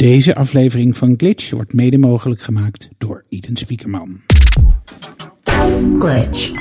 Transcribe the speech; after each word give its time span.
Deze 0.00 0.34
aflevering 0.34 0.96
van 0.96 1.14
Glitch 1.16 1.50
wordt 1.50 1.72
mede 1.72 1.98
mogelijk 1.98 2.40
gemaakt 2.40 2.88
door 2.98 3.24
Eden 3.28 3.56
Spiekerman. 3.56 4.20
Glitch. 5.98 6.52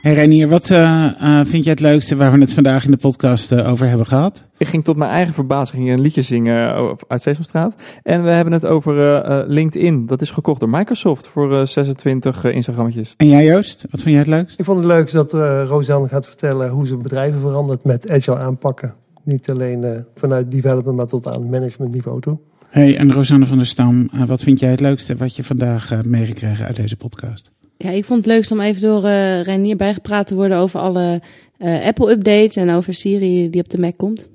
Hey 0.00 0.12
Reinier, 0.12 0.48
wat 0.48 0.70
eh, 0.70 1.04
eh, 1.04 1.46
vind 1.46 1.64
jij 1.64 1.72
het 1.72 1.80
leukste 1.80 2.16
waar 2.16 2.32
we 2.32 2.38
het 2.38 2.52
vandaag 2.52 2.84
in 2.84 2.90
de 2.90 2.96
podcast 2.96 3.52
eh, 3.52 3.70
over 3.70 3.88
hebben 3.88 4.06
gehad? 4.06 4.44
Ik 4.58 4.66
ging 4.66 4.84
tot 4.84 4.96
mijn 4.96 5.10
eigen 5.10 5.34
verbazing 5.34 5.90
een 5.90 6.00
liedje 6.00 6.22
zingen 6.22 6.74
uit 7.08 7.22
Sesamstraat. 7.22 7.74
En 8.02 8.24
we 8.24 8.30
hebben 8.30 8.52
het 8.52 8.66
over 8.66 8.98
eh, 9.00 9.38
eh, 9.38 9.48
LinkedIn. 9.48 10.06
Dat 10.06 10.20
is 10.20 10.30
gekocht 10.30 10.60
door 10.60 10.70
Microsoft 10.70 11.26
voor 11.26 11.58
eh, 11.58 11.66
26 11.66 12.44
eh, 12.44 12.54
Instagrammetjes. 12.54 13.14
En 13.16 13.28
jij 13.28 13.44
Joost, 13.44 13.86
wat 13.90 14.00
vond 14.00 14.10
jij 14.10 14.18
het 14.18 14.26
leukst? 14.26 14.58
Ik 14.58 14.64
vond 14.64 14.78
het 14.78 14.88
leuk 14.88 15.12
dat 15.12 15.34
eh 15.34 15.64
Rosanne 15.68 16.08
gaat 16.08 16.26
vertellen 16.26 16.70
hoe 16.70 16.86
ze 16.86 16.96
bedrijven 16.96 17.40
verandert 17.40 17.84
met 17.84 18.10
agile 18.10 18.38
aanpakken. 18.38 18.94
Niet 19.24 19.50
alleen 19.50 19.84
eh, 19.84 20.00
vanuit 20.14 20.50
development, 20.50 20.96
maar 20.96 21.06
tot 21.06 21.30
aan 21.30 21.50
managementniveau 21.50 22.20
toe. 22.20 22.38
Hey, 22.74 22.96
en 22.96 23.12
Rosanne 23.12 23.46
van 23.46 23.56
der 23.56 23.66
Stam, 23.66 24.08
eh, 24.12 24.24
wat 24.24 24.42
vind 24.42 24.60
jij 24.60 24.70
het 24.70 24.80
leukste 24.80 25.16
wat 25.16 25.36
je 25.36 25.44
vandaag 25.44 25.92
eh, 25.92 26.00
meegekregen 26.00 26.66
uit 26.66 26.76
deze 26.76 26.96
podcast? 26.96 27.52
Ja, 27.76 27.90
ik 27.90 28.04
vond 28.04 28.24
het 28.24 28.34
leukst 28.34 28.50
om 28.50 28.60
even 28.60 28.82
door 28.82 29.04
eh 29.04 29.42
Reinier 29.42 29.76
bijgepraat 29.76 30.26
te 30.26 30.34
worden 30.34 30.58
over 30.58 30.80
alle 30.80 31.22
eh, 31.58 31.86
Apple-updates 31.86 32.56
en 32.56 32.70
over 32.70 32.94
Siri 32.94 33.50
die 33.50 33.62
op 33.62 33.68
de 33.68 33.80
Mac 33.80 33.96
komt. 33.96 34.28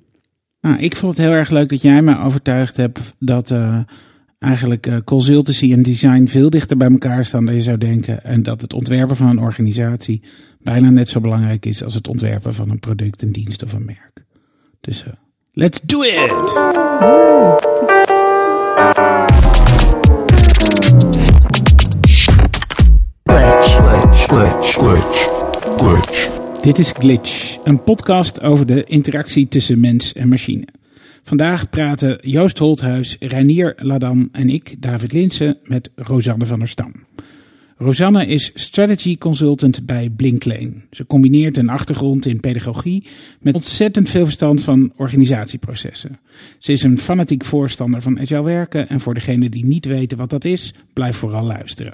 Nou, 0.62 0.80
ik 0.80 0.96
vond 0.96 1.18
het 1.18 1.26
heel 1.26 1.36
erg 1.36 1.50
leuk 1.50 1.70
dat 1.70 1.82
jij 1.82 2.02
me 2.02 2.20
overtuigd 2.20 2.78
hebt 2.78 3.14
dat 3.20 3.52
eh, 3.52 3.80
eigenlijk 4.40 4.88
eh, 4.88 4.98
consultancy 5.06 5.72
en 5.72 5.84
design 5.84 6.26
veel 6.26 6.50
dichter 6.50 6.78
bij 6.78 6.90
elkaar 6.90 7.26
staan 7.26 7.46
dan 7.46 7.56
je 7.56 7.62
zou 7.62 7.78
denken. 7.78 8.24
En 8.24 8.44
dat 8.44 8.62
het 8.62 8.74
ontwerpen 8.74 9.16
van 9.16 9.28
een 9.28 9.40
organisatie 9.40 10.22
bijna 10.62 10.90
net 10.90 11.10
zo 11.10 11.20
belangrijk 11.20 11.66
is 11.66 11.84
als 11.84 11.94
het 11.94 12.08
ontwerpen 12.08 12.54
van 12.54 12.70
een 12.70 12.80
product, 12.80 13.22
een 13.22 13.32
dienst 13.32 13.64
of 13.64 13.74
een 13.74 13.86
merk. 13.86 14.26
Dus 14.82 15.04
eh, 15.04 15.14
let's 15.54 15.80
do 15.84 16.02
it! 16.02 16.34
Glitch. 25.80 26.62
Dit 26.62 26.78
is 26.78 26.92
Glitch, 26.92 27.58
een 27.64 27.84
podcast 27.84 28.42
over 28.42 28.66
de 28.66 28.84
interactie 28.84 29.48
tussen 29.48 29.80
mens 29.80 30.14
en 30.14 30.28
machine. 30.28 30.68
Vandaag 31.24 31.70
praten 31.70 32.18
Joost 32.22 32.58
Holthuis, 32.58 33.16
Reinier 33.20 33.74
Ladam 33.78 34.30
en 34.32 34.50
ik, 34.50 34.76
David 34.82 35.12
Linsen, 35.12 35.58
met 35.64 35.90
Rosanne 35.96 36.46
van 36.46 36.60
der 36.60 36.68
Stam. 36.68 36.92
Rosanne 37.82 38.26
is 38.26 38.52
strategy 38.54 39.18
consultant 39.18 39.86
bij 39.86 40.10
Blinklane. 40.10 40.74
Ze 40.92 41.06
combineert 41.06 41.58
een 41.58 41.70
achtergrond 41.70 42.26
in 42.26 42.40
pedagogie 42.40 43.08
met 43.40 43.56
ontzettend 43.56 44.10
veel 44.10 44.24
verstand 44.24 44.62
van 44.62 44.92
organisatieprocessen. 44.96 46.20
Ze 46.58 46.72
is 46.72 46.84
een 46.84 46.98
fanatiek 46.98 47.46
voorstander 47.46 48.02
van 48.02 48.20
agile 48.20 48.44
werken 48.44 48.90
en 48.90 49.00
voor 49.00 49.14
degenen 49.14 49.52
die 49.52 49.66
niet 49.66 49.86
weten 49.86 50.18
wat 50.18 50.30
dat 50.30 50.46
is, 50.46 50.74
blijf 50.94 51.18
vooral 51.18 51.46
luisteren. 51.46 51.94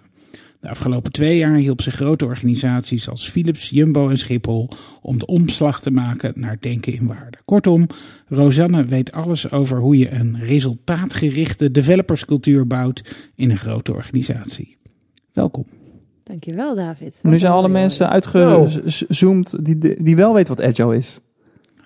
De 0.59 0.69
afgelopen 0.69 1.11
twee 1.11 1.37
jaar 1.37 1.55
hielp 1.55 1.81
ze 1.81 1.91
grote 1.91 2.25
organisaties 2.25 3.09
als 3.09 3.29
Philips, 3.29 3.69
Jumbo 3.69 4.09
en 4.09 4.17
Schiphol 4.17 4.69
om 5.01 5.19
de 5.19 5.25
omslag 5.25 5.81
te 5.81 5.91
maken 5.91 6.33
naar 6.35 6.57
denken 6.59 6.93
in 6.93 7.07
waarde. 7.07 7.37
Kortom, 7.45 7.87
Rosanne 8.27 8.85
weet 8.85 9.11
alles 9.11 9.51
over 9.51 9.79
hoe 9.79 9.97
je 9.97 10.09
een 10.09 10.39
resultaatgerichte 10.39 11.71
developerscultuur 11.71 12.67
bouwt 12.67 13.15
in 13.35 13.51
een 13.51 13.57
grote 13.57 13.93
organisatie. 13.93 14.77
Welkom. 15.35 15.65
Dankjewel, 16.23 16.75
David. 16.75 17.13
Nu 17.21 17.39
zijn 17.39 17.51
alle 17.53 17.69
mensen 17.69 18.09
uitgezoomd 18.09 19.65
die, 19.65 20.03
die 20.03 20.15
wel 20.15 20.33
weten 20.33 20.55
wat 20.55 20.65
Agile 20.65 20.95
is. 20.95 21.19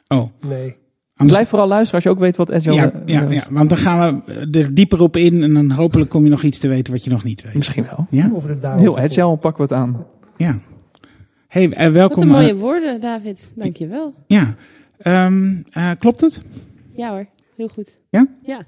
Oh, 0.08 0.30
Nee. 0.47 0.75
anders- 1.16 1.36
Blijf 1.38 1.50
vooral 1.50 1.67
luisteren 1.67 1.95
als 1.95 2.03
je 2.03 2.09
ook 2.09 2.20
weet 2.20 2.36
wat 2.38 2.52
Agile 2.52 2.75
ja, 2.75 2.92
eh, 2.92 3.00
ja, 3.05 3.22
is. 3.22 3.36
ja, 3.44 3.47
want 3.52 3.70
dan 3.70 3.77
gaan 3.77 4.23
we 4.25 4.59
er 4.59 4.73
dieper 4.73 5.02
op 5.02 5.17
in 5.17 5.44
en 5.44 5.53
dan 5.53 5.72
hopelijk 5.72 6.09
kom 6.09 6.23
je 6.23 6.30
nog 6.30 6.44
iets 6.44 6.59
te 6.59 6.67
weten 6.67 6.94
wat 6.94 7.03
je 7.03 7.09
nog 7.09 7.23
niet 7.23 7.42
weet. 7.44 7.53
Misschien 7.53 7.83
wel. 7.83 8.08
Ja? 8.09 8.31
Over 8.33 8.61
de. 8.61 8.67
Heel 8.67 8.97
Agile 9.00 9.38
pakken 9.38 9.67
we 9.67 9.75
het 9.75 9.83
aan. 9.83 10.05
Ja. 10.38 10.59
Hey, 11.47 11.70
eh, 11.72 11.83
Wat 11.83 11.94
welkom. 11.94 12.21
een 12.23 12.30
eh, 12.30 12.33
mooie 12.36 12.55
woorden, 12.55 13.02
David. 13.02 13.52
Dankjewel. 13.55 14.14
ja. 14.27 14.55
Ehm, 14.98 15.55
eh, 15.71 15.92
klopt 15.99 16.21
het? 16.21 16.42
Ja 16.95 17.10
hoor, 17.11 17.26
heel 17.55 17.67
goed. 17.67 17.98
Ja? 18.10 18.27
Ja. 18.43 18.66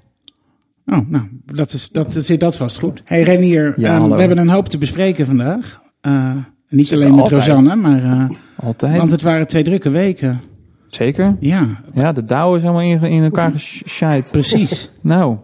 Oh, 0.92 1.08
nou, 1.08 1.24
dat, 1.46 1.72
is, 1.72 1.88
dat 1.90 2.12
zit 2.18 2.40
dat 2.40 2.56
vast 2.56 2.78
goed. 2.78 3.02
Hey 3.04 3.22
Renier, 3.22 3.72
Ja, 3.76 3.96
ehm, 3.96 4.10
we 4.10 4.18
hebben 4.20 4.38
een 4.38 4.48
hoop 4.48 4.68
te 4.68 4.78
bespreken 4.78 5.26
vandaag. 5.26 5.80
Eh, 6.00 6.30
niet 6.68 6.92
alleen 6.92 7.10
met 7.14 7.20
altijd. 7.20 7.46
Rosanne, 7.46 7.76
maar 7.76 8.02
eh, 8.04 8.36
Altijd. 8.66 8.96
want 8.96 9.10
het 9.10 9.22
waren 9.22 9.46
twee 9.46 9.62
drukke 9.62 9.90
weken. 9.90 10.40
Zeker. 10.88 11.36
Ja, 11.40 11.66
Ja, 11.94 12.12
de 12.12 12.24
DAO 12.24 12.54
is 12.54 12.60
helemaal 12.62 12.82
in, 12.82 13.02
in 13.02 13.22
elkaar 13.22 13.50
gescheid. 13.50 14.28
precies. 14.32 14.92
Nou. 15.02 15.36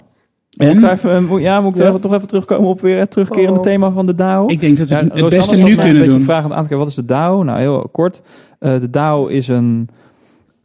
En? 0.56 0.66
Moet 0.66 0.74
ik 0.76 0.80
daar 0.82 0.92
even, 0.92 1.10
eh, 1.16 1.28
moet- 1.28 1.40
ja, 1.40 1.60
moet 1.60 1.76
ik 1.76 1.82
Ja. 1.82 1.92
er 1.92 2.00
toch 2.00 2.14
even 2.14 2.26
terugkomen 2.28 2.68
op 2.68 2.80
weer 2.80 2.98
het 2.98 3.10
terugkerende 3.10 3.58
Oh. 3.58 3.64
thema 3.64 3.90
van 3.92 4.06
de 4.06 4.14
DAO? 4.14 4.46
Ik 4.48 4.60
denk 4.60 4.78
dat 4.78 4.88
we 4.88 4.94
Ja, 4.94 5.00
het 5.00 5.12
het 5.12 5.20
Rosanne 5.22 5.36
beste 5.46 5.64
nu 5.64 5.74
kunnen 5.74 5.86
een 5.86 5.92
beetje 6.00 6.10
doen. 6.10 6.20
vragend 6.20 6.52
aan 6.52 6.62
te 6.62 6.68
kijken. 6.68 6.78
Wat 6.78 6.88
is 6.88 6.94
de 6.94 7.04
DAO? 7.04 7.42
Nou, 7.42 7.58
heel 7.58 7.88
kort. 7.92 8.22
Eh, 8.58 8.80
de 8.80 8.90
DAO 8.90 9.26
is 9.26 9.48
een, 9.48 9.88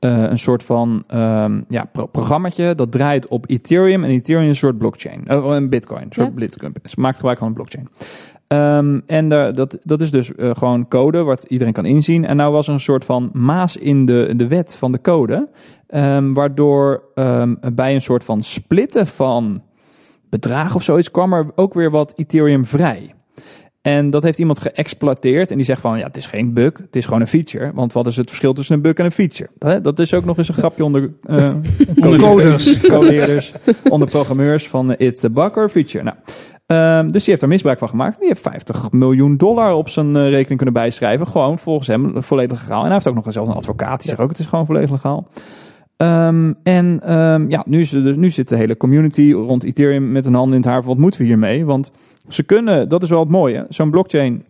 een 0.08 0.40
soort 0.40 0.64
van 0.64 1.04
ehm 1.08 1.62
ja, 1.68 1.86
pro 1.92 2.06
programmaatje 2.06 2.76
dat 2.76 2.92
draait 2.92 3.28
op 3.28 3.50
Ethereum. 3.50 4.04
En 4.04 4.10
Ethereum 4.10 4.44
is 4.44 4.50
een 4.50 4.56
soort 4.56 4.78
blockchain. 4.78 5.28
Eh, 5.28 5.46
een 5.46 5.70
bitcoin. 5.70 6.02
Een 6.02 6.12
soort 6.12 6.28
Ja. 6.28 6.34
bitcoin. 6.34 6.74
Ze 6.84 7.00
maakt 7.00 7.16
gebruik 7.16 7.38
van 7.38 7.48
een 7.48 7.54
blockchain. 7.54 7.88
Ehm, 8.48 9.00
en 9.06 9.30
dat, 9.30 9.78
dat 9.82 10.02
is 10.02 10.12
dus 10.12 10.36
eh, 10.36 10.50
gewoon 10.54 10.88
code 10.88 11.24
wat 11.24 11.44
iedereen 11.44 11.74
kan 11.74 11.86
inzien. 11.86 12.26
En 12.26 12.36
nou 12.36 12.52
was 12.52 12.68
er 12.68 12.74
een 12.74 12.80
soort 12.80 13.06
van 13.06 13.30
maas 13.34 13.78
in 13.78 14.06
de, 14.06 14.34
de 14.36 14.48
wet 14.48 14.76
van 14.76 14.92
de 14.92 15.02
code. 15.02 15.50
ehm, 15.88 16.34
waardoor 16.34 17.04
bij 17.74 17.94
een 17.96 18.02
soort 18.02 18.24
van 18.24 18.44
splitten 18.44 19.08
van 19.08 19.62
bedrag 20.30 20.76
of 20.76 20.84
zoiets 20.84 21.12
kwam 21.12 21.34
er 21.34 21.52
ook 21.56 21.74
weer 21.74 21.92
wat 21.92 22.14
Ethereum 22.16 22.66
vrij. 22.66 23.14
En 23.84 24.10
dat 24.10 24.24
heeft 24.24 24.40
iemand 24.40 24.60
geëxploiteerd. 24.60 25.52
En 25.52 25.56
die 25.56 25.66
zegt 25.66 25.82
van, 25.82 25.98
ja, 25.98 26.06
het 26.06 26.18
is 26.18 26.26
geen 26.26 26.54
bug, 26.54 26.78
het 26.78 26.96
is 26.96 27.06
gewoon 27.06 27.22
een 27.22 27.28
feature. 27.28 27.72
Want 27.74 27.94
wat 27.94 28.08
is 28.08 28.16
het 28.16 28.30
verschil 28.30 28.54
tussen 28.54 28.76
een 28.76 28.82
bug 28.82 28.94
en 28.94 29.06
een 29.06 29.12
feature? 29.12 29.50
Dat 29.82 30.00
is 30.00 30.14
ook 30.14 30.26
nog 30.26 30.38
eens 30.38 30.48
een 30.48 30.54
grapje 30.54 30.84
onder 30.84 31.14
eh 31.24 31.50
Coders. 32.20 32.82
codeerders, 32.88 33.52
onder 33.90 34.08
programmeurs 34.08 34.68
van 34.68 34.94
eh, 34.94 35.08
it's 35.08 35.24
a 35.24 35.30
bug 35.30 35.56
or 35.56 35.64
a 35.64 35.70
feature. 35.70 36.04
Nou, 36.04 36.18
ehm, 36.66 37.08
dus 37.08 37.22
die 37.22 37.30
heeft 37.30 37.42
er 37.42 37.48
misbruik 37.48 37.80
van 37.80 37.90
gemaakt. 37.90 38.20
Die 38.20 38.28
heeft 38.28 38.42
50 38.42 38.92
miljoen 38.92 39.38
dollar 39.38 39.74
op 39.74 39.90
zijn 39.90 40.16
eh, 40.16 40.30
rekening 40.30 40.56
kunnen 40.56 40.74
bijschrijven. 40.74 41.28
Gewoon 41.28 41.60
volgens 41.60 41.88
hem 41.88 42.24
volledig 42.24 42.60
legaal. 42.60 42.80
En 42.80 42.86
hij 42.86 42.94
heeft 42.94 43.08
ook 43.08 43.16
nog 43.16 43.26
zelfs 43.30 43.50
een 43.50 43.56
advocaat 43.56 44.00
die 44.00 44.10
zegt 44.10 44.22
ook, 44.22 44.30
het 44.30 44.40
is 44.40 44.46
gewoon 44.46 44.66
volledig 44.66 44.92
legaal. 44.92 45.28
Ehm, 46.04 46.54
en 46.64 47.00
ehm, 47.04 47.50
ja, 47.50 47.64
nu, 47.66 47.78
dus, 47.78 48.16
nu 48.16 48.30
zit 48.30 48.50
de 48.50 48.56
hele 48.56 48.78
community 48.78 49.32
rond 49.32 49.64
Ethereum 49.64 50.12
met 50.12 50.26
een 50.26 50.34
hand 50.34 50.50
in 50.50 50.58
het 50.58 50.66
haar. 50.66 50.84
Wat 50.84 50.98
moeten 50.98 51.20
we 51.20 51.26
hiermee? 51.26 51.66
Want 51.66 51.92
ze 52.28 52.44
kunnen, 52.44 52.90
dat 52.90 53.04
is 53.04 53.10
wel 53.10 53.20
het 53.20 53.30
mooie. 53.30 53.66
Zo'n 53.70 53.90
blockchain. 53.90 54.44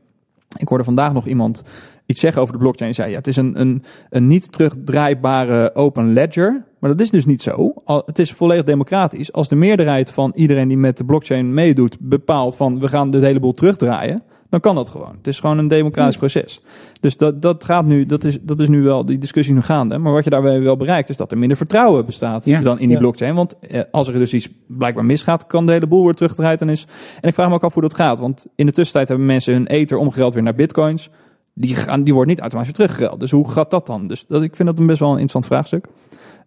Ik 0.57 0.67
hoorde 0.67 0.83
vandaag 0.83 1.13
nog 1.13 1.27
iemand 1.27 1.63
iets 2.05 2.19
zeggen 2.19 2.41
over 2.41 2.53
de 2.53 2.59
blockchain. 2.59 2.93
Zei 2.93 3.09
ja, 3.09 3.17
het 3.17 3.27
is 3.27 3.35
een, 3.35 3.59
een, 3.59 3.83
een 4.09 4.27
niet 4.27 4.51
terugdraaibare 4.51 5.75
open 5.75 6.13
ledger. 6.13 6.63
Maar 6.79 6.89
dat 6.89 6.99
is 6.99 7.09
dus 7.09 7.25
niet 7.25 7.41
zo. 7.41 7.73
Het 7.85 8.19
is 8.19 8.31
volledig 8.31 8.65
democratisch. 8.65 9.33
Als 9.33 9.47
de 9.47 9.55
meerderheid 9.55 10.11
van 10.11 10.31
iedereen 10.35 10.67
die 10.67 10.77
met 10.77 10.97
de 10.97 11.05
blockchain 11.05 11.53
meedoet 11.53 11.97
bepaalt 11.99 12.55
van 12.55 12.79
we 12.79 12.87
gaan 12.87 13.11
dit 13.11 13.21
hele 13.21 13.39
boel 13.39 13.53
terugdraaien. 13.53 14.23
Dan 14.53 14.61
kan 14.61 14.75
dat 14.75 14.89
gewoon. 14.89 15.15
Het 15.17 15.27
is 15.27 15.39
gewoon 15.39 15.57
een 15.57 15.67
democratisch 15.67 16.17
proces. 16.17 16.61
Dus 17.01 17.17
dat, 17.17 17.41
dat 17.41 17.63
gaat 17.63 17.85
nu, 17.85 18.05
dat 18.05 18.23
is, 18.23 18.37
dat 18.41 18.59
is 18.59 18.67
nu 18.67 18.81
wel 18.83 19.05
die 19.05 19.17
discussie 19.17 19.53
nu 19.53 19.61
gaande. 19.61 19.97
Maar 19.97 20.13
wat 20.13 20.23
je 20.23 20.29
daarbij 20.29 20.61
wel 20.61 20.77
bereikt, 20.77 21.09
is 21.09 21.17
dat 21.17 21.31
er 21.31 21.37
minder 21.37 21.57
vertrouwen 21.57 22.05
bestaat 22.05 22.45
Ja. 22.45 22.61
dan 22.61 22.79
in 22.79 22.87
die 22.87 22.93
Ja. 22.95 22.97
blockchain. 22.99 23.35
Want 23.35 23.59
eh, 23.59 23.81
als 23.91 24.07
er 24.07 24.13
dus 24.13 24.33
iets 24.33 24.49
blijkbaar 24.67 25.05
misgaat, 25.05 25.47
kan 25.47 25.65
de 25.65 25.71
hele 25.71 25.87
boel 25.87 26.03
weer 26.03 26.13
teruggedraaid 26.13 26.61
en 26.61 26.69
is. 26.69 26.87
En 27.21 27.27
ik 27.29 27.33
vraag 27.33 27.47
me 27.49 27.53
ook 27.53 27.63
af 27.63 27.73
hoe 27.73 27.81
dat 27.81 27.95
gaat. 27.95 28.19
Want 28.19 28.45
in 28.55 28.65
de 28.65 28.71
tussentijd 28.71 29.07
hebben 29.07 29.25
mensen 29.25 29.53
hun 29.53 29.67
ether 29.67 29.97
omgereld 29.97 30.33
weer 30.33 30.43
naar 30.43 30.55
bitcoins. 30.55 31.09
Die, 31.53 31.75
gaan, 31.75 32.03
die 32.03 32.13
wordt 32.13 32.29
niet 32.29 32.39
automatisch 32.39 32.71
weer 32.77 32.87
teruggereld. 32.87 33.19
Dus 33.19 33.31
hoe 33.31 33.49
gaat 33.51 33.71
dat 33.71 33.87
dan? 33.87 34.07
Dus 34.07 34.25
dat, 34.27 34.43
ik 34.43 34.55
vind 34.55 34.69
dat 34.69 34.79
een 34.79 34.85
best 34.87 34.99
wel 34.99 35.09
een 35.13 35.19
interessant 35.19 35.45
vraagstuk. 35.45 35.85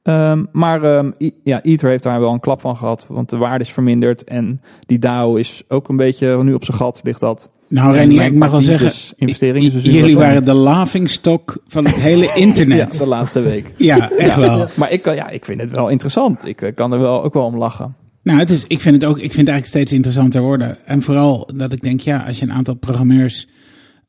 Ehm, 0.03 0.45
maar 0.53 0.83
ehm, 0.83 1.11
ja, 1.43 1.63
Ether 1.63 1.89
heeft 1.91 2.03
daar 2.03 2.21
wel 2.21 2.33
een 2.33 2.41
klap 2.41 2.61
van 2.61 2.77
gehad. 2.77 3.07
Want 3.09 3.29
de 3.31 3.37
waarde 3.37 3.65
is 3.65 3.73
verminderd. 3.73 4.25
En 4.25 4.61
die 4.81 4.99
DAO 4.99 5.35
is 5.35 5.63
ook 5.69 5.89
een 5.89 5.97
beetje 5.97 6.43
nu 6.43 6.55
op 6.55 6.65
zijn 6.65 6.77
gat 6.77 7.01
ligt 7.03 7.21
dat. 7.21 7.51
Nou 7.69 7.93
mijn 7.95 8.11
ik 8.11 8.35
mag 8.35 8.51
wel 8.51 8.61
zeggen, 8.61 8.93
investeringen, 9.17 9.71
dus 9.73 9.83
j- 9.83 9.87
nu 9.87 9.93
jullie 9.95 10.17
waren 10.17 10.45
de 10.45 10.55
laughingstock 10.55 11.59
van 11.67 11.85
het 11.85 11.95
hele 11.95 12.25
Ja, 12.35 12.35
internet. 12.35 12.99
de 12.99 13.09
laatste 13.09 13.41
week. 13.41 13.73
Ja, 13.77 14.11
echt 14.11 14.37
wel. 14.37 14.67
Maar 14.75 14.93
ik, 14.93 15.05
ja, 15.05 15.29
ik 15.29 15.45
vind 15.45 15.61
het 15.61 15.71
wel 15.71 15.89
interessant. 15.89 16.47
Ik 16.47 16.63
eh, 16.63 16.75
kan 16.75 16.93
er 16.93 17.01
wel 17.01 17.23
ook 17.23 17.35
wel 17.35 17.45
om 17.45 17.57
lachen. 17.57 17.95
Nou, 18.23 18.39
het 18.39 18.51
is, 18.51 18.65
ik 18.67 18.81
vind 18.81 18.95
het 18.95 19.05
ook, 19.05 19.17
ik 19.17 19.21
vind 19.33 19.37
het 19.47 19.49
eigenlijk 19.49 19.67
steeds 19.67 19.93
interessanter 19.93 20.41
worden. 20.43 20.79
En 20.87 21.03
vooral 21.03 21.49
dat 21.55 21.73
ik 21.73 21.83
denk, 21.83 22.01
ja, 22.01 22.25
als 22.27 22.39
je 22.39 22.45
een 22.45 22.53
aantal 22.53 22.75
programmeurs 22.75 23.47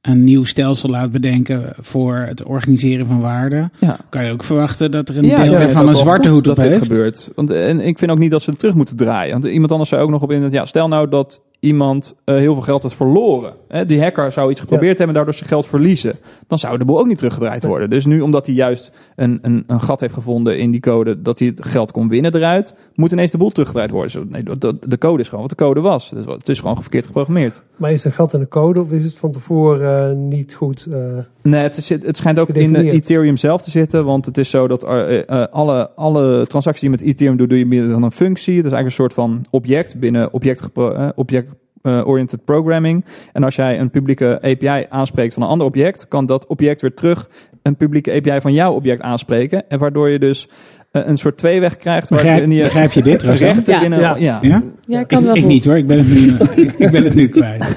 een 0.01 0.24
nieuw 0.24 0.44
stelsel 0.44 0.89
laat 0.89 1.12
bedenken 1.12 1.74
voor 1.80 2.15
het 2.27 2.44
organiseren 2.44 3.06
van 3.07 3.19
waarde, 3.19 3.69
Ja. 3.80 3.98
kan 4.09 4.25
je 4.25 4.31
ook 4.31 4.44
verwachten 4.44 4.92
dat 4.92 5.09
er 5.09 5.18
een 5.18 5.25
Ja, 5.25 5.44
deel 5.44 5.54
ook 5.54 5.88
een 5.88 5.95
zwarte 5.95 6.30
hoed 6.30 6.38
op 6.38 6.44
dat 6.44 6.56
dit 6.56 6.69
heeft. 6.74 6.81
gebeurt. 6.88 7.31
Want, 7.36 7.51
en 7.51 7.80
ik 7.80 7.98
vind 7.98 8.12
ook 8.12 8.18
niet 8.19 8.31
dat 8.31 8.42
ze 8.42 8.50
het 8.50 8.59
terug 8.59 8.75
moeten 8.75 8.95
draaien. 8.95 9.31
Want 9.42 9.54
iemand 9.54 9.71
anders 9.71 9.89
zei 9.89 10.01
ook 10.01 10.09
nog 10.09 10.21
op 10.21 10.30
internet, 10.31 10.54
ja, 10.56 10.65
stel 10.65 10.88
nou 10.88 11.09
dat 11.09 11.42
iemand 11.59 12.15
eh, 12.24 12.36
heel 12.36 12.54
veel 12.54 12.63
geld 12.63 12.83
had 12.83 12.94
verloren. 12.94 13.54
Hè, 13.68 13.86
die 13.86 14.01
hacker 14.01 14.31
zou 14.31 14.51
iets 14.51 14.59
geprobeerd 14.59 14.89
hebben 14.98 15.07
en 15.07 15.13
daardoor 15.13 15.33
zijn 15.33 15.50
geld 15.50 15.68
verliezen. 15.68 16.15
Dan 16.48 16.59
zou 16.59 16.77
de 16.77 16.86
boel 16.86 17.00
ook 17.00 17.07
niet 17.07 17.18
teruggedraaid 17.18 17.63
worden. 17.63 17.89
Dus 17.89 18.06
nu 18.06 18.21
omdat 18.21 18.45
hij 18.45 18.56
juist 18.56 18.92
een, 19.15 19.39
een, 19.42 19.63
een 19.68 19.81
gat 19.81 20.00
heeft 20.00 20.13
gevonden 20.13 20.57
in 20.59 20.71
die 20.71 20.80
code... 20.80 21.21
dat 21.21 21.39
hij 21.39 21.48
het 21.48 21.65
geld 21.65 21.92
kon 21.92 22.09
winnen 22.09 22.36
eruit... 22.36 22.74
moet 22.95 23.12
ineens 23.12 23.31
de 23.31 23.38
boel 23.38 23.50
teruggedraaid 23.50 23.92
worden. 23.92 24.12
Zo, 24.12 24.24
nee, 24.30 24.44
de, 24.44 24.57
de- 24.57 24.77
de 24.88 24.98
code 24.98 25.21
is 25.21 25.27
gewoon 25.30 25.42
wat 25.48 25.57
de 25.57 25.63
code 25.63 25.81
was. 25.81 26.09
Dus 26.09 26.25
Het 26.25 26.50
is 26.50 26.59
gewoon 26.59 26.81
verkeerd 26.81 27.06
geprogrammeerd. 27.06 27.62
Maar 27.75 27.92
is 27.92 28.01
er 28.01 28.07
een 28.09 28.15
gat 28.15 28.33
in 28.33 28.39
de 28.39 28.48
code 28.48 28.81
of 28.81 28.92
is 28.92 29.04
het 29.04 29.18
van 29.18 29.31
tevoren 29.31 30.09
eh, 30.09 30.15
niet 30.15 30.54
goed? 30.54 30.86
eh, 30.92 31.18
Nee, 31.50 31.62
het, 31.62 31.78
is, 31.78 31.90
het 31.90 32.18
schijnt 32.18 32.40
ook 32.40 32.50
in. 32.50 32.76
Ethereum 32.76 33.38
zelf 33.38 33.62
te 33.62 33.70
zitten. 33.70 34.06
Want 34.06 34.26
het 34.26 34.38
is 34.38 34.50
zo 34.50 34.68
dat 34.68 34.84
er, 34.84 35.08
eh, 35.28 35.42
eh, 35.42 35.48
alle, 35.52 35.90
alle 35.96 36.48
transacties 36.48 36.82
die 36.82 36.90
je 36.92 36.98
met 37.04 37.06
Ethereum 37.06 37.38
doet, 37.38 37.50
doe 37.50 37.58
je 37.58 37.66
middel 37.66 37.92
van 37.94 38.04
een 38.04 38.12
functie. 38.12 38.56
Het 38.56 38.66
is 38.66 38.72
eigenlijk 38.72 38.86
een 38.86 38.92
soort 38.92 39.14
van 39.14 39.46
object 39.50 40.00
binnen 40.00 40.34
object, 40.34 40.70
eh, 40.76 41.10
object 41.16 41.50
eh, 41.82 42.08
oriented 42.08 42.46
programming. 42.46 43.06
En 43.34 43.44
als 43.44 43.56
jij 43.56 43.80
een 43.80 43.90
publieke 43.90 44.40
API 44.42 44.86
aanspreekt 44.90 45.34
van 45.34 45.44
een 45.44 45.50
ander 45.50 45.68
object, 45.68 46.08
kan 46.08 46.26
dat 46.26 46.48
object 46.48 46.82
weer 46.82 46.94
terug 46.94 47.30
een 47.62 47.76
publieke 47.78 48.12
API 48.14 48.42
van 48.42 48.54
jouw 48.54 48.74
object 48.74 49.02
aanspreken. 49.02 49.70
En 49.70 49.80
waardoor 49.80 50.10
je 50.10 50.20
dus 50.20 50.48
eh, 50.92 51.02
een 51.06 51.18
soort 51.18 51.38
tweeweg 51.38 51.78
krijgt. 51.78 52.10
Begrijp, 52.10 52.34
waarin 52.38 52.56
je 52.58 52.64
begrijp 52.64 52.92
je 52.92 53.02
dit, 53.02 53.24
rechten 53.44 53.74
Ja. 53.74 53.80
binnen... 53.80 54.00
Ja. 54.00 54.16
Ja. 54.20 54.40
Ja? 54.42 54.64
Ja, 54.88 54.96
ik 54.96 55.02
Ik, 55.02 55.08
kan 55.08 55.24
wel 55.24 55.36
ik 55.36 55.42
voor. 55.42 55.50
niet 55.52 55.66
hoor, 55.66 55.78
ik 55.78 55.88
ben 55.88 55.98
het 55.98 56.08
nu, 56.08 56.36
ik 56.86 56.92
ben 56.92 57.04
het 57.04 57.14
nu 57.16 57.28
kwijt. 57.28 57.76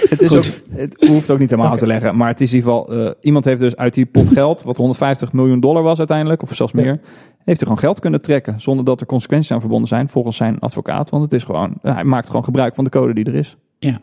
Het, 0.10 0.22
is 0.22 0.34
ook, 0.34 0.44
het 0.74 0.96
hoeft 1.08 1.30
ook 1.30 1.38
niet 1.38 1.50
helemaal 1.50 1.70
uit 1.70 1.80
te 1.80 1.86
leggen. 1.86 2.16
Maar 2.16 2.28
het 2.28 2.40
is 2.40 2.50
in 2.52 2.56
ieder 2.56 2.70
geval... 2.72 3.06
eh, 3.06 3.10
iemand 3.20 3.44
heeft 3.44 3.60
dus 3.60 3.76
uit 3.76 3.94
die 3.94 4.06
pot 4.06 4.28
geld... 4.38 4.62
wat 4.62 4.76
150 4.76 5.32
miljoen 5.32 5.60
dollar 5.60 5.82
was 5.82 5.98
uiteindelijk... 5.98 6.42
of 6.42 6.54
zelfs 6.54 6.72
Ja. 6.72 6.80
meer... 6.80 7.00
heeft 7.36 7.44
hij 7.44 7.56
gewoon 7.56 7.78
geld 7.78 8.00
kunnen 8.00 8.22
trekken... 8.22 8.60
zonder 8.60 8.84
dat 8.84 9.00
er 9.00 9.06
consequenties 9.06 9.52
aan 9.52 9.60
verbonden 9.60 9.88
zijn... 9.88 10.08
volgens 10.08 10.36
zijn 10.36 10.58
advocaat. 10.58 11.10
Want 11.10 11.22
het 11.22 11.32
is 11.32 11.44
gewoon... 11.44 11.74
hij 11.82 12.04
maakt 12.04 12.26
gewoon 12.26 12.44
gebruik 12.44 12.74
van 12.74 12.84
de 12.84 12.90
code 12.90 13.14
die 13.14 13.24
er 13.24 13.34
is. 13.34 13.56
Ja. 13.78 14.00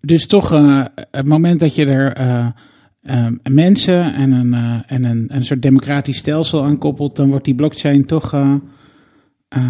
Dus 0.00 0.26
toch, 0.26 0.52
eh, 0.52 0.84
het 1.10 1.26
moment 1.26 1.60
dat 1.60 1.74
je 1.74 1.86
er 1.86 2.12
eh, 2.12 2.46
eh, 3.02 3.26
mensen 3.50 4.14
en 4.14 4.32
een, 4.32 4.54
eh, 4.54 4.78
en 4.86 5.04
een, 5.04 5.24
een 5.28 5.44
soort 5.44 5.62
democratisch 5.62 6.16
stelsel 6.16 6.64
aan 6.64 6.78
koppelt, 6.78 7.16
dan 7.16 7.28
wordt 7.28 7.44
die 7.44 7.54
blockchain 7.54 8.04
toch 8.06 8.32
eh, 8.32 8.54
eh, 9.52 9.62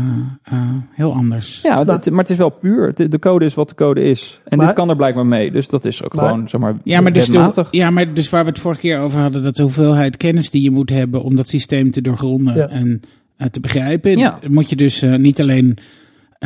eh, 0.44 0.58
heel 0.92 1.12
anders. 1.14 1.60
Ja, 1.62 1.74
Nou. 1.74 1.92
het- 1.92 2.10
maar 2.10 2.18
het 2.20 2.30
is 2.30 2.36
wel 2.38 2.48
puur. 2.50 2.94
De 3.10 3.18
code 3.18 3.44
is 3.44 3.54
wat 3.54 3.68
de 3.68 3.74
code 3.74 4.02
is. 4.02 4.40
En 4.44 4.56
Maar- 4.56 4.66
dit 4.66 4.74
kan 4.76 4.88
er 4.88 4.96
blijkbaar 4.96 5.26
mee. 5.26 5.50
Dus 5.52 5.68
dat 5.68 5.84
is 5.84 6.04
ook 6.04 6.14
Maar- 6.14 6.28
gewoon, 6.28 6.48
zeg 6.48 6.60
maar, 6.60 6.74
Ja 6.84 7.00
maar, 7.00 7.12
dus 7.12 7.26
de, 7.26 7.64
ja, 7.70 7.90
maar 7.90 8.14
dus 8.14 8.30
waar 8.30 8.44
we 8.44 8.50
het 8.50 8.58
vorige 8.58 8.80
keer 8.80 8.98
over 8.98 9.20
hadden, 9.20 9.42
dat 9.42 9.56
de 9.56 9.62
hoeveelheid 9.62 10.16
kennis 10.16 10.50
die 10.50 10.62
je 10.62 10.70
moet 10.70 10.90
hebben 10.90 11.22
om 11.22 11.36
dat 11.36 11.48
systeem 11.48 11.90
te 11.90 12.00
doorgronden 12.02 12.54
Ja. 12.56 12.68
en 12.68 13.00
eh, 13.36 13.46
te 13.48 13.60
begrijpen, 13.60 14.16
Ja. 14.18 14.38
moet 14.48 14.70
je 14.70 14.76
dus 14.76 15.02
eh, 15.02 15.14
niet 15.16 15.40
alleen 15.40 15.78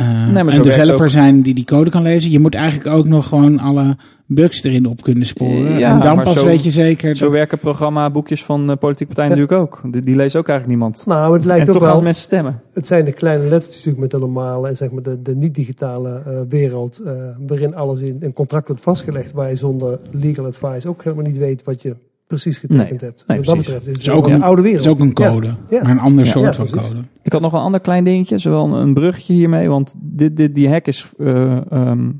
eh, 0.05 0.43
maar 0.43 0.51
zo 0.53 0.57
een 0.59 0.63
developer 0.63 1.03
ook- 1.05 1.09
zijn 1.11 1.41
die 1.41 1.53
die 1.53 1.65
code 1.65 1.89
kan 1.89 2.01
lezen, 2.01 2.31
je 2.31 2.39
moet 2.39 2.55
eigenlijk 2.55 2.87
ook 2.95 3.07
nog 3.07 3.27
gewoon 3.27 3.59
alle 3.59 3.97
bugs 4.29 4.63
erin 4.63 4.85
op 4.85 5.01
kunnen 5.01 5.25
sporen. 5.25 5.79
Ja, 5.79 5.91
en 5.93 5.99
dan 6.01 6.23
pas 6.23 6.33
zo- 6.35 6.45
weet 6.45 6.63
je 6.63 6.71
zeker. 6.71 7.15
Zo 7.15 7.31
werken 7.31 7.59
programmaboekjes 7.59 8.43
van 8.43 8.69
eh, 8.69 8.77
politieke 8.77 9.13
partijen 9.13 9.37
natuurlijk 9.37 9.61
ook. 9.61 9.81
Die, 9.91 10.01
die 10.01 10.15
leest 10.15 10.35
ook 10.35 10.47
eigenlijk 10.47 10.79
niemand. 10.79 11.03
nou, 11.05 11.33
het 11.33 11.41
En 11.41 11.47
lijkt 11.47 11.67
ook 11.67 11.73
toch 11.75 11.83
gaan 11.83 11.93
wel. 11.93 12.01
mensen 12.03 12.23
stemmen. 12.23 12.61
Het 12.73 12.87
zijn 12.87 13.05
de 13.05 13.11
kleine 13.11 13.43
lettertjes 13.43 13.75
natuurlijk 13.85 13.99
met 14.01 14.11
de 14.11 14.27
normale 14.27 14.67
en 14.67 14.75
zeg 14.75 14.91
maar 14.91 15.03
de, 15.03 15.21
de 15.21 15.35
niet-digitale 15.35 16.09
eh, 16.25 16.39
wereld. 16.49 16.99
eh, 16.99 17.11
waarin 17.47 17.75
alles 17.75 17.99
in 17.99 18.17
een 18.19 18.33
contract 18.33 18.67
wordt 18.67 18.81
vastgelegd. 18.81 19.31
Waar 19.31 19.49
je 19.49 19.55
zonder 19.55 19.99
legal 20.11 20.45
advice 20.45 20.87
ook 20.87 21.03
helemaal 21.03 21.25
niet 21.25 21.37
weet 21.37 21.63
wat 21.63 21.81
je 21.81 21.95
precies 22.27 22.57
getekend 22.57 23.01
hebt. 23.01 23.23
nee, 23.27 23.37
wat 23.37 23.45
dat 23.45 23.55
precies. 23.55 23.73
betreft 23.73 23.87
is 23.87 23.93
het 23.93 24.01
is 24.01 24.09
ook 24.09 24.27
een 24.27 24.33
een- 24.33 24.41
oude 24.43 24.61
Het 24.61 24.65
wereld. 24.71 24.85
is 24.85 24.91
ook 24.91 24.99
een 24.99 25.13
code, 25.13 25.55
Ja. 25.69 25.81
maar 25.81 25.91
een 25.91 25.99
ander 25.99 26.25
Ja. 26.25 26.31
soort 26.31 26.45
Ja, 26.45 26.53
van 26.53 26.65
precies. 26.69 26.89
code. 26.89 27.03
Ik 27.23 27.31
had 27.31 27.41
nog 27.41 27.53
een 27.53 27.59
ander 27.59 27.79
klein 27.79 28.03
dingetje, 28.03 28.37
zowel 28.37 28.75
een 28.75 28.93
bruggetje 28.93 29.33
hiermee, 29.33 29.69
want 29.69 29.95
dit, 29.99 30.35
dit, 30.37 30.55
die 30.55 30.69
hack 30.69 30.87
is 30.87 31.05
eh, 31.17 31.71
ehm, 31.71 32.11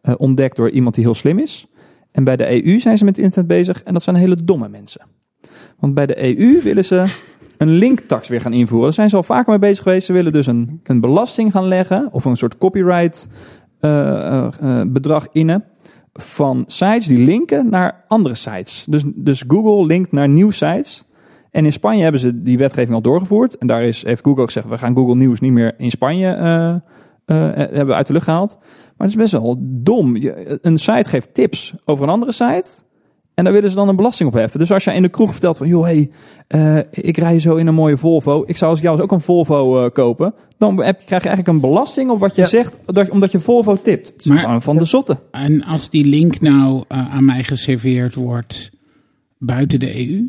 eh, 0.00 0.14
ontdekt 0.16 0.56
door 0.56 0.70
iemand 0.70 0.94
die 0.94 1.04
heel 1.04 1.14
slim 1.14 1.38
is. 1.38 1.66
En 2.12 2.24
bij 2.24 2.36
de 2.36 2.64
EU 2.66 2.80
zijn 2.80 2.98
ze 2.98 3.04
met 3.04 3.18
internet 3.18 3.46
bezig 3.48 3.82
en 3.82 3.92
dat 3.92 4.02
zijn 4.02 4.16
hele 4.16 4.44
domme 4.44 4.68
mensen. 4.68 5.00
Want 5.78 5.94
bij 5.94 6.06
de 6.06 6.22
EU 6.38 6.60
willen 6.62 6.84
ze 6.84 7.04
een 7.56 7.68
linktax 7.68 8.28
weer 8.28 8.40
gaan 8.40 8.52
invoeren. 8.52 8.84
Daar 8.84 8.92
zijn 8.92 9.10
ze 9.10 9.16
al 9.16 9.22
vaker 9.22 9.50
mee 9.50 9.58
bezig 9.58 9.82
geweest. 9.82 10.06
Ze 10.06 10.12
willen 10.12 10.32
dus 10.32 10.46
een, 10.46 10.80
een 10.84 11.00
belasting 11.00 11.52
gaan 11.52 11.64
leggen 11.68 12.08
of 12.12 12.24
een 12.24 12.36
soort 12.36 12.58
copyright 12.58 13.28
eh, 13.80 13.90
eh, 13.90 14.48
eh, 14.60 14.86
bedrag 14.88 15.26
innen 15.32 15.64
van 16.22 16.64
sites 16.66 17.06
die 17.06 17.18
linken 17.18 17.70
naar 17.70 18.04
andere 18.08 18.34
sites. 18.34 18.86
Dus, 18.88 19.02
dus 19.14 19.44
Google 19.46 19.86
linkt 19.86 20.12
naar 20.12 20.28
nieuwsites. 20.28 21.04
En 21.50 21.64
in 21.64 21.72
Spanje 21.72 22.02
hebben 22.02 22.20
ze 22.20 22.42
die 22.42 22.58
wetgeving 22.58 22.94
al 22.94 23.00
doorgevoerd. 23.00 23.58
En 23.58 23.66
daar 23.66 23.82
is, 23.82 24.04
heeft 24.04 24.24
Google 24.24 24.40
ook 24.40 24.46
gezegd, 24.46 24.68
we 24.68 24.78
gaan 24.78 24.96
Google 24.96 25.14
Nieuws 25.14 25.40
niet 25.40 25.52
meer 25.52 25.74
in 25.78 25.90
Spanje 25.90 26.32
eh, 26.32 26.74
eh, 27.24 27.70
hebben 27.74 27.94
uit 27.94 28.06
de 28.06 28.12
lucht 28.12 28.24
gehaald. 28.24 28.56
Maar 28.60 29.06
het 29.06 29.16
is 29.16 29.22
best 29.22 29.32
wel 29.32 29.56
dom. 29.60 30.16
Een 30.60 30.78
site 30.78 31.08
geeft 31.08 31.34
tips 31.34 31.74
over 31.84 32.04
een 32.04 32.10
andere 32.10 32.32
site. 32.32 32.84
En 33.36 33.44
daar 33.44 33.52
willen 33.52 33.70
ze 33.70 33.76
dan 33.76 33.88
een 33.88 33.96
belasting 33.96 34.28
op 34.28 34.34
heffen. 34.34 34.58
Dus 34.60 34.72
als 34.72 34.84
jij 34.84 34.94
in 34.94 35.02
de 35.02 35.08
kroeg 35.08 35.30
vertelt 35.32 35.56
van, 35.56 35.66
joh, 35.68 35.84
hey, 35.84 36.10
eh, 36.48 36.78
ik 36.90 37.16
rij 37.16 37.38
zo 37.40 37.56
in 37.56 37.66
een 37.66 37.74
mooie 37.74 37.96
Volvo. 37.96 38.42
Ik 38.46 38.56
zou 38.56 38.70
als 38.70 38.80
jou 38.80 39.02
ook 39.02 39.12
een 39.12 39.20
Volvo 39.20 39.84
eh, 39.84 39.90
kopen. 39.92 40.34
Dan 40.58 40.82
heb 40.82 40.96
krijg 41.04 41.22
je 41.22 41.28
eigenlijk 41.28 41.48
een 41.48 41.70
belasting 41.70 42.10
op 42.10 42.20
wat 42.20 42.34
je 42.34 42.40
Ja. 42.42 42.46
zegt, 42.48 42.78
dat, 42.86 43.10
omdat 43.10 43.32
je 43.32 43.40
Volvo 43.40 43.76
tipt. 43.82 44.08
Het 44.08 44.18
is 44.20 44.24
Maar- 44.26 44.38
gewoon 44.38 44.62
van 44.62 44.76
de 44.78 44.84
zotte. 44.84 45.18
En 45.30 45.64
als 45.64 45.90
die 45.90 46.04
link 46.04 46.40
nou 46.40 46.84
eh, 46.88 47.14
aan 47.14 47.24
mij 47.24 47.44
geserveerd 47.44 48.14
wordt 48.14 48.70
buiten 49.38 49.80
de 49.80 50.08
EU, 50.08 50.28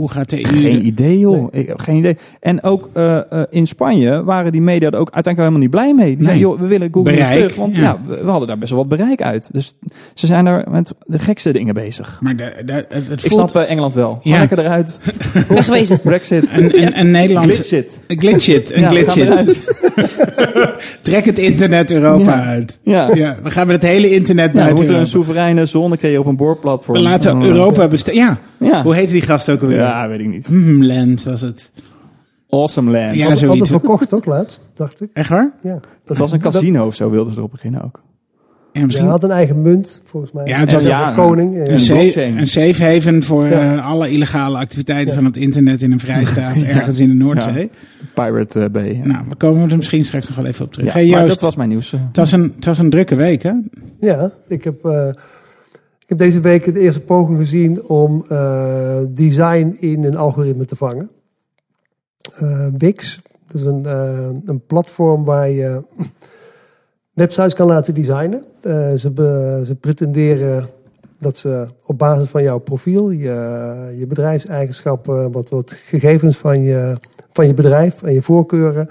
hoe 0.00 0.10
gaat 0.10 0.30
de 0.30 0.36
EU... 0.46 0.60
Geen 0.60 0.86
idee, 0.86 1.18
joh. 1.18 1.48
Ik 1.50 1.66
heb 1.68 1.78
geen 1.80 1.96
idee. 1.96 2.16
En 2.40 2.62
ook 2.62 2.88
eh, 2.92 3.16
eh, 3.16 3.42
in 3.50 3.66
Spanje 3.66 4.24
waren 4.24 4.52
die 4.52 4.60
media 4.60 4.90
er 4.90 4.98
ook 4.98 5.10
uiteindelijk 5.10 5.38
helemaal 5.38 5.58
niet 5.60 5.70
blij 5.70 5.94
mee. 5.94 6.06
Die 6.06 6.16
Nee. 6.16 6.24
zeiden, 6.24 6.46
joh, 6.48 6.60
we 6.60 6.66
willen 6.66 6.88
Google 6.92 7.12
Bereik, 7.12 7.38
terug. 7.38 7.54
Want 7.54 7.74
ja. 7.76 7.82
ja, 7.82 7.98
we, 8.06 8.24
we 8.24 8.30
hadden 8.30 8.48
daar 8.48 8.58
best 8.58 8.70
wel 8.70 8.78
wat 8.86 8.98
bereik 8.98 9.22
uit. 9.22 9.50
Dus 9.52 9.74
ze 10.14 10.26
zijn 10.26 10.46
er 10.46 10.64
met 10.70 10.94
de 11.06 11.18
gekste 11.18 11.52
dingen 11.52 11.74
bezig. 11.74 12.18
Maar 12.20 12.36
de, 12.36 12.62
de, 12.66 12.72
het, 12.72 12.92
het 12.92 13.10
Ik 13.10 13.20
voelt... 13.32 13.50
snap 13.50 13.56
eh, 13.62 13.70
Engeland 13.70 13.94
wel. 13.94 14.18
Ja. 14.22 14.38
lekker 14.38 14.58
eruit. 14.58 15.00
Wegwezen. 15.48 16.00
Brexit. 16.00 16.56
Een, 16.56 16.82
een, 16.82 16.98
een 17.00 17.10
Nederland... 17.10 17.46
Glitchit. 17.46 18.02
Een 18.06 18.18
glitchit, 18.18 18.72
een 18.74 18.80
Ja, 18.80 18.88
glitchit. 18.88 19.58
Trek 21.02 21.24
het 21.24 21.38
internet 21.38 21.90
Europa 21.90 22.34
Ja. 22.36 22.44
uit. 22.44 22.80
Ja. 22.84 23.14
Ja, 23.14 23.36
we 23.42 23.50
gaan 23.50 23.66
met 23.66 23.82
het 23.82 23.90
hele 23.90 24.10
internet 24.10 24.46
Ja, 24.46 24.52
we 24.52 24.58
buiten 24.58 24.76
moeten 24.76 25.00
een 25.00 25.06
soevereine 25.06 25.66
zone 25.66 25.96
creëren 25.96 26.20
op 26.20 26.26
een 26.26 26.36
boorplatform. 26.36 26.96
We 26.98 27.02
laten. 27.02 27.42
Europa 27.42 27.88
bestaan. 27.88 28.14
Ja, 28.14 28.38
Ja. 28.60 28.82
hoe 28.82 28.94
heette 28.94 29.12
die 29.12 29.22
gast 29.22 29.50
ook 29.50 29.60
alweer? 29.60 29.76
ja, 29.78 30.08
weet 30.08 30.20
ik 30.20 30.26
niet. 30.28 30.46
Hmm, 30.46 30.84
Land 30.84 31.22
was 31.24 31.40
het. 31.40 31.72
Awesome 32.50 32.90
Land. 32.90 33.14
Ja, 33.14 33.20
Hadden 33.20 33.38
zoiets. 33.38 33.58
hadden 33.58 33.80
verkocht 33.80 34.08
toch 34.08 34.24
laatst, 34.24 34.70
dacht 34.74 35.00
ik. 35.00 35.08
Echt 35.12 35.28
waar? 35.28 35.52
Ja. 35.62 35.80
Het 36.06 36.18
was 36.18 36.32
een 36.32 36.40
casino 36.40 36.86
of 36.86 36.94
zo, 36.94 37.10
wilden 37.10 37.32
ze 37.32 37.38
erop 37.38 37.50
beginnen 37.50 37.82
ook. 37.84 38.00
Ja, 38.72 38.78
Hij 38.78 38.84
misschien 38.84 39.06
had 39.08 39.22
een 39.22 39.30
eigen 39.30 39.62
munt, 39.62 40.00
volgens 40.04 40.32
mij. 40.32 40.46
Ja, 40.46 40.58
het 40.58 40.72
was- 40.72 40.84
ja, 40.84 41.08
een 41.08 41.14
koning. 41.14 41.54
Ja. 41.54 41.60
een, 41.60 41.70
een 41.72 41.78
safe, 41.78 42.00
blockchain. 42.00 42.38
een 42.38 42.46
safe 42.46 42.84
haven 42.84 43.22
voor 43.22 43.46
Ja. 43.46 43.76
eh, 43.76 43.86
alle 43.86 44.10
illegale 44.10 44.58
activiteiten 44.58 45.08
Ja. 45.08 45.14
van 45.14 45.24
het 45.24 45.36
internet 45.36 45.82
in 45.82 45.92
een 45.92 46.00
vrijstaat 46.00 46.62
ergens 46.76 46.98
in 46.98 47.08
de 47.08 47.14
Noordzee. 47.14 47.70
Pirate 48.14 48.60
eh, 48.60 48.70
Bay. 48.70 48.94
Ja, 48.94 49.06
Nou, 49.06 49.24
we 49.28 49.34
komen 49.34 49.70
er 49.70 49.76
misschien 49.76 50.04
straks 50.04 50.28
nog 50.28 50.36
wel 50.36 50.46
even 50.46 50.64
op 50.64 50.72
terug. 50.72 50.86
Ja, 50.88 50.92
Hey, 50.92 51.08
maar 51.10 51.28
dat 51.28 51.40
was 51.40 51.56
mijn 51.56 51.68
nieuws. 51.68 51.92
eh. 51.92 52.00
het, 52.06 52.16
was 52.16 52.32
een, 52.32 52.52
het 52.56 52.64
was 52.64 52.78
een 52.78 52.90
drukke 52.90 53.14
week, 53.14 53.42
hè? 53.42 53.52
Ja, 54.00 54.30
ik 54.48 54.64
heb, 54.64 54.84
eh, 54.84 55.08
heb 56.10 56.18
deze 56.18 56.40
week 56.40 56.74
de 56.74 56.80
eerste 56.80 57.00
poging 57.00 57.38
gezien 57.38 57.82
om 57.82 58.24
eh, 58.28 59.00
design 59.08 59.76
in 59.78 60.04
een 60.04 60.16
algoritme 60.16 60.64
te 60.64 60.76
vangen. 60.76 61.10
Eh, 62.36 62.66
Wix, 62.78 63.22
dat 63.46 63.60
is 63.60 63.66
een, 63.66 63.86
eh, 63.86 64.28
een 64.44 64.66
platform 64.66 65.24
waar 65.24 65.48
je 65.48 65.82
websites 67.12 67.54
kan 67.54 67.66
laten 67.66 67.94
designen. 67.94 68.44
Ze, 68.98 69.62
ze 69.66 69.76
pretenderen 69.80 70.66
dat 71.18 71.38
ze 71.38 71.66
op 71.86 71.98
basis 71.98 72.28
van 72.28 72.42
jouw 72.42 72.58
profiel, 72.58 73.10
je, 73.10 73.94
je 73.98 74.06
bedrijfseigenschappen, 74.06 75.32
wat, 75.32 75.48
wat 75.48 75.70
gegevens 75.70 76.36
van 76.36 76.62
je, 76.62 76.96
van 77.32 77.46
je 77.46 77.54
bedrijf 77.54 78.02
en 78.02 78.12
je 78.12 78.22
voorkeuren, 78.22 78.88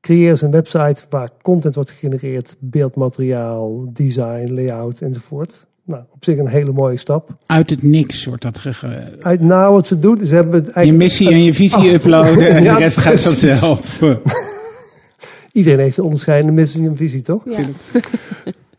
creëren 0.00 0.38
ze 0.38 0.44
een 0.44 0.50
website 0.50 1.02
waar 1.08 1.30
content 1.42 1.74
wordt 1.74 1.90
gegenereerd, 1.90 2.56
beeldmateriaal, 2.58 3.92
design, 3.92 4.52
layout 4.52 5.00
enzovoort. 5.00 5.66
Nou, 5.84 6.02
op 6.10 6.24
zich 6.24 6.38
een 6.38 6.46
hele 6.46 6.72
mooie 6.72 6.96
stap. 6.96 7.36
Uit 7.46 7.70
het 7.70 7.82
niks 7.82 8.24
wordt 8.24 8.42
dat 8.42 8.58
ge... 8.58 9.16
Uit, 9.20 9.40
nou, 9.40 9.72
wat 9.72 9.86
ze 9.86 9.98
doen, 9.98 10.26
ze 10.26 10.34
hebben 10.34 10.64
het 10.64 10.84
Je 10.86 10.92
missie 10.92 11.30
en 11.30 11.44
je 11.44 11.54
visie 11.54 11.78
Oh. 11.88 11.92
uploaden 11.92 12.48
en 12.48 12.62
Ja, 12.62 12.74
de 12.74 12.78
rest 12.78 12.96
gaat 12.96 13.20
vanzelf. 13.20 14.00
Iedereen 15.52 15.78
heeft 15.78 15.96
een 15.96 16.04
onderscheidende 16.04 16.52
missie 16.52 16.86
en 16.86 16.96
visie, 16.96 17.22
toch? 17.22 17.42
Ja. 17.44 17.66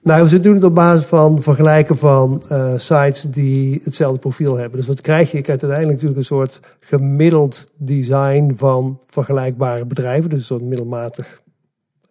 Nou, 0.03 0.27
ze 0.27 0.39
doen 0.39 0.53
het 0.55 0.63
op 0.63 0.75
basis 0.75 1.03
van 1.05 1.43
vergelijken 1.43 1.97
van 1.97 2.43
eh, 2.49 2.73
sites 2.77 3.21
die 3.21 3.81
hetzelfde 3.83 4.19
profiel 4.19 4.57
hebben. 4.57 4.77
Dus 4.77 4.87
wat 4.87 5.01
krijg 5.01 5.31
je? 5.31 5.37
Je 5.37 5.43
krijgt 5.43 5.63
uiteindelijk 5.63 6.01
natuurlijk 6.01 6.29
een 6.29 6.37
soort 6.37 6.59
gemiddeld 6.79 7.67
design 7.77 8.53
van 8.55 8.99
vergelijkbare 9.07 9.85
bedrijven. 9.85 10.29
Dus 10.29 10.39
een 10.39 10.45
soort 10.45 10.61
middelmatig 10.61 11.41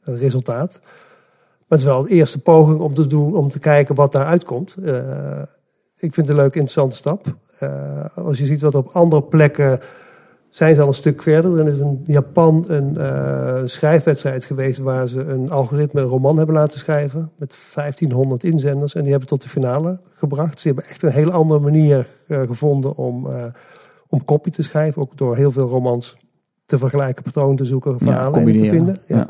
resultaat. 0.03 0.81
Maar 1.73 1.81
het 1.81 1.91
is 1.91 1.97
wel 1.97 2.07
de 2.07 2.15
eerste 2.15 2.39
poging 2.39 2.81
om 2.81 2.95
te 2.95 3.07
doen, 3.07 3.37
om 3.37 3.49
te 3.49 3.59
kijken 3.59 3.95
wat 3.95 4.13
daaruit 4.13 4.45
komt. 4.45 4.77
Eh, 4.77 5.43
ik 5.97 6.15
vind 6.15 6.17
het 6.17 6.29
een 6.29 6.35
leuke, 6.35 6.59
interessante 6.59 6.97
stap. 6.97 7.37
Eh, 7.59 8.05
als 8.15 8.39
je 8.39 8.47
ziet 8.47 8.61
wat 8.61 8.75
op 8.75 8.89
andere 8.89 9.23
plekken 9.23 9.81
zijn 10.51 10.75
ze 10.75 10.81
al 10.81 10.89
een 10.89 10.95
stuk 10.95 11.23
verder. 11.23 11.59
Er 11.59 11.67
is 11.67 11.79
in 11.79 12.01
Japan 12.05 12.65
een 12.69 12.95
uh, 12.95 13.61
schrijfwedstrijd 13.65 14.45
geweest 14.45 14.79
waar 14.79 15.09
ze 15.09 15.21
een 15.21 15.51
algoritme 15.51 16.01
een 16.01 16.07
roman 16.07 16.37
hebben 16.37 16.55
laten 16.55 16.79
schrijven. 16.79 17.31
Met 17.37 17.57
1500 17.75 18.45
inzenders. 18.45 18.95
En 18.95 19.01
die 19.03 19.11
hebben 19.11 19.29
tot 19.29 19.43
de 19.43 19.49
finale 19.49 20.01
gebracht. 20.15 20.61
Ze 20.61 20.67
hebben 20.67 20.85
echt 20.85 21.03
een 21.03 21.11
hele 21.11 21.33
andere 21.33 21.61
manier 21.61 22.07
uh, 22.27 22.41
gevonden 22.41 22.97
om, 22.97 23.27
uh, 23.27 23.45
om 24.09 24.25
copy 24.25 24.51
te 24.51 24.63
schrijven. 24.63 25.03
Ook 25.03 25.17
door 25.17 25.37
heel 25.37 25.51
veel 25.51 25.69
romans 25.69 26.17
te 26.65 26.79
vergelijken, 26.79 27.23
patroon 27.23 27.57
te 27.57 27.65
zoeken, 27.65 27.99
verhalen 27.99 28.47
ja, 28.47 28.63
te 28.63 28.69
vinden. 28.69 29.01
Ja. 29.07 29.17
ja. 29.17 29.29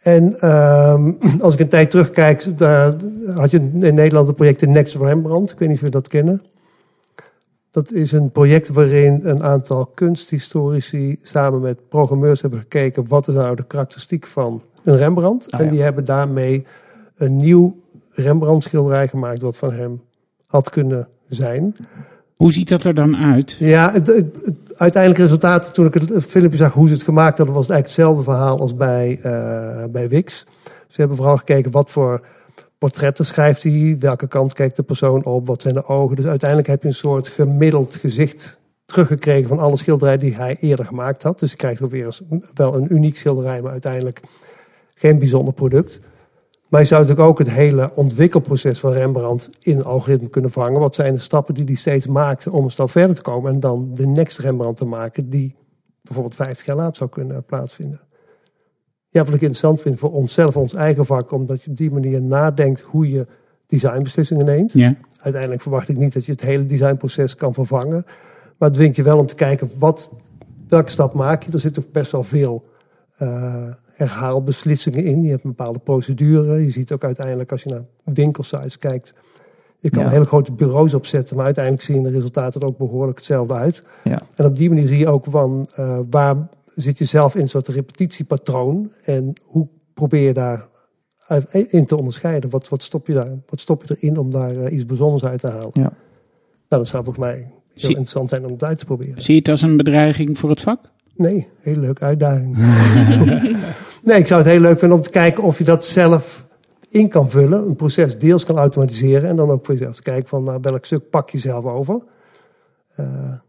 En 0.00 0.48
um, 0.50 1.18
als 1.40 1.54
ik 1.54 1.60
een 1.60 1.68
tijd 1.68 1.90
terugkijk, 1.90 2.58
daar 2.58 2.94
had 3.34 3.50
je 3.50 3.58
in 3.58 3.94
Nederland 3.94 4.26
het 4.26 4.36
project 4.36 4.66
Next 4.66 4.94
Rembrandt. 4.94 5.52
Ik 5.52 5.58
weet 5.58 5.68
niet 5.68 5.78
of 5.78 5.84
je 5.84 5.90
dat 5.90 6.08
kennen. 6.08 6.42
Dat 7.70 7.92
is 7.92 8.12
een 8.12 8.30
project 8.30 8.68
waarin 8.68 9.20
een 9.22 9.42
aantal 9.42 9.86
kunsthistorici 9.86 11.18
samen 11.22 11.60
met 11.60 11.88
programmeurs 11.88 12.40
hebben 12.40 12.60
gekeken 12.60 13.08
wat 13.08 13.28
is 13.28 13.34
nou 13.34 13.56
de 13.56 13.66
karakteristiek 13.66 14.26
van 14.26 14.62
een 14.84 14.96
Rembrandt. 14.96 15.50
Ah, 15.50 15.60
en 15.60 15.70
die 15.70 15.82
hebben 15.82 16.04
daarmee 16.04 16.66
een 17.16 17.36
nieuw 17.36 17.76
Rembrandt 18.10 18.64
schilderij 18.64 19.08
gemaakt 19.08 19.42
wat 19.42 19.56
van 19.56 19.72
hem 19.72 20.02
had 20.46 20.70
kunnen 20.70 21.08
zijn. 21.28 21.76
Hoe 22.40 22.52
ziet 22.52 22.68
dat 22.68 22.84
er 22.84 22.94
dan 22.94 23.16
uit? 23.16 23.56
Ja, 23.58 23.92
het, 23.92 24.06
het, 24.06 24.26
uiteindelijke 24.76 25.22
resultaat, 25.22 25.74
toen 25.74 25.86
ik 25.86 25.94
het 25.94 26.24
filmpje 26.24 26.56
zag 26.56 26.72
hoe 26.72 26.86
ze 26.86 26.92
het 26.92 27.02
gemaakt 27.02 27.36
hadden, 27.36 27.54
was 27.54 27.66
het 27.66 27.74
eigenlijk 27.74 27.86
hetzelfde 27.86 28.32
verhaal 28.32 28.60
als 28.60 28.74
bij, 28.74 29.20
uh, 29.24 29.84
bij 29.90 30.08
Wix. 30.08 30.46
Ze 30.64 31.00
hebben 31.00 31.16
vooral 31.16 31.36
gekeken 31.36 31.70
wat 31.70 31.90
voor 31.90 32.26
portretten 32.78 33.26
schrijft 33.26 33.62
hij, 33.62 33.96
welke 33.98 34.28
kant 34.28 34.52
kijkt 34.52 34.76
de 34.76 34.82
persoon 34.82 35.24
op, 35.24 35.46
wat 35.46 35.62
zijn 35.62 35.74
de 35.74 35.86
ogen. 35.86 36.16
Dus 36.16 36.24
uiteindelijk 36.24 36.68
heb 36.68 36.82
je 36.82 36.88
een 36.88 36.94
soort 36.94 37.28
gemiddeld 37.28 37.96
gezicht 37.96 38.58
teruggekregen 38.84 39.48
van 39.48 39.58
alle 39.58 39.76
schilderijen 39.76 40.20
die 40.20 40.34
hij 40.34 40.56
eerder 40.60 40.84
gemaakt 40.84 41.22
had. 41.22 41.38
Dus 41.38 41.50
je 41.50 41.56
krijgt 41.56 41.82
ook 41.82 41.90
weer 41.90 42.18
wel 42.54 42.74
een 42.74 42.94
uniek 42.94 43.16
schilderij, 43.16 43.62
maar 43.62 43.72
uiteindelijk 43.72 44.20
geen 44.94 45.18
bijzonder 45.18 45.54
product. 45.54 46.00
Maar 46.70 46.80
je 46.80 46.86
zou 46.86 47.00
natuurlijk 47.00 47.28
ook 47.28 47.38
het 47.38 47.50
hele 47.50 47.94
ontwikkelproces 47.94 48.78
van 48.78 48.92
Rembrandt 48.92 49.50
in 49.60 49.78
een 49.78 49.84
algoritme 49.84 50.28
kunnen 50.28 50.50
vangen. 50.50 50.80
Wat 50.80 50.94
zijn 50.94 51.14
de 51.14 51.20
stappen 51.20 51.54
die 51.54 51.64
hij 51.64 51.74
steeds 51.74 52.06
maakt 52.06 52.48
om 52.48 52.64
een 52.64 52.70
stap 52.70 52.90
verder 52.90 53.16
te 53.16 53.22
komen 53.22 53.52
en 53.52 53.60
dan 53.60 53.90
de 53.94 54.06
next 54.06 54.38
Rembrandt 54.38 54.78
te 54.78 54.84
maken 54.84 55.30
die 55.30 55.54
bijvoorbeeld 56.02 56.34
50 56.34 56.66
jaar 56.66 56.76
later 56.76 56.96
zou 56.96 57.10
kunnen 57.10 57.44
plaatsvinden. 57.44 58.00
Ja, 59.08 59.24
wat 59.24 59.34
ik 59.34 59.40
interessant 59.40 59.80
vind 59.80 59.98
voor 59.98 60.12
onszelf, 60.12 60.56
ons 60.56 60.74
eigen 60.74 61.06
vak, 61.06 61.32
omdat 61.32 61.62
je 61.62 61.70
op 61.70 61.76
die 61.76 61.90
manier 61.90 62.22
nadenkt 62.22 62.80
hoe 62.80 63.10
je 63.10 63.26
designbeslissingen 63.66 64.44
neemt. 64.44 64.72
Ja. 64.72 64.94
Uiteindelijk 65.20 65.62
verwacht 65.62 65.88
ik 65.88 65.96
niet 65.96 66.12
dat 66.12 66.24
je 66.24 66.32
het 66.32 66.40
hele 66.40 66.66
designproces 66.66 67.34
kan 67.34 67.54
vervangen. 67.54 68.04
Maar 68.58 68.68
het 68.68 68.72
dwingt 68.72 68.96
je 68.96 69.02
wel 69.02 69.18
om 69.18 69.26
te 69.26 69.34
kijken 69.34 69.70
wat, 69.78 70.10
welke 70.68 70.90
stap 70.90 71.14
maak 71.14 71.42
je. 71.42 71.52
Er 71.52 71.60
zitten 71.60 71.84
best 71.92 72.12
wel 72.12 72.24
veel 72.24 72.64
uh, 73.22 73.68
herhaalbeslissingen 74.08 75.04
in. 75.04 75.22
Je 75.22 75.30
hebt 75.30 75.44
een 75.44 75.50
bepaalde 75.50 75.78
procedure. 75.78 76.64
Je 76.64 76.70
ziet 76.70 76.92
ook 76.92 77.04
uiteindelijk 77.04 77.52
als 77.52 77.62
je 77.62 77.68
naar 77.70 77.84
winkelsites 78.04 78.78
kijkt. 78.78 79.14
Je 79.78 79.90
kan 79.90 80.02
Ja. 80.02 80.08
hele 80.08 80.24
grote 80.24 80.52
bureaus 80.52 80.94
opzetten, 80.94 81.36
maar 81.36 81.44
uiteindelijk 81.44 81.84
zien 81.84 82.02
de 82.02 82.10
resultaten 82.10 82.60
er 82.60 82.66
ook 82.66 82.78
behoorlijk 82.78 83.16
hetzelfde 83.18 83.54
uit. 83.54 83.82
Ja. 84.04 84.22
En 84.36 84.44
op 84.44 84.56
die 84.56 84.68
manier 84.68 84.86
zie 84.88 84.98
je 84.98 85.08
ook 85.08 85.24
van 85.28 85.68
uh, 85.78 85.98
waar 86.10 86.48
zit 86.74 86.98
je 86.98 87.04
zelf 87.04 87.34
in 87.34 87.40
een 87.40 87.48
soort 87.48 87.68
repetitiepatroon 87.68 88.92
en 89.04 89.32
hoe 89.44 89.68
probeer 89.94 90.26
je 90.26 90.32
daar 90.32 90.68
in 91.52 91.84
te 91.86 91.96
onderscheiden? 91.96 92.50
Wat, 92.50 92.68
wat, 92.68 92.82
stop, 92.82 93.06
je 93.06 93.12
daar, 93.12 93.30
wat 93.48 93.60
stop 93.60 93.84
je 93.84 93.96
erin 94.00 94.18
om 94.18 94.30
daar 94.30 94.56
uh, 94.56 94.72
iets 94.72 94.86
bijzonders 94.86 95.24
uit 95.24 95.40
te 95.40 95.46
halen? 95.46 95.70
Ja. 95.72 95.80
Nou, 96.68 96.82
dat 96.82 96.88
zou 96.88 97.04
volgens 97.04 97.24
mij 97.26 97.36
heel 97.36 97.48
Zie- 97.74 97.88
interessant 97.88 98.30
zijn 98.30 98.44
om 98.44 98.52
het 98.52 98.62
uit 98.64 98.78
te 98.78 98.84
proberen. 98.84 99.22
Zie 99.22 99.34
je 99.34 99.40
het 99.40 99.48
als 99.48 99.62
een 99.62 99.76
bedreiging 99.76 100.38
voor 100.38 100.50
het 100.50 100.60
vak? 100.60 100.90
Nee, 101.14 101.48
hele 101.60 101.80
leuke 101.80 102.04
uitdaging. 102.04 102.56
nee, 104.02 104.18
ik 104.18 104.26
zou 104.26 104.40
het 104.40 104.50
heel 104.50 104.60
leuk 104.60 104.78
vinden 104.78 104.96
om 104.96 105.04
te 105.04 105.10
kijken 105.10 105.42
of 105.44 105.58
je 105.58 105.64
dat 105.64 105.86
zelf 105.86 106.46
in 106.88 107.08
kan 107.08 107.30
vullen. 107.30 107.66
Een 107.66 107.76
proces 107.76 108.18
deels 108.18 108.44
kan 108.44 108.56
automatiseren. 108.58 109.28
En 109.28 109.36
dan 109.36 109.50
ook 109.50 109.66
voor 109.66 109.74
jezelf 109.74 109.96
te 109.96 110.02
kijken 110.02 110.28
van 110.28 110.42
nou, 110.42 110.58
welk 110.62 110.84
stuk 110.84 111.10
pak 111.10 111.30
je 111.30 111.38
zelf 111.38 111.64
over. 111.64 112.02
Uh, 113.00 113.06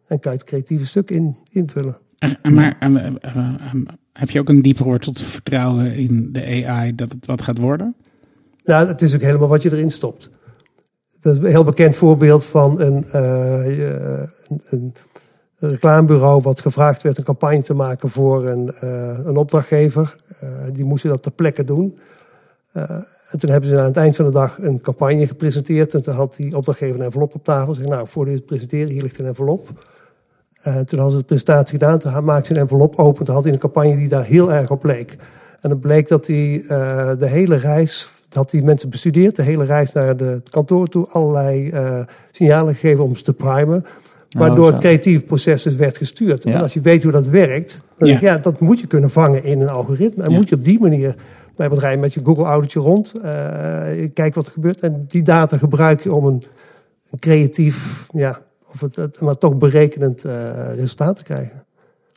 en 0.07 0.19
kan 0.19 0.31
je 0.31 0.37
het 0.37 0.43
creatieve 0.43 0.85
stuk 0.85 1.11
in, 1.11 1.35
invullen. 1.51 1.97
Eh, 2.17 2.31
eh, 2.41 2.51
Maar 2.51 2.75
eh, 2.79 2.95
eh, 2.95 3.05
eh, 3.21 3.37
eh, 3.37 3.73
heb 4.13 4.29
je 4.29 4.39
ook 4.39 4.49
een 4.49 4.61
diep 4.61 4.77
geworteld 4.77 5.21
vertrouwen 5.21 5.95
in 5.95 6.29
de 6.31 6.65
AI 6.65 6.95
dat 6.95 7.11
het 7.11 7.25
wat 7.25 7.41
gaat 7.41 7.57
worden? 7.57 7.95
Nou, 8.63 8.87
het 8.87 9.01
is 9.01 9.15
ook 9.15 9.21
helemaal 9.21 9.47
wat 9.47 9.61
je 9.61 9.71
erin 9.71 9.91
stopt. 9.91 10.29
Dat 11.19 11.35
is 11.35 11.39
een 11.39 11.49
heel 11.49 11.63
bekend 11.63 11.95
voorbeeld 11.95 12.45
van 12.45 12.81
een, 12.81 13.05
uh, 13.15 14.27
een, 14.47 14.61
een 14.69 14.93
reclamebureau 15.67 16.41
wat 16.41 16.59
gevraagd 16.59 17.01
werd 17.01 17.17
een 17.17 17.23
campagne 17.23 17.61
te 17.61 17.73
maken 17.73 18.09
voor 18.09 18.47
een, 18.47 18.73
uh, 18.83 19.19
een 19.25 19.37
opdrachtgever. 19.37 20.15
Uh, 20.43 20.49
die 20.73 20.85
moesten 20.85 21.09
dat 21.09 21.23
ter 21.23 21.31
plekke 21.31 21.63
doen. 21.63 21.97
Uh, 22.73 22.89
en 23.29 23.39
toen 23.39 23.49
hebben 23.49 23.69
ze 23.69 23.79
aan 23.79 23.85
het 23.85 23.97
eind 23.97 24.15
van 24.15 24.25
de 24.25 24.31
dag 24.31 24.57
een 24.61 24.81
campagne 24.81 25.27
gepresenteerd. 25.27 25.93
En 25.93 26.01
toen 26.01 26.13
had 26.13 26.35
die 26.35 26.57
opdrachtgever 26.57 26.95
een 26.95 27.05
envelop 27.05 27.35
op 27.35 27.43
tafel. 27.43 27.73
Zeg, 27.73 27.85
nou, 27.85 28.07
voor 28.07 28.25
dit 28.25 28.45
presenteren, 28.45 28.87
hier 28.87 29.01
ligt 29.01 29.19
een 29.19 29.25
envelop. 29.25 29.69
Uh, 30.67 30.79
toen 30.79 30.99
hadden 30.99 31.11
ze 31.11 31.17
de 31.17 31.25
presentatie 31.25 31.79
gedaan. 31.79 31.99
Toen 31.99 32.23
maakte 32.23 32.45
ze 32.45 32.53
een 32.53 32.61
envelop 32.61 32.95
open. 32.95 33.25
Toen 33.25 33.35
had 33.35 33.43
hij 33.43 33.53
een 33.53 33.59
campagne 33.59 33.95
die 33.95 34.07
daar 34.07 34.23
heel 34.25 34.53
erg 34.53 34.69
op 34.69 34.83
leek. 34.83 35.17
En 35.59 35.69
het 35.69 35.79
bleek 35.81 36.07
dat 36.07 36.27
hij 36.27 36.63
de 37.17 37.27
hele 37.27 37.55
reis, 37.55 38.11
had 38.29 38.49
die 38.49 38.63
mensen 38.63 38.89
bestudeerd, 38.89 39.35
de 39.35 39.43
hele 39.43 39.63
reis 39.63 39.91
naar 39.91 40.17
de, 40.17 40.23
het 40.23 40.49
kantoor 40.49 40.87
toe, 40.87 41.07
allerlei 41.07 41.73
signalen 42.31 42.75
gegeven 42.75 43.03
om 43.03 43.15
ze 43.15 43.23
te 43.23 43.33
primen. 43.33 43.85
Waardoor 44.37 44.67
het 44.71 44.79
creatieve 44.79 45.23
proces 45.23 45.63
dus 45.63 45.75
werd 45.75 45.97
gestuurd. 45.97 46.45
En 46.45 46.61
als 46.61 46.73
je 46.73 46.81
weet 46.81 47.03
hoe 47.03 47.11
dat 47.11 47.27
werkt, 47.27 47.71
dan 47.97 48.07
Ja. 48.07 48.13
denk 48.13 48.17
ik, 48.17 48.21
ja, 48.21 48.37
dat 48.37 48.59
moet 48.59 48.79
je 48.79 48.87
kunnen 48.87 49.09
vangen 49.09 49.43
in 49.43 49.61
een 49.61 49.69
algoritme. 49.69 50.23
En 50.23 50.31
moet 50.31 50.49
je 50.49 50.55
op 50.55 50.63
die 50.63 50.79
manier 50.79 51.15
bij 51.55 51.69
bedrijf 51.69 51.99
met 51.99 52.13
je 52.13 52.19
Google-oudertje 52.23 52.79
rond, 52.79 53.13
uh, 53.15 53.23
kijk 54.13 54.35
wat 54.35 54.45
er 54.45 54.51
gebeurt. 54.51 54.79
En 54.79 55.05
die 55.07 55.21
data 55.21 55.57
gebruik 55.57 56.03
je 56.03 56.13
om 56.13 56.25
een, 56.25 56.43
een 57.11 57.19
creatief, 57.19 58.07
ja, 58.13 58.39
of 58.73 58.81
het, 58.81 58.95
het, 58.95 59.21
maar 59.21 59.37
toch 59.37 59.57
berekenend 59.57 60.25
uh, 60.25 60.51
resultaat 60.75 61.17
te 61.17 61.23
krijgen. 61.23 61.63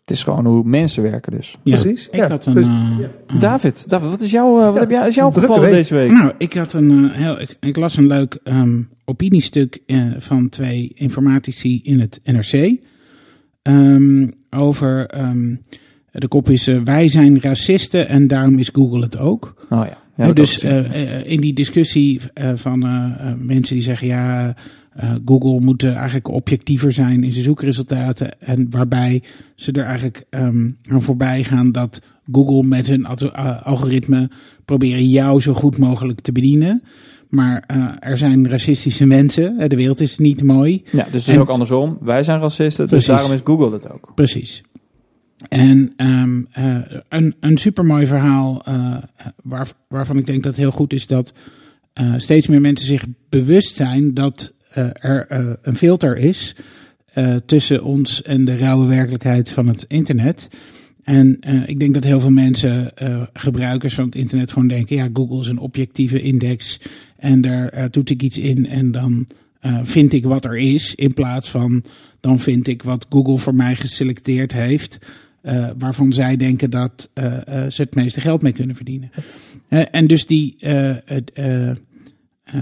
Het 0.04 0.10
is 0.16 0.22
gewoon 0.22 0.46
hoe 0.46 0.62
mensen 0.64 1.02
werken 1.02 1.32
dus. 1.32 1.58
Ja. 1.62 1.80
Precies, 1.80 2.08
Ik 2.08 2.14
ja. 2.14 2.28
had 2.28 2.46
een. 2.46 2.54
Dus- 2.54 2.66
eh, 2.66 3.40
David, 3.40 3.84
David, 3.88 4.08
wat 4.10 4.20
is 4.20 4.30
jou, 4.30 4.58
uh, 4.60 4.64
wat 4.64 4.74
Ja, 4.74 4.80
heb 4.80 4.90
jij, 4.90 5.06
is 5.06 5.14
jou 5.14 5.30
drukke 5.32 5.48
opgevallen 5.48 5.62
week. 5.62 5.72
deze 5.88 5.94
week? 5.94 6.10
Nou, 6.10 6.32
ik 6.38 6.52
had 6.54 6.72
een 6.72 7.10
eh, 7.10 7.16
heel. 7.16 7.40
Ik, 7.40 7.56
ik 7.60 7.76
las 7.76 7.96
een 7.96 8.06
leuk 8.06 8.38
ehm, 8.44 8.80
opiniestuk 9.04 9.78
eh, 9.86 10.06
van 10.18 10.48
twee 10.48 10.92
informatici 10.94 11.80
in 11.82 12.00
het 12.00 12.20
NRC. 12.24 12.76
ehm, 13.62 14.28
over. 14.50 15.06
ehm, 15.06 15.54
de 16.12 16.28
kop 16.28 16.50
is: 16.50 16.66
eh, 16.66 16.80
Wij 16.84 17.08
zijn 17.08 17.40
racisten 17.40 18.08
en 18.08 18.26
daarom 18.26 18.58
is 18.58 18.70
Google 18.72 19.00
het 19.02 19.18
ook. 19.18 19.66
Oh 19.70 19.84
ja. 19.86 19.98
ja 20.26 20.32
dus 20.32 20.62
eh, 20.62 21.18
eh, 21.18 21.26
in 21.30 21.40
die 21.40 21.52
discussie 21.54 22.20
eh, 22.34 22.50
van 22.54 22.82
eh, 22.86 23.28
eh, 23.28 23.34
mensen 23.38 23.74
die 23.74 23.84
zeggen 23.84 24.06
ja, 24.06 24.54
eh, 24.94 25.14
Google 25.24 25.60
moet 25.60 25.84
eigenlijk 25.84 26.28
objectiever 26.28 26.92
zijn 26.92 27.24
in 27.24 27.32
zijn 27.32 27.44
zoekresultaten. 27.44 28.40
En 28.40 28.66
waarbij 28.70 29.22
ze 29.54 29.72
er 29.72 29.84
eigenlijk 29.84 30.24
ehm, 30.30 30.70
aan 30.88 31.02
voorbij 31.02 31.44
gaan 31.44 31.72
dat 31.72 32.00
Google 32.32 32.62
met 32.62 32.86
hun 32.86 33.06
algoritme 33.62 34.30
proberen 34.64 35.08
jou 35.08 35.40
zo 35.40 35.54
goed 35.54 35.78
mogelijk 35.78 36.20
te 36.20 36.32
bedienen. 36.32 36.82
Maar 37.28 37.64
eh, 37.66 37.86
er 38.00 38.18
zijn 38.18 38.48
racistische 38.48 39.06
mensen. 39.06 39.68
De 39.68 39.76
wereld 39.76 40.00
is 40.00 40.18
niet 40.18 40.42
mooi. 40.42 40.82
ja, 40.92 41.04
dus 41.04 41.04
het 41.04 41.14
is 41.14 41.28
en- 41.28 41.40
ook 41.40 41.48
andersom. 41.48 41.98
Wij 42.00 42.22
zijn 42.22 42.40
racisten, 42.40 42.86
Precies. 42.86 43.06
dus 43.06 43.16
daarom 43.16 43.34
is 43.34 43.40
Google 43.44 43.72
het 43.72 43.90
ook. 43.90 44.12
Precies. 44.14 44.62
En 45.48 45.92
eh, 45.96 46.78
een, 47.08 47.34
een 47.40 47.56
supermooi 47.58 48.06
verhaal 48.06 48.62
waar, 49.42 49.72
waarvan 49.88 50.16
ik 50.18 50.26
denk 50.26 50.42
dat 50.42 50.52
het 50.52 50.60
heel 50.60 50.70
goed 50.70 50.92
is 50.92 51.06
dat 51.06 51.32
steeds 52.16 52.46
meer 52.46 52.60
mensen 52.60 52.86
zich 52.86 53.04
bewust 53.28 53.76
zijn 53.76 54.14
dat 54.14 54.53
er 54.80 55.26
eh, 55.28 55.46
een 55.62 55.76
filter 55.76 56.16
is 56.16 56.56
eh, 57.12 57.36
tussen 57.46 57.84
ons 57.84 58.22
en 58.22 58.44
de 58.44 58.56
rauwe 58.56 58.86
werkelijkheid 58.86 59.50
van 59.50 59.66
het 59.66 59.84
internet. 59.88 60.48
En 61.02 61.36
eh, 61.40 61.68
ik 61.68 61.78
denk 61.78 61.94
dat 61.94 62.04
heel 62.04 62.20
veel 62.20 62.30
mensen, 62.30 62.96
eh, 62.96 63.22
gebruikers 63.32 63.94
van 63.94 64.04
het 64.04 64.14
internet, 64.14 64.52
gewoon 64.52 64.68
denken: 64.68 64.96
ja, 64.96 65.08
Google 65.12 65.40
is 65.40 65.46
een 65.46 65.58
objectieve 65.58 66.20
index 66.20 66.80
en 67.16 67.40
daar 67.40 67.68
eh, 67.68 67.84
toet 67.84 68.10
ik 68.10 68.22
iets 68.22 68.38
in 68.38 68.68
en 68.68 68.92
dan 68.92 69.26
eh, 69.60 69.80
vind 69.82 70.12
ik 70.12 70.24
wat 70.24 70.44
er 70.44 70.56
is, 70.56 70.94
in 70.94 71.14
plaats 71.14 71.50
van 71.50 71.84
dan 72.20 72.40
vind 72.40 72.68
ik 72.68 72.82
wat 72.82 73.06
Google 73.08 73.38
voor 73.38 73.54
mij 73.54 73.76
geselecteerd 73.76 74.52
heeft, 74.52 74.98
eh, 75.42 75.70
waarvan 75.78 76.12
zij 76.12 76.36
denken 76.36 76.70
dat 76.70 77.10
eh, 77.12 77.64
eh, 77.64 77.70
ze 77.70 77.82
het 77.82 77.94
meeste 77.94 78.20
geld 78.20 78.42
mee 78.42 78.52
kunnen 78.52 78.76
verdienen. 78.76 79.10
Eh, 79.68 79.82
en 79.90 80.06
dus 80.06 80.26
die, 80.26 80.56
eh, 80.58 80.96
het, 81.04 81.32
eh, 81.32 81.70
eh, 81.70 81.76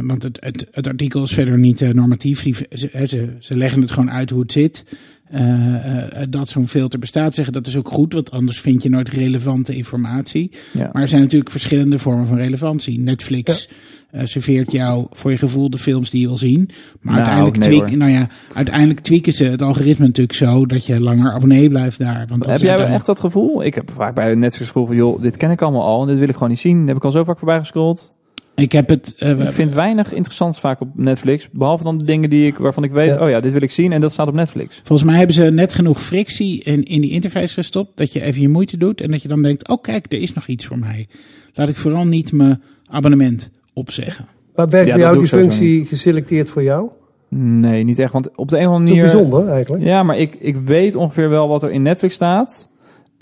want 0.00 0.22
het, 0.22 0.38
het, 0.40 0.66
het 0.70 0.87
artikel 0.87 1.22
is 1.22 1.32
verder 1.32 1.58
niet 1.58 1.80
eh, 1.80 1.90
normatief, 1.90 2.42
die, 2.42 2.54
ze, 2.70 2.90
eh, 2.90 3.06
ze, 3.06 3.37
ze 3.38 3.56
leggen 3.56 3.80
het 3.80 3.90
gewoon 3.90 4.11
uit 4.11 4.30
hoe 4.30 4.40
het 4.40 4.52
zit. 4.52 4.84
Eh, 5.32 6.22
eh, 6.22 6.26
dat 6.30 6.49
zo'n 6.49 6.68
filter 6.68 6.99
bestaat, 6.99 7.34
zeggen 7.34 7.52
dat 7.52 7.66
is 7.66 7.76
ook 7.76 7.88
goed, 7.88 8.12
want 8.12 8.30
anders 8.30 8.61
vind 8.61 8.82
je 8.82 8.88
nooit 8.88 9.08
relevante 9.08 9.76
informatie. 9.76 10.50
Ja. 10.72 10.90
Maar 10.92 11.02
er 11.02 11.08
zijn 11.08 11.22
natuurlijk 11.22 11.50
verschillende 11.50 11.99
vormen 11.99 12.26
van 12.26 12.37
relevantie. 12.37 13.00
Netflix 13.00 13.68
eh, 14.11 14.25
serveert 14.25 14.72
jou 14.72 15.06
voor 15.11 15.30
je 15.30 15.38
gevoel 15.38 15.70
de 15.70 15.78
films 15.78 16.11
die 16.11 16.20
je 16.20 16.26
wil 16.26 16.37
zien. 16.37 16.70
Maar 17.00 17.14
Nou, 17.14 17.16
uiteindelijk, 17.16 17.58
nee, 17.58 17.68
tweak, 17.68 17.90
nou 17.90 18.11
ja, 18.11 18.28
uiteindelijk 18.54 19.00
tweaken 19.00 19.32
ze 19.32 19.44
het 19.44 19.62
algoritme 19.62 20.06
natuurlijk 20.06 20.38
zo 20.38 20.66
dat 20.66 20.87
je 20.87 21.00
langer 21.00 21.32
abonnee 21.32 21.68
blijft 21.68 21.99
daar. 21.99 22.26
Want 22.28 22.46
Heb 22.46 22.61
jij 22.61 22.87
echt 22.87 23.06
dat 23.06 23.20
gevoel? 23.20 23.64
Ik 23.64 23.75
heb 23.75 23.90
vaak 23.90 24.14
bij 24.14 24.34
Netflix 24.34 24.70
gevoel 24.70 24.87
van, 24.87 24.96
joh, 24.96 25.22
dit 25.22 25.37
ken 25.37 25.50
ik 25.50 25.62
allemaal 25.62 25.84
al 25.84 26.02
en 26.02 26.08
dit 26.08 26.18
wil 26.18 26.28
ik 26.28 26.34
gewoon 26.34 26.49
niet 26.49 26.58
zien. 26.58 26.78
Dat 26.78 26.88
heb 26.88 26.96
ik 26.96 27.04
al 27.04 27.11
zo 27.11 27.25
vaak 27.25 27.38
voorbij 27.38 27.58
gescrolld. 27.58 28.12
Ik 28.54 28.73
heb 28.73 28.88
het. 28.88 29.14
eh, 29.18 29.40
Ik 29.40 29.52
vind 29.52 29.73
weinig 29.73 30.12
interessants 30.12 30.61
vaak 30.61 30.80
op 30.80 30.88
Netflix. 30.94 31.49
Behalve 31.52 31.85
dan 31.85 31.99
de 31.99 32.04
dingen 32.04 32.30
die 32.30 32.47
ik, 32.47 32.56
waarvan 32.59 32.85
ik 32.85 32.90
weet, 32.90 33.14
Ja. 33.14 33.23
oh 33.25 33.28
ja, 33.30 33.40
dit 33.40 33.52
wil 33.52 33.62
ik 33.62 33.71
zien 33.71 33.92
en 33.92 34.00
dat 34.00 34.12
staat 34.12 34.26
op 34.28 34.35
Netflix. 34.35 34.80
Volgens 34.85 35.09
mij 35.09 35.16
hebben 35.16 35.35
ze 35.35 35.42
net 35.42 35.75
genoeg 35.75 36.02
frictie 36.02 36.62
in, 36.62 36.82
in 36.82 37.00
die 37.00 37.11
interface 37.11 37.54
gestopt. 37.54 37.97
Dat 37.97 38.12
je 38.12 38.21
even 38.23 38.40
je 38.40 38.49
moeite 38.49 38.76
doet. 38.76 39.00
En 39.00 39.11
dat 39.11 39.23
je 39.23 39.28
dan 39.28 39.42
denkt: 39.42 39.68
oh, 39.68 39.80
kijk, 39.82 40.06
er 40.12 40.21
is 40.21 40.32
nog 40.32 40.47
iets 40.47 40.66
voor 40.66 40.78
mij. 40.78 41.09
Laat 41.54 41.68
ik 41.68 41.76
vooral 41.76 42.04
niet 42.06 42.32
mijn 42.32 42.62
abonnement 42.87 43.50
opzeggen. 43.73 44.26
Maar 44.54 44.68
werkt 44.68 44.87
Ja, 44.88 44.94
bij 44.94 45.02
dat 45.04 45.12
jou 45.12 45.25
die 45.25 45.38
functie 45.38 45.87
geselecteerd 45.87 46.50
voor 46.50 46.62
jou? 46.62 46.88
Nee, 47.35 47.85
niet 47.85 47.99
echt. 47.99 48.12
Want 48.12 48.37
op 48.37 48.49
de 48.49 48.59
een 48.59 48.66
of 48.66 48.71
Dat 48.71 48.78
andere 48.80 48.94
is 48.97 49.00
manier... 49.02 49.12
bijzonder 49.12 49.49
eigenlijk. 49.54 49.85
Ja, 49.85 50.02
maar 50.02 50.18
ik, 50.18 50.35
ik 50.40 50.56
weet 50.56 50.97
ongeveer 50.97 51.28
wel 51.28 51.49
wat 51.49 51.62
er 51.62 51.71
in 51.71 51.82
Netflix 51.82 52.14
staat. 52.14 52.68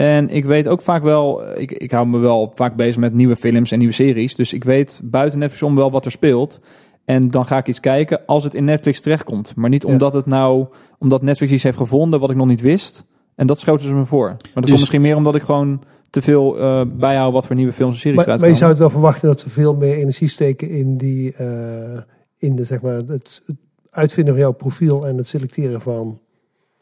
En 0.01 0.29
ik 0.29 0.45
weet 0.45 0.69
ook 0.69 0.83
vaak 0.83 1.03
wel, 1.03 1.57
ik, 1.59 1.73
ik 1.73 1.91
hou 1.91 2.07
me 2.07 2.19
wel 2.19 2.53
vaak 2.55 2.77
bezig 2.77 2.97
met 2.97 3.13
nieuwe 3.13 3.37
films 3.37 3.71
en 3.71 3.79
nieuwe 3.79 3.95
series. 3.95 4.35
Dus 4.35 4.53
ik 4.53 4.65
weet 4.65 5.01
buiten 5.05 5.39
Netflix 5.39 5.63
om 5.63 5.75
wel 5.75 5.91
wat 5.91 6.05
er 6.05 6.11
speelt. 6.11 6.61
En 7.05 7.31
dan 7.31 7.47
ga 7.47 7.59
ik 7.59 7.69
iets 7.69 7.81
kijken 7.81 8.21
als 8.27 8.45
het 8.45 8.55
in 8.55 8.65
Netflix 8.65 9.01
terechtkomt. 9.01 9.53
Maar 9.57 9.71
niet 9.71 9.85
omdat 9.85 10.15
het 10.15 10.27
nou, 10.27 10.67
omdat 10.99 11.23
Netflix 11.23 11.53
iets 11.53 11.63
heeft 11.63 11.77
gevonden 11.77 12.21
wat 12.21 12.31
ik 12.31 12.37
nog 12.37 12.47
niet 12.47 12.61
wist. 12.61 13.05
En 13.35 13.47
dat 13.47 13.61
schoten 13.61 13.87
ze 13.87 13.95
me 13.95 14.05
voor. 14.05 14.27
Maar 14.29 14.39
dat 14.43 14.55
Dus- 14.55 14.65
komt 14.65 14.79
misschien 14.79 15.01
meer 15.01 15.17
omdat 15.17 15.35
ik 15.35 15.43
gewoon 15.43 15.83
te 16.11 16.23
veel 16.23 16.59
eh 16.59 16.83
bijhoud 16.97 17.33
wat 17.33 17.47
voor 17.47 17.57
nieuwe 17.57 17.73
films 17.73 17.95
en 17.95 18.01
series 18.01 18.17
Maar, 18.17 18.25
eruit 18.25 18.41
maar 18.41 18.51
je 18.51 18.57
zou 18.57 18.71
het 18.71 18.79
wel 18.79 18.91
verwachten 18.91 19.29
dat 19.29 19.41
ze 19.41 19.51
veel 19.51 19.75
meer 19.75 19.95
energie 19.95 20.29
steken 20.29 20.71
in, 20.71 20.97
die, 20.97 21.33
eh, 21.33 22.01
in 22.39 22.57
de, 22.57 22.65
zeg 22.65 22.81
maar, 22.81 22.95
het, 22.95 23.09
het 23.09 23.43
uitvinden 23.91 24.35
van 24.35 24.43
jouw 24.43 24.53
profiel 24.53 25.07
en 25.07 25.17
het 25.17 25.29
selecteren 25.29 25.81
van 25.81 26.21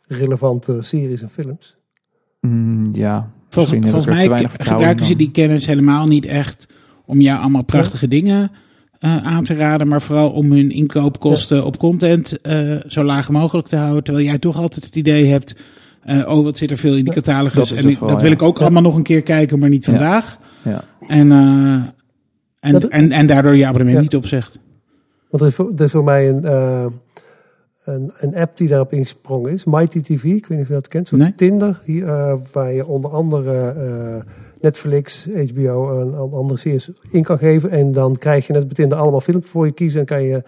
relevante 0.06 0.82
series 0.82 1.22
en 1.22 1.30
films. 1.30 1.77
Mm, 2.40 2.88
ja, 2.92 3.30
Volgens, 3.50 3.74
er 3.74 3.80
mij 4.14 4.22
te 4.22 4.28
weinig 4.28 4.50
vertrouwen 4.50 4.86
in 4.88 4.90
gebruiken 4.90 5.04
ze 5.06 5.16
die 5.16 5.30
kennis 5.30 5.66
helemaal 5.66 6.06
niet 6.06 6.26
echt 6.26 6.66
om 7.04 7.20
jou 7.20 7.40
allemaal 7.40 7.64
prachtige 7.64 8.08
dingen 8.08 8.50
eh, 8.98 9.16
aan 9.16 9.44
te 9.44 9.54
raden. 9.54 9.88
Maar 9.88 10.02
vooral 10.02 10.30
om 10.30 10.52
hun 10.52 10.70
inkoopkosten 10.70 11.64
op 11.64 11.78
content 11.78 12.40
eh, 12.40 12.76
zo 12.86 13.04
laag 13.04 13.30
mogelijk 13.30 13.68
te 13.68 13.76
houden. 13.76 14.04
Terwijl 14.04 14.26
jij 14.26 14.38
toch 14.38 14.58
altijd 14.58 14.84
het 14.84 14.96
idee 14.96 15.26
hebt. 15.26 15.54
eh, 16.02 16.28
oh, 16.28 16.44
wat 16.44 16.56
zit 16.56 16.70
er 16.70 16.76
veel 16.78 16.96
in 16.96 17.04
die 17.04 17.14
Dat 17.14 17.24
catalogus. 17.24 17.70
En 17.70 17.76
het 17.76 17.84
ik- 17.86 17.96
vooral, 17.96 18.14
dat 18.14 18.22
wil 18.22 18.32
ik 18.32 18.42
ook 18.42 18.56
Ja. 18.58 18.62
allemaal 18.64 18.82
nog 18.82 18.96
een 18.96 19.02
keer 19.02 19.22
kijken, 19.22 19.58
maar 19.58 19.68
niet 19.68 19.84
vandaag. 19.84 20.38
Ja. 20.64 20.84
En, 21.08 21.32
eh, 21.32 21.82
en, 22.60 22.72
Dat- 22.72 22.84
en, 22.84 23.12
en 23.12 23.26
daardoor 23.26 23.56
je 23.56 23.66
abonnement 23.66 23.96
Ja. 23.96 24.02
niet 24.02 24.16
opzegt. 24.16 24.58
Want 25.30 25.42
er 25.42 25.48
is 25.48 25.54
voor, 25.54 25.72
er 25.76 25.84
is 25.84 25.90
voor 25.90 26.04
mij 26.04 26.28
een, 26.28 26.44
eh, 26.44 26.86
een, 27.88 28.12
een 28.18 28.34
app 28.36 28.56
die 28.56 28.68
daarop 28.68 28.92
ingesprongen 28.92 29.52
is. 29.52 29.64
Mighty 29.64 30.00
TV, 30.00 30.24
ik 30.24 30.46
weet 30.46 30.48
niet 30.50 30.60
of 30.60 30.68
je 30.68 30.72
dat 30.74 30.88
kent. 30.88 31.08
Zo'n 31.08 31.18
Nee. 31.18 31.34
Tinder, 31.36 31.80
hier, 31.84 32.06
eh, 32.08 32.34
waar 32.52 32.72
je 32.72 32.86
onder 32.86 33.10
andere 33.10 33.68
eh, 33.68 34.22
Netflix, 34.60 35.26
HBO 35.52 36.00
en 36.00 36.14
an- 36.14 36.32
andere 36.32 36.58
series 36.58 36.90
in 37.10 37.22
kan 37.22 37.38
geven. 37.38 37.70
En 37.70 37.92
dan 37.92 38.16
krijg 38.18 38.46
je 38.46 38.52
net 38.52 38.66
bij 38.66 38.74
Tinder 38.74 38.98
allemaal 38.98 39.20
films 39.20 39.46
voor 39.46 39.66
je 39.66 39.72
kiezen. 39.72 40.00
En 40.00 40.06
kan 40.06 40.22
je 40.22 40.42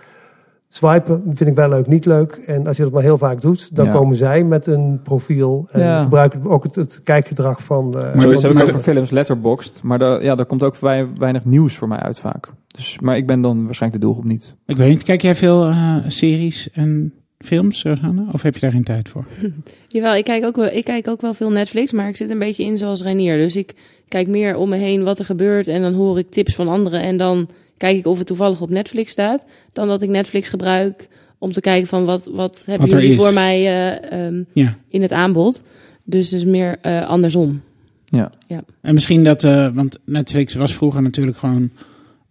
swipen, 0.69 1.23
vind 1.27 1.51
ik 1.51 1.55
wel 1.57 1.69
leuk, 1.69 1.87
niet 1.87 2.05
leuk. 2.05 2.33
En 2.47 2.67
als 2.67 2.77
je 2.77 2.83
dat 2.83 2.93
maar 2.93 3.03
heel 3.03 3.19
vaak 3.19 3.41
doet, 3.41 3.77
dan 3.77 3.87
Ja. 3.87 3.93
komen 3.93 4.17
zij 4.17 4.45
met 4.45 4.67
een 4.67 5.01
profiel. 5.03 5.67
En 5.71 5.81
Ja. 5.81 6.03
gebruiken 6.03 6.45
ook 6.47 6.65
het, 6.65 6.75
het 6.75 7.01
kijkgedrag 7.03 7.63
van... 7.65 7.91
de 7.91 7.97
Maar- 7.97 8.05
Zoiets 8.21 8.25
maar- 8.43 8.53
heb 8.53 8.61
ik 8.63 8.67
maar- 8.67 8.75
ook 8.77 8.83
films, 8.83 9.11
Letterboxd. 9.11 9.81
Maar 9.83 9.99
daar, 9.99 10.23
ja, 10.23 10.35
daar 10.35 10.47
komt 10.47 10.63
ook 10.63 10.77
wei- 10.77 11.09
weinig 11.19 11.45
nieuws 11.45 11.77
voor 11.77 11.89
mij 11.89 11.99
uit 11.99 12.21
vaak. 12.21 12.49
Dus, 12.67 12.99
maar 13.01 13.17
ik 13.17 13.27
ben 13.27 13.41
dan 13.41 13.65
waarschijnlijk 13.65 14.03
de 14.03 14.07
doelgroep 14.09 14.31
niet. 14.31 14.55
Ik 14.67 14.77
weet 14.77 14.89
niet, 14.91 15.03
kijk 15.03 15.23
jij 15.23 15.35
veel 15.35 15.67
eh, 15.67 15.97
series 16.07 16.71
en 16.71 17.13
films, 17.45 17.83
Rosanne? 17.83 18.25
Of 18.33 18.43
heb 18.43 18.55
je 18.55 18.61
daar 18.61 18.71
geen 18.71 18.85
tijd 18.85 19.09
voor? 19.09 19.25
Jawel, 19.89 20.15
ik 20.15 20.25
kijk, 20.25 20.45
ook 20.45 20.57
wel, 20.57 20.71
ik 20.73 20.85
kijk 20.85 21.09
ook 21.09 21.21
wel 21.21 21.35
veel 21.35 21.51
Netflix, 21.51 21.93
maar 21.93 22.09
ik 22.09 22.17
zit 22.17 22.31
een 22.31 22.39
beetje 22.39 22.65
in 22.65 22.79
zoals 22.79 23.03
Reinier. 23.03 23.37
Dus 23.39 23.57
ik 23.57 23.75
kijk 24.09 24.29
meer 24.29 24.57
om 24.57 24.69
me 24.69 24.77
heen 24.77 25.03
wat 25.03 25.19
er 25.19 25.25
gebeurt 25.25 25.67
en 25.67 25.83
dan 25.83 25.93
hoor 25.95 26.19
ik 26.19 26.31
tips 26.31 26.55
van 26.55 26.69
anderen. 26.69 27.03
En 27.03 27.17
dan 27.17 27.49
kijk 27.77 27.97
ik 27.97 28.07
of 28.07 28.19
het 28.19 28.27
toevallig 28.27 28.61
op 28.61 28.71
Netflix 28.71 29.11
staat. 29.11 29.43
Dan 29.73 29.89
dat 29.89 30.03
ik 30.03 30.09
Netflix 30.09 30.49
gebruik 30.49 31.09
om 31.39 31.53
te 31.53 31.61
kijken 31.61 31.89
van 31.89 32.05
wat, 32.05 32.29
wat 32.33 32.63
hebben 32.67 32.89
Wat 32.89 32.99
jullie 32.99 33.11
is. 33.15 33.17
voor 33.17 33.33
mij 33.33 33.59
eh, 33.67 34.27
ehm, 34.27 34.43
Ja. 34.53 34.77
in 34.89 35.03
het 35.03 35.13
aanbod. 35.13 35.63
Dus 36.05 36.29
dus 36.29 36.45
meer 36.45 36.79
eh, 36.83 37.07
andersom. 37.07 37.63
Ja. 38.05 38.33
En 38.81 38.95
misschien 38.95 39.25
dat, 39.25 39.45
eh, 39.45 39.69
want 39.75 39.99
Netflix 40.05 40.55
was 40.55 40.75
vroeger 40.75 41.03
natuurlijk 41.03 41.37
gewoon 41.37 41.71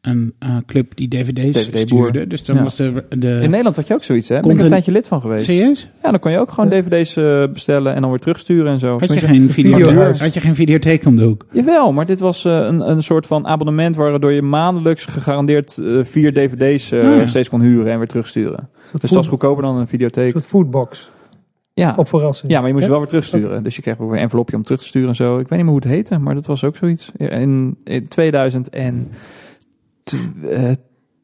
een 0.02 0.34
eh, 0.40 0.56
club 0.66 0.92
die 0.96 1.08
dvd's 1.08 1.52
DVD-boer. 1.66 2.08
stuurde. 2.08 2.28
Dus 2.28 2.44
dan 2.44 2.56
Ja. 2.56 2.64
was 2.64 2.76
de, 2.76 3.04
de 3.10 3.28
In 3.42 3.50
Nederland 3.50 3.76
had 3.76 3.88
je 3.88 3.94
ook 3.94 4.04
zoiets, 4.04 4.30
hè? 4.30 4.40
Ben 4.40 4.52
ik 4.52 4.62
een 4.62 4.68
tijdje 4.68 4.92
lid 4.92 5.08
van 5.08 5.22
geweest. 5.22 5.46
serieus? 5.46 5.90
Ja, 6.04 6.10
dan 6.12 6.20
kon 6.20 6.32
je 6.32 6.40
ook 6.40 6.52
gewoon 6.52 6.70
dvd's 6.70 7.16
eh, 7.16 7.44
bestellen 7.54 7.96
en 7.96 8.02
dan 8.02 8.10
weer 8.10 8.20
terugsturen 8.20 8.72
en 8.72 8.80
zo. 8.80 9.00
Had 9.00 9.00
je 9.00 9.06
Tenminste, 9.20 9.34
geen 9.40 9.50
videotheek? 9.64 9.86
videohuis. 9.88 10.20
Had 10.20 10.34
je 10.34 10.40
geen 10.42 10.56
videotheek 10.56 11.06
om 11.06 11.16
de 11.16 11.24
hoek? 11.24 11.46
Jawel, 11.52 11.92
maar 11.94 12.06
dit 12.06 12.20
was 12.20 12.46
eh, 12.46 12.54
een, 12.58 12.90
een 12.90 13.04
soort 13.04 13.26
van 13.26 13.48
abonnement 13.48 13.96
waardoor 13.96 14.32
je 14.32 14.42
maandelijks 14.42 15.06
gegarandeerd 15.06 15.78
eh, 15.78 16.00
vier 16.04 16.34
dvd's 16.34 16.92
eh, 16.92 17.00
Ah, 17.00 17.18
ja. 17.18 17.28
steeds 17.28 17.50
kon 17.50 17.62
huren 17.62 17.92
en 17.92 17.98
weer 17.98 18.08
terugsturen. 18.08 18.60
Een 18.60 18.68
Dus 18.92 19.02
dat 19.02 19.10
was 19.10 19.28
goedkoper 19.28 19.64
dan 19.64 19.76
een 19.76 19.82
een 19.82 19.88
videotheek. 19.88 20.32
soort 20.32 20.46
foodbox. 20.46 21.10
Ja. 21.74 21.94
Op 21.98 22.08
verrassing. 22.08 22.52
ja, 22.52 22.58
maar 22.60 22.68
je 22.68 22.74
moest 22.74 22.86
Ja? 22.86 22.92
wel 22.92 23.00
weer 23.00 23.10
terugsturen. 23.10 23.64
Dus 23.64 23.76
je 23.76 23.82
kreeg 23.82 24.00
ook 24.00 24.08
weer 24.10 24.18
een 24.18 24.24
envelopje 24.24 24.56
om 24.56 24.64
terug 24.64 24.80
te 24.80 24.86
sturen 24.88 25.10
en 25.10 25.16
zo. 25.16 25.32
Ik 25.40 25.48
weet 25.48 25.50
niet 25.50 25.60
meer 25.62 25.68
hoe 25.68 25.76
het 25.84 25.88
heette, 25.92 26.18
maar 26.18 26.34
dat 26.36 26.46
was 26.46 26.64
ook 26.64 26.76
zoiets. 26.76 27.12
In, 27.18 27.78
in 27.84 29.10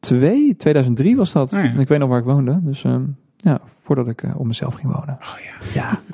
2002, 0.00 0.54
2003 0.56 1.16
was 1.16 1.32
dat. 1.32 1.50
Ja. 1.50 1.58
En 1.58 1.78
ik 1.80 1.88
weet 1.88 1.98
nog 1.98 2.08
waar 2.08 2.18
ik 2.18 2.24
woonde. 2.24 2.58
Dus 2.62 2.84
ehm, 2.84 3.02
ja, 3.36 3.60
voordat 3.82 4.08
ik 4.08 4.22
eh, 4.22 4.30
op 4.40 4.46
mezelf 4.46 4.74
ging 4.74 4.92
wonen. 4.94 5.18
Oh 5.20 5.36
ja. 5.44 5.80
Ja. 5.82 6.00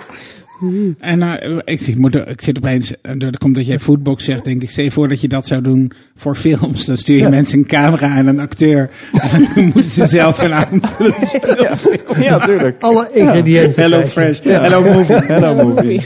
En 0.99 1.23
eh, 1.23 1.59
ik, 1.65 1.81
ik, 1.81 1.99
moet, 1.99 2.15
ik 2.15 2.41
zit 2.41 2.57
opeens, 2.57 3.01
eh, 3.01 3.19
dat 3.19 3.39
komt 3.39 3.55
dat 3.55 3.67
jij 3.67 3.79
foodbox 3.79 4.25
zegt, 4.25 4.45
denk 4.45 4.63
ik, 4.63 4.71
stel 4.71 4.85
je 4.85 4.91
voor 4.91 5.09
dat 5.09 5.21
je 5.21 5.29
dat 5.29 5.47
zou 5.47 5.63
doen 5.63 5.93
voor 6.17 6.37
films. 6.37 6.85
Dan 6.85 6.97
stuur 6.97 7.17
je 7.17 7.23
Ja. 7.23 7.29
mensen 7.29 7.59
een 7.59 7.67
camera 7.67 8.17
en 8.17 8.27
een 8.27 8.41
acteur. 8.41 8.91
En 9.13 9.49
dan 9.55 9.65
moeten 9.75 9.91
ze 9.91 10.07
zelf 10.07 10.43
een 10.43 10.53
aanvullen 10.53 11.13
spelen. 11.13 11.79
ja, 12.21 12.39
tuurlijk. 12.39 12.83
Alle 12.83 13.09
ingrediënten 13.13 13.83
Hello. 13.83 14.07
Fresh, 14.07 14.41
Hello 14.43 14.93
Movie. 14.93 15.17
Hello 15.17 15.55
movie. 15.55 16.01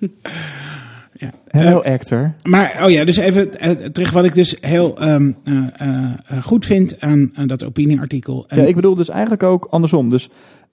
Hello 1.58 1.82
actor. 1.82 2.34
Maar, 2.42 2.80
oh 2.84 2.90
ja, 2.90 3.04
dus 3.04 3.16
even 3.16 3.60
eh, 3.60 3.70
terug 3.70 4.10
wat 4.10 4.24
ik 4.24 4.34
dus 4.34 4.56
heel 4.60 4.98
ehm, 4.98 5.32
eh, 5.44 5.56
eh, 5.76 6.42
goed 6.42 6.64
vind 6.64 7.00
aan, 7.00 7.30
aan 7.34 7.46
dat 7.46 7.64
opinieartikel. 7.64 8.46
Ja, 8.48 8.62
ik 8.62 8.74
bedoel 8.74 8.94
dus 8.94 9.08
eigenlijk 9.08 9.42
ook 9.42 9.66
andersom. 9.70 10.10
Dus 10.10 10.28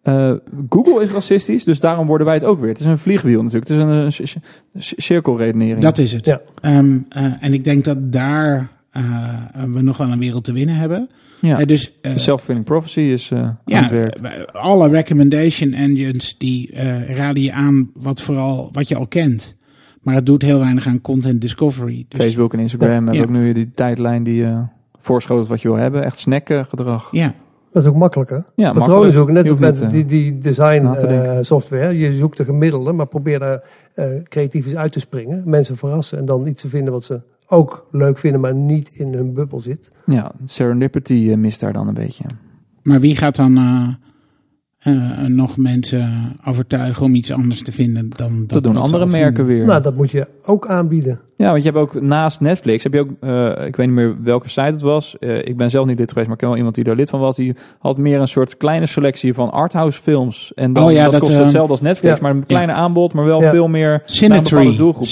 eh, 0.05 0.33
Google 0.69 1.03
is 1.03 1.11
racistisch, 1.11 1.63
dus 1.63 1.79
daarom 1.79 2.07
worden 2.07 2.27
wij 2.27 2.35
het 2.35 2.43
ook 2.43 2.59
weer. 2.59 2.69
Het 2.69 2.79
is 2.79 2.85
een 2.85 2.97
vliegwiel 2.97 3.43
natuurlijk. 3.43 3.67
Het 3.67 4.13
is 4.19 4.35
een, 4.35 4.41
cirkelredenering. 4.97 5.81
Dat 5.81 5.97
is 5.97 6.11
het. 6.11 6.25
Ja. 6.25 6.39
Ehm, 6.61 6.97
eh, 7.09 7.43
en 7.43 7.53
ik 7.53 7.63
denk 7.63 7.83
dat 7.83 8.11
daar 8.11 8.69
eh, 8.91 9.03
we 9.67 9.81
nog 9.81 9.97
wel 9.97 10.11
een 10.11 10.19
wereld 10.19 10.43
te 10.43 10.53
winnen 10.53 10.75
hebben. 10.75 11.09
ja. 11.41 11.65
Dus 11.65 11.99
self-fulfilling 12.01 12.65
prophecy 12.65 12.99
is 12.99 13.31
eh 13.31 13.39
aan 13.39 13.59
ja, 13.65 13.81
het 13.81 13.89
werk. 13.89 14.17
alle 14.51 14.89
recommendation 14.89 15.73
engines 15.73 16.37
die 16.37 16.71
eh, 16.71 17.15
raden 17.15 17.43
je 17.43 17.51
aan 17.51 17.89
wat, 17.93 18.21
vooral, 18.21 18.69
wat 18.71 18.87
je 18.87 18.95
al 18.95 19.07
kent. 19.07 19.55
Maar 20.05 20.15
het 20.15 20.25
doet 20.25 20.41
heel 20.41 20.59
weinig 20.59 20.87
aan 20.87 21.01
content 21.01 21.41
discovery. 21.41 22.05
Dus, 22.09 22.19
Facebook 22.19 22.53
en 22.53 22.59
Instagram 22.59 22.89
hebben 22.95 23.13
Ja. 23.13 23.21
ook 23.21 23.29
nu 23.29 23.51
die 23.53 23.71
tijdlijn 23.71 24.23
die 24.23 24.45
eh 24.45 24.59
voorschotelt 24.99 25.47
wat 25.47 25.61
je 25.61 25.67
wil 25.67 25.77
hebben. 25.77 26.03
Echt 26.03 26.17
snacken 26.17 26.65
gedrag. 26.65 27.07
Ja, 27.11 27.33
Dat 27.71 27.83
is 27.83 27.89
ook 27.89 27.95
makkelijker. 27.95 28.35
Ja, 28.55 28.71
Patronen 28.71 28.87
makkelijk. 28.89 29.13
zoeken, 29.13 29.33
net 29.33 29.43
Je 29.43 29.49
als 29.51 29.59
met 29.59 29.91
die, 29.91 30.01
eh, 30.03 30.07
die 30.07 30.37
design 30.37 30.85
eh, 30.85 31.37
software. 31.41 31.97
Je 31.97 32.13
zoekt 32.13 32.37
de 32.37 32.43
gemiddelde, 32.43 32.93
maar 32.93 33.05
probeer 33.07 33.39
daar 33.39 33.63
eh, 33.93 34.05
creatief 34.23 34.65
eens 34.65 34.75
uit 34.75 34.91
te 34.91 34.99
springen. 34.99 35.43
Mensen 35.49 35.77
verrassen 35.77 36.17
en 36.17 36.25
dan 36.25 36.47
iets 36.47 36.61
te 36.61 36.67
vinden 36.69 36.93
wat 36.93 37.03
ze 37.03 37.21
ook 37.47 37.87
leuk 37.91 38.17
vinden, 38.17 38.41
maar 38.41 38.55
niet 38.55 38.89
in 38.93 39.13
hun 39.13 39.33
bubbel 39.33 39.59
zit. 39.59 39.91
Ja, 40.05 40.31
serendipity 40.43 41.33
mist 41.35 41.59
daar 41.59 41.73
dan 41.73 41.87
een 41.87 41.93
beetje. 41.93 42.23
maar 42.83 42.99
wie 42.99 43.15
gaat 43.15 43.35
dan 43.35 43.57
eh, 44.85 44.93
eh, 44.93 45.25
nog 45.27 45.57
mensen 45.57 46.35
overtuigen 46.43 47.05
om 47.05 47.15
iets 47.15 47.31
anders 47.31 47.61
te 47.63 47.71
vinden 47.71 48.09
dan 48.09 48.39
dat, 48.39 48.49
Dat, 48.49 48.63
doen 48.63 48.77
andere 48.77 49.05
merken 49.05 49.35
vinden? 49.35 49.55
weer. 49.55 49.65
Nou, 49.65 49.81
dat 49.81 49.95
moet 49.95 50.11
je 50.11 50.27
ook 50.45 50.67
aanbieden. 50.67 51.19
Ja, 51.37 51.51
want 51.51 51.63
je 51.63 51.69
hebt 51.71 51.81
ook 51.81 52.01
naast 52.01 52.41
Netflix, 52.41 52.83
heb 52.83 52.93
je 52.93 52.99
ook, 52.99 53.09
eh, 53.21 53.65
ik 53.67 53.75
weet 53.75 53.85
niet 53.87 53.95
meer 53.95 54.15
welke 54.23 54.49
site 54.49 54.61
het 54.61 54.81
was. 54.81 55.17
Eh, 55.17 55.37
ik 55.37 55.57
ben 55.57 55.69
zelf 55.69 55.85
niet 55.87 55.97
lid 55.99 56.07
geweest, 56.09 56.25
maar 56.25 56.35
ik 56.35 56.39
ken 56.39 56.47
wel 56.47 56.57
iemand 56.57 56.75
die 56.75 56.83
daar 56.83 56.95
lid 56.95 57.09
van 57.09 57.19
was. 57.19 57.35
Die 57.35 57.53
had 57.79 57.97
meer 57.97 58.19
een 58.19 58.27
soort 58.27 58.57
kleine 58.57 58.85
selectie 58.85 59.33
van 59.33 59.51
arthouse 59.51 60.01
films. 60.01 60.51
En 60.55 60.73
dan, 60.73 60.83
Oh 60.83 60.91
ja, 60.91 61.03
dat, 61.03 61.11
dat, 61.11 61.21
kost 61.21 61.37
hetzelfde 61.37 61.71
als 61.71 61.81
Netflix, 61.81 62.15
ja. 62.15 62.21
maar 62.21 62.31
een 62.31 62.45
kleiner 62.45 62.75
aanbod, 62.75 63.13
maar 63.13 63.25
wel 63.25 63.41
Ja. 63.41 63.49
veel 63.51 63.67
meer 63.67 64.03
een 64.21 64.29
bepaalde 64.29 64.75
doelgroep. 64.75 65.07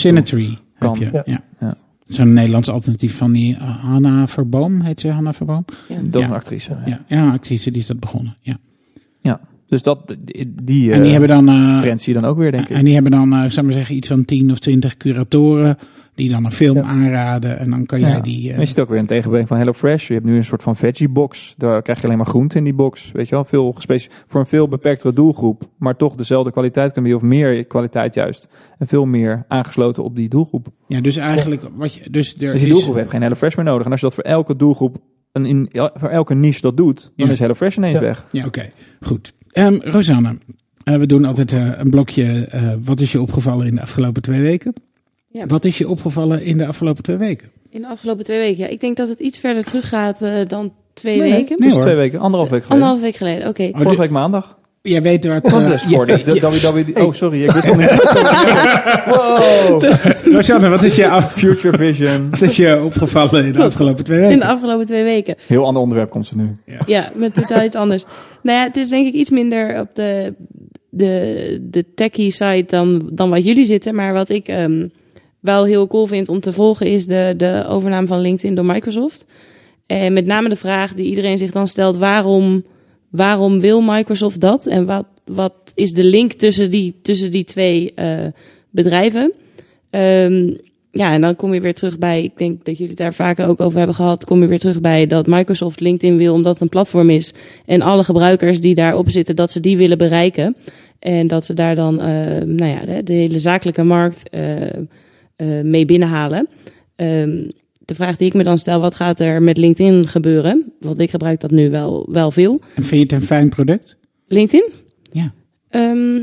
Kan. 0.78 0.98
heb 1.00 1.12
je. 1.12 1.12
Ja. 1.12 1.22
Ja. 1.26 1.44
Ja. 1.60 1.76
Zo'n 2.08 2.34
Nederlands 2.34 2.70
alternatief 2.70 3.18
van 3.18 3.32
die 3.32 3.56
uh, 3.56 3.84
Hanna 3.84 4.28
Verboom, 4.28 4.82
heet 4.82 5.00
ze 5.00 5.10
Hanna 5.10 5.34
Verboom? 5.34 5.66
Ja. 5.88 5.96
Dat 5.96 6.16
is 6.16 6.22
Ja. 6.22 6.28
een 6.28 6.34
actrice. 6.34 6.76
Ja, 6.86 7.02
ja, 7.08 7.32
actrice, 7.32 7.72
die 7.72 7.82
is 7.82 7.88
dat 7.88 8.00
begonnen. 8.00 8.38
Ja. 8.42 8.58
Dus 9.74 9.82
dat, 9.84 10.08
die, 10.20 10.54
die, 10.64 10.92
en 10.92 10.98
die 10.98 11.06
eh, 11.06 11.12
hebben 11.20 11.30
dan, 11.30 11.50
eh, 11.50 11.78
trend 11.78 12.02
zie 12.02 12.14
je 12.14 12.22
dan 12.22 12.30
ook 12.30 12.38
weer, 12.38 12.52
denk 12.52 12.70
ik. 12.70 12.76
en 12.76 12.86
die 12.86 12.94
hebben 12.94 13.12
dan, 13.12 13.34
eh, 13.34 13.50
zou 13.50 13.66
maar 13.66 13.76
zeggen, 13.76 13.96
iets 13.96 14.08
van 14.08 14.26
10 14.26 14.52
of 14.52 14.60
20 14.60 14.98
curatoren 14.98 15.78
die 16.16 16.30
dan 16.30 16.46
een 16.46 16.52
film 16.52 16.76
Ja. 16.78 16.84
aanraden. 16.84 17.60
En 17.60 17.70
dan 17.70 17.86
kan 17.86 18.00
Ja. 18.00 18.08
jij 18.10 18.22
die... 18.22 18.44
eh, 18.46 18.52
Maar 18.52 18.60
je 18.60 18.66
ziet 18.66 18.80
ook 18.80 18.90
weer 18.90 19.00
een 19.00 19.06
tegenbreng 19.06 19.48
van 19.48 19.58
HelloFresh. 19.58 20.08
Je 20.08 20.14
hebt 20.14 20.26
nu 20.26 20.36
een 20.36 20.46
soort 20.46 20.64
van 20.64 20.76
veggie 20.76 21.10
box. 21.10 21.54
Daar 21.58 21.82
krijg 21.82 22.00
je 22.00 22.06
alleen 22.06 22.18
maar 22.18 22.26
groente 22.28 22.58
in 22.58 22.64
die 22.64 22.74
box. 22.74 23.12
Weet 23.12 23.30
je 23.30 23.36
wel, 23.36 23.44
veel 23.44 23.76
voor 24.28 24.40
een 24.40 24.46
veel 24.46 24.68
beperktere 24.68 25.14
doelgroep. 25.14 25.62
Maar 25.78 25.96
toch 25.96 26.16
dezelfde 26.16 26.52
kwaliteit 26.52 26.92
kunnen 26.92 27.12
bieden, 27.12 27.30
of 27.30 27.36
meer 27.36 27.66
kwaliteit 27.66 28.14
juist. 28.14 28.48
En 28.78 28.88
veel 28.88 29.06
meer 29.06 29.46
aangesloten 29.48 30.04
op 30.04 30.16
die 30.16 30.30
doelgroep. 30.30 30.68
ja, 30.88 31.02
dus 31.02 31.18
eigenlijk 31.18 31.62
wat 31.76 31.94
je... 31.94 32.10
Dus, 32.10 32.34
er 32.34 32.40
Dus 32.40 32.52
die 32.52 32.62
is, 32.68 32.70
doelgroep 32.74 32.96
heeft 32.96 33.10
geen 33.10 33.22
HelloFresh 33.22 33.56
meer 33.56 33.66
nodig. 33.66 33.86
En 33.86 33.92
als 33.92 34.00
je 34.00 34.06
dat 34.06 34.16
voor 34.16 34.24
elke 34.24 34.56
doelgroep, 34.56 34.98
een, 35.32 35.46
in, 35.46 35.70
ja, 35.72 35.92
voor 35.96 36.10
elke 36.10 36.34
niche 36.34 36.62
dat 36.62 36.78
doet, 36.78 37.12
dan 37.16 37.26
Ja. 37.28 37.34
is 37.34 37.40
HelloFresh 37.40 37.78
ineens 37.78 37.98
Ja. 37.98 38.02
weg. 38.04 38.28
Ja, 38.32 38.46
oké. 38.46 38.70
Goed. 39.02 39.34
Ehm, 39.54 39.78
Rosanne, 39.82 40.38
eh, 40.84 40.96
we 40.96 41.06
doen 41.06 41.26
altijd 41.26 41.52
eh, 41.52 41.72
een 41.78 41.90
blokje. 41.90 42.48
eh, 42.52 42.74
wat 42.84 43.00
is 43.00 43.12
je 43.12 43.22
opgevallen 43.22 43.68
in 43.68 43.76
de 43.76 43.82
afgelopen 43.82 44.22
twee 44.22 44.42
weken? 44.42 44.74
Ja. 45.28 45.46
Wat 45.48 45.66
is 45.66 45.78
je 45.78 45.88
opgevallen 45.90 46.44
in 46.44 46.58
de 46.58 46.66
afgelopen 46.68 47.04
twee 47.04 47.18
weken? 47.18 47.48
In 47.70 47.82
de 47.82 47.88
afgelopen 47.88 48.24
twee 48.26 48.40
weken. 48.40 48.64
Ja, 48.64 48.68
ik 48.70 48.80
denk 48.80 48.98
dat 48.98 49.08
het 49.08 49.20
iets 49.20 49.38
verder 49.38 49.64
terug 49.64 49.90
gaat 49.90 50.22
eh, 50.22 50.34
dan 50.48 50.74
twee 50.94 51.18
Nee, 51.20 51.30
nee, 51.30 51.38
weken. 51.40 51.56
Het 51.56 51.66
is 51.66 51.72
hoor. 51.74 51.82
twee 51.82 51.96
weken, 51.96 52.20
anderhalf 52.20 52.50
week 52.50 52.62
geleden. 52.64 52.84
Anderhalf 52.88 53.02
week 53.02 53.16
geleden, 53.16 53.48
oké. 53.48 53.64
Oh, 53.64 53.78
Vorige 53.82 54.02
week 54.02 54.10
maandag. 54.10 54.58
Jij 54.82 55.02
weet. 55.02 55.26
Wat 55.26 55.44
eh, 55.54 55.72
is 55.72 55.82
voor 55.84 56.08
ja, 56.08 56.18
de, 56.18 56.34
ja, 56.94 57.06
Oh, 57.06 57.12
sorry, 57.14 57.44
ik 57.44 57.52
wist 57.52 57.68
al 57.70 57.76
niet. 57.76 57.90
wow. 59.06 59.84
Rosanne, 60.34 60.70
wat 60.70 60.84
is, 60.84 60.96
je, 60.96 61.22
Future 61.32 61.78
Vision. 61.78 62.30
wat 62.32 62.42
is 62.42 62.56
je 62.56 62.82
opgevallen 62.84 63.46
in 63.46 63.54
de 63.54 63.64
afgelopen 63.64 64.04
twee 64.04 64.18
In 64.18 64.24
weken? 64.24 64.40
de 64.40 64.46
afgelopen 64.46 64.86
twee 64.86 65.04
weken. 65.04 65.36
Heel 65.48 65.66
ander 65.66 65.82
onderwerp 65.82 66.10
komt 66.10 66.28
ze 66.28 66.36
nu. 66.36 66.50
Ja, 66.86 67.10
met 67.16 67.34
totaal 67.34 67.64
iets 67.64 67.76
anders. 67.76 68.06
Nou 68.44 68.58
ja, 68.58 68.64
het 68.64 68.78
is 68.78 68.90
denk 68.90 69.08
ik 69.08 69.14
iets 69.14 69.30
minder 69.30 69.80
op 69.80 69.90
de, 69.94 70.34
de, 70.90 71.58
de 71.70 71.86
techie 71.96 72.32
side 72.32 72.66
dan, 72.68 73.10
dan 73.12 73.30
wat 73.30 73.44
jullie 73.44 73.66
zitten. 73.66 73.96
Maar 73.96 74.14
wat 74.14 74.30
ik 74.30 74.48
ehm, 74.48 74.88
wel 75.40 75.66
heel 75.66 75.88
cool 75.88 76.06
vind 76.08 76.30
om 76.30 76.40
te 76.40 76.54
volgen 76.54 76.88
is 76.88 77.06
de, 77.06 77.34
de 77.38 77.66
overname 77.68 78.08
van 78.08 78.22
LinkedIn 78.22 78.56
door 78.56 78.66
Microsoft. 78.66 79.26
En 79.86 80.14
met 80.14 80.26
name 80.26 80.50
de 80.50 80.56
vraag 80.56 80.94
die 80.94 81.06
iedereen 81.06 81.38
zich 81.38 81.52
dan 81.52 81.68
stelt, 81.68 81.98
waarom, 81.98 82.64
waarom 83.10 83.60
wil 83.60 83.82
Microsoft 83.82 84.40
dat? 84.40 84.66
En 84.66 84.86
wat, 84.86 85.06
wat 85.26 85.54
is 85.76 85.92
de 85.92 86.04
link 86.04 86.32
tussen 86.32 86.70
die, 86.70 86.96
tussen 87.02 87.32
die 87.32 87.44
twee 87.44 87.94
eh, 87.94 88.26
bedrijven? 88.70 89.34
Ehm, 89.90 90.54
ja, 90.96 91.14
en 91.14 91.22
dan 91.22 91.36
kom 91.36 91.54
je 91.54 91.62
weer 91.62 91.74
terug 91.74 91.98
bij, 91.98 92.24
ik 92.24 92.38
denk 92.38 92.66
dat 92.66 92.78
jullie 92.78 92.90
het 92.90 92.98
daar 92.98 93.14
vaker 93.14 93.48
ook 93.48 93.62
over 93.62 93.78
hebben 93.78 93.96
gehad, 93.96 94.26
kom 94.26 94.42
je 94.42 94.48
weer 94.48 94.60
terug 94.60 94.82
bij 94.82 95.08
dat 95.08 95.28
Microsoft 95.28 95.80
LinkedIn 95.80 96.18
wil 96.18 96.34
omdat 96.34 96.54
het 96.54 96.62
een 96.62 96.70
platform 96.70 97.10
is 97.10 97.34
en 97.66 97.82
alle 97.82 98.04
gebruikers 98.04 98.60
die 98.60 98.76
daarop 98.76 99.10
zitten, 99.10 99.36
dat 99.36 99.52
ze 99.52 99.60
die 99.60 99.78
willen 99.78 99.98
bereiken. 99.98 100.56
En 101.00 101.28
dat 101.28 101.46
ze 101.46 101.54
daar 101.54 101.76
dan, 101.76 102.00
eh, 102.00 102.42
nou 102.42 102.66
ja, 102.66 102.86
de, 102.86 103.04
de 103.04 103.14
hele 103.14 103.40
zakelijke 103.40 103.84
markt 103.84 104.30
eh, 104.30 104.78
eh, 105.36 105.64
mee 105.64 105.86
binnenhalen. 105.86 106.48
Ehm, 106.96 107.50
de 107.80 107.96
vraag 107.96 108.18
die 108.18 108.28
ik 108.28 108.34
me 108.34 108.44
dan 108.44 108.58
stel, 108.58 108.80
wat 108.80 108.96
gaat 108.96 109.20
er 109.20 109.42
met 109.42 109.58
LinkedIn 109.58 110.08
gebeuren? 110.08 110.74
Want 110.80 111.00
ik 111.00 111.10
gebruik 111.10 111.40
dat 111.40 111.52
nu 111.52 111.70
wel, 111.70 112.08
wel 112.12 112.32
veel. 112.32 112.62
En 112.76 112.84
vind 112.84 112.90
je 112.90 113.16
het 113.16 113.22
een 113.22 113.28
fijn 113.28 113.50
product? 113.50 113.98
LinkedIn? 114.28 114.70
Ja. 115.12 115.34
Ehm, 115.70 116.20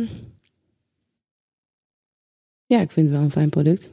ja, 2.67 2.81
ik 2.81 2.91
vind 2.91 3.07
het 3.07 3.17
wel 3.17 3.25
een 3.25 3.31
fijn 3.31 3.49
product. 3.49 3.91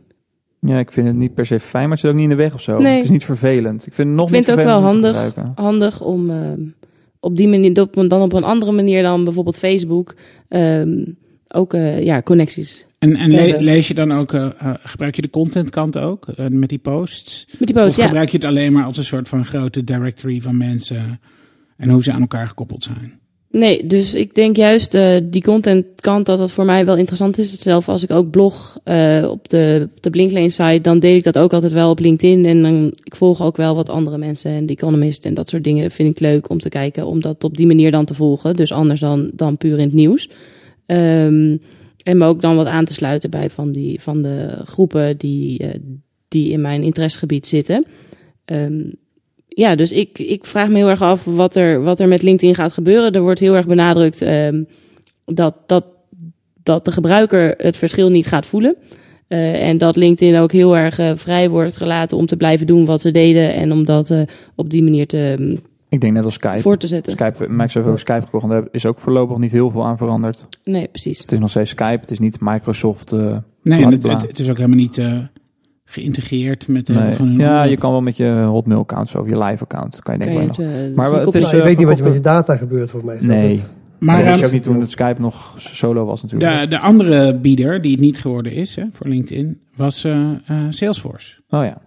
Ja, 0.67 0.79
ik 0.79 0.91
vind 0.91 1.07
het 1.07 1.15
niet 1.15 1.33
per 1.33 1.45
se 1.45 1.59
fijn, 1.59 1.83
maar 1.83 1.91
het 1.91 1.99
zit 1.99 2.09
ook 2.09 2.15
niet 2.15 2.23
in 2.23 2.29
de 2.29 2.35
weg 2.43 2.53
of 2.53 2.61
zo. 2.61 2.77
Nee. 2.79 2.93
Het 2.95 3.03
is 3.03 3.09
niet 3.09 3.25
vervelend. 3.25 3.85
Ik 3.87 3.93
vind 3.93 4.07
het 4.07 4.17
nog 4.17 4.27
Ik 4.27 4.33
vind 4.33 4.47
niet 4.47 4.55
het 4.55 4.65
ook 4.65 4.71
wel 4.71 4.81
handig. 4.81 5.33
handig 5.55 6.01
om 6.01 6.29
ehm, 6.29 6.61
op 7.19 7.37
die 7.37 7.47
manier, 7.47 7.73
dan 7.73 8.21
op 8.21 8.33
een 8.33 8.43
andere 8.43 8.71
manier 8.71 9.03
dan 9.03 9.23
bijvoorbeeld 9.23 9.57
Facebook, 9.57 10.15
ehm, 10.47 11.03
ook 11.47 11.73
eh, 11.73 12.03
ja, 12.03 12.21
connecties. 12.21 12.85
En, 12.99 13.15
en 13.15 13.31
le- 13.31 13.57
lees 13.59 13.87
je 13.87 13.93
dan 13.93 14.11
ook, 14.11 14.33
eh, 14.33 14.45
eh, 14.59 14.73
gebruik 14.83 15.15
je 15.15 15.21
de 15.21 15.29
contentkant 15.29 15.97
ook 15.97 16.27
met 16.49 16.69
die 16.69 16.77
posts? 16.77 17.47
Met 17.59 17.67
die 17.67 17.77
Of 17.77 17.83
post, 17.83 17.95
ja. 17.97 18.05
gebruik 18.05 18.29
je 18.29 18.37
het 18.37 18.45
alleen 18.45 18.73
maar 18.73 18.83
als 18.85 18.97
een 18.97 19.05
soort 19.05 19.27
van 19.27 19.45
grote 19.45 19.83
directory 19.83 20.41
van 20.41 20.57
mensen 20.57 21.19
en 21.77 21.89
hoe 21.89 22.03
ze 22.03 22.11
aan 22.11 22.21
elkaar 22.21 22.47
gekoppeld 22.47 22.83
zijn? 22.83 23.19
Nee, 23.49 23.87
dus 23.87 24.13
ik 24.13 24.35
denk 24.35 24.55
juist 24.55 24.93
eh, 24.93 25.17
die 25.23 25.41
contentkant 25.41 26.25
dat 26.25 26.37
dat 26.37 26.51
voor 26.51 26.65
mij 26.65 26.85
wel 26.85 26.95
interessant 26.95 27.37
is. 27.37 27.59
Zelf 27.59 27.89
als 27.89 28.03
ik 28.03 28.11
ook 28.11 28.29
blog 28.29 28.79
eh, 28.83 29.27
op 29.29 29.49
de, 29.49 29.89
de 29.99 30.09
Blinklane 30.09 30.49
site, 30.49 30.81
dan 30.81 30.99
deel 30.99 31.15
ik 31.15 31.23
dat 31.23 31.37
ook 31.37 31.53
altijd 31.53 31.73
wel 31.73 31.89
op 31.89 31.99
LinkedIn. 31.99 32.45
En 32.45 32.61
dan, 32.61 32.91
ik 33.03 33.15
volg 33.15 33.41
ook 33.41 33.57
wel 33.57 33.75
wat 33.75 33.89
andere 33.89 34.17
mensen 34.17 34.51
en 34.51 34.65
The 34.65 34.73
Economist 34.73 35.25
en 35.25 35.33
dat 35.33 35.49
soort 35.49 35.63
dingen. 35.63 35.91
Vind 35.91 36.09
ik 36.09 36.19
leuk 36.19 36.49
om 36.49 36.59
te 36.59 36.69
kijken, 36.69 37.05
om 37.05 37.21
dat 37.21 37.43
op 37.43 37.57
die 37.57 37.67
manier 37.67 37.91
dan 37.91 38.05
te 38.05 38.13
volgen. 38.13 38.55
Dus 38.55 38.71
anders 38.71 38.99
dan, 38.99 39.31
dan 39.33 39.57
puur 39.57 39.77
in 39.77 39.85
het 39.85 39.93
nieuws. 39.93 40.29
Ehm, 40.85 41.57
en 42.03 42.17
me 42.17 42.25
ook 42.25 42.41
dan 42.41 42.55
wat 42.55 42.67
aan 42.67 42.85
te 42.85 42.93
sluiten 42.93 43.29
bij 43.29 43.49
van, 43.49 43.71
die, 43.71 44.01
van 44.01 44.21
de 44.21 44.61
groepen 44.65 45.17
die, 45.17 45.59
eh, 45.59 45.79
die 46.27 46.51
in 46.51 46.61
mijn 46.61 46.83
interessegebied 46.83 47.47
zitten. 47.47 47.85
Ehm, 48.45 48.81
ja, 49.57 49.75
dus 49.75 49.91
ik, 49.91 50.19
ik 50.19 50.45
vraag 50.45 50.69
me 50.69 50.75
heel 50.75 50.89
erg 50.89 51.01
af 51.01 51.23
wat 51.23 51.55
er, 51.55 51.81
wat 51.83 51.99
er 51.99 52.07
met 52.07 52.21
LinkedIn 52.21 52.55
gaat 52.55 52.73
gebeuren. 52.73 53.11
Er 53.11 53.21
wordt 53.21 53.39
heel 53.39 53.55
erg 53.55 53.67
benadrukt 53.67 54.21
ehm, 54.21 54.63
dat, 55.25 55.53
dat, 55.65 55.85
dat 56.63 56.85
de 56.85 56.91
gebruiker 56.91 57.53
het 57.57 57.77
verschil 57.77 58.09
niet 58.09 58.27
gaat 58.27 58.45
voelen. 58.45 58.75
Eh, 59.27 59.67
en 59.67 59.77
dat 59.77 59.95
LinkedIn 59.95 60.37
ook 60.39 60.51
heel 60.51 60.77
erg 60.77 60.99
eh, 60.99 61.11
vrij 61.15 61.49
wordt 61.49 61.77
gelaten 61.77 62.17
om 62.17 62.25
te 62.25 62.37
blijven 62.37 62.67
doen 62.67 62.85
wat 62.85 63.01
ze 63.01 63.11
deden. 63.11 63.53
En 63.53 63.71
om 63.71 63.85
dat 63.85 64.09
eh, 64.09 64.21
op 64.55 64.69
die 64.69 64.83
manier 64.83 65.07
te, 65.07 65.35
ehm, 65.39 65.55
Ik 65.89 66.01
denk 66.01 66.13
net 66.13 66.23
als 66.25 66.33
Skype. 66.33 66.59
voor 66.59 66.77
te 66.77 66.87
zetten. 66.87 67.11
Skype 67.11 67.45
Microsoft 67.49 67.73
heeft 67.73 67.87
ook 67.87 67.99
Skype 67.99 68.21
gekocht 68.21 68.43
en 68.43 68.49
daar 68.49 68.67
is 68.71 68.85
ook 68.85 68.99
voorlopig 68.99 69.37
niet 69.37 69.51
heel 69.51 69.69
veel 69.69 69.85
aan 69.85 69.97
veranderd. 69.97 70.47
Nee, 70.63 70.87
precies. 70.87 71.19
Het 71.19 71.31
is 71.31 71.39
nog 71.39 71.49
steeds 71.49 71.69
Skype, 71.69 71.99
het 72.01 72.11
is 72.11 72.19
niet 72.19 72.37
Microsoft. 72.39 73.11
eh, 73.11 73.37
Nee, 73.63 73.85
het, 73.85 74.03
het, 74.03 74.21
het 74.21 74.39
is 74.39 74.49
ook 74.49 74.55
helemaal 74.57 74.77
niet 74.77 74.97
eh, 74.97 75.17
geïntegreerd 75.89 76.67
met 76.67 76.85
de 76.85 76.93
Nee. 76.93 77.13
van 77.13 77.27
hun 77.27 77.37
Ja, 77.37 77.63
je 77.63 77.77
kan 77.77 77.91
wel 77.91 78.01
met 78.01 78.17
je 78.17 78.29
Hotmail 78.51 78.79
account 78.79 79.15
of 79.15 79.29
je 79.29 79.37
live 79.37 79.63
account, 79.63 80.01
kan 80.01 80.13
je 80.17 80.19
denk 80.19 80.35
Kan 80.35 80.41
ik 80.47 80.55
je 80.55 80.61
wel 80.61 80.67
nog. 80.67 80.75
het, 80.77 80.89
eh, 80.89 80.95
Maar 80.95 81.11
dus 81.11 81.25
het 81.25 81.33
is, 81.35 81.41
Nou, 81.41 81.55
je 81.55 81.61
eh, 81.61 81.67
weet 81.67 81.77
niet 81.77 81.87
wat 81.87 81.97
je 81.97 82.03
met 82.03 82.13
je 82.13 82.19
data 82.19 82.55
gebeurt, 82.55 82.89
volgens 82.89 83.11
mij. 83.11 83.21
is 83.21 83.27
dat 83.27 83.35
Nee. 83.37 83.61
Maar 83.99 84.25
dat 84.25 84.39
je 84.39 84.45
ook 84.45 84.51
niet 84.51 84.63
toen 84.63 84.79
het 84.79 84.91
Skype 84.91 85.21
nog 85.21 85.53
solo 85.57 86.05
was 86.05 86.21
natuurlijk. 86.21 86.59
de, 86.61 86.67
de 86.67 86.79
andere 86.79 87.35
bieder 87.35 87.81
die 87.81 87.91
het 87.91 87.99
niet 87.99 88.17
geworden 88.19 88.51
is 88.51 88.75
hè, 88.75 88.83
voor 88.91 89.07
LinkedIn 89.07 89.59
was 89.75 90.03
eh, 90.03 90.29
eh, 90.47 90.57
Salesforce. 90.69 91.35
Oh 91.49 91.63
ja. 91.63 91.77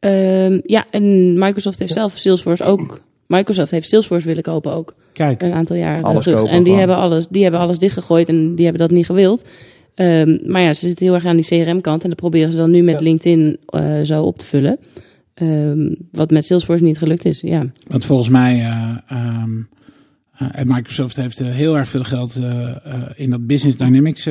Ehm, 0.00 0.60
ja, 0.64 0.84
en 0.90 1.38
Microsoft 1.38 1.78
heeft 1.78 1.92
zelf 1.92 2.16
Salesforce 2.16 2.64
ook. 2.64 3.00
Microsoft 3.26 3.70
heeft 3.70 3.88
Salesforce 3.88 4.26
willen 4.26 4.42
kopen 4.42 4.72
ook 4.72 4.94
Kijk, 5.12 5.42
een 5.42 5.52
aantal 5.52 5.76
jaren 5.76 6.02
Alles 6.02 6.22
terug. 6.24 6.38
kopen 6.38 6.52
en 6.52 6.62
die 6.62 6.64
gewoon. 6.72 6.78
hebben, 6.78 6.96
alles, 6.96 7.28
die 7.28 7.42
hebben 7.42 7.60
alles 7.60 7.78
dichtgegooid 7.78 8.28
en 8.28 8.54
die 8.54 8.64
hebben 8.64 8.82
dat 8.88 8.96
niet 8.96 9.06
gewild. 9.06 9.42
Ehm, 9.94 10.38
maar 10.46 10.62
ja, 10.62 10.72
ze 10.72 10.88
zitten 10.88 11.06
heel 11.06 11.14
erg 11.14 11.24
aan 11.26 11.36
die 11.36 11.44
CRM-kant 11.44 12.02
en 12.02 12.08
dat 12.08 12.18
proberen 12.18 12.52
ze 12.52 12.58
dan 12.58 12.70
nu 12.70 12.82
met 12.82 12.98
Ja. 12.98 13.04
LinkedIn 13.04 13.56
eh, 13.66 14.00
zo 14.02 14.22
op 14.22 14.38
te 14.38 14.46
vullen. 14.46 14.78
Ehm, 15.34 15.94
wat 16.12 16.30
met 16.30 16.46
Salesforce 16.46 16.84
niet 16.84 16.98
gelukt 16.98 17.24
is, 17.24 17.40
ja. 17.40 17.66
want 17.86 18.04
volgens 18.04 18.28
mij 18.28 18.54
eh, 18.60 18.96
ehm, 19.08 19.50
eh, 20.38 20.48
en 20.52 20.66
Microsoft 20.68 21.16
heeft 21.16 21.38
heel 21.38 21.76
erg 21.78 21.88
veel 21.88 22.04
geld 22.04 22.36
eh, 22.36 22.68
eh, 22.70 23.02
in 23.14 23.30
dat 23.30 23.46
Business 23.46 23.76
Dynamics 23.78 24.28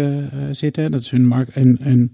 zitten. 0.51 0.91
Dat 0.91 1.01
is 1.01 1.09
hun, 1.09 1.27
mark 1.27 1.49
een, 1.53 1.77
een 1.81 2.13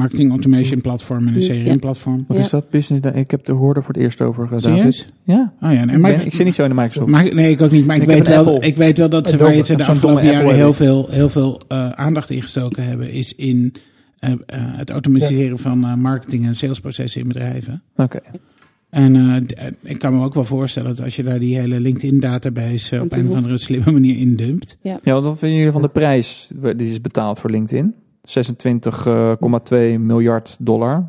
marketing 0.00 0.30
automation 0.30 0.80
platform 0.80 1.28
en 1.28 1.34
een 1.34 1.40
Ja. 1.40 1.64
CRM 1.64 1.78
platform. 1.78 2.24
Wat 2.28 2.36
Ja. 2.36 2.42
is 2.42 2.50
dat 2.50 2.70
business? 2.70 3.06
Ik 3.14 3.30
heb 3.30 3.44
de 3.44 3.52
hoorde 3.52 3.82
voor 3.82 3.94
het 3.94 4.02
eerst 4.02 4.20
over. 4.22 4.48
Serieus? 4.56 5.08
Ja. 5.24 5.52
Oh 5.62 5.72
ja, 5.72 5.84
nee, 5.84 6.14
Ik, 6.14 6.22
ik 6.22 6.34
zit 6.34 6.44
niet 6.46 6.54
zo 6.54 6.62
in 6.62 6.68
de 6.68 6.74
Microsoft. 6.74 7.10
Maar, 7.10 7.34
nee, 7.34 7.50
ik 7.50 7.60
ook 7.60 7.70
niet. 7.70 7.86
Maar 7.86 7.96
ik, 7.96 8.02
weet, 8.02 8.28
wel, 8.28 8.46
Apple. 8.46 8.66
ik 8.66 8.76
weet 8.76 8.98
wel 8.98 9.08
dat 9.08 9.28
ze, 9.28 9.36
waar 9.36 9.64
ze 9.64 9.76
de 9.76 9.86
afgelopen 9.86 10.24
jaren 10.24 10.54
heel 10.54 10.72
veel, 10.72 11.06
heel 11.10 11.28
veel 11.28 11.60
eh, 11.68 11.90
aandacht 11.90 12.30
ingestoken 12.30 12.84
hebben, 12.84 13.12
is 13.12 13.34
in 13.34 13.74
eh, 14.18 14.30
eh, 14.30 14.36
het 14.46 14.90
automatiseren 14.90 15.58
van 15.58 16.00
marketing- 16.00 16.46
en 16.46 16.56
salesprocessen 16.56 17.20
in 17.20 17.28
bedrijven. 17.28 17.82
Oké. 17.96 18.20
En 18.90 19.46
ik 19.82 19.98
kan 19.98 20.14
me 20.16 20.24
ook 20.24 20.34
wel 20.34 20.44
voorstellen 20.44 20.88
dat 20.96 21.04
als 21.04 21.16
je 21.16 21.22
daar 21.22 21.38
die 21.38 21.58
hele 21.58 21.80
LinkedIn-database 21.80 23.00
op 23.00 23.12
een 23.12 23.28
of 23.28 23.34
andere 23.34 23.58
slimme 23.58 23.90
manier 23.92 24.16
indumpt. 24.16 24.76
Ja, 24.82 25.00
wat 25.02 25.38
vinden 25.38 25.58
jullie 25.58 25.72
van 25.72 25.82
de 25.82 25.88
prijs 25.88 26.50
die 26.76 26.88
is 26.88 27.00
betaald 27.00 27.40
voor 27.40 27.50
LinkedIn? 27.50 27.94
26,2 28.24 29.98
miljard 29.98 30.56
dollar. 30.60 31.08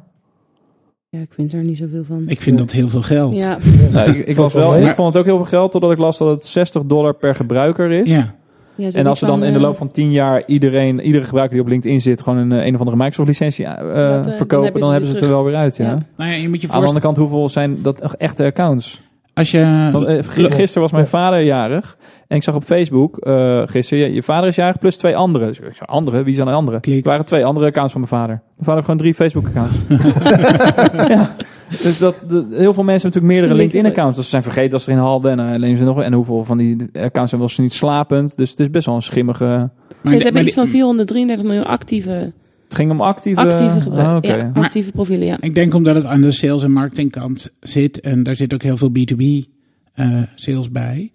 Ja, 1.09 1.19
ik 1.19 1.33
vind 1.33 1.53
er 1.53 1.63
niet 1.63 1.77
zoveel 1.77 2.03
van. 2.03 2.23
Ik 2.27 2.41
vind 2.41 2.57
dat 2.57 2.71
heel 2.71 2.89
veel 2.89 3.01
geld. 3.01 3.35
ja, 3.35 3.57
Nou, 3.91 4.09
ik, 4.09 4.25
ik 4.25 4.37
las 4.37 4.53
wel, 4.53 4.77
ik 4.77 4.95
vond 4.95 5.07
het 5.07 5.17
ook 5.17 5.25
heel 5.25 5.37
veel 5.37 5.45
geld, 5.45 5.71
totdat 5.71 5.91
ik 5.91 5.97
las 5.97 6.17
dat 6.17 6.27
het 6.27 6.45
60 6.45 6.83
dollar 6.83 7.13
per 7.13 7.35
gebruiker 7.35 7.91
is. 7.91 8.09
Ja. 8.09 8.35
ja 8.75 8.89
En 8.91 9.07
als 9.07 9.19
we 9.19 9.25
dan 9.25 9.43
in 9.43 9.53
de 9.53 9.59
loop 9.59 9.77
van 9.77 9.91
10 9.91 10.11
jaar 10.11 10.43
iedereen, 10.45 10.99
iedere 10.99 11.23
gebruiker 11.23 11.55
die 11.55 11.65
op 11.65 11.71
LinkedIn 11.71 12.01
zit, 12.01 12.21
gewoon 12.21 12.39
een, 12.39 12.51
eh, 12.51 12.65
een 12.65 12.73
of 12.73 12.79
andere 12.79 12.97
Microsoft-licentie 12.97 13.65
eh, 13.65 13.77
dan 13.77 13.95
heb 13.95 14.25
je 14.25 14.31
verkopen, 14.31 14.73
ze 14.73 14.79
dan 14.79 14.91
hebben 14.91 15.09
ze 15.09 15.15
het 15.15 15.23
er 15.23 15.29
wel 15.29 15.43
weer 15.43 15.55
uit. 15.55 15.77
Ja. 15.77 15.85
Ja. 15.85 16.05
Nou 16.17 16.31
ja, 16.31 16.35
je 16.35 16.49
moet 16.49 16.61
je 16.61 16.67
Aan 16.67 16.79
de 16.79 16.85
andere 16.85 17.05
kant, 17.05 17.17
hoeveel 17.17 17.49
zijn 17.49 17.81
dat 17.81 18.01
echt 18.01 18.17
echte 18.17 18.45
accounts? 18.45 19.01
Als 19.33 19.51
je, 19.51 19.89
Want, 19.91 20.05
eh, 20.05 20.15
gisteren 20.51 20.81
was 20.81 20.91
mijn 20.91 21.07
vader 21.07 21.41
jarig. 21.41 21.95
En 22.27 22.37
ik 22.37 22.43
zag 22.43 22.55
op 22.55 22.63
Facebook 22.63 23.25
uh, 23.27 23.61
gisteren, 23.65 24.03
je, 24.03 24.13
je 24.13 24.23
vader 24.23 24.47
is 24.47 24.55
jarig 24.55 24.77
plus 24.77 24.95
twee 24.97 25.15
anderen. 25.15 25.47
Dus 25.47 25.59
ik 25.59 25.63
zei, 25.75 25.89
andere? 25.89 26.23
Wie 26.23 26.35
zijn 26.35 26.47
de 26.47 26.53
anderen? 26.53 26.81
Klik. 26.81 26.95
Het 26.95 27.05
waren 27.05 27.25
twee 27.25 27.45
andere 27.45 27.65
accounts 27.65 27.91
van 27.91 28.01
mijn 28.01 28.13
vader. 28.13 28.41
Mijn 28.55 28.65
vader 28.65 28.73
heeft 28.73 28.85
gewoon 28.85 28.99
drie 28.99 29.13
Facebook-accounts. 29.13 29.77
ja. 31.15 31.35
Dus 31.83 31.97
dat, 31.97 32.15
de- 32.27 32.45
heel 32.49 32.73
veel 32.73 32.83
mensen 32.83 32.85
hebben 32.85 32.91
natuurlijk 33.03 33.25
meerdere 33.25 33.53
LinkedIn-accounts. 33.55 34.15
Dus 34.15 34.23
ze 34.25 34.29
zijn 34.31 34.43
vergeten 34.43 34.73
als 34.73 34.83
ze 34.83 34.91
erin 34.91 35.03
hadden. 35.03 35.31
En 35.31 35.37
dan 35.37 35.59
nemen 35.59 35.77
ze 35.77 35.83
nog. 35.83 36.01
En 36.01 36.13
hoeveel 36.13 36.43
van 36.45 36.57
die 36.57 36.75
accounts 36.93 37.29
zijn 37.29 37.41
wel 37.41 37.49
eens 37.49 37.57
niet 37.57 37.73
slapend. 37.73 38.37
Dus 38.37 38.49
het 38.49 38.59
is 38.59 38.69
best 38.69 38.85
wel 38.85 38.95
een 38.95 39.01
schimmige. 39.01 39.69
maar 40.01 40.17
ze 40.17 40.23
hebben 40.23 40.45
iets 40.45 40.53
van 40.53 40.63
die- 40.63 40.73
433 40.73 41.45
miljoen 41.45 41.65
actieve 41.65 42.33
Het 42.71 42.79
ging 42.79 42.91
om 42.91 43.01
actieve... 43.01 43.39
Actieve 43.41 43.81
gebruik. 43.81 44.23
Ah. 44.25 44.29
Ja, 44.29 44.51
actieve 44.53 44.91
profielen, 44.91 45.27
ja. 45.27 45.37
Ik 45.39 45.55
denk 45.55 45.73
omdat 45.73 45.95
het 45.95 46.05
aan 46.05 46.21
de 46.21 46.31
sales- 46.31 46.63
en 46.63 46.71
marketingkant 46.71 47.49
zit. 47.59 47.99
En 47.99 48.23
daar 48.23 48.35
zit 48.35 48.53
ook 48.53 48.61
heel 48.63 48.77
veel 48.77 48.89
B2B 48.89 49.49
eh, 49.93 50.21
sales 50.35 50.71
bij. 50.71 51.11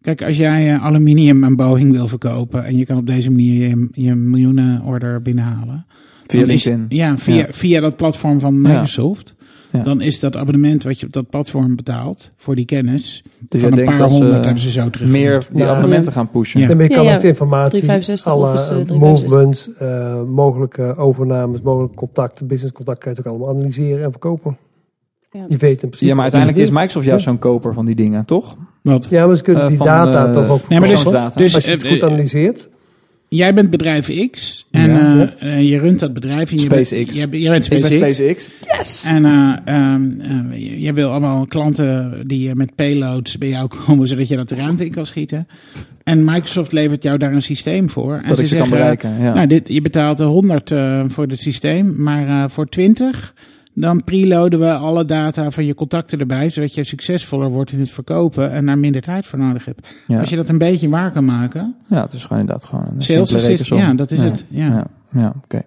Kijk, 0.00 0.22
als 0.22 0.36
jij 0.36 0.72
eh, 0.74 0.84
aluminium 0.84 1.44
aan 1.44 1.56
Boeing 1.56 1.92
wil 1.92 2.08
verkopen... 2.08 2.64
en 2.64 2.76
je 2.76 2.86
kan 2.86 2.96
op 2.96 3.06
deze 3.06 3.30
manier 3.30 3.68
je, 3.68 3.88
je 3.92 4.14
miljoenen 4.14 4.82
order 4.82 5.22
binnenhalen... 5.22 5.86
Via 6.26 6.44
LinkedIn. 6.46 6.86
ja, 6.88 7.18
via, 7.18 7.34
Ja. 7.34 7.46
via 7.50 7.80
dat 7.80 7.96
platform 7.96 8.40
van. 8.40 8.60
Microsoft. 8.60 9.34
Ja. 9.76 9.82
Dan 9.82 10.00
is 10.00 10.20
dat 10.20 10.36
abonnement 10.36 10.82
wat 10.82 11.00
je 11.00 11.06
op 11.06 11.12
dat 11.12 11.28
platform 11.30 11.76
betaalt... 11.76 12.30
voor 12.36 12.54
die 12.54 12.64
kennis... 12.64 13.22
Dus 13.48 13.60
van 13.60 13.78
een 13.78 13.84
paar 13.84 13.96
dat 13.96 14.10
honderd 14.10 14.44
hebben 14.44 14.62
ze 14.62 14.70
zo 14.70 14.90
terug. 14.90 15.08
meer 15.08 15.46
die 15.52 15.62
Ja. 15.62 15.68
abonnementen 15.68 16.12
gaan 16.12 16.30
pushen. 16.30 16.60
Ja. 16.60 16.68
En 16.68 16.78
je 16.78 16.88
kan 16.88 17.04
Ja, 17.04 17.08
ja. 17.10 17.14
ook 17.14 17.20
de 17.20 17.26
informatie, 17.28 17.70
365 17.80 18.32
alle 18.32 18.46
eh, 18.46 18.80
eh, 18.80 18.84
365. 18.84 19.30
movements, 19.30 19.70
eh, 19.78 20.22
mogelijke 20.22 20.96
overnames, 20.96 21.60
mogelijke 21.62 21.94
contacten, 21.96 22.46
business 22.46 22.72
contacten, 22.74 23.02
kan 23.04 23.12
je 23.12 23.18
het 23.18 23.26
ook 23.26 23.32
allemaal 23.34 23.54
analyseren 23.56 24.04
en 24.04 24.10
verkopen. 24.10 24.56
Ja. 25.32 25.44
Je 25.48 25.56
weet 25.56 25.70
in 25.70 25.76
principe. 25.78 26.04
Ja, 26.04 26.12
maar 26.14 26.22
uiteindelijk 26.22 26.62
is 26.62 26.70
Microsoft 26.70 27.06
juist 27.06 27.24
zo'n 27.24 27.38
koper 27.38 27.74
van 27.74 27.86
die 27.86 27.94
dingen, 27.94 28.24
toch? 28.24 28.56
Wat? 28.82 29.06
Ja, 29.10 29.26
maar 29.26 29.36
ze 29.36 29.42
kunnen 29.42 29.68
die 29.68 29.76
van, 29.76 29.86
data 29.86 30.30
toch 30.30 30.48
ook 30.48 30.68
Nee, 30.68 30.78
maar 30.80 30.88
dus- 30.88 31.00
verkopen. 31.00 31.20
persoonsdata. 31.30 31.38
dus- 31.40 31.54
Als 31.54 31.64
je 31.64 31.70
het 31.70 31.86
goed 31.86 32.02
analyseert. 32.02 32.68
Jij 33.28 33.54
bent 33.54 33.70
bedrijf 33.70 34.30
X 34.30 34.66
en 34.70 34.90
Ja. 34.90 35.32
eh, 35.38 35.54
eh, 35.58 35.68
je 35.70 35.78
runt 35.78 36.00
dat 36.00 36.12
bedrijf. 36.12 36.50
En 36.50 36.56
je 36.58 36.68
bent- 36.68 36.86
SpaceX. 36.86 37.14
bent- 37.18 37.30
bent 37.30 37.64
Ik 37.64 37.70
ben 37.70 37.84
SpaceX. 37.84 38.14
SpaceX. 38.16 38.50
Yes! 38.78 39.04
En 39.06 39.24
eh, 39.24 39.56
ehm, 39.64 40.10
eh, 40.20 40.58
je- 40.64 40.80
jij 40.80 40.94
wil 40.94 41.10
allemaal 41.10 41.46
klanten 41.46 42.22
die 42.26 42.54
met 42.54 42.74
payloads 42.74 43.38
bij 43.38 43.48
jou 43.48 43.68
komen, 43.86 44.08
zodat 44.08 44.28
je 44.28 44.36
dat 44.36 44.48
de 44.48 44.54
ruimte 44.54 44.84
in 44.84 44.90
kan 44.92 45.06
schieten. 45.06 45.46
En 46.04 46.24
Microsoft 46.24 46.72
levert 46.72 47.02
jou 47.02 47.18
daar 47.18 47.32
een 47.32 47.42
systeem 47.42 47.90
voor. 47.90 48.14
En 48.16 48.28
Dat 48.28 48.38
ik 48.38 48.46
ze 48.46 48.56
kan 48.56 48.70
bereiken. 48.70 49.20
Ja. 49.20 49.34
Nou, 49.34 49.46
dit, 49.46 49.68
je 49.68 49.80
betaalt 49.80 50.20
eh, 50.20 50.26
100 50.26 50.70
eh, 50.70 51.02
voor 51.06 51.26
het 51.26 51.40
systeem, 51.40 51.94
maar 52.02 52.50
voor 52.50 52.68
20 52.68 53.34
dan 53.78 54.04
preloaden 54.04 54.60
we 54.60 54.74
alle 54.74 55.04
data 55.04 55.50
van 55.50 55.64
je 55.64 55.74
contacten 55.74 56.18
erbij, 56.20 56.48
zodat 56.50 56.74
je 56.74 56.84
succesvoller 56.84 57.50
wordt 57.50 57.72
in 57.72 57.78
het 57.78 57.90
verkopen 57.90 58.50
en 58.50 58.66
daar 58.66 58.78
minder 58.78 59.02
tijd 59.02 59.26
voor 59.26 59.38
nodig 59.38 59.64
hebt. 59.64 59.94
ja. 60.06 60.20
Als 60.20 60.30
je 60.30 60.36
dat 60.36 60.48
een 60.48 60.58
beetje 60.58 60.88
waar 60.88 61.12
kan 61.12 61.24
maken, 61.24 61.74
ja, 61.88 62.02
het 62.02 62.12
is 62.12 62.22
gewoon 62.22 62.38
inderdaad 62.38 62.64
gewoon 62.64 62.84
een 62.84 63.02
sales 63.02 63.28
simpele 63.28 63.52
assist, 63.52 63.74
ja, 63.74 63.94
dat 63.94 64.10
is 64.10 64.20
het. 64.20 64.44
Ja. 64.48 64.66
Ja, 64.66 64.86
ja 65.12 65.34
oké. 65.44 65.62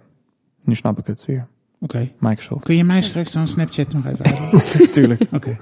Nu 0.64 0.76
snap 0.76 1.00
ik 1.00 1.06
het 1.08 1.26
weer. 1.26 1.48
Oké. 1.80 2.10
Microsoft. 2.20 2.66
Kun 2.66 2.76
je 2.76 2.84
mij 2.84 3.02
straks 3.02 3.32
dan 3.32 3.48
Snapchat 3.48 3.94
nog 3.94 4.06
even 4.06 4.26
uitleggen? 4.26 4.92
Tuurlijk. 4.92 5.22
Oké. 5.32 5.58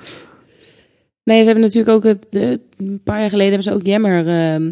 Nee, 1.23 1.39
ze 1.39 1.45
hebben 1.45 1.63
natuurlijk 1.63 1.95
ook 1.95 2.03
het, 2.03 2.27
de, 2.29 2.59
een 2.77 3.01
paar 3.03 3.19
jaar 3.19 3.29
geleden 3.29 3.53
hebben 3.53 3.71
ze 3.71 3.79
ook 3.79 3.85
Jammer 3.85 4.27
ehm, 4.27 4.71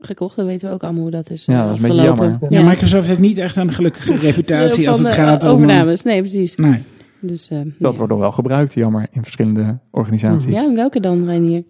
gekocht. 0.00 0.36
Dan 0.36 0.46
weten 0.46 0.68
we 0.68 0.74
ook 0.74 0.82
allemaal 0.82 1.02
hoe 1.02 1.10
dat 1.10 1.30
is. 1.30 1.44
Ja, 1.44 1.60
eh, 1.60 1.66
dat 1.66 1.76
is 1.76 1.82
een 1.82 1.88
beetje 1.88 2.10
afgelopen. 2.10 2.38
jammer. 2.40 2.60
Ja, 2.60 2.68
Microsoft 2.68 3.06
heeft 3.06 3.18
niet 3.18 3.38
echt 3.38 3.56
een 3.56 3.72
gelukkige 3.72 4.18
reputatie 4.28 4.88
als 4.88 4.98
het 4.98 5.08
eh, 5.08 5.14
gaat 5.14 5.44
om... 5.44 5.50
overnames. 5.50 6.02
Nee, 6.02 6.20
precies. 6.20 6.56
Nee. 6.56 6.82
Dus, 7.26 7.48
eh, 7.48 7.60
Dat 7.78 7.96
wordt 7.96 8.12
nog 8.12 8.20
wel 8.20 8.32
gebruikt, 8.32 8.74
jammer, 8.74 9.06
in 9.10 9.22
verschillende 9.22 9.78
organisaties. 9.90 10.52
Ja, 10.52 10.64
en 10.64 10.74
welke 10.74 11.00
dan, 11.00 11.24
Reinier? 11.24 11.64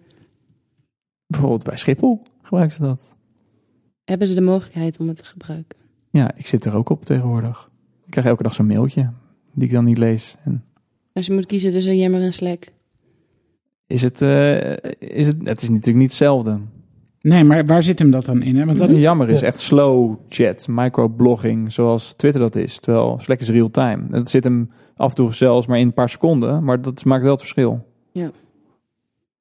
Bijvoorbeeld 1.27 1.63
bij 1.63 1.77
Schiphol 1.77 2.21
gebruiken 2.41 2.75
ze 2.75 2.81
dat. 2.81 3.15
Hebben 4.03 4.27
ze 4.27 4.33
de 4.33 4.41
mogelijkheid 4.41 4.97
om 4.97 5.07
het 5.07 5.17
te 5.17 5.25
gebruiken? 5.25 5.77
Ja, 6.09 6.35
ik 6.35 6.47
zit 6.47 6.65
er 6.65 6.73
ook 6.73 6.89
op 6.89 7.05
tegenwoordig. 7.05 7.69
Ik 8.05 8.11
krijg 8.11 8.27
elke 8.27 8.43
dag 8.43 8.53
zo'n 8.53 8.65
mailtje 8.65 9.11
die 9.53 9.67
ik 9.67 9.73
dan 9.73 9.83
niet 9.83 9.97
lees. 9.97 10.35
En 10.43 10.63
Als 11.13 11.25
je 11.25 11.33
moet 11.33 11.45
kiezen 11.45 11.71
tussen 11.71 11.97
Jammer 11.97 12.21
en 12.21 12.33
Slack. 12.33 12.67
is 13.87 14.01
het, 14.01 14.21
eh, 14.21 14.71
is 14.99 15.27
het, 15.27 15.47
het 15.47 15.61
is 15.61 15.69
natuurlijk 15.69 15.97
niet 15.97 16.07
hetzelfde. 16.09 16.59
Nee, 17.29 17.43
maar 17.43 17.65
waar 17.65 17.83
zit 17.83 17.99
hem 17.99 18.11
dat 18.11 18.25
dan 18.25 18.41
in? 18.41 18.55
Hè? 18.55 18.65
Want 18.65 18.77
dat, 18.77 18.97
Jammer 18.97 19.29
is 19.29 19.39
Ja. 19.39 19.45
echt 19.47 19.59
slow 19.59 20.15
chat, 20.29 20.67
microblogging, 20.69 21.71
zoals 21.71 22.13
Twitter 22.13 22.41
dat 22.41 22.55
is. 22.55 22.79
Terwijl 22.79 23.17
Slack 23.21 23.39
is 23.39 23.49
real 23.49 23.71
time. 23.71 24.03
Het 24.11 24.29
zit 24.29 24.43
hem 24.43 24.69
af 24.95 25.09
en 25.09 25.15
toe 25.15 25.33
zelfs 25.33 25.67
maar 25.67 25.79
in 25.79 25.85
een 25.85 25.93
paar 25.93 26.09
seconden, 26.09 26.63
maar 26.63 26.81
dat 26.81 27.05
maakt 27.05 27.21
wel 27.23 27.31
het 27.31 27.39
verschil. 27.41 27.85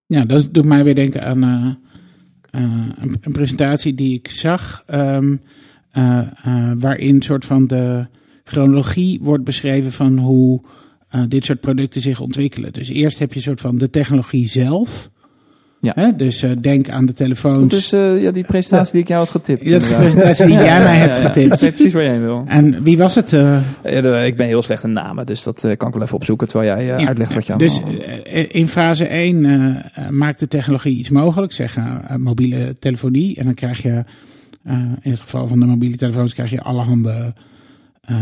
Ja, 0.07 0.25
dat 0.25 0.49
doet 0.55 0.65
mij 0.65 0.85
weer 0.85 0.95
denken 0.95 1.23
aan 1.25 1.43
eh, 1.43 1.67
eh, 2.63 2.71
een, 3.01 3.17
een 3.21 3.33
presentatie 3.33 3.95
die 3.95 4.15
ik 4.15 4.31
zag. 4.31 4.83
ehm, 4.87 5.37
eh, 5.91 6.19
eh, 6.45 6.73
waarin 6.79 7.23
soort 7.23 7.45
van 7.45 7.67
de 7.67 8.07
chronologie 8.45 9.19
wordt 9.23 9.45
beschreven 9.45 9.93
van 9.93 10.19
hoe 10.19 10.63
eh, 11.09 11.23
dit 11.29 11.45
soort 11.45 11.61
producten 11.61 12.01
zich 12.01 12.21
ontwikkelen. 12.21 12.73
Dus 12.73 12.89
eerst 12.89 13.19
heb 13.19 13.33
je 13.33 13.41
soort 13.41 13.61
van 13.61 13.77
de 13.77 13.91
technologie 13.91 14.47
zelf. 14.47 15.11
Ja. 15.85 15.93
Hè? 15.95 16.17
Dus 16.17 16.43
eh, 16.43 16.51
denk 16.61 16.89
aan 16.89 17.07
de 17.07 17.13
telefoons. 17.13 17.75
Is 17.75 17.93
eh, 17.93 18.23
ja, 18.23 18.31
die 18.31 18.45
presentatie 18.45 18.93
die 18.93 19.01
ik 19.03 19.09
jou 19.09 19.21
had 19.21 19.31
getipt. 19.31 19.71
Dat 19.71 19.83
is 19.83 19.89
de 19.89 19.95
presentatie 19.95 20.47
die 20.47 20.55
jij 20.55 20.79
mij 20.79 20.95
Ja, 20.97 21.01
hebt 21.01 21.17
ja, 21.17 21.23
ja. 21.23 21.27
getipt. 21.29 21.61
Weet 21.61 21.73
precies 21.75 21.93
waar 21.93 22.03
heen 22.03 22.21
wil. 22.23 22.45
En 22.47 22.83
wie 22.83 22.99
was 22.99 23.15
het? 23.15 23.33
eh? 23.33 23.59
Ja, 23.85 24.01
de- 24.01 24.23
ik 24.27 24.37
ben 24.37 24.47
heel 24.47 24.63
slecht 24.63 24.85
in 24.85 24.93
namen, 24.93 25.27
dus 25.27 25.43
dat 25.43 25.65
eh, 25.65 25.77
kan 25.77 25.89
ik 25.89 25.95
wel 25.95 26.03
even 26.03 26.17
opzoeken 26.17 26.49
terwijl 26.49 26.71
jij 26.77 26.95
eh, 26.95 27.01
Ja, 27.01 27.07
uitlegt 27.07 27.35
wat 27.35 27.47
je 27.47 27.57
Dus 27.57 27.83
allemaal... 27.83 28.01
eh, 28.25 28.45
in 28.49 28.69
fase 28.69 29.07
1 29.07 29.45
eh, 29.45 29.67
eh, 30.05 30.09
maakt 30.11 30.41
de 30.41 30.49
technologie 30.49 30.99
iets 30.99 31.11
mogelijk, 31.11 31.53
zeg 31.53 31.77
mobiele 32.19 32.77
telefonie. 32.79 33.37
En 33.37 33.45
dan 33.45 33.55
krijg 33.55 33.83
je, 33.83 34.05
eh, 34.65 34.75
in 35.03 35.11
het 35.11 35.21
geval 35.21 35.47
van 35.49 35.61
de 35.61 35.67
mobiele 35.67 35.97
telefoons, 35.97 36.35
krijg 36.35 36.51
je 36.51 36.63
allerhande 36.63 37.35
eh, 38.01 38.17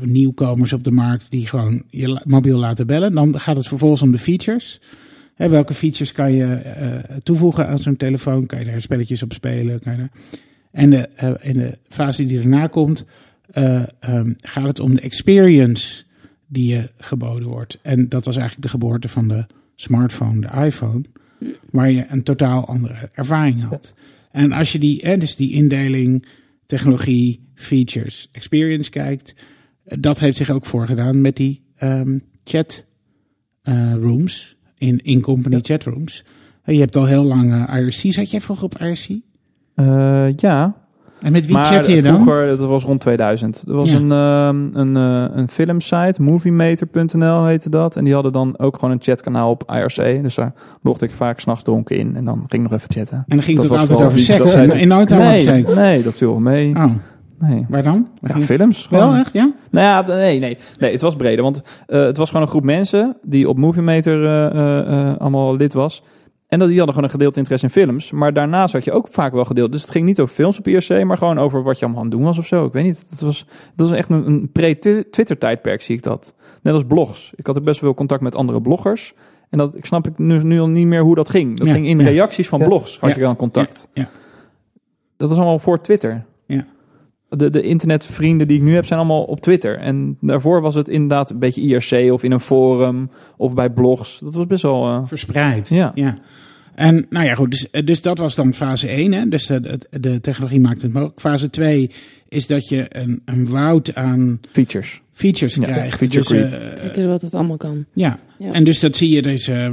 nieuwkomers 0.00 0.72
op 0.72 0.84
de 0.84 0.90
markt 0.90 1.30
die 1.30 1.46
gewoon 1.46 1.82
je 1.90 2.20
mobiel 2.24 2.58
laten 2.58 2.86
bellen. 2.86 3.12
Dan 3.14 3.40
gaat 3.40 3.56
het 3.56 3.66
vervolgens 3.68 4.02
om 4.02 4.12
de 4.12 4.18
features. 4.18 4.80
Hè, 5.38 5.48
welke 5.48 5.74
features 5.74 6.12
kan 6.12 6.32
je 6.32 6.54
eh, 6.54 7.16
toevoegen 7.22 7.68
aan 7.68 7.78
zo'n 7.78 7.96
telefoon? 7.96 8.46
Kan 8.46 8.58
je 8.58 8.64
daar 8.64 8.80
spelletjes 8.80 9.22
op 9.22 9.32
spelen? 9.32 9.80
Kan 9.80 9.92
je 9.92 9.98
daar... 9.98 10.10
En 10.70 10.90
de, 10.90 11.08
eh, 11.08 11.34
in 11.40 11.58
de 11.58 11.78
fase 11.88 12.24
die 12.24 12.38
erna 12.38 12.66
komt, 12.66 13.06
eh, 13.50 13.82
ehm, 14.00 14.32
gaat 14.36 14.66
het 14.66 14.80
om 14.80 14.94
de 14.94 15.00
experience 15.00 16.04
die 16.46 16.74
je 16.74 16.90
geboden 16.96 17.48
wordt. 17.48 17.78
En 17.82 18.08
dat 18.08 18.24
was 18.24 18.36
eigenlijk 18.36 18.66
de 18.66 18.78
geboorte 18.78 19.08
van 19.08 19.28
de 19.28 19.46
smartphone, 19.74 20.40
de 20.40 20.64
iPhone, 20.64 21.04
waar 21.70 21.90
je 21.90 22.06
een 22.08 22.22
totaal 22.22 22.66
andere 22.66 23.10
ervaring 23.14 23.62
had. 23.62 23.94
En 24.32 24.52
als 24.52 24.72
je 24.72 24.78
die, 24.78 25.00
hè, 25.02 25.16
dus 25.16 25.36
die 25.36 25.52
indeling, 25.52 26.26
technologie, 26.66 27.48
features, 27.54 28.28
experience 28.32 28.90
kijkt, 28.90 29.34
dat 29.84 30.18
heeft 30.18 30.36
zich 30.36 30.50
ook 30.50 30.66
voorgedaan 30.66 31.20
met 31.20 31.36
die 31.36 31.62
ehm, 31.76 32.18
chat 32.44 32.86
rooms, 34.00 34.57
in, 34.78 34.98
in 35.02 35.20
company 35.20 35.58
chat 35.62 35.82
rooms. 35.84 36.24
Eh, 36.64 36.74
Je 36.74 36.80
hebt 36.80 36.96
al 36.96 37.04
heel 37.06 37.24
lang 37.24 37.66
eh, 37.68 37.76
IRC. 37.80 38.12
Zat 38.12 38.30
jij 38.30 38.40
vroeger 38.40 38.64
op 38.64 38.78
IRC? 38.78 39.08
Eh, 39.74 40.36
ja, 40.36 40.74
En 41.20 41.32
met 41.32 41.46
wie 41.46 41.54
maar 41.54 41.64
chatte 41.64 41.92
je 41.94 42.02
dan? 42.02 42.14
vroeger, 42.14 42.46
dat 42.56 42.68
was 42.68 42.84
rond 42.84 43.00
2000. 43.00 43.64
Er 43.68 43.74
was 43.74 43.90
Ja. 43.90 43.96
een, 43.96 44.12
ehm, 44.12 44.78
een, 44.78 44.94
een 45.38 45.48
filmsite, 45.48 46.22
moviemeter.nl 46.22 47.44
heette 47.44 47.70
dat. 47.70 47.96
En 47.96 48.04
die 48.04 48.14
hadden 48.14 48.32
dan 48.32 48.58
ook 48.58 48.74
gewoon 48.74 48.90
een 48.90 49.02
chatkanaal 49.02 49.50
op 49.50 49.72
IRC. 49.74 50.22
Dus 50.22 50.34
daar 50.34 50.52
logde 50.82 51.04
ik 51.06 51.12
vaak 51.12 51.40
s'nachts 51.40 51.62
dronken 51.64 51.96
in 51.96 52.16
en 52.16 52.24
dan 52.24 52.36
ging 52.48 52.64
ik 52.64 52.70
nog 52.70 52.72
even 52.80 52.92
chatten. 52.92 53.16
En 53.16 53.36
dan 53.36 53.42
ging 53.42 53.56
Dat 53.56 53.64
het 53.68 53.74
ook 53.74 53.80
altijd 53.80 54.02
over 54.08 54.18
seks. 54.18 54.54
En 54.54 54.88
nooit 54.88 55.12
over 55.12 55.24
nee, 55.24 55.42
seks. 55.42 55.74
nee, 55.74 56.02
dat 56.02 56.14
viel 56.16 56.28
wel 56.30 56.40
mee. 56.40 56.74
Oh, 56.76 56.84
Nee. 57.38 57.66
waar 57.68 57.82
dan? 57.82 58.08
Waar 58.20 58.38
Ja, 58.38 58.44
films. 58.44 58.88
Wel 58.88 59.00
gewoon. 59.00 59.16
echt, 59.16 59.32
ja? 59.32 59.52
Nou 59.70 59.86
ja, 59.86 60.14
nee, 60.14 60.38
nee, 60.38 60.56
nee, 60.78 60.92
het 60.92 61.00
was 61.00 61.16
breder. 61.16 61.42
Want 61.44 61.62
eh, 61.86 62.00
het 62.04 62.16
was 62.16 62.28
gewoon 62.28 62.42
een 62.42 62.48
groep 62.50 62.64
mensen 62.64 63.16
die 63.22 63.48
op 63.48 63.56
Movie 63.58 63.82
Meter 63.82 64.24
eh, 64.24 64.46
eh, 64.46 65.10
eh, 65.10 65.16
allemaal 65.18 65.56
lid 65.56 65.72
was. 65.72 66.02
En 66.48 66.58
dat, 66.58 66.68
die 66.68 66.76
hadden 66.76 66.94
gewoon 66.94 67.10
een 67.10 67.16
gedeeld 67.18 67.36
interesse 67.36 67.66
in 67.66 67.72
films. 67.72 68.10
Maar 68.10 68.32
daarnaast 68.32 68.72
had 68.72 68.84
je 68.84 68.92
ook 68.92 69.08
vaak 69.10 69.32
wel 69.32 69.44
gedeeld. 69.44 69.72
Dus 69.72 69.82
het 69.82 69.90
ging 69.90 70.04
niet 70.04 70.20
over 70.20 70.34
films 70.34 70.58
op 70.58 70.66
IRC, 70.68 71.04
maar 71.04 71.16
gewoon 71.18 71.38
over 71.38 71.62
wat 71.62 71.78
je 71.78 71.84
allemaal 71.84 72.02
aan 72.02 72.08
het 72.08 72.16
doen 72.16 72.26
was 72.26 72.38
of 72.38 72.46
zo. 72.46 72.64
Ik 72.64 72.72
weet 72.72 72.84
niet. 72.84 73.06
Het 73.10 73.20
was, 73.20 73.38
het 73.70 73.80
was 73.80 73.92
echt 73.92 74.10
een, 74.10 74.26
een 74.26 74.50
pre-Twitter-tijdperk, 74.52 75.82
zie 75.82 75.96
ik 75.96 76.02
dat. 76.02 76.34
Net 76.62 76.74
als 76.74 76.84
blogs. 76.86 77.32
Ik 77.36 77.46
had 77.46 77.58
ook 77.58 77.64
best 77.64 77.80
wel 77.80 77.94
contact 77.94 78.22
met 78.22 78.34
andere 78.34 78.60
bloggers. 78.60 79.14
En 79.50 79.58
dat, 79.58 79.76
ik 79.76 79.84
snap 79.86 80.06
ik 80.06 80.18
nu, 80.18 80.42
nu 80.42 80.60
al 80.60 80.68
niet 80.68 80.86
meer 80.86 81.02
hoe 81.02 81.14
dat 81.14 81.28
ging. 81.30 81.58
Dat 81.58 81.66
Ja, 81.68 81.72
ging 81.74 81.86
in 81.86 81.98
ja. 81.98 82.04
reacties 82.08 82.48
van 82.48 82.58
Ja. 82.58 82.64
blogs. 82.66 82.98
Had 82.98 83.10
Ja. 83.10 83.16
je 83.16 83.22
dan 83.22 83.36
contact. 83.36 83.88
Ja, 83.92 84.02
ja. 84.02 84.08
Dat 85.16 85.28
was 85.28 85.38
allemaal 85.38 85.58
voor 85.58 85.80
Twitter. 85.80 86.24
Ja. 86.46 86.64
De, 87.28 87.50
de 87.50 87.62
internetvrienden 87.62 88.48
die 88.48 88.56
ik 88.56 88.62
nu 88.62 88.74
heb 88.74 88.84
zijn 88.86 88.98
allemaal 88.98 89.22
op 89.24 89.40
Twitter. 89.40 89.78
En 89.78 90.16
daarvoor 90.20 90.60
was 90.60 90.74
het 90.74 90.88
inderdaad 90.88 91.30
een 91.30 91.38
beetje 91.38 91.60
IRC 91.60 92.12
of 92.12 92.22
in 92.22 92.32
een 92.32 92.40
forum 92.40 93.10
of 93.36 93.54
bij 93.54 93.70
blogs. 93.70 94.18
Dat 94.18 94.34
was 94.34 94.46
best 94.46 94.62
wel... 94.62 94.86
eh, 94.86 95.00
Verspreid. 95.04 95.68
Ja. 95.68 95.92
ja. 95.94 96.18
En 96.78 97.06
nou 97.10 97.24
ja, 97.26 97.34
goed. 97.34 97.50
Dus, 97.50 97.84
dus 97.84 98.02
dat 98.02 98.18
was 98.18 98.34
dan 98.34 98.54
fase 98.54 98.88
1. 98.88 99.12
Hè? 99.12 99.28
Dus 99.28 99.46
de, 99.46 99.60
de, 99.60 100.00
de 100.00 100.20
technologie 100.20 100.60
maakt 100.60 100.82
het 100.82 100.92
mogelijk. 100.92 101.20
Fase 101.20 101.50
2 101.50 101.90
is 102.28 102.46
dat 102.46 102.68
je 102.68 102.86
een, 102.88 103.22
een 103.24 103.48
woud 103.48 103.94
aan 103.94 104.40
features. 104.52 105.00
features 105.12 105.54
Ja, 105.54 105.62
krijgt. 105.62 105.96
feature 105.96 106.18
dus, 106.18 106.26
creep. 106.28 106.52
eh, 106.52 106.80
Kijk 106.82 106.96
eens 106.96 107.06
wat 107.06 107.22
het 107.22 107.34
allemaal 107.34 107.56
kan. 107.56 107.84
ja. 107.92 108.18
Ja. 108.38 108.52
en 108.52 108.64
dus 108.64 108.80
dat 108.80 108.96
zie 108.96 109.10
je. 109.10 109.22
Dus, 109.22 109.48
eh, 109.48 109.70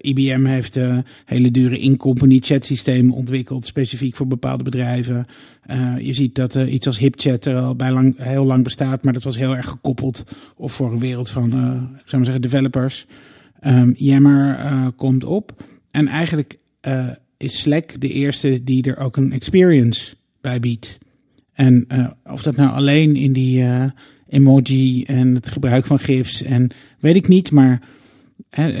IBM 0.00 0.44
heeft 0.44 0.76
eh, 0.76 0.98
hele 1.24 1.50
dure 1.50 1.78
in-company 1.78 2.38
chat 2.40 2.64
systemen 2.64 3.14
ontwikkeld, 3.14 3.66
specifiek 3.66 4.16
voor 4.16 4.26
bepaalde 4.26 4.62
bedrijven. 4.64 5.26
Eh, 5.62 5.94
je 6.00 6.12
ziet 6.12 6.34
dat 6.34 6.56
eh, 6.56 6.72
iets 6.72 6.86
als 6.86 6.98
HipChat 6.98 7.44
er 7.44 7.56
al 7.56 7.74
bij 7.76 7.90
lang, 7.92 8.14
heel 8.18 8.44
lang 8.44 8.64
bestaat, 8.64 9.02
maar 9.04 9.12
dat 9.12 9.22
was 9.22 9.36
heel 9.36 9.56
erg 9.56 9.68
gekoppeld 9.68 10.24
of 10.56 10.72
voor 10.72 10.92
een 10.92 10.98
wereld 10.98 11.30
van, 11.30 11.52
eh, 11.52 11.58
ik 12.00 12.08
zou 12.08 12.16
maar 12.16 12.24
zeggen, 12.24 12.42
developers. 12.42 13.06
Ehm 13.60 13.90
Yammer 13.96 14.58
eh, 14.58 14.86
komt 14.96 15.24
op. 15.24 15.62
En 15.98 16.08
eigenlijk 16.08 16.58
eh, 16.80 17.08
is 17.36 17.60
Slack 17.60 18.00
de 18.00 18.12
eerste 18.12 18.64
die 18.64 18.82
er 18.82 18.98
ook 18.98 19.16
een 19.16 19.32
experience 19.32 20.14
bij 20.40 20.60
biedt. 20.60 20.98
En 21.52 21.84
eh, 21.88 22.10
of 22.24 22.42
dat 22.42 22.56
nou 22.56 22.70
alleen 22.70 23.16
in 23.16 23.32
die 23.32 23.62
eh, 23.62 23.84
emoji 24.28 25.02
en 25.04 25.34
het 25.34 25.48
gebruik 25.48 25.86
van 25.86 25.98
GIFs 25.98 26.42
en 26.42 26.70
weet 26.98 27.16
ik 27.16 27.28
niet, 27.28 27.50
maar 27.50 27.82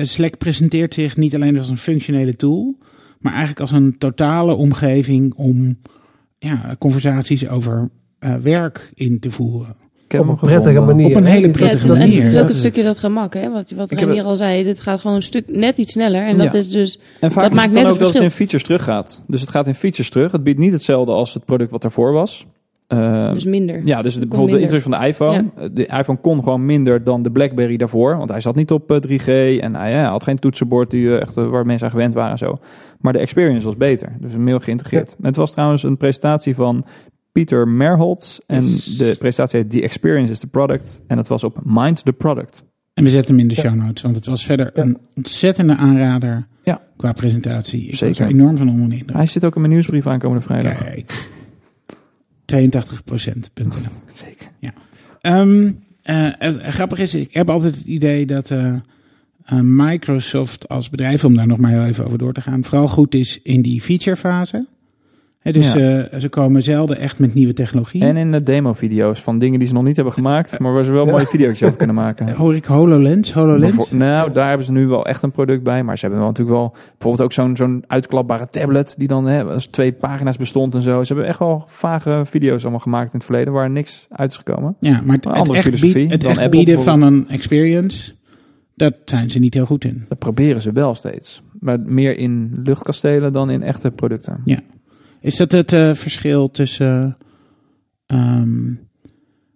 Slack 0.02 0.38
presenteert 0.38 0.94
zich 0.94 1.16
niet 1.16 1.34
alleen 1.34 1.58
als 1.58 1.68
een 1.68 1.76
functionele 1.76 2.36
tool, 2.36 2.78
maar 3.20 3.32
eigenlijk 3.32 3.60
als 3.60 3.72
een 3.72 3.98
totale 3.98 4.54
omgeving 4.54 5.34
om 5.34 5.78
ja, 6.38 6.76
conversaties 6.78 7.48
over 7.48 7.90
werk 8.42 8.90
in 8.94 9.18
te 9.18 9.30
voeren. 9.30 9.76
Ik 10.08 10.14
heb 10.14 10.20
Op 10.22 10.28
een 10.28 10.36
prettige 10.36 10.68
gevonden. 10.68 10.96
manier. 10.96 11.10
Op 11.10 11.16
een 11.16 11.24
hele 11.24 11.46
Ja, 11.46 11.52
prettige 11.52 11.82
het 11.82 11.84
is, 11.84 11.90
en 11.90 11.98
manier. 11.98 12.22
het 12.22 12.32
is 12.32 12.38
ook 12.38 12.44
een 12.44 12.50
is 12.50 12.58
stukje 12.58 12.82
dat 12.82 12.98
gemak, 12.98 13.34
hè? 13.34 13.50
Wat, 13.50 13.70
wat 13.76 13.90
Ik 13.90 14.00
Renier 14.00 14.24
al 14.24 14.36
zei, 14.36 14.64
dit 14.64 14.80
gaat 14.80 15.00
gewoon 15.00 15.16
een 15.16 15.22
stuk 15.22 15.44
net 15.56 15.78
iets 15.78 15.92
sneller. 15.92 16.26
En 16.26 16.36
dat 16.38 16.52
Ja. 16.52 16.58
is 16.58 16.68
dus, 16.70 16.98
En 17.20 17.30
vaak 17.30 17.42
Dat 17.42 17.50
is 17.50 17.56
maakt 17.56 17.66
het 17.66 17.74
dan 17.74 17.82
net 17.82 17.92
ook 17.92 17.98
het 17.98 18.06
dat 18.06 18.14
het 18.14 18.22
in 18.22 18.30
verschil. 18.30 18.30
features 18.30 18.62
teruggaat. 18.64 19.24
Dus 19.26 19.40
het 19.40 19.50
gaat 19.50 19.66
in 19.66 19.74
features 19.74 20.10
terug. 20.10 20.32
Het 20.32 20.42
biedt 20.42 20.58
niet 20.58 20.72
hetzelfde 20.72 21.12
als 21.12 21.34
het 21.34 21.44
product 21.44 21.70
wat 21.70 21.82
daarvoor 21.82 22.12
was. 22.12 22.46
Eh, 22.86 23.32
dus 23.32 23.44
minder. 23.44 23.80
ja, 23.84 24.02
dus 24.02 24.14
de, 24.14 24.20
bijvoorbeeld 24.26 24.56
de 24.56 24.62
introductie 24.62 24.92
van 24.92 25.00
de 25.00 25.06
iPhone. 25.08 25.70
De 25.72 25.86
iPhone 25.86 26.18
kon 26.18 26.42
gewoon 26.42 26.66
minder 26.66 27.04
dan 27.04 27.22
de 27.22 27.30
BlackBerry 27.30 27.76
daarvoor. 27.76 28.16
Want 28.16 28.30
hij 28.30 28.40
zat 28.40 28.54
niet 28.54 28.70
op 28.70 28.90
eh, 28.90 28.96
3G 29.00 29.60
en 29.60 29.74
hij 29.74 29.90
ja, 29.90 30.10
had 30.10 30.24
geen 30.24 30.38
toetsenbord 30.38 30.90
die, 30.90 31.08
eh, 31.14 31.20
echt, 31.20 31.36
eh, 31.36 31.48
waar 31.48 31.66
mensen 31.66 31.86
aan 31.86 31.92
gewend 31.92 32.14
waren 32.14 32.30
en 32.30 32.38
zo. 32.38 32.58
Maar 33.00 33.12
de 33.12 33.18
experience 33.18 33.66
was 33.66 33.76
beter. 33.76 34.16
Dus 34.20 34.36
meer 34.36 34.60
geïntegreerd. 34.60 35.16
Het 35.22 35.36
was 35.36 35.50
trouwens 35.50 35.82
een 35.82 35.96
presentatie 35.96 36.54
van 36.54 36.84
Pieter 37.32 37.68
Merholtz. 37.68 38.38
En 38.46 38.64
Yes. 38.64 38.84
de 38.96 39.16
presentatie 39.18 39.58
heet 39.60 39.70
The 39.70 39.82
Experience 39.82 40.32
is 40.32 40.38
the 40.38 40.46
Product. 40.46 41.00
En 41.06 41.16
het 41.16 41.28
was 41.28 41.44
op 41.44 41.60
Mind 41.64 42.04
the 42.04 42.12
Product. 42.12 42.64
En 42.94 43.04
we 43.04 43.10
zetten 43.10 43.30
hem 43.34 43.40
in 43.42 43.48
de 43.48 43.54
Ja. 43.54 43.62
show 43.62 43.74
notes, 43.74 44.02
want 44.02 44.16
het 44.16 44.26
was 44.26 44.44
verder 44.44 44.70
Ja. 44.74 44.82
een 44.82 44.98
ontzettende 45.14 45.76
aanrader 45.76 46.46
Ja. 46.64 46.82
qua 46.96 47.12
presentatie. 47.12 47.82
Ik 47.82 47.90
was 47.90 47.98
Zeker. 47.98 48.22
er 48.24 48.28
enorm 48.30 48.56
van 48.56 48.68
onder. 48.68 49.02
Hij 49.06 49.26
zit 49.26 49.44
ook 49.44 49.54
in 49.54 49.60
mijn 49.60 49.72
nieuwsbrief 49.72 50.06
aankomende 50.06 50.42
vrijdag. 50.44 50.78
Kijk. 50.84 51.28
82%.nl 52.44 53.92
Zeker. 54.24 54.48
Ehm 55.20 55.70
eh, 56.02 56.28
het 56.38 56.58
grappig 56.62 56.98
is, 56.98 57.14
ik 57.14 57.34
heb 57.34 57.50
altijd 57.50 57.74
het 57.76 57.86
idee 57.86 58.26
dat 58.26 58.50
eh, 58.50 58.66
eh, 58.68 58.78
Microsoft 59.62 60.68
als 60.68 60.90
bedrijf, 60.90 61.24
om 61.24 61.34
daar 61.34 61.46
nog 61.46 61.58
maar 61.58 61.70
heel 61.70 61.84
even 61.84 62.04
over 62.04 62.18
door 62.18 62.32
te 62.32 62.40
gaan, 62.40 62.64
vooral 62.64 62.88
goed 62.88 63.14
is 63.14 63.40
in 63.42 63.62
die 63.62 63.80
featurefase. 63.82 64.66
Hè, 65.38 65.52
dus 65.52 65.72
Ja. 65.72 66.04
eh, 66.08 66.18
ze 66.20 66.28
komen 66.28 66.62
zelden 66.62 66.98
echt 66.98 67.18
met 67.18 67.34
nieuwe 67.34 67.52
technologie. 67.52 68.02
En 68.02 68.16
in 68.16 68.30
de 68.32 68.42
demo-video's 68.42 69.20
van 69.22 69.38
dingen 69.38 69.58
die 69.58 69.68
ze 69.68 69.74
nog 69.74 69.82
niet 69.84 69.96
hebben 69.96 70.14
gemaakt, 70.14 70.58
maar 70.58 70.72
waar 70.72 70.84
ze 70.84 70.92
wel 70.92 71.04
Ja. 71.04 71.10
mooie 71.10 71.26
video's 71.26 71.62
over 71.62 71.76
kunnen 71.76 71.96
maken. 71.96 72.34
Hoor 72.36 72.54
ik 72.54 72.64
HoloLens? 72.64 73.32
HoloLens? 73.32 73.76
Bevo- 73.76 73.96
nou, 73.96 74.32
daar 74.32 74.48
hebben 74.48 74.66
ze 74.66 74.72
nu 74.72 74.86
wel 74.86 75.06
echt 75.06 75.22
een 75.22 75.30
product 75.30 75.62
bij. 75.62 75.82
Maar 75.82 75.94
ze 75.98 76.00
hebben 76.00 76.18
wel 76.20 76.28
natuurlijk 76.28 76.58
wel 76.58 76.70
bijvoorbeeld 76.90 77.20
ook 77.22 77.32
zo'n 77.32 77.56
zo'n 77.56 77.84
uitklapbare 77.86 78.48
tablet 78.48 78.94
die 78.98 79.08
dan 79.08 79.26
hè, 79.26 79.44
als 79.44 79.66
twee 79.66 79.92
pagina's 79.92 80.36
bestond 80.36 80.74
en 80.74 80.82
zo. 80.82 81.02
Ze 81.04 81.12
hebben 81.12 81.30
echt 81.30 81.38
wel 81.38 81.62
vage 81.66 82.20
video's 82.24 82.62
allemaal 82.62 82.80
gemaakt 82.80 83.06
in 83.12 83.16
het 83.18 83.24
verleden 83.24 83.52
waar 83.52 83.70
niks 83.70 84.06
uit 84.10 84.30
is 84.30 84.36
gekomen. 84.36 84.76
Ja, 84.80 85.00
maar 85.04 85.16
het, 85.16 85.24
Een 85.24 85.30
andere 85.32 85.56
echt, 85.56 85.64
filosofie 85.66 86.02
bied- 86.02 86.10
het 86.12 86.20
dan 86.20 86.30
echt 86.30 86.40
Apple 86.40 86.64
bieden 86.64 86.82
van 86.84 87.02
een 87.02 87.28
experience, 87.28 88.12
dat 88.74 88.94
zijn 89.04 89.30
ze 89.30 89.38
niet 89.38 89.54
heel 89.54 89.66
goed 89.66 89.84
in. 89.84 90.04
Dat 90.08 90.18
proberen 90.18 90.60
ze 90.60 90.72
wel 90.72 90.94
steeds. 90.94 91.42
Maar 91.60 91.80
meer 91.80 92.18
in 92.18 92.60
luchtkastelen 92.64 93.32
dan 93.32 93.50
in 93.50 93.62
echte 93.62 93.90
producten. 93.90 94.40
Is 95.20 95.36
dat 95.36 95.52
het 95.52 95.72
eh, 95.72 95.94
verschil 95.94 96.50
tussen 96.50 97.16
ehm, 98.06 98.72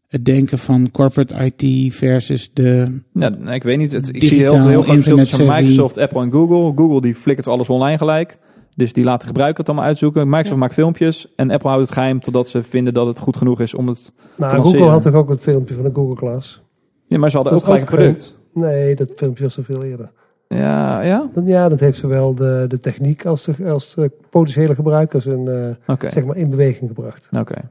het 0.09 0.25
denken 0.25 0.59
van 0.59 0.90
corporate 0.90 1.53
IT 1.59 1.94
versus 1.94 2.51
de... 2.53 3.01
Ja, 3.12 3.29
nou, 3.29 3.55
ik 3.55 3.62
weet 3.62 3.79
niet. 3.79 3.92
Het, 3.92 4.09
ik 4.14 4.25
zie 4.25 4.38
heel, 4.38 4.66
heel 4.68 4.83
groot 4.83 4.94
verschil 4.94 5.16
tussen. 5.16 5.46
Microsoft, 5.46 5.98
Apple 5.98 6.22
en 6.22 6.33
Google. 6.33 6.72
Google 6.77 7.01
die 7.01 7.14
flikkert 7.14 7.46
alles 7.46 7.68
online 7.68 7.98
gelijk. 7.98 8.38
Dus 8.75 8.92
die 8.92 9.05
laten 9.05 9.27
gebruikers 9.27 9.59
het 9.59 9.68
allemaal 9.68 9.87
uitzoeken. 9.87 10.25
Microsoft 10.25 10.51
Ja. 10.51 10.57
maakt 10.57 10.75
filmpjes. 10.75 11.33
En 11.37 11.51
Apple 11.51 11.68
houdt 11.68 11.85
het 11.85 11.94
geheim 11.94 12.20
totdat 12.20 12.48
ze 12.48 12.62
vinden 12.62 12.94
dat 12.94 13.07
het 13.07 13.18
goed 13.18 13.37
genoeg 13.37 13.61
is 13.61 13.75
om 13.75 13.88
het... 13.88 14.12
Nou, 14.37 14.53
lanceren. 14.57 14.79
Google 14.79 14.94
had 14.94 15.03
toch 15.03 15.14
ook 15.14 15.29
het 15.29 15.40
filmpje 15.40 15.75
van 15.75 15.85
de 15.85 15.90
Google 15.92 16.14
Class? 16.16 16.62
Ja, 17.07 17.18
maar 17.18 17.31
ze 17.31 17.37
hadden 17.37 17.55
ook 17.55 17.64
Dat 17.64 17.68
is 17.68 17.75
gelijk 17.75 17.92
een 17.92 17.98
ook, 17.98 18.14
product. 18.14 18.38
Nee, 18.53 18.94
dat 18.94 19.12
filmpje 19.16 19.44
was 19.44 19.57
er 19.57 19.64
veel 19.64 19.85
eerder. 19.85 20.12
Ja, 20.54 21.02
ja? 21.02 21.30
Dan, 21.32 21.46
ja, 21.46 21.68
dat 21.68 21.80
heeft 21.80 21.98
zowel 21.98 22.34
de, 22.34 22.64
de 22.68 22.80
techniek 22.80 23.26
als 23.26 23.44
de, 23.44 23.70
als 23.70 23.94
de 23.94 24.10
potentiële 24.30 24.74
gebruikers 24.74 25.26
in, 25.26 25.48
eh, 25.86 25.96
zeg 26.10 26.24
maar 26.24 26.36
in 26.36 26.50
beweging 26.50 26.88
gebracht. 26.88 27.28
Oké. 27.30 27.70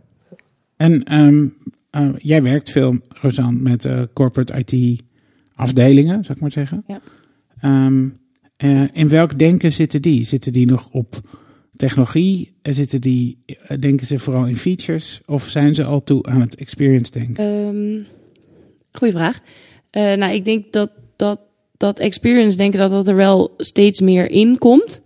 En 0.75 1.03
ehm, 1.03 1.45
eh, 1.89 2.09
jij 2.17 2.43
werkt 2.43 2.69
veel, 2.69 2.97
Rosanne, 3.09 3.59
met 3.59 3.85
eh, 3.85 4.01
corporate 4.13 4.63
IT 4.65 5.01
afdelingen, 5.55 6.23
zou 6.23 6.33
ik 6.33 6.41
maar 6.41 6.51
zeggen. 6.51 6.83
Ja. 6.87 7.01
Ehm, 7.59 8.07
eh, 8.57 8.83
in 8.93 9.09
welk 9.09 9.39
denken 9.39 9.73
zitten 9.73 10.01
die? 10.01 10.25
Zitten 10.25 10.51
die 10.53 10.65
nog 10.65 10.89
op 10.91 11.21
technologie? 11.75 12.53
En 12.61 12.73
Zitten 12.73 13.01
die, 13.01 13.43
denken 13.79 14.07
ze 14.07 14.19
vooral 14.19 14.45
in 14.45 14.57
features? 14.57 15.21
Of 15.25 15.47
zijn 15.47 15.75
ze 15.75 15.83
al 15.83 16.03
toe 16.03 16.23
aan 16.23 16.41
het 16.41 16.55
experience 16.55 17.11
denken? 17.11 17.35
Ehm 17.45 18.19
goeie 18.91 19.13
vraag. 19.13 19.39
Eh, 19.89 20.13
nou, 20.13 20.33
ik 20.33 20.45
denk 20.45 20.71
dat, 20.71 20.91
dat 21.15 21.39
dat 21.81 21.99
experience 21.99 22.57
denken 22.57 22.79
dat 22.79 22.91
dat 22.91 23.07
er 23.07 23.15
wel 23.15 23.53
steeds 23.57 24.01
meer 24.01 24.31
in 24.31 24.57
komt. 24.57 25.01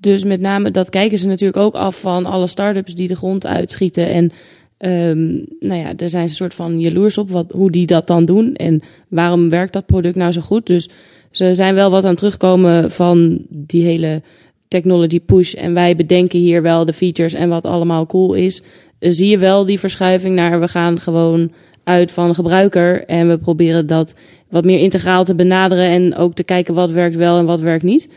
Dus 0.00 0.24
met 0.24 0.40
name 0.40 0.70
dat 0.70 0.90
kijken 0.90 1.18
ze 1.18 1.26
natuurlijk 1.26 1.64
ook 1.64 1.74
af 1.74 2.00
van 2.00 2.26
alle 2.26 2.46
start-ups 2.46 2.94
die 2.94 3.08
de 3.08 3.16
grond 3.16 3.46
uitschieten. 3.46 4.08
En 4.08 4.32
ehm, 4.78 5.26
nou 5.60 5.80
ja, 5.80 5.94
daar 5.94 6.10
zijn 6.10 6.28
ze 6.28 6.34
soort 6.34 6.54
van 6.54 6.80
jaloers 6.80 7.18
op 7.18 7.30
wat, 7.30 7.52
hoe 7.52 7.70
die 7.70 7.86
dat 7.86 8.06
dan 8.06 8.24
doen. 8.24 8.54
En 8.54 8.82
waarom 9.08 9.48
werkt 9.48 9.72
dat 9.72 9.86
product 9.86 10.16
nou 10.16 10.32
zo 10.32 10.40
goed? 10.40 10.66
Dus 10.66 10.88
ze 11.30 11.54
zijn 11.54 11.74
wel 11.74 11.90
wat 11.90 12.04
aan 12.04 12.14
terugkomen 12.14 12.90
van 12.90 13.44
die 13.48 13.84
hele 13.84 14.22
technology 14.68 15.20
push. 15.20 15.54
En 15.54 15.74
wij 15.74 15.96
bedenken 15.96 16.38
hier 16.38 16.62
wel 16.62 16.84
de 16.84 16.92
features 16.92 17.32
en 17.32 17.48
wat 17.48 17.64
allemaal 17.64 18.06
cool 18.06 18.34
is. 18.34 18.62
Zie 18.98 19.28
je 19.28 19.38
wel 19.38 19.64
die 19.66 19.78
verschuiving 19.78 20.34
naar 20.34 20.60
we 20.60 20.68
gaan 20.68 21.00
gewoon 21.00 21.52
uit 21.88 22.10
van 22.10 22.28
de 22.28 22.34
gebruiker. 22.34 23.04
En 23.04 23.28
we 23.28 23.38
proberen 23.38 23.86
dat 23.86 24.14
wat 24.48 24.64
meer 24.64 24.78
integraal 24.78 25.24
te 25.24 25.34
benaderen. 25.34 25.88
En 25.88 26.16
ook 26.16 26.34
te 26.34 26.42
kijken 26.42 26.74
wat 26.74 26.90
werkt 26.90 27.16
wel 27.16 27.38
en 27.38 27.44
wat 27.44 27.60
werkt 27.60 27.82
niet. 27.82 28.08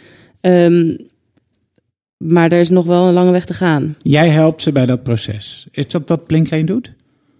Ehm, 0.41 0.95
maar 2.17 2.51
er 2.51 2.59
is 2.59 2.69
nog 2.69 2.85
wel 2.85 3.07
een 3.07 3.13
lange 3.13 3.31
weg 3.31 3.45
te 3.45 3.53
gaan. 3.53 3.95
Jij 4.01 4.29
helpt 4.29 4.61
ze 4.61 4.71
bij 4.71 4.85
dat 4.85 5.03
proces. 5.03 5.67
Is 5.71 5.87
dat 5.87 6.09
wat 6.09 6.25
Blinklane 6.27 6.63
doet? 6.63 6.91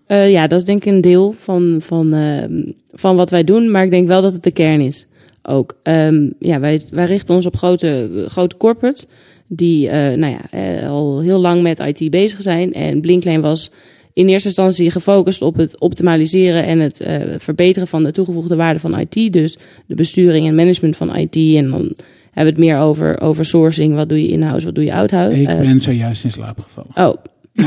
Eh, 0.08 0.32
ja, 0.32 0.48
dat 0.48 0.60
is 0.60 0.66
denk 0.66 0.86
ik 0.86 0.94
een 0.94 1.02
deel 1.02 1.36
van, 1.40 1.78
van, 1.80 2.14
ehm, 2.14 2.62
van 2.92 3.16
wat 3.16 3.30
wij 3.30 3.44
doen. 3.44 3.72
Maar 3.72 3.84
ik 3.84 3.92
denk 3.92 4.08
wel 4.08 4.22
dat 4.22 4.34
het 4.34 4.44
de 4.44 4.52
kern 4.52 4.80
is. 4.80 5.08
Ook. 5.42 5.78
Ehm, 5.84 6.30
ja, 6.40 6.60
wij, 6.60 6.82
wij 6.92 7.06
richten 7.06 7.36
ons 7.36 7.46
op 7.46 7.56
grote, 7.56 8.26
grote 8.28 8.58
corporates. 8.58 9.06
Die 9.48 9.90
eh, 9.90 10.18
nou 10.18 10.34
ja, 10.34 10.42
eh, 10.52 10.90
al 10.90 11.20
heel 11.20 11.40
lang 11.40 11.62
met 11.62 11.80
IT 11.80 12.10
bezig 12.10 12.42
zijn. 12.42 12.74
En 12.74 13.02
Blinklane 13.02 13.42
was 13.42 13.72
in 14.14 14.28
eerste 14.28 14.48
instantie 14.48 14.92
gefocust 14.92 15.42
op 15.42 15.56
het 15.56 15.80
optimaliseren 15.80 16.66
en 16.66 16.80
het 16.80 17.00
eh, 17.00 17.20
verbeteren 17.38 17.88
van 17.88 18.04
de 18.04 18.12
toegevoegde 18.12 18.56
waarde 18.56 18.80
van 18.80 19.00
IT. 19.00 19.34
Dus 19.34 19.58
de 19.88 19.96
besturing 19.96 20.48
en 20.48 20.56
management 20.56 20.98
van 20.98 21.16
IT. 21.16 21.36
En 21.36 21.70
dan 21.70 21.96
hebben 22.32 22.54
we 22.54 22.60
het 22.62 22.70
meer 22.72 22.78
over, 22.78 23.22
over 23.22 23.46
sourcing. 23.46 23.96
Wat 23.96 24.10
doe 24.10 24.22
je 24.22 24.28
in-house, 24.28 24.66
wat 24.66 24.76
doe 24.76 24.84
je 24.84 24.94
out-house? 24.94 25.42
Ik 25.42 25.48
Eh, 25.48 25.60
ben 25.60 25.82
zojuist 25.82 26.24
in 26.24 26.32
slaap 26.32 26.60
gevallen. 26.68 27.10
oh, 27.10 27.18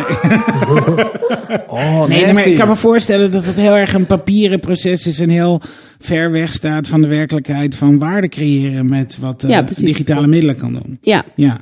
Oh, 1.69 2.07
Nee, 2.07 2.33
maar 2.33 2.47
ik 2.47 2.57
kan 2.59 2.69
me 2.69 2.77
voorstellen 2.77 3.31
dat 3.31 3.45
het 3.45 3.57
heel 3.57 3.77
erg 3.77 3.93
een 3.95 4.07
papieren 4.07 4.61
proces 4.61 5.07
is 5.07 5.21
en 5.21 5.29
heel 5.29 5.61
ver 5.99 6.31
weg 6.31 6.53
staat 6.53 6.89
van 6.89 7.01
de 7.03 7.09
werkelijkheid 7.09 7.75
van 7.77 7.99
waarde 7.99 8.29
creëren 8.29 8.89
met 8.89 9.17
wat 9.21 9.45
eh, 9.45 9.51
Ja, 9.51 9.63
digitale 9.63 10.27
middelen 10.27 10.57
kan 10.57 10.73
doen. 10.73 10.99
ja. 11.03 11.25
Ja. 11.37 11.61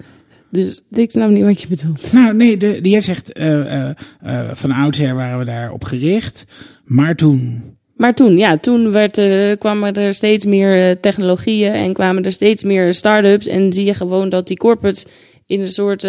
Dus 0.52 0.86
ik 0.90 1.10
snap 1.10 1.30
niet 1.30 1.44
wat 1.44 1.62
je 1.62 1.68
bedoelt. 1.68 2.12
Nou, 2.12 2.34
nee, 2.34 2.56
de, 2.56 2.80
de, 2.80 2.88
jij 2.88 3.00
zegt 3.00 3.32
eh, 3.32 3.88
eh, 3.88 3.90
eh, 4.20 4.50
van 4.52 4.70
oudsher 4.70 5.14
waren 5.14 5.38
we 5.38 5.44
daarop 5.44 5.84
gericht, 5.84 6.44
maar 6.84 7.16
toen. 7.16 7.62
Maar 7.96 8.14
toen, 8.14 8.36
ja, 8.36 8.56
toen 8.56 8.92
werd, 8.92 9.20
kwamen 9.58 9.94
er 9.94 10.14
steeds 10.14 10.44
meer 10.44 11.00
technologieën 11.00 11.72
en 11.72 11.92
kwamen 11.92 12.24
er 12.24 12.32
steeds 12.32 12.64
meer 12.64 12.94
start-ups. 12.94 13.46
En 13.46 13.72
zie 13.72 13.84
je 13.84 13.94
gewoon 13.94 14.28
dat 14.28 14.46
die 14.46 14.56
corporates 14.56 15.06
in 15.46 15.60
een 15.60 15.72
soort 15.72 16.06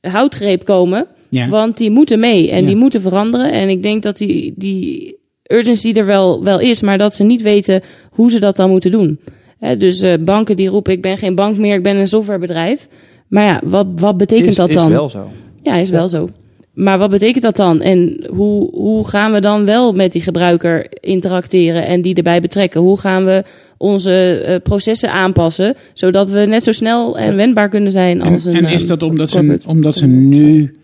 houtgreep 0.00 0.64
komen. 0.64 1.06
Ja. 1.28 1.48
Want 1.48 1.78
die 1.78 1.90
moeten 1.90 2.20
mee 2.20 2.50
en 2.50 2.60
Ja. 2.60 2.66
die 2.66 2.76
moeten 2.76 3.00
veranderen. 3.00 3.52
En 3.52 3.68
ik 3.68 3.82
denk 3.82 4.02
dat 4.02 4.16
die, 4.16 4.54
die 4.56 5.18
urgency 5.42 5.92
er 5.92 6.06
wel, 6.06 6.44
wel 6.44 6.60
is, 6.60 6.82
maar 6.82 6.98
dat 6.98 7.14
ze 7.14 7.24
niet 7.24 7.42
weten 7.42 7.82
hoe 8.08 8.30
ze 8.30 8.40
dat 8.40 8.56
dan 8.56 8.70
moeten 8.70 8.90
doen. 8.90 9.20
Hè, 9.58 9.76
dus 9.76 10.04
banken 10.20 10.56
die 10.56 10.68
roepen, 10.68 10.92
ik 10.92 11.02
ben 11.02 11.18
geen 11.18 11.34
bank 11.34 11.56
meer, 11.56 11.74
ik 11.74 11.82
ben 11.82 11.96
een 11.96 12.08
softwarebedrijf. 12.08 12.88
Maar 13.28 13.44
ja, 13.44 13.60
wat, 13.64 13.86
wat 13.96 14.16
betekent 14.16 14.48
is, 14.48 14.54
dat 14.54 14.68
is 14.68 14.74
dan? 14.74 14.90
wel 14.90 15.08
zo. 15.08 15.30
Ja, 15.62 15.74
is 15.74 15.90
wel 15.90 16.08
zo. 16.08 16.28
Maar 16.74 16.98
wat 16.98 17.10
betekent 17.10 17.42
dat 17.42 17.56
dan? 17.56 17.80
En 17.80 18.26
hoe, 18.30 18.70
hoe 18.70 19.08
gaan 19.08 19.32
we 19.32 19.40
dan 19.40 19.64
wel 19.64 19.92
met 19.92 20.12
die 20.12 20.22
gebruiker 20.22 20.86
interacteren 21.00 21.86
en 21.86 22.02
die 22.02 22.14
erbij 22.14 22.40
betrekken? 22.40 22.80
Hoe 22.80 23.00
gaan 23.00 23.24
we 23.24 23.44
onze 23.76 24.40
eh, 24.40 24.56
processen 24.62 25.12
aanpassen, 25.12 25.74
zodat 25.92 26.30
we 26.30 26.38
net 26.38 26.64
zo 26.64 26.72
snel 26.72 27.18
en 27.18 27.36
wendbaar 27.36 27.68
kunnen 27.68 27.92
zijn 27.92 28.20
En, 28.20 28.32
als 28.32 28.44
een 28.44 28.54
en 28.54 28.64
is 28.64 28.80
ehm, 28.80 28.88
dat 28.88 29.02
omdat 29.02 29.30
ze, 29.30 29.60
omdat 29.66 29.94
ze 29.94 30.06
nu 30.06 30.76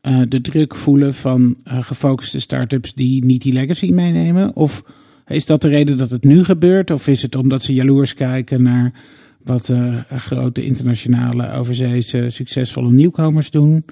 eh, 0.00 0.20
de 0.28 0.40
druk 0.40 0.74
voelen 0.74 1.14
van 1.14 1.56
eh, 1.64 1.82
gefocuste 1.82 2.40
start-ups 2.40 2.94
die 2.94 3.24
niet 3.24 3.42
die 3.42 3.52
legacy 3.52 3.90
meenemen? 3.90 4.56
Of 4.56 4.82
is 5.26 5.46
dat 5.46 5.62
de 5.62 5.68
reden 5.68 5.96
dat 5.96 6.10
het 6.10 6.24
nu 6.24 6.44
gebeurt? 6.44 6.90
Of 6.90 7.06
is 7.06 7.22
het 7.22 7.36
omdat 7.36 7.62
ze 7.62 7.74
jaloers 7.74 8.14
kijken 8.14 8.62
naar 8.62 8.92
wat 9.44 9.68
eh, 9.68 10.00
grote 10.10 10.64
internationale 10.64 11.52
overzeese 11.52 12.26
succesvolle 12.30 12.92
nieuwkomers 12.92 13.50
doen? 13.50 13.84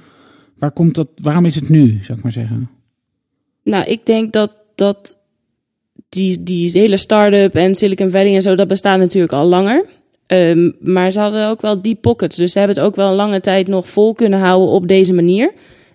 Waar 0.58 0.72
komt 0.72 0.94
dat, 0.94 1.08
waarom 1.22 1.44
is 1.44 1.54
het 1.54 1.68
nu, 1.68 1.98
zou 2.02 2.18
ik 2.18 2.24
maar 2.24 2.32
zeggen? 2.32 2.70
Nou, 3.62 3.84
ik 3.84 4.06
denk 4.06 4.32
dat, 4.32 4.56
dat 4.74 5.18
die, 6.08 6.42
die 6.42 6.70
hele 6.70 6.96
start-up 6.96 7.54
en 7.54 7.74
Silicon 7.74 8.10
Valley 8.10 8.34
en 8.34 8.42
zo, 8.42 8.54
dat 8.54 8.68
bestaat 8.68 8.98
natuurlijk 8.98 9.32
al 9.32 9.46
langer. 9.46 9.84
Ehm, 10.26 10.70
maar 10.80 11.10
ze 11.10 11.20
hadden 11.20 11.48
ook 11.48 11.60
wel 11.60 11.82
die 11.82 11.94
pockets. 11.94 12.36
Dus 12.36 12.52
ze 12.52 12.58
hebben 12.58 12.76
het 12.76 12.86
ook 12.86 12.96
wel 12.96 13.08
een 13.08 13.16
lange 13.16 13.40
tijd 13.40 13.66
nog 13.66 13.88
vol 13.88 14.14
kunnen 14.14 14.38
houden 14.38 14.68
op 14.68 14.88
deze 14.88 15.14
manier. 15.14 15.52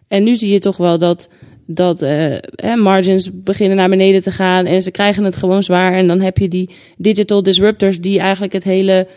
En 0.07 0.23
nu 0.23 0.35
zie 0.35 0.51
je 0.51 0.59
toch 0.59 0.77
wel 0.77 0.97
dat, 0.97 1.29
dat 1.65 2.01
eh, 2.01 2.75
margins 2.75 3.29
beginnen 3.43 3.77
naar 3.77 3.89
beneden 3.89 4.23
te 4.23 4.31
gaan. 4.31 4.65
En 4.65 4.81
ze 4.81 4.91
krijgen 4.91 5.23
het 5.23 5.35
gewoon 5.35 5.63
zwaar. 5.63 5.93
En 5.93 6.07
dan 6.07 6.19
heb 6.19 6.37
je 6.37 6.47
die 6.47 6.69
digital 6.97 7.43
disruptors 7.43 8.01
die 8.01 8.19
eigenlijk 8.19 8.53
het 8.53 8.63
hele, 8.63 9.07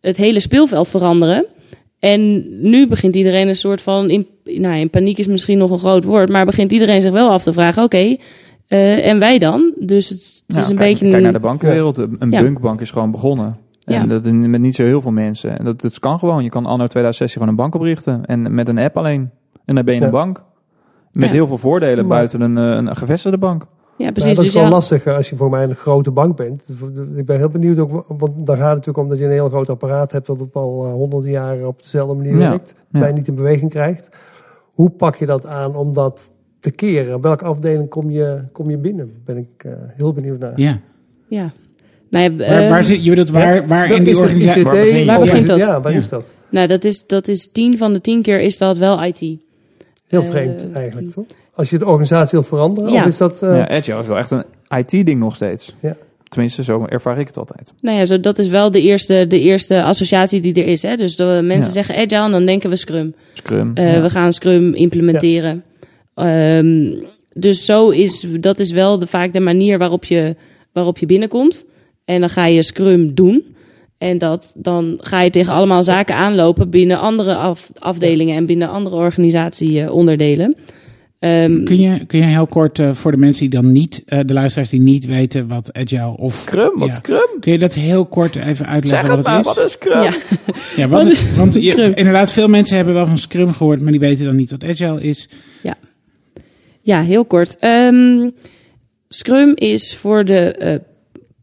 het 0.00 0.16
hele 0.16 0.40
speelveld 0.40 0.88
veranderen. 0.88 1.46
En 1.98 2.44
nu 2.70 2.88
begint 2.88 3.16
iedereen 3.16 3.48
een 3.48 3.56
soort 3.56 3.80
van, 3.80 4.10
in, 4.10 4.26
nou 4.44 4.76
in 4.76 4.90
paniek 4.90 5.18
is 5.18 5.26
misschien 5.26 5.58
nog 5.58 5.70
een 5.70 5.78
groot 5.78 6.04
woord, 6.04 6.28
maar 6.28 6.44
begint 6.46 6.72
iedereen 6.72 7.02
zich 7.02 7.12
wel 7.12 7.30
af 7.30 7.42
te 7.42 7.52
vragen, 7.52 7.82
oké, 7.82 8.16
eh, 8.66 9.06
en 9.06 9.18
wij 9.18 9.38
dan? 9.38 9.74
Dus 9.78 10.08
het, 10.08 10.18
het 10.18 10.42
Nou, 10.46 10.60
is 10.62 10.68
een 10.68 10.76
kijk, 10.76 10.90
beetje 10.92 11.10
kijk 11.10 11.22
naar 11.22 11.32
de 11.32 11.40
bankenwereld. 11.40 11.96
Een 11.96 12.30
Ja. 12.30 12.40
bunkbank 12.42 12.80
is 12.80 12.90
gewoon 12.90 13.10
begonnen. 13.10 13.56
En 13.84 13.94
Ja. 13.94 14.06
dat 14.06 14.24
met 14.32 14.60
niet 14.60 14.74
zo 14.74 14.82
heel 14.82 15.00
veel 15.00 15.10
mensen. 15.10 15.58
En 15.58 15.64
dat, 15.64 15.80
dat 15.80 15.98
kan 15.98 16.18
gewoon. 16.18 16.42
Je 16.42 16.48
kan 16.48 16.66
anno 16.66 16.86
2016 16.86 17.40
gewoon 17.40 17.48
een 17.48 17.60
bank 17.62 17.74
oprichten. 17.74 18.24
En 18.24 18.54
met 18.54 18.68
een 18.68 18.78
app 18.78 18.96
alleen. 18.96 19.30
En 19.64 19.74
dan 19.74 19.84
ben 19.84 19.94
je 19.94 20.00
Ja. 20.00 20.06
een 20.06 20.12
bank. 20.12 20.44
Met 21.12 21.24
Ja. 21.28 21.34
heel 21.34 21.46
veel 21.46 21.58
voordelen 21.58 22.06
Maar- 22.06 22.16
buiten 22.16 22.40
een, 22.40 22.58
eh, 22.58 22.76
een 22.76 22.96
gevestigde 22.96 23.38
bank. 23.38 23.66
Ja, 23.98 24.04
Ja, 24.06 24.12
precies. 24.12 24.36
dat 24.36 24.44
is 24.44 24.50
dus 24.52 24.60
wel 24.60 24.70
ja, 24.70 24.76
lastig 24.76 25.06
als 25.06 25.30
je 25.30 25.36
voor 25.36 25.50
mij 25.50 25.62
een 25.62 25.74
grote 25.74 26.10
bank 26.10 26.36
bent. 26.36 26.62
Ik 27.16 27.26
ben 27.26 27.36
heel 27.36 27.48
benieuwd 27.48 27.78
ook, 27.78 28.04
want 28.08 28.46
dan 28.46 28.56
gaat 28.56 28.76
het 28.76 28.86
natuurlijk 28.86 28.98
om 28.98 29.08
dat 29.08 29.18
je 29.18 29.24
een 29.24 29.30
heel 29.30 29.48
groot 29.48 29.70
apparaat 29.70 30.12
hebt 30.12 30.26
dat 30.26 30.40
op 30.40 30.56
al 30.56 30.84
eh, 30.86 30.92
honderden 30.92 31.30
jaren 31.30 31.66
op 31.66 31.82
dezelfde 31.82 32.14
manier 32.14 32.38
Ja, 32.38 32.48
werkt, 32.48 32.74
ja. 32.90 33.00
bijna 33.00 33.16
niet 33.16 33.28
in 33.28 33.34
beweging 33.34 33.70
krijgt. 33.70 34.08
Hoe 34.72 34.90
pak 34.90 35.16
je 35.16 35.26
dat 35.26 35.46
aan 35.46 35.76
om 35.76 35.92
dat 35.92 36.30
te 36.60 36.70
keren? 36.70 37.20
Welke 37.20 37.44
afdeling 37.44 37.88
kom 37.88 38.10
je, 38.10 38.42
kom 38.52 38.70
je 38.70 38.76
binnen? 38.78 39.12
Ben 39.24 39.36
ik 39.36 39.64
eh, 39.64 39.72
heel 39.94 40.12
benieuwd 40.12 40.38
naar. 40.38 40.60
Ja. 40.60 40.80
ja. 41.28 41.52
Nou, 42.10 42.24
ja, 42.24 42.36
Waar, 42.36 42.62
eh, 42.62 42.70
waar 42.70 42.84
zit, 42.84 43.04
je 43.04 43.10
bedoelt 43.10 43.30
waar, 43.30 43.66
waar 43.66 43.90
in 43.90 44.04
die 44.04 44.18
organisatie... 44.18 44.62
ICT? 44.62 45.04
waar 45.06 45.20
begint 45.20 45.46
dat? 45.46 45.58
Ja, 45.58 45.80
waar 45.80 45.92
Ja. 45.92 45.98
is 45.98 46.08
dat? 46.08 46.34
nou, 46.48 46.66
dat 46.66 46.84
is, 46.84 47.06
dat 47.06 47.28
is 47.28 47.50
tien 47.52 47.78
van 47.78 47.92
de 47.92 48.00
tien 48.00 48.22
keer 48.22 48.40
is 48.40 48.58
dat 48.58 48.76
wel 48.76 49.04
IT. 49.04 49.20
Heel 50.06 50.24
vreemd 50.24 50.72
eigenlijk, 50.72 51.10
toch? 51.10 51.24
Als 51.56 51.70
je 51.70 51.78
de 51.78 51.86
organisatie 51.86 52.38
wil 52.38 52.48
veranderen, 52.48 52.92
Ja. 52.92 53.00
of 53.00 53.06
is 53.06 53.16
dat... 53.16 53.42
eh, 53.42 53.56
ja, 53.56 53.68
Agile 53.68 54.00
is 54.00 54.06
wel 54.06 54.18
echt 54.18 54.30
een 54.30 54.44
IT-ding 54.78 55.20
nog 55.20 55.34
steeds. 55.34 55.74
Ja. 55.80 55.96
Tenminste, 56.28 56.62
zo 56.64 56.84
ervaar 56.88 57.18
ik 57.18 57.26
het 57.26 57.36
altijd. 57.36 57.72
Nou 57.80 57.98
ja, 57.98 58.04
zo, 58.04 58.20
dat 58.20 58.38
is 58.38 58.48
wel 58.48 58.70
de 58.70 58.80
eerste, 58.82 59.26
de 59.28 59.40
eerste 59.40 59.82
associatie 59.82 60.40
die 60.40 60.54
er 60.54 60.66
is. 60.66 60.82
Hè? 60.82 60.96
Dus 60.96 61.16
de 61.16 61.40
mensen 61.44 61.66
Ja. 61.66 61.72
zeggen 61.72 61.94
agile 61.94 62.24
en 62.24 62.30
dan 62.30 62.46
denken 62.46 62.70
we 62.70 62.76
Scrum. 62.76 63.14
Scrum. 63.32 63.70
Eh, 63.74 63.94
ja. 63.94 64.00
We 64.02 64.10
gaan 64.10 64.32
Scrum 64.32 64.74
implementeren. 64.74 65.64
Ehm, 66.14 66.92
dus 67.34 67.64
zo 67.64 67.90
is, 67.90 68.26
dat 68.40 68.58
is 68.58 68.70
wel 68.70 68.98
de, 68.98 69.06
vaak 69.06 69.32
de 69.32 69.40
manier 69.40 69.78
waarop 69.78 70.04
je, 70.04 70.36
waarop 70.72 70.98
je 70.98 71.06
binnenkomt. 71.06 71.64
En 72.04 72.20
dan 72.20 72.30
ga 72.30 72.46
je 72.46 72.62
Scrum 72.62 73.14
doen. 73.14 73.54
En 73.98 74.18
dat, 74.18 74.52
dan 74.54 74.98
ga 75.02 75.20
je 75.22 75.30
tegen 75.30 75.52
allemaal 75.52 75.82
zaken 75.82 76.14
aanlopen 76.14 76.70
binnen 76.70 77.00
andere 77.00 77.34
af, 77.34 77.70
afdelingen 77.78 78.36
en 78.36 78.46
binnen 78.46 78.68
andere 78.70 78.96
organisatieonderdelen. 78.96 80.56
Ehm 81.18 81.64
Kun 81.64 81.78
je, 81.80 82.06
kun 82.06 82.18
je 82.18 82.24
heel 82.24 82.46
kort 82.46 82.78
eh, 82.78 82.94
voor 82.94 83.10
de 83.10 83.16
mensen 83.16 83.50
die 83.50 83.60
dan 83.60 83.72
niet, 83.72 84.02
eh, 84.06 84.20
de 84.26 84.32
luisteraars 84.32 84.70
die 84.70 84.80
niet 84.80 85.06
weten 85.06 85.46
wat 85.46 85.72
agile 85.72 86.16
of... 86.16 86.34
Scrum? 86.34 86.78
Wat 86.78 86.88
Ja. 86.88 86.94
Scrum? 86.94 87.40
Kun 87.40 87.52
je 87.52 87.58
dat 87.58 87.74
heel 87.74 88.06
kort 88.06 88.36
even 88.36 88.66
uitleggen 88.66 89.06
Zeg 89.06 89.16
het 89.16 89.24
wat 89.24 89.24
maar, 89.26 89.36
het 89.36 89.46
is? 89.46 89.54
wat 89.54 89.64
is 89.64 89.72
Scrum? 89.72 90.02
ja, 90.02 90.12
Ja, 90.82 90.88
wat, 90.88 91.02
Wat 91.02 91.12
is 91.12 91.36
want 91.36 91.54
je, 91.54 91.70
Scrum? 91.70 91.92
inderdaad, 91.94 92.30
veel 92.30 92.48
mensen 92.48 92.76
hebben 92.76 92.94
wel 92.94 93.06
van 93.06 93.18
Scrum 93.18 93.52
gehoord, 93.52 93.80
maar 93.80 93.90
die 93.90 94.00
weten 94.00 94.24
dan 94.24 94.36
niet 94.36 94.50
wat 94.50 94.64
agile 94.64 95.02
is. 95.02 95.28
Ja, 96.82 97.02
heel 97.02 97.24
kort. 97.24 97.56
Ehm, 97.58 98.30
Scrum 99.08 99.52
is 99.54 99.96
voor 99.96 100.24
de 100.24 100.52
eh, 100.52 100.74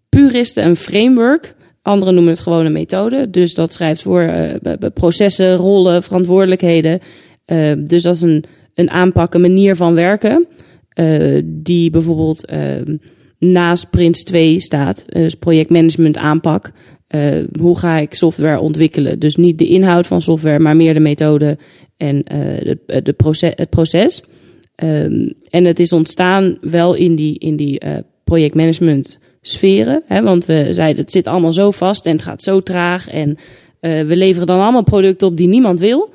puristen 0.09 0.65
een 0.65 0.76
framework. 0.76 1.55
Anderen 1.82 2.13
noemen 2.13 2.34
het 2.34 2.41
gewoon 2.41 2.65
een 2.65 2.71
methode. 2.71 3.30
Dus 3.30 3.53
dat 3.53 3.74
schrijft 3.74 4.01
voor 4.01 4.21
eh, 4.21 4.74
processen, 4.93 5.55
rollen, 5.55 6.03
verantwoordelijkheden. 6.03 6.99
Eh, 7.45 7.74
dus 7.78 8.03
dat 8.03 8.15
is 8.15 8.21
een, 8.21 8.43
een 8.74 8.89
aanpak, 8.89 9.34
een 9.34 9.41
manier 9.41 9.76
van 9.76 9.93
werken. 9.93 10.47
eh, 10.89 11.41
die 11.45 11.89
bijvoorbeeld 11.89 12.45
ehm, 12.45 12.97
naast 13.39 13.89
Prince 13.89 14.24
2 14.24 14.59
staat. 14.59 15.05
Dus 15.07 15.36
projectmanagement 15.36 16.17
aanpak. 16.17 16.71
Eh, 17.07 17.43
hoe 17.59 17.78
ga 17.78 17.97
ik 17.97 18.13
software 18.13 18.59
ontwikkelen? 18.59 19.19
Dus 19.19 19.36
niet 19.36 19.57
de 19.57 19.67
inhoud 19.67 20.07
van 20.07 20.21
software, 20.21 20.59
maar 20.59 20.76
meer 20.76 20.93
de 20.93 20.99
methode 20.99 21.57
en 21.97 22.24
eh, 22.24 22.76
de, 22.86 23.01
de 23.01 23.13
proces, 23.13 23.51
het 23.55 23.69
proces. 23.69 24.24
Ehm, 24.76 25.30
en 25.49 25.65
het 25.65 25.80
is 25.80 25.93
ontstaan 25.93 26.57
wel 26.61 26.93
in 26.93 27.15
die, 27.15 27.39
in 27.39 27.55
die 27.55 27.82
projectmanagement 28.24 29.19
sferen. 29.41 30.03
Hè, 30.07 30.21
want 30.21 30.45
we 30.45 30.67
zeiden 30.74 31.01
het 31.01 31.11
zit 31.11 31.28
allemaal 31.28 31.53
zo 31.53 31.71
vast 31.71 32.05
en 32.05 32.11
het 32.11 32.21
gaat 32.21 32.43
zo 32.43 32.61
traag. 32.61 33.09
En 33.09 33.38
we 33.80 34.15
leveren 34.15 34.47
dan 34.47 34.59
allemaal 34.59 34.84
producten 34.84 35.28
op 35.28 35.38
die 35.38 35.47
niemand 35.47 35.80
wil. 35.80 36.09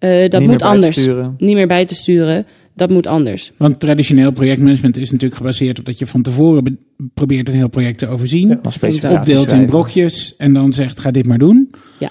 Eh, 0.00 0.28
dat 0.30 0.40
Niet 0.40 0.50
moet 0.50 0.62
anders. 0.62 1.06
Niet 1.38 1.54
meer 1.54 1.66
bij 1.66 1.84
te 1.84 1.94
sturen. 1.94 2.46
Dat 2.74 2.90
moet 2.90 3.06
anders. 3.06 3.52
Want 3.56 3.80
traditioneel 3.80 4.30
projectmanagement 4.32 4.96
is 4.96 5.10
natuurlijk 5.10 5.40
gebaseerd 5.40 5.78
op 5.78 5.84
dat 5.84 5.98
je 5.98 6.06
van 6.06 6.22
tevoren 6.22 6.64
be- 6.64 6.76
probeert 7.14 7.48
een 7.48 7.54
heel 7.54 7.68
project 7.68 7.98
te 7.98 8.06
overzien. 8.06 8.48
Ja. 8.48 8.58
Dan 8.62 8.72
specificaties 8.72 9.18
opdeelt 9.38 9.52
in 9.60 9.66
brokjes 9.66 10.34
en 10.36 10.52
dan 10.52 10.72
zegt 10.72 11.00
ga 11.00 11.10
dit 11.10 11.26
maar 11.26 11.38
doen. 11.38 11.70
Ja. 11.98 12.10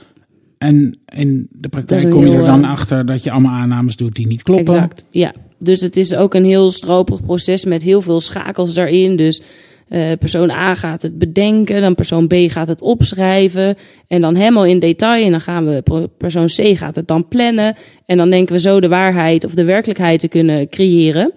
En 0.58 1.00
in 1.16 1.48
de 1.52 1.70
praktijk 1.70 2.10
kom 2.10 2.26
je 2.28 2.36
er 2.36 2.46
dan 2.46 2.64
eh, 2.64 2.70
achter 2.72 3.06
dat 3.06 3.24
je 3.24 3.32
allemaal 3.32 3.60
aannames 3.60 3.96
doet 3.96 4.16
die 4.16 4.28
niet 4.28 4.44
kloppen. 4.44 4.74
Exact, 4.74 5.04
ja. 5.10 5.34
Dus 5.60 5.82
het 5.82 5.98
is 5.98 6.16
ook 6.16 6.34
een 6.34 6.46
heel 6.46 6.72
stroperig 6.72 7.22
proces 7.22 7.66
met 7.66 7.82
heel 7.82 8.02
veel 8.02 8.22
schakels 8.22 8.74
daarin. 8.74 9.16
Dus 9.16 9.42
eh, 9.90 10.12
persoon 10.20 10.50
A 10.50 10.76
gaat 10.76 11.02
het 11.02 11.18
bedenken, 11.18 11.82
dan 11.82 11.96
persoon 11.96 12.28
B 12.28 12.34
gaat 12.48 12.68
het 12.68 12.82
opschrijven. 12.82 13.76
En 14.08 14.22
dan 14.22 14.36
helemaal 14.36 14.66
in 14.66 14.80
detail. 14.80 15.26
En 15.26 15.32
dan 15.32 15.42
gaan 15.42 15.66
we, 15.66 16.10
persoon 16.18 16.46
C 16.46 16.78
gaat 16.78 16.96
het 16.96 17.08
dan 17.08 17.28
plannen. 17.28 17.76
En 18.06 18.18
dan 18.18 18.30
denken 18.30 18.56
we 18.56 18.62
zo 18.62 18.80
de 18.80 18.88
waarheid 18.88 19.46
of 19.46 19.54
de 19.54 19.64
werkelijkheid 19.64 20.20
te 20.20 20.28
kunnen 20.28 20.70
creëren. 20.70 21.34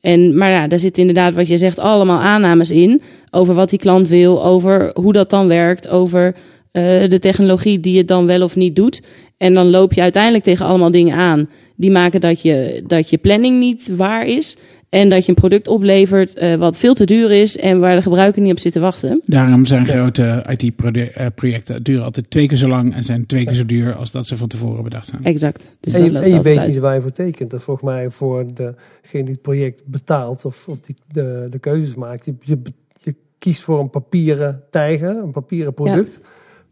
En, 0.00 0.36
maar 0.36 0.50
ja, 0.50 0.66
daar 0.66 0.78
zit 0.78 0.98
inderdaad 0.98 1.34
wat 1.34 1.46
je 1.46 1.58
zegt 1.58 1.78
allemaal 1.78 2.20
aannames 2.20 2.70
in. 2.70 3.02
Over 3.30 3.54
wat 3.54 3.70
die 3.70 3.78
klant 3.78 4.08
wil, 4.08 4.44
over 4.44 4.90
hoe 4.94 5.12
dat 5.12 5.30
dan 5.30 5.48
werkt, 5.48 5.88
over 5.88 6.34
eh, 6.72 7.08
de 7.08 7.18
technologie 7.18 7.80
die 7.80 7.98
het 7.98 8.08
dan 8.08 8.26
wel 8.26 8.42
of 8.42 8.56
niet 8.56 8.76
doet. 8.76 9.02
En 9.36 9.54
dan 9.54 9.70
loop 9.70 9.92
je 9.92 10.00
uiteindelijk 10.00 10.44
tegen 10.44 10.66
allemaal 10.66 10.90
dingen 10.90 11.16
aan 11.16 11.48
die 11.76 11.90
maken 11.90 12.20
dat 12.20 12.42
je, 12.42 12.82
dat 12.86 13.10
je 13.10 13.18
planning 13.18 13.58
niet 13.58 13.90
waar 13.96 14.26
is. 14.26 14.56
En 14.92 15.08
dat 15.08 15.24
je 15.24 15.28
een 15.28 15.34
product 15.34 15.68
oplevert 15.68 16.34
eh, 16.34 16.54
wat 16.54 16.76
veel 16.76 16.94
te 16.94 17.04
duur 17.04 17.30
is 17.30 17.56
en 17.56 17.80
waar 17.80 17.96
de 17.96 18.02
gebruiker 18.02 18.42
niet 18.42 18.52
op 18.52 18.58
zit 18.58 18.72
te 18.72 18.80
wachten. 18.80 19.22
Daarom 19.26 19.64
zijn 19.64 19.86
grote 19.86 20.44
IT-projecten 20.48 21.82
duren 21.82 22.04
altijd 22.04 22.30
twee 22.30 22.46
keer 22.46 22.56
zo 22.56 22.68
lang 22.68 22.94
en 22.94 23.04
zijn 23.04 23.26
twee 23.26 23.44
keer 23.44 23.54
zo 23.54 23.66
duur 23.66 23.94
als 23.94 24.10
dat 24.10 24.26
ze 24.26 24.36
van 24.36 24.48
tevoren 24.48 24.84
bedacht 24.84 25.06
zijn. 25.06 25.24
Exact. 25.24 25.66
Dus 25.80 25.94
en 25.94 26.04
je, 26.04 26.18
en 26.18 26.42
weet 26.42 26.58
uit. 26.58 26.68
niet 26.68 26.78
waar 26.78 26.94
je 26.94 27.00
voor 27.00 27.12
tekent. 27.12 27.50
Dat 27.50 27.62
volgens 27.62 27.86
mij 27.86 28.10
voor 28.10 28.46
degene 28.54 29.24
die 29.24 29.32
het 29.32 29.42
project 29.42 29.82
betaalt 29.86 30.44
of, 30.44 30.68
of 30.68 30.80
die 30.80 30.94
de, 31.12 31.46
de 31.50 31.58
keuzes 31.58 31.94
maakt. 31.94 32.24
Je, 32.24 32.34
je, 32.40 32.58
je 33.00 33.14
kiest 33.38 33.62
voor 33.62 33.80
een 33.80 33.90
papieren 33.90 34.62
tijger, 34.70 35.16
een 35.16 35.32
papieren 35.32 35.74
product. 35.74 36.20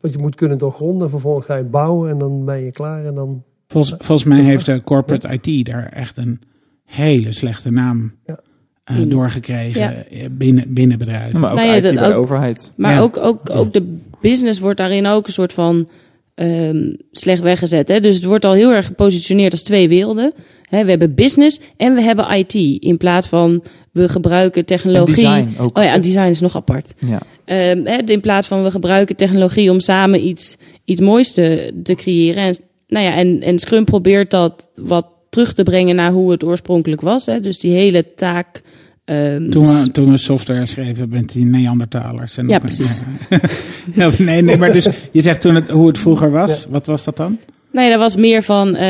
Wat 0.01 0.13
je 0.13 0.19
moet 0.19 0.35
kunnen 0.35 0.59
doorgronden. 0.59 1.11
Vervolgens 1.11 1.47
ga 1.47 1.55
je 1.55 1.63
het 1.63 1.71
bouwen 1.71 2.11
en 2.11 2.19
dan 2.19 2.45
ben 2.45 2.65
je 2.65 2.71
klaar. 2.71 3.05
En 3.05 3.15
dan, 3.15 3.43
Volgens, 3.67 3.95
volgens 3.99 4.29
mij 4.29 4.43
heeft 4.43 4.67
de 4.67 4.81
corporate 4.81 5.39
IT 5.41 5.67
daar 5.67 5.87
echt 5.87 6.17
een 6.17 6.41
hele 6.91 7.33
slechte 7.33 7.71
naam 7.71 8.15
Ja. 8.27 8.41
eh, 8.85 8.99
In. 8.99 9.09
doorgekregen 9.09 9.81
Ja. 9.81 9.93
eh, 9.93 10.27
binnen, 10.31 10.65
binnen 10.75 10.99
bedrijven. 10.99 11.41
Maar 11.41 11.51
ook 11.51 11.57
Nou 11.57 11.69
ja, 11.69 11.75
IT 11.77 11.83
dat 11.83 11.95
bij 11.95 12.03
de 12.03 12.09
ook- 12.15 12.21
overheid. 12.21 12.73
Maar 12.77 12.93
Ja. 12.93 13.01
ook, 13.01 13.17
ook, 13.17 13.51
ook 13.51 13.73
de 13.73 13.97
business 14.21 14.61
wordt 14.61 14.79
daarin 14.79 15.07
ook 15.07 15.27
een 15.27 15.33
soort 15.33 15.53
van 15.53 15.89
ehm, 16.35 16.93
slecht 17.13 17.43
weggezet. 17.43 17.89
Hè? 17.89 18.01
Dus 18.01 18.15
het 18.15 18.25
wordt 18.25 18.45
al 18.45 18.53
heel 18.53 18.73
erg 18.73 18.87
gepositioneerd 18.87 19.53
als 19.53 19.63
twee 19.63 19.89
werelden. 19.89 20.33
Hè, 20.69 20.85
we 20.85 20.91
hebben 20.91 21.15
business 21.15 21.61
en 21.77 21.95
we 21.95 22.01
hebben 22.03 22.31
IT. 22.39 22.55
In 22.83 22.97
plaats 22.97 23.29
van 23.29 23.63
we 23.93 24.09
gebruiken 24.09 24.61
En 24.61 24.67
technologie. 24.67 25.15
design 25.15 25.55
ook. 25.59 25.79
Oh 25.79 25.85
ja, 25.85 25.99
design 25.99 26.29
is 26.29 26.41
nog 26.41 26.57
apart. 26.57 26.87
Ja. 27.07 27.21
Ehm, 27.45 27.85
hè, 27.87 27.97
in 27.97 28.21
plaats 28.21 28.49
van 28.49 28.63
we 28.63 28.71
gebruiken 28.71 29.17
technologie 29.17 29.71
om 29.71 29.81
samen 29.81 30.27
iets, 30.27 30.57
iets 30.85 31.01
moois 31.01 31.33
te, 31.33 31.73
te 31.83 31.95
creëren. 31.95 32.43
En, 32.43 32.57
nou 32.87 33.05
ja, 33.05 33.15
en, 33.15 33.41
en 33.41 33.59
Scrum 33.59 33.85
probeert 33.85 34.31
dat 34.31 34.69
wat 34.75 35.07
terug 35.31 35.53
te 35.53 35.63
brengen 35.63 35.97
naar 35.97 36.11
hoe 36.13 36.31
het 36.31 36.45
oorspronkelijk 36.45 37.01
was. 37.01 37.27
Hè? 37.27 37.41
Dus 37.41 37.59
die 37.59 37.73
hele 37.73 38.15
taak. 38.15 38.63
ehm, 39.05 39.51
Toen 39.51 39.63
we, 39.65 39.91
toen 39.93 40.11
we 40.11 40.17
software 40.19 40.67
schreven 40.67 41.09
met 41.09 41.33
die 41.33 41.45
Neandertalers. 41.45 42.37
En 42.37 42.49
Ja, 42.49 42.55
ook- 42.57 42.61
precies. 42.63 43.01
Ja, 43.95 44.11
nee, 44.19 44.43
nee, 44.43 44.57
maar 44.57 44.73
dus 44.73 44.89
je 45.13 45.21
zegt 45.21 45.41
toen 45.41 45.55
het, 45.55 45.69
hoe 45.69 45.87
het 45.87 45.99
vroeger 45.99 46.31
was. 46.31 46.67
Wat 46.71 46.87
was 46.87 47.05
dat 47.05 47.17
dan? 47.17 47.39
Nee, 47.73 47.91
dat 47.91 47.99
was 47.99 48.17
meer 48.17 48.43
van 48.43 48.69
eh, 48.75 48.83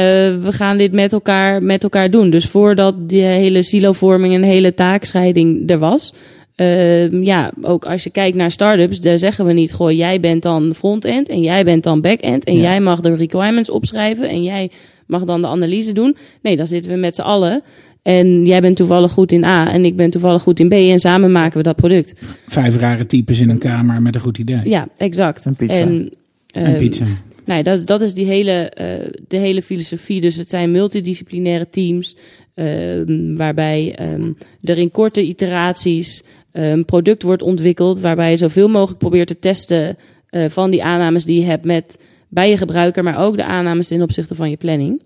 we 0.43 0.49
gaan 0.53 0.77
dit 0.79 0.93
met 0.93 1.13
elkaar, 1.13 1.63
met 1.63 1.83
elkaar 1.83 2.11
doen. 2.11 2.31
Dus 2.31 2.47
voordat 2.47 3.09
die 3.09 3.23
hele 3.23 3.63
silovorming 3.63 4.35
en 4.35 4.43
hele 4.43 4.75
taakscheiding 4.75 5.71
er 5.71 5.79
was. 5.79 6.15
ehm, 6.57 7.23
ja, 7.23 7.51
ook 7.63 7.87
als 7.87 8.03
je 8.05 8.11
kijkt 8.11 8.37
naar 8.37 8.51
start-ups, 8.51 9.01
daar 9.01 9.19
zeggen 9.19 9.47
we 9.47 9.53
niet: 9.53 9.73
goh, 9.73 9.91
jij 9.91 10.21
bent 10.21 10.43
dan 10.43 10.75
front-end 10.75 11.29
en 11.29 11.41
jij 11.41 11.65
bent 11.65 11.83
dan 11.83 12.01
back-end. 12.01 12.45
En 12.45 12.57
Ja. 12.57 12.63
jij 12.63 12.81
mag 12.81 13.01
de 13.01 13.15
requirements 13.15 13.71
opschrijven 13.71 14.29
en 14.29 14.43
jij 14.43 14.71
mag 15.11 15.25
dan 15.25 15.41
de 15.41 15.47
analyse 15.47 15.93
doen. 15.93 16.17
Nee, 16.43 16.57
dan 16.57 16.67
zitten 16.67 16.91
we 16.91 16.97
met 16.97 17.15
z'n 17.15 17.23
allen. 17.23 17.63
En 18.03 18.47
jij 18.47 18.61
bent 18.61 18.77
toevallig 18.77 19.13
goed 19.13 19.33
in 19.33 19.45
A 19.45 19.73
en 19.73 19.85
ik 19.85 19.97
ben 19.97 20.11
toevallig 20.11 20.43
goed 20.43 20.61
in 20.61 20.69
B. 20.69 20.73
En 20.73 20.99
samen 20.99 21.33
maken 21.33 21.57
we 21.57 21.63
dat 21.63 21.77
product. 21.77 22.21
Vijf 22.47 22.77
rare 22.77 23.07
types 23.07 23.41
in 23.41 23.51
een 23.51 23.59
kamer 23.59 24.03
met 24.03 24.15
een 24.15 24.21
goed 24.21 24.39
idee. 24.39 24.61
Ja, 24.65 24.89
exact. 24.97 25.47
En 25.47 25.57
pizza. 25.57 25.81
En, 25.81 26.11
En 26.53 26.65
ehm, 26.65 26.77
pizza. 26.77 27.05
Nou, 27.45 27.63
dat, 27.63 27.87
dat 27.87 28.01
is 28.01 28.15
die 28.15 28.27
hele, 28.27 28.71
eh, 28.71 29.09
de 29.29 29.37
hele 29.37 29.63
filosofie. 29.63 30.21
Dus 30.21 30.37
het 30.37 30.49
zijn 30.49 30.71
multidisciplinaire 30.71 31.71
teams, 31.71 32.17
ehm, 32.55 33.37
waarbij 33.37 33.95
ehm, 33.95 34.33
er 34.63 34.79
in 34.79 34.91
korte 34.91 35.23
iteraties 35.23 36.23
een 36.53 36.85
product 36.85 37.23
wordt 37.23 37.43
ontwikkeld, 37.43 38.01
waarbij 38.01 38.31
je 38.31 38.37
zoveel 38.37 38.69
mogelijk 38.69 38.99
probeert 38.99 39.27
te 39.27 39.39
testen 39.39 39.97
eh, 40.29 40.49
van 40.49 40.71
die 40.71 40.85
aannames 40.85 41.25
die 41.25 41.41
je 41.41 41.47
hebt 41.47 41.65
met, 41.65 41.99
bij 42.31 42.51
je 42.51 42.57
gebruiker, 42.57 43.03
maar 43.03 43.19
ook 43.19 43.37
de 43.37 43.45
aannames 43.45 43.89
ten 43.89 44.03
opzichte 44.03 44.35
van 44.35 44.51
je 44.51 44.57
planning. 44.57 45.03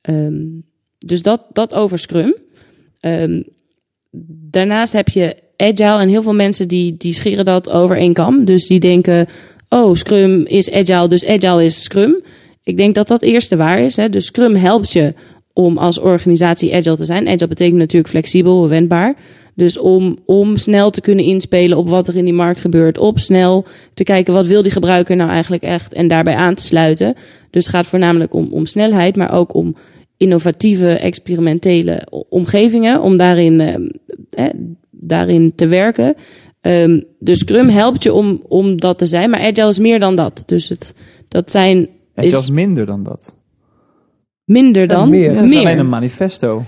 Ehm, 0.00 0.44
dus 0.98 1.22
dat, 1.22 1.42
dat 1.52 1.74
over 1.74 1.98
Scrum. 1.98 2.34
Ehm, 3.00 3.42
daarnaast 4.50 4.92
heb 4.92 5.08
je 5.08 5.36
Agile 5.56 6.00
en 6.00 6.08
heel 6.08 6.22
veel 6.22 6.34
mensen 6.34 6.68
die, 6.68 6.96
die 6.96 7.12
scheren 7.12 7.44
dat 7.44 7.70
over 7.70 7.96
één 7.96 8.12
kam. 8.12 8.44
Dus 8.44 8.66
die 8.66 8.80
denken, 8.80 9.26
oh, 9.68 9.94
Scrum 9.94 10.46
is 10.46 10.70
Agile, 10.70 11.08
dus 11.08 11.26
Agile 11.26 11.64
is 11.64 11.82
Scrum. 11.82 12.22
Ik 12.62 12.76
denk 12.76 12.94
dat 12.94 13.08
dat 13.08 13.22
eerste 13.22 13.56
waar 13.56 13.80
is. 13.80 13.96
Hè. 13.96 14.08
Dus 14.08 14.26
Scrum 14.26 14.54
helpt 14.54 14.92
je 14.92 15.14
om 15.58 15.78
als 15.78 15.98
organisatie 15.98 16.74
Agile 16.74 16.96
te 16.96 17.04
zijn. 17.04 17.28
Agile 17.28 17.48
betekent 17.48 17.78
natuurlijk 17.78 18.08
flexibel, 18.08 18.68
wendbaar. 18.68 19.14
Dus 19.54 19.78
om, 19.78 20.18
om 20.24 20.56
snel 20.56 20.90
te 20.90 21.00
kunnen 21.00 21.24
inspelen 21.24 21.78
op 21.78 21.88
wat 21.88 22.08
er 22.08 22.16
in 22.16 22.24
die 22.24 22.34
markt 22.34 22.60
gebeurt. 22.60 22.98
Op 22.98 23.18
snel 23.18 23.66
te 23.94 24.04
kijken 24.04 24.34
wat 24.34 24.46
wil 24.46 24.62
die 24.62 24.70
gebruiker 24.70 25.16
nou 25.16 25.30
eigenlijk 25.30 25.62
echt 25.62 25.94
en 25.94 26.08
daarbij 26.08 26.34
aan 26.34 26.54
te 26.54 26.62
sluiten. 26.62 27.14
Dus 27.50 27.64
het 27.64 27.74
gaat 27.74 27.86
voornamelijk 27.86 28.34
om, 28.34 28.48
om 28.50 28.66
snelheid, 28.66 29.16
maar 29.16 29.32
ook 29.32 29.54
om 29.54 29.76
innovatieve, 30.16 30.88
experimentele 30.88 32.06
omgevingen. 32.28 33.00
Om 33.00 33.16
daarin, 33.16 33.60
eh, 34.30 34.46
daarin 34.90 35.52
te 35.54 35.66
werken. 35.66 36.14
Ehm, 36.60 37.00
dus 37.18 37.38
Scrum 37.38 37.68
helpt 37.68 38.02
je 38.02 38.12
om, 38.12 38.42
om 38.48 38.80
dat 38.80 38.98
te 38.98 39.06
zijn, 39.06 39.30
maar 39.30 39.40
Agile 39.40 39.68
is 39.68 39.78
meer 39.78 39.98
dan 39.98 40.14
dat. 40.14 40.42
Dus 40.46 40.68
het, 40.68 40.94
dat 41.28 41.50
zijn 41.50 41.88
En 42.14 42.24
is 42.24 42.30
zelfs 42.30 42.50
minder 42.50 42.86
dan 42.86 43.02
dat. 43.02 43.37
Minder 44.48 44.82
En 44.82 44.88
dan. 44.88 45.08
meer. 45.10 45.32
Ja, 45.32 45.40
dat 45.40 45.48
is 45.50 45.56
alleen 45.56 45.78
een 45.78 45.88
manifesto. 45.88 46.64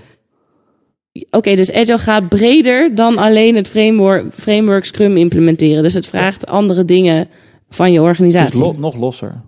Oké, 1.31 1.55
dus 1.55 1.73
Agile 1.73 1.99
gaat 1.99 2.29
breder 2.29 2.95
dan 2.95 3.19
alleen 3.19 3.57
het 3.57 3.69
framework, 3.69 4.33
framework 4.35 4.85
Scrum 4.85 5.17
implementeren. 5.17 5.83
Dus 5.83 5.95
het 5.95 6.07
vraagt 6.07 6.47
andere 6.47 6.85
dingen 6.85 7.29
van 7.71 7.93
je 7.93 7.99
Het 8.01 8.03
is 8.03 8.09
organisatie. 8.19 8.61
lo- 8.61 8.75
nog 8.79 8.97
losser. 8.97 9.41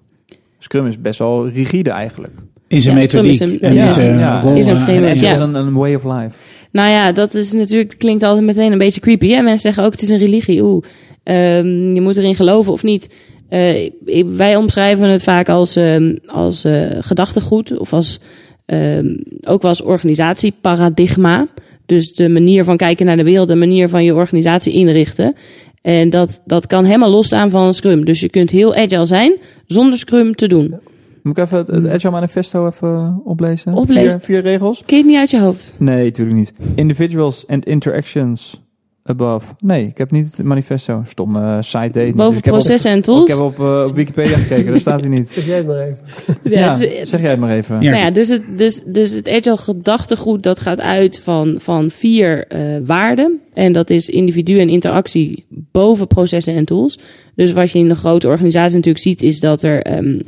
Scrum 0.59 0.87
is 0.87 1.01
best 1.01 1.19
wel 1.19 1.49
rigide 1.49 1.91
eigenlijk. 1.91 2.33
In 2.69 2.81
zijn 2.81 2.97
Ja, 2.97 3.03
Scrum 3.03 3.23
methodiek. 3.27 3.49
is 3.49 3.55
een- 3.55 3.61
en 3.69 3.75
ja, 3.75 3.85
in 3.85 3.93
zijn 3.93 4.19
ja, 4.19 4.41
rollen 4.41 4.57
is 4.57 4.67
een 4.67 4.77
en- 4.77 4.83
framework, 4.83 5.15
en- 5.15 5.21
ja. 5.21 5.31
Is 5.33 5.39
een, 5.39 5.55
een 5.55 5.73
way 5.75 5.95
of 5.95 6.05
life. 6.05 6.37
Nou 6.73 6.89
ja, 6.91 7.13
dat 7.13 7.35
is 7.35 7.53
natuurlijk, 7.53 7.95
klinkt 7.99 8.23
altijd 8.23 8.47
meteen 8.47 8.73
een 8.73 8.79
beetje 8.79 9.01
creepy. 9.01 9.29
Hè? 9.29 9.37
Mensen 9.43 9.59
zeggen 9.59 9.85
ook 9.85 9.93
het 9.93 10.03
is 10.03 10.09
een 10.09 10.19
religie. 10.19 10.63
Oeh, 10.63 10.85
ehm, 11.23 11.95
je 11.95 12.01
moet 12.01 12.17
erin 12.17 12.35
geloven 12.35 12.73
of 12.73 12.83
niet. 12.83 13.15
Eh, 13.53 13.85
ik- 14.05 14.27
wij 14.37 14.57
omschrijven 14.57 15.09
het 15.09 15.23
vaak 15.23 15.49
als, 15.49 15.77
ehm, 15.77 16.17
als 16.27 16.65
eh, 16.65 16.87
gedachtegoed 17.01 17.79
of 17.79 17.93
als 17.93 18.21
ehm, 18.67 19.17
ook 19.47 19.63
wel 19.63 19.71
als 19.71 19.83
organisatieparadigma. 19.83 21.47
Dus 21.87 22.15
de 22.15 22.29
manier 22.29 22.65
van 22.65 22.77
kijken 22.77 23.07
naar 23.07 23.17
de 23.17 23.25
wereld, 23.25 23.49
de 23.49 23.55
manier 23.55 23.89
van 23.89 24.05
je 24.05 24.15
organisatie 24.15 24.73
inrichten. 24.73 25.35
En 25.83 26.11
dat, 26.11 26.41
dat 26.47 26.67
kan 26.67 26.85
helemaal 26.85 27.11
losstaan 27.11 27.51
van 27.51 27.75
Scrum. 27.75 28.05
Dus 28.05 28.21
je 28.21 28.29
kunt 28.29 28.51
heel 28.51 28.75
agile 28.75 29.07
zijn 29.07 29.37
zonder 29.67 29.99
Scrum 29.99 30.35
te 30.35 30.47
doen. 30.49 30.75
Moet 31.23 31.39
ik 31.39 31.45
even 31.45 31.59
het, 31.59 31.69
het 31.69 31.89
Agile 31.89 32.11
Manifesto 32.13 32.67
even 32.67 32.89
eh, 32.89 33.17
oplezen? 33.25 33.75
Oplezen. 33.75 34.11
Vier, 34.11 34.21
vier 34.21 34.41
regels? 34.41 34.83
Het 34.87 35.05
niet 35.07 35.17
uit 35.17 35.31
je 35.31 35.41
hoofd? 35.41 35.73
Nee, 35.79 36.05
natuurlijk 36.05 36.37
niet. 36.37 36.53
Individuals 36.75 37.45
and 37.47 37.67
interactions 37.67 38.61
above. 39.05 39.47
Nee, 39.59 39.87
ik 39.87 39.99
heb 39.99 40.11
niet 40.11 40.37
het 40.37 40.47
manifesto. 40.47 41.03
Stomme 41.07 41.63
site 41.63 41.79
date. 41.79 42.01
Dus 42.01 42.13
Boven 42.15 42.37
ik 42.39 42.45
heb 42.45 42.55
op- 42.55 42.61
processen 42.61 42.91
en 42.91 42.97
Ik 42.99 43.05
tools. 43.05 43.29
heb 43.29 43.39
op, 43.41 43.59
eh, 43.61 43.85
op 43.89 43.95
Wikipedia 43.95 44.37
gekeken, 44.37 44.71
daar 44.71 44.81
staat 44.81 45.01
hij 45.01 45.09
niet. 45.09 45.31
Zeg 45.31 45.47
jij 45.47 45.57
het 45.57 45.67
maar 45.67 45.81
even. 45.81 45.99
Ja, 46.59 46.79
het- 46.79 47.09
zeg 47.09 47.21
jij 47.21 47.31
het 47.31 47.41
maar 47.41 47.51
even. 47.57 47.81
Ja. 47.81 47.91
Nou 47.91 48.03
ja, 48.03 48.11
dus 48.11 48.29
het, 48.29 48.43
dus, 48.57 48.83
dus 48.87 49.11
het 49.13 49.29
agile 49.29 49.57
gedachtegoed 49.57 50.43
dat 50.43 50.61
gaat 50.61 50.81
uit 50.81 51.21
van, 51.21 51.55
van 51.59 51.91
vier 51.91 52.47
eh, 52.47 52.61
waarden. 52.85 53.41
En 53.53 53.73
dat 53.73 53.91
is 53.91 54.09
individu 54.09 54.61
en 54.61 54.69
interactie 54.69 55.45
boven 55.49 56.07
processen 56.07 56.55
en 56.55 56.65
tools. 56.65 56.99
Dus 57.35 57.53
wat 57.53 57.71
je 57.71 57.79
in 57.79 57.91
een 57.91 57.97
grote 57.97 58.29
organisatie 58.29 58.77
natuurlijk 58.77 59.05
ziet 59.05 59.23
is 59.23 59.41
dat 59.41 59.63
er... 59.63 59.83
ehm, 59.83 60.19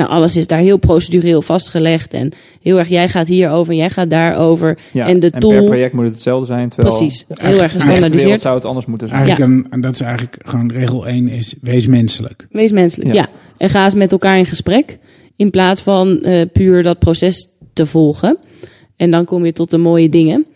nou, 0.00 0.10
alles 0.12 0.36
is 0.36 0.46
daar 0.46 0.58
heel 0.58 0.76
procedureel 0.76 1.42
vastgelegd. 1.42 2.14
En 2.14 2.32
heel 2.62 2.78
erg, 2.78 2.88
jij 2.88 3.08
gaat 3.08 3.26
hierover 3.26 3.72
en 3.72 3.78
jij 3.78 3.90
gaat 3.90 4.10
daarover. 4.10 4.78
Ja, 4.92 5.06
En 5.08 5.20
de 5.20 5.30
per 5.30 5.40
tool- 5.40 5.64
project 5.66 5.92
moet 5.94 6.04
het 6.04 6.12
hetzelfde 6.12 6.46
zijn. 6.46 6.68
Terwijl 6.68 6.96
Precies, 6.96 7.24
heel 7.28 7.36
erg 7.38 7.42
de 7.44 7.54
echte 7.54 7.62
wereld 7.62 7.72
gestandaardiseerd. 7.72 8.40
zou 8.40 8.54
het 8.54 8.64
anders 8.64 8.86
moeten 8.86 9.08
zijn. 9.08 9.20
Eigenlijk 9.22 9.50
een, 9.52 9.66
en 9.70 9.80
dat 9.80 9.94
is 9.94 10.00
eigenlijk 10.00 10.36
gewoon 10.44 10.70
regel 10.72 11.06
1 11.06 11.28
is 11.28 11.54
wees 11.60 11.86
menselijk. 11.86 12.46
Wees 12.50 12.70
menselijk, 12.72 13.12
Ja. 13.12 13.14
ja. 13.14 13.28
En 13.56 13.68
ga 13.70 13.84
eens 13.84 13.94
met 13.94 14.12
elkaar 14.12 14.38
in 14.38 14.46
gesprek. 14.46 14.98
In 15.36 15.50
plaats 15.50 15.80
van 15.80 16.20
eh, 16.22 16.46
puur 16.52 16.82
dat 16.82 16.98
proces 16.98 17.48
te 17.72 17.86
volgen. 17.86 18.36
En 18.96 19.10
dan 19.10 19.24
kom 19.24 19.44
je 19.44 19.52
tot 19.52 19.70
de 19.70 19.78
mooie 19.78 20.08
dingen. 20.08 20.46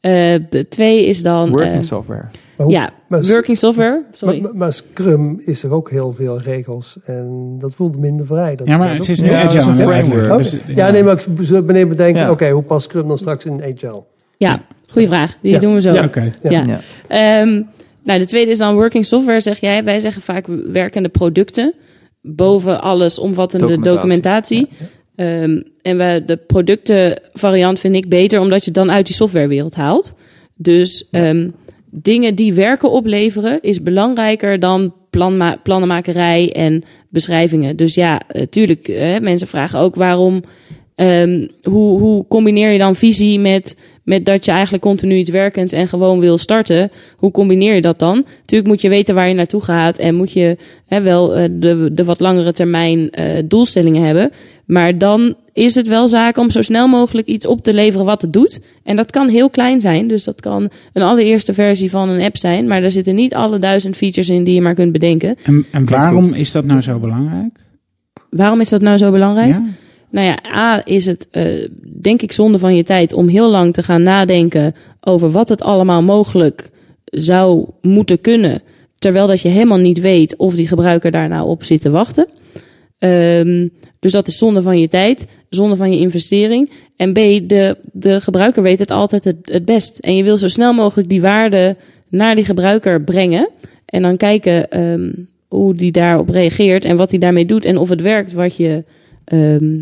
Eh, 0.00 0.12
de 0.50 0.66
twee 0.68 1.06
is 1.06 1.22
dan... 1.22 1.50
Working 1.50 1.74
eh, 1.74 1.80
software. 1.82 2.24
Maar, 2.56 2.66
hoe- 2.66 2.74
ja, 2.76 2.90
maar, 3.08 3.22
working 3.26 3.58
software. 3.58 4.02
Sorry. 4.12 4.40
maar, 4.40 4.54
maar 4.56 4.72
Scrum 4.72 5.40
is 5.44 5.62
er 5.62 5.72
ook 5.72 5.90
heel 5.90 6.12
veel 6.12 6.40
regels. 6.40 6.96
En 7.04 7.56
dat 7.60 7.74
voelt 7.74 7.98
minder 7.98 8.26
vrij. 8.26 8.56
Dat 8.56 8.66
Ja, 8.66 8.76
maar 8.76 8.94
het 8.94 9.08
is 9.08 9.20
nu 9.20 9.26
Ja, 9.30 9.42
agile 9.42 9.70
een 9.70 9.76
framework. 9.76 10.24
Oké. 10.32 10.36
Dus, 10.36 10.56
ja, 10.66 10.90
nee, 10.90 11.02
maar 11.04 11.18
ik 11.38 11.66
beneden 11.66 11.88
bedenken, 11.88 12.22
Ja. 12.22 12.30
oké, 12.30 12.50
hoe 12.50 12.62
past 12.62 12.84
Scrum 12.84 13.08
dan 13.08 13.18
straks 13.18 13.44
in 13.44 13.62
Agile? 13.62 14.04
Ja, 14.36 14.62
goede 14.90 15.06
vraag. 15.08 15.36
Die 15.42 15.50
Ja. 15.52 15.58
doen 15.58 15.74
we 15.74 15.80
zo. 15.80 15.92
Ja. 15.92 16.04
Oké. 16.04 16.30
Ja. 16.42 16.50
Ja. 16.50 16.64
Ja. 16.66 16.80
Ehm, 17.08 17.62
nou, 18.02 18.18
de 18.18 18.26
tweede 18.26 18.50
is 18.50 18.58
dan 18.58 18.74
working 18.74 19.06
software, 19.06 19.40
zeg 19.40 19.60
jij. 19.60 19.84
Wij 19.84 20.00
zeggen 20.00 20.22
vaak 20.22 20.46
werkende 20.72 21.08
producten. 21.08 21.74
Boven 22.22 22.80
alles 22.80 23.18
omvattende 23.18 23.66
Documentatie. 23.66 23.96
documentatie. 23.96 24.68
Ehm, 25.16 25.60
en 25.82 25.96
we, 25.96 26.22
de 26.26 26.36
productenvariant 26.36 27.78
vind 27.80 27.96
ik 27.96 28.08
beter, 28.08 28.40
omdat 28.40 28.58
je 28.58 28.64
het 28.64 28.74
dan 28.74 28.90
uit 28.92 29.06
die 29.06 29.14
softwarewereld 29.14 29.74
haalt. 29.74 30.14
Dus 30.56 31.08
ehm, 31.10 31.48
dingen 32.02 32.34
die 32.34 32.52
werken 32.52 32.90
opleveren 32.90 33.58
is 33.62 33.82
belangrijker 33.82 34.58
dan 34.58 34.94
planma 35.10 35.56
plannenmakerij 35.62 36.52
en 36.52 36.84
beschrijvingen. 37.08 37.76
Dus 37.76 37.94
ja, 37.94 38.20
natuurlijk, 38.28 38.88
eh, 38.88 39.20
mensen 39.20 39.48
vragen 39.48 39.78
ook 39.78 39.94
waarom... 39.94 40.42
ehm, 40.94 41.46
hoe, 41.62 41.98
hoe 41.98 42.26
combineer 42.28 42.70
je 42.70 42.78
dan 42.78 42.96
visie 42.96 43.38
met, 43.38 43.76
met 44.04 44.26
dat 44.26 44.44
je 44.44 44.50
eigenlijk 44.50 44.82
continu 44.82 45.14
iets 45.14 45.30
werkends 45.30 45.72
en 45.72 45.88
gewoon 45.88 46.20
wil 46.20 46.38
starten? 46.38 46.90
Hoe 47.16 47.30
combineer 47.30 47.74
je 47.74 47.80
dat 47.80 47.98
dan? 47.98 48.24
Natuurlijk 48.40 48.70
moet 48.70 48.82
je 48.82 48.88
weten 48.88 49.14
waar 49.14 49.28
je 49.28 49.34
naartoe 49.34 49.62
gaat 49.62 49.98
en 49.98 50.14
moet 50.14 50.32
je 50.32 50.56
wel 50.88 51.34
eh, 51.34 51.44
de, 51.50 51.90
de 51.92 52.04
wat 52.04 52.20
langere 52.20 52.52
termijn 52.52 53.10
eh, 53.10 53.42
doelstellingen 53.44 54.04
hebben. 54.04 54.32
Maar 54.66 54.98
dan 54.98 55.34
is 55.54 55.74
het 55.74 55.86
wel 55.86 56.08
zaak 56.08 56.38
om 56.38 56.50
zo 56.50 56.62
snel 56.62 56.88
mogelijk 56.88 57.26
iets 57.26 57.46
op 57.46 57.62
te 57.62 57.74
leveren 57.74 58.06
wat 58.06 58.22
het 58.22 58.32
doet. 58.32 58.60
En 58.82 58.96
dat 58.96 59.10
kan 59.10 59.28
heel 59.28 59.50
klein 59.50 59.80
zijn. 59.80 60.08
Dus 60.08 60.24
dat 60.24 60.40
kan 60.40 60.70
een 60.92 61.02
allereerste 61.02 61.54
versie 61.54 61.90
van 61.90 62.08
een 62.08 62.22
app 62.22 62.36
zijn. 62.36 62.66
Maar 62.66 62.80
daar 62.80 62.90
zitten 62.90 63.14
niet 63.14 63.34
alle 63.34 63.58
duizend 63.58 63.96
features 63.96 64.28
in 64.28 64.44
die 64.44 64.54
je 64.54 64.60
maar 64.60 64.74
kunt 64.74 64.92
bedenken. 64.92 65.36
En, 65.42 65.66
en 65.70 65.88
waarom 65.88 66.32
is 66.32 66.52
dat 66.52 66.64
nou 66.64 66.80
zo 66.80 66.98
belangrijk? 66.98 67.58
Waarom 68.30 68.60
is 68.60 68.68
dat 68.68 68.80
nou 68.80 68.98
zo 68.98 69.10
belangrijk? 69.10 69.50
Ja? 69.50 69.64
Nou 70.10 70.26
ja, 70.26 70.38
A 70.54 70.82
is 70.84 71.06
het 71.06 71.28
eh, 71.30 71.68
denk 72.00 72.22
ik 72.22 72.32
zonde 72.32 72.58
van 72.58 72.76
je 72.76 72.82
tijd 72.82 73.12
om 73.12 73.28
heel 73.28 73.50
lang 73.50 73.74
te 73.74 73.82
gaan 73.82 74.02
nadenken 74.02 74.74
over 75.00 75.30
wat 75.30 75.48
het 75.48 75.62
allemaal 75.62 76.02
mogelijk 76.02 76.70
zou 77.04 77.68
moeten 77.80 78.20
kunnen. 78.20 78.62
Terwijl 78.98 79.26
dat 79.26 79.40
je 79.40 79.48
helemaal 79.48 79.78
niet 79.78 80.00
weet 80.00 80.36
of 80.36 80.54
die 80.54 80.68
gebruiker 80.68 81.10
daar 81.10 81.28
nou 81.28 81.48
op 81.48 81.64
zit 81.64 81.80
te 81.80 81.90
wachten. 81.90 82.26
Ehm, 83.04 83.68
dus 84.00 84.12
dat 84.12 84.28
is 84.28 84.38
zonde 84.38 84.62
van 84.62 84.80
je 84.80 84.88
tijd, 84.88 85.26
zonde 85.48 85.76
van 85.76 85.92
je 85.92 85.98
investering. 85.98 86.70
En 86.96 87.12
B, 87.12 87.14
de, 87.14 87.76
de 87.92 88.20
gebruiker 88.20 88.62
weet 88.62 88.78
het 88.78 88.90
altijd 88.90 89.24
het, 89.24 89.36
het 89.42 89.64
best. 89.64 89.98
En 89.98 90.16
je 90.16 90.22
wil 90.22 90.38
zo 90.38 90.48
snel 90.48 90.72
mogelijk 90.72 91.08
die 91.08 91.20
waarde 91.20 91.76
naar 92.08 92.34
die 92.34 92.44
gebruiker 92.44 93.02
brengen. 93.02 93.48
En 93.86 94.02
dan 94.02 94.16
kijken 94.16 94.70
ehm, 94.70 95.10
hoe 95.48 95.74
die 95.74 95.92
daarop 95.92 96.28
reageert 96.28 96.84
en 96.84 96.96
wat 96.96 97.10
hij 97.10 97.18
daarmee 97.18 97.46
doet. 97.46 97.64
En 97.64 97.76
of 97.76 97.88
het 97.88 98.00
werkt 98.00 98.32
wat 98.32 98.56
je, 98.56 98.84
ehm, 99.24 99.78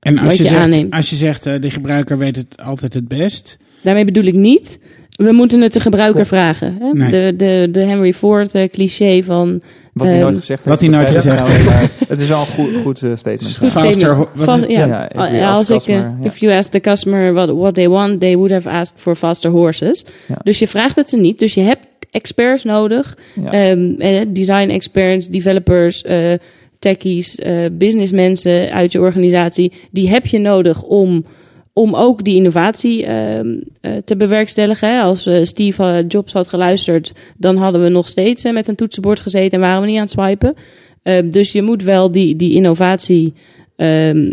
En 0.00 0.18
als 0.18 0.26
Wat 0.26 0.36
je, 0.36 0.42
je 0.42 0.48
zegt, 0.48 0.62
aanneemt. 0.62 0.92
als 0.92 1.10
je 1.10 1.16
zegt 1.16 1.46
eh, 1.46 1.60
de 1.60 1.70
gebruiker 1.70 2.18
weet 2.18 2.36
het 2.36 2.56
altijd 2.56 2.94
het 2.94 3.08
best. 3.08 3.58
Daarmee 3.82 4.04
bedoel 4.04 4.24
ik 4.24 4.34
niet. 4.34 4.78
We 5.10 5.32
moeten 5.32 5.60
het 5.60 5.72
de 5.72 5.80
gebruiker 5.80 6.26
vragen. 6.26 6.76
Hè? 6.80 6.90
Nee. 6.92 7.10
De, 7.10 7.36
de, 7.36 7.68
de 7.72 7.80
Henry 7.80 8.12
Ford 8.12 8.54
eh, 8.54 8.68
cliché 8.68 9.22
van. 9.22 9.62
Wat 10.00 10.08
hij 10.08 10.16
Ehm, 10.16 10.24
nooit 10.24 10.38
gezegd 10.38 10.64
wat 10.64 10.80
heeft. 10.80 10.92
hij 10.92 11.00
nooit 11.00 11.16
gezegd 11.16 11.36
nou, 11.36 11.64
maar 11.64 11.90
Het 12.08 12.20
is 12.20 12.28
wel 12.28 12.40
een 12.40 12.46
goed, 12.46 12.70
goed 12.82 13.02
eh, 13.02 13.10
statement. 13.16 13.56
Goed 13.56 13.68
Faster, 13.68 14.16
wat 14.34 14.58
if 14.58 14.68
you 14.68 15.44
als 15.44 15.70
ik, 15.70 15.76
customer, 15.76 16.04
eh, 16.04 16.12
ja. 16.20 16.26
if 16.26 16.36
you 16.38 16.52
ask 16.56 16.70
the 16.70 16.80
customer 16.80 17.32
what, 17.32 17.50
what 17.50 17.74
they 17.74 17.88
want, 17.88 18.20
they 18.20 18.36
would 18.36 18.52
have 18.52 18.68
asked 18.68 19.00
for 19.00 19.14
faster 19.14 19.50
horses. 19.50 20.04
Ja. 20.28 20.38
Dus 20.42 20.58
je 20.58 20.68
vraagt 20.68 20.96
het 20.96 21.08
ze 21.08 21.16
niet. 21.16 21.38
Dus 21.38 21.54
je 21.54 21.60
hebt 21.60 21.86
experts 22.10 22.64
nodig. 22.64 23.16
Ja. 23.34 23.50
Ehm, 23.52 23.94
eh, 23.98 24.20
design 24.28 24.68
experts, 24.70 25.28
developers, 25.28 26.02
eh, 26.02 26.32
techies, 26.78 27.34
eh 27.34 27.66
businessmensen 27.72 28.72
uit 28.72 28.92
je 28.92 29.00
organisatie. 29.00 29.72
Die 29.90 30.08
heb 30.08 30.26
je 30.26 30.38
nodig 30.38 30.82
om, 30.82 31.24
om 31.72 31.94
ook 31.94 32.24
die 32.24 32.36
innovatie 32.36 33.04
ehm, 33.06 33.56
eh, 33.80 33.92
te 34.04 34.16
bewerkstelligen. 34.16 35.02
Als 35.02 35.26
eh, 35.26 35.44
Steve 35.44 35.82
eh, 35.82 36.04
Jobs 36.08 36.32
had 36.32 36.48
geluisterd, 36.48 37.12
dan 37.36 37.56
hadden 37.56 37.82
we 37.82 37.88
nog 37.88 38.08
steeds 38.08 38.44
met 38.52 38.68
een 38.68 38.74
toetsenbord 38.74 39.20
gezeten 39.20 39.50
en 39.52 39.60
waren 39.60 39.80
we 39.80 39.86
niet 39.86 39.96
aan 39.96 40.02
het 40.02 40.10
swipen. 40.10 40.54
Eh, 41.02 41.22
dus 41.30 41.52
je 41.52 41.62
moet 41.62 41.82
wel 41.82 42.10
die, 42.10 42.36
die 42.36 42.52
innovatie 42.52 43.32
ehm, 43.76 44.32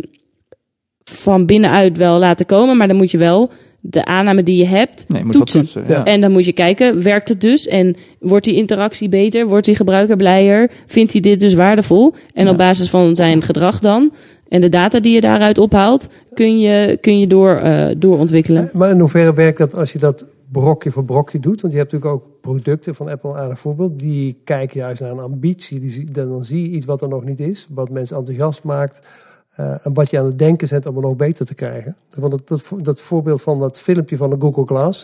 van 1.03 1.45
binnenuit 1.45 1.97
wel 1.97 2.19
laten 2.19 2.45
komen. 2.45 2.77
Maar 2.77 2.87
dan 2.87 2.97
moet 2.97 3.11
je 3.11 3.17
wel 3.17 3.49
de 3.79 4.05
aanname 4.05 4.43
die 4.43 4.57
je 4.57 4.65
hebt 4.65 5.05
Nee, 5.07 5.23
je 5.25 5.29
toetsen. 5.31 5.59
toetsen. 5.59 5.83
Ja. 5.87 6.03
en 6.03 6.21
dan 6.21 6.31
moet 6.31 6.45
je 6.45 6.51
kijken, 6.53 7.03
werkt 7.03 7.29
het 7.29 7.41
dus? 7.41 7.67
En 7.67 7.95
wordt 8.19 8.45
die 8.45 8.55
interactie 8.55 9.09
beter? 9.09 9.47
Wordt 9.47 9.65
die 9.65 9.75
gebruiker 9.75 10.15
blijer? 10.15 10.71
Vindt 10.87 11.11
hij 11.11 11.21
dit 11.21 11.39
dus 11.39 11.53
waardevol? 11.53 12.13
En 12.33 12.45
Ja. 12.45 12.51
op 12.51 12.57
basis 12.57 12.89
van 12.89 13.15
zijn 13.15 13.41
gedrag 13.41 13.79
dan 13.79 14.13
en 14.49 14.61
de 14.61 14.69
data 14.69 14.99
die 14.99 15.13
je 15.13 15.21
daaruit 15.21 15.57
ophaalt, 15.57 16.07
kun 16.33 16.59
je, 16.59 16.97
kun 17.01 17.19
je 17.19 17.27
door, 17.27 17.55
eh, 17.55 17.87
doorontwikkelen. 17.97 18.69
Maar 18.73 18.89
in 18.89 18.99
hoeverre 18.99 19.33
werkt 19.33 19.57
dat 19.57 19.75
als 19.75 19.91
je 19.91 19.99
dat 19.99 20.25
brokje 20.51 20.91
voor 20.91 21.05
brokje 21.05 21.39
doet? 21.39 21.61
Want 21.61 21.73
je 21.73 21.79
hebt 21.79 21.91
natuurlijk 21.91 22.21
ook 22.21 22.41
producten 22.41 22.95
van 22.95 23.09
Apple, 23.09 23.29
een 23.29 23.35
aardig 23.35 23.59
voorbeeld. 23.59 23.99
Die 23.99 24.37
kijken 24.43 24.79
juist 24.79 25.01
naar 25.01 25.11
een 25.11 25.19
ambitie. 25.19 25.79
Die, 25.79 26.11
dan 26.11 26.45
zie 26.45 26.61
je 26.69 26.75
iets 26.77 26.85
wat 26.85 27.01
er 27.01 27.07
nog 27.09 27.23
niet 27.23 27.39
is. 27.39 27.67
Wat 27.69 27.89
mensen 27.89 28.17
enthousiast 28.17 28.63
maakt. 28.63 28.99
eh, 29.55 29.85
en 29.85 29.93
wat 29.93 30.09
je 30.09 30.19
aan 30.19 30.25
het 30.25 30.39
denken 30.39 30.67
zet 30.67 30.85
om 30.85 30.95
het 30.95 31.05
nog 31.05 31.15
beter 31.15 31.45
te 31.45 31.55
krijgen. 31.55 31.95
Want 32.15 32.31
dat, 32.31 32.47
dat, 32.47 32.83
dat 32.83 33.01
voorbeeld 33.01 33.41
van 33.41 33.59
dat 33.59 33.79
filmpje 33.79 34.17
van 34.17 34.29
de 34.29 34.35
Google 34.39 34.65
Glass. 34.65 35.03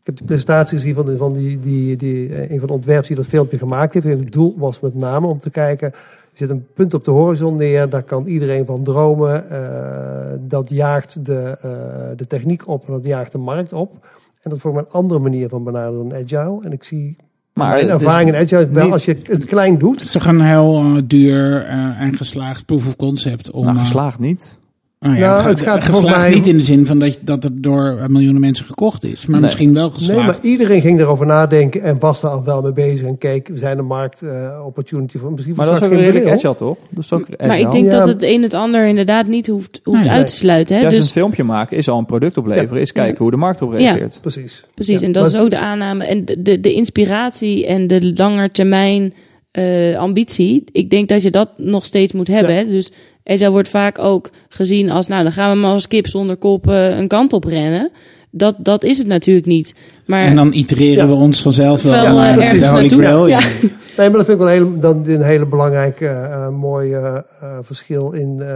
Ik 0.00 0.10
heb 0.10 0.16
de 0.16 0.24
presentatie 0.24 0.78
gezien 0.78 0.94
van, 0.94 1.16
van 1.16 1.32
die, 1.32 1.58
die, 1.58 1.96
die, 1.96 2.34
eh, 2.34 2.50
een 2.50 2.58
van 2.58 2.66
de 2.66 2.72
ontwerpers 2.72 3.06
die 3.08 3.16
dat 3.16 3.26
filmpje 3.26 3.58
gemaakt 3.58 3.94
heeft. 3.94 4.06
En 4.06 4.18
het 4.18 4.32
doel 4.32 4.54
was 4.58 4.80
met 4.80 4.94
name 4.94 5.26
om 5.26 5.38
te 5.38 5.50
kijken. 5.50 5.92
Er 6.34 6.40
zit 6.40 6.50
een 6.50 6.66
punt 6.74 6.94
op 6.94 7.04
de 7.04 7.10
horizon 7.10 7.56
neer, 7.56 7.88
daar 7.88 8.02
kan 8.02 8.26
iedereen 8.26 8.66
van 8.66 8.82
dromen. 8.82 9.50
eh, 9.50 10.38
dat 10.40 10.68
jaagt 10.70 11.24
de, 11.24 11.56
eh, 11.60 12.16
de 12.16 12.26
techniek 12.26 12.68
op 12.68 12.86
en 12.86 12.92
dat 12.92 13.04
jaagt 13.04 13.32
de 13.32 13.38
markt 13.38 13.72
op. 13.72 14.06
En 14.42 14.50
dat 14.50 14.58
voor 14.58 14.78
een 14.78 14.88
andere 14.90 15.20
manier 15.20 15.48
van 15.48 15.64
benaderen 15.64 16.08
dan 16.08 16.18
agile. 16.22 16.60
En 16.64 16.72
ik 16.72 16.84
zie 16.84 17.16
Maar 17.52 17.68
mijn 17.74 17.88
ervaring 17.88 18.28
in 18.28 18.34
agile 18.36 18.68
wel 18.68 18.84
niet- 18.84 18.92
als 18.92 19.04
je 19.04 19.16
het 19.22 19.44
klein 19.44 19.78
doet. 19.78 19.94
Het 19.98 20.02
is 20.02 20.10
toch 20.12 20.26
een 20.26 20.40
heel 20.40 20.74
eh, 20.80 21.02
duur 21.06 21.64
eh, 21.66 22.00
en 22.00 22.16
geslaagd 22.16 22.66
proof 22.66 22.86
of 22.86 22.96
concept 22.96 23.50
om... 23.50 23.64
Nou, 23.64 23.78
geslaagd 23.78 24.18
niet. 24.18 24.58
Oh 25.06 25.16
ja, 25.16 25.34
Nou, 25.36 25.48
het 25.48 25.60
gaat 25.60 25.84
geslaagd 25.84 26.18
mij- 26.20 26.34
niet 26.34 26.46
in 26.46 26.56
de 26.56 26.62
zin 26.62 26.86
van 26.86 26.98
dat, 26.98 27.18
dat 27.20 27.42
het 27.42 27.62
door 27.62 28.06
miljoenen 28.08 28.40
mensen 28.40 28.64
gekocht 28.64 29.04
is. 29.04 29.20
Maar 29.26 29.30
Nee. 29.30 29.40
misschien 29.40 29.74
wel 29.74 29.90
geslaagd. 29.90 30.18
Nee, 30.18 30.26
maar 30.26 30.38
iedereen 30.42 30.80
ging 30.80 31.00
erover 31.00 31.26
nadenken 31.26 31.82
en 31.82 31.98
was 31.98 32.20
daar 32.20 32.30
al 32.30 32.44
wel 32.44 32.62
mee 32.62 32.72
bezig. 32.72 33.06
En 33.06 33.18
keek, 33.18 33.48
we 33.48 33.58
zijn 33.58 33.76
de 33.76 33.82
markt 33.82 34.22
eh, 34.22 34.62
opportunity 34.66 35.18
voor 35.18 35.32
misschien 35.32 35.54
Maar 35.56 35.64
voor 35.66 35.74
dat 35.74 35.82
is 35.82 35.88
ook 35.88 35.94
geen 35.94 36.04
redelijk 36.12 36.30
agile, 36.36 36.54
toch? 36.54 36.76
Dat 36.88 37.04
is 37.04 37.12
ook 37.12 37.22
agile. 37.22 37.46
Maar 37.46 37.58
ik 37.58 37.70
denk 37.70 37.84
Ja. 37.84 37.98
dat 37.98 38.08
het 38.08 38.22
een 38.22 38.42
het 38.42 38.54
ander 38.54 38.86
inderdaad 38.86 39.26
niet 39.26 39.46
hoeft, 39.46 39.80
hoeft 39.84 40.00
Nee. 40.04 40.10
uit 40.10 40.26
te 40.26 40.34
sluiten. 40.34 40.76
Hè? 40.76 40.82
Juist 40.82 40.96
Dus 40.96 41.06
een 41.06 41.12
filmpje 41.12 41.44
maken 41.44 41.76
is 41.76 41.88
al 41.88 41.98
een 41.98 42.06
product 42.06 42.36
opleveren. 42.36 42.80
Is 42.80 42.92
kijken 42.92 43.18
hoe 43.22 43.30
de 43.30 43.36
markt 43.36 43.62
op 43.62 43.72
Ja. 43.72 43.78
reageert. 43.78 44.18
Precies. 44.20 44.64
Precies, 44.74 45.00
Ja, 45.00 45.06
en 45.06 45.12
dat 45.12 45.22
maar 45.22 45.32
is 45.32 45.38
ook 45.38 45.50
de 45.50 45.58
aanname. 45.58 46.04
En 46.04 46.24
de, 46.24 46.42
de, 46.42 46.60
de 46.60 46.72
inspiratie 46.72 47.66
en 47.66 47.86
de 47.86 48.12
langetermijn 48.16 49.12
eh 49.54 49.98
ambitie. 49.98 50.64
Ik 50.72 50.90
denk 50.90 51.08
dat 51.08 51.22
je 51.22 51.30
dat 51.30 51.48
nog 51.56 51.84
steeds 51.84 52.12
moet 52.12 52.28
hebben. 52.28 52.54
Ja. 52.54 52.64
Dus 52.64 52.90
agile 53.24 53.50
wordt 53.50 53.68
vaak 53.68 53.98
ook 53.98 54.30
gezien 54.48 54.90
als... 54.90 55.06
nou, 55.06 55.22
dan 55.22 55.32
gaan 55.32 55.50
we 55.50 55.58
maar 55.58 55.70
als 55.70 55.88
kip 55.88 56.06
zonder 56.06 56.36
kop 56.36 56.68
eh, 56.68 56.98
een 56.98 57.08
kant 57.08 57.32
op 57.32 57.44
rennen. 57.44 57.90
Dat, 58.30 58.56
dat 58.58 58.84
is 58.84 58.98
het 58.98 59.06
natuurlijk 59.06 59.46
niet. 59.46 59.74
Maar 60.06 60.24
En 60.24 60.36
dan 60.36 60.52
itereren 60.52 61.04
Ja. 61.04 61.08
we 61.08 61.14
ons 61.14 61.42
vanzelf 61.42 61.82
wel 61.82 61.92
Wel, 61.92 62.16
naar 62.16 62.38
eh, 62.38 62.44
ergens 62.50 62.70
naartoe. 62.70 62.98
Grail, 63.00 63.26
Ja. 63.26 63.38
ja. 63.38 63.46
Nee, 63.96 64.08
maar 64.08 64.16
dat 64.18 64.26
vind 64.26 64.38
ik 64.40 64.44
wel 64.44 64.52
heel, 64.54 64.78
dan 64.78 65.02
een 65.06 65.22
hele 65.22 65.46
belangrijke, 65.46 66.06
eh 66.06 66.48
mooi 66.48 66.92
eh, 66.94 67.18
verschil 67.62 68.12
in 68.12 68.40
eh, 68.40 68.48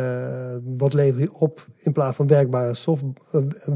wat 0.78 0.94
lever 0.94 1.20
je 1.20 1.28
op 1.32 1.66
in 1.78 1.92
plaats 1.92 2.16
van 2.16 2.26
werkbare 2.26 2.74
soft, 2.74 3.02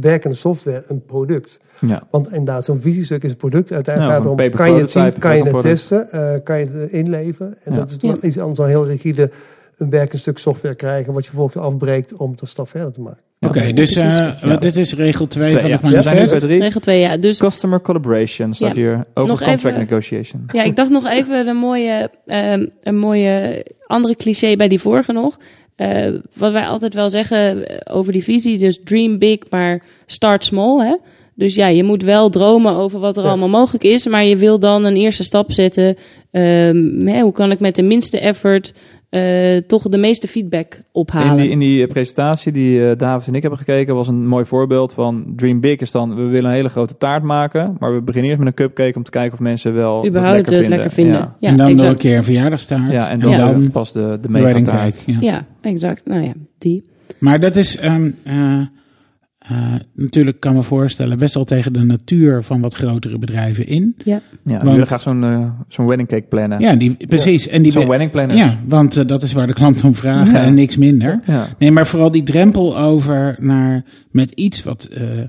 werkende 0.00 0.36
software, 0.36 0.84
een 0.88 1.04
product. 1.04 1.60
Ja. 1.86 2.02
Want 2.10 2.26
inderdaad, 2.30 2.64
zo'n 2.64 2.80
visiestuk 2.80 3.22
is 3.24 3.30
een 3.30 3.36
product. 3.36 3.72
Uiteindelijk 3.72 4.14
Ja, 4.16 4.22
gaat 4.22 4.38
het 4.38 4.50
om, 4.50 4.56
kan 4.58 4.72
je 4.74 4.80
het 4.80 4.90
zien, 4.90 5.18
kan 5.18 5.36
je 5.36 5.42
het 5.42 5.60
testen, 5.60 6.10
eh, 6.10 6.34
kan 6.44 6.58
je 6.58 6.66
het 6.72 6.90
inleveren. 6.90 7.54
En 7.64 7.72
Ja. 7.72 7.78
dat 7.78 7.90
is 8.00 8.20
iets 8.22 8.38
anders 8.38 8.58
dan 8.58 8.68
heel 8.68 8.86
rigide 8.86 9.30
een 9.76 9.90
werkend 9.90 10.20
stuk 10.20 10.38
software 10.38 10.74
krijgen, 10.74 11.12
wat 11.12 11.22
je 11.24 11.28
vervolgens 11.30 11.64
afbreekt 11.64 12.14
om 12.16 12.30
het 12.30 12.40
een 12.40 12.46
stap 12.46 12.68
verder 12.68 12.92
te 12.92 13.00
maken. 13.00 13.20
Oké, 13.40 13.72
dus 13.72 13.94
eh. 13.94 14.28
Ja. 14.42 14.56
dit 14.56 14.76
is 14.76 14.94
regel 14.94 15.26
2 15.26 15.48
Twee, 15.48 15.60
van 15.60 15.70
ja. 15.70 15.76
het 15.76 16.06
manifest. 16.06 16.42
regel 16.44 16.80
2, 16.80 17.00
ja. 17.00 17.16
Dus 17.16 17.38
Customer 17.38 17.80
collaboration 17.80 18.52
staat 18.54 18.74
Ja. 18.74 18.80
hier. 18.82 18.92
Over 19.14 19.30
Nog 19.30 19.38
contract 19.42 19.64
even- 19.64 19.78
negotiation. 19.78 20.44
Ja, 20.52 20.62
ik 20.62 20.76
dacht 20.76 20.90
nog 20.90 21.06
even 21.06 21.46
een 21.46 21.56
mooie, 21.56 22.10
ehm, 22.26 22.66
een 22.82 22.98
mooie 22.98 23.66
andere 23.86 24.16
cliché 24.16 24.56
bij 24.56 24.68
die 24.68 24.80
vorige 24.80 25.12
nog. 25.12 25.38
Eh, 25.76 26.12
wat 26.34 26.52
wij 26.52 26.66
altijd 26.66 26.94
wel 26.94 27.10
zeggen 27.10 27.68
eh, 27.68 27.96
over 27.96 28.12
die 28.12 28.22
visie, 28.24 28.58
dus 28.58 28.80
dream 28.84 29.18
big, 29.18 29.38
maar 29.50 29.82
start 30.06 30.44
small. 30.44 30.86
Hè? 30.86 30.96
Dus 31.34 31.54
ja, 31.54 31.66
je 31.66 31.84
moet 31.84 32.02
wel 32.02 32.28
dromen 32.30 32.74
over 32.74 32.98
wat 33.00 33.16
er 33.16 33.22
Ja. 33.22 33.28
allemaal 33.28 33.48
mogelijk 33.48 33.84
is, 33.84 34.06
maar 34.06 34.24
je 34.24 34.36
wil 34.36 34.58
dan 34.58 34.84
een 34.84 34.96
eerste 34.96 35.24
stap 35.24 35.52
zetten. 35.52 35.96
Ehm, 36.30 37.06
hè, 37.06 37.20
hoe 37.20 37.32
kan 37.32 37.50
ik 37.50 37.60
met 37.60 37.74
de 37.74 37.82
minste 37.82 38.18
effort 38.20 38.74
eh, 39.12 39.56
toch 39.66 39.88
de 39.88 39.96
meeste 39.98 40.28
feedback 40.28 40.82
ophalen? 40.92 41.30
In 41.30 41.36
die, 41.36 41.50
in 41.50 41.58
die 41.58 41.86
presentatie 41.86 42.52
die 42.52 42.88
eh, 42.90 42.96
David 42.96 43.28
en 43.28 43.34
ik 43.34 43.40
hebben 43.40 43.58
gekeken, 43.58 43.94
was 43.94 44.08
een 44.08 44.26
mooi 44.26 44.44
voorbeeld 44.44 44.92
van 44.92 45.24
Dream 45.36 45.60
Big 45.60 45.80
is 45.80 45.90
dan, 45.90 46.14
we 46.14 46.22
willen 46.22 46.50
een 46.50 46.56
hele 46.56 46.68
grote 46.68 46.96
taart 46.96 47.22
maken, 47.22 47.76
maar 47.78 47.94
we 47.94 48.00
beginnen 48.02 48.30
eerst 48.30 48.42
met 48.44 48.48
een 48.58 48.66
cupcake 48.66 48.96
om 48.96 49.02
te 49.02 49.10
kijken 49.10 49.32
of 49.32 49.38
mensen 49.38 49.74
wel 49.74 49.96
dat 49.96 50.06
Überhaupt 50.06 50.34
lekker 50.36 50.52
het 50.52 50.60
vinden. 50.60 50.78
lekker 50.78 50.94
vinden. 50.96 51.14
Ja, 51.20 51.36
Ja, 51.38 51.48
en 51.48 51.56
dan 51.56 51.74
nog 51.74 51.86
een 51.86 51.96
keer 51.96 52.16
een 52.16 52.24
verjaardagstaart. 52.24 52.92
ja 52.92 53.10
en 53.10 53.20
dan, 53.20 53.30
Ja. 53.30 53.58
pas 53.72 53.92
de, 53.92 54.18
de 54.20 54.28
megataart. 54.28 55.04
cake, 55.04 55.12
ja. 55.12 55.32
Ja, 55.32 55.46
exact. 55.60 56.02
Nou 56.06 56.22
ja, 56.22 56.32
die. 56.58 56.84
Maar 57.18 57.40
dat 57.40 57.56
is 57.56 57.76
ehm, 57.76 58.10
eh, 58.24 58.60
eh, 59.48 59.74
natuurlijk, 59.94 60.40
kan 60.40 60.54
me 60.54 60.62
voorstellen, 60.62 61.18
best 61.18 61.34
wel 61.34 61.44
tegen 61.44 61.72
de 61.72 61.82
natuur 61.82 62.42
van 62.42 62.60
wat 62.60 62.74
grotere 62.74 63.18
bedrijven 63.18 63.66
in. 63.66 63.94
Ja, 64.04 64.20
we 64.42 64.52
Want- 64.52 64.62
willen 64.62 64.86
graag 64.86 65.02
zo'n 65.02 65.24
eh, 65.24 65.50
zo'n 65.68 65.86
wedding 65.86 66.08
cake 66.08 66.26
plannen. 66.28 66.60
Ja, 66.60 66.74
die, 66.74 66.96
precies. 67.08 67.48
En 67.48 67.62
die 67.62 67.72
Zo'n 67.72 67.88
wedding 67.88 68.10
planners. 68.10 68.38
ja, 68.38 68.58
want 68.66 68.96
eh, 68.96 69.06
dat 69.06 69.22
is 69.22 69.32
waar 69.32 69.46
de 69.46 69.52
klanten 69.52 69.86
om 69.86 69.94
vragen 69.94 70.32
Ja. 70.32 70.42
en 70.44 70.54
niks 70.54 70.76
minder. 70.76 71.20
Ja. 71.26 71.48
Nee, 71.58 71.70
maar 71.70 71.86
vooral 71.86 72.10
die 72.10 72.22
drempel 72.22 72.78
over 72.78 73.36
naar 73.40 73.84
met 74.10 74.30
iets 74.30 74.62
wat 74.62 74.84
eh, 74.84 75.18
eh, 75.20 75.28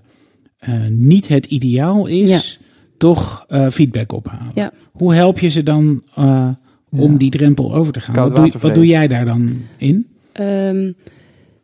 niet 0.89 1.28
het 1.28 1.45
ideaal 1.45 2.05
is, 2.07 2.59
toch 2.97 3.45
eh, 3.47 3.68
feedback 3.70 4.11
ophalen. 4.11 4.51
Ja. 4.53 4.72
Hoe 4.91 5.14
help 5.14 5.39
je 5.39 5.49
ze 5.49 5.64
dan 5.64 6.03
eh, 6.16 6.49
om 6.89 7.11
Ja. 7.11 7.18
die 7.18 7.30
drempel 7.30 7.74
over 7.76 7.93
te 7.93 7.99
gaan? 7.99 8.16
Wat 8.16 8.36
doe, 8.36 8.51
wat 8.59 8.76
doe 8.76 8.86
jij 8.86 9.07
daar 9.07 9.26
dan 9.26 9.57
in? 9.78 10.07
Ehm, 10.34 10.91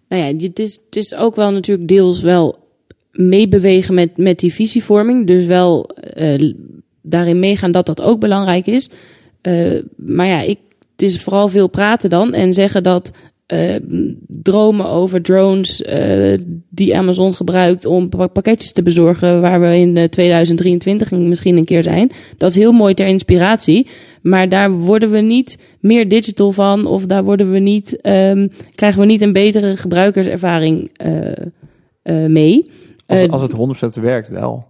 nou 0.09 0.23
ja, 0.23 0.47
het 0.47 0.59
is, 0.59 0.79
is 0.89 1.15
ook 1.15 1.35
wel 1.35 1.51
natuurlijk 1.51 1.87
deels 1.87 2.21
wel 2.21 2.67
meebewegen 3.11 3.93
met, 3.93 4.17
met 4.17 4.39
die 4.39 4.53
visievorming. 4.53 5.27
Dus 5.27 5.45
wel 5.45 5.89
eh, 5.89 6.53
daarin 7.01 7.39
meegaan 7.39 7.71
dat 7.71 7.85
dat 7.85 8.01
ook 8.01 8.19
belangrijk 8.19 8.67
is. 8.67 8.89
Eh, 9.41 9.79
maar 9.95 10.27
ja, 10.27 10.41
ik, 10.41 10.59
het 10.91 11.01
is 11.01 11.21
vooral 11.21 11.47
veel 11.47 11.67
praten 11.67 12.09
dan 12.09 12.33
en 12.33 12.53
zeggen 12.53 12.83
dat 12.83 13.11
eh, 13.49 13.75
dromen 14.27 14.85
over 14.85 15.21
drones 15.21 15.81
eh, 15.81 16.37
die 16.69 16.97
Amazon 16.97 17.33
gebruikt 17.33 17.85
om 17.85 18.09
pa- 18.09 18.27
pakketjes 18.27 18.71
te 18.71 18.81
bezorgen, 18.83 19.41
waar 19.41 19.61
we 19.61 19.75
in 19.77 19.97
eh, 19.97 20.03
2023 20.03 21.11
misschien 21.11 21.57
een 21.57 21.65
keer 21.65 21.83
zijn. 21.83 22.11
Dat 22.37 22.49
is 22.49 22.55
heel 22.55 22.71
mooi 22.71 22.93
ter 22.93 23.05
inspiratie. 23.07 23.87
Maar 24.21 24.49
daar 24.49 24.71
worden 24.71 25.11
we 25.11 25.19
niet 25.21 25.57
meer 25.79 26.07
digital 26.07 26.51
van, 26.51 26.85
of 26.85 27.05
daar 27.05 27.23
worden 27.23 27.51
we 27.51 27.59
niet, 27.59 28.01
ehm, 28.01 28.47
krijgen 28.75 28.99
we 28.99 29.05
niet 29.05 29.21
een 29.21 29.33
betere 29.33 29.77
gebruikerservaring 29.77 30.89
eh, 30.93 31.31
eh, 32.01 32.29
mee. 32.29 32.69
Als, 33.05 33.19
Eh, 33.21 33.29
als 33.29 33.41
het 33.41 33.51
100% 33.51 34.01
werkt 34.01 34.29
wel. 34.29 34.65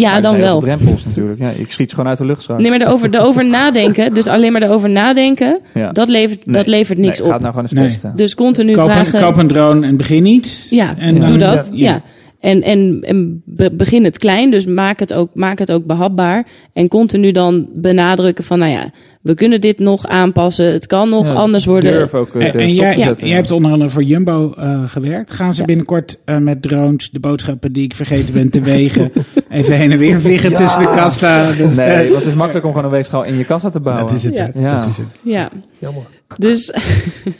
Ja, 0.00 0.10
Maar 0.12 0.22
dan 0.22 0.30
zijn 0.30 0.42
wel. 0.42 0.60
drempels 0.60 1.04
natuurlijk. 1.04 1.38
Ja, 1.40 1.48
ik 1.50 1.70
schiet 1.72 1.88
ze 1.90 1.94
gewoon 1.94 2.10
uit 2.10 2.18
de 2.18 2.24
lucht 2.24 2.42
straks. 2.42 2.62
Nee, 2.62 2.70
maar 2.70 2.80
erover, 2.80 3.14
erover 3.14 3.44
nadenken, 3.60 4.14
dus 4.14 4.26
alleen 4.26 4.52
maar 4.52 4.62
erover 4.62 4.90
nadenken, 4.90 5.60
ja. 5.74 5.92
dat 5.92 6.08
levert, 6.08 6.46
Nee. 6.46 6.54
dat 6.54 6.66
levert 6.66 6.98
niks 6.98 7.18
nee, 7.18 7.20
op. 7.20 7.26
Ga 7.26 7.32
het 7.32 7.40
nou 7.42 7.54
gewoon 7.54 7.62
eens 7.70 7.72
Nee. 7.80 7.88
testen. 7.88 8.12
Dus 8.16 8.34
continu 8.34 8.72
Koop 8.74 8.86
een, 8.88 8.92
vragen. 8.92 9.20
koop 9.20 9.36
een 9.36 9.46
drone 9.48 9.86
en 9.86 9.96
begin 9.96 10.22
niet. 10.22 10.66
Ja, 10.70 10.94
en 10.98 11.14
Ja. 11.14 11.20
dan- 11.20 11.28
doe 11.28 11.38
dat. 11.38 11.68
ja. 11.72 12.02
Ja. 12.40 12.48
En, 12.50 12.62
en, 12.62 12.98
en 13.02 13.42
be- 13.44 13.72
begin 13.74 14.04
het 14.04 14.18
klein, 14.18 14.50
dus 14.50 14.66
maak 14.66 14.98
het, 14.98 15.12
ook, 15.14 15.30
maak 15.34 15.58
het 15.58 15.72
ook 15.72 15.84
behapbaar. 15.84 16.46
En 16.72 16.88
continu 16.88 17.32
dan 17.32 17.68
benadrukken 17.74 18.44
van, 18.44 18.58
nou 18.58 18.70
ja, 18.70 18.90
we 19.22 19.34
kunnen 19.34 19.60
dit 19.60 19.78
nog 19.78 20.06
aanpassen. 20.06 20.72
Het 20.72 20.86
kan 20.86 21.08
nog 21.08 21.26
Ja, 21.26 21.32
anders 21.32 21.64
worden. 21.64 21.92
Durf 21.92 22.14
ook 22.14 22.34
eh, 22.34 22.44
En, 22.44 22.50
te 22.50 22.58
en 22.58 22.68
jij, 22.72 22.94
te 22.94 23.00
zetten. 23.00 23.26
jij 23.26 23.36
hebt 23.36 23.50
onder 23.50 23.70
andere 23.72 23.90
voor 23.90 24.02
Jumbo 24.02 24.52
eh, 24.56 24.82
gewerkt. 24.88 25.30
Gaan 25.30 25.54
ze 25.54 25.60
Ja. 25.60 25.66
binnenkort 25.66 26.16
eh, 26.24 26.36
met 26.38 26.62
drones 26.62 27.10
de 27.10 27.20
boodschappen 27.20 27.72
die 27.72 27.84
ik 27.84 27.94
vergeten 27.94 28.34
ben 28.34 28.50
te 28.50 28.60
wegen 28.60 29.12
even 29.48 29.72
heen 29.76 29.92
en 29.92 29.98
weer 29.98 30.20
vliegen 30.20 30.50
Ja. 30.50 30.56
tussen 30.56 30.80
de 30.80 30.90
kasta? 30.94 31.46
Dat- 31.52 31.74
Nee, 31.76 32.04
want 32.10 32.18
het 32.18 32.26
is 32.26 32.34
makkelijk 32.34 32.64
om 32.66 32.70
gewoon 32.72 32.86
een 32.86 32.92
weegschaal 32.96 33.24
in 33.24 33.36
je 33.36 33.44
kassa 33.44 33.70
te 33.70 33.80
bouwen. 33.80 34.06
dat 34.06 34.16
is 34.16 34.24
het. 34.24 34.36
Ja. 34.36 34.50
hè. 34.54 34.60
Ja. 34.60 34.68
Dat 34.68 34.88
is 34.88 34.96
het. 34.96 35.06
Ja, 35.22 35.50
Jammer. 35.78 36.02
dus 36.36 36.72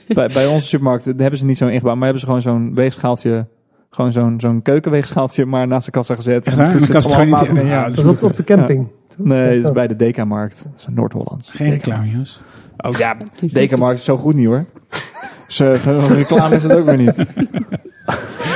Bij, 0.09 0.29
bij 0.29 0.47
onze 0.47 0.67
supermarkt 0.67 1.05
hebben 1.05 1.39
ze 1.39 1.45
niet 1.45 1.59
zo 1.59 1.67
ingebouwd, 1.67 1.95
maar 1.95 2.05
hebben 2.05 2.21
ze 2.21 2.27
gewoon 2.27 2.43
zo'n 2.43 2.75
weegschaaltje, 2.75 3.47
gewoon 3.91 4.12
zo'n 4.12 4.41
zo'n 4.41 4.62
keukenweegschaaltje 4.62 5.45
maar 5.47 5.66
naast 5.66 5.86
de 5.86 5.93
kassa 5.93 6.14
gezet. 6.14 6.47
Echt 6.47 6.57
waar? 6.57 6.68
toen 6.70 6.78
Dan 6.78 6.86
zit 6.86 6.95
kan 6.95 7.03
het 7.03 7.20
het 7.20 7.20
gewoon 7.28 7.55
niet 7.55 7.62
in. 7.62 7.68
ja. 7.68 7.89
Dat 7.91 8.05
is 8.05 8.11
op, 8.11 8.22
op 8.22 8.36
de 8.36 8.45
camping. 8.45 8.89
Nee, 9.16 9.57
dat 9.57 9.66
is 9.66 9.72
bij 9.72 9.86
de 9.86 9.97
Deka-markt. 9.97 10.62
Dat 10.64 10.72
is 10.80 10.86
Noord-Hollands. 10.95 11.51
Geen 11.51 11.70
reclame, 11.70 12.09
Jos. 12.09 12.41
Oh 12.78 12.99
ja, 12.99 13.16
Dekenmarkt 13.53 13.99
is 13.99 14.05
zo 14.05 14.16
goed 14.16 14.34
niet 14.34 14.47
hoor. 14.47 14.66
Ze, 15.49 15.72
reclame 16.14 16.57
is 16.57 16.62
het 16.62 16.72
ook 16.72 16.84
weer 16.84 16.97
niet. 16.97 17.14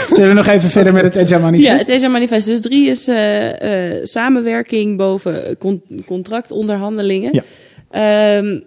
Zullen 0.08 0.28
we 0.28 0.34
nog 0.34 0.46
even 0.46 0.70
verder 0.70 0.92
met 0.92 1.02
het 1.02 1.16
Agile 1.16 1.56
Ja, 1.56 1.76
het 1.76 1.90
Agile 1.90 2.08
Manifest. 2.08 2.46
Dus 2.46 2.60
drie 2.60 2.88
is 2.88 3.08
eh, 3.08 3.96
eh, 3.96 4.04
samenwerking 4.04 4.96
boven 4.96 5.58
con- 5.58 5.82
contractonderhandelingen. 6.06 7.32
Ja. 7.32 7.42
Ehm, 7.90 8.60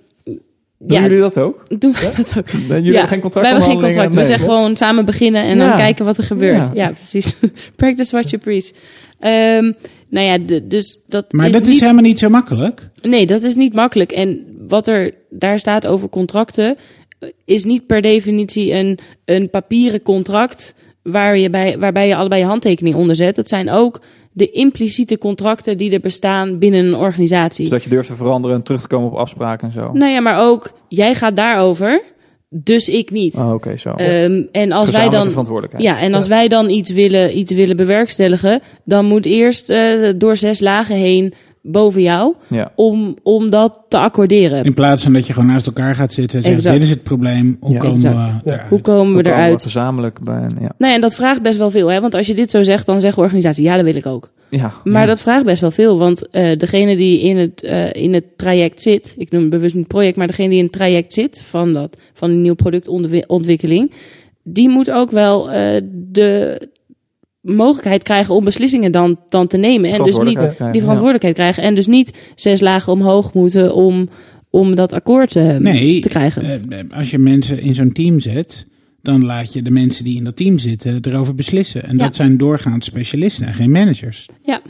Doen 0.88 1.02
jullie 1.02 1.20
dat 1.20 1.38
ook? 1.38 1.80
Doen 1.80 1.92
we 1.94 2.12
dat 2.18 2.32
ook? 2.38 2.54
Nee, 2.54 2.68
jullie 2.68 2.92
hebben 2.92 3.08
geen 3.08 3.20
contract 3.20 3.48
We 3.48 3.54
hebben 3.54 3.70
geen 3.72 3.82
contract. 3.82 4.14
We 4.16 4.26
zeggen 4.26 4.46
gewoon 4.50 4.76
samen 4.78 5.06
beginnen 5.06 5.44
en 5.44 5.58
Ja. 5.58 5.68
dan 5.68 5.78
kijken 5.78 6.06
wat 6.06 6.18
er 6.18 6.24
gebeurt. 6.24 6.56
Ja. 6.56 6.72
Ja, 6.74 6.92
precies. 6.92 7.36
Practice 7.76 8.12
what 8.12 8.30
you 8.30 8.42
preach. 8.42 8.72
Ehm, 9.20 9.72
nou 10.10 10.26
ja, 10.28 10.38
de- 10.38 10.68
dus 10.68 11.00
dat 11.08 11.32
Maar 11.32 11.46
is 11.46 11.52
dat 11.52 11.68
is 11.68 11.80
helemaal 11.80 12.04
niet 12.04 12.20
zo 12.20 12.30
makkelijk. 12.30 12.90
Nee, 13.02 13.26
dat 13.26 13.44
is 13.44 13.56
niet 13.56 13.74
makkelijk. 13.74 14.12
En 14.12 14.46
wat 14.68 14.88
er 14.88 15.14
daar 15.30 15.60
staat 15.60 15.88
over 15.88 16.10
contracten, 16.10 16.78
eh, 17.20 17.30
is 17.46 17.64
niet 17.64 17.86
per 17.86 18.02
definitie 18.02 18.74
een, 18.74 19.00
een 19.26 19.50
papieren 19.50 20.02
contract 20.02 20.74
waar 21.04 21.38
je 21.38 21.50
bij, 21.50 21.78
waarbij 21.80 22.08
je 22.08 22.16
allebei 22.16 22.42
je 22.42 22.48
handtekening 22.48 22.96
onder 22.96 23.16
zet. 23.16 23.36
Dat 23.36 23.50
zijn 23.50 23.70
ook 23.70 24.02
de 24.36 24.50
impliciete 24.50 25.18
contracten 25.18 25.78
die 25.78 25.92
er 25.92 26.00
bestaan 26.00 26.58
binnen 26.58 26.86
een 26.86 26.96
organisatie. 26.96 27.66
Zodat 27.66 27.84
je 27.84 27.90
durft 27.90 28.10
te 28.10 28.16
veranderen 28.16 28.58
en 28.58 28.64
terug 28.64 28.82
te 28.82 28.88
komen 28.88 29.12
op 29.12 29.18
afspraken 29.18 29.68
en 29.68 29.74
zo. 29.74 29.92
Nou 29.94 30.12
ja, 30.12 30.20
maar 30.20 30.40
ook 30.40 30.72
jij 30.88 31.16
gaat 31.16 31.36
daarover, 31.36 32.02
dus 32.50 32.90
ik 32.90 33.12
niet. 33.12 33.36
Oh, 33.36 33.54
oké, 33.54 33.78
zo. 33.78 33.90
Ehm, 33.90 34.44
en 34.52 34.72
als 34.72 34.90
wij 34.90 35.10
dan. 35.10 35.30
verantwoordelijkheid. 35.30 35.84
Ja, 35.84 36.00
en 36.00 36.14
als 36.14 36.28
wij 36.28 36.48
dan 36.48 36.70
iets 36.70 36.92
willen, 36.92 37.38
iets 37.38 37.52
willen 37.52 37.76
bewerkstelligen, 37.76 38.62
dan 38.84 39.06
moet 39.06 39.26
eerst 39.26 39.70
eh, 39.70 40.10
door 40.16 40.38
zes 40.38 40.60
lagen 40.60 40.96
heen 40.96 41.34
boven 41.68 42.02
jou 42.02 42.34
Ja. 42.48 42.72
om, 42.76 43.16
om 43.24 43.50
dat 43.50 43.74
te 43.90 43.98
accorderen. 43.98 44.64
In 44.64 44.74
plaats 44.74 45.04
van 45.04 45.14
dat 45.14 45.28
je 45.28 45.34
gewoon 45.34 45.50
naast 45.50 45.68
elkaar 45.68 45.96
gaat 45.96 46.14
zitten 46.14 46.38
en 46.38 46.44
zegt, 46.44 46.56
Exact. 46.56 46.76
dit 46.76 46.84
is 46.84 46.90
het 46.90 47.04
probleem, 47.04 47.58
hoe 47.60 47.72
Ja, 47.74 47.80
komen 47.80 48.02
we 48.02 48.08
Ja. 48.08 48.14
eruit? 48.14 48.32
Hoe 48.70 48.82
komen 48.82 49.02
we 49.08 49.14
Hoe 49.14 49.22
komen 49.24 49.26
eruit? 49.26 49.62
gezamenlijk 49.62 50.20
bij 50.24 50.42
een, 50.44 50.58
ja. 50.62 50.72
Ja, 50.78 50.94
en 50.94 51.02
dat 51.02 51.16
vraagt 51.16 51.42
best 51.42 51.58
wel 51.58 51.72
veel. 51.72 51.88
Hè? 51.88 52.02
Want 52.02 52.14
als 52.16 52.28
je 52.28 52.34
dit 52.34 52.52
zo 52.52 52.64
zegt, 52.64 52.86
dan 52.86 53.02
zeggen 53.02 53.24
organisaties, 53.24 53.66
ja, 53.66 53.76
dat 53.76 53.86
wil 53.86 53.96
ik 53.96 54.06
ook. 54.06 54.32
ja. 54.50 54.72
Maar 54.84 55.02
ja. 55.02 55.08
dat 55.08 55.22
vraagt 55.22 55.46
best 55.46 55.62
wel 55.62 55.72
veel. 55.72 55.98
Want 55.98 56.30
eh, 56.30 56.58
degene 56.58 56.96
die 56.96 57.22
in 57.22 57.38
het, 57.38 57.64
eh, 57.64 57.94
in 57.94 58.14
het 58.14 58.38
traject 58.38 58.82
zit, 58.82 59.16
ik 59.18 59.32
noem 59.32 59.42
het 59.42 59.50
bewust 59.50 59.76
niet 59.76 59.88
project, 59.88 60.18
maar 60.18 60.28
degene 60.28 60.50
die 60.50 60.58
in 60.58 60.64
het 60.64 60.74
traject 60.74 61.14
zit 61.14 61.42
van, 61.46 61.74
dat, 61.74 61.98
van 62.14 62.30
een 62.30 62.42
nieuw 62.42 62.54
productontwikkeling, 62.56 63.92
die 64.44 64.70
moet 64.70 64.92
ook 64.92 65.12
wel 65.12 65.52
eh, 65.52 65.82
de 65.92 66.60
mogelijkheid 67.46 68.04
krijgen 68.04 68.36
om 68.36 68.44
beslissingen 68.44 68.92
dan, 68.92 69.20
dan 69.30 69.48
te 69.48 69.58
nemen. 69.58 69.92
En 69.92 70.04
dus 70.04 70.18
niet 70.18 70.38
krijgen, 70.38 70.72
die 70.72 70.82
verantwoordelijkheid 70.82 71.36
krijgen. 71.36 71.64
En 71.64 71.76
dus 71.76 71.88
niet 71.88 72.18
zes 72.36 72.60
lagen 72.62 72.94
omhoog 72.94 73.34
moeten 73.34 73.74
om, 73.76 74.10
om 74.50 74.76
dat 74.76 74.94
akkoord 74.94 75.36
eh, 75.36 75.56
Nee, 75.58 76.00
te 76.02 76.10
krijgen. 76.10 76.70
eh, 76.72 76.80
als 76.98 77.10
je 77.12 77.18
mensen 77.18 77.60
in 77.60 77.74
zo'n 77.76 77.92
team 77.92 78.20
zet, 78.20 78.66
dan 79.02 79.26
laat 79.26 79.54
je 79.54 79.62
de 79.62 79.72
mensen 79.72 80.04
die 80.04 80.18
in 80.18 80.24
dat 80.24 80.36
team 80.36 80.58
zitten 80.58 81.00
erover 81.02 81.36
beslissen. 81.36 81.84
En 81.84 81.98
Ja. 81.98 82.04
dat 82.04 82.16
zijn 82.16 82.38
doorgaans 82.38 82.86
specialisten 82.86 83.48
en 83.48 83.54
geen 83.54 83.72
managers. 83.72 84.26
ja. 84.44 84.62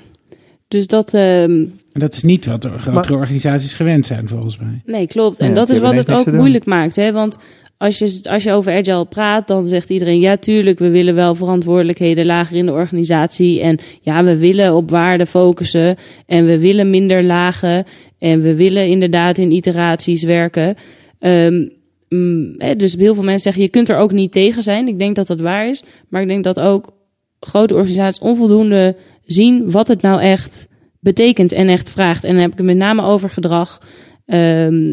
Dus 0.67 0.87
dat, 0.87 1.13
ehm, 1.13 1.51
En 1.93 1.99
dat 2.01 2.13
is 2.13 2.23
niet 2.23 2.45
wat 2.45 2.61
de 2.61 2.69
grotere 2.77 3.15
organisaties 3.17 3.73
gewend 3.73 4.05
zijn, 4.05 4.27
volgens 4.27 4.57
mij. 4.57 4.81
Nee, 4.85 5.07
klopt. 5.07 5.39
En 5.39 5.47
Ja, 5.47 5.53
dat 5.53 5.69
is 5.69 5.79
wat 5.79 5.95
het 5.95 6.11
ook 6.11 6.31
moeilijk 6.31 6.65
maakt. 6.65 6.95
Hè? 6.95 7.11
Want 7.11 7.37
als 7.77 7.97
je, 7.97 8.19
als 8.23 8.43
je 8.43 8.51
over 8.51 8.73
agile 8.73 9.05
praat, 9.05 9.47
dan 9.47 9.67
zegt 9.67 9.89
iedereen... 9.89 10.19
ja, 10.19 10.37
tuurlijk, 10.37 10.79
we 10.79 10.89
willen 10.89 11.15
wel 11.15 11.35
verantwoordelijkheden 11.35 12.25
lager 12.25 12.57
in 12.57 12.65
de 12.65 12.71
organisatie. 12.71 13.61
En 13.61 13.79
ja, 14.01 14.23
we 14.23 14.37
willen 14.37 14.75
op 14.75 14.89
waarde 14.89 15.25
focussen. 15.25 15.95
En 16.25 16.45
we 16.45 16.59
willen 16.59 16.89
minder 16.89 17.23
lagen. 17.23 17.85
En 18.19 18.41
we 18.41 18.55
willen 18.55 18.87
inderdaad 18.87 19.37
in 19.37 19.51
iteraties 19.51 20.23
werken. 20.23 20.75
Ehm, 21.19 21.67
mm, 22.09 22.57
dus 22.77 22.95
heel 22.95 23.13
veel 23.13 23.23
mensen 23.23 23.43
zeggen, 23.43 23.61
je 23.61 23.69
kunt 23.69 23.89
er 23.89 23.97
ook 23.97 24.11
niet 24.11 24.31
tegen 24.31 24.63
zijn. 24.63 24.87
Ik 24.87 24.99
denk 24.99 25.15
dat 25.15 25.27
dat 25.27 25.39
waar 25.39 25.69
is. 25.69 25.83
Maar 26.09 26.21
ik 26.21 26.27
denk 26.27 26.43
dat 26.43 26.59
ook 26.59 26.91
grote 27.39 27.73
organisaties 27.73 28.21
onvoldoende 28.21 28.95
zien... 29.23 29.71
wat 29.71 29.87
het 29.87 30.01
nou 30.01 30.21
echt 30.21 30.67
betekent 30.99 31.51
en 31.51 31.67
echt 31.67 31.89
vraagt. 31.89 32.23
En 32.23 32.31
dan 32.31 32.41
heb 32.41 32.51
ik 32.51 32.57
het 32.57 32.65
met 32.65 32.77
name 32.77 33.01
over 33.01 33.29
gedrag... 33.29 33.81
ehm, 34.25 34.83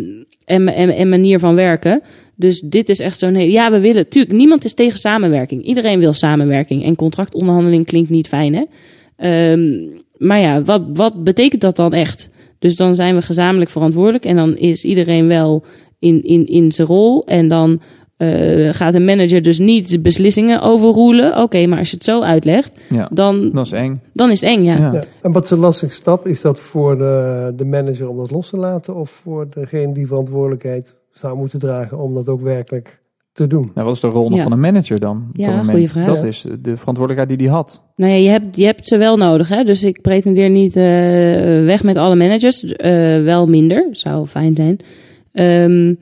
en, 0.45 0.68
en, 0.68 0.91
en 0.91 1.09
manier 1.09 1.39
van 1.39 1.55
werken. 1.55 2.03
Dus 2.35 2.61
dit 2.61 2.89
is 2.89 3.01
echt 3.01 3.18
zo'n 3.18 3.35
hele... 3.35 3.53
Ja, 3.53 3.70
we 3.70 3.80
willen... 3.80 4.09
Tuurlijk, 4.09 4.35
niemand 4.35 4.64
is 4.64 4.74
tegen 4.74 4.99
samenwerking. 4.99 5.64
Iedereen 5.64 5.99
wil 5.99 6.12
samenwerking. 6.12 6.85
En 6.85 6.97
contractonderhandeling 6.97 7.87
klinkt 7.87 8.11
niet 8.11 8.28
fijn, 8.28 8.55
hè? 8.55 8.64
Ehm, 9.16 9.89
maar 10.16 10.41
ja, 10.41 10.62
wat, 10.62 10.83
wat 10.93 11.24
betekent 11.24 11.61
dat 11.61 11.76
dan 11.76 11.93
echt? 11.93 12.30
Dus 12.59 12.76
dan 12.76 12.95
zijn 12.95 13.14
we 13.14 13.22
gezamenlijk 13.22 13.70
verantwoordelijk. 13.70 14.24
En 14.24 14.37
dan 14.37 14.57
is 14.57 14.85
iedereen 14.85 15.28
wel 15.28 15.64
in, 15.99 16.22
in, 16.22 16.47
in 16.47 16.72
zijn 16.72 16.89
rol. 16.89 17.24
En 17.26 17.49
dan 17.49 17.80
eh, 18.16 18.68
gaat 18.74 18.95
een 18.95 19.05
manager 19.05 19.43
dus 19.43 19.59
niet 19.59 19.89
de 19.89 20.01
beslissingen 20.01 20.61
overroelen. 20.61 21.43
Oké, 21.43 21.66
maar 21.66 21.78
als 21.78 21.91
je 21.91 21.97
het 21.97 22.05
zo 22.05 22.20
uitlegt, 22.20 22.70
ja. 22.89 23.09
dan, 23.12 23.51
Dat 23.53 23.66
is 23.66 23.72
eng. 23.72 24.01
dan 24.12 24.30
is 24.30 24.41
het 24.41 24.51
eng, 24.51 24.62
ja. 24.62 24.76
Ja. 24.76 24.93
Ja. 24.93 25.03
En 25.22 25.33
wat 25.33 25.45
is 25.45 25.51
een 25.51 25.59
lastige 25.59 25.93
stap? 25.93 26.26
Is 26.26 26.41
dat 26.41 26.61
voor 26.61 26.99
de, 26.99 27.53
de 27.57 27.64
manager 27.64 28.09
om 28.09 28.16
dat 28.16 28.30
los 28.30 28.51
te 28.51 28.57
laten? 28.57 28.95
Of 28.95 29.11
voor 29.11 29.47
degene 29.51 29.95
die 29.95 30.07
verantwoordelijkheid 30.07 30.95
zou 31.13 31.37
moeten 31.37 31.59
dragen 31.59 31.99
om 31.99 32.15
dat 32.15 32.29
ook 32.29 32.41
werkelijk 32.41 33.01
te 33.33 33.47
doen? 33.47 33.71
Nou, 33.75 33.87
wat 33.87 33.95
is 33.95 34.01
de 34.01 34.07
rol 34.09 34.29
nog 34.29 34.39
Ja. 34.39 34.43
van 34.43 34.53
een 34.53 34.61
manager 34.61 35.01
dan? 35.01 35.27
Op 35.31 35.37
Ja, 35.37 35.47
dat 35.57 35.65
moment? 35.67 35.91
vraag. 35.91 36.07
Dat 36.07 36.25
is 36.25 36.41
de 36.61 36.77
verantwoordelijkheid 36.77 37.39
die 37.39 37.49
hij 37.49 37.57
had. 37.57 37.83
Nou 37.97 38.13
ja, 38.13 38.19
je 38.19 38.29
hebt, 38.29 38.57
je 38.57 38.65
hebt 38.65 38.87
ze 38.87 38.97
wel 38.97 39.17
nodig. 39.17 39.49
Hè? 39.49 39.65
Dus 39.65 39.83
ik 39.85 40.01
pretendeer 40.01 40.51
niet 40.51 40.77
eh, 40.77 40.83
weg 41.65 41.83
met 41.83 41.97
alle 41.97 42.17
managers. 42.17 42.65
Eh, 42.65 42.91
wel 43.23 43.47
minder, 43.47 43.89
zou 43.91 44.27
fijn 44.27 44.57
zijn. 44.57 44.79
Ehm, 45.33 45.95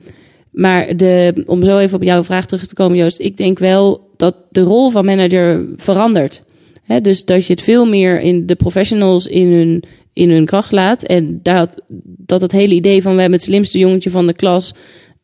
maar 0.51 0.97
de, 0.97 1.43
om 1.45 1.63
zo 1.63 1.77
even 1.77 1.95
op 1.95 2.03
jouw 2.03 2.23
vraag 2.23 2.45
terug 2.45 2.67
te 2.67 2.73
komen, 2.73 2.97
Joost. 2.97 3.19
Ik 3.19 3.37
denk 3.37 3.59
wel 3.59 4.09
dat 4.17 4.35
de 4.49 4.61
rol 4.61 4.89
van 4.89 5.05
manager 5.05 5.65
verandert. 5.75 6.43
Hè? 6.83 7.01
Dus 7.01 7.25
dat 7.25 7.45
je 7.45 7.53
het 7.53 7.61
veel 7.61 7.85
meer 7.85 8.19
in 8.19 8.45
de 8.45 8.55
professionals 8.55 9.27
in 9.27 9.51
hun, 9.51 9.83
in 10.13 10.29
hun 10.29 10.45
kracht 10.45 10.71
laat. 10.71 11.03
En 11.03 11.39
dat, 11.43 11.81
dat 12.17 12.41
het 12.41 12.51
hele 12.51 12.73
idee 12.73 13.01
van 13.01 13.13
we 13.15 13.19
hebben 13.21 13.39
het 13.39 13.47
slimste 13.47 13.79
jongetje 13.79 14.09
van 14.09 14.27
de 14.27 14.33
klas... 14.33 14.73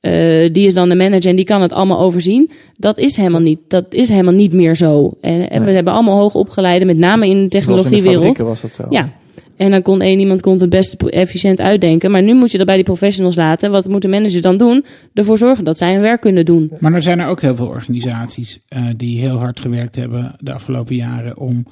eh, 0.07 0.53
die 0.53 0.67
is 0.67 0.73
dan 0.73 0.89
de 0.89 0.95
manager 0.95 1.29
en 1.29 1.35
die 1.35 1.45
kan 1.45 1.61
het 1.61 1.73
allemaal 1.73 1.99
overzien. 1.99 2.51
Dat 2.77 2.97
is 2.97 3.15
helemaal 3.15 3.41
niet, 3.41 3.59
dat 3.67 3.85
is 3.89 4.09
helemaal 4.09 4.33
niet 4.33 4.53
meer 4.53 4.75
zo. 4.75 5.13
En, 5.21 5.49
en 5.49 5.65
we 5.65 5.71
hebben 5.71 5.93
allemaal 5.93 6.19
hoog 6.19 6.35
opgeleide, 6.35 6.85
met 6.85 6.97
name 6.97 7.27
in 7.27 7.49
de 7.49 7.61
Zoals 7.61 7.85
in 7.85 7.91
de 7.91 7.97
technologiewereld. 7.97 8.37
was 8.37 8.61
dat 8.61 8.71
zo. 8.71 8.85
Ja. 8.89 9.09
En 9.57 9.71
dan 9.71 9.81
kon 9.81 10.01
één 10.01 10.19
iemand 10.19 10.41
kon 10.41 10.59
het 10.59 10.69
beste 10.69 11.11
efficiënt 11.11 11.61
uitdenken. 11.61 12.11
Maar 12.11 12.23
nu 12.23 12.33
moet 12.33 12.51
je 12.51 12.57
dat 12.57 12.65
bij 12.65 12.75
die 12.75 12.83
professionals 12.83 13.35
laten. 13.35 13.71
Wat 13.71 13.87
moet 13.87 14.01
de 14.01 14.07
manager 14.07 14.41
dan 14.41 14.57
doen? 14.57 14.85
Ervoor 15.13 15.37
zorgen 15.37 15.63
dat 15.63 15.77
zij 15.77 15.93
hun 15.93 16.01
werk 16.01 16.21
kunnen 16.21 16.45
doen. 16.45 16.71
Maar 16.79 16.93
er 16.93 17.01
zijn 17.01 17.19
er 17.19 17.27
ook 17.27 17.41
heel 17.41 17.55
veel 17.55 17.67
organisaties 17.67 18.59
eh, 18.67 18.83
die 18.97 19.19
heel 19.19 19.37
hard 19.37 19.59
gewerkt 19.59 19.95
hebben 19.95 20.35
de 20.39 20.53
afgelopen 20.53 20.95
jaren 20.95 21.37
om 21.37 21.65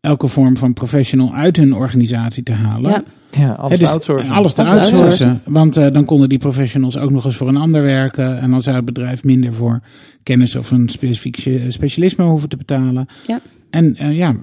elke 0.00 0.28
vorm 0.28 0.56
van 0.56 0.72
professional 0.72 1.34
uit 1.34 1.56
hun 1.56 1.74
organisatie 1.74 2.42
te 2.42 2.52
halen. 2.52 2.90
Ja. 2.90 3.02
Ja, 3.30 3.52
alles 3.52 3.72
Hè, 3.72 3.78
dus 3.78 3.88
outsourcen. 3.88 4.32
Alles 4.34 4.52
te 4.52 4.62
Alles 4.62 4.72
te 4.72 4.78
outsourcen. 4.78 5.40
Want 5.44 5.76
eh, 5.76 5.92
dan 5.92 6.04
konden 6.04 6.28
die 6.28 6.38
professionals 6.38 6.96
ook 6.98 7.10
nog 7.10 7.24
eens 7.24 7.36
voor 7.36 7.48
een 7.48 7.56
ander 7.56 7.82
werken. 7.82 8.38
En 8.40 8.50
dan 8.50 8.60
zou 8.62 8.76
het 8.76 8.84
bedrijf 8.84 9.24
minder 9.24 9.52
voor 9.52 9.80
kennis 10.22 10.56
of 10.56 10.70
een 10.70 10.88
specifiek 10.88 11.36
spe- 11.36 11.64
specialisme 11.68 12.24
hoeven 12.24 12.48
te 12.48 12.56
betalen. 12.56 13.06
Ja. 13.26 13.40
En 13.70 13.96
eh, 13.96 14.16
ja, 14.16 14.34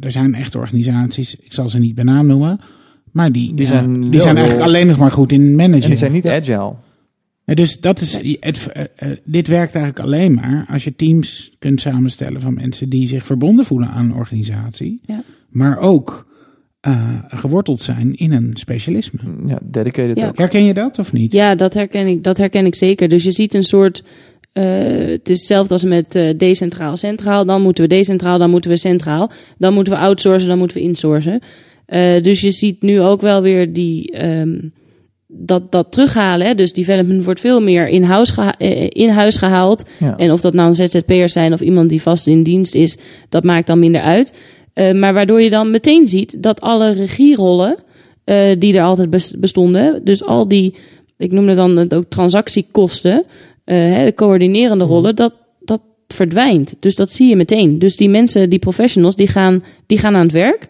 er 0.00 0.10
zijn 0.10 0.34
echt 0.34 0.54
organisaties, 0.56 1.34
ik 1.36 1.52
zal 1.52 1.68
ze 1.68 1.78
niet 1.78 1.94
bij 1.94 2.04
naam 2.04 2.26
noemen. 2.26 2.60
Maar 3.12 3.32
die, 3.32 3.54
Die 3.54 3.66
eh, 3.66 3.72
zijn 3.72 4.10
die 4.10 4.20
zijn 4.20 4.36
eigenlijk 4.36 4.66
alleen 4.66 4.86
nog 4.86 4.98
maar 4.98 5.10
goed 5.10 5.32
in 5.32 5.54
managen. 5.54 5.82
En 5.82 5.88
die 5.88 5.98
zijn 5.98 6.12
niet 6.12 6.28
agile. 6.28 6.74
Dus 7.44 7.80
dat 7.80 8.00
is, 8.00 8.18
het, 8.40 8.68
eh, 8.72 8.82
eh, 8.96 9.16
dit 9.24 9.48
werkt 9.48 9.74
eigenlijk 9.74 10.04
alleen 10.06 10.34
maar 10.34 10.66
als 10.68 10.84
je 10.84 10.94
teams 10.96 11.52
kunt 11.58 11.80
samenstellen 11.80 12.40
van 12.40 12.54
mensen 12.54 12.88
die 12.88 13.06
zich 13.06 13.26
verbonden 13.26 13.64
voelen 13.64 13.88
aan 13.88 14.04
een 14.04 14.14
organisatie. 14.16 15.00
Ja. 15.02 15.22
Maar 15.48 15.78
ook 15.78 16.32
eh, 16.80 17.18
geworteld 17.28 17.80
zijn 17.80 18.14
in 18.14 18.32
een 18.32 18.50
specialisme. 18.54 19.18
Ja, 19.46 19.58
dedicated 19.62 20.18
Ja. 20.18 20.28
ook. 20.28 20.38
Herken 20.38 20.64
je 20.64 20.74
dat 20.74 20.98
of 20.98 21.12
niet? 21.12 21.32
Ja, 21.32 21.54
dat 21.54 21.74
herken 21.74 22.06
ik, 22.06 22.22
dat 22.24 22.36
herken 22.36 22.66
ik 22.66 22.74
zeker. 22.74 23.08
Dus 23.08 23.24
je 23.24 23.32
ziet 23.32 23.54
een 23.54 23.64
soort. 23.64 24.04
eh, 24.52 24.64
het 25.06 25.28
is 25.28 25.38
hetzelfde 25.38 25.72
als 25.72 25.84
met 25.84 26.12
decentraal, 26.36 26.96
centraal. 26.96 27.44
Dan 27.44 27.62
moeten 27.62 27.84
we 27.84 27.88
decentraal, 27.94 28.38
dan 28.38 28.50
moeten 28.50 28.70
we 28.70 28.76
centraal. 28.76 29.30
Dan 29.58 29.74
moeten 29.74 29.92
we 29.92 29.98
outsourcen, 29.98 30.48
dan 30.48 30.58
moeten 30.58 30.76
we 30.76 30.82
insourcen. 30.82 31.40
Eh, 31.86 32.22
dus 32.22 32.40
je 32.40 32.50
ziet 32.50 32.82
nu 32.82 33.00
ook 33.00 33.20
wel 33.20 33.42
weer 33.42 33.72
die. 33.72 34.10
ehm, 34.12 34.58
dat, 35.36 35.72
dat 35.72 35.92
terughalen. 35.92 36.46
Hè? 36.46 36.54
Dus 36.54 36.72
development 36.72 37.24
wordt 37.24 37.40
veel 37.40 37.60
meer 37.60 37.88
in 37.88 38.02
huis, 38.02 38.30
geha- 38.30 38.58
eh, 38.58 38.86
in 38.88 39.08
huis 39.08 39.36
gehaald. 39.36 39.82
Ja. 39.98 40.16
En 40.16 40.32
of 40.32 40.40
dat 40.40 40.52
nou 40.54 40.68
een 40.68 40.74
ZZP'er 40.88 41.28
zijn 41.28 41.52
of 41.52 41.60
iemand 41.60 41.88
die 41.88 42.02
vast 42.02 42.26
in 42.26 42.42
dienst 42.42 42.74
is, 42.74 42.96
dat 43.28 43.44
maakt 43.44 43.66
dan 43.66 43.78
minder 43.78 44.00
uit. 44.00 44.32
Eh, 44.72 44.92
maar 44.92 45.14
waardoor 45.14 45.42
je 45.42 45.50
dan 45.50 45.70
meteen 45.70 46.08
ziet 46.08 46.42
dat 46.42 46.60
alle 46.60 46.92
regierollen 46.92 47.76
eh, 48.24 48.56
die 48.58 48.76
er 48.76 48.82
altijd 48.84 49.10
bes- 49.10 49.34
bestonden, 49.38 50.04
dus 50.04 50.24
al 50.24 50.48
die, 50.48 50.74
ik 51.18 51.32
noemde 51.32 51.54
dan 51.54 51.76
het 51.76 51.94
ook 51.94 52.04
transactiekosten, 52.08 53.24
eh, 53.64 53.76
hè, 53.76 54.04
de 54.04 54.14
coördinerende 54.14 54.84
rollen, 54.84 55.16
dat, 55.16 55.32
dat 55.60 55.80
verdwijnt. 56.08 56.74
Dus 56.80 56.94
dat 56.96 57.12
zie 57.12 57.28
je 57.28 57.36
meteen. 57.36 57.78
Dus 57.78 57.96
die 57.96 58.08
mensen, 58.08 58.50
die 58.50 58.58
professionals, 58.58 59.16
die 59.16 59.28
gaan, 59.28 59.64
die 59.86 59.98
gaan 59.98 60.14
aan 60.14 60.22
het 60.22 60.32
werk. 60.32 60.68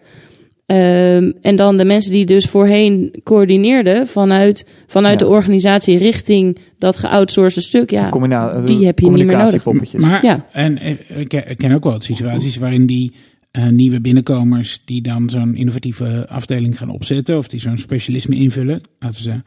Ehm, 0.67 1.33
en 1.41 1.57
dan 1.57 1.77
de 1.77 1.85
mensen 1.85 2.12
die 2.12 2.25
dus 2.27 2.45
voorheen 2.47 3.21
coördineerden 3.23 4.07
vanuit, 4.07 4.67
vanuit 4.87 5.21
Ja. 5.21 5.27
de 5.27 5.33
organisatie 5.33 5.99
richting 5.99 6.59
dat 6.79 6.97
geoutsourced 6.97 7.62
stuk. 7.62 7.91
Ja, 7.91 8.09
Combina- 8.09 8.61
die 8.61 8.87
heb 8.87 8.99
je 8.99 9.11
niet 9.11 9.27
meer 9.27 9.37
nodig. 9.37 9.62
communicatiepoppetjes. 9.62 10.01
Maar, 10.01 10.25
Ja. 10.25 10.47
en 10.53 10.99
ik 11.19 11.29
ken- 11.29 11.51
ik 11.51 11.57
ken 11.57 11.73
ook 11.73 11.83
wel 11.83 11.93
wat 11.93 12.05
situaties 12.05 12.57
waarin 12.57 12.87
die 12.87 13.12
eh, 13.51 13.69
nieuwe 13.69 14.01
binnenkomers 14.01 14.83
die 14.85 15.03
dan 15.03 15.31
zo'n 15.31 15.55
innovatieve 15.57 16.27
afdeling 16.29 16.79
gaan 16.79 16.89
opzetten 16.91 17.37
of 17.37 17.49
die 17.49 17.61
zo'n 17.61 17.79
specialisme 17.79 18.35
invullen, 18.37 18.81
laten 18.99 19.17
we 19.17 19.23
ze 19.23 19.43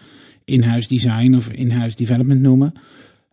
in-house 0.45 0.87
design 0.87 1.35
of 1.35 1.49
in-house 1.49 1.95
development 1.95 2.41
noemen, 2.41 2.73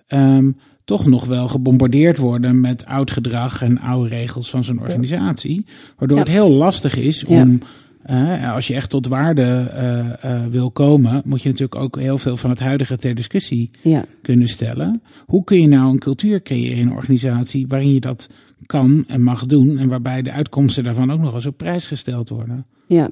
ehm, 0.07 0.51
toch 0.85 1.07
nog 1.07 1.25
wel 1.27 1.49
gebombardeerd 1.49 2.17
worden 2.19 2.61
met 2.61 2.85
oud 2.87 3.11
gedrag 3.11 3.63
en 3.63 3.79
oude 3.81 4.09
regels 4.09 4.51
van 4.51 4.65
zo'n 4.65 4.81
organisatie, 4.81 5.65
waardoor 5.99 6.17
Ja. 6.19 6.23
het 6.25 6.33
heel 6.33 6.51
lastig 6.51 6.97
is 6.97 7.25
om 7.25 7.59
eh, 8.03 8.55
als 8.55 8.67
je 8.67 8.75
echt 8.75 8.91
tot 8.91 9.07
waarde 9.07 9.43
eh, 9.43 10.25
eh, 10.25 10.47
wil 10.51 10.71
komen, 10.71 11.23
moet 11.25 11.43
je 11.43 11.49
natuurlijk 11.49 11.81
ook 11.81 11.99
heel 11.99 12.19
veel 12.19 12.37
van 12.37 12.51
het 12.51 12.59
huidige 12.61 12.97
ter 12.97 13.15
discussie 13.15 13.71
ja. 13.83 14.05
kunnen 14.23 14.49
stellen. 14.49 15.03
Hoe 15.27 15.45
kun 15.45 15.61
je 15.61 15.69
nou 15.69 15.91
een 15.93 15.99
cultuur 15.99 16.43
creëren 16.43 16.77
in 16.79 16.87
een 16.87 16.93
organisatie 16.97 17.67
waarin 17.69 17.93
je 17.95 18.01
dat 18.01 18.29
kan 18.67 19.05
en 19.09 19.23
mag 19.23 19.47
doen 19.47 19.79
en 19.79 19.89
waarbij 19.89 20.23
de 20.23 20.31
uitkomsten 20.33 20.85
daarvan 20.85 21.13
ook 21.13 21.21
nog 21.21 21.35
eens 21.35 21.47
op 21.47 21.57
prijs 21.57 21.87
gesteld 21.87 22.29
worden? 22.29 22.67
Ja, 22.87 23.11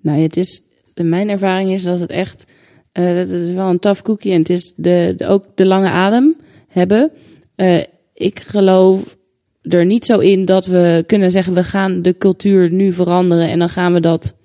nou 0.00 0.20
het 0.20 0.36
is, 0.36 0.62
mijn 0.94 1.28
ervaring 1.28 1.70
is 1.72 1.82
dat 1.82 2.00
het 2.00 2.10
echt, 2.10 2.44
dat 2.92 3.28
is 3.28 3.50
wel 3.52 3.70
een 3.70 3.78
tough 3.78 4.02
cookie 4.02 4.32
en 4.32 4.38
het 4.38 4.50
is 4.50 4.74
de, 4.76 5.12
de- 5.16 5.26
ook 5.26 5.44
de 5.54 5.66
lange 5.66 5.90
adem 5.90 6.36
hebben. 6.72 7.10
Eh, 7.54 7.82
ik 8.14 8.40
geloof 8.40 9.16
er 9.62 9.86
niet 9.86 10.04
zo 10.04 10.18
in 10.18 10.44
dat 10.44 10.66
we 10.66 11.04
kunnen 11.06 11.30
zeggen 11.30 11.54
we 11.54 11.64
gaan 11.64 12.02
de 12.02 12.18
cultuur 12.18 12.72
nu 12.72 12.92
veranderen 12.92 13.48
en 13.48 13.58
dan 13.58 13.68
gaan 13.68 13.92
we 13.92 14.00
dat 14.00 14.36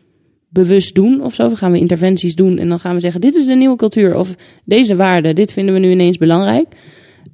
bewust 0.50 0.96
doen 0.96 1.24
of 1.24 1.34
zo. 1.34 1.48
Dan 1.48 1.58
gaan 1.58 1.72
we 1.72 1.80
interventies 1.80 2.36
doen 2.36 2.58
en 2.58 2.68
dan 2.68 2.80
gaan 2.80 2.94
we 2.94 3.00
zeggen 3.00 3.22
dit 3.22 3.36
is 3.36 3.46
de 3.46 3.56
nieuwe 3.56 3.76
cultuur 3.76 4.16
of 4.16 4.36
deze 4.66 4.96
waarde, 4.96 5.34
dit 5.34 5.54
vinden 5.54 5.74
we 5.74 5.80
nu 5.80 5.92
ineens 5.92 6.18
belangrijk. 6.18 6.68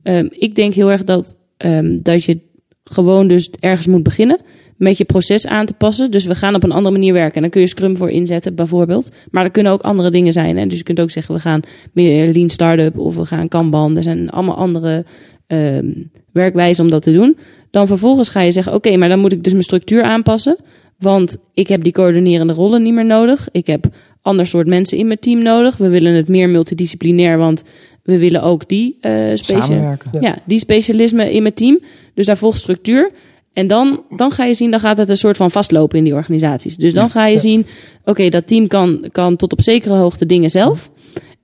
Ehm, 0.04 0.28
ik 0.30 0.56
denk 0.56 0.74
heel 0.74 0.92
erg 0.92 1.04
dat, 1.04 1.38
ehm, 1.58 2.00
dat 2.02 2.24
je 2.24 2.40
gewoon 2.84 3.28
dus 3.28 3.50
ergens 3.60 3.88
moet 3.88 4.04
beginnen 4.04 4.40
met 4.84 4.98
je 4.98 5.04
proces 5.06 5.48
aan 5.48 5.66
te 5.66 5.74
passen. 5.74 6.12
Dus 6.12 6.26
we 6.26 6.36
gaan 6.36 6.56
op 6.56 6.64
een 6.64 6.72
andere 6.72 6.96
manier 6.96 7.14
werken. 7.14 7.36
En 7.36 7.42
dan 7.42 7.50
kun 7.50 7.62
je 7.62 7.68
Scrum 7.68 7.98
voor 7.98 8.10
inzetten, 8.10 8.56
bijvoorbeeld. 8.56 9.10
Maar 9.32 9.44
er 9.44 9.52
kunnen 9.52 9.72
ook 9.72 9.82
andere 9.82 10.12
dingen 10.12 10.34
zijn. 10.34 10.58
Hè? 10.58 10.68
Dus 10.68 10.78
je 10.78 10.84
kunt 10.84 11.00
ook 11.00 11.12
zeggen, 11.12 11.36
we 11.36 11.42
gaan 11.42 11.62
meer 11.94 12.34
Lean 12.34 12.50
Startup 12.50 12.98
of 12.98 13.16
we 13.16 13.26
gaan 13.26 13.48
Kanban. 13.48 13.98
Er 13.98 14.04
zijn 14.04 14.30
allemaal 14.30 14.56
andere 14.56 15.06
ehm, 15.48 15.94
werkwijzen 16.32 16.84
om 16.84 16.90
dat 16.90 17.02
te 17.02 17.12
doen. 17.12 17.38
Dan 17.72 17.88
vervolgens 17.88 18.30
ga 18.30 18.42
je 18.42 18.52
zeggen, 18.52 18.74
oké, 18.74 18.98
maar 18.98 19.10
dan 19.10 19.20
moet 19.20 19.32
ik 19.32 19.44
dus 19.44 19.52
mijn 19.52 19.64
structuur 19.64 20.04
aanpassen. 20.04 20.58
Want 21.00 21.38
ik 21.54 21.68
heb 21.68 21.84
die 21.84 21.92
coördinerende 21.94 22.54
rollen 22.54 22.84
niet 22.84 22.94
meer 22.94 23.06
nodig. 23.06 23.48
Ik 23.52 23.68
heb 23.68 23.86
ander 24.22 24.48
soort 24.48 24.68
mensen 24.68 24.98
in 24.98 25.08
mijn 25.08 25.20
team 25.20 25.42
nodig. 25.42 25.78
We 25.78 25.90
willen 25.90 26.14
het 26.14 26.28
meer 26.28 26.50
multidisciplinair, 26.50 27.38
want 27.38 27.64
we 28.04 28.18
willen 28.18 28.42
ook 28.44 28.70
die 28.70 28.98
specia- 29.00 29.62
Samenwerken. 29.62 30.12
ja. 30.22 30.38
die 30.46 30.60
specialismen 30.60 31.32
in 31.32 31.42
mijn 31.42 31.54
team. 31.54 31.80
Dus 32.14 32.26
daar 32.26 32.38
volgt 32.38 32.58
structuur. 32.60 33.12
En 33.54 33.68
dan, 33.68 34.04
dan 34.10 34.32
ga 34.32 34.46
je 34.46 34.54
zien, 34.54 34.72
dan 34.72 34.80
gaat 34.80 34.98
het 34.98 35.10
een 35.10 35.18
soort 35.18 35.38
van 35.38 35.52
vastlopen 35.52 35.98
in 35.98 36.04
die 36.04 36.14
organisaties. 36.14 36.76
Dus 36.76 36.94
dan 36.94 37.10
ga 37.10 37.26
je 37.26 37.40
zien, 37.40 37.66
oké, 38.06 38.30
dat 38.30 38.48
team 38.48 38.68
kan, 38.68 39.08
kan 39.12 39.36
tot 39.36 39.52
op 39.52 39.62
zekere 39.62 39.94
hoogte 39.94 40.26
dingen 40.26 40.50
zelf. 40.50 40.92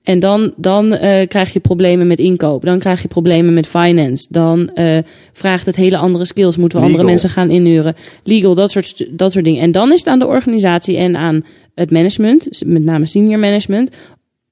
En 0.02 0.18
dan, 0.18 0.52
dan 0.56 0.94
eh, 0.94 1.28
krijg 1.28 1.52
je 1.52 1.60
problemen 1.60 2.06
met 2.06 2.18
inkoop. 2.18 2.64
Dan 2.64 2.78
krijg 2.78 3.02
je 3.02 3.08
problemen 3.08 3.54
met 3.54 3.66
finance. 3.66 4.26
Dan 4.30 4.70
eh, 4.74 4.98
vraagt 5.32 5.66
het 5.66 5.76
hele 5.76 5.96
andere 5.96 6.24
skills. 6.24 6.56
Moeten 6.56 6.78
we 6.78 6.84
andere 6.84 7.04
mensen 7.04 7.30
gaan 7.30 7.50
inhuren. 7.50 7.94
Legal, 8.24 8.54
dat 8.54 8.70
soort, 8.70 9.06
dat 9.18 9.32
soort 9.32 9.44
dingen. 9.44 9.62
En 9.62 9.72
dan 9.72 9.92
is 9.92 9.98
het 9.98 10.08
aan 10.08 10.18
de 10.18 10.26
organisatie 10.26 10.96
en 10.96 11.16
aan 11.16 11.44
het 11.74 11.90
management, 11.90 12.62
met 12.66 12.84
name 12.84 13.06
senior 13.06 13.38
management, 13.38 13.96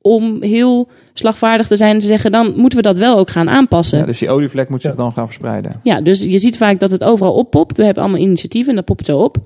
om 0.08 0.42
heel 0.42 0.88
slagvaardig 1.14 1.66
te 1.66 1.76
zijn 1.76 1.94
en 1.94 1.98
te 2.00 2.06
zeggen, 2.06 2.32
dan 2.32 2.52
moeten 2.56 2.78
we 2.78 2.84
dat 2.84 2.98
wel 2.98 3.18
ook 3.18 3.30
gaan 3.30 3.48
aanpassen. 3.48 3.98
Ja, 3.98 4.04
dus 4.04 4.18
die 4.18 4.30
olievlek 4.30 4.68
moet 4.68 4.82
zich 4.82 4.94
dan 4.94 5.12
gaan 5.12 5.26
verspreiden. 5.26 5.80
Ja, 5.82 6.00
dus 6.00 6.22
je 6.22 6.38
ziet 6.38 6.56
vaak 6.56 6.80
dat 6.80 6.90
het 6.90 7.04
overal 7.04 7.32
oppopt. 7.34 7.76
We 7.76 7.84
hebben 7.84 8.02
allemaal 8.02 8.20
initiatieven 8.20 8.70
en 8.70 8.76
dat 8.76 8.84
popt 8.84 9.06
zo 9.06 9.18
op. 9.18 9.36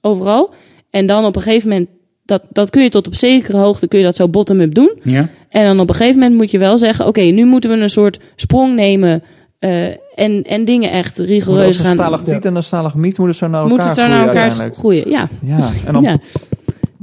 Overal. 0.00 0.50
En 0.90 1.06
dan 1.06 1.24
op 1.24 1.36
een 1.36 1.42
gegeven 1.42 1.68
moment, 1.68 1.88
dat, 2.24 2.42
dat 2.50 2.70
kun 2.70 2.82
je 2.82 2.88
tot 2.88 3.06
op 3.06 3.14
zekere 3.14 3.56
hoogte, 3.58 3.88
kun 3.88 3.98
je 3.98 4.04
dat 4.04 4.16
zo 4.16 4.28
bottom-up 4.28 4.74
doen. 4.74 4.98
Ja, 5.02 5.28
En 5.48 5.64
dan 5.64 5.80
op 5.80 5.88
een 5.88 5.94
gegeven 5.94 6.18
moment 6.20 6.36
moet 6.36 6.50
je 6.50 6.58
wel 6.58 6.78
zeggen, 6.78 7.06
oké, 7.06 7.20
nu 7.20 7.44
moeten 7.44 7.70
we 7.70 7.76
een 7.76 7.90
soort 7.90 8.18
sprong 8.36 8.74
nemen 8.74 9.22
eh, 9.58 9.86
en, 10.14 10.42
en 10.42 10.64
dingen 10.64 10.90
echt 10.90 11.18
Als 11.18 11.28
rigoureus 11.28 11.78
een 11.78 11.84
gaan. 11.84 11.94
stalagtiet 11.94 12.44
en 12.44 12.54
een 12.56 12.62
stalagmiet 12.62 13.18
moeten 13.18 13.36
zo 13.36 13.46
naar 13.46 13.60
elkaar 13.60 13.76
Moet 13.76 13.84
het 13.84 13.94
zo 13.94 14.06
naar 14.06 14.26
elkaar 14.26 14.70
groeien? 14.74 15.10
Ja. 15.10 15.28
Ja, 15.42 15.70
en 15.86 15.92
dan 15.92 16.02
ja. 16.02 16.16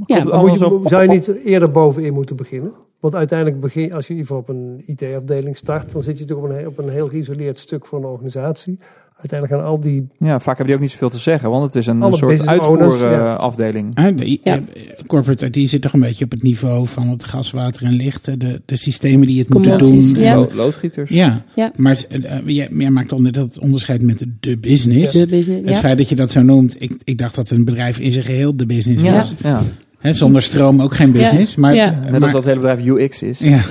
Ja. 0.06 0.24
Maar 0.24 0.40
moet 0.40 0.52
je, 0.52 0.58
zo... 0.58 0.80
zou 0.84 1.02
je 1.02 1.08
niet 1.08 1.44
eerder 1.44 1.70
bovenin 1.70 2.12
moeten 2.14 2.36
beginnen? 2.36 2.72
Want 3.00 3.14
uiteindelijk 3.14 3.60
begin, 3.60 3.92
als 3.92 4.06
je 4.06 4.12
in 4.12 4.18
ieder 4.20 4.36
geval 4.36 4.38
op 4.42 4.48
een 4.48 4.82
IT-afdeling 4.86 5.56
start, 5.56 5.92
dan 5.92 6.02
zit 6.02 6.18
je 6.18 6.24
natuurlijk 6.24 6.52
op 6.52 6.58
een, 6.58 6.66
op 6.66 6.78
een 6.78 6.88
heel 6.88 7.08
geïsoleerd 7.08 7.58
stuk 7.58 7.86
van 7.86 7.98
een 8.04 8.08
organisatie. 8.10 8.78
Uiteindelijk 9.16 9.60
gaan 9.60 9.70
al 9.70 9.80
die 9.80 10.08
Ja, 10.18 10.38
vaak 10.40 10.46
hebben 10.46 10.66
die 10.66 10.74
ook 10.74 10.80
niet 10.80 10.90
zoveel 10.90 11.10
te 11.10 11.18
zeggen, 11.18 11.50
want 11.50 11.64
het 11.64 11.74
is 11.74 11.86
een 11.86 12.14
soort 12.14 12.42
ja. 12.42 12.46
uitvoerafdeling. 12.46 13.94
Ah, 13.94 14.16
de, 14.16 14.38
Ja. 14.44 14.54
eh, 14.74 14.82
corporate 15.06 15.46
IT 15.50 15.68
zit 15.68 15.82
toch 15.82 15.92
een 15.92 16.00
beetje 16.00 16.24
op 16.24 16.30
het 16.30 16.42
niveau 16.42 16.86
van 16.86 17.08
het 17.08 17.24
gas, 17.24 17.50
water 17.50 17.82
en 17.82 17.92
licht. 17.92 18.28
eh, 18.28 18.34
De, 18.38 18.62
de 18.66 18.76
systemen 18.76 19.26
die 19.26 19.38
het 19.38 19.48
moeten 19.48 19.78
doen. 19.78 19.98
ja. 20.10 20.46
Loodgieters. 20.52 21.10
ja. 21.10 21.44
Ja. 21.54 21.72
maar 21.76 22.04
eh, 22.08 22.36
eh, 22.36 22.42
jij, 22.46 22.68
jij 22.72 22.90
maakt 22.90 23.10
dan 23.10 23.22
net 23.22 23.34
dat 23.34 23.58
onderscheid 23.58 24.02
met 24.02 24.24
de 24.40 24.58
business. 24.58 25.12
De 25.12 25.26
business, 25.26 25.66
Het 25.66 25.74
ja. 25.74 25.80
feit 25.80 25.98
dat 25.98 26.08
je 26.08 26.14
dat 26.14 26.30
zo 26.30 26.42
noemt, 26.42 26.82
ik, 26.82 27.00
ik 27.04 27.18
dacht 27.18 27.34
dat 27.34 27.50
een 27.50 27.64
bedrijf 27.64 27.98
in 27.98 28.12
zijn 28.12 28.24
geheel 28.24 28.56
de 28.56 28.66
business 28.66 29.02
Ja, 29.02 29.16
was. 29.16 29.34
ja. 29.42 29.62
Hè, 30.00 30.12
zonder 30.12 30.42
stroom 30.42 30.80
ook 30.82 30.94
geen 30.94 31.12
business. 31.12 31.54
Maar, 31.56 31.74
Ja. 31.74 32.02
eh, 32.04 32.10
Net 32.12 32.22
als 32.22 32.32
dat 32.32 32.44
hele 32.44 32.56
bedrijf 32.60 32.84
UX 32.86 33.22
is. 33.22 33.38
Ja, 33.38 33.64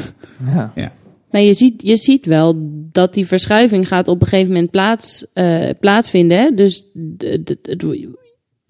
Ja. 0.76 0.92
Nou, 1.32 1.46
je 1.46 1.54
ziet, 1.54 1.82
je 1.82 1.96
ziet 1.96 2.26
wel 2.26 2.54
dat 2.92 3.14
die 3.14 3.28
verschuiving 3.28 3.88
gaat 3.88 4.08
op 4.08 4.22
een 4.22 4.28
gegeven 4.28 4.54
moment 4.54 4.72
plaats, 4.72 5.26
eh, 5.34 5.70
plaatsvinden. 5.80 6.38
Hè? 6.40 6.52
Dus 6.56 6.88
de, 6.94 7.44
de, 7.44 7.58
de- 7.62 8.18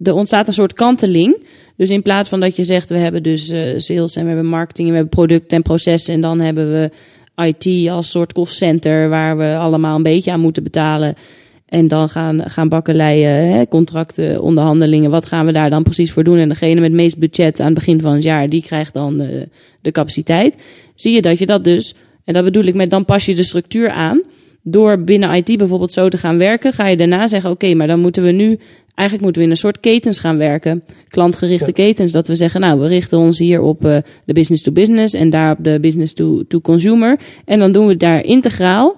er 0.01 0.13
ontstaat 0.13 0.47
een 0.47 0.53
soort 0.53 0.73
kanteling. 0.73 1.43
Dus 1.77 1.89
in 1.89 2.01
plaats 2.01 2.29
van 2.29 2.39
dat 2.39 2.55
je 2.55 2.63
zegt, 2.63 2.89
we 2.89 2.97
hebben 2.97 3.23
dus 3.23 3.49
eh, 3.49 3.73
sales 3.77 4.15
en 4.15 4.21
we 4.21 4.27
hebben 4.27 4.45
marketing 4.49 4.87
en 4.87 4.93
we 4.93 4.99
hebben 4.99 5.17
product 5.17 5.51
en 5.51 5.61
processen. 5.61 6.13
En 6.13 6.21
dan 6.21 6.39
hebben 6.39 6.71
we 6.71 6.91
IT 7.45 7.89
als 7.89 8.09
soort 8.11 8.33
callcenter 8.33 9.09
waar 9.09 9.37
we 9.37 9.55
allemaal 9.57 9.95
een 9.95 10.03
beetje 10.03 10.31
aan 10.31 10.39
moeten 10.39 10.63
betalen. 10.63 11.15
En 11.69 11.87
dan 11.87 12.09
gaan, 12.09 12.49
gaan 12.49 12.69
bakkeleien, 12.69 13.29
hè, 13.29 13.67
contracten, 13.67 14.41
onderhandelingen. 14.41 15.11
Wat 15.11 15.25
gaan 15.25 15.45
we 15.45 15.51
daar 15.51 15.69
dan 15.69 15.83
precies 15.83 16.11
voor 16.11 16.23
doen? 16.23 16.37
En 16.37 16.49
degene 16.49 16.73
met 16.73 16.83
het 16.83 16.99
meest 16.99 17.17
budget 17.17 17.59
aan 17.59 17.65
het 17.65 17.75
begin 17.75 18.01
van 18.01 18.13
het 18.13 18.23
jaar, 18.23 18.49
die 18.49 18.61
krijgt 18.61 18.93
dan 18.93 19.21
eh, 19.21 19.41
de 19.81 19.91
capaciteit. 19.91 20.55
Zie 20.95 21.13
je 21.13 21.21
dat 21.21 21.39
je 21.39 21.45
dat 21.45 21.63
dus, 21.63 21.95
en 22.23 22.33
dat 22.33 22.43
bedoel 22.43 22.63
ik 22.63 22.75
met 22.75 22.89
dan 22.89 23.05
pas 23.05 23.25
je 23.25 23.35
de 23.35 23.43
structuur 23.43 23.89
aan. 23.89 24.21
Door 24.63 25.03
binnen 25.03 25.33
IT 25.33 25.57
bijvoorbeeld 25.57 25.93
zo 25.93 26.07
te 26.09 26.17
gaan 26.17 26.37
werken, 26.37 26.73
ga 26.73 26.87
je 26.87 26.97
daarna 26.97 27.27
zeggen: 27.27 27.49
Oké, 27.49 27.73
maar 27.73 27.87
dan 27.87 27.99
moeten 27.99 28.23
we 28.23 28.31
nu, 28.31 28.59
eigenlijk 28.95 29.21
moeten 29.21 29.41
we 29.41 29.47
in 29.47 29.49
een 29.49 29.57
soort 29.57 29.79
ketens 29.79 30.19
gaan 30.19 30.37
werken. 30.37 30.83
Klantgerichte 31.07 31.65
Ja. 31.65 31.71
ketens. 31.71 32.11
Dat 32.11 32.27
we 32.27 32.35
zeggen: 32.35 32.61
Nou, 32.61 32.79
we 32.79 32.87
richten 32.87 33.17
ons 33.17 33.39
hier 33.39 33.61
op 33.61 33.85
eh, 33.85 33.97
de 34.25 34.33
business 34.33 34.63
to 34.63 34.71
business 34.71 35.13
en 35.13 35.29
daar 35.29 35.51
op 35.51 35.63
de 35.63 35.79
business 35.79 36.13
to, 36.13 36.43
to 36.47 36.59
consumer. 36.59 37.19
En 37.45 37.59
dan 37.59 37.71
doen 37.71 37.87
we 37.87 37.97
daar 37.97 38.23
integraal 38.23 38.97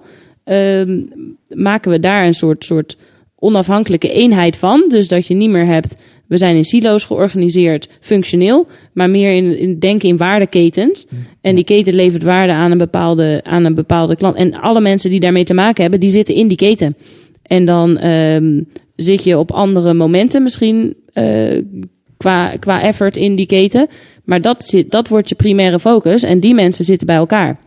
maken 1.48 1.90
we 1.90 2.00
daar 2.00 2.26
een 2.26 2.34
soort, 2.34 2.64
soort 2.64 2.96
onafhankelijke 3.38 4.12
eenheid 4.12 4.56
van. 4.56 4.84
Dus 4.88 5.08
dat 5.08 5.26
je 5.26 5.34
niet 5.34 5.50
meer 5.50 5.66
hebt, 5.66 5.96
we 6.32 6.38
zijn 6.38 6.56
in 6.56 6.64
silo's 6.64 7.04
georganiseerd, 7.04 7.88
functioneel, 8.00 8.66
maar 8.92 9.10
meer 9.10 9.32
in, 9.32 9.58
in 9.58 9.78
denken 9.78 10.08
in 10.08 10.16
waardeketens. 10.16 11.06
En 11.40 11.54
die 11.54 11.64
keten 11.64 11.94
levert 11.94 12.22
waarde 12.22 12.52
aan 12.52 12.70
een, 12.70 12.78
bepaalde, 12.78 13.40
aan 13.42 13.64
een 13.64 13.74
bepaalde 13.74 14.16
klant. 14.16 14.36
En 14.36 14.54
alle 14.54 14.80
mensen 14.80 15.10
die 15.10 15.20
daarmee 15.20 15.44
te 15.44 15.54
maken 15.54 15.82
hebben, 15.82 16.00
die 16.00 16.10
zitten 16.10 16.34
in 16.34 16.48
die 16.48 16.56
keten. 16.56 16.96
En 17.42 17.64
dan 17.64 17.98
ehm, 17.98 18.62
zit 18.96 19.24
je 19.24 19.38
op 19.38 19.50
andere 19.50 19.94
momenten 19.94 20.42
misschien 20.42 20.96
eh, 21.12 21.58
qua, 22.16 22.56
qua 22.56 22.82
effort 22.82 23.16
in 23.16 23.36
die 23.36 23.46
keten. 23.46 23.86
Maar 24.24 24.40
dat, 24.40 24.64
zit, 24.64 24.90
dat 24.90 25.08
wordt 25.08 25.28
je 25.28 25.34
primaire 25.34 25.80
focus. 25.80 26.22
En 26.22 26.40
die 26.40 26.54
mensen 26.54 26.84
zitten 26.84 27.06
bij 27.06 27.16
elkaar. 27.16 27.58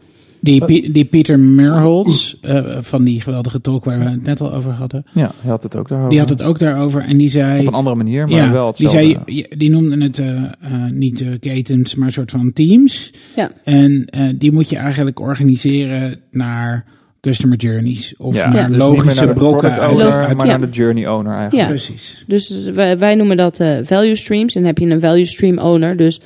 Die, 0.46 0.66
Pie- 0.66 0.91
die 0.91 1.06
Pieter 1.06 1.39
Merholz 1.39 2.34
eh, 2.41 2.78
van 2.80 3.04
die 3.04 3.22
geweldige 3.22 3.62
talk 3.62 3.86
waar 3.86 4.00
we 4.00 4.06
het 4.10 4.24
net 4.24 4.41
al 4.41 4.54
over 4.54 4.72
hadden. 4.72 5.04
Ja, 5.12 5.32
hij 5.41 5.50
had 5.50 5.64
het 5.64 5.76
ook 5.76 5.88
daarover. 5.88 6.10
Die 6.12 6.20
had 6.20 6.30
het 6.30 6.41
ook 6.41 6.60
daarover 6.60 7.02
en 7.02 7.18
die 7.18 7.30
zei... 7.30 7.60
Op 7.60 7.68
een 7.68 7.74
andere 7.74 7.96
manier, 7.96 8.28
maar 8.28 8.36
ja, 8.38 8.52
wel 8.52 8.74
die, 8.74 8.88
hetzelfde. 8.88 9.22
zei, 9.26 9.46
die 9.58 9.70
noemde 9.70 10.04
het 10.04 10.20
eh, 10.20 10.43
eh, 10.43 10.91
niet 10.91 11.22
eh, 11.22 11.28
ketens, 11.39 11.96
maar 11.96 12.08
een 12.08 12.14
soort 12.14 12.32
van 12.32 12.54
teams. 12.54 13.14
Ja. 13.36 13.52
En 13.64 14.06
eh, 14.06 14.30
die 14.36 14.52
moet 14.52 14.70
je 14.70 14.76
eigenlijk 14.78 15.20
organiseren 15.20 16.20
naar 16.32 16.86
customer 17.22 17.58
journeys. 17.58 18.14
Of 18.18 18.36
ja, 18.36 18.50
naar 18.50 18.68
dus 18.68 18.78
logische 18.78 19.26
naar 19.26 19.34
brokken 19.34 19.89
owner, 19.89 20.12
uit- 20.12 20.38
maar 20.38 20.46
Ja. 20.46 20.58
naar 20.58 20.70
de 20.70 20.76
journey 20.78 21.08
owner 21.08 21.34
eigenlijk. 21.34 21.62
Ja. 21.64 21.68
Precies. 21.68 22.24
Dus 22.28 22.70
wij, 22.74 22.98
wij 22.98 23.16
noemen 23.16 23.38
dat 23.38 23.60
eh, 23.60 23.78
value 23.84 24.16
streams. 24.16 24.56
En 24.56 24.62
dan 24.62 24.70
heb 24.76 24.78
je 24.78 24.89
een 24.93 25.02
value 25.02 25.26
stream 25.26 25.58
owner. 25.60 25.98
Dus 25.98 26.22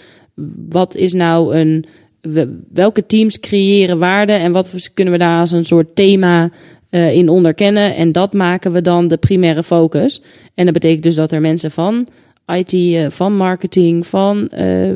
wat 0.69 0.95
is 0.95 1.13
nou 1.13 1.55
een. 1.55 1.85
We- 2.21 2.59
Welke 2.73 3.05
teams 3.05 3.39
creëren 3.39 3.97
waarde 3.99 4.33
en 4.33 4.51
wat 4.51 4.89
kunnen 4.93 5.13
we 5.13 5.19
daar 5.19 5.39
als 5.39 5.51
een 5.51 5.65
soort 5.65 5.95
thema 5.95 6.51
eh, 6.89 7.13
in 7.13 7.29
onderkennen? 7.29 7.95
En 7.95 8.11
dat 8.11 8.33
maken 8.33 8.71
we 8.71 8.81
dan 8.81 9.07
de 9.07 9.17
primaire 9.17 9.63
focus. 9.63 10.21
En 10.53 10.63
dat 10.65 10.73
betekent 10.73 11.03
dus 11.03 11.15
dat 11.15 11.31
er 11.31 11.41
mensen 11.41 11.71
van 11.71 12.07
IT, 12.55 12.73
eh, 12.73 13.09
van 13.09 13.35
marketing, 13.37 14.07
van 14.07 14.47
eh, 14.49 14.91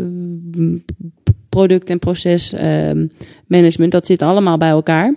product- 1.49 1.89
en 1.89 1.99
procesmanagement. 1.99 3.91
dat 3.91 4.05
zit 4.05 4.21
allemaal 4.21 4.57
bij 4.57 4.69
elkaar. 4.69 5.15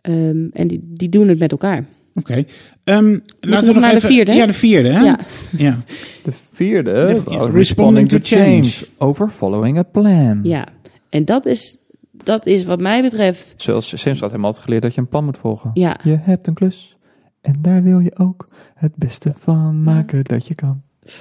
Ehm, 0.00 0.46
en 0.52 0.66
die, 0.68 0.80
die 0.92 1.08
doen 1.08 1.28
het 1.28 1.38
met 1.38 1.50
elkaar. 1.52 1.84
Oké. 2.14 2.44
Ehm, 2.84 3.18
laten 3.40 3.66
we 3.66 3.72
nog 3.72 3.82
naar 3.82 3.94
de 3.94 4.00
vierde, 4.00 4.30
hè? 4.32 4.36
Ja, 4.38 4.46
de 4.46 4.52
vierde. 4.52 4.88
Hè? 4.88 5.00
Ja. 5.00 5.18
ja. 5.56 5.82
De 6.22 6.32
vierde, 6.52 6.92
De- 6.92 7.22
oh, 7.26 7.32
ja, 7.32 7.50
responding 7.50 8.08
to 8.08 8.18
change. 8.22 8.70
Over 8.98 9.28
following 9.28 9.78
a 9.78 9.82
plan. 9.82 10.40
ja, 10.42 10.68
en 11.14 11.24
dat 11.24 11.46
is, 11.46 11.78
dat 12.12 12.46
is 12.46 12.64
wat 12.64 12.80
mij 12.80 13.02
betreft... 13.02 13.54
Zoals 13.56 14.00
Sims 14.00 14.20
had 14.20 14.32
hem 14.32 14.44
altijd 14.44 14.64
geleerd 14.64 14.82
dat 14.82 14.94
je 14.94 15.00
een 15.00 15.08
plan 15.08 15.24
moet 15.24 15.38
volgen. 15.38 15.70
Ja, 15.74 15.98
Je 16.02 16.18
hebt 16.20 16.46
een 16.46 16.54
klus 16.54 16.96
en 17.40 17.56
daar 17.60 17.82
wil 17.82 17.98
je 18.00 18.18
ook 18.18 18.48
het 18.74 18.96
beste 18.96 19.32
van 19.38 19.82
maken 19.82 20.24
dat 20.24 20.46
je 20.46 20.54
kan. 20.54 20.82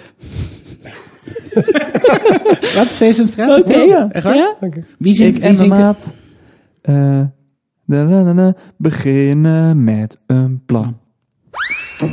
Wat? 2.75 2.93
Sesamstraat? 2.93 3.63
Oké. 3.63 3.77
ja. 3.77 4.09
Echt 4.11 4.23
waar? 4.23 4.35
ja? 4.35 4.55
Wie 4.97 5.13
zingt, 5.13 5.37
Ik 5.37 5.41
wie 5.41 5.51
en 5.51 5.57
mijn 5.57 5.71
er? 5.71 5.77
maat 5.79 6.15
eh, 6.81 7.25
da, 7.85 8.05
da, 8.05 8.23
da, 8.23 8.33
da, 8.33 8.55
beginnen 8.77 9.83
met 9.83 10.19
een 10.27 10.63
plan. 10.65 10.97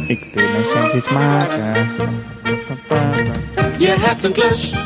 Ik 0.06 0.30
wil 0.34 0.44
een 0.44 0.64
sandwich 0.64 1.10
maken. 1.12 1.88
Je 3.78 3.96
hebt 3.98 4.24
een 4.24 4.32
klus 4.32 4.78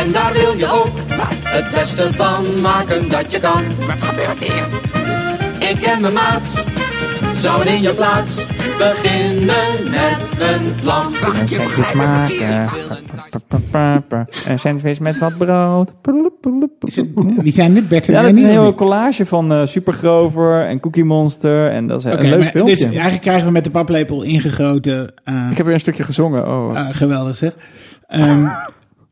en 0.00 0.12
daar 0.12 0.32
wil 0.32 0.56
je 0.56 0.70
ook 0.72 0.88
het 1.44 1.70
beste 1.74 2.12
van 2.12 2.60
maken 2.60 3.08
dat 3.10 3.32
je 3.32 3.40
kan. 3.40 3.62
Wat 3.86 4.02
gebeurt 4.02 4.42
hier? 4.42 4.64
Ik 5.70 5.80
en 5.82 6.00
mijn 6.00 6.12
maat 6.12 6.64
zouden 7.32 7.74
in 7.74 7.82
je 7.82 7.90
plaats 7.94 8.50
beginnen 8.78 9.90
met 9.90 10.30
een 10.40 10.74
plan. 10.82 11.14
Een 11.40 11.48
sandwich 11.48 11.94
maken. 11.94 12.68
Een 14.46 14.58
sandwich 14.58 15.00
met 15.00 15.18
wat 15.18 15.38
brood. 15.38 15.92
Wie 17.36 17.52
zijn 17.52 17.74
dit? 17.74 17.88
Bert 17.88 18.06
en 18.06 18.12
Ja, 18.14 18.22
dat 18.22 18.36
is 18.36 18.42
een 18.42 18.48
hele 18.48 18.74
collage 18.74 19.26
van 19.26 19.52
eh 19.52 19.66
Supergrover 19.66 20.66
en 20.66 20.80
Cookie 20.80 21.04
Monster. 21.04 21.70
En 21.70 21.86
dat 21.86 21.98
is 21.98 22.04
een 22.04 22.20
leuk 22.28 22.38
maar 22.38 22.48
filmpje. 22.48 22.74
Dus 22.74 22.84
eigenlijk 22.84 23.20
krijgen 23.22 23.46
we 23.46 23.52
met 23.52 23.64
de 23.64 23.70
paplepel 23.70 24.22
ingegoten. 24.22 25.12
eh, 25.24 25.34
Ik 25.50 25.56
heb 25.56 25.66
weer 25.66 25.74
een 25.74 25.80
stukje 25.80 26.02
gezongen. 26.02 26.48
Oh, 26.48 26.66
wat. 26.72 26.84
ah, 26.84 26.88
geweldig 26.90 27.36
zeg. 27.36 27.54
Ehm, 28.08 28.46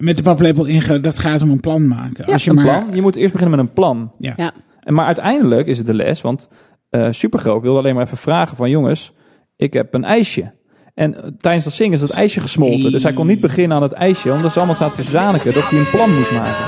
met 0.03 0.17
de 0.17 0.23
paplepel 0.23 0.65
ingegoten. 0.65 1.03
Dat 1.03 1.19
gaat 1.19 1.43
om 1.43 1.51
een 1.51 1.61
plan 1.61 1.89
maken. 1.89 2.25
Ja, 2.27 2.33
Als 2.33 2.45
je 2.45 2.51
een 2.51 2.57
maar, 2.57 2.65
plan. 2.65 2.95
Je 2.95 3.03
moet 3.03 3.17
eerst 3.17 3.33
beginnen 3.33 3.57
met 3.57 3.67
een 3.67 3.73
plan. 3.73 4.13
Ja. 4.19 4.33
Ja. 4.37 4.53
En 4.81 4.95
maar 4.95 5.07
uiteindelijk 5.07 5.67
is 5.67 5.79
het 5.79 5.87
de 5.87 5.95
les, 5.95 6.21
want 6.21 6.49
eh 6.91 7.09
Supergroot 7.11 7.63
wilde 7.63 7.79
alleen 7.79 7.95
maar 7.95 8.05
even 8.05 8.17
vragen 8.17 8.57
van 8.57 8.71
jongens, 8.71 9.13
ik 9.57 9.73
heb 9.73 9.95
een 9.95 10.05
ijsje. 10.05 10.53
En 10.95 11.15
eh, 11.15 11.31
tijdens 11.39 11.65
dat 11.65 11.73
zingen 11.73 11.93
is 11.93 12.01
dat 12.01 12.11
ijsje 12.11 12.41
gesmolten. 12.41 12.93
Dus 12.93 13.03
hij 13.03 13.13
kon 13.13 13.27
niet 13.27 13.41
beginnen 13.41 13.77
aan 13.77 13.83
het 13.83 13.93
ijsje, 13.93 14.33
omdat 14.33 14.53
ze 14.53 14.59
allemaal 14.59 14.77
zaten 14.77 15.05
te 15.05 15.11
zaniken 15.11 15.55
dat 15.55 15.71
hij 15.71 15.79
een 15.79 15.91
plan 15.91 16.15
moest 16.17 16.33
maken. 16.33 16.65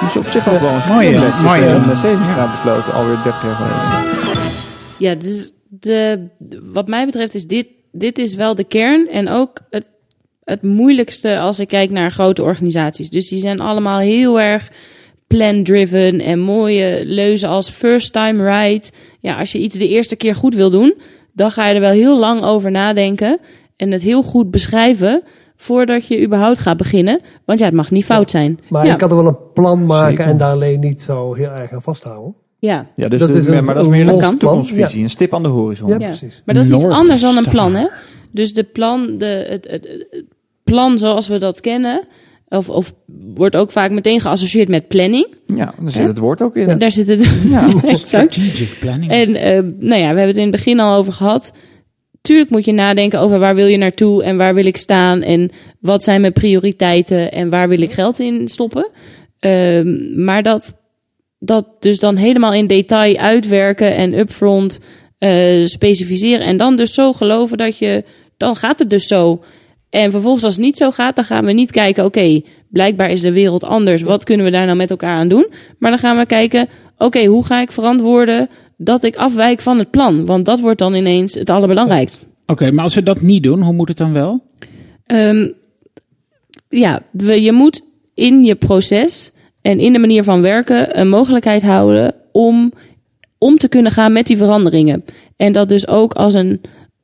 Dus 0.00 0.16
op 0.16 0.26
zich 0.26 0.48
ook 0.48 0.60
wel 0.60 0.70
een 0.70 1.10
ja. 1.10 1.20
les. 1.20 1.40
Ja. 1.40 1.74
een 1.74 1.96
Sesamstraat 1.96 2.50
besloten, 2.50 2.92
alweer 2.92 3.22
30 3.22 3.42
jaar 3.42 3.54
geleden. 3.54 4.14
Ja, 4.98 5.14
dus 5.14 5.52
de, 5.68 6.28
wat 6.72 6.88
mij 6.88 7.04
betreft 7.04 7.34
is 7.34 7.46
dit, 7.46 7.66
dit 7.92 8.18
is 8.18 8.34
wel 8.34 8.54
de 8.54 8.64
kern 8.64 9.08
en 9.08 9.28
ook 9.28 9.60
het, 9.70 9.84
het 10.46 10.62
moeilijkste 10.62 11.38
als 11.38 11.60
ik 11.60 11.68
kijk 11.68 11.90
naar 11.90 12.10
grote 12.12 12.42
organisaties. 12.42 13.10
Dus 13.10 13.28
die 13.28 13.38
zijn 13.40 13.60
allemaal 13.60 13.98
heel 13.98 14.40
erg 14.40 14.70
plan-driven 15.26 16.20
en 16.20 16.38
mooie 16.38 17.00
leuzen 17.04 17.48
als 17.48 17.70
first 17.70 18.12
time 18.12 18.44
right. 18.44 18.92
Ja, 19.20 19.38
als 19.38 19.52
je 19.52 19.58
iets 19.58 19.78
de 19.78 19.88
eerste 19.88 20.16
keer 20.16 20.34
goed 20.34 20.54
wil 20.54 20.70
doen, 20.70 20.94
dan 21.32 21.50
ga 21.50 21.68
je 21.68 21.74
er 21.74 21.80
wel 21.80 21.90
heel 21.90 22.18
lang 22.18 22.42
over 22.42 22.70
nadenken 22.70 23.38
en 23.76 23.92
het 23.92 24.02
heel 24.02 24.22
goed 24.22 24.50
beschrijven 24.50 25.22
voordat 25.56 26.06
je 26.06 26.22
überhaupt 26.24 26.58
gaat 26.58 26.76
beginnen. 26.76 27.20
Want 27.44 27.58
ja, 27.58 27.64
het 27.64 27.74
mag 27.74 27.90
niet 27.90 28.04
fout 28.04 28.30
zijn. 28.30 28.58
Maar 28.68 28.84
ja, 28.86 28.92
je 28.92 28.98
kan 28.98 29.10
er 29.10 29.16
wel 29.16 29.26
een 29.26 29.52
plan 29.54 29.86
maken 29.86 30.10
Zeker. 30.16 30.24
en 30.26 30.36
daar 30.36 30.52
alleen 30.52 30.80
niet 30.80 31.02
zo 31.02 31.34
heel 31.34 31.50
erg 31.50 31.72
aan 31.72 31.82
vasthouden. 31.82 32.34
ja. 32.58 32.86
Ja, 32.96 33.08
dus 33.08 33.20
Dat 33.20 33.28
de- 33.32 33.38
is 33.38 33.46
een- 33.46 33.64
maar 33.64 33.74
dat 33.74 33.86
is 33.86 33.92
een 33.92 34.04
meer 34.04 34.08
een 34.24 34.38
toekomstvisie, 34.38 34.96
Ja. 34.98 35.02
een 35.04 35.10
stip 35.10 35.34
aan 35.34 35.42
de 35.42 35.48
horizon. 35.48 35.88
Ja, 35.88 35.96
Ja. 35.98 36.06
precies. 36.06 36.42
Maar 36.44 36.54
dat 36.54 36.64
is 36.64 36.70
iets 36.70 36.84
anders 36.84 37.20
dan 37.20 37.36
een 37.36 37.48
plan, 37.48 37.74
hè? 37.74 37.86
Dus 38.32 38.54
de 38.54 38.62
plan, 38.64 39.18
de, 39.18 39.46
het, 39.48 39.66
het, 39.70 39.84
het 40.10 40.24
plan 40.70 40.98
zoals 40.98 41.28
we 41.28 41.38
dat 41.38 41.60
kennen, 41.60 42.06
of, 42.48 42.68
of 42.68 42.94
wordt 43.34 43.56
ook 43.56 43.70
vaak 43.70 43.90
meteen 43.90 44.20
geassocieerd 44.20 44.68
met 44.68 44.88
planning. 44.88 45.26
Ja, 45.46 45.74
daar 45.80 45.90
zit 45.90 46.06
het 46.06 46.18
woord 46.18 46.42
ook 46.42 46.56
in. 46.56 46.78
Daar 46.78 46.90
zit 46.90 47.06
het. 47.06 47.28
Ja. 47.48 47.72
Strategic 47.94 48.76
planning. 48.80 49.10
En 49.10 49.34
eh, 49.34 49.62
nou 49.78 50.00
ja, 50.00 50.10
we 50.12 50.18
hebben 50.18 50.26
het 50.26 50.36
in 50.36 50.42
het 50.42 50.50
begin 50.50 50.80
al 50.80 50.96
over 50.96 51.12
gehad. 51.12 51.52
Tuurlijk 52.20 52.50
moet 52.50 52.64
je 52.64 52.72
nadenken 52.72 53.20
over 53.20 53.38
waar 53.38 53.54
wil 53.54 53.66
je 53.66 53.76
naartoe 53.76 54.22
en 54.22 54.36
waar 54.36 54.54
wil 54.54 54.66
ik 54.66 54.76
staan 54.76 55.22
en 55.22 55.50
wat 55.80 56.02
zijn 56.02 56.20
mijn 56.20 56.32
prioriteiten 56.32 57.32
en 57.32 57.50
waar 57.50 57.68
wil 57.68 57.80
ik 57.80 57.92
geld 57.92 58.18
in 58.18 58.48
stoppen. 58.48 58.90
Ehm, 59.38 60.24
maar 60.24 60.42
dat, 60.42 60.74
dat 61.38 61.66
dus 61.80 61.98
dan 61.98 62.16
helemaal 62.16 62.52
in 62.52 62.66
detail 62.66 63.16
uitwerken 63.16 63.96
en 63.96 64.18
upfront 64.18 64.78
eh, 65.18 65.64
specificeren 65.64 66.46
en 66.46 66.56
dan 66.56 66.76
dus 66.76 66.94
zo 66.94 67.12
geloven 67.12 67.58
dat 67.58 67.78
je, 67.78 68.04
dan 68.36 68.56
gaat 68.56 68.78
het 68.78 68.90
dus 68.90 69.06
zo. 69.06 69.42
En 69.90 70.10
vervolgens 70.10 70.44
als 70.44 70.54
het 70.54 70.64
niet 70.64 70.76
zo 70.76 70.90
gaat, 70.90 71.16
dan 71.16 71.24
gaan 71.24 71.44
we 71.44 71.52
niet 71.52 71.70
kijken, 71.70 72.04
oké, 72.04 72.40
blijkbaar 72.68 73.10
is 73.10 73.20
de 73.20 73.32
wereld 73.32 73.64
anders. 73.64 74.02
Wat 74.02 74.24
kunnen 74.24 74.46
we 74.46 74.52
daar 74.52 74.64
nou 74.64 74.76
met 74.76 74.90
elkaar 74.90 75.16
aan 75.16 75.28
doen? 75.28 75.46
Maar 75.78 75.90
dan 75.90 75.98
gaan 76.00 76.16
we 76.16 76.26
kijken, 76.26 76.68
oké, 76.98 77.24
hoe 77.24 77.44
ga 77.44 77.60
ik 77.60 77.72
verantwoorden 77.72 78.48
dat 78.76 79.04
ik 79.04 79.16
afwijk 79.16 79.60
van 79.60 79.78
het 79.78 79.90
plan? 79.90 80.26
Want 80.26 80.44
dat 80.44 80.60
wordt 80.60 80.78
dan 80.78 80.94
ineens 80.94 81.34
het 81.34 81.50
allerbelangrijkste. 81.50 82.24
Oké, 82.46 82.70
maar 82.70 82.84
als 82.84 82.94
we 82.94 83.02
dat 83.02 83.20
niet 83.20 83.42
doen, 83.42 83.62
hoe 83.62 83.72
moet 83.72 83.88
het 83.88 83.96
dan 83.98 84.12
wel? 84.12 84.42
Ehm, 85.06 85.48
ja, 86.68 87.00
we- 87.10 87.42
je 87.42 87.52
moet 87.52 87.80
in 88.14 88.44
je 88.44 88.54
proces 88.54 89.32
en 89.62 89.78
in 89.78 89.92
de 89.92 89.98
manier 89.98 90.24
van 90.24 90.40
werken 90.42 91.00
een 91.00 91.08
mogelijkheid 91.08 91.62
houden 91.62 92.14
om 92.32 92.72
om 93.38 93.58
te 93.58 93.68
kunnen 93.68 93.92
gaan 93.92 94.12
met 94.12 94.26
die 94.26 94.36
veranderingen. 94.36 95.04
En 95.36 95.52
dat 95.52 95.68
dus 95.68 95.88
ook 95.88 96.12
als 96.14 96.34
een 96.34 96.60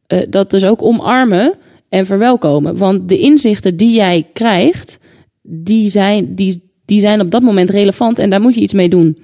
eh, 0.06 0.20
dat 0.28 0.50
dus 0.50 0.64
ook 0.64 0.82
omarmen 0.82 1.54
en 1.92 2.06
verwelkomen. 2.06 2.76
Want 2.76 3.08
de 3.08 3.18
inzichten 3.18 3.76
die 3.76 3.94
jij 3.94 4.26
krijgt, 4.32 4.98
die 5.42 5.90
zijn, 5.90 6.34
die, 6.34 6.72
die 6.84 7.00
zijn 7.00 7.20
op 7.20 7.30
dat 7.30 7.42
moment 7.42 7.70
relevant 7.70 8.18
en 8.18 8.30
daar 8.30 8.40
moet 8.40 8.54
je 8.54 8.60
iets 8.60 8.72
mee 8.72 8.88
doen. 8.88 9.18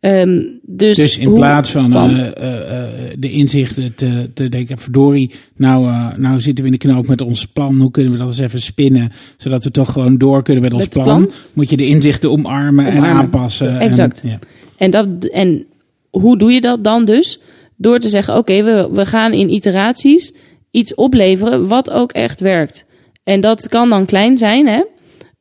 Ehm, 0.00 0.42
dus, 0.62 0.96
Dus 0.96 1.18
in 1.18 1.26
hoe- 1.28 1.36
plaats 1.36 1.70
van, 1.70 1.94
eh, 1.94 2.26
eh, 2.26 2.84
eh, 2.84 2.90
de 3.18 3.30
inzichten 3.30 3.94
te, 3.94 4.30
te 4.34 4.48
denken, 4.48 4.78
verdorie, 4.78 5.30
nou, 5.56 5.90
nou 6.16 6.40
zitten 6.40 6.64
we 6.64 6.70
in 6.70 6.76
de 6.78 6.86
knoop 6.86 7.06
met 7.06 7.20
ons 7.20 7.46
plan. 7.46 7.80
Hoe 7.80 7.90
kunnen 7.90 8.12
we 8.12 8.18
dat 8.18 8.26
eens 8.26 8.38
even 8.38 8.60
spinnen, 8.60 9.12
zodat 9.36 9.64
we 9.64 9.70
toch 9.70 9.92
gewoon 9.92 10.18
door 10.18 10.42
kunnen 10.42 10.62
met 10.62 10.72
ons 10.72 10.82
Met 10.82 10.92
plan? 10.92 11.04
plan? 11.04 11.30
Moet 11.52 11.70
je 11.70 11.76
de 11.76 11.86
inzichten 11.86 12.30
omarmen, 12.30 12.86
en 12.86 13.04
aanpassen. 13.04 13.78
Exact. 13.78 14.20
En, 14.20 14.28
ja. 14.28 14.38
En, 14.76 14.90
dat, 14.90 15.06
en 15.24 15.64
hoe 16.10 16.38
doe 16.38 16.52
je 16.52 16.60
dat 16.60 16.84
dan 16.84 17.04
dus? 17.04 17.40
Door 17.76 17.98
te 17.98 18.08
zeggen, 18.08 18.36
oké, 18.36 18.62
we, 18.62 18.88
we 18.92 19.06
gaan 19.06 19.32
in 19.32 19.52
iteraties 19.52 20.34
iets 20.74 20.94
opleveren 20.94 21.68
wat 21.68 21.90
ook 21.90 22.12
echt 22.12 22.40
werkt. 22.40 22.86
En 23.24 23.40
dat 23.40 23.68
kan 23.68 23.88
dan 23.88 24.06
klein 24.06 24.38
zijn, 24.38 24.66
hè? 24.66 24.82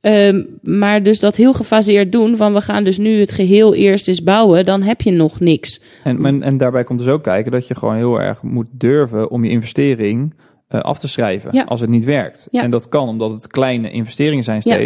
Ehm, 0.02 0.44
maar 0.62 1.04
dus 1.04 1.20
dat 1.20 1.36
heel 1.36 1.54
gefaseerd 1.54 2.12
doen 2.12 2.38
van 2.38 2.54
we 2.54 2.62
gaan 2.62 2.84
dus 2.84 2.98
nu 2.98 3.20
het 3.20 3.32
geheel 3.32 3.74
eerst 3.74 4.08
eens 4.08 4.24
bouwen, 4.24 4.66
dan 4.66 4.82
heb 4.82 5.02
je 5.02 5.12
nog 5.12 5.40
niks. 5.40 5.82
En, 6.04 6.26
en, 6.26 6.44
en 6.44 6.58
daarbij 6.58 6.84
komt 6.84 7.00
dus 7.00 7.08
ook 7.08 7.24
kijken 7.24 7.52
dat 7.52 7.68
je 7.68 7.76
gewoon 7.76 7.96
heel 7.96 8.22
erg 8.22 8.44
moet 8.44 8.70
durven 8.72 9.30
om 9.30 9.44
je 9.44 9.50
investering 9.50 10.34
eh, 10.68 10.80
af 10.80 11.00
te 11.00 11.08
schrijven 11.08 11.50
Ja. 11.54 11.64
als 11.64 11.82
het 11.82 11.90
niet 11.90 12.06
werkt. 12.06 12.48
Ja. 12.52 12.62
En 12.62 12.72
dat 12.72 12.90
kan 12.90 13.08
omdat 13.08 13.32
het 13.32 13.48
kleine 13.48 13.92
investeringen 13.92 14.44
zijn 14.44 14.62
Ja. 14.64 14.80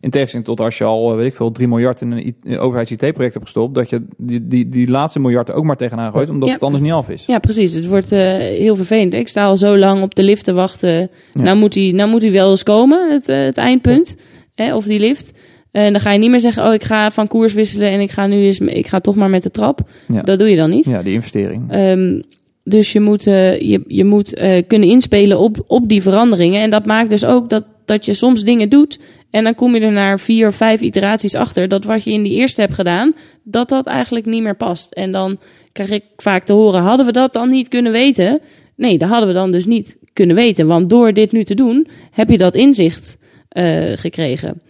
In 0.00 0.10
tegenstelling 0.10 0.48
tot 0.48 0.60
als 0.60 0.78
je 0.78 0.84
al, 0.84 1.10
eh, 1.10 1.16
weet 1.16 1.26
ik 1.26 1.34
veel, 1.34 1.52
3 1.52 1.68
miljard 1.68 2.00
in 2.00 2.34
een 2.42 2.58
overheids-IT-project 2.58 3.34
hebt 3.34 3.44
gestopt, 3.44 3.74
dat 3.74 3.90
je 3.90 4.06
die, 4.16 4.46
die, 4.46 4.68
die 4.68 4.88
laatste 4.90 5.20
miljard 5.20 5.48
er 5.48 5.54
ook 5.54 5.64
maar 5.64 5.76
tegenaan 5.76 6.10
gooit, 6.10 6.30
omdat 6.30 6.48
Ja. 6.48 6.54
het 6.54 6.62
anders 6.62 6.82
niet 6.82 6.92
af 6.92 7.08
is. 7.08 7.24
Ja, 7.26 7.38
precies. 7.38 7.74
Het 7.74 7.86
wordt 7.86 8.12
eh, 8.12 8.20
heel 8.36 8.76
vervelend. 8.76 9.14
Ik 9.14 9.28
sta 9.28 9.44
al 9.44 9.56
zo 9.56 9.78
lang 9.78 10.02
op 10.02 10.14
de 10.14 10.22
lift 10.22 10.44
te 10.44 10.52
wachten. 10.52 11.10
Nou, 11.32 11.56
moet 11.56 11.74
hij, 11.74 11.90
nou 11.94 12.10
moet 12.10 12.22
hij 12.22 12.32
wel 12.32 12.50
eens 12.50 12.62
komen, 12.62 13.12
het, 13.12 13.28
eh, 13.28 13.44
het 13.44 13.56
eindpunt. 13.58 14.16
Hè, 14.54 14.74
of 14.74 14.84
die 14.84 15.00
lift. 15.00 15.32
En 15.70 15.92
dan 15.92 16.00
ga 16.00 16.12
je 16.12 16.18
niet 16.18 16.30
meer 16.30 16.40
zeggen, 16.40 16.66
oh, 16.66 16.74
ik 16.74 16.84
ga 16.84 17.10
van 17.10 17.28
koers 17.28 17.52
wisselen 17.52 17.90
en 17.90 18.00
ik 18.00 18.10
ga 18.10 18.26
nu 18.26 18.36
eens, 18.44 18.58
ik 18.58 18.86
ga 18.86 19.00
toch 19.00 19.14
maar 19.14 19.30
met 19.30 19.42
de 19.42 19.50
trap. 19.50 19.80
Ja. 20.08 20.22
Dat 20.22 20.38
doe 20.38 20.48
je 20.50 20.56
dan 20.56 20.70
niet. 20.70 20.84
Ja, 20.84 21.02
die 21.02 21.12
investering. 21.14 21.70
Ehm, 21.70 22.20
dus 22.64 22.92
je 22.92 23.00
moet, 23.00 23.24
je, 23.24 23.82
je 23.86 24.04
moet 24.04 24.34
kunnen 24.66 24.88
inspelen 24.88 25.38
op, 25.38 25.64
op 25.66 25.88
die 25.88 26.02
veranderingen. 26.02 26.60
En 26.62 26.70
dat 26.70 26.86
maakt 26.86 27.10
dus 27.10 27.24
ook 27.24 27.50
dat, 27.50 27.64
dat 27.84 28.04
je 28.04 28.14
soms 28.14 28.44
dingen 28.44 28.68
doet. 28.68 28.98
En 29.30 29.44
dan 29.44 29.54
kom 29.54 29.74
je 29.74 29.80
er 29.80 29.92
naar 29.92 30.20
vier 30.20 30.52
vijf 30.52 30.80
iteraties 30.80 31.34
achter. 31.34 31.68
Dat 31.68 31.84
wat 31.84 32.04
je 32.04 32.12
in 32.12 32.22
die 32.22 32.34
eerste 32.34 32.60
hebt 32.60 32.74
gedaan, 32.74 33.12
dat 33.42 33.68
dat 33.68 33.86
eigenlijk 33.86 34.26
niet 34.26 34.42
meer 34.42 34.56
past. 34.56 34.92
En 34.92 35.12
dan 35.12 35.38
krijg 35.72 35.90
ik 35.90 36.04
vaak 36.16 36.44
te 36.44 36.52
horen, 36.52 36.80
hadden 36.80 37.06
we 37.06 37.12
dat 37.12 37.32
dan 37.32 37.48
niet 37.50 37.68
kunnen 37.68 37.92
weten? 37.92 38.40
Nee, 38.76 38.98
dat 38.98 39.08
hadden 39.08 39.28
we 39.28 39.34
dan 39.34 39.52
dus 39.52 39.66
niet 39.66 39.96
kunnen 40.12 40.36
weten. 40.36 40.66
Want 40.66 40.90
door 40.90 41.12
dit 41.12 41.32
nu 41.32 41.44
te 41.44 41.54
doen, 41.54 41.86
heb 42.10 42.30
je 42.30 42.38
dat 42.38 42.54
inzicht 42.54 43.16
eh, 43.48 43.92
gekregen. 43.94 44.62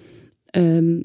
Ehm, 0.47 0.99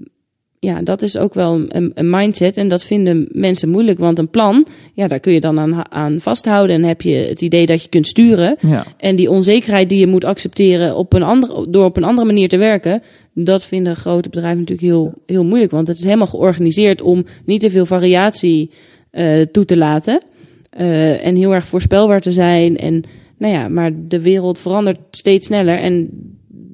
ja, 0.65 0.81
dat 0.81 1.01
is 1.01 1.17
ook 1.17 1.33
wel 1.33 1.53
een, 1.67 1.91
een 1.93 2.09
mindset. 2.09 2.57
En 2.57 2.67
dat 2.67 2.83
vinden 2.83 3.27
mensen 3.31 3.69
moeilijk. 3.69 3.99
Want 3.99 4.19
een 4.19 4.29
plan, 4.29 4.67
ja, 4.93 5.07
daar 5.07 5.19
kun 5.19 5.33
je 5.33 5.39
dan 5.39 5.59
aan, 5.59 5.91
aan 5.91 6.19
vasthouden. 6.19 6.75
En 6.75 6.83
heb 6.83 7.01
je 7.01 7.15
het 7.15 7.41
idee 7.41 7.65
dat 7.65 7.83
je 7.83 7.89
kunt 7.89 8.07
sturen. 8.07 8.55
Ja. 8.59 8.85
En 8.97 9.15
die 9.15 9.29
onzekerheid 9.29 9.89
die 9.89 9.99
je 9.99 10.07
moet 10.07 10.23
accepteren 10.23 10.95
op 10.95 11.13
een 11.13 11.23
andere, 11.23 11.69
door 11.69 11.85
op 11.85 11.97
een 11.97 12.03
andere 12.03 12.27
manier 12.27 12.49
te 12.49 12.57
werken. 12.57 13.01
Dat 13.33 13.63
vinden 13.63 13.95
grote 13.95 14.29
bedrijven 14.29 14.59
natuurlijk 14.59 14.87
heel, 14.87 15.13
heel 15.25 15.43
moeilijk. 15.43 15.71
Want 15.71 15.87
het 15.87 15.97
is 15.97 16.03
helemaal 16.03 16.27
georganiseerd 16.27 17.01
om 17.01 17.25
niet 17.45 17.61
te 17.61 17.69
veel 17.69 17.85
variatie 17.85 18.71
eh, 19.11 19.41
toe 19.41 19.65
te 19.65 19.77
laten. 19.77 20.21
Eh, 20.69 21.25
en 21.25 21.35
heel 21.35 21.53
erg 21.53 21.67
voorspelbaar 21.67 22.21
te 22.21 22.31
zijn. 22.31 22.77
En 22.77 23.03
nou 23.37 23.53
ja, 23.53 23.67
maar 23.67 23.91
de 24.07 24.21
wereld 24.21 24.59
verandert 24.59 24.99
steeds 25.11 25.47
sneller. 25.47 25.79
En 25.79 26.09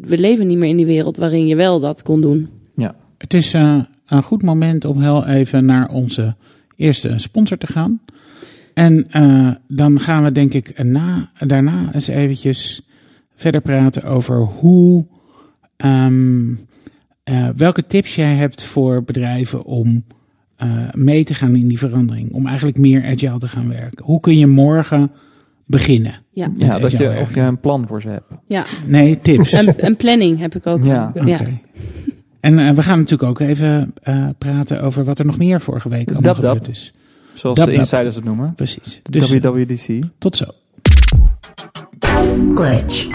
we 0.01 0.17
leven 0.17 0.47
niet 0.47 0.57
meer 0.57 0.69
in 0.69 0.77
die 0.77 0.85
wereld 0.85 1.17
waarin 1.17 1.47
je 1.47 1.55
wel 1.55 1.79
dat 1.79 2.03
kon 2.03 2.21
doen. 2.21 2.49
Het 3.22 3.34
is 3.34 3.53
eh, 3.53 3.80
een 4.05 4.24
goed 4.24 4.43
moment 4.43 4.86
om 4.86 5.01
heel 5.01 5.26
even 5.28 5.65
naar 5.65 5.89
onze 5.89 6.36
eerste 6.76 7.13
sponsor 7.15 7.57
te 7.57 7.67
gaan. 7.67 8.01
En 8.74 9.05
eh, 9.11 9.51
dan 9.67 9.99
gaan 9.99 10.24
we 10.24 10.32
denk 10.32 10.53
ik 10.53 10.84
na, 10.84 11.32
daarna 11.39 11.93
eens 11.93 12.07
eventjes 12.07 12.88
verder 13.36 13.61
praten 13.61 14.03
over 14.03 14.36
hoe, 14.38 15.05
ehm, 15.78 16.53
eh, 17.24 17.49
welke 17.55 17.86
tips 17.86 18.15
jij 18.15 18.36
hebt 18.36 18.63
voor 18.63 19.03
bedrijven 19.03 19.63
om 19.63 20.03
eh, 20.55 20.93
mee 20.93 21.24
te 21.24 21.34
gaan 21.34 21.55
in 21.55 21.67
die 21.67 21.78
verandering. 21.78 22.32
Om 22.34 22.47
eigenlijk 22.47 22.78
meer 22.78 23.05
agile 23.05 23.38
te 23.38 23.47
gaan 23.47 23.69
werken. 23.69 24.05
Hoe 24.05 24.19
kun 24.19 24.38
je 24.38 24.47
morgen 24.47 25.11
beginnen? 25.65 26.19
Ja, 26.32 26.51
Ja, 26.55 26.80
dat 26.80 26.91
je, 26.91 27.17
of 27.19 27.36
je 27.36 27.41
een 27.41 27.59
plan 27.59 27.88
voor 27.88 28.01
ze 28.01 28.09
hebt. 28.09 28.32
ja. 28.47 28.65
Nee, 28.88 29.19
tips. 29.19 29.51
En, 29.53 29.80
en 29.80 29.95
planning 29.95 30.39
heb 30.39 30.55
ik 30.55 30.67
ook. 30.67 30.84
Ja. 30.84 31.11
Oké. 31.15 31.28
ja. 31.28 31.39
En 32.41 32.59
eh, 32.59 32.73
we 32.73 32.83
gaan 32.83 32.99
natuurlijk 32.99 33.29
ook 33.29 33.39
even 33.39 33.93
eh, 34.01 34.27
praten 34.37 34.81
over 34.81 35.03
wat 35.03 35.19
er 35.19 35.25
nog 35.25 35.37
meer 35.37 35.61
vorige 35.61 35.89
week 35.89 36.07
allemaal 36.11 36.33
Dab 36.33 36.41
dab. 36.41 36.53
gebeurd 36.53 36.71
is. 36.75 36.93
Zoals 37.33 37.57
Dab 37.57 37.65
de 37.65 37.71
dab. 37.71 37.81
insiders 37.81 38.15
het 38.15 38.23
noemen. 38.23 38.53
Precies. 38.55 38.99
Dus 39.09 39.29
WWDC. 39.29 40.01
tot 40.17 40.35
zo. 40.35 40.45
glitch, 42.55 43.07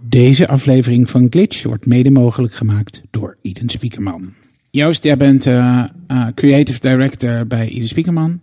Deze 0.00 0.48
aflevering 0.48 1.10
van 1.10 1.26
Glitch 1.30 1.62
wordt 1.62 1.86
mede 1.86 2.10
mogelijk 2.10 2.54
gemaakt 2.54 3.02
door 3.10 3.36
Eden 3.42 3.68
Spiekerman. 3.68 4.32
Joost, 4.70 5.02
jij 5.04 5.16
bent 5.16 5.46
eh, 5.46 5.84
eh, 6.06 6.26
creative 6.34 6.80
director 6.80 7.46
bij 7.46 7.68
Eden 7.68 7.88
Spiekerman. 7.88 8.40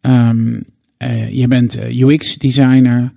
Ehm 0.00 0.54
eh, 0.96 1.30
je 1.30 1.48
bent 1.48 1.76
eh, 1.76 2.00
UX-designer. 2.00 3.12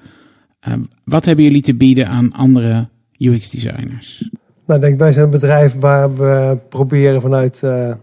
Ehm, 0.60 0.82
wat 1.04 1.26
hebben 1.26 1.44
jullie 1.46 1.62
te 1.62 1.76
bieden 1.76 2.08
aan 2.08 2.34
andere 2.34 2.88
UX-designers? 3.18 4.30
Nou, 4.70 4.82
denk, 4.82 5.00
wij 5.00 5.12
zijn 5.12 5.26
een 5.26 5.32
bedrijf 5.32 5.80
waar 5.80 6.16
we 6.16 6.58
proberen 6.70 7.22
vanuit 7.22 7.64
eh, 7.64 7.94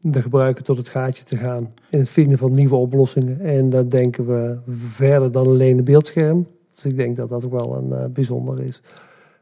de 0.00 0.22
gebruiker 0.22 0.64
tot 0.64 0.76
het 0.76 0.88
gaatje 0.88 1.24
te 1.24 1.36
gaan. 1.36 1.74
In 1.90 1.98
het 1.98 2.08
vinden 2.08 2.38
van 2.38 2.54
nieuwe 2.54 2.74
oplossingen. 2.74 3.40
En 3.40 3.70
dat 3.70 3.90
denken 3.90 4.26
we 4.26 4.58
verder 4.90 5.32
dan 5.32 5.46
alleen 5.46 5.78
een 5.78 5.84
beeldscherm. 5.84 6.46
Dus 6.74 6.84
ik 6.84 6.96
denk 6.96 7.16
dat 7.16 7.28
dat 7.28 7.44
ook 7.44 7.52
wel 7.52 7.76
een 7.76 7.92
eh, 7.92 8.04
bijzonder 8.10 8.62
is. 8.62 8.82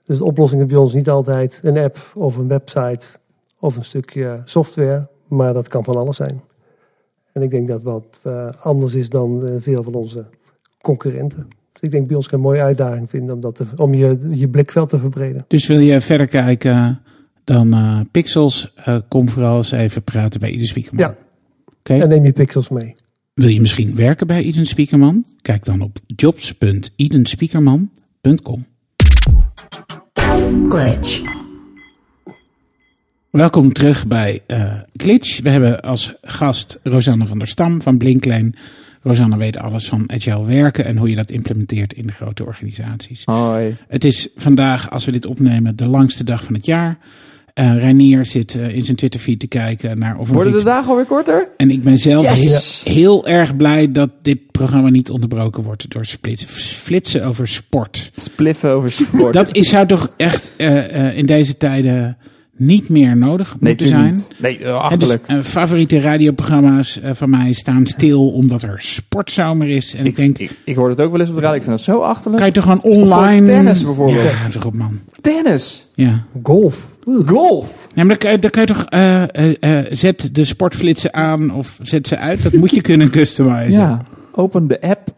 Dus 0.05 0.18
de 0.18 0.24
oplossing 0.24 0.61
is 0.62 0.66
bij 0.66 0.76
ons 0.76 0.93
niet 0.93 1.09
altijd 1.09 1.61
een 1.62 1.79
app 1.79 1.99
of 2.14 2.37
een 2.37 2.49
website 2.49 3.07
of 3.61 3.76
een 3.76 3.85
stukje 3.85 4.43
software. 4.45 5.09
Maar 5.29 5.53
dat 5.53 5.68
kan 5.68 5.85
van 5.85 5.97
alles 5.97 6.16
zijn. 6.16 6.41
En 7.33 7.43
ik 7.43 7.51
denk 7.51 7.68
dat 7.68 7.83
wat 7.83 8.07
eh, 8.22 8.49
anders 8.61 8.95
is 8.95 9.09
dan 9.09 9.59
veel 9.61 9.83
van 9.83 9.95
onze 9.95 10.24
concurrenten. 10.81 11.49
Dus 11.81 11.89
ik 11.89 11.91
denk 11.91 12.07
bij 12.07 12.16
ons 12.16 12.29
kan 12.29 12.39
een 12.39 12.45
mooie 12.45 12.62
uitdaging 12.62 13.11
vinden 13.11 13.35
om, 13.35 13.41
dat 13.41 13.55
te, 13.55 13.64
om 13.76 13.95
je, 13.95 14.29
je 14.31 14.49
blikveld 14.49 14.89
te 14.89 14.99
verbreden. 14.99 15.45
Dus 15.49 15.66
wil 15.66 15.79
je 15.79 16.01
verder 16.01 16.26
kijken 16.26 17.01
dan 17.45 17.74
eh, 17.74 18.01
Pixels? 18.11 18.72
eh, 18.74 18.99
kom 19.09 19.29
vooral 19.29 19.57
eens 19.57 19.70
even 19.70 20.03
praten 20.03 20.41
bij 20.41 20.51
Eden 20.51 20.66
Spiekerman. 20.66 21.09
Ja. 21.09 21.16
Oké? 21.79 21.95
En 21.95 22.09
neem 22.09 22.24
je 22.24 22.33
pixels 22.33 22.68
mee. 22.68 22.95
Wil 23.35 23.49
je 23.49 23.61
misschien 23.61 23.95
werken 23.95 24.26
bij 24.26 24.43
Eden 24.43 24.66
Spiekerman? 24.66 25.24
Kijk 25.43 25.64
dan 25.64 25.81
op 25.81 25.99
jobs.edenspiekerman.com. 26.07 28.66
glitch, 30.68 31.22
Welkom 33.31 33.72
terug 33.72 34.07
bij 34.07 34.43
eh 34.47 34.72
Glitch. 34.97 35.41
We 35.41 35.51
hebben 35.51 35.81
als 35.81 36.14
gast 36.22 36.81
Rosanne 36.83 37.26
van 37.26 37.39
der 37.39 37.47
Stam 37.47 37.83
van 37.83 37.99
Blinklijn. 37.99 38.55
Rosanne 39.03 39.36
weet 39.36 39.59
alles 39.59 39.88
van 39.88 40.11
agile 40.12 40.44
werken 40.44 40.84
en 40.84 40.96
hoe 40.96 41.11
je 41.11 41.16
dat 41.16 41.30
implementeert 41.30 41.92
in 41.92 42.07
de 42.07 42.12
grote 42.12 42.44
organisaties. 42.44 43.22
Hoi. 43.24 43.76
Het 43.88 44.05
is 44.05 44.28
vandaag, 44.36 44.90
als 44.90 45.05
we 45.05 45.12
dit 45.12 45.26
opnemen, 45.26 45.76
de 45.76 45.86
langste 45.86 46.24
dag 46.24 46.44
van 46.44 46.55
het 46.55 46.66
jaar. 46.66 46.99
Eh 47.59 47.78
Reinier 47.78 48.26
zit 48.26 48.55
eh, 48.55 48.74
in 48.74 48.82
zijn 48.82 48.96
Twitterfeed 48.96 49.40
te 49.40 49.46
kijken 49.46 49.99
naar 49.99 50.18
of 50.18 50.28
Worden 50.28 50.53
de 50.53 50.62
dagen 50.62 50.90
alweer 50.90 51.05
korter? 51.05 51.49
En 51.57 51.70
ik 51.70 51.82
ben 51.82 51.96
zelf 51.96 52.22
Yes! 52.22 52.82
heel, 52.84 52.94
heel 52.94 53.26
erg 53.26 53.57
blij 53.57 53.92
dat 53.92 54.11
dit 54.22 54.51
programma 54.51 54.88
niet 54.88 55.11
onderbroken 55.11 55.62
wordt 55.62 55.90
door 55.90 56.07
splitsen, 56.07 56.49
flitsen 56.49 57.24
over 57.24 57.49
sport. 57.49 58.11
Spliffen 58.14 58.70
over 58.70 58.92
sport. 58.92 59.32
Dat 59.32 59.55
is, 59.55 59.68
zou 59.68 59.86
toch 59.86 60.09
echt 60.16 60.51
eh, 60.57 61.09
eh, 61.09 61.16
in 61.16 61.26
deze 61.26 61.57
tijden 61.57 62.16
niet 62.59 62.88
meer 62.88 63.16
nodig 63.16 63.56
nee, 63.61 63.70
moeten 63.70 63.88
zijn. 63.88 64.04
niet. 64.04 64.34
Nee, 64.38 64.59
En 64.59 64.64
dus, 64.64 64.72
achterlijk. 64.72 65.26
eh, 65.26 65.42
favoriete 65.42 66.00
radioprogramma's 66.00 67.00
eh, 67.00 67.11
van 67.14 67.30
mij 67.30 67.52
staan 67.52 67.86
stil 67.86 68.30
omdat 68.30 68.62
er 68.62 68.74
sportzomer 68.82 69.68
is. 69.68 69.94
En 69.94 70.00
ik, 70.00 70.06
ik, 70.06 70.16
denk, 70.16 70.38
ik, 70.38 70.50
ik 70.64 70.74
hoor 70.76 70.88
het 70.88 71.00
ook 71.00 71.11
wel 71.11 71.20
eens 71.20 71.28
op 71.30 71.34
de 71.34 71.40
radio. 71.40 71.56
Ik 71.56 71.62
vind 71.62 71.76
dat 71.76 71.84
zo 71.84 72.00
achterlijk. 72.00 72.36
kan 72.36 72.46
je 72.46 72.52
toch 72.52 72.64
gewoon 72.64 72.82
online... 72.82 73.46
tennis 73.46 73.84
bijvoorbeeld. 73.84 74.22
Ja, 74.30 74.48
toch 74.50 74.66
op 74.66 74.74
man. 74.74 75.00
Tennis. 75.20 75.88
Ja. 75.94 76.24
Golf. 76.42 76.90
Golf. 77.26 77.86
Ja, 77.94 78.04
maar 78.04 78.06
dan 78.06 78.16
kan, 78.18 78.30
je- 78.30 78.38
dan 78.38 78.50
kan 78.50 78.62
je 78.62 78.68
toch... 78.68 78.84
eh, 78.84 79.78
zet 79.90 80.28
de 80.34 80.44
sportflitsen 80.44 81.14
aan 81.14 81.54
of 81.54 81.78
zet 81.82 82.09
ze 82.09 82.18
uit. 82.18 82.42
Dat 82.42 82.52
moet 82.52 82.74
je 82.74 82.80
kunnen 82.80 83.11
customizen. 83.18 83.80
Ja. 83.80 84.02
Open 84.32 84.68
de 84.68 84.80
app 84.80 85.09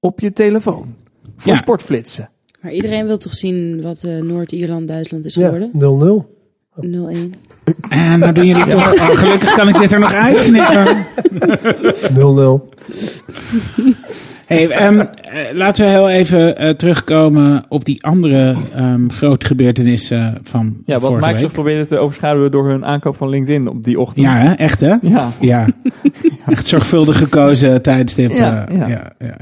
op 0.00 0.20
je 0.20 0.32
telefoon. 0.32 0.94
Voor 1.36 1.52
Ja. 1.52 1.58
sportflitsen. 1.58 2.30
Maar 2.62 2.72
iedereen 2.72 3.06
wil 3.06 3.18
toch 3.18 3.34
zien 3.34 3.82
wat 3.82 3.98
eh, 4.02 4.16
Noord-Ierland-Duitsland 4.22 5.24
is 5.26 5.34
Ja, 5.34 5.48
geworden? 5.48 5.70
0-0. 6.24 6.37
0-1. 6.86 6.88
En 7.88 8.18
nou 8.18 8.32
doen 8.32 8.46
jullie 8.46 8.66
toch... 8.66 8.92
oh, 8.92 9.08
gelukkig 9.08 9.54
kan 9.54 9.68
ik 9.68 9.78
dit 9.78 9.92
er 9.92 9.98
nog 9.98 10.14
uitknippen. 10.14 11.06
0-0. 12.14 12.76
Hey, 14.48 14.68
ehm, 14.68 15.00
eh, 15.00 15.06
laten 15.52 15.84
we 15.84 15.90
heel 15.90 16.08
even 16.08 16.56
eh, 16.56 16.70
terugkomen 16.70 17.64
op 17.68 17.84
die 17.84 18.04
andere 18.04 18.56
ehm, 18.74 19.08
grote 19.08 19.46
gebeurtenissen 19.46 20.38
van 20.42 20.76
Ja, 20.84 20.92
wat 20.92 21.02
vorige 21.02 21.20
Microsoft 21.20 21.42
week. 21.42 21.52
probeerde 21.52 21.84
te 21.84 21.98
overschaduwen 21.98 22.50
door 22.50 22.68
hun 22.68 22.84
aankoop 22.84 23.16
van 23.16 23.28
LinkedIn 23.28 23.68
op 23.68 23.84
die 23.84 24.00
ochtend. 24.00 24.26
Ja, 24.26 24.32
hè? 24.32 24.52
echt 24.52 24.80
hè? 24.80 24.94
Ja. 25.02 25.32
Ja, 25.40 25.66
echt 26.46 26.66
zorgvuldig 26.66 27.18
gekozen 27.18 27.82
tijdstip. 27.82 28.30
Ja, 28.30 28.68
eh, 28.68 28.78
ja, 28.78 29.12
ja. 29.18 29.36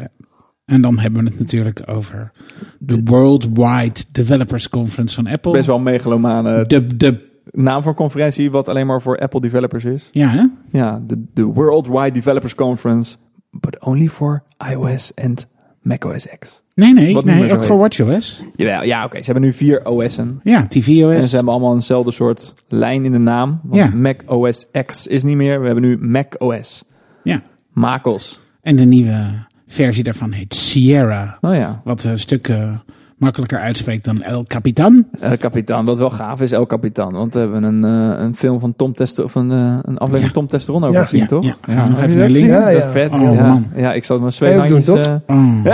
En 0.66 0.80
dan 0.80 0.98
hebben 0.98 1.24
we 1.24 1.30
het 1.30 1.38
natuurlijk 1.38 1.82
over 1.86 2.32
de 2.78 3.00
Worldwide 3.04 4.00
Developers 4.12 4.68
Conference 4.68 5.14
van 5.14 5.26
Apple. 5.26 5.52
Best 5.52 5.66
wel 5.66 5.78
megalomane 5.78 6.66
De, 6.66 6.96
de, 6.96 7.24
naam 7.50 7.86
een 7.86 7.94
conferentie, 7.94 8.50
wat 8.50 8.68
alleen 8.68 8.86
maar 8.86 9.02
voor 9.02 9.18
Apple 9.18 9.40
developers 9.40 9.84
is. 9.84 10.08
ja, 10.12 10.28
hè? 10.28 10.44
Ja, 10.78 11.02
de, 11.06 11.24
de 11.34 11.44
Worldwide 11.44 12.10
Developers 12.10 12.54
Conference, 12.54 13.16
but 13.50 13.84
only 13.84 14.08
for 14.08 14.42
iOS 14.70 15.14
en 15.14 15.34
macOS 15.82 16.26
X. 16.38 16.62
Nee, 16.74 16.92
nee, 16.92 17.14
Wat 17.14 17.24
nee 17.24 17.52
ook 17.52 17.64
voor. 17.64 17.78
WatchOS. 17.78 18.42
Jawel, 18.56 18.84
ja, 18.84 19.04
oké. 19.04 19.18
Ze 19.18 19.24
hebben 19.24 19.42
nu 19.42 19.52
vier 19.52 19.84
OS'en. 19.84 20.40
Ja, 20.42 20.66
tvOS. 20.66 21.14
En 21.14 21.28
ze 21.28 21.34
hebben 21.36 21.52
allemaal 21.54 21.74
eenzelfde 21.74 22.10
soort 22.10 22.54
lijn 22.68 23.04
in 23.04 23.12
de 23.12 23.18
naam. 23.18 23.60
Want 23.62 23.86
Ja. 23.86 23.94
Mac 23.94 24.20
OS 24.26 24.70
X 24.86 25.06
is 25.06 25.22
niet 25.22 25.36
meer. 25.36 25.60
We 25.60 25.66
hebben 25.66 25.84
nu 25.84 25.98
Mac 25.98 26.34
OS. 26.42 26.84
Ja. 27.22 27.42
MacOS. 27.72 28.40
En 28.60 28.76
de 28.76 28.84
nieuwe 28.84 29.45
versie 29.66 30.02
daarvan 30.02 30.32
heet 30.32 30.54
Sierra. 30.54 31.38
Oh 31.40 31.54
ja. 31.54 31.80
Wat 31.84 32.04
een 32.04 32.18
stuk 32.18 32.48
eh, 32.48 32.74
makkelijker 33.18 33.58
uitspreekt 33.58 34.04
dan 34.04 34.22
El 34.22 34.44
Capitan. 34.46 35.06
El 35.20 35.36
Capitan. 35.36 35.84
Wat 35.84 35.98
wel 35.98 36.10
gaaf 36.10 36.40
is, 36.40 36.52
El 36.52 36.66
Capitan. 36.66 37.12
Want 37.12 37.34
we 37.34 37.40
hebben 37.40 37.62
een, 37.62 37.84
eh, 37.84 38.24
een 38.24 38.34
film 38.34 38.60
van 38.60 38.76
Tom 38.76 38.92
Tester 38.94 39.24
of 39.24 39.34
een, 39.34 39.50
eh, 39.50 39.58
een 39.82 39.98
aflevering 39.98 40.12
Ja. 40.18 40.22
van 40.22 40.32
Tom 40.32 40.46
Testeron 40.46 40.82
over 40.84 40.94
Ja. 40.96 41.02
gezien, 41.02 41.20
Ja, 41.20 41.26
toch? 41.26 41.44
ja. 41.44 41.54
We 41.64 41.72
nog 41.74 42.00
heb 42.00 42.10
even 42.10 42.10
je 42.10 42.16
naar 42.18 42.30
gezien? 42.30 42.46
Ja, 42.46 42.64
Dat 42.64 42.76
is 42.78 42.84
ja. 42.84 42.90
vet. 42.90 43.10
Oh, 43.12 43.34
ja. 43.34 43.48
man. 43.48 43.66
ja, 43.76 43.92
ik 43.92 44.04
zat 44.04 44.20
met 44.20 44.32
twee 44.32 44.56
Kan 44.56 44.68
je 44.68 44.74
ook 44.74 44.84
handjes. 44.84 45.06
doen, 45.06 45.22
eh, 45.26 45.36
Oh. 45.36 45.64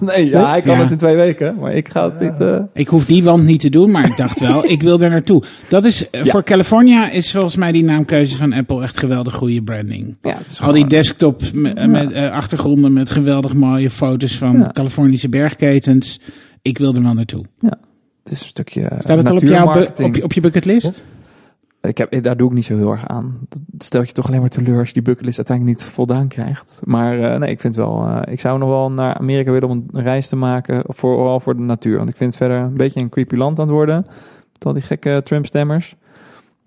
nee, 0.16 0.28
ja, 0.30 0.56
ik 0.56 0.64
kan 0.64 0.74
Ja. 0.76 0.80
het 0.82 0.90
in 0.90 0.96
twee 0.96 1.16
weken. 1.16 1.56
Maar 1.60 1.72
ik 1.72 1.88
ga 1.92 2.04
het 2.10 2.20
niet... 2.20 2.40
eh, 2.40 2.58
Ik 2.74 2.88
hoef 2.88 3.04
die 3.04 3.24
wand 3.24 3.44
niet 3.44 3.60
te 3.60 3.68
doen, 3.70 3.90
maar 3.90 4.06
ik 4.06 4.16
dacht 4.16 4.40
wel, 4.40 4.64
ik 4.70 4.82
wil 4.82 5.00
er 5.00 5.10
naartoe. 5.10 5.42
Dat 5.68 5.84
is, 5.84 6.04
Ja. 6.10 6.24
voor 6.24 6.42
California 6.42 7.10
is 7.10 7.32
volgens 7.32 7.56
mij 7.56 7.72
die 7.72 7.84
naamkeuze 7.84 8.36
van 8.36 8.52
Apple 8.52 8.82
echt 8.82 8.98
geweldig 8.98 9.34
goede 9.34 9.62
branding. 9.62 10.16
ja, 10.22 10.36
het 10.38 10.50
is 10.50 10.60
Al 10.62 10.72
die 10.72 10.86
desktop 10.86 11.42
me- 11.52 11.86
met 11.86 12.12
eh, 12.12 12.30
achtergronden 12.30 12.92
met 12.92 13.10
geweldig 13.10 13.54
mooie 13.54 13.90
foto's 13.90 14.36
van 14.38 14.58
Ja. 14.58 14.70
Californische 14.72 15.28
bergketens. 15.28 16.20
Ik 16.68 16.78
wil 16.78 16.94
er 16.94 17.02
wel 17.02 17.14
naartoe. 17.14 17.44
Het 17.60 18.32
is 18.32 18.40
een 18.40 18.46
stukje 18.46 18.90
Staat 18.98 19.16
het 19.16 19.30
al 19.30 19.36
op, 19.36 19.42
jouw 19.42 19.82
op, 19.82 20.14
je, 20.14 20.22
op 20.24 20.32
je 20.32 20.40
bucketlist? 20.40 21.02
Ik 21.80 21.98
heb, 21.98 22.22
daar 22.22 22.36
doe 22.36 22.48
ik 22.48 22.54
niet 22.54 22.64
zo 22.64 22.76
heel 22.76 22.90
erg 22.90 23.06
aan. 23.06 23.38
Dat 23.48 23.82
stelt 23.84 24.08
je 24.08 24.12
toch 24.12 24.26
alleen 24.28 24.40
maar 24.40 24.48
teleur 24.48 24.78
als 24.78 24.88
je 24.88 24.94
die 24.94 25.02
bucketlist 25.02 25.36
uiteindelijk 25.36 25.78
niet 25.78 25.88
voldaan 25.88 26.28
krijgt. 26.28 26.80
Maar 26.84 27.20
eh, 27.20 27.38
nee, 27.38 27.50
ik 27.50 27.60
vind 27.60 27.76
wel... 27.76 28.06
eh, 28.06 28.32
ik 28.32 28.40
zou 28.40 28.58
nog 28.58 28.68
wel 28.68 28.90
naar 28.90 29.14
Amerika 29.14 29.50
willen 29.50 29.68
om 29.68 29.86
een 29.92 30.02
reis 30.02 30.28
te 30.28 30.36
maken. 30.36 30.82
Vooral 30.86 31.40
voor 31.40 31.56
de 31.56 31.62
natuur. 31.62 31.96
Want 31.96 32.08
ik 32.08 32.16
vind 32.16 32.34
het 32.34 32.42
verder 32.42 32.58
een 32.58 32.76
beetje 32.76 33.00
een 33.00 33.08
creepy 33.08 33.36
land 33.36 33.58
aan 33.58 33.66
het 33.66 33.74
worden. 33.74 34.06
Met 34.52 34.64
al 34.64 34.72
die 34.72 34.82
gekke 34.82 35.20
Trump-stemmers. 35.24 35.96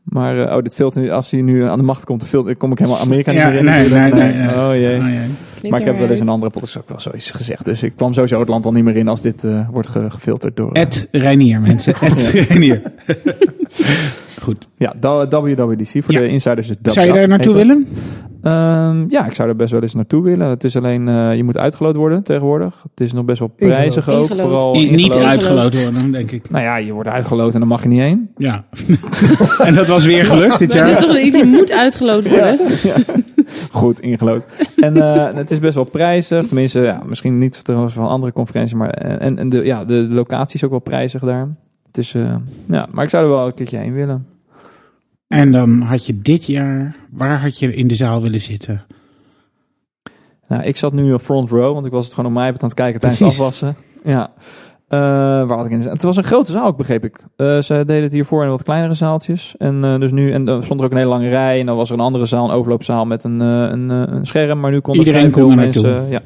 Maar 0.03 0.45
eh, 0.47 0.55
oh, 0.55 0.63
dit 0.63 0.75
filter, 0.75 1.01
niet- 1.01 1.11
als 1.11 1.31
hij 1.31 1.41
nu 1.41 1.63
aan 1.67 1.77
de 1.77 1.83
macht 1.83 2.05
komt, 2.05 2.19
dan 2.19 2.29
filter, 2.29 2.55
kom 2.55 2.71
ik 2.71 2.77
helemaal 2.79 2.99
Amerika 2.99 3.31
niet 3.31 3.39
Ja, 3.39 3.49
meer 3.49 3.57
in. 3.57 3.65
nee, 3.65 3.89
nee, 3.89 4.11
nee, 4.11 4.33
nee. 4.33 4.47
Oh 4.47 4.69
jee. 4.73 4.97
Oh, 4.97 5.69
Maar 5.69 5.79
ik 5.79 5.85
heb 5.85 5.97
wel 5.99 6.09
eens 6.09 6.19
een 6.19 6.29
andere 6.29 6.51
podcast 6.51 6.77
ook 6.77 6.89
wel 6.89 6.99
zoiets 6.99 7.31
gezegd. 7.31 7.65
Dus 7.65 7.83
ik 7.83 7.93
kwam 7.95 8.13
sowieso 8.13 8.39
het 8.39 8.49
land 8.49 8.65
al 8.65 8.71
niet 8.71 8.83
meer 8.83 8.95
in 8.95 9.07
als 9.07 9.21
dit 9.21 9.43
eh, 9.43 9.69
wordt 9.71 9.87
ge- 9.87 10.11
gefilterd 10.11 10.55
door... 10.55 10.71
eh, 10.71 10.81
Ed 10.81 11.07
Reinier, 11.11 11.61
mensen. 11.61 11.93
Ed 12.01 12.29
Reinier. 12.29 12.81
Goed. 14.41 14.68
ja, 14.77 14.93
WWDC 14.99 16.03
voor 16.03 16.13
Ja. 16.13 16.19
de 16.19 16.27
insiders. 16.27 16.69
is 16.69 16.76
Zou 16.93 17.07
je 17.07 17.13
daar 17.13 17.27
naartoe 17.27 17.53
dat. 17.53 17.61
willen? 17.61 17.88
Ehm, 18.41 19.05
ja, 19.09 19.26
ik 19.26 19.34
zou 19.34 19.49
er 19.49 19.55
best 19.55 19.72
wel 19.72 19.81
eens 19.81 19.93
naartoe 19.93 20.23
willen. 20.23 20.49
Het 20.49 20.63
is 20.63 20.76
alleen, 20.77 21.07
eh, 21.07 21.35
je 21.35 21.43
moet 21.43 21.57
uitgeloot 21.57 21.95
worden 21.95 22.23
tegenwoordig. 22.23 22.84
Het 22.89 22.99
is 22.99 23.13
nog 23.13 23.26
best 23.26 23.39
wel 23.39 23.47
prijzig 23.47 24.09
ook. 24.09 24.27
Vooral 24.27 24.76
I- 24.76 24.95
niet 24.95 25.13
uitgeloot 25.15 25.81
worden, 25.84 26.11
denk 26.11 26.31
ik. 26.31 26.49
Nou 26.49 26.63
ja, 26.63 26.76
je 26.76 26.93
wordt 26.93 27.09
uitgeloot 27.09 27.53
en 27.53 27.59
dan 27.59 27.68
mag 27.68 27.81
je 27.84 27.88
niet 27.88 27.99
heen. 27.99 28.30
Ja. 28.38 28.63
en 29.65 29.73
dat 29.73 29.88
was 29.88 30.05
weer 30.05 30.26
gelukt 30.26 30.59
dit 30.59 30.73
Maar 30.73 30.77
het 30.88 30.95
is 30.95 31.01
jaar. 31.01 31.09
toch 31.09 31.18
iets 31.18 31.35
die 31.35 31.45
moet 31.45 31.72
uitgeloot 31.72 32.30
worden? 32.30 32.59
Goed 33.72 33.99
ingelood. 33.99 34.45
En 34.76 34.97
eh, 34.97 35.34
het 35.34 35.51
is 35.51 35.59
best 35.59 35.76
wel 35.76 35.84
prijzig. 35.84 36.45
Tenminste, 36.45 36.80
ja, 36.80 37.01
misschien 37.05 37.38
niet 37.38 37.61
van 37.85 38.07
andere 38.07 38.34
conferenties. 38.34 38.73
Maar 38.77 38.89
en, 38.89 39.38
en 39.38 39.49
de, 39.49 39.65
ja, 39.65 39.85
de 39.85 40.07
locatie 40.09 40.55
is 40.55 40.63
ook 40.63 40.69
wel 40.72 40.80
prijzig 40.80 41.22
daar. 41.22 41.47
Het 41.88 41.97
is, 41.97 42.13
eh, 42.13 42.35
ja, 42.68 42.88
maar 42.91 43.03
ik 43.03 43.09
zou 43.09 43.23
er 43.23 43.30
wel 43.30 43.45
een 43.45 43.53
keertje 43.53 43.77
heen 43.77 43.93
willen. 43.93 44.26
En 45.31 45.51
dan 45.51 45.81
had 45.81 46.05
je 46.05 46.21
dit 46.21 46.45
jaar, 46.45 46.95
waar 47.11 47.41
had 47.41 47.59
je 47.59 47.75
in 47.75 47.87
de 47.87 47.95
zaal 47.95 48.21
willen 48.21 48.41
zitten? 48.41 48.85
Nou, 50.47 50.63
ik 50.63 50.77
zat 50.77 50.93
nu 50.93 51.13
op 51.13 51.21
front 51.21 51.49
row, 51.49 51.73
want 51.73 51.85
ik 51.85 51.91
was 51.91 52.05
het 52.05 52.13
gewoon 52.13 52.29
op 52.29 52.37
mij 52.37 52.47
aan 52.47 52.55
het 52.59 52.73
kijken 52.73 52.99
tijdens 52.99 53.21
het 53.21 53.29
afwassen. 53.29 53.75
Ja. 54.03 54.31
Eh, 54.87 54.99
waar 55.47 55.57
had 55.57 55.65
ik 55.65 55.71
in? 55.71 55.81
Het 55.81 56.03
was 56.03 56.17
een 56.17 56.23
grote 56.23 56.51
zaal, 56.51 56.73
begreep 56.73 57.05
ik. 57.05 57.25
Eh, 57.35 57.59
ze 57.61 57.73
deden 57.73 58.03
het 58.03 58.11
hiervoor 58.11 58.43
in 58.43 58.49
wat 58.49 58.63
kleinere 58.63 58.93
zaaltjes. 58.93 59.55
En 59.57 59.85
uh, 59.85 59.99
dus 59.99 60.11
nu, 60.11 60.31
en 60.31 60.45
dan 60.45 60.63
stond 60.63 60.79
er 60.79 60.85
ook 60.85 60.91
een 60.91 60.97
hele 60.97 61.09
lange 61.09 61.29
rij. 61.29 61.59
En 61.59 61.65
dan 61.65 61.75
was 61.75 61.89
er 61.89 61.95
een 61.95 62.01
andere 62.03 62.25
zaal, 62.25 62.45
een 62.45 62.55
overloopzaal 62.55 63.05
met 63.05 63.23
een, 63.23 63.39
een, 63.39 63.89
een 63.89 64.25
scherm. 64.25 64.59
Maar 64.59 64.71
nu 64.71 64.79
konden 64.79 65.05
Iedereen 65.05 65.31
veel 65.31 65.45
kon 65.45 65.55
mensen. 65.55 66.09
Ja. 66.09 66.21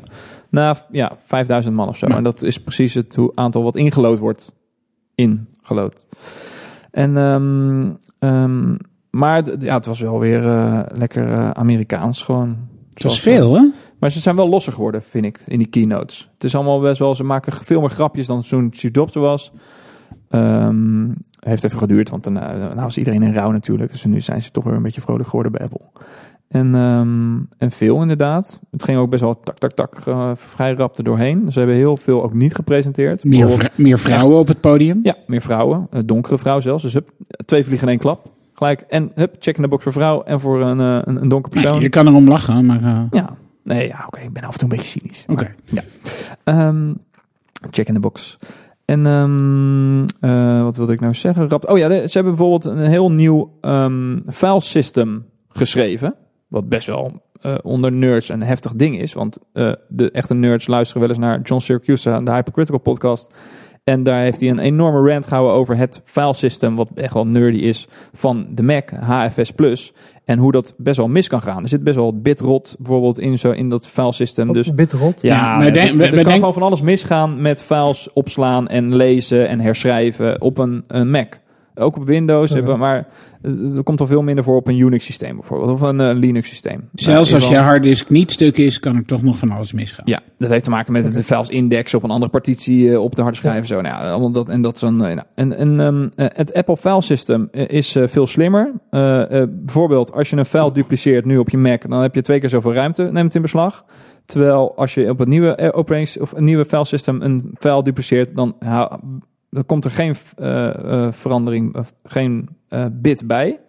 Nou 0.49 0.77
ja, 0.91 1.11
5000 1.26 1.76
man 1.76 1.88
of 1.88 1.98
zo. 1.98 2.07
Ja. 2.07 2.15
En 2.15 2.23
dat 2.23 2.41
is 2.44 2.61
precies 2.61 2.94
het 2.94 3.15
hoe- 3.15 3.32
aantal 3.36 3.64
wat 3.64 3.76
ingelood 3.76 4.19
wordt. 4.19 4.53
Ingelood. 5.15 6.06
En, 6.91 7.18
ehm, 7.18 8.76
maar 9.16 9.44
ja, 9.60 9.76
het 9.76 9.86
was 9.86 10.00
wel 10.00 10.20
weer 10.20 10.48
eh, 10.48 10.80
lekker 10.88 11.32
eh, 11.32 11.50
Amerikaans 11.50 12.24
gewoon. 12.24 12.48
Dat 12.94 13.04
was 13.04 13.22
Zoals- 13.22 13.38
veel, 13.38 13.56
hè? 13.56 13.70
maar 14.00 14.12
ze 14.12 14.20
zijn 14.20 14.36
wel 14.36 14.50
losser 14.50 14.74
geworden, 14.74 15.02
vind 15.04 15.26
ik, 15.26 15.42
in 15.46 15.58
die 15.58 15.68
keynotes. 15.68 16.30
Het 16.34 16.44
is 16.44 16.56
allemaal 16.56 16.80
best 16.80 17.00
wel, 17.00 17.16
ze 17.16 17.24
maken 17.24 17.54
veel 17.54 17.80
meer 17.82 17.90
grapjes 17.90 18.28
dan 18.28 18.42
toen 18.42 18.70
Chief 18.74 18.92
Doctor 18.92 19.22
was. 19.22 19.52
Ehm, 20.30 21.08
heeft 21.40 21.64
even 21.64 21.78
geduurd, 21.80 22.10
want 22.10 22.24
daarna 22.24 22.58
nou 22.58 22.76
was 22.82 22.98
iedereen 22.98 23.24
in 23.24 23.34
rouw 23.34 23.52
natuurlijk. 23.52 23.92
Dus 23.92 24.06
nu 24.06 24.22
zijn 24.22 24.42
ze 24.42 24.52
toch 24.52 24.64
weer 24.64 24.74
een 24.74 24.82
beetje 24.82 25.02
vrolijk 25.02 25.28
geworden 25.28 25.52
bij 25.52 25.62
Apple. 25.62 25.86
En, 26.48 26.76
ehm, 26.76 27.38
en 27.58 27.72
veel 27.72 28.02
inderdaad. 28.02 28.60
Het 28.72 28.84
ging 28.84 28.98
ook 28.98 29.10
best 29.10 29.22
wel 29.22 29.40
tak, 29.40 29.58
tak, 29.58 29.72
tak 29.72 29.96
eh, 30.06 30.32
vrij 30.36 30.74
rap 30.74 30.98
er 30.98 31.04
doorheen. 31.04 31.52
Ze 31.52 31.58
hebben 31.60 31.78
heel 31.78 31.98
veel 31.98 32.24
ook 32.24 32.34
niet 32.34 32.56
gepresenteerd. 32.56 33.24
Meer, 33.24 33.72
meer 33.76 34.00
vrouwen 34.00 34.38
op 34.38 34.48
het 34.48 34.60
podium. 34.62 35.00
ja, 35.04 35.16
meer 35.28 35.42
vrouwen. 35.42 35.88
Donkere 36.06 36.38
vrouw 36.38 36.60
zelfs. 36.60 36.84
Dus 36.84 36.94
hup, 36.94 37.10
twee 37.46 37.64
vliegen 37.64 37.88
in 37.88 37.94
één 37.94 38.02
klap. 38.02 38.34
Gelijk. 38.56 38.82
En 38.82 39.11
hup, 39.15 39.36
check 39.40 39.56
in 39.56 39.61
de 39.61 39.68
box 39.69 39.84
voor 39.84 39.91
vrouw 39.91 40.23
en 40.23 40.40
voor 40.40 40.61
een, 40.61 40.80
eh, 40.80 41.02
een, 41.03 41.22
een 41.22 41.30
donker 41.30 41.52
persoon. 41.52 41.72
Nee, 41.72 41.82
je 41.82 41.90
kan 41.90 42.07
erom 42.07 42.27
lachen, 42.27 42.65
maar... 42.65 42.84
eh, 42.84 43.02
Ja, 43.11 43.30
nee, 43.64 43.88
ja, 43.88 44.03
oké. 44.07 44.19
ik 44.19 44.34
ben 44.34 44.44
af 44.44 44.52
en 44.53 44.60
toe 44.60 44.69
een 44.69 44.76
beetje 44.76 44.99
cynisch. 44.99 45.26
Oké. 45.27 45.56
Ehm, 46.44 46.94
check 47.69 47.88
in 47.88 47.94
de 47.94 47.99
box. 47.99 48.38
En 48.86 49.06
ehm, 49.06 50.06
eh, 50.19 50.64
wat 50.64 50.77
wilde 50.77 50.94
ik 50.94 50.99
nou 50.99 51.14
zeggen? 51.14 51.49
Rap- 51.49 51.69
Oh 51.69 51.77
ja, 51.77 51.88
ze 51.90 51.95
hebben 52.18 52.36
bijvoorbeeld 52.36 52.65
een 52.65 52.77
heel 52.90 53.11
nieuw 53.11 53.57
ehm 53.61 54.19
file 54.27 54.61
system 54.61 55.26
geschreven. 55.49 56.15
Wat 56.48 56.69
best 56.69 56.88
wel 56.88 57.23
onder 57.64 57.91
nerds 57.91 58.30
een 58.30 58.44
heftig 58.44 58.73
ding 58.73 58.99
is. 58.99 59.14
Want 59.14 59.38
de 59.88 60.11
echte 60.11 60.34
nerds 60.34 60.68
luisteren 60.68 61.02
wel 61.02 61.10
eens 61.10 61.19
naar 61.19 61.41
John 61.41 61.61
Syracuse 61.61 62.10
aan 62.11 62.26
de 62.26 62.32
Hypercritical 62.32 62.80
podcast. 62.80 63.34
En 63.86 64.03
daar 64.03 64.22
heeft 64.22 64.40
hij 64.40 64.49
een 64.49 64.60
enorme 64.60 65.10
rant 65.12 65.28
gehouden 65.28 65.53
over 65.56 65.78
het 65.78 66.02
file 66.03 66.34
system, 66.34 66.76
wat 66.76 66.88
echt 66.95 67.14
wel 67.14 67.28
nerdy 67.28 67.57
is, 67.57 67.88
van 68.14 68.48
de 68.49 68.64
Mac 68.64 68.90
HFS 68.90 69.52
Plus. 69.52 69.94
En 70.24 70.38
hoe 70.40 70.52
dat 70.52 70.74
best 70.78 70.98
wel 70.98 71.07
mis 71.07 71.28
kan 71.28 71.41
gaan. 71.41 71.64
Er 71.64 71.70
zit 71.70 71.84
best 71.84 71.95
wel 71.95 72.20
bitrot 72.22 72.76
bijvoorbeeld 72.80 73.20
in, 73.20 73.40
zo, 73.40 73.52
in 73.52 73.70
dat 73.70 73.88
file 73.88 74.14
system. 74.14 74.53
Dus 74.53 74.74
Bitrot. 74.74 75.22
ja, 75.22 75.36
Ja, 75.60 75.66
er- 75.66 75.74
denk- 75.74 76.02
er 76.02 76.10
kan 76.10 76.24
denk- 76.24 76.30
gewoon 76.30 76.53
van 76.53 76.64
alles 76.64 76.82
misgaan 76.82 77.41
met 77.41 77.62
files 77.62 78.14
opslaan 78.14 78.68
en 78.68 78.95
lezen 78.95 79.48
en 79.48 79.60
herschrijven 79.60 80.41
op 80.41 80.57
een, 80.57 80.84
een 80.88 81.10
Mac. 81.12 81.40
Ook 81.76 81.95
op 81.95 82.06
Windows, 82.06 82.49
hebben- 82.53 82.80
maar 82.80 83.07
eh, 83.41 83.76
er 83.77 83.84
komt 83.84 83.99
al 84.02 84.07
veel 84.07 84.22
minder 84.22 84.43
voor 84.43 84.56
op 84.56 84.68
een 84.68 84.77
Unix 84.80 85.06
systeem 85.06 85.35
bijvoorbeeld. 85.35 85.72
Of 85.72 85.81
een 85.81 85.99
eh, 86.02 86.14
Linux 86.15 86.49
systeem. 86.49 86.89
Zelfs 86.93 87.30
Nou, 87.31 87.41
als 87.41 87.52
je 87.52 87.57
harddisk 87.57 88.10
niet 88.10 88.31
stuk 88.31 88.57
is, 88.57 88.80
kan 88.80 88.95
er 88.95 89.06
toch 89.06 89.23
nog 89.23 89.38
van 89.38 89.52
alles 89.52 89.73
misgaan. 89.73 90.06
ja, 90.07 90.19
dat 90.38 90.49
heeft 90.49 90.64
te 90.64 90.69
maken 90.69 90.93
met 90.93 91.15
de 91.15 91.23
files 91.23 91.49
index 91.49 91.93
op 91.93 92.03
een 92.03 92.10
andere 92.10 92.31
partitie 92.31 92.91
eh, 92.91 93.02
op 93.02 93.15
de 93.15 93.22
harde 93.22 93.38
schijf. 93.38 93.56
en 93.61 93.65
Zo, 93.68 93.81
nou, 93.81 94.03
ja, 94.03 94.10
allemaal 94.11 94.31
dat 94.31 94.49
en 94.49 94.61
dat 94.61 94.77
zo'n. 94.77 94.95
nou, 94.97 95.19
en 95.35 95.57
en 95.57 95.80
ehm, 95.80 96.07
eh, 96.15 96.26
het 96.38 96.53
Apple 96.53 96.77
file 96.77 97.02
system 97.02 97.47
eh, 97.52 97.68
is 97.68 97.95
eh, 97.95 98.07
veel 98.07 98.27
slimmer. 98.27 98.72
Eh, 98.89 99.41
eh, 99.41 99.47
bijvoorbeeld, 99.52 100.11
als 100.14 100.30
je 100.30 100.35
een 100.38 100.45
file 100.45 100.72
dupliceert 100.72 101.26
nu 101.26 101.38
op 101.38 101.49
je 101.49 101.57
Mac, 101.57 101.89
dan 101.89 102.02
heb 102.02 102.15
je 102.15 102.22
twee 102.22 102.39
keer 102.39 102.49
zoveel 102.49 102.73
ruimte. 102.73 103.03
Neem 103.11 103.26
het 103.26 103.35
in 103.35 103.41
beslag. 103.41 103.85
Terwijl 104.26 104.76
als 104.77 104.93
je 104.93 105.10
op 105.10 105.19
een 105.19 105.30
nieuwe 105.30 105.56
eh, 105.56 106.22
of 106.22 106.31
een 106.31 106.43
nieuwe 106.43 106.65
file 106.65 106.85
system 106.85 107.22
een 107.22 107.56
file 107.60 107.84
dupliceert, 107.84 108.35
dan, 108.35 108.56
dan 109.56 109.65
komt 109.65 109.86
er 109.86 109.91
geen 109.91 110.15
eh, 110.38 110.68
eh, 111.06 111.11
verandering, 111.14 111.76
of 111.76 111.94
geen 112.03 112.49
eh, 112.68 112.86
bit 112.91 113.27
bij. 113.27 113.60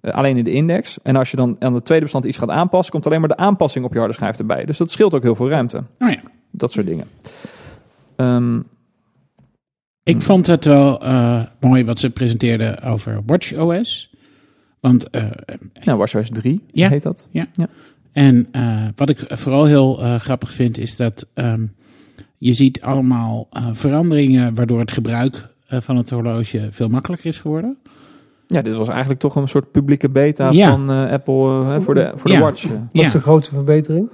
Alleen 0.00 0.36
in 0.36 0.44
de 0.44 0.52
index. 0.52 0.98
En 1.02 1.16
als 1.16 1.30
je 1.30 1.36
dan 1.36 1.56
aan 1.58 1.74
het 1.74 1.84
tweede 1.84 2.04
bestand 2.04 2.24
iets 2.24 2.38
gaat 2.38 2.48
aanpassen, 2.50 2.92
komt 2.92 3.06
alleen 3.06 3.20
maar 3.20 3.28
de 3.28 3.36
aanpassing 3.36 3.84
op 3.84 3.92
je 3.92 3.98
harde 3.98 4.14
schijf 4.14 4.38
erbij. 4.38 4.64
Dus 4.64 4.76
dat 4.76 4.90
scheelt 4.90 5.14
ook 5.14 5.22
heel 5.22 5.34
veel 5.34 5.48
ruimte. 5.48 5.84
Oh 5.98 6.10
ja. 6.10 6.20
Dat 6.50 6.72
soort 6.72 6.86
dingen. 6.86 7.06
Ehm, 8.16 8.60
Ik 10.02 10.22
vond 10.22 10.46
het 10.46 10.64
wel 10.64 11.02
mooi 11.60 11.84
wat 11.84 11.98
ze 11.98 12.10
presenteerden 12.10 12.82
over 12.82 13.22
WatchOS. 13.26 14.10
Want, 14.80 15.10
eh, 15.10 15.30
nou, 15.82 15.98
WatchOS 15.98 16.28
3 16.30 16.64
Ja. 16.72 16.88
heet 16.88 17.02
dat. 17.02 17.28
en 18.12 18.48
eh, 18.50 18.86
wat 18.96 19.08
ik 19.08 19.24
vooral 19.28 19.64
heel 19.64 19.94
grappig 20.18 20.52
vind, 20.52 20.78
is 20.78 20.96
dat 20.96 21.26
ehm, 21.34 21.66
je 22.38 22.52
ziet 22.54 22.80
allemaal 22.80 23.48
eh, 23.50 23.66
veranderingen 23.72 24.54
waardoor 24.54 24.78
het 24.78 24.92
gebruik 24.92 25.48
eh, 25.66 25.80
van 25.80 25.96
het 25.96 26.10
horloge 26.10 26.68
veel 26.70 26.88
makkelijker 26.88 27.28
is 27.28 27.38
geworden. 27.38 27.76
Ja, 28.46 28.62
dit 28.62 28.74
was 28.74 28.88
eigenlijk 28.88 29.20
toch 29.20 29.36
een 29.36 29.48
soort 29.48 29.70
publieke 29.72 30.10
beta 30.10 30.50
Ja. 30.50 30.70
van 30.70 30.90
eh, 30.90 31.10
Apple 31.10 31.78
voor 31.80 31.94
de, 31.94 32.12
voor 32.14 32.30
de 32.30 32.36
Ja. 32.36 32.42
Watch. 32.42 32.62
Wat 32.62 32.78
Ja. 32.92 33.04
is 33.04 33.12
de 33.12 33.20
grootste 33.20 33.54
verbetering? 33.54 34.08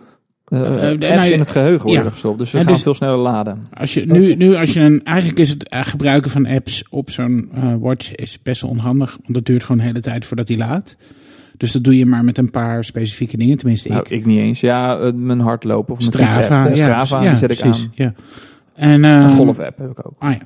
apps 0.49 1.07
nou, 1.07 1.27
in 1.27 1.39
het 1.39 1.51
geheugen 1.51 1.87
worden 1.87 2.05
ja. 2.05 2.11
gestopt, 2.11 2.39
dus 2.39 2.51
ze 2.51 2.63
gaan 2.63 2.73
dus- 2.73 2.83
veel 2.83 2.95
sneller 2.95 3.19
laden. 3.19 3.69
Als 3.73 3.95
je 3.95 4.07
nu, 4.07 4.35
nu 4.35 4.55
als 4.55 4.73
je 4.73 4.81
een, 4.81 5.05
eigenlijk 5.05 5.39
is 5.39 5.49
het 5.49 5.67
gebruiken 5.69 6.31
van 6.31 6.47
apps 6.47 6.85
op 6.91 7.11
zo'n 7.11 7.49
eh, 7.55 7.75
watch 7.79 8.15
is 8.15 8.43
best 8.43 8.61
wel 8.63 8.71
onhandig, 8.71 9.19
want 9.23 9.37
het 9.37 9.47
duurt 9.47 9.63
gewoon 9.63 9.77
de 9.77 9.83
hele 9.87 10.01
tijd 10.01 10.25
voordat 10.25 10.49
hij 10.49 10.57
laadt. 10.57 10.97
Dus 11.57 11.73
dat 11.73 11.85
doe 11.85 11.99
je 11.99 12.07
maar 12.07 12.25
met 12.25 12.39
een 12.39 12.51
paar 12.51 12.85
specifieke 12.85 13.37
dingen, 13.37 13.59
tenminste 13.59 13.89
ik. 13.89 13.95
Nou, 13.95 14.07
ik 14.09 14.27
niet 14.27 14.39
eens. 14.39 14.61
Ja, 14.61 14.99
eh, 14.99 15.13
mijn 15.13 15.41
hardlopen 15.41 15.93
of 15.93 15.99
mijn 15.99 16.13
Strava, 16.13 16.69
ja, 16.69 16.75
Strava, 16.75 17.23
ja, 17.23 17.29
die 17.29 17.39
zet 17.39 17.51
ik 17.51 17.61
aan. 17.61 17.91
Ja. 17.93 18.15
En, 18.75 19.05
eh, 19.05 19.11
Een 19.11 19.31
golf-app 19.31 19.79
heb 19.79 19.91
ik 19.91 20.07
ook. 20.07 20.15
Ah 20.19 20.33
ja, 20.33 20.41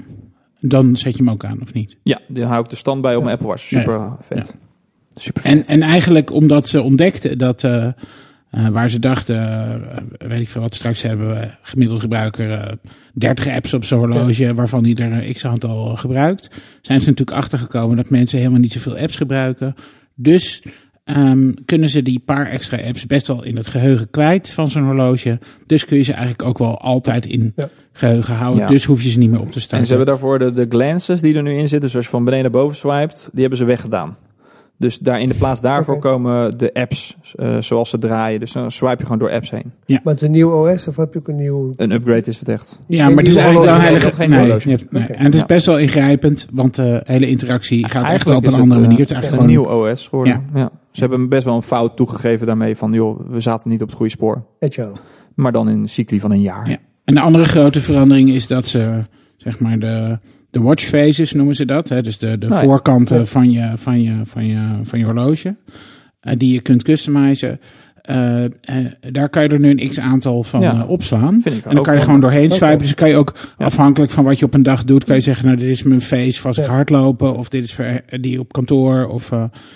dan 0.60 0.96
zet 0.96 1.16
je 1.16 1.22
hem 1.22 1.32
ook 1.32 1.44
aan, 1.44 1.58
of 1.62 1.72
niet? 1.72 1.96
Ja, 2.02 2.18
die 2.28 2.44
hou 2.44 2.64
ik 2.64 2.70
de 2.70 2.76
stand 2.76 3.02
bij 3.02 3.16
op 3.16 3.22
mijn 3.22 3.34
Apple 3.34 3.48
Watch. 3.48 3.62
Super 3.62 4.16
vet. 4.20 4.56
Super 5.14 5.44
En, 5.44 5.56
vet. 5.56 5.68
en 5.68 5.82
eigenlijk 5.82 6.32
omdat 6.32 6.68
ze 6.68 6.82
ontdekten 6.82 7.38
dat 7.38 7.64
eh, 7.64 7.86
eh, 8.50 8.68
waar 8.68 8.90
ze 8.90 8.98
dachten, 8.98 9.82
weet 10.18 10.40
ik 10.40 10.48
veel 10.48 10.60
wat, 10.60 10.74
straks 10.74 11.02
hebben 11.02 11.28
we 11.28 11.50
gemiddeld 11.62 12.00
gebruiker 12.00 12.52
eh 12.52 12.72
30 13.18 13.48
apps 13.48 13.74
op 13.74 13.84
zijn 13.84 14.00
horloge, 14.00 14.54
waarvan 14.54 14.82
die 14.82 14.96
er 14.96 15.12
een 15.12 15.32
x 15.34 15.44
aantal 15.44 15.96
gebruikt, 15.96 16.50
zijn 16.82 17.00
ze 17.00 17.08
natuurlijk 17.08 17.38
achtergekomen 17.38 17.96
dat 17.96 18.10
mensen 18.10 18.38
helemaal 18.38 18.60
niet 18.60 18.72
zoveel 18.72 18.98
apps 18.98 19.16
gebruiken. 19.16 19.74
Dus 20.14 20.62
ehm, 21.08 21.52
kunnen 21.64 21.88
ze 21.88 22.02
die 22.02 22.18
paar 22.24 22.46
extra 22.46 22.76
apps 22.86 23.06
best 23.06 23.26
wel 23.26 23.44
in 23.44 23.56
het 23.56 23.66
geheugen 23.66 24.10
kwijt 24.10 24.48
van 24.50 24.70
zo'n 24.70 24.84
horloge. 24.84 25.38
Dus 25.66 25.84
kun 25.84 25.96
je 25.96 26.02
ze 26.02 26.12
eigenlijk 26.12 26.42
ook 26.42 26.58
wel 26.58 26.78
altijd 26.80 27.26
in 27.26 27.52
Ja. 27.56 27.68
geheugen 27.92 28.34
houden. 28.34 28.62
Ja. 28.62 28.68
Dus 28.68 28.84
hoef 28.84 29.02
je 29.02 29.10
ze 29.10 29.18
niet 29.18 29.30
meer 29.30 29.40
op 29.40 29.52
te 29.52 29.60
starten. 29.60 29.78
En 29.78 29.84
ze 29.86 29.88
hebben 29.94 30.06
daarvoor 30.06 30.38
de, 30.38 30.50
de 30.50 30.66
glances 30.68 31.20
die 31.20 31.34
er 31.36 31.42
nu 31.42 31.52
in 31.52 31.58
zitten. 31.68 31.80
Dus 31.80 31.96
als 31.96 32.04
je 32.04 32.10
van 32.10 32.24
beneden 32.24 32.50
naar 32.52 32.60
boven 32.62 32.76
swipet, 32.76 33.28
die 33.32 33.40
hebben 33.40 33.58
ze 33.58 33.64
weggedaan. 33.64 34.16
Dus 34.78 34.98
daar 34.98 35.20
in 35.20 35.28
de 35.28 35.34
plaats 35.34 35.60
daarvoor 35.60 35.98
komen 35.98 36.58
de 36.58 36.74
apps 36.74 37.16
eh, 37.34 37.58
zoals 37.60 37.90
ze 37.90 37.98
draaien. 37.98 38.40
Dus 38.40 38.52
dan 38.52 38.70
swipe 38.70 38.96
je 38.98 39.02
gewoon 39.02 39.18
door 39.18 39.30
apps 39.30 39.50
heen. 39.50 39.72
Maar 39.86 40.00
het 40.04 40.14
is 40.14 40.22
een 40.22 40.30
nieuw 40.34 40.50
OS 40.68 40.86
of 40.88 40.96
heb 40.96 41.12
je 41.12 41.18
ook 41.18 41.28
een 41.28 41.36
nieuw... 41.36 41.72
Een 41.76 41.90
upgrade 41.92 42.22
is 42.26 42.38
het 42.38 42.48
echt. 42.48 42.80
Ja, 42.86 43.04
Geen 43.04 43.14
maar 43.14 43.24
het 43.24 43.32
is 43.32 43.38
eigenlijk 43.38 43.72
wel 44.02 44.10
geen 44.12 44.30
nee, 44.30 44.38
horloge. 44.38 44.68
nee. 44.90 45.02
En 45.02 45.24
het 45.24 45.34
is 45.34 45.40
Ja. 45.40 45.46
best 45.46 45.66
wel 45.66 45.78
ingrijpend, 45.78 46.46
want 46.52 46.74
de 46.74 47.00
hele 47.04 47.28
interactie 47.28 47.88
gaat 47.88 48.08
echt 48.10 48.26
wel 48.26 48.36
op 48.36 48.46
een 48.46 48.54
andere 48.54 48.64
het, 48.68 48.74
eh, 48.74 48.80
manier. 48.80 48.98
Het 48.98 49.10
is 49.10 49.16
eigenlijk 49.16 49.42
Een 49.52 49.58
gewoon... 49.60 49.76
nieuw 49.80 49.90
OS 49.92 50.06
geworden. 50.06 50.44
Ja. 50.54 50.70
Ze 50.92 51.00
hebben 51.00 51.28
best 51.28 51.44
wel 51.44 51.54
een 51.54 51.62
fout 51.62 51.96
toegegeven 51.96 52.46
daarmee 52.46 52.76
van... 52.76 52.92
joh, 52.92 53.20
we 53.30 53.40
zaten 53.40 53.70
niet 53.70 53.82
op 53.82 53.88
het 53.88 53.96
goede 53.96 54.12
spoor. 54.12 54.44
Agile. 54.60 54.92
Maar 55.34 55.52
dan 55.52 55.68
in 55.68 55.78
een 55.78 55.88
cycli 55.88 56.20
van 56.20 56.30
een 56.30 56.40
jaar. 56.40 56.68
Ja. 56.70 56.76
En 57.04 57.14
de 57.14 57.20
andere 57.20 57.44
grote 57.44 57.80
verandering 57.80 58.30
is 58.30 58.46
dat 58.46 58.66
ze 58.66 59.04
zeg 59.36 59.58
maar 59.60 59.78
de, 59.78 60.18
de 60.50 60.60
watch 60.60 60.84
faces 60.84 61.32
noemen 61.32 61.54
ze 61.54 61.64
dat. 61.64 61.88
Hè? 61.88 62.02
Dus 62.02 62.18
de, 62.18 62.38
de 62.38 62.46
Nou 62.46 62.60
ja. 62.60 62.66
voorkanten 62.68 63.26
van, 63.26 63.50
je, 63.52 63.72
van, 63.76 64.02
je, 64.02 64.12
van, 64.24 64.46
je, 64.46 64.58
van 64.82 64.98
je 64.98 65.04
horloge. 65.04 65.56
eh, 66.20 66.36
die 66.36 66.52
je 66.52 66.60
kunt 66.60 66.82
customizen. 66.82 67.60
Eh, 68.02 68.44
eh, 68.44 68.50
daar 69.12 69.28
kan 69.28 69.42
je 69.42 69.48
er 69.48 69.58
nu 69.60 69.70
een 69.70 69.88
x 69.88 69.98
aantal 70.00 70.42
van 70.42 70.60
Ja. 70.60 70.84
opslaan. 70.84 71.40
En 71.44 71.60
dan 71.62 71.78
ook 71.78 71.84
kan 71.84 71.94
je 71.94 72.00
gewoon 72.00 72.20
doorheen 72.20 72.50
swipen. 72.50 72.78
Dus 72.78 72.86
dan 72.86 72.94
kan 72.96 73.08
je 73.08 73.16
ook, 73.16 73.34
Ja. 73.58 73.64
afhankelijk 73.64 74.12
van 74.12 74.24
wat 74.24 74.38
je 74.38 74.44
op 74.44 74.54
een 74.54 74.62
dag 74.62 74.84
doet, 74.84 75.04
kan 75.04 75.14
je 75.14 75.20
zeggen, 75.20 75.44
nou, 75.46 75.56
dit 75.58 75.68
is 75.68 75.82
mijn 75.82 76.00
face 76.00 76.38
voor 76.40 76.48
als 76.48 76.58
ik 76.58 76.64
hardlopen. 76.64 77.36
Of 77.36 77.48
dit 77.48 77.64
is 77.64 77.74
voor 77.74 78.00
die 78.20 78.40
op 78.40 78.52
kantoor. 78.52 79.06
Of 79.06 79.28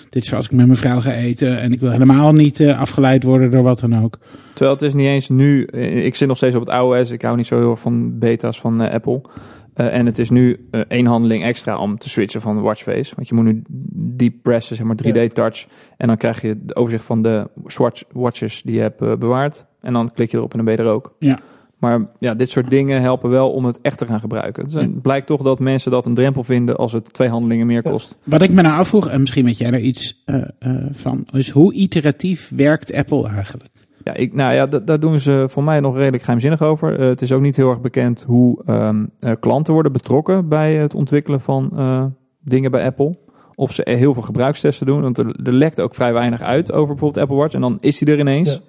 dit 0.09 0.23
is 0.23 0.27
voor 0.27 0.37
als 0.37 0.45
ik 0.45 0.51
met 0.51 0.65
mijn 0.65 0.77
vrouw 0.77 1.01
ga 1.01 1.13
eten. 1.13 1.59
En 1.59 1.71
ik 1.71 1.79
wil 1.79 1.91
helemaal 1.91 2.33
niet 2.33 2.61
afgeleid 2.61 3.23
worden 3.23 3.51
door 3.51 3.63
wat 3.63 3.79
dan 3.79 4.03
ook. 4.03 4.17
Terwijl 4.53 4.75
het 4.77 4.85
is 4.85 4.93
niet 4.93 5.07
eens 5.07 5.29
nu. 5.29 5.65
Ik 6.03 6.15
zit 6.15 6.27
nog 6.27 6.37
steeds 6.37 6.55
op 6.55 6.65
het 6.65 6.75
iOS. 6.75 7.11
Ik 7.11 7.21
hou 7.21 7.37
niet 7.37 7.47
zo 7.47 7.57
heel 7.59 7.69
erg 7.71 7.79
van 7.79 8.19
beta's 8.19 8.59
van 8.59 8.81
Apple. 8.91 9.21
Eh, 9.73 9.97
en 9.97 10.05
het 10.05 10.19
is 10.19 10.29
nu 10.29 10.67
eh, 10.71 10.81
één 10.87 11.05
handeling 11.05 11.43
extra 11.43 11.77
om 11.77 11.97
te 11.97 12.09
switchen 12.09 12.41
van 12.41 12.61
watchface. 12.61 13.15
Want 13.15 13.27
je 13.27 13.35
moet 13.35 13.43
nu 13.43 13.63
deep 14.15 14.33
pressen, 14.41 14.75
zeg 14.75 14.85
maar 14.85 14.95
3D 14.95 15.33
touch. 15.33 15.67
En 15.97 16.07
dan 16.07 16.17
krijg 16.17 16.41
je 16.41 16.47
het 16.47 16.75
overzicht 16.75 17.05
van 17.05 17.21
de 17.21 17.49
swatch 17.65 18.03
watches 18.11 18.61
die 18.61 18.75
je 18.75 18.81
hebt 18.81 19.01
eh, 19.01 19.15
bewaard. 19.15 19.65
En 19.81 19.93
dan 19.93 20.11
klik 20.11 20.31
je 20.31 20.37
erop 20.37 20.51
en 20.51 20.57
dan 20.57 20.65
ben 20.65 20.75
je 20.75 20.89
er 20.89 20.95
ook. 20.95 21.15
Ja. 21.19 21.39
Maar 21.77 22.05
ja, 22.19 22.33
dit 22.33 22.49
soort 22.49 22.69
dingen 22.69 23.01
helpen 23.01 23.29
wel 23.29 23.51
om 23.51 23.65
het 23.65 23.81
echt 23.81 23.97
te 23.97 24.05
gaan 24.05 24.19
gebruiken. 24.19 24.63
Dus 24.63 24.73
het 24.73 25.01
blijkt 25.01 25.27
toch 25.27 25.41
dat 25.41 25.59
mensen 25.59 25.91
dat 25.91 26.05
een 26.05 26.13
drempel 26.13 26.43
vinden 26.43 26.75
als 26.75 26.91
het 26.91 27.13
twee 27.13 27.29
handelingen 27.29 27.67
meer 27.67 27.81
kost. 27.81 28.15
Wat 28.23 28.41
ik 28.41 28.51
me 28.51 28.61
nou 28.61 28.77
afvroeg, 28.77 29.07
en 29.07 29.19
misschien 29.19 29.45
weet 29.45 29.57
jij 29.57 29.71
er 29.71 29.79
iets 29.79 30.23
van, 30.91 31.27
is 31.31 31.49
hoe 31.49 31.73
iteratief 31.73 32.51
werkt 32.55 32.93
Apple 32.93 33.27
eigenlijk? 33.27 33.72
Ja, 34.03 34.13
ik, 34.13 34.33
nou 34.33 34.53
ja, 34.53 34.67
da- 34.67 34.79
daar 34.79 34.99
doen 34.99 35.19
ze 35.19 35.45
voor 35.49 35.63
mij 35.63 35.79
nog 35.79 35.95
redelijk 35.95 36.23
geheimzinnig 36.23 36.61
over. 36.61 36.99
Eh, 36.99 37.07
het 37.07 37.21
is 37.21 37.31
ook 37.31 37.41
niet 37.41 37.55
heel 37.55 37.69
erg 37.69 37.81
bekend 37.81 38.23
hoe 38.27 38.61
ehm, 38.65 39.05
eh, 39.19 39.31
klanten 39.39 39.73
worden 39.73 39.91
betrokken 39.91 40.47
bij 40.47 40.75
het 40.75 40.93
ontwikkelen 40.93 41.41
van 41.41 41.71
eh, 41.75 42.05
dingen 42.41 42.71
bij 42.71 42.85
Apple. 42.85 43.17
Of 43.55 43.71
ze 43.71 43.81
heel 43.89 44.13
veel 44.13 44.23
gebruikstesten 44.23 44.85
doen. 44.85 45.01
Want 45.01 45.17
er, 45.17 45.25
er 45.43 45.53
lekt 45.53 45.81
ook 45.81 45.95
vrij 45.95 46.13
weinig 46.13 46.41
uit 46.41 46.71
over 46.71 46.87
bijvoorbeeld 46.87 47.23
Apple 47.23 47.37
Watch. 47.37 47.53
En 47.53 47.61
dan 47.61 47.77
is 47.79 47.99
hij 47.99 48.13
er 48.13 48.19
ineens. 48.19 48.51
Ja. 48.51 48.59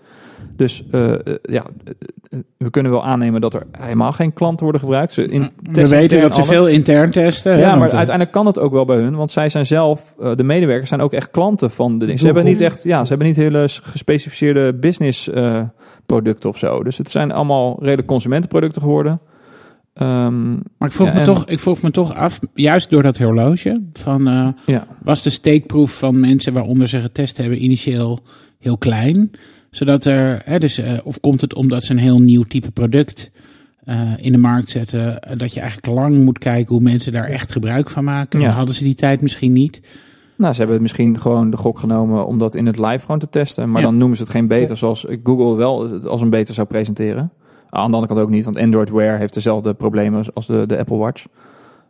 Dus 0.56 0.84
eh, 0.90 1.12
eh, 1.12 1.18
ja, 1.42 1.64
eh, 2.30 2.38
we 2.56 2.70
kunnen 2.70 2.92
wel 2.92 3.04
aannemen 3.04 3.40
dat 3.40 3.54
er 3.54 3.66
helemaal 3.70 4.12
geen 4.12 4.32
klanten 4.32 4.62
worden 4.62 4.80
gebruikt. 4.80 5.12
Ze 5.12 5.28
in, 5.28 5.50
we 5.72 5.88
weten 5.88 6.20
dat 6.20 6.34
ze 6.34 6.44
veel 6.44 6.68
intern 6.68 7.10
testen. 7.10 7.52
hè, 7.52 7.60
ja, 7.60 7.74
maar 7.74 7.80
uiteindelijk 7.80 8.30
kan 8.30 8.46
het 8.46 8.58
ook 8.58 8.72
wel 8.72 8.84
bij 8.84 8.96
hun. 8.96 9.16
Want 9.16 9.30
zij 9.30 9.48
zijn 9.48 9.66
zelf, 9.66 10.14
de 10.36 10.44
medewerkers 10.44 10.88
zijn 10.88 11.00
ook 11.00 11.12
echt 11.12 11.30
klanten 11.30 11.70
van 11.70 11.98
de 11.98 12.04
dingen. 12.04 12.18
Ze 12.18 12.24
hebben 12.26 12.44
niet 12.44 12.60
echt, 12.60 12.82
ja, 12.82 13.02
ze 13.02 13.08
hebben 13.08 13.26
niet 13.26 13.36
hele 13.36 13.68
gespecificeerde 13.82 14.74
business 14.74 15.30
producten 16.06 16.48
of 16.48 16.58
zo. 16.58 16.82
Dus 16.82 16.98
het 16.98 17.10
zijn 17.10 17.32
allemaal 17.32 17.76
redelijk 17.80 18.08
consumentenproducten 18.08 18.82
geworden. 18.82 19.20
Ehm, 19.94 20.50
Maar 20.52 20.88
ik 20.88 20.92
vroeg, 20.92 21.12
Ja, 21.12 21.18
me 21.18 21.24
toch, 21.24 21.46
ik 21.46 21.60
vroeg 21.60 21.82
me 21.82 21.90
toch 21.90 22.14
af, 22.14 22.40
juist 22.54 22.90
door 22.90 23.02
dat 23.02 23.18
horloge, 23.18 23.82
van, 23.92 24.54
ja. 24.66 24.86
was 25.02 25.22
de 25.22 25.30
steekproef 25.30 25.98
van 25.98 26.20
mensen 26.20 26.52
waaronder 26.52 26.88
ze 26.88 27.00
getest 27.00 27.36
hebben 27.36 27.62
initieel 27.62 28.20
heel 28.64 28.78
klein? 28.78 29.30
Zodat 29.74 30.04
er, 30.04 30.42
hè, 30.44 30.58
dus, 30.58 30.78
eh, 30.78 30.92
of 31.04 31.20
komt 31.20 31.40
het 31.40 31.54
omdat 31.54 31.82
ze 31.84 31.92
een 31.92 31.98
heel 31.98 32.20
nieuw 32.20 32.42
type 32.42 32.70
product 32.70 33.30
eh, 33.84 34.12
in 34.16 34.32
de 34.32 34.38
markt 34.38 34.68
zetten, 34.70 35.20
eh, 35.20 35.38
dat 35.38 35.54
je 35.54 35.60
eigenlijk 35.60 35.94
lang 35.98 36.24
moet 36.24 36.38
kijken 36.38 36.74
hoe 36.74 36.82
mensen 36.84 37.12
daar 37.12 37.24
echt 37.24 37.52
gebruik 37.52 37.90
van 37.90 38.04
maken? 38.04 38.40
Ja. 38.40 38.46
Dan 38.46 38.54
hadden 38.54 38.74
ze 38.74 38.84
die 38.84 38.94
tijd 38.94 39.20
misschien 39.20 39.52
niet. 39.52 39.80
Nou, 40.36 40.52
ze 40.54 40.60
hebben 40.60 40.82
misschien 40.82 41.20
gewoon 41.20 41.50
de 41.50 41.56
gok 41.56 41.78
genomen 41.78 42.26
om 42.26 42.38
dat 42.38 42.54
in 42.54 42.66
het 42.66 42.78
live 42.78 42.98
gewoon 43.04 43.18
te 43.18 43.28
testen. 43.28 43.70
Maar 43.70 43.80
Ja. 43.82 43.86
dan 43.88 43.96
noemen 43.96 44.16
ze 44.16 44.22
het 44.22 44.32
geen 44.32 44.48
beta 44.48 44.74
zoals 44.74 45.06
Google 45.22 45.54
wel 45.56 46.00
als 46.02 46.20
een 46.20 46.30
beta 46.30 46.52
zou 46.52 46.66
presenteren. 46.66 47.30
Aan 47.70 47.90
de 47.90 47.96
andere 47.96 48.06
kant 48.06 48.20
ook 48.26 48.30
niet, 48.30 48.44
want 48.44 48.56
Android 48.58 48.90
Wear 48.90 49.18
heeft 49.18 49.34
dezelfde 49.34 49.74
problemen 49.74 50.18
als- 50.18 50.34
als 50.34 50.46
de, 50.46 50.66
de 50.66 50.78
Apple 50.78 50.96
Watch. 50.96 51.26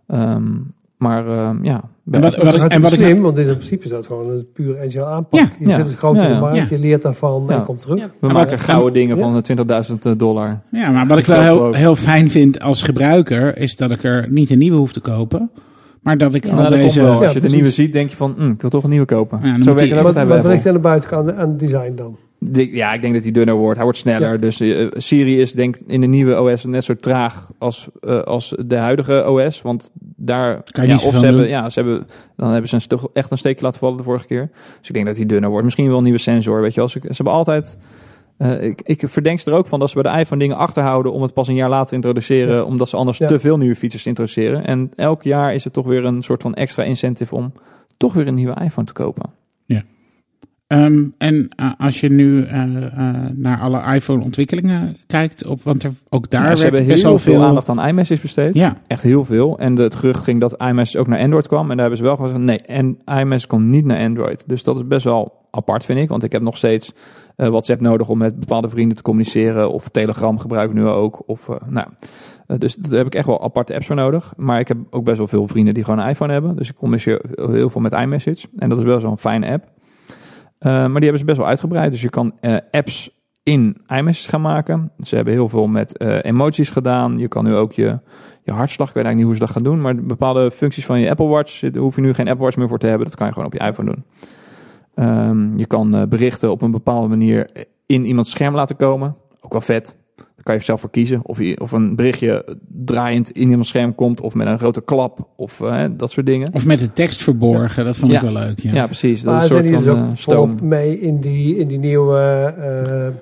Ehm, 0.07 0.53
maar 1.05 1.27
ehm, 1.27 1.65
ja, 1.65 1.81
En 2.11 2.21
wat- 2.21 2.33
Dat 2.35 2.55
en 2.69 2.81
wat 2.81 2.93
ik- 2.93 2.99
slim, 2.99 3.21
want 3.23 3.39
in 3.39 3.45
principe 3.47 3.85
is 3.85 3.91
dat 3.91 4.07
gewoon 4.07 4.31
een 4.31 4.47
puur 4.55 4.79
agile 4.79 5.05
aanpak. 5.05 5.41
Ja, 5.41 5.49
je 5.59 5.69
ja. 5.69 5.77
zet 5.77 5.87
het 5.87 5.97
groot 5.97 6.17
in 6.17 6.23
de 6.23 6.29
ja. 6.29 6.41
markt, 6.41 6.57
Ja. 6.57 6.67
je 6.71 6.79
leert 6.79 7.03
daarvan 7.03 7.45
Ja. 7.49 7.55
en 7.55 7.63
komt 7.63 7.79
terug. 7.81 7.99
Ja. 7.99 8.05
we 8.05 8.11
Maar 8.21 8.33
maken 8.33 8.51
wat- 8.51 8.61
gouden 8.61 8.93
dingen 8.93 9.17
Ja. 9.17 9.23
van 9.23 9.35
eh, 9.37 9.41
20.000 9.43 10.19
dollar. 10.19 10.61
Ja, 10.71 10.91
maar 10.91 11.07
wat 11.07 11.19
ik 11.19 11.25
wel 11.25 11.41
heel, 11.41 11.73
heel 11.73 11.97
fijn 11.97 12.31
vind 12.31 12.61
als 12.61 12.83
gebruiker, 12.83 13.59
is 13.59 13.77
dat 13.77 13.91
ik 13.91 14.03
er 14.03 14.27
niet 14.31 14.51
een 14.51 14.59
nieuwe 14.59 14.79
hoef 14.79 14.93
te 14.93 15.01
kopen. 15.01 15.51
Maar 16.03 16.19
dat 16.19 16.35
ik 16.35 16.45
Ja, 16.45 16.51
al 16.51 16.57
nou, 16.57 16.69
dat 16.71 16.79
deze... 16.79 17.01
wel. 17.01 17.13
Als 17.15 17.23
Ja, 17.25 17.31
je 17.33 17.41
de 17.41 17.49
nieuwe 17.55 17.71
ziet, 17.71 17.93
denk 17.93 18.11
je 18.11 18.17
van, 18.17 18.35
hm, 18.39 18.51
ik 18.51 18.61
wil 18.61 18.71
toch 18.71 18.83
een 18.85 18.91
nieuwe 18.91 19.07
kopen. 19.07 19.39
Zo 19.63 19.75
die- 19.75 19.95
het 19.95 20.03
Wat, 20.03 20.15
wat 20.27 20.45
ligt 20.45 20.67
aan 20.67 20.75
de 20.75 20.81
buitenkant 20.81 21.33
aan 21.33 21.49
het 21.49 21.59
design 21.59 21.93
dan? 21.97 22.17
Ja, 22.53 22.93
ik 22.93 23.03
denk 23.03 23.15
dat 23.15 23.23
hij 23.23 23.33
dunner 23.33 23.55
wordt. 23.55 23.75
Hij 23.75 23.85
wordt 23.85 23.99
sneller. 23.99 24.33
Ja. 24.33 24.37
Dus 24.37 24.61
eh, 24.61 24.87
Siri 24.91 25.41
is 25.41 25.53
denk 25.53 25.79
in 25.87 26.01
de 26.01 26.07
nieuwe 26.07 26.41
OS 26.41 26.65
net 26.65 26.85
zo 26.85 26.97
traag 26.97 27.51
als, 27.59 27.89
eh, 28.01 28.23
als 28.23 28.55
de 28.67 28.77
huidige 28.77 29.29
OS. 29.29 29.63
Want 29.63 29.91
daar... 30.17 30.63
Kan 30.71 30.85
je 30.85 30.91
ja, 30.91 30.97
niet 30.97 31.05
of 31.05 31.15
ze 31.15 31.25
hebben, 31.25 31.43
doen. 31.43 31.51
ja, 31.51 31.71
ze 31.71 31.81
hebben, 31.81 32.07
dan 32.37 32.51
hebben 32.51 32.69
ze 32.69 32.81
een 32.89 32.99
echt 33.13 33.31
een 33.31 33.39
steekje 33.39 33.65
laten 33.65 33.81
vallen 33.81 33.97
de 33.97 34.03
vorige 34.03 34.27
keer. 34.27 34.51
Dus 34.79 34.89
ik 34.89 34.95
denk 34.95 35.07
dat 35.07 35.17
hij 35.17 35.27
dunner 35.27 35.51
wordt. 35.51 35.65
Misschien 35.65 35.89
wel 35.89 35.97
een 35.97 36.03
nieuwe 36.03 36.19
sensor, 36.19 36.61
weet 36.61 36.75
je 36.75 36.81
wel. 36.81 36.89
Ze, 36.89 36.99
ze 37.03 37.09
hebben 37.15 37.35
altijd... 37.35 37.79
eh, 38.37 38.63
ik, 38.63 38.81
ik 38.85 39.09
verdenk 39.09 39.41
ze 39.41 39.51
er 39.51 39.57
ook 39.57 39.67
van 39.67 39.81
dat 39.81 39.91
ze 39.91 40.03
bij 40.03 40.13
de 40.13 40.19
iPhone 40.19 40.41
dingen 40.41 40.57
achterhouden 40.57 41.13
om 41.13 41.23
het 41.23 41.35
pas 41.35 41.49
een 41.49 41.55
jaar 41.55 41.69
later 41.69 41.89
te 41.89 41.95
introduceren. 41.95 42.57
Ja. 42.57 42.63
Omdat 42.63 42.89
ze 42.89 42.97
anders 42.97 43.19
te 43.19 43.39
veel 43.39 43.57
nieuwe 43.57 43.77
features 43.77 44.07
introduceren. 44.07 44.67
En 44.67 44.91
elk 44.97 45.23
jaar 45.23 45.55
is 45.55 45.65
het 45.65 45.73
toch 45.73 45.87
weer 45.87 46.05
een 46.05 46.23
soort 46.23 46.43
van 46.43 46.55
extra 46.55 46.83
incentive 46.83 47.35
om 47.35 47.53
toch 47.97 48.13
weer 48.13 48.27
een 48.27 48.35
nieuwe 48.35 48.61
iPhone 48.63 48.87
te 48.87 48.93
kopen. 48.93 49.43
Ehm, 50.67 51.05
en 51.19 51.49
eh, 51.49 51.71
als 51.79 52.01
je 52.01 52.11
nu 52.11 52.45
eh, 52.45 52.63
eh, 52.63 53.15
naar 53.35 53.61
alle 53.61 53.95
iPhone-ontwikkelingen 53.95 54.97
kijkt, 55.07 55.45
op, 55.47 55.63
want 55.63 55.83
er, 55.83 55.93
ook 56.09 56.31
daar 56.31 56.43
Ja, 56.43 56.55
ze 56.55 56.63
werd 56.63 56.75
hebben 56.75 56.93
best 56.93 57.03
heel 57.03 57.19
veel 57.19 57.43
aandacht 57.43 57.69
aan 57.69 57.87
iMessage 57.87 58.21
besteed. 58.21 58.55
Ja, 58.55 58.77
Echt 58.87 59.03
heel 59.03 59.25
veel. 59.25 59.59
En 59.59 59.75
de, 59.75 59.83
het 59.83 59.95
gerucht 59.95 60.25
ging 60.25 60.41
dat 60.41 60.63
iMessage 60.63 60.99
ook 60.99 61.07
naar 61.07 61.21
Android 61.21 61.47
kwam. 61.47 61.71
En 61.71 61.77
daar 61.77 61.79
hebben 61.79 61.97
ze 61.97 62.05
wel 62.05 62.17
gezegd, 62.17 62.39
nee, 62.39 62.59
en 62.59 62.99
iMessage 63.05 63.47
komt 63.47 63.65
niet 63.65 63.85
naar 63.85 64.07
Android. 64.07 64.45
Dus 64.47 64.63
dat 64.63 64.77
is 64.77 64.87
best 64.87 65.05
wel 65.05 65.33
apart, 65.51 65.85
vind 65.85 65.99
ik. 65.99 66.09
Want 66.09 66.23
ik 66.23 66.33
heb 66.33 66.43
nog 66.43 66.57
steeds 66.57 66.93
WhatsApp 67.37 67.81
nodig 67.81 68.09
om 68.09 68.19
met 68.19 68.41
bepaalde 68.41 68.69
vrienden 68.69 68.97
te 68.97 69.03
communiceren. 69.03 69.73
Of 69.73 69.89
Telegram 69.89 70.39
gebruik 70.39 70.69
ik 70.69 70.77
nu 70.77 70.87
ook. 70.87 71.23
Of, 71.27 71.49
nou, 71.69 71.87
dus 72.59 72.75
daar 72.75 72.99
heb 72.99 73.07
ik 73.07 73.15
echt 73.15 73.27
wel 73.27 73.43
aparte 73.43 73.75
apps 73.75 73.87
voor 73.87 73.97
nodig. 73.97 74.35
Maar 74.37 74.61
ik 74.61 74.69
heb 74.69 74.79
ook 74.91 75.05
best 75.05 75.19
wel 75.19 75.27
veel 75.27 75.47
vrienden 75.47 75.75
die 75.75 75.85
gewoon 75.85 75.99
een 75.99 76.09
iPhone 76.09 76.33
hebben. 76.33 76.57
Dus 76.57 76.69
ik 76.69 76.75
communiceer 76.75 77.21
heel 77.35 77.71
veel 77.71 77.81
met 77.81 77.93
iMessage. 77.93 78.47
En 78.57 78.69
dat 78.69 78.79
is 78.79 78.85
wel 78.85 79.01
zo'n 79.01 79.19
fijne 79.19 79.51
app. 79.51 79.73
Eh, 80.65 80.71
maar 80.73 81.01
die 81.01 81.03
hebben 81.03 81.19
ze 81.19 81.25
best 81.25 81.39
wel 81.39 81.47
uitgebreid. 81.47 81.91
Dus 81.91 82.01
je 82.01 82.09
kan 82.09 82.33
eh, 82.41 82.57
apps 82.71 83.11
in 83.43 83.77
iMessage 83.87 84.29
gaan 84.29 84.41
maken. 84.41 84.93
Ze 84.99 85.17
hebben 85.17 85.35
heel 85.35 85.49
veel 85.49 85.67
met 85.67 85.97
eh, 85.97 86.19
emojis 86.23 86.71
gedaan. 86.71 87.19
Je 87.19 87.29
kan 87.29 87.45
nu 87.45 87.55
ook 87.55 87.73
je, 87.73 87.99
je 88.43 88.53
hartslag, 88.53 88.89
ik 88.89 88.95
weet 88.95 89.05
eigenlijk 89.05 89.17
niet 89.17 89.25
hoe 89.25 89.35
ze 89.35 89.41
dat 89.41 89.51
gaan 89.51 89.63
doen. 89.63 89.81
Maar 89.81 90.05
bepaalde 90.05 90.51
functies 90.51 90.87
van 90.87 91.01
je 91.01 91.11
Apple 91.11 91.27
Watch, 91.27 91.61
daar 91.61 91.83
hoef 91.83 91.95
je 91.97 92.01
nu 92.01 92.15
geen 92.15 92.29
Apple 92.29 92.45
Watch 92.45 92.57
meer 92.57 92.69
voor 92.69 92.79
te 92.79 92.87
hebben. 92.87 93.07
Dat 93.07 93.17
kan 93.17 93.27
je 93.27 93.33
gewoon 93.33 93.49
op 93.49 93.53
je 93.53 93.67
iPhone 93.67 93.91
doen. 93.91 94.05
Ehm, 94.95 95.59
je 95.59 95.67
kan 95.67 96.07
berichten 96.09 96.51
op 96.51 96.63
een 96.63 96.71
bepaalde 96.71 97.09
manier 97.09 97.67
in 97.87 98.05
iemands 98.05 98.31
scherm 98.31 98.55
laten 98.55 98.77
komen. 98.77 99.17
Ook 99.41 99.53
wel 99.53 99.61
vet. 99.61 99.97
Daar 100.45 100.55
kan 100.55 100.55
je 100.55 100.69
zelf 100.71 100.81
voor 100.81 100.91
kiezen. 100.91 101.21
Of, 101.23 101.39
je, 101.39 101.61
of 101.61 101.73
een 101.73 101.97
berichtje 101.97 102.45
draaiend 102.69 103.31
in 103.31 103.49
iemands 103.49 103.69
scherm 103.69 103.95
komt. 103.95 104.21
Of 104.21 104.35
met 104.35 104.47
een 104.47 104.59
grote 104.59 104.83
klap. 104.83 105.29
Of 105.37 105.61
eh, 105.61 105.85
dat 105.97 106.11
soort 106.11 106.27
dingen. 106.27 106.51
of 106.53 106.65
met 106.65 106.79
de 106.79 106.93
tekst 106.93 107.23
verborgen, 107.23 107.85
dat 107.85 107.97
vond 107.97 108.13
ik 108.13 108.21
Ja. 108.21 108.25
wel 108.33 108.43
leuk. 108.43 108.61
Ja. 108.61 108.73
Ja, 108.73 108.87
precies. 108.87 109.23
Dat 109.23 109.33
Maar 109.35 109.43
is 109.45 109.49
een 109.51 109.55
zijn 109.57 109.67
soort 109.67 109.85
van 109.85 109.95
dus 109.95 110.03
eh, 110.05 110.11
ook 110.11 110.17
stoom. 110.17 110.57
mee 110.69 111.01
in 111.01 111.21
die, 111.21 111.57
in 111.57 111.69
die 111.69 111.79
nieuwe 111.79 112.19
eh, 112.59 113.15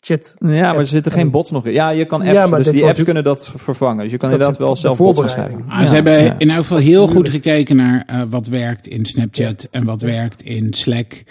chat? 0.00 0.34
Ja, 0.38 0.70
maar 0.70 0.78
er 0.78 0.86
zitten 0.86 1.12
geen 1.12 1.30
bots 1.30 1.50
nog 1.50 1.66
in. 1.66 1.72
Ja, 1.72 1.90
je 1.90 2.04
kan 2.04 2.20
apps, 2.20 2.32
Ja, 2.32 2.46
maar 2.46 2.62
dus 2.62 2.72
die 2.72 2.84
apps 2.84 3.02
kunnen 3.02 3.24
dat 3.24 3.52
vervangen. 3.56 4.02
Dus 4.02 4.12
je 4.12 4.18
kan 4.18 4.30
Dat 4.30 4.38
inderdaad 4.38 4.66
wel 4.66 4.76
zelf 4.76 4.98
bots 4.98 5.20
gaan 5.20 5.28
schrijven. 5.28 5.64
Ah, 5.68 5.86
ze 5.86 5.94
hebben 5.94 6.22
ja. 6.24 6.34
in 6.38 6.50
elk 6.50 6.60
geval 6.62 6.78
heel 6.78 7.08
goed 7.08 7.28
gekeken 7.28 7.76
naar 7.76 8.04
eh, 8.06 8.22
wat 8.30 8.46
werkt 8.46 8.86
in 8.86 9.04
Snapchat 9.04 9.68
en 9.70 9.84
wat 9.84 10.00
werkt 10.00 10.42
in 10.42 10.72
Slack. 10.72 11.22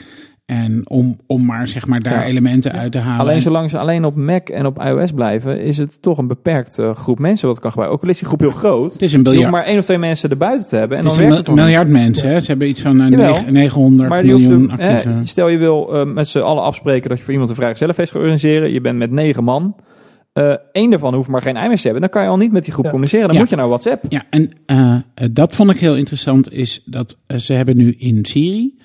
En 0.51 0.89
om, 0.89 1.17
om 1.27 1.45
maar 1.45 1.67
zeg 1.67 1.87
maar 1.87 1.99
daar 1.99 2.13
Ja. 2.13 2.23
elementen 2.23 2.71
uit 2.71 2.91
te 2.91 2.97
halen. 2.97 3.19
Alleen 3.19 3.35
En- 3.35 3.41
zolang 3.41 3.69
ze 3.69 3.77
alleen 3.77 4.05
op 4.05 4.15
Mac 4.15 4.49
en 4.49 4.65
op 4.65 4.83
iOS 4.83 5.11
blijven, 5.11 5.61
is 5.61 5.77
het 5.77 6.01
toch 6.01 6.17
een 6.17 6.27
beperkt 6.27 6.77
eh, 6.79 6.95
groep 6.95 7.19
mensen 7.19 7.47
wat 7.47 7.59
kan 7.59 7.69
gebruiken. 7.69 7.97
Ook 7.99 8.03
al 8.05 8.09
is 8.11 8.17
die 8.17 8.27
groep 8.27 8.39
heel 8.39 8.51
groot. 8.51 8.93
het 8.93 9.01
is 9.01 9.13
een 9.13 9.19
Je 9.19 9.25
hoeft 9.25 9.35
biljart. 9.37 9.51
maar 9.51 9.63
één 9.65 9.77
of 9.79 9.85
twee 9.85 9.97
mensen 9.97 10.29
erbuiten 10.29 10.67
te 10.67 10.75
hebben 10.75 10.97
en 10.97 11.03
Het 11.03 11.11
is 11.11 11.17
dan 11.17 11.27
een 11.27 11.31
werkt 11.33 11.47
het 11.47 11.55
niet. 11.55 11.65
miljard 11.65 11.89
mensen. 11.89 12.29
Hè? 12.29 12.39
Ze 12.39 12.47
hebben 12.47 12.67
iets 12.69 12.81
van 12.81 13.01
eh, 13.01 13.09
Jawel. 13.09 13.31
negen- 13.33 13.53
900 13.53 14.09
Maar 14.09 14.25
je 14.25 14.31
hoeft 14.31 14.47
miljoen 14.47 14.71
actieve... 14.71 15.09
eh, 15.09 15.15
stel 15.23 15.47
je 15.49 15.57
wil 15.57 15.93
eh, 15.93 16.05
met 16.13 16.27
z'n 16.27 16.39
allen 16.39 16.63
afspreken 16.63 17.09
dat 17.09 17.17
je 17.17 17.23
voor 17.23 17.33
iemand 17.33 17.49
een 17.51 17.55
vrijgezellenfeest 17.57 18.11
gaat 18.11 18.21
organiseren. 18.21 18.71
Je 18.71 18.81
bent 18.81 18.97
met 18.97 19.11
negen 19.11 19.43
man. 19.43 19.75
Eh 20.33 20.53
Eén 20.71 20.89
daarvan 20.89 21.13
hoeft 21.13 21.27
maar 21.29 21.41
geen 21.41 21.55
iMessage 21.55 21.75
te 21.77 21.83
hebben. 21.83 22.01
Dan 22.01 22.09
kan 22.09 22.23
je 22.23 22.29
al 22.29 22.37
niet 22.37 22.51
met 22.51 22.63
die 22.63 22.71
groep 22.73 22.83
Ja. 22.85 22.89
communiceren. 22.89 23.25
Dan 23.25 23.35
Ja. 23.35 23.41
moet 23.41 23.49
je 23.49 23.55
naar 23.55 23.67
WhatsApp. 23.67 24.05
Ja, 24.09 24.23
en 24.29 24.51
eh, 24.65 24.93
eh, 24.93 25.27
dat 25.31 25.55
vond 25.55 25.71
ik 25.71 25.79
heel 25.79 25.95
interessant, 25.95 26.51
is 26.51 26.81
dat 26.85 27.17
eh, 27.27 27.37
ze 27.37 27.53
hebben 27.53 27.77
nu 27.77 27.93
in 27.97 28.25
Siri. 28.25 28.79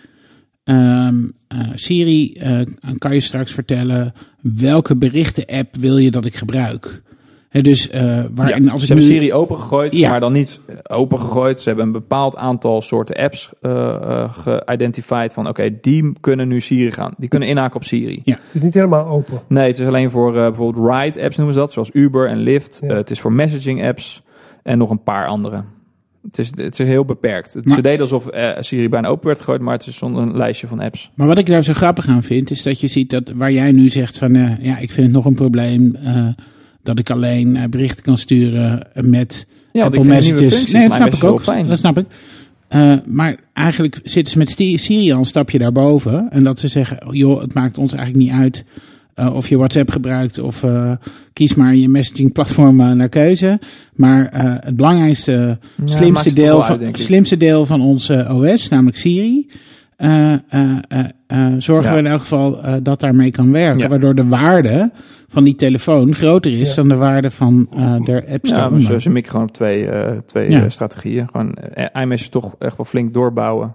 Ehm, 0.67 1.15
eh, 1.49 1.59
Siri 1.75 2.33
eh, 2.33 2.61
kan 2.99 3.15
je 3.15 3.21
straks 3.21 3.53
vertellen 3.53 4.13
welke 4.41 4.97
berichten-app 4.97 5.77
wil 5.77 5.97
je 5.97 6.11
dat 6.11 6.25
ik 6.25 6.35
gebruik. 6.37 7.03
Hè, 7.49 7.63
dus 7.63 7.89
eh 7.89 8.25
waarin 8.35 8.65
Ja, 8.65 8.71
als 8.71 8.81
ze 8.85 8.93
ik 8.93 8.99
hebben 8.99 9.09
nu, 9.09 9.15
Siri 9.15 9.33
opengegooid, 9.33 9.93
Ja. 9.93 10.11
maar 10.11 10.21
dan 10.21 10.33
niet 10.33 10.61
opengegooid. 10.83 11.61
Ze 11.61 11.69
hebben 11.69 11.87
een 11.87 11.93
bepaald 11.93 12.37
aantal 12.37 12.83
soorten 12.83 13.17
apps 13.17 13.51
eh 13.61 13.95
eh, 13.95 14.33
geïdentified 14.33 15.33
van 15.33 15.49
oké, 15.49 15.71
die 15.81 16.13
kunnen 16.21 16.49
nu 16.49 16.61
Siri 16.61 16.91
gaan. 16.93 17.15
Die 17.19 17.29
kunnen 17.29 17.49
inhaken 17.49 17.77
op 17.77 17.85
Siri. 17.85 18.21
Ja. 18.25 18.35
Het 18.35 18.55
is 18.55 18.63
niet 18.63 18.75
helemaal 18.75 19.09
open. 19.09 19.41
Nee, 19.49 19.67
het 19.67 19.79
is 19.79 19.87
alleen 19.87 20.11
voor 20.11 20.37
eh, 20.37 20.47
bijvoorbeeld 20.47 20.91
ride 20.93 21.23
apps 21.23 21.37
noemen 21.37 21.55
ze 21.55 21.61
dat, 21.61 21.73
zoals 21.73 21.91
Uber 21.93 22.29
en 22.29 22.39
Lyft. 22.39 22.81
Ja. 22.83 22.95
Het 22.95 23.11
is 23.11 23.21
voor 23.21 23.33
messaging 23.33 23.85
apps 23.87 24.23
en 24.63 24.79
nog 24.79 24.91
een 24.91 25.03
paar 25.03 25.27
andere. 25.27 25.63
Het 26.27 26.39
is, 26.39 26.51
het 26.55 26.81
is 26.81 26.87
heel 26.87 27.05
beperkt. 27.05 27.55
Het, 27.55 27.65
Maar- 27.65 27.75
ze 27.77 27.83
deden 27.83 28.01
alsof 28.01 28.27
eh, 28.27 28.51
Siri 28.61 28.89
bijna 28.89 29.09
open 29.09 29.27
werd 29.27 29.39
gegooid, 29.39 29.61
maar 29.61 29.73
het 29.75 29.87
is 29.87 29.97
zonder 29.97 30.23
een 30.23 30.37
lijstje 30.37 30.67
van 30.67 30.81
apps. 30.81 31.11
Maar 31.15 31.27
wat 31.27 31.39
ik 31.39 31.47
daar 31.47 31.65
zo 31.65 31.73
grappig 31.73 32.09
aan 32.09 32.23
vind, 32.23 32.51
is 32.51 32.63
dat 32.63 32.81
je 32.81 32.87
ziet 32.87 33.11
dat 33.11 33.33
waar 33.35 33.53
jij 33.53 33.73
nu 33.73 33.89
zegt 33.89 34.19
van, 34.19 34.35
eh, 34.35 34.65
ja, 34.65 34.79
ik 34.79 34.91
vind 34.91 35.07
het 35.07 35.17
nog 35.17 35.25
een 35.25 35.35
probleem 35.35 35.95
eh, 35.95 36.27
dat 36.83 36.99
ik 36.99 37.11
alleen 37.11 37.67
berichten 37.71 38.05
kan 38.05 38.17
sturen 38.17 38.89
met 38.95 39.47
Ja, 39.73 39.85
Apple 39.85 40.05
Messages. 40.05 40.73
nee, 40.73 40.89
dat 40.89 40.97
snap 40.97 41.15
ik 41.15 41.25
ook. 41.25 41.43
fijn. 41.43 41.67
Dat 41.67 41.79
snap 41.79 41.99
ik. 41.99 42.07
Maar 43.07 43.37
eigenlijk 43.53 44.01
zitten 44.03 44.33
ze 44.33 44.39
met 44.39 44.51
Siri 44.81 45.13
al 45.13 45.19
een 45.19 45.25
stapje 45.25 45.59
daarboven. 45.59 46.31
En 46.31 46.45
dat 46.45 46.59
ze 46.59 46.69
zeggen, 46.69 47.07
oh, 47.07 47.15
joh, 47.15 47.41
het 47.41 47.55
maakt 47.55 47.79
ons 47.79 47.95
eigenlijk 47.95 48.25
niet 48.25 48.41
uit 48.41 48.65
eh, 49.17 49.35
of 49.35 49.49
je 49.49 49.57
WhatsApp 49.57 49.91
gebruikt 49.91 50.39
of 50.39 50.63
eh, 50.63 50.93
kies 51.33 51.55
maar 51.55 51.75
je 51.75 51.89
messaging 51.89 52.33
platform 52.33 52.81
eh, 52.81 52.91
naar 52.91 53.09
keuze. 53.09 53.59
Maar 53.95 54.29
het 54.65 54.77
belangrijkste, 54.77 55.59
Ja, 55.77 55.87
slimste, 55.87 56.35
deel 56.35 56.63
van, 56.63 56.85
uit, 56.85 56.99
slimste 56.99 57.37
deel 57.37 57.67
van 57.67 57.81
onze 57.81 58.27
OS, 58.31 58.69
namelijk 58.69 58.97
Siri, 58.97 59.51
zorgen 61.59 61.89
Ja. 61.89 61.93
we 61.93 61.99
in 61.99 62.07
elk 62.07 62.21
geval 62.21 62.61
dat 62.83 63.01
daarmee 63.01 63.31
kan 63.31 63.53
werken. 63.53 63.79
Ja. 63.79 63.89
Waardoor 63.89 64.15
de 64.15 64.27
waarde 64.27 64.91
van 65.29 65.45
die 65.45 65.55
telefoon 65.55 66.15
groter 66.15 66.61
is 66.61 66.69
Ja. 66.69 66.75
dan 66.75 66.89
de 66.89 66.95
waarde 66.95 67.31
van 67.31 67.69
de 68.05 68.25
apps 68.29 68.51
Ja, 68.51 68.57
maar 68.57 68.71
daaronder. 68.71 69.01
ze, 69.01 69.11
mikken 69.11 69.31
gewoon 69.33 69.47
op 69.47 69.53
twee, 69.55 69.89
twee 70.27 70.51
Ja. 70.51 70.69
strategieën. 70.69 71.29
Gewoon 71.31 71.57
iMessage 72.01 72.31
toch 72.31 72.55
echt 72.59 72.77
wel 72.77 72.87
flink 72.87 73.15
doorbouwen. 73.15 73.75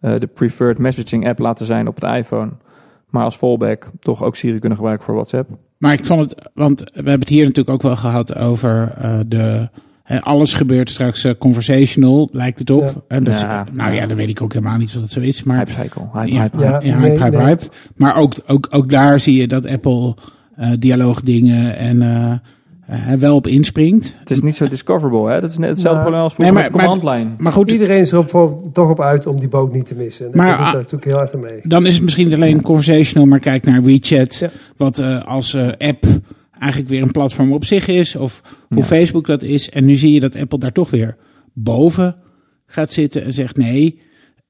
De 0.00 0.28
preferred 0.34 0.78
messaging 0.78 1.28
app 1.28 1.38
laten 1.38 1.66
zijn 1.66 1.88
op 1.88 2.00
het 2.00 2.16
iPhone. 2.16 2.50
Maar 3.10 3.24
als 3.24 3.36
fallback 3.36 3.90
toch 3.98 4.22
ook 4.22 4.36
Siri 4.36 4.58
kunnen 4.58 4.76
gebruiken 4.76 5.06
voor 5.06 5.14
WhatsApp. 5.14 5.50
Maar 5.78 5.92
ik 5.92 6.04
vond 6.04 6.20
het, 6.20 6.50
want 6.54 6.80
we 6.80 6.90
hebben 6.94 7.18
het 7.20 7.28
hier 7.28 7.42
natuurlijk 7.44 7.70
ook 7.70 7.82
wel 7.82 7.96
gehad 7.96 8.36
over 8.36 8.94
eh, 8.98 9.18
de. 9.26 9.68
hè, 10.02 10.20
alles 10.20 10.52
gebeurt 10.52 10.90
straks 10.90 11.24
eh, 11.24 11.32
conversational, 11.38 12.28
lijkt 12.32 12.58
het 12.58 12.70
op. 12.70 12.82
Ja. 12.82 12.92
En 13.08 13.24
dus, 13.24 13.40
Ja. 13.40 13.64
nou 13.72 13.92
ja, 13.94 14.06
dan 14.06 14.16
weet 14.16 14.28
ik 14.28 14.42
ook 14.42 14.52
helemaal 14.52 14.76
niet 14.76 14.94
of 14.94 15.00
dat 15.00 15.10
zo 15.10 15.20
is. 15.20 15.42
Maar, 15.42 15.56
Hype 15.56 15.70
cycle. 15.70 16.08
Hype, 16.12 16.32
ja, 16.32 16.40
hype, 16.40 16.58
ja, 16.58 16.70
hype. 16.72 16.86
Ja, 16.86 16.92
hype, 16.98 17.08
nee, 17.08 17.18
hype, 17.18 17.36
nee. 17.36 17.46
hype. 17.46 17.64
Maar 17.96 18.16
ook, 18.16 18.34
ook, 18.46 18.66
ook 18.70 18.88
daar 18.88 19.20
zie 19.20 19.40
je 19.40 19.48
dat 19.48 19.66
Apple 19.66 20.14
eh, 20.56 20.70
dialoogdingen 20.78 21.76
en 21.76 22.02
eh, 22.90 23.12
wel 23.12 23.34
op 23.34 23.46
inspringt. 23.46 24.14
Het 24.18 24.30
is 24.30 24.42
niet 24.42 24.56
zo 24.56 24.68
discoverable, 24.68 25.30
hè? 25.30 25.40
Dat 25.40 25.50
is 25.50 25.58
net 25.58 25.68
hetzelfde 25.68 25.98
Nou, 26.00 26.02
probleem 26.02 26.22
als 26.24 26.34
voor 26.34 26.44
nee, 26.44 26.52
met 26.52 26.62
maar- 26.62 26.72
de 26.72 26.78
command 26.78 27.02
line. 27.18 27.30
Maar 27.38 27.52
goed, 27.52 27.70
Iedereen 27.70 28.00
is 28.00 28.12
er 28.12 28.18
op, 28.18 28.30
voor- 28.30 28.62
toch 28.72 28.90
op 28.90 29.00
uit 29.00 29.26
om 29.26 29.40
die 29.40 29.48
boot 29.48 29.72
niet 29.72 29.86
te 29.86 29.94
missen. 29.94 30.26
En 30.26 30.36
Maar, 30.36 30.52
ah, 30.56 30.64
daar 30.64 30.74
natuurlijk 30.74 31.04
heel 31.04 31.16
hard 31.16 31.34
mee. 31.40 31.60
dan 31.62 31.86
is 31.86 31.94
het 31.94 32.02
misschien 32.02 32.24
niet 32.24 32.34
alleen 32.34 32.62
conversational, 32.62 33.26
maar 33.28 33.38
kijk 33.40 33.64
naar 33.64 33.82
WeChat, 33.82 34.34
Ja. 34.34 34.50
wat 34.76 34.98
eh, 34.98 35.24
als 35.24 35.54
eh, 35.54 35.68
app 35.78 36.04
eigenlijk 36.58 36.90
weer 36.90 37.02
een 37.02 37.10
platform 37.10 37.52
op 37.52 37.64
zich 37.64 37.86
is, 37.88 38.16
of 38.16 38.40
hoe 38.68 38.78
Ja. 38.78 38.84
Facebook 38.84 39.26
dat 39.26 39.42
is. 39.42 39.70
En 39.70 39.84
nu 39.84 39.96
zie 39.96 40.12
je 40.12 40.20
dat 40.20 40.36
Apple 40.36 40.58
daar 40.58 40.72
toch 40.72 40.90
weer 40.90 41.16
boven 41.52 42.16
gaat 42.66 42.90
zitten 42.92 43.24
en 43.24 43.32
zegt 43.32 43.56
nee, 43.56 44.00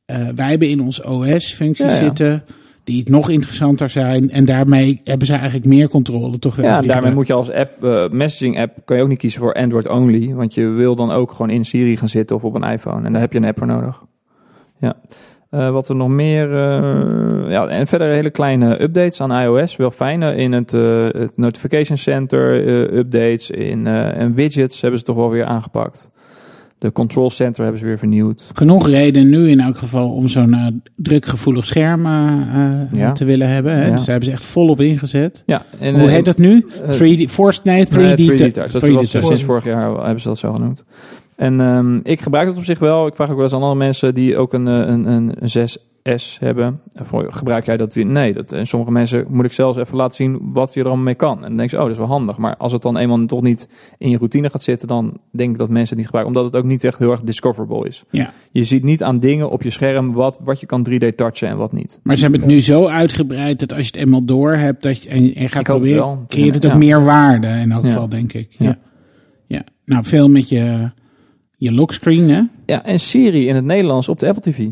eh, 0.05 0.17
wij 0.35 0.49
hebben 0.51 0.69
in 0.69 0.81
ons 0.81 1.03
OS 1.03 1.53
functies 1.55 1.87
Ja, 1.87 1.93
ja. 1.93 1.99
zitten 2.05 2.45
die 2.91 3.11
nog 3.11 3.29
interessanter 3.29 3.91
zijn. 3.91 4.31
En 4.31 4.45
daarmee 4.45 5.01
hebben 5.05 5.27
ze 5.27 5.33
eigenlijk 5.33 5.65
meer 5.65 5.89
controle 5.89 6.39
toch 6.39 6.63
Ja, 6.63 6.83
daarmee 6.83 7.13
moet 7.13 7.27
je 7.27 7.33
als 7.33 7.53
app, 7.53 7.85
eh, 7.85 8.09
messaging 8.09 8.61
app, 8.61 8.79
kan 8.85 8.97
je 8.97 9.03
ook 9.03 9.09
niet 9.09 9.19
kiezen 9.19 9.41
voor 9.41 9.55
Android 9.55 9.89
only. 9.89 10.35
Want 10.35 10.55
je 10.55 10.69
wil 10.69 10.95
dan 10.95 11.11
ook 11.11 11.31
gewoon 11.31 11.51
in 11.51 11.65
Siri 11.65 11.97
gaan 11.97 12.09
zitten 12.09 12.37
of 12.37 12.45
op 12.45 12.55
een 12.55 12.71
iPhone. 12.71 13.07
En 13.07 13.13
daar 13.13 13.21
heb 13.21 13.33
je 13.33 13.39
een 13.39 13.45
app 13.45 13.59
voor 13.59 13.67
nodig. 13.67 14.03
Ja. 14.81 14.97
Eh, 15.51 15.71
wat 15.71 15.89
er 15.89 15.97
nog 15.97 16.09
meer... 16.09 16.57
eh, 16.57 17.51
ja, 17.51 17.69
en 17.69 17.87
verder 17.87 18.09
hele 18.09 18.31
kleine 18.31 18.83
updates 18.83 19.21
aan 19.21 19.43
iOS. 19.43 19.77
Wel 19.77 19.91
fijn. 19.91 20.23
eh, 20.23 20.39
in 20.39 20.53
het, 20.53 20.71
het 20.71 21.33
Notification 21.37 21.97
Center 21.97 22.69
updates. 22.97 23.51
In, 23.51 23.87
en 23.87 24.35
widgets 24.35 24.81
hebben 24.81 24.99
ze 24.99 25.05
toch 25.05 25.17
wel 25.17 25.31
weer 25.31 25.45
aangepakt. 25.45 26.09
De 26.81 26.93
control 26.93 27.31
center 27.31 27.63
hebben 27.63 27.81
ze 27.81 27.87
weer 27.87 27.99
vernieuwd. 27.99 28.51
Genoeg 28.55 28.89
reden 28.89 29.29
nu 29.29 29.49
in 29.49 29.61
elk 29.61 29.77
geval 29.77 30.11
om 30.11 30.29
zo'n 30.29 30.55
eh, 30.55 30.67
drukgevoelig 30.97 31.67
scherm 31.67 32.07
eh, 32.07 33.07
eh, 33.07 33.13
te 33.13 33.25
willen 33.25 33.49
hebben. 33.49 33.73
Hè? 33.73 33.91
Dus 33.91 33.99
daar 33.99 34.11
hebben 34.11 34.25
ze 34.25 34.31
echt 34.31 34.43
volop 34.43 34.81
ingezet. 34.81 35.43
Ja, 35.47 35.65
Hoe 35.79 36.11
heet 36.11 36.25
dat 36.25 36.39
nu? 36.39 36.67
3D, 36.89 37.31
forced, 37.31 37.65
nee, 37.65 37.87
3D, 37.87 38.55
Dat 38.55 38.89
was, 38.89 39.11
sinds 39.11 39.45
vorig 39.45 39.65
jaar 39.65 39.91
hebben 39.91 40.21
ze 40.21 40.29
dat 40.29 40.39
zo 40.39 40.53
genoemd. 40.53 40.85
En 41.37 41.61
ehm, 41.61 41.99
ik 42.03 42.21
gebruik 42.21 42.47
dat 42.47 42.57
op 42.57 42.65
zich 42.65 42.79
wel. 42.79 43.07
Ik 43.07 43.15
vraag 43.15 43.29
ook 43.29 43.35
wel 43.35 43.45
eens 43.45 43.55
aan 43.55 43.61
andere 43.61 43.79
mensen 43.79 44.15
die 44.15 44.37
ook 44.37 44.53
een, 44.53 44.67
een, 44.67 45.13
een, 45.13 45.33
een 45.39 45.49
6 45.49 45.79
S 46.03 46.39
hebben. 46.41 46.81
Voor, 46.95 47.33
gebruik 47.33 47.67
jij 47.67 47.77
dat 47.77 47.95
weer? 47.95 48.07
Nee, 48.07 48.35
dat, 48.35 48.53
en 48.53 48.67
sommige 48.67 48.93
mensen 48.93 49.25
moet 49.29 49.45
ik 49.45 49.53
zelfs 49.53 49.79
even 49.79 49.97
laten 49.97 50.17
zien 50.17 50.53
wat 50.53 50.75
je 50.75 50.81
er 50.81 50.87
allemaal 50.87 51.05
mee 51.05 51.15
kan. 51.15 51.37
En 51.37 51.49
dan 51.49 51.57
denk 51.57 51.71
je, 51.71 51.77
oh, 51.77 51.83
dat 51.83 51.93
is 51.93 51.99
wel 51.99 52.07
handig. 52.07 52.37
Maar 52.37 52.57
als 52.57 52.73
het 52.73 52.83
dan 52.83 52.97
eenmaal 52.97 53.27
toch 53.27 53.43
niet 53.43 53.69
in 53.99 54.11
je 54.11 54.17
routine 54.17 54.51
gaat 54.51 54.63
zitten, 54.63 54.89
dan 54.89 55.21
denk 55.31 55.53
ik 55.53 55.59
dat 55.59 55.69
mensen 55.69 55.89
het 55.89 55.97
niet 55.97 56.07
gebruiken. 56.07 56.37
Omdat 56.37 56.53
het 56.53 56.63
ook 56.63 56.69
niet 56.69 56.85
echt 56.85 56.99
heel 56.99 57.11
erg 57.11 57.21
discoverable 57.21 57.89
is. 57.89 58.05
Ja. 58.11 58.33
Je 58.51 58.65
ziet 58.65 58.83
niet 58.83 59.03
aan 59.03 59.19
dingen 59.19 59.51
op 59.51 59.63
je 59.63 59.71
scherm 59.71 60.13
wat, 60.13 60.41
wat 60.43 60.61
je 60.61 60.67
kan 60.67 60.87
3D-touchen 60.91 61.49
en 61.49 61.57
wat 61.57 61.73
niet. 61.73 62.01
Maar 62.03 62.17
ze 62.17 62.23
hebben 62.23 62.41
het 62.41 62.49
nu 62.49 62.61
zo 62.61 62.87
uitgebreid 62.87 63.59
dat 63.59 63.73
als 63.73 63.87
je 63.87 63.93
het 63.93 63.97
eenmaal 63.97 64.25
door 64.25 64.53
hebt 64.53 64.83
dat 64.83 65.03
je, 65.03 65.09
en, 65.09 65.35
en 65.35 65.51
gaat 65.51 65.63
proberen, 65.63 66.25
creëert 66.29 66.55
het 66.55 66.67
ook 66.67 66.75
meer 66.75 67.05
waarde 67.05 67.49
in 67.49 67.73
elk 67.73 67.85
geval, 67.85 68.09
denk 68.09 68.33
ik. 68.33 68.55
Ja. 68.59 68.79
ja. 69.47 69.65
Nou, 69.85 70.05
veel 70.05 70.29
met 70.29 70.49
je, 70.49 70.91
je 71.57 71.73
lockscreen, 71.73 72.31
hè? 72.31 72.43
Ja, 72.67 72.85
en 72.85 73.01
Siri 73.01 73.49
in 73.49 73.55
het 73.55 73.65
Nederlands 73.65 74.09
op 74.09 74.19
de 74.19 74.29
Apple 74.29 74.53
TV. 74.53 74.69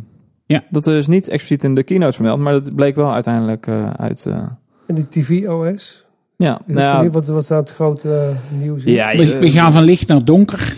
Ja. 0.49 0.65
Dat 0.71 0.87
is 0.87 1.07
niet 1.07 1.29
expliciet 1.29 1.65
in 1.65 1.75
de 1.75 1.83
keynote 1.83 2.13
vermeld, 2.13 2.39
maar 2.39 2.53
dat 2.53 2.75
bleek 2.75 2.95
wel 2.95 3.13
uiteindelijk 3.15 3.67
eh, 3.67 3.91
uit... 3.91 4.27
eh, 4.27 4.43
En 4.87 4.95
die 4.95 5.09
TV-OS? 5.09 6.05
ja, 6.37 6.49
nou 6.51 6.61
weet 6.67 6.77
ja, 6.77 7.03
niet 7.03 7.13
wat, 7.13 7.27
wat 7.27 7.47
daar 7.49 7.59
het 7.59 7.71
grote 7.71 8.09
eh, 8.15 8.59
nieuws 8.61 8.83
ja, 8.85 9.17
We, 9.17 9.39
we 9.39 9.51
gaan 9.51 9.73
van 9.73 9.83
licht 9.83 10.09
naar 10.09 10.25
donker. 10.25 10.77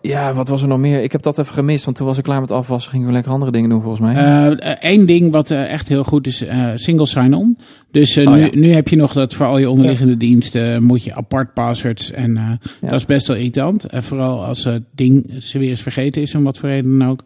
ja, 0.00 0.34
wat 0.34 0.48
was 0.48 0.62
er 0.62 0.68
nog 0.68 0.78
meer? 0.78 1.02
Ik 1.02 1.12
heb 1.12 1.22
dat 1.22 1.38
even 1.38 1.54
gemist, 1.54 1.84
want 1.84 1.96
toen 1.96 2.06
was 2.06 2.18
ik 2.18 2.24
klaar 2.24 2.40
met 2.40 2.50
afwassen. 2.50 2.90
Gingen 2.92 3.06
we 3.06 3.12
lekker 3.12 3.32
andere 3.32 3.50
dingen 3.50 3.70
doen 3.70 3.82
volgens 3.82 4.00
mij. 4.12 4.56
Eén 4.80 5.06
ding 5.06 5.32
wat 5.32 5.50
eh, 5.50 5.72
echt 5.72 5.88
heel 5.88 6.04
goed 6.04 6.26
is, 6.26 6.42
eh, 6.42 6.68
single 6.74 7.06
sign-on. 7.06 7.58
Dus 7.90 8.16
Oh, 8.18 8.32
nu, 8.32 8.40
ja. 8.40 8.48
nu 8.52 8.68
heb 8.72 8.88
je 8.88 8.96
nog 8.96 9.12
dat 9.12 9.34
voor 9.34 9.46
al 9.46 9.58
je 9.58 9.70
onderliggende 9.70 10.16
diensten 10.16 10.82
moet 10.82 11.04
je 11.04 11.14
apart 11.14 11.54
passwords. 11.54 12.10
En 12.10 12.36
eh, 12.36 12.50
dat 12.80 12.92
is 12.92 13.04
best 13.04 13.26
wel 13.26 13.36
irritant. 13.36 13.84
En 13.86 14.02
vooral 14.02 14.44
als 14.44 14.64
het 14.64 14.82
ding 14.94 15.30
ze 15.38 15.58
weer 15.58 15.70
eens 15.70 15.82
vergeten 15.82 16.22
is, 16.22 16.34
om 16.34 16.44
wat 16.44 16.58
voor 16.58 16.68
reden 16.68 16.98
dan 16.98 17.08
ook. 17.08 17.20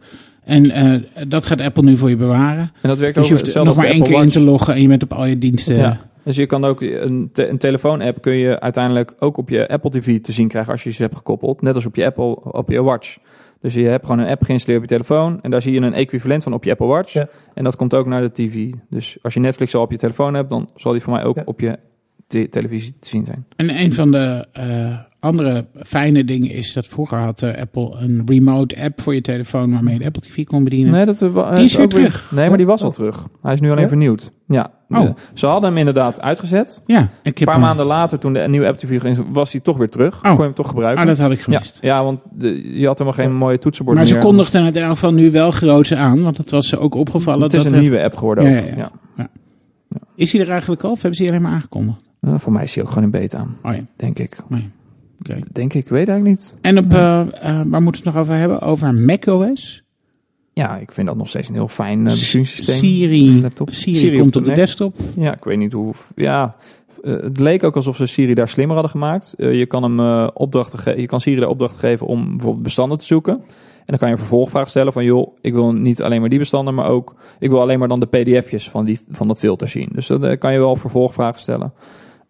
En 0.49 0.71
eh, 0.71 0.95
dat 1.29 1.47
gaat 1.47 1.61
Apple 1.61 1.83
nu 1.83 1.97
voor 1.97 2.09
je 2.09 2.17
bewaren. 2.17 2.73
en 2.83 2.89
dat 2.89 2.99
werkt 2.99 3.15
Dus 3.15 3.23
ook 3.25 3.29
je 3.31 3.35
hoeft 3.45 3.55
nog 3.65 3.77
maar 3.77 3.87
één 3.87 4.03
keer 4.03 4.23
in 4.23 4.29
te 4.29 4.41
loggen 4.41 4.75
en 4.75 4.83
je 4.83 4.89
bent 4.89 5.03
op 5.03 5.13
al 5.13 5.25
je 5.25 5.39
diensten. 5.39 5.77
Ja. 5.77 6.01
Dus 6.25 6.37
je 6.37 6.47
kan 6.47 6.65
ook 6.65 6.81
een, 6.81 7.29
te- 7.33 7.49
een 7.49 7.59
telefoon-app 7.59 8.23
kun 8.23 8.33
je 8.35 8.61
uiteindelijk 8.61 9.15
ook 9.19 9.37
op 9.37 9.49
je 9.49 9.69
Apple 9.69 9.91
TV 9.91 10.21
te 10.21 10.33
zien 10.33 10.49
krijgen 10.49 10.73
als 10.73 10.83
je 10.83 10.91
ze 10.91 11.03
hebt 11.03 11.17
gekoppeld. 11.17 11.63
Net 11.63 11.75
als 11.75 11.87
op 11.87 11.97
je 11.97 12.05
Apple, 12.07 12.53
op 12.53 12.71
je 12.71 12.83
Watch. 12.83 13.17
Dus 13.61 13.75
je 13.75 13.83
hebt 13.83 14.07
gewoon 14.07 14.21
een 14.21 14.31
app 14.31 14.43
geïnstalleerd 14.43 14.83
op 14.85 14.91
je 14.91 14.97
telefoon 14.97 15.41
en 15.43 15.51
daar 15.51 15.63
zie 15.63 15.73
je 15.73 15.81
een 15.81 15.95
equivalent 15.95 16.43
van 16.43 16.53
op 16.53 16.65
je 16.65 16.71
Apple 16.71 16.87
Watch. 16.87 17.13
Ja. 17.13 17.29
En 17.55 17.65
dat 17.65 17.77
komt 17.77 17.95
ook 17.95 18.07
naar 18.07 18.21
de 18.23 18.33
TV. 18.33 18.71
Dus 18.91 19.19
als 19.23 19.35
je 19.35 19.41
Netflix 19.41 19.75
al 19.75 19.83
op 19.83 19.91
je 19.91 19.99
telefoon 19.99 20.35
hebt, 20.35 20.51
dan 20.51 20.69
zal 20.75 20.93
die 20.93 21.01
voor 21.01 21.13
mij 21.13 21.25
ook 21.25 21.37
Ja. 21.37 21.43
op 21.45 21.61
je 21.61 21.79
te- 22.27 22.49
televisie 22.49 22.95
te 23.01 23.09
zien 23.09 23.25
zijn. 23.25 23.47
En 23.57 23.81
een 23.81 23.93
van 23.93 24.11
de 24.11 24.47
eh, 24.53 24.99
andere 25.21 25.67
fijne 25.83 26.25
dingen 26.25 26.51
is 26.51 26.73
dat 26.73 26.87
vroeger 26.87 27.19
had 27.19 27.43
eh, 27.43 27.61
Apple 27.61 27.97
een 28.01 28.23
remote 28.27 28.83
app 28.83 29.01
voor 29.01 29.15
je 29.15 29.21
telefoon 29.21 29.73
waarmee 29.73 29.93
je 29.95 29.99
de 30.01 30.07
Apple 30.07 30.23
TV 30.23 30.45
kon 30.45 30.65
bedienen. 30.65 30.93
Nee, 30.93 31.05
dat, 31.05 31.19
wa- 31.19 31.55
Die 31.55 31.65
is 31.65 31.75
weer 31.75 31.85
ook 31.85 31.91
terug. 31.91 32.31
Nee, 32.31 32.49
maar 32.49 32.57
die 32.57 32.67
was 32.67 32.83
al 32.83 32.89
Oh. 32.89 32.95
terug. 32.95 33.27
Hij 33.43 33.53
is 33.53 33.61
nu 33.61 33.71
alleen 33.71 33.83
Ja? 33.83 33.89
vernieuwd. 33.89 34.33
Ja. 34.47 34.71
Oh. 34.89 35.11
Ze 35.35 35.47
hadden 35.47 35.69
hem 35.69 35.79
inderdaad 35.79 36.21
uitgezet. 36.21 36.81
Ja, 36.87 37.09
Een 37.23 37.33
paar 37.33 37.55
hem- 37.55 37.61
maanden 37.63 37.87
later, 37.87 38.19
toen 38.19 38.33
de 38.33 38.41
nieuwe 38.49 38.67
Apple 38.67 38.89
TV 38.89 39.01
ging, 39.01 39.27
was 39.33 39.53
hij 39.53 39.61
toch 39.61 39.77
weer 39.77 39.89
terug. 39.89 40.15
Oh. 40.17 40.23
Kon 40.23 40.37
je 40.37 40.43
hem 40.43 40.55
toch 40.55 40.69
gebruiken. 40.69 41.03
Ah, 41.03 41.09
dat 41.09 41.19
had 41.19 41.31
ik 41.31 41.37
ja. 41.37 41.43
gemist. 41.43 41.79
ja, 41.81 42.05
want 42.05 42.21
de, 42.33 42.79
je 42.79 42.87
had 42.87 42.99
helemaal 42.99 43.25
geen 43.25 43.35
mooie 43.37 43.59
toetsenbord 43.59 43.97
Maar 43.97 44.07
ze 44.07 44.13
meer. 44.13 44.23
kondigden 44.23 44.65
het 44.65 44.77
in 44.77 44.83
elk 44.83 44.91
geval 44.91 45.13
nu 45.13 45.31
wel 45.31 45.51
groots 45.51 45.95
aan, 45.95 46.23
want 46.23 46.37
het 46.37 46.51
was 46.51 46.69
ze 46.69 46.79
ook 46.79 46.95
opgevallen. 46.95 47.43
Het 47.43 47.53
is 47.53 47.59
dat 47.63 47.67
een 47.73 47.75
er- 47.75 47.81
nieuwe 47.81 48.03
app 48.03 48.17
geworden 48.17 48.51
Ja, 48.51 48.59
ook. 48.59 48.65
ja, 48.65 48.77
Ja, 48.77 48.91
ja. 49.17 49.29
Is 50.15 50.33
hij 50.33 50.41
er 50.41 50.51
eigenlijk 50.51 50.83
al 50.83 50.91
of 50.91 50.97
hebben 51.03 51.15
ze 51.17 51.23
die 51.23 51.31
alleen 51.31 51.43
maar 51.45 51.53
aangekondigd? 51.53 51.99
Eh, 52.21 52.35
voor 52.39 52.53
mij 52.53 52.63
is 52.63 52.75
hij 52.75 52.85
ook 52.85 52.89
gewoon 52.91 53.05
in 53.05 53.11
beta, 53.11 53.47
Oh 53.63 53.75
ja, 53.75 53.81
denk 53.97 54.19
ik. 54.19 54.37
nee. 54.49 54.71
Denk 55.53 55.75
ik, 55.75 55.89
weet 55.89 56.09
eigenlijk 56.09 56.39
niet. 56.39 56.57
En 56.61 56.79
op, 56.79 56.93
eh, 56.93 57.21
eh, 57.21 57.29
waar 57.67 57.83
moeten 57.83 58.03
we 58.03 58.09
het 58.09 58.17
nog 58.17 58.17
over 58.17 58.35
hebben? 58.35 58.61
Over 58.61 58.95
macOS? 58.95 59.83
Ja, 60.53 60.77
ik 60.77 60.93
vind 60.93 61.07
dat 61.07 61.17
nog 61.17 61.29
steeds 61.29 61.49
een 61.49 61.55
heel 61.55 61.69
fijn 61.69 61.99
uh, 61.99 62.05
besturingssysteem. 62.05 62.77
Siri, 62.77 63.41
Laptop. 63.41 63.69
Siri, 63.73 63.97
Siri 63.97 64.19
komt 64.19 64.37
op 64.37 64.43
op 64.43 64.49
de 64.49 64.55
desktop. 64.55 64.97
Ja, 65.17 65.35
ik 65.35 65.45
weet 65.45 65.59
niet 65.59 65.73
hoe. 65.73 65.95
Ja, 66.15 66.57
eh, 67.03 67.13
het 67.13 67.39
leek 67.39 67.65
ook 67.65 67.77
alsof 67.77 67.97
ze 67.97 68.07
Siri 68.07 68.35
daar 68.35 68.49
slimmer 68.49 68.75
hadden 68.75 68.93
gemaakt. 68.93 69.35
Eh, 69.37 69.55
je 69.55 69.67
kan 69.67 69.83
hem 69.83 70.01
eh, 70.01 70.29
opdrachten 70.35 70.79
geven. 70.79 71.01
Je 71.01 71.07
kan 71.07 71.21
Siri 71.21 71.41
de 71.41 71.49
opdracht 71.49 71.77
geven 71.77 72.07
om 72.07 72.29
bijvoorbeeld 72.29 72.63
bestanden 72.63 72.99
te 72.99 73.05
zoeken. 73.05 73.35
En 73.89 73.97
dan 73.97 73.99
kan 73.99 74.09
je 74.09 74.15
een 74.15 74.21
vervolgvraag 74.21 74.69
stellen 74.69 74.93
van 74.93 75.05
joh, 75.05 75.37
ik 75.41 75.53
wil 75.53 75.73
niet 75.73 76.03
alleen 76.03 76.21
maar 76.21 76.29
die 76.29 76.39
bestanden, 76.39 76.75
maar 76.75 76.89
ook 76.89 77.15
ik 77.39 77.51
wil 77.51 77.61
alleen 77.61 77.79
maar 77.79 77.89
dan 77.89 78.01
de 78.01 78.07
PDF'jes 78.07 78.71
van 78.71 78.85
die 78.85 79.01
van 79.11 79.29
dat 79.29 79.39
filter 79.39 79.69
zien. 79.69 79.89
Dus 79.93 80.07
dan 80.07 80.25
eh, 80.25 80.39
kan 80.39 80.53
je 80.53 80.59
wel 80.59 80.77
vervolgvragen 80.77 81.41
stellen. 81.41 81.73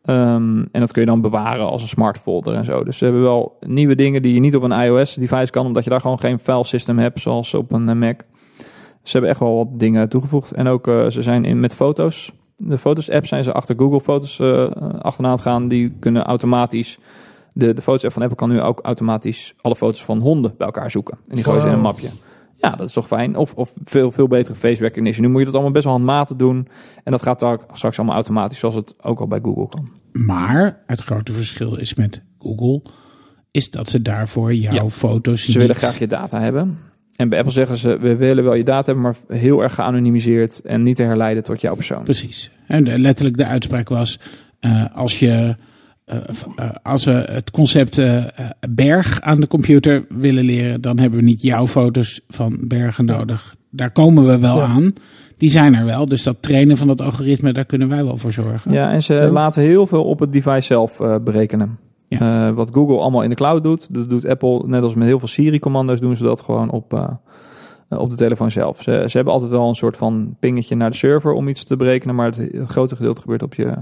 Ehm, 0.09 0.64
en 0.72 0.80
dat 0.80 0.93
kun 0.93 1.02
je 1.02 1.09
dan 1.09 1.20
bewaren 1.20 1.66
als 1.66 1.82
een 1.82 1.89
smart 1.89 2.18
folder 2.18 2.55
en 2.55 2.64
zo. 2.64 2.85
Dus 2.85 2.98
ze 2.98 3.05
hebben 3.05 3.22
wel 3.22 3.56
nieuwe 3.60 3.94
dingen 3.94 4.22
die 4.22 4.35
je 4.35 4.40
niet 4.40 4.56
op 4.56 4.62
een 4.62 4.80
iOS 4.85 5.14
device 5.14 5.52
kan, 5.52 5.66
omdat 5.66 5.85
je 5.85 5.90
daar 5.90 6.01
gewoon 6.01 6.18
geen 6.18 6.39
file 6.39 6.64
system 6.64 6.98
hebt 6.98 7.20
zoals 7.20 7.55
op 7.55 7.72
een 7.72 7.89
eh, 7.89 7.94
Mac. 7.94 8.20
Ze 9.02 9.12
hebben 9.12 9.30
echt 9.30 9.40
wel 9.40 9.56
wat 9.56 9.78
dingen 9.78 10.09
toegevoegd. 10.09 10.52
En 10.52 10.66
ook 10.66 10.86
eh, 10.86 11.06
ze 11.09 11.22
zijn 11.22 11.44
in 11.44 11.60
met 11.60 11.74
foto's. 11.74 12.32
De 12.56 12.78
foto's 12.78 13.10
app 13.10 13.26
zijn 13.26 13.44
ze 13.44 13.52
achter 13.52 13.74
Google 13.78 14.01
foto's 14.01 14.39
eh 14.40 14.70
achterna 14.98 15.36
gaan. 15.36 15.68
Die 15.68 15.97
kunnen 15.98 16.24
automatisch 16.24 16.98
de, 17.52 17.74
de 17.74 17.82
foto's-app 17.82 18.12
van 18.12 18.22
Apple 18.22 18.36
kan 18.36 18.48
nu 18.48 18.60
ook 18.60 18.80
automatisch 18.82 19.55
alle 19.60 19.76
foto's 19.76 20.05
van 20.05 20.18
honden 20.18 20.55
bij 20.56 20.66
elkaar 20.66 20.90
zoeken. 20.90 21.18
En 21.28 21.35
die 21.35 21.44
gooien 21.44 21.60
ze 21.60 21.66
in 21.66 21.72
een 21.72 21.80
mapje. 21.80 22.09
Ja, 22.60 22.70
dat 22.70 22.86
is 22.86 22.93
toch 22.93 23.06
fijn. 23.06 23.36
Of, 23.36 23.55
of 23.55 23.74
veel, 23.85 24.10
veel 24.10 24.28
betere 24.28 24.55
face 24.56 24.82
recognition. 24.82 25.24
Nu 25.26 25.30
moet 25.30 25.39
je 25.39 25.44
dat 25.44 25.55
allemaal 25.55 25.72
best 25.72 25.85
wel 25.85 25.94
handmatig 25.94 26.36
doen. 26.36 26.68
En 27.05 27.12
dat 27.12 27.22
gaat 27.22 27.40
daar 27.40 27.59
straks 27.72 27.97
allemaal 27.98 28.16
automatisch, 28.16 28.59
zoals 28.59 28.74
het 28.74 28.94
ook 29.02 29.20
al 29.20 29.28
bij 29.28 29.39
Google 29.43 29.68
kan. 29.68 29.89
Maar 30.12 30.82
het 30.86 31.01
grote 31.01 31.32
verschil 31.32 31.76
is 31.76 31.94
met 31.94 32.22
Google, 32.39 32.82
is 33.51 33.70
dat 33.70 33.89
ze 33.89 34.02
daarvoor 34.02 34.55
jouw 34.55 34.72
Ja. 34.72 34.89
foto's 34.89 35.44
Ze 35.44 35.59
willen 35.59 35.76
graag 35.76 35.98
je 35.98 36.06
data 36.06 36.40
hebben. 36.40 36.78
En 37.16 37.28
bij 37.28 37.39
Apple 37.39 37.52
zeggen 37.52 37.76
ze, 37.76 37.98
we 37.98 38.16
willen 38.16 38.44
wel 38.44 38.55
je 38.55 38.64
data 38.64 38.85
hebben, 38.93 39.02
maar 39.02 39.39
heel 39.39 39.62
erg 39.62 39.74
geanonimiseerd 39.74 40.60
en 40.60 40.82
niet 40.82 40.97
te 40.97 41.02
herleiden 41.02 41.43
tot 41.43 41.60
jouw 41.60 41.74
persoon. 41.74 42.05
Precies. 42.05 42.51
En 42.66 42.85
de, 42.85 42.98
letterlijk 42.98 43.36
de 43.36 43.47
uitspraak 43.47 43.89
was, 43.89 44.20
eh, 44.60 44.97
als 44.97 45.18
je... 45.18 45.56
eh, 46.09 46.16
eh, 46.56 46.70
als 46.82 47.05
we 47.05 47.10
het 47.12 47.51
concept 47.51 47.98
eh, 47.98 48.24
berg 48.70 49.20
aan 49.20 49.40
de 49.40 49.47
computer 49.47 50.06
willen 50.09 50.44
leren, 50.44 50.80
dan 50.80 50.98
hebben 50.98 51.18
we 51.18 51.24
niet 51.24 51.43
jouw 51.43 51.66
foto's 51.66 52.20
van 52.28 52.56
bergen 52.60 53.05
nodig. 53.05 53.55
Daar 53.70 53.93
komen 53.93 54.26
we 54.26 54.39
wel 54.39 54.56
Ja. 54.56 54.64
aan. 54.64 54.93
Die 55.36 55.51
zijn 55.51 55.74
er 55.74 55.85
wel. 55.85 56.06
Dus 56.06 56.22
dat 56.22 56.43
trainen 56.43 56.76
van 56.76 56.86
dat 56.86 57.01
algoritme, 57.01 57.52
daar 57.52 57.64
kunnen 57.64 57.89
wij 57.89 58.05
wel 58.05 58.16
voor 58.16 58.32
zorgen. 58.32 58.72
Ja, 58.72 58.93
en 58.93 59.02
ze 59.02 59.28
laten 59.32 59.62
heel 59.62 59.86
veel 59.86 60.05
op 60.05 60.18
het 60.18 60.32
device 60.32 60.62
zelf 60.66 61.01
berekenen. 61.24 61.78
Ja. 62.09 62.52
Wat 62.52 62.70
Google 62.72 62.98
allemaal 62.98 63.22
in 63.22 63.28
de 63.30 63.35
cloud 63.36 63.62
doet, 63.62 63.94
dat 63.94 64.10
doet 64.10 64.26
Apple 64.26 64.62
net 64.66 64.82
als 64.82 64.94
met 64.94 65.06
heel 65.06 65.18
veel 65.18 65.28
Siri-commando's 65.28 66.01
doen 66.01 66.16
ze 66.16 66.24
dat 66.24 66.40
gewoon 66.40 66.70
op, 66.70 67.18
op 67.89 68.10
de 68.10 68.16
telefoon 68.16 68.51
zelf. 68.51 68.82
Ze, 68.82 69.05
ze 69.06 69.16
hebben 69.16 69.35
altijd 69.35 69.51
wel 69.51 69.68
een 69.68 69.74
soort 69.74 69.97
van 69.97 70.36
pingetje 70.40 70.76
naar 70.76 70.90
de 70.90 70.97
server 70.97 71.32
om 71.32 71.48
iets 71.48 71.64
te 71.64 71.76
berekenen, 71.76 72.14
maar 72.14 72.26
het, 72.26 72.36
het 72.36 72.68
grote 72.68 72.97
gedeelte 72.97 73.20
gebeurt 73.20 73.43
op 73.43 73.55
je, 73.55 73.74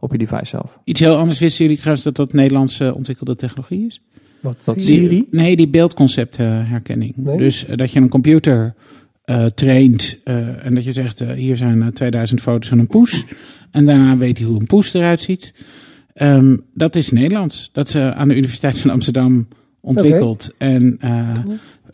op 0.00 0.12
je 0.12 0.18
device 0.18 0.46
zelf. 0.46 0.78
Iets 0.84 1.00
heel 1.00 1.16
anders 1.16 1.38
wisten 1.38 1.64
jullie 1.64 1.78
trouwens 1.78 2.04
dat 2.04 2.16
dat 2.16 2.32
Nederlandse 2.32 2.94
ontwikkelde 2.94 3.36
technologie 3.36 3.86
is? 3.86 4.00
Wat? 4.40 4.74
Siri? 4.76 5.26
Nee, 5.30 5.56
die 5.56 5.68
beeldconceptherkenning. 5.68 7.14
Eh, 7.26 7.36
dus 7.36 7.66
eh, 7.66 7.76
dat 7.76 7.90
je 7.90 8.00
een 8.00 8.08
computer 8.08 8.74
uh, 9.24 9.46
traint 9.46 10.18
en 10.24 10.74
dat 10.74 10.84
je 10.84 10.92
zegt, 10.92 11.18
hier 11.18 11.56
zijn 11.56 11.92
2000 11.92 12.40
foto's 12.40 12.68
van 12.68 12.78
een 12.78 12.86
poes. 12.86 13.24
En 13.70 13.84
daarna 13.84 14.16
weet 14.16 14.38
hij 14.38 14.46
hoe 14.46 14.60
een 14.60 14.66
poes 14.66 14.94
eruit 14.94 15.20
ziet. 15.20 15.54
Ehm, 16.14 16.56
dat 16.74 16.96
is 16.96 17.10
Nederlands. 17.10 17.68
Dat 17.72 17.88
is 17.88 17.96
aan 17.96 18.28
de 18.28 18.36
Universiteit 18.36 18.78
van 18.78 18.90
Amsterdam 18.90 19.48
ontwikkeld. 19.80 20.54
En 20.58 20.98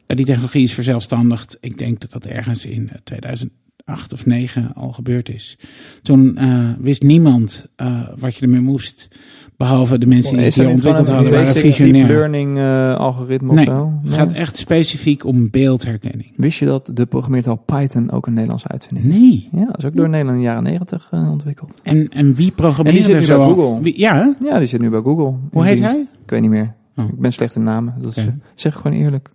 die 0.07 0.27
technologie 0.27 0.63
is 0.63 0.73
verzelfstandigd. 0.73 1.57
Ik 1.61 1.79
denk 1.79 2.01
dat 2.01 2.13
dat 2.13 2.27
ergens 2.27 2.67
in 2.67 2.91
2000 3.05 3.51
acht 3.85 4.13
of 4.13 4.27
negen 4.27 4.75
al 4.75 4.93
gebeurd 4.93 5.29
is. 5.29 5.59
Toen 6.03 6.37
eh, 6.37 6.69
wist 6.79 7.03
niemand 7.03 7.67
eh, 7.77 8.09
wat 8.19 8.37
je 8.37 8.43
ermee 8.43 8.61
moest. 8.61 9.09
Behalve 9.57 9.99
de 9.99 10.07
mensen 10.07 10.33
oh, 10.33 10.39
die 10.39 10.47
het 10.47 10.73
ontwikkeld 10.73 11.09
hadden, 11.09 11.33
waren 11.33 11.47
visionair. 11.47 12.07
deep 12.07 12.17
learning 12.17 12.57
uh, 12.57 12.97
algoritme 12.97 13.55
nee, 13.55 13.67
of 13.69 13.75
zo? 13.75 13.85
Nee. 13.85 14.11
Het 14.11 14.15
gaat 14.15 14.33
echt 14.33 14.57
specifiek 14.57 15.25
om 15.25 15.51
beeldherkenning. 15.51 16.33
Wist 16.37 16.59
je 16.59 16.65
dat 16.65 16.91
de 16.95 17.07
programmeertaal 17.07 17.57
Python 17.57 18.11
ook 18.11 18.27
een 18.27 18.33
Nederlands 18.33 18.67
uitvinding? 18.67 19.07
Nee. 19.07 19.49
Ja, 19.53 19.65
dat 19.65 19.79
is 19.79 19.85
ook 19.85 19.97
door 19.97 20.09
Nederland 20.09 20.37
in 20.37 20.43
de 20.43 20.49
jaren 20.49 20.63
negentig 20.63 21.11
ontwikkeld. 21.13 21.81
En, 21.83 22.09
en 22.09 22.35
wie 22.35 22.51
programmeert 22.51 22.97
en 22.97 23.03
die 23.03 23.13
zit 23.13 23.21
nu 23.21 23.37
bij 23.37 23.47
Google. 23.47 23.93
Ja? 23.95 24.37
Ja, 24.41 24.59
die 24.59 24.69
zit 24.69 24.81
nu 24.81 24.91
bij 24.91 25.01
Google. 25.01 25.35
Hoe 25.53 25.65
heet 25.65 25.81
hij? 25.81 26.07
Ik 26.23 26.31
weet 26.31 26.41
niet 26.41 26.51
meer. 26.51 26.75
Oh. 26.97 27.09
Ik 27.09 27.19
ben 27.19 27.33
slecht 27.33 27.57
in 27.57 27.63
namen. 27.63 27.95
Dat 28.01 28.17
is, 28.17 28.27
zeg 28.55 28.75
gewoon 28.75 28.97
eerlijk. 28.97 29.31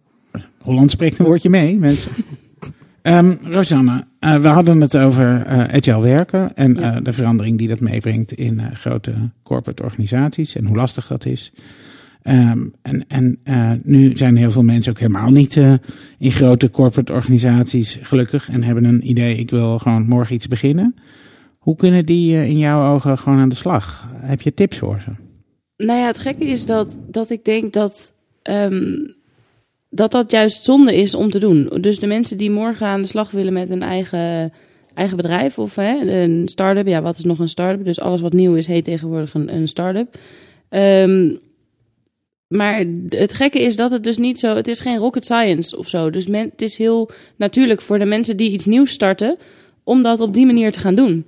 Holland 0.61 0.91
spreekt 0.91 1.19
een 1.19 1.25
woordje 1.25 1.49
mee, 1.49 1.77
mensen. 1.77 2.11
Ehm 3.07 3.35
Rosanne, 3.41 4.03
eh, 4.19 4.39
we 4.39 4.47
hadden 4.47 4.81
het 4.81 4.97
over 4.97 5.45
eh, 5.45 5.59
agile 5.59 6.01
werken 6.01 6.55
en 6.55 6.73
Ja. 6.73 6.95
eh, 6.95 7.03
de 7.03 7.13
verandering 7.13 7.57
die 7.57 7.67
dat 7.67 7.79
meebrengt 7.79 8.31
in 8.31 8.75
grote 8.75 9.13
corporate 9.43 9.83
organisaties 9.83 10.55
en 10.55 10.65
hoe 10.65 10.75
lastig 10.75 11.07
dat 11.07 11.25
is. 11.25 11.51
Ehm, 12.21 12.59
en 12.81 13.05
en 13.07 13.39
nu 13.83 14.17
zijn 14.17 14.35
heel 14.37 14.51
veel 14.51 14.63
mensen 14.63 14.91
ook 14.91 14.99
helemaal 14.99 15.29
niet 15.29 15.55
in 16.17 16.31
grote 16.31 16.69
corporate 16.69 17.13
organisaties 17.13 17.97
gelukkig 18.01 18.49
en 18.49 18.63
hebben 18.63 18.83
een 18.83 19.09
idee, 19.09 19.37
ik 19.37 19.49
wil 19.49 19.79
gewoon 19.79 20.07
morgen 20.07 20.35
iets 20.35 20.47
beginnen. 20.47 20.95
Hoe 21.57 21.75
kunnen 21.75 22.05
die 22.05 22.33
in 22.47 22.57
jouw 22.57 22.93
ogen 22.93 23.17
gewoon 23.17 23.39
aan 23.39 23.49
de 23.49 23.55
slag? 23.55 24.09
Heb 24.15 24.41
je 24.41 24.53
tips 24.53 24.77
voor 24.77 24.99
ze? 24.99 25.09
Nou 25.85 25.99
ja, 25.99 26.05
het 26.05 26.17
gekke 26.17 26.45
is 26.45 26.65
dat, 26.65 26.99
dat 27.11 27.29
ik 27.29 27.45
denk 27.45 27.73
dat, 27.73 28.13
ehm, 28.41 28.93
dat 29.89 30.11
dat 30.11 30.31
juist 30.31 30.63
zonde 30.63 30.95
is 30.95 31.15
om 31.15 31.29
te 31.29 31.39
doen. 31.39 31.71
Dus 31.81 31.99
de 31.99 32.07
mensen 32.07 32.37
die 32.37 32.51
morgen 32.51 32.87
aan 32.87 33.01
de 33.01 33.07
slag 33.07 33.31
willen 33.31 33.53
met 33.53 33.69
een 33.69 33.81
eigen, 33.81 34.53
eigen 34.93 35.17
bedrijf 35.17 35.59
of 35.59 35.75
hè, 35.75 35.95
een 36.23 36.47
start-up. 36.47 36.87
Ja, 36.87 37.01
wat 37.01 37.17
is 37.17 37.23
nog 37.23 37.39
een 37.39 37.49
start-up? 37.49 37.85
Dus 37.85 37.99
alles 37.99 38.21
wat 38.21 38.33
nieuw 38.33 38.55
is, 38.55 38.67
heet 38.67 38.83
tegenwoordig 38.83 39.33
een, 39.33 39.55
een 39.55 39.67
start-up. 39.67 40.17
Ehm, 40.69 41.35
maar 42.47 42.83
het 43.09 43.33
gekke 43.33 43.61
is 43.61 43.75
dat 43.75 43.91
het 43.91 44.03
dus 44.03 44.17
niet 44.17 44.39
zo... 44.39 44.55
Het 44.55 44.67
is 44.67 44.79
geen 44.79 44.97
rocket 44.97 45.23
science 45.25 45.77
of 45.77 45.89
zo. 45.89 46.09
Dus 46.09 46.25
het 46.25 46.61
is 46.61 46.77
heel 46.77 47.11
natuurlijk 47.35 47.81
voor 47.81 47.99
de 47.99 48.05
mensen 48.05 48.37
die 48.37 48.51
iets 48.51 48.65
nieuws 48.65 48.91
starten... 48.91 49.37
om 49.83 50.03
dat 50.03 50.19
op 50.19 50.33
die 50.33 50.45
manier 50.45 50.71
te 50.71 50.79
gaan 50.79 50.95
doen. 50.95 51.25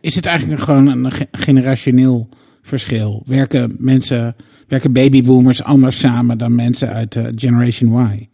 Is 0.00 0.14
het 0.14 0.26
eigenlijk 0.26 0.60
gewoon 0.60 0.86
een 0.86 1.12
ge- 1.12 1.28
generationeel 1.32 2.28
verschil? 2.62 3.22
Werken 3.26 3.76
mensen, 3.78 4.36
werken 4.72 4.92
babyboomers 4.92 5.62
anders 5.62 5.98
samen 5.98 6.38
dan 6.38 6.54
mensen 6.54 6.88
uit 6.88 7.16
eh, 7.16 7.26
Generation 7.34 8.06
Y? 8.12 8.28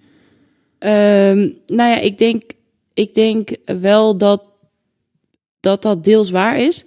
Ehm, 0.79 1.49
nou 1.67 1.91
ja, 1.91 1.99
ik 1.99 2.19
denk, 2.19 2.43
ik 2.95 3.15
denk 3.15 3.57
wel 3.81 4.17
dat, 4.17 4.43
dat 5.61 5.83
dat 5.83 6.05
deels 6.05 6.31
waar 6.31 6.59
is. 6.59 6.87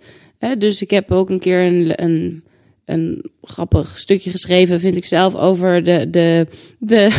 Dus 0.58 0.82
ik 0.82 0.90
heb 0.90 1.12
ook 1.12 1.30
een 1.30 1.40
keer 1.40 1.66
een, 1.66 2.04
een, 2.04 2.44
een 2.92 3.26
grappig 3.44 4.00
stukje 4.00 4.32
geschreven, 4.32 4.80
vind 4.80 4.96
ik 4.96 5.06
zelf, 5.06 5.36
over 5.36 5.84
de. 5.84 6.10
de, 6.10 6.48
de 6.78 7.10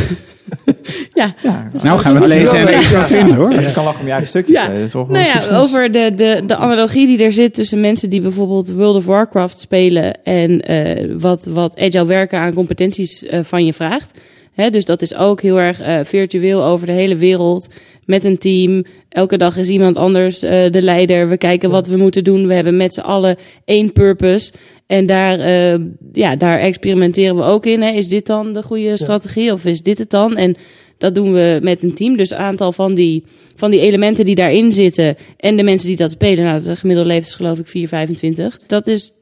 ja, 1.14 1.34
Ja, 1.42 1.70
Nou 1.82 1.98
gaan 1.98 2.12
we 2.12 2.18
het 2.18 2.28
lezen 2.28 2.68
en 2.68 2.80
iets 2.80 2.90
vinden 2.90 3.34
hoor. 3.34 3.56
Als 3.56 3.66
je 3.66 3.72
kan 3.72 3.84
lachen 3.84 4.00
om 4.00 4.06
je 4.06 4.12
eigen 4.12 4.28
stukjes. 4.28 4.60
Ja. 4.60 4.88
toch 4.90 5.08
nou 5.08 5.24
ja, 5.24 5.58
over 5.58 5.92
de, 5.92 6.14
de, 6.14 6.42
de 6.46 6.56
analogie 6.56 7.06
die 7.06 7.24
er 7.24 7.32
zit 7.32 7.54
tussen 7.54 7.80
mensen 7.80 8.10
die 8.10 8.20
bijvoorbeeld 8.20 8.72
World 8.72 8.96
of 8.96 9.04
Warcraft 9.04 9.60
spelen 9.60 10.24
en 10.24 10.60
eh, 10.60 11.10
wat, 11.18 11.44
wat 11.44 11.76
agile 11.76 12.06
werken 12.06 12.38
aan 12.38 12.54
competenties 12.54 13.24
eh, 13.24 13.40
van 13.42 13.64
je 13.64 13.72
vraagt. 13.72 14.10
Hè, 14.52 14.70
dus 14.70 14.84
dat 14.84 15.02
is 15.02 15.14
ook 15.14 15.42
heel 15.42 15.60
erg 15.60 15.80
eh, 15.80 15.98
virtueel 16.04 16.64
over 16.64 16.86
de 16.86 16.92
hele 16.92 17.16
wereld 17.16 17.68
met 18.04 18.24
een 18.24 18.38
team. 18.38 18.84
Elke 19.08 19.36
dag 19.36 19.56
is 19.56 19.68
iemand 19.68 19.96
anders 19.96 20.42
eh, 20.42 20.70
de 20.70 20.82
leider. 20.82 21.28
We 21.28 21.36
kijken 21.36 21.70
wat 21.70 21.86
we 21.86 21.96
moeten 21.96 22.24
doen. 22.24 22.46
We 22.46 22.54
hebben 22.54 22.76
met 22.76 22.94
z'n 22.94 23.00
allen 23.00 23.36
één 23.64 23.92
purpose. 23.92 24.52
En 24.86 25.06
daar, 25.06 25.38
eh, 25.38 25.78
ja, 26.12 26.36
daar 26.36 26.58
experimenteren 26.58 27.36
we 27.36 27.42
ook 27.42 27.66
in. 27.66 27.82
Hè. 27.82 27.90
Is 27.90 28.08
dit 28.08 28.26
dan 28.26 28.52
de 28.52 28.62
goede 28.62 28.96
strategie 28.96 29.52
of 29.52 29.64
is 29.64 29.82
dit 29.82 29.98
het 29.98 30.10
dan? 30.10 30.36
En 30.36 30.56
dat 30.98 31.14
doen 31.14 31.32
we 31.32 31.58
met 31.62 31.82
een 31.82 31.94
team. 31.94 32.16
Dus 32.16 32.30
een 32.30 32.36
aantal 32.36 32.72
van 32.72 32.94
die, 32.94 33.24
van 33.56 33.70
die 33.70 33.80
elementen 33.80 34.24
die 34.24 34.34
daarin 34.34 34.72
zitten. 34.72 35.16
En 35.36 35.56
de 35.56 35.62
mensen 35.62 35.88
die 35.88 35.96
dat 35.96 36.10
spelen. 36.10 36.44
Nou, 36.44 36.62
de 36.62 36.76
gemiddelde 36.76 37.10
leeftijd 37.10 37.32
is 37.32 37.36
geloof 37.36 37.58
ik 37.58 37.68
4, 37.68 37.88
25. 37.88 38.58
Dat 38.66 38.86
is 38.86 39.12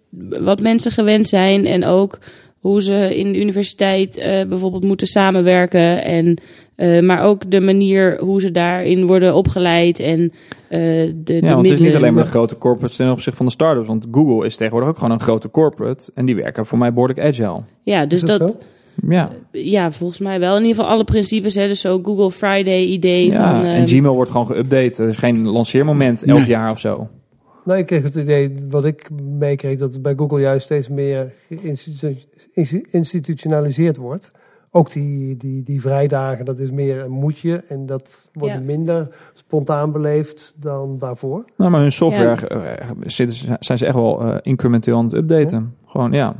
wat 0.41 0.61
mensen 0.61 0.93
gewend 0.93 1.29
zijn. 1.29 1.67
En 1.67 1.85
ook 1.85 2.19
hoe 2.59 2.83
ze 2.83 3.17
in 3.17 3.33
de 3.33 3.39
universiteit 3.39 4.17
eh, 4.17 4.45
bijvoorbeeld 4.47 4.85
moeten 4.85 5.07
samenwerken. 5.07 6.05
En, 6.05 6.39
eh, 6.81 7.03
maar 7.03 7.23
ook 7.23 7.51
de 7.51 7.61
manier 7.61 8.19
hoe 8.21 8.41
ze 8.41 8.51
daarin 8.51 9.07
worden 9.07 9.35
opgeleid. 9.35 9.99
En 9.99 10.21
eh, 10.69 10.79
de, 10.79 11.21
de 11.25 11.35
Ja, 11.35 11.55
want 11.55 11.69
het 11.69 11.81
is 11.81 11.87
niet 11.87 11.97
alleen 11.97 12.15
maar 12.15 12.25
de 12.25 12.31
grote 12.31 12.59
corporates 12.59 12.97
ten 12.97 13.11
opzichte 13.11 13.37
van 13.37 13.47
de 13.47 13.53
startups. 13.53 13.87
Want 13.89 14.07
Google 14.11 14.47
is 14.47 14.57
tegenwoordig 14.57 14.89
ook 14.91 14.99
gewoon 14.99 15.13
een 15.13 15.21
grote 15.21 15.51
corporate. 15.51 16.11
En 16.15 16.27
die 16.27 16.35
werken 16.37 16.67
voor 16.67 16.79
mij 16.79 16.93
behoorlijk 16.93 17.21
agile. 17.21 17.59
Ja, 17.83 18.07
dus 18.07 18.23
Is 18.23 18.39
dat? 18.39 18.59
Ja, 19.09 19.31
ja, 19.53 19.91
volgens 19.93 20.19
mij 20.19 20.41
wel. 20.41 20.57
In 20.57 20.63
ieder 20.63 20.77
geval 20.77 20.91
alle 20.91 21.05
principes. 21.05 21.55
Hè, 21.55 21.67
dus 21.67 21.81
zo 21.81 22.01
Google 22.03 22.31
Friday 22.31 22.85
idee 22.85 23.27
ja. 23.27 23.57
van... 23.61 23.65
en 23.65 23.89
Gmail 23.89 24.15
wordt 24.15 24.31
gewoon 24.31 24.47
geüpdate. 24.53 24.97
Er 25.01 25.09
is 25.09 25.17
geen 25.17 25.47
lanceermoment 25.47 26.23
elk 26.25 26.39
Nee. 26.39 26.49
jaar 26.49 26.71
of 26.71 26.79
zo. 26.79 27.09
Nou, 27.65 27.79
ik 27.79 27.87
kreeg 27.87 28.03
het 28.03 28.15
idee, 28.15 28.53
wat 28.71 28.85
ik 28.85 29.09
meekreeg, 29.39 29.79
dat 29.79 29.93
het 29.93 30.03
bij 30.03 30.15
Google 30.17 30.41
juist 30.41 30.65
steeds 30.65 30.89
meer 30.89 31.33
geïnstitu- 31.49 32.17
insti- 32.55 32.85
institutionaliseerd 32.91 33.97
wordt. 33.97 34.33
Ook 34.73 34.93
die, 34.93 35.37
die, 35.37 35.63
die 35.63 35.81
vrijdagen, 35.81 36.45
dat 36.45 36.59
is 36.59 36.71
meer 36.71 37.01
een 37.01 37.11
moetje 37.11 37.63
en 37.69 37.87
dat 37.87 38.29
wordt 38.33 38.55
Ja. 38.55 38.61
minder 38.61 39.09
spontaan 39.35 39.93
beleefd 39.93 40.55
dan 40.57 40.99
daarvoor. 40.99 41.45
Nou, 41.57 41.71
maar 41.71 41.81
hun 41.81 41.93
software 41.93 42.47
eh, 42.47 42.91
zitten, 43.07 43.37
zijn 43.61 43.79
ze 43.79 43.87
echt 43.87 43.95
wel 43.95 44.21
eh, 44.23 44.37
incrementeel 44.43 44.97
aan 44.97 45.05
het 45.05 45.15
updaten. 45.15 45.75
Gewoon, 45.87 46.13
ja. 46.13 46.37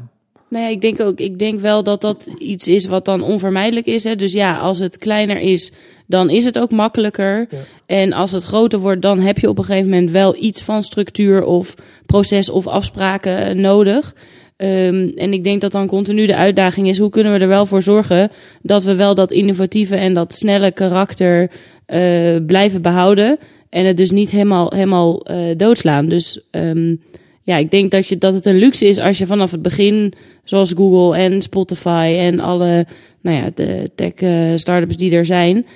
Nou 0.49 0.65
ja, 0.65 0.71
ik 0.71 0.81
denk 0.81 1.01
ook, 1.01 1.19
ik 1.19 1.39
denk 1.39 1.61
wel 1.61 1.83
dat 1.83 2.01
dat 2.01 2.27
iets 2.39 2.69
is 2.69 2.87
wat 2.87 3.05
dan 3.05 3.23
onvermijdelijk 3.23 3.87
is. 3.87 4.05
Hè? 4.05 4.17
Dus 4.17 4.33
ja, 4.33 4.59
als 4.59 4.79
het 4.79 4.97
kleiner 4.97 5.39
is, 5.39 5.73
dan 6.07 6.31
is 6.31 6.45
het 6.45 6.59
ook 6.59 6.71
makkelijker. 6.71 7.47
Ja. 7.51 7.59
En 7.87 8.13
als 8.13 8.33
het 8.33 8.45
groter 8.45 8.79
wordt, 8.79 9.03
dan 9.03 9.19
heb 9.19 9.39
je 9.39 9.49
op 9.49 9.59
een 9.59 9.65
gegeven 9.65 9.89
moment 9.91 10.11
wel 10.11 10.37
iets 10.37 10.63
van 10.63 10.83
structuur 10.83 11.45
of 11.45 11.75
proces 12.07 12.51
of 12.51 12.67
afspraken 12.67 13.47
eh, 13.47 13.55
nodig. 13.55 14.15
Ehm, 14.61 15.09
en 15.17 15.33
ik 15.33 15.45
denk 15.45 15.61
dat 15.61 15.73
dan 15.73 15.87
continu 15.87 16.27
de 16.27 16.37
uitdaging 16.37 16.89
is: 16.89 16.99
hoe 16.99 17.11
kunnen 17.11 17.33
we 17.33 17.39
er 17.39 17.49
wel 17.49 17.67
voor 17.67 17.83
zorgen 17.83 18.31
dat 18.63 18.85
we 18.85 18.95
wel 18.95 19.15
dat 19.15 19.31
innovatieve 19.31 19.97
en 19.97 20.15
dat 20.15 20.35
snelle 20.35 20.73
karakter 20.73 21.51
eh, 21.87 22.37
blijven 22.47 22.83
behouden. 22.83 23.39
En 23.71 23.85
het 23.85 23.97
dus 23.97 24.11
niet 24.11 24.31
helemaal, 24.31 24.73
helemaal 24.75 25.23
eh, 25.23 25.37
doodslaan. 25.57 26.07
Dus 26.07 26.41
ehm, 26.51 26.95
ja, 27.43 27.57
ik 27.57 27.71
denk 27.71 27.91
dat, 27.91 28.09
je, 28.09 28.19
dat 28.19 28.35
het 28.35 28.47
een 28.47 28.57
luxe 28.57 28.87
is 28.87 28.99
als 28.99 29.19
je 29.19 29.27
vanaf 29.27 29.51
het 29.51 29.63
begin, 29.63 30.13
zoals 30.45 30.73
Google 30.73 31.19
en 31.19 31.43
Spotify 31.43 32.15
en 32.19 32.41
alle 32.41 32.87
nou 33.21 33.37
ja, 33.37 33.51
de 33.55 33.91
tech 33.95 34.13
eh, 34.15 34.57
startups 34.57 34.97
die 34.97 35.13
er 35.13 35.27
zijn, 35.27 35.67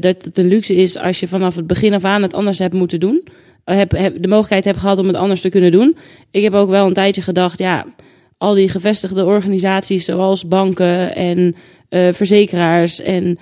dat 0.00 0.24
het 0.24 0.38
een 0.38 0.48
luxe 0.48 0.74
is 0.74 0.98
als 0.98 1.20
je 1.20 1.28
vanaf 1.28 1.56
het 1.56 1.66
begin 1.66 1.94
af 1.94 2.04
aan 2.04 2.22
het 2.22 2.34
anders 2.34 2.58
hebt 2.58 2.74
moeten 2.74 3.00
doen. 3.00 3.28
Heb, 3.64 3.90
de 3.90 4.28
mogelijkheid 4.28 4.64
hebt 4.64 4.78
gehad 4.78 4.98
om 4.98 5.06
het 5.06 5.16
anders 5.16 5.40
te 5.40 5.48
kunnen 5.48 5.70
doen. 5.70 5.96
Ik 6.30 6.42
heb 6.42 6.52
ook 6.52 6.70
wel 6.70 6.86
een 6.86 6.92
tijdje 6.92 7.22
gedacht, 7.22 7.58
ja, 7.58 7.86
al 8.38 8.54
die 8.54 8.68
gevestigde 8.68 9.24
organisaties 9.24 10.04
zoals 10.04 10.48
banken 10.48 11.14
en 11.14 11.56
eh, 11.88 12.12
verzekeraars 12.12 13.00
en 13.00 13.38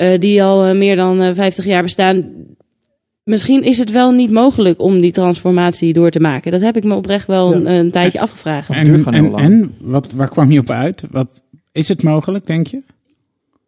eh, 0.00 0.18
die 0.18 0.42
al 0.42 0.64
eh, 0.64 0.76
meer 0.76 0.96
dan 0.96 1.20
eh, 1.20 1.34
50 1.34 1.64
jaar 1.64 1.82
bestaan. 1.82 2.24
Misschien 3.24 3.62
is 3.62 3.78
het 3.78 3.90
wel 3.90 4.10
niet 4.10 4.30
mogelijk 4.30 4.80
om 4.80 5.00
die 5.00 5.12
transformatie 5.12 5.92
door 5.92 6.10
te 6.10 6.20
maken. 6.20 6.52
Dat 6.52 6.60
heb 6.60 6.76
ik 6.76 6.84
me 6.84 6.94
oprecht 6.94 7.26
wel 7.26 7.54
een, 7.54 7.66
een 7.66 7.90
tijdje 7.90 8.20
afgevraagd. 8.20 8.68
het 8.68 8.86
duurt 8.86 8.98
gewoon 8.98 9.14
en, 9.14 9.24
heel 9.24 9.32
lang. 9.32 9.44
en 9.44 9.74
wat, 9.80 10.12
waar 10.12 10.28
kwam 10.28 10.50
je 10.50 10.58
op 10.58 10.70
uit? 10.70 11.02
Wat, 11.10 11.42
is 11.72 11.88
het 11.88 12.02
mogelijk, 12.02 12.46
denk 12.46 12.66
je? 12.66 12.82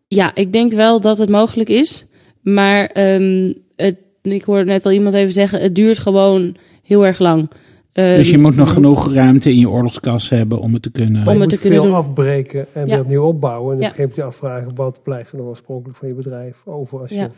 Ja, 0.09 0.35
ik 0.35 0.52
denk 0.52 0.73
wel 0.73 1.01
dat 1.01 1.19
het 1.19 1.28
mogelijk 1.28 1.69
is. 1.69 2.06
Maar 2.40 2.86
ehm, 2.86 3.52
het, 3.77 3.97
ik 4.23 4.43
hoorde 4.43 4.64
net 4.64 4.85
al 4.85 4.93
iemand 4.93 5.14
even 5.14 5.32
zeggen, 5.32 5.60
het 5.60 5.74
duurt 5.74 5.98
gewoon 5.98 6.56
heel 6.82 7.06
erg 7.06 7.19
lang. 7.19 7.51
Ehm, 7.93 8.16
dus 8.16 8.31
je 8.31 8.39
moet 8.39 8.56
nog 8.56 8.73
genoeg 8.73 9.12
ruimte 9.14 9.51
in 9.51 9.59
je 9.59 9.70
oorlogskas 9.70 10.28
hebben 10.28 10.59
om 10.59 10.73
het 10.73 10.82
te 10.82 10.90
kunnen. 10.90 11.28
Om 11.28 11.40
het 11.40 11.48
te 11.51 11.59
kunnen 11.59 11.81
veel 11.81 11.89
doen. 11.90 11.98
afbreken 11.98 12.66
en 12.73 12.86
Ja. 12.86 12.93
weer 12.94 13.01
opnieuw 13.01 13.23
opbouwen. 13.23 13.74
En 13.74 13.81
Ja. 13.82 13.89
dan 13.89 13.97
heb 14.01 14.14
je 14.16 14.23
afvragen, 14.23 14.74
wat 14.74 15.01
blijft 15.02 15.32
er 15.32 15.39
nog 15.39 15.47
oorspronkelijk 15.47 15.98
van 15.98 16.09
je 16.09 16.14
bedrijf 16.14 16.56
over 16.66 17.01
als 17.01 17.09
je 17.09 17.14
Ja. 17.16 17.31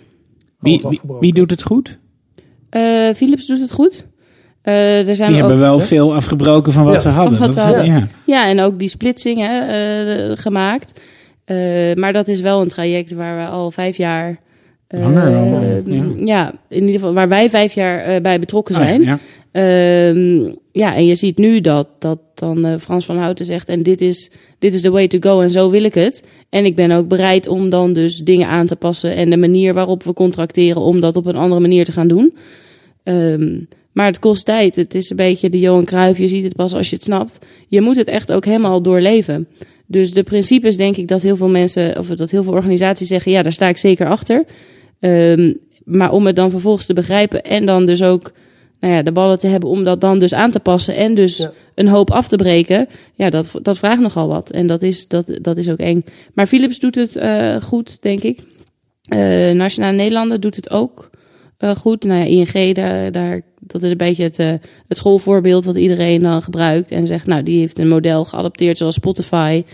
Wie, 0.58 0.80
wie, 0.88 1.00
wie 1.20 1.32
doet 1.34 1.50
het 1.50 1.62
goed? 1.62 1.98
eh, 2.70 3.14
Philips 3.14 3.46
doet 3.46 3.60
het 3.60 3.72
goed. 3.72 4.06
Eh, 4.62 5.08
er 5.08 5.16
zijn 5.16 5.32
Die 5.32 5.42
ook, 5.42 5.48
hebben 5.48 5.66
wel 5.66 5.78
veel 5.80 6.14
afgebroken 6.14 6.72
van 6.72 6.84
wat 6.84 6.94
Ja, 6.94 7.00
ze 7.00 7.08
hadden. 7.08 7.36
van 7.38 7.46
wat 7.46 7.56
Dat- 7.56 7.64
ze 7.64 7.70
hadden. 7.70 7.94
Ja. 7.94 8.08
Ja, 8.26 8.48
en 8.48 8.60
ook 8.60 8.78
die 8.78 8.88
splitsing 8.88 9.38
hè, 9.40 9.58
eh, 10.30 10.36
gemaakt. 10.36 11.00
Eh, 11.44 11.94
maar 11.94 12.12
dat 12.12 12.28
is 12.28 12.40
wel 12.40 12.60
een 12.60 12.68
traject 12.68 13.12
waar 13.12 13.36
we 13.38 13.46
al 13.46 13.70
vijf 13.70 13.96
jaar. 13.96 14.38
eh, 14.86 15.00
Langer 15.00 15.26
eh, 15.26 15.86
ja. 15.86 16.04
ja. 16.24 16.52
in 16.68 16.80
ieder 16.80 16.94
geval 16.94 17.14
waar 17.14 17.28
wij 17.28 17.50
vijf 17.50 17.72
jaar 17.74 17.98
eh, 18.00 18.20
bij 18.20 18.38
betrokken 18.40 18.74
Oh, 18.76 19.04
ja, 19.04 19.18
zijn. 19.54 20.58
ja. 20.72 20.94
En 20.94 21.06
je 21.06 21.14
ziet 21.14 21.38
nu 21.38 21.60
dat, 21.60 21.88
dat 21.98 22.18
dan 22.34 22.64
eh, 22.64 22.78
Frans 22.78 23.04
van 23.04 23.16
Houten 23.16 23.46
zegt... 23.46 23.68
en 23.68 23.82
dit 23.82 24.00
is, 24.00 24.30
dit 24.58 24.74
is 24.74 24.80
the 24.80 24.90
way 24.90 25.08
to 25.08 25.18
go 25.20 25.40
en 25.40 25.50
zo 25.50 25.70
wil 25.70 25.84
ik 25.84 25.94
het. 25.94 26.22
En 26.48 26.64
ik 26.64 26.76
ben 26.76 26.90
ook 26.90 27.08
bereid 27.08 27.46
om 27.46 27.70
dan 27.70 27.92
dus 27.92 28.16
dingen 28.16 28.48
aan 28.48 28.66
te 28.66 28.76
passen... 28.76 29.14
en 29.14 29.30
de 29.30 29.36
manier 29.36 29.74
waarop 29.74 30.02
we 30.02 30.12
contracteren... 30.12 30.82
om 30.82 31.00
dat 31.00 31.16
op 31.16 31.26
een 31.26 31.36
andere 31.36 31.60
manier 31.60 31.84
te 31.84 31.92
gaan 31.92 32.08
doen. 32.08 32.36
Ehm, 33.02 33.60
maar 33.92 34.06
het 34.06 34.18
kost 34.18 34.44
tijd. 34.44 34.76
Het 34.76 34.94
is 34.94 35.10
een 35.10 35.16
beetje 35.16 35.50
de 35.50 35.58
Johan 35.58 35.84
Cruijff. 35.84 36.18
Je 36.18 36.28
ziet 36.28 36.44
het 36.44 36.56
pas 36.56 36.74
als 36.74 36.90
je 36.90 36.94
het 36.94 37.04
snapt. 37.04 37.38
Je 37.68 37.80
moet 37.80 37.96
het 37.96 38.08
echt 38.08 38.32
ook 38.32 38.44
helemaal 38.44 38.82
doorleven. 38.82 39.48
Dus 39.86 40.12
de 40.12 40.22
principes 40.22 40.76
denk 40.76 40.96
ik 40.96 41.08
dat 41.08 41.22
heel 41.22 41.36
veel 41.36 41.48
mensen... 41.48 41.98
of 41.98 42.06
dat 42.06 42.30
heel 42.30 42.42
veel 42.42 42.52
organisaties 42.52 43.08
zeggen... 43.08 43.32
ja, 43.32 43.42
daar 43.42 43.52
sta 43.52 43.68
ik 43.68 43.76
zeker 43.76 44.08
achter. 44.08 44.44
Ehm, 45.00 45.52
maar 45.84 46.12
om 46.12 46.26
het 46.26 46.36
dan 46.36 46.50
vervolgens 46.50 46.86
te 46.86 46.94
begrijpen... 46.94 47.42
en 47.42 47.66
dan 47.66 47.86
dus 47.86 48.02
ook 48.02 48.32
nou 48.80 48.94
ja, 48.94 49.02
de 49.02 49.12
ballen 49.12 49.38
te 49.38 49.46
hebben 49.46 49.68
om 49.68 49.84
dat 49.84 50.00
dan 50.00 50.18
dus 50.18 50.34
aan 50.34 50.50
te 50.50 50.60
passen 50.60 50.96
en 50.96 51.14
dus 51.14 51.36
Ja. 51.36 51.52
een 51.74 51.88
hoop 51.88 52.10
af 52.10 52.28
te 52.28 52.36
breken, 52.36 52.86
ja, 53.14 53.30
dat, 53.30 53.52
dat 53.62 53.78
vraagt 53.78 54.00
nogal 54.00 54.28
wat. 54.28 54.50
En 54.50 54.66
dat 54.66 54.82
is, 54.82 55.08
dat, 55.08 55.26
dat 55.40 55.56
is 55.56 55.68
ook 55.68 55.78
eng. 55.78 56.04
Maar 56.34 56.46
Philips 56.46 56.78
doet 56.78 56.94
het 56.94 57.16
eh, 57.16 57.56
goed, 57.56 57.98
denk 58.02 58.22
ik. 58.22 58.40
Eh 59.08 59.50
Nationale 59.50 59.96
Nederlanden 59.96 60.40
doet 60.40 60.56
het 60.56 60.70
ook 60.70 61.10
eh, 61.58 61.76
goed. 61.76 62.04
Nou 62.04 62.20
ja, 62.20 62.24
ING, 62.26 62.74
daar, 62.74 63.12
daar, 63.12 63.40
dat 63.60 63.82
is 63.82 63.90
een 63.90 63.96
beetje 63.96 64.22
het, 64.22 64.38
eh, 64.38 64.52
het 64.88 64.96
schoolvoorbeeld 64.98 65.64
wat 65.64 65.76
iedereen 65.76 66.20
dan 66.22 66.42
gebruikt. 66.42 66.90
En 66.90 67.06
zegt, 67.06 67.26
nou, 67.26 67.42
die 67.42 67.58
heeft 67.58 67.78
een 67.78 67.88
model 67.88 68.24
geadopteerd 68.24 68.78
zoals 68.78 68.94
Spotify. 68.94 69.64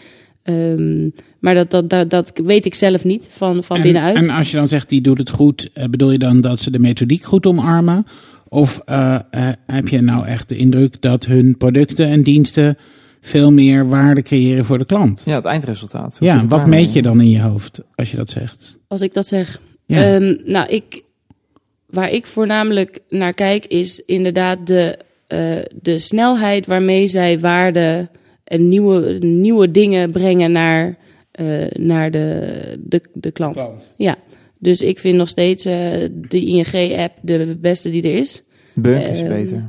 Ehm, 0.42 1.08
maar 1.40 1.54
dat, 1.54 1.70
dat, 1.70 1.90
dat, 1.90 2.10
dat 2.10 2.32
weet 2.44 2.66
ik 2.66 2.74
zelf 2.74 3.04
niet 3.04 3.28
van, 3.30 3.64
van 3.64 3.76
En, 3.76 3.82
binnenuit. 3.82 4.16
en 4.16 4.30
als 4.30 4.50
je 4.50 4.56
dan 4.56 4.68
zegt, 4.68 4.88
die 4.88 5.00
doet 5.00 5.18
het 5.18 5.30
goed, 5.30 5.70
bedoel 5.90 6.10
je 6.10 6.18
dan 6.18 6.40
dat 6.40 6.60
ze 6.60 6.70
de 6.70 6.78
methodiek 6.78 7.24
goed 7.24 7.46
omarmen? 7.46 8.06
Of 8.52 8.80
eh, 8.84 9.14
eh, 9.30 9.48
heb 9.66 9.88
je 9.88 10.00
nou 10.00 10.26
echt 10.26 10.48
de 10.48 10.56
indruk 10.56 11.00
dat 11.00 11.24
hun 11.24 11.56
producten 11.56 12.06
en 12.06 12.22
diensten 12.22 12.78
veel 13.20 13.52
meer 13.52 13.88
waarde 13.88 14.22
creëren 14.22 14.64
voor 14.64 14.78
de 14.78 14.84
klant? 14.84 15.22
Ja, 15.24 15.34
het 15.34 15.44
eindresultaat. 15.44 16.18
Hoe 16.18 16.28
Ja, 16.28 16.46
wat 16.46 16.66
meet 16.66 16.92
je 16.92 17.02
dan 17.02 17.20
in 17.20 17.30
je 17.30 17.40
hoofd 17.40 17.82
als 17.94 18.10
je 18.10 18.16
dat 18.16 18.28
zegt? 18.28 18.78
als 18.90 19.00
ik 19.00 19.14
dat 19.14 19.26
zeg. 19.26 19.60
Ja. 19.86 20.14
Ehm, 20.14 20.36
nou, 20.44 20.68
ik, 20.68 21.02
waar 21.86 22.10
ik 22.10 22.26
voornamelijk 22.26 23.00
naar 23.08 23.34
kijk 23.34 23.66
is 23.66 24.02
inderdaad 24.06 24.66
de, 24.66 24.98
eh, 25.26 25.58
de 25.82 25.98
snelheid 25.98 26.66
waarmee 26.66 27.08
zij 27.08 27.40
waarde 27.40 28.08
en 28.44 28.68
nieuwe, 28.68 29.18
nieuwe 29.20 29.70
dingen 29.70 30.10
brengen 30.10 30.52
naar, 30.52 30.96
eh, 31.30 31.70
naar 31.70 32.10
de, 32.10 32.78
de, 32.84 33.02
de 33.12 33.30
klant. 33.30 33.66
Ja, 33.96 34.16
dus 34.60 34.80
ik 34.82 34.98
vind 34.98 35.16
nog 35.16 35.28
steeds 35.28 35.64
eh, 35.64 35.72
de 36.28 36.44
ING-app 36.44 37.12
de 37.22 37.56
beste 37.60 37.90
die 37.90 38.02
er 38.02 38.14
is. 38.14 38.42
Bunk 38.74 39.06
is 39.06 39.20
Ehm, 39.20 39.28
beter. 39.28 39.68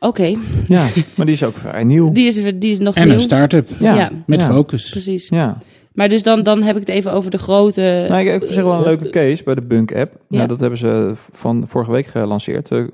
Oké, 0.00 0.34
Ja, 0.68 0.88
maar 1.16 1.26
die 1.26 1.34
is 1.34 1.42
ook 1.42 1.56
vrij 1.56 1.84
nieuw. 1.84 2.12
die, 2.12 2.26
is, 2.26 2.34
die 2.34 2.70
is 2.70 2.78
nog 2.78 2.94
En 2.94 3.04
nieuw. 3.04 3.14
een 3.14 3.20
start-up 3.20 3.68
ja. 3.80 3.94
ja, 3.96 4.10
met 4.26 4.40
ja. 4.40 4.46
focus. 4.46 4.88
Precies. 4.88 5.28
Ja. 5.28 5.58
Maar 5.96 6.08
dus 6.08 6.22
dan, 6.22 6.42
dan 6.42 6.62
heb 6.62 6.74
ik 6.76 6.80
het 6.86 6.96
even 6.96 7.12
over 7.12 7.30
de 7.30 7.38
grote... 7.38 8.06
Nou, 8.08 8.28
ik 8.28 8.44
zeg 8.50 8.64
wel 8.64 8.72
een 8.74 8.82
leuke 8.82 9.10
case 9.10 9.42
bij 9.44 9.54
de 9.54 9.62
Bunk-app. 9.62 10.12
Ja. 10.28 10.36
Nou, 10.36 10.48
dat 10.48 10.60
hebben 10.60 10.78
ze 10.78 11.10
van 11.14 11.64
vorige 11.66 11.92
week 11.92 12.06
gelanceerd. 12.06 12.70
Eh, 12.70 12.84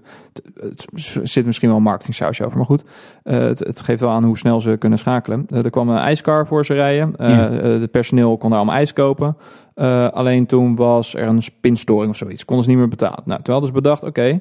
Het, 0.61 0.87
zit 1.23 1.47
misschien 1.47 1.69
wel 1.69 1.77
een 1.77 1.83
marketingsausje 1.83 2.45
over, 2.45 2.57
maar 2.57 2.67
goed. 2.67 2.85
Eh, 3.23 3.39
het, 3.39 3.59
het 3.59 3.81
geeft 3.81 4.01
wel 4.01 4.11
aan 4.11 4.25
hoe 4.25 4.39
snel 4.39 4.61
ze 4.61 4.77
kunnen 4.79 4.99
schakelen. 4.99 5.47
Eh, 5.49 5.65
er 5.65 5.71
kwam 5.71 5.89
een 5.89 5.99
ijskar 5.99 6.47
voor 6.47 6.67
ze 6.67 6.75
rijden. 6.75 7.17
Eh 7.17 7.29
Ja. 7.29 7.51
het 7.51 7.91
personeel 7.91 8.37
kon 8.37 8.49
daar 8.49 8.59
allemaal 8.59 8.77
ijs 8.77 8.93
kopen. 8.93 9.37
Eh, 9.75 10.09
alleen 10.09 10.47
toen 10.47 10.77
was 10.77 11.15
er 11.15 11.27
een 11.27 11.43
spinstoring 11.43 12.11
of 12.11 12.17
zoiets. 12.17 12.45
Konden 12.45 12.65
ze 12.65 12.71
niet 12.71 12.79
meer 12.81 12.89
betalen. 12.89 13.23
Nou, 13.25 13.43
toen 13.43 13.53
hadden 13.53 13.73
ze 13.75 13.81
bedacht, 13.83 14.03
oké... 14.03 14.41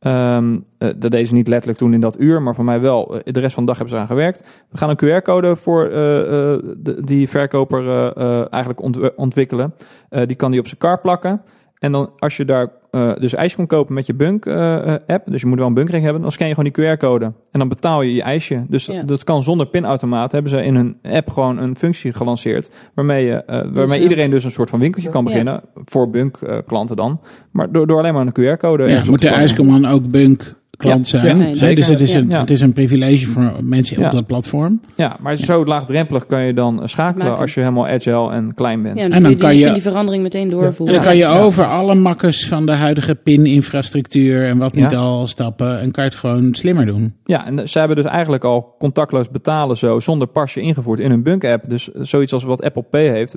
eh, 0.00 0.38
dat 0.78 1.10
deden 1.10 1.26
ze 1.26 1.34
niet 1.34 1.48
letterlijk 1.48 1.78
toen 1.78 1.94
in 1.94 2.00
dat 2.00 2.20
uur, 2.20 2.42
maar 2.42 2.54
voor 2.54 2.64
mij 2.64 2.80
wel. 2.80 3.18
Eh, 3.18 3.32
de 3.32 3.40
rest 3.40 3.54
van 3.54 3.62
de 3.62 3.68
dag 3.68 3.78
hebben 3.78 3.96
ze 3.96 4.02
eraan 4.02 4.16
gewerkt. 4.16 4.64
We 4.70 4.78
gaan 4.78 4.90
een 4.90 4.96
QR-code 4.96 5.56
voor 5.56 5.86
eh, 5.88 6.58
die 7.04 7.28
verkoper 7.28 8.12
eigenlijk 8.48 8.82
ontw- 8.82 9.08
ontwikkelen. 9.16 9.74
Die 10.26 10.36
kan 10.36 10.50
die 10.50 10.60
op 10.60 10.66
zijn 10.66 10.80
kar 10.80 11.00
plakken. 11.00 11.42
En 11.78 11.92
dan 11.92 12.12
als 12.18 12.36
je 12.36 12.44
daar 12.44 12.70
eh, 12.90 13.12
dus 13.18 13.34
ijs 13.34 13.54
kon 13.54 13.66
kopen 13.66 13.94
met 13.94 14.06
je 14.06 14.14
Bunk-app, 14.14 15.22
dus 15.30 15.40
je 15.40 15.46
moet 15.46 15.58
wel 15.58 15.66
een 15.66 15.74
bunkering 15.74 16.04
hebben, 16.04 16.22
dan 16.22 16.32
scan 16.32 16.48
je 16.48 16.54
gewoon 16.54 16.72
die 16.74 16.84
QR-code. 16.96 17.24
En 17.24 17.58
dan 17.58 17.68
betaal 17.68 18.02
je 18.02 18.14
je 18.14 18.22
ijsje. 18.22 18.64
Dus 18.68 18.86
Ja. 18.86 19.02
dat 19.02 19.24
kan 19.24 19.42
zonder 19.42 19.66
pinautomaat. 19.66 20.32
Hebben 20.32 20.50
ze 20.50 20.62
in 20.64 20.74
hun 20.74 20.96
app 21.02 21.30
gewoon 21.30 21.58
een 21.58 21.76
functie 21.76 22.12
gelanceerd. 22.12 22.70
Waarmee, 22.94 23.24
je, 23.24 23.34
eh, 23.44 23.62
waarmee 23.72 24.02
iedereen 24.02 24.30
dus 24.30 24.44
een 24.44 24.50
soort 24.50 24.70
van 24.70 24.78
winkeltje 24.78 25.10
kan 25.10 25.22
Ja. 25.24 25.28
beginnen. 25.28 25.60
Voor 25.74 26.10
Bunk-klanten 26.10 26.96
dan. 26.96 27.20
Maar 27.52 27.72
door, 27.72 27.86
door 27.86 27.98
alleen 27.98 28.14
maar 28.14 28.26
een 28.26 28.32
QR-code. 28.56 28.82
Ja, 28.88 28.96
moet 28.96 29.04
de 29.04 29.10
plakken. 29.10 29.32
ijskomman 29.32 29.86
ook 29.86 30.10
bunk 30.10 30.58
klant 30.80 31.08
Ja, 31.10 31.20
zijn? 31.20 31.36
ja, 31.38 31.44
Hè, 31.44 31.54
zeker. 31.54 31.74
dus 31.76 31.86
het 31.86 32.00
is, 32.00 32.14
een, 32.14 32.32
het 32.32 32.50
is 32.50 32.60
een 32.60 32.72
privilege 32.72 33.26
voor 33.26 33.52
mensen 33.62 34.00
Ja. 34.00 34.06
op 34.06 34.12
dat 34.12 34.26
platform. 34.26 34.80
Ja, 34.94 35.16
maar 35.20 35.36
zo 35.36 35.64
laagdrempelig 35.64 36.26
kan 36.26 36.42
je 36.42 36.54
dan 36.54 36.80
eh, 36.82 36.86
schakelen 36.86 37.26
Maken. 37.26 37.40
als 37.40 37.54
je 37.54 37.60
helemaal 37.60 37.86
agile 37.88 38.30
en 38.30 38.54
klein 38.54 38.82
bent. 38.82 38.96
Ja, 38.98 39.02
En 39.08 39.22
dan, 39.22 39.30
je, 39.30 39.36
kan 39.36 39.50
die, 39.50 39.58
je- 39.58 39.66
je 39.66 39.72
die 39.72 39.82
verandering 39.82 40.22
meteen 40.22 40.50
doorvoeren. 40.50 40.86
En 40.86 40.92
dan 40.94 41.02
kan 41.10 41.16
je 41.16 41.22
Ja. 41.22 41.40
over 41.40 41.64
alle 41.66 41.94
makkers 41.94 42.46
van 42.48 42.66
de 42.66 42.72
huidige 42.72 43.14
PIN-infrastructuur 43.14 44.46
en 44.48 44.58
wat 44.58 44.74
niet 44.74 44.90
Ja. 44.90 44.98
al 44.98 45.26
stappen 45.26 45.80
en 45.80 45.90
kan 45.90 46.04
je 46.04 46.10
het 46.10 46.18
gewoon 46.18 46.54
slimmer 46.54 46.86
doen. 46.86 47.14
Ja, 47.24 47.46
en 47.46 47.68
ze 47.68 47.78
hebben 47.78 47.96
dus 47.96 48.04
eigenlijk 48.06 48.44
al 48.44 48.74
contactloos 48.78 49.28
betalen 49.30 49.76
zo 49.76 50.00
zonder 50.00 50.28
pasje 50.28 50.60
ingevoerd 50.60 50.98
in 51.00 51.10
hun 51.10 51.22
Bunk-app. 51.22 51.64
Dus 51.68 51.88
zoiets 51.92 52.32
als 52.32 52.44
wat 52.44 52.62
Apple 52.62 52.82
Pay 52.82 53.08
heeft, 53.08 53.36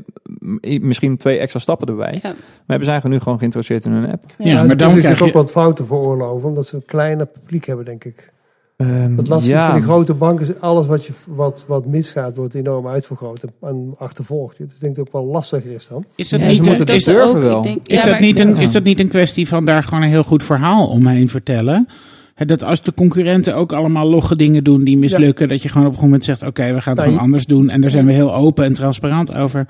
misschien 0.61 1.17
twee 1.17 1.37
extra 1.37 1.59
stappen 1.59 1.87
erbij. 1.87 2.13
Ja. 2.13 2.19
Maar 2.23 2.33
hebben 2.67 2.85
ze 2.85 2.91
eigenlijk 2.91 3.07
nu 3.07 3.19
gewoon 3.19 3.37
geïntroduceerd 3.37 3.85
in 3.85 3.91
hun 3.91 4.11
app. 4.11 4.23
Ja, 4.37 4.45
Ja, 4.45 4.53
maar 4.57 4.67
dan 4.67 4.77
dan 4.77 4.87
krijg 4.97 5.17
zich 5.17 5.21
ook 5.21 5.27
je... 5.27 5.33
wat 5.33 5.51
fouten 5.51 5.85
veroorloven, 5.85 6.49
omdat 6.49 6.67
ze 6.67 6.75
een 6.75 6.85
kleiner 6.85 7.27
publiek 7.33 7.65
hebben, 7.65 7.85
denk 7.85 8.03
ik. 8.03 8.31
Ehm, 8.77 9.17
Het 9.17 9.27
lastige 9.27 9.53
ja, 9.55 9.65
van 9.65 9.75
die 9.75 9.83
grote 9.83 10.13
banken 10.13 10.47
is 10.47 10.59
alles 10.59 10.85
wat, 10.87 11.05
je, 11.05 11.13
wat, 11.27 11.63
wat 11.67 11.85
misgaat, 11.85 12.35
wordt 12.35 12.53
enorm 12.53 12.87
uitvergroot 12.87 13.43
en, 13.61 13.93
achtervolgd. 13.97 14.57
Dus 14.57 14.67
ik 14.73 14.79
denk 14.79 14.95
dat 14.95 15.05
het 15.05 15.15
ook 15.15 15.21
wel 15.23 15.31
lastiger 15.31 15.71
is 15.71 15.87
dan. 15.87 16.05
Is 16.15 16.29
dat 16.29 16.39
Ja, 16.39 16.47
niet, 16.47 16.65
een, 16.67 16.75
dat 16.77 16.89
is, 16.89 17.03
ze 17.03 17.11
durven 17.11 17.29
ook, 17.35 17.41
wel. 17.41 17.57
ik 17.57 17.63
denk- 17.63 17.87
is 17.87 17.97
ja, 17.97 18.03
dat 18.03 18.11
maar- 18.11 18.21
niet 18.21 18.39
een, 18.39 18.55
is 18.57 18.71
dat 18.71 18.83
niet 18.83 18.99
een 18.99 19.07
kwestie 19.07 19.47
van 19.47 19.65
daar 19.65 19.83
gewoon 19.83 20.03
een 20.03 20.09
heel 20.09 20.23
goed 20.23 20.43
verhaal 20.43 20.87
omheen 20.87 21.29
vertellen? 21.29 21.87
Hè, 22.33 22.45
Dat 22.45 22.63
als 22.63 22.81
de 22.81 22.93
concurrenten 22.93 23.55
ook 23.55 23.73
allemaal 23.73 24.09
logge 24.09 24.35
dingen 24.35 24.63
doen 24.63 24.83
die 24.83 24.97
mislukken, 24.97 25.47
dat 25.47 25.61
je 25.61 25.69
gewoon 25.69 25.87
op 25.87 25.93
een 25.93 25.99
gegeven 25.99 26.19
moment 26.19 26.39
zegt: 26.39 26.43
Oké, 26.51 26.73
we 26.73 26.81
gaan 26.81 26.93
het 26.93 26.95
Nee. 27.01 27.05
gewoon 27.05 27.19
anders 27.19 27.45
doen. 27.45 27.69
En 27.69 27.81
daar 27.81 27.89
zijn 27.89 28.05
we 28.05 28.11
heel 28.11 28.35
open 28.35 28.65
en 28.65 28.73
transparant 28.73 29.33
over. 29.33 29.67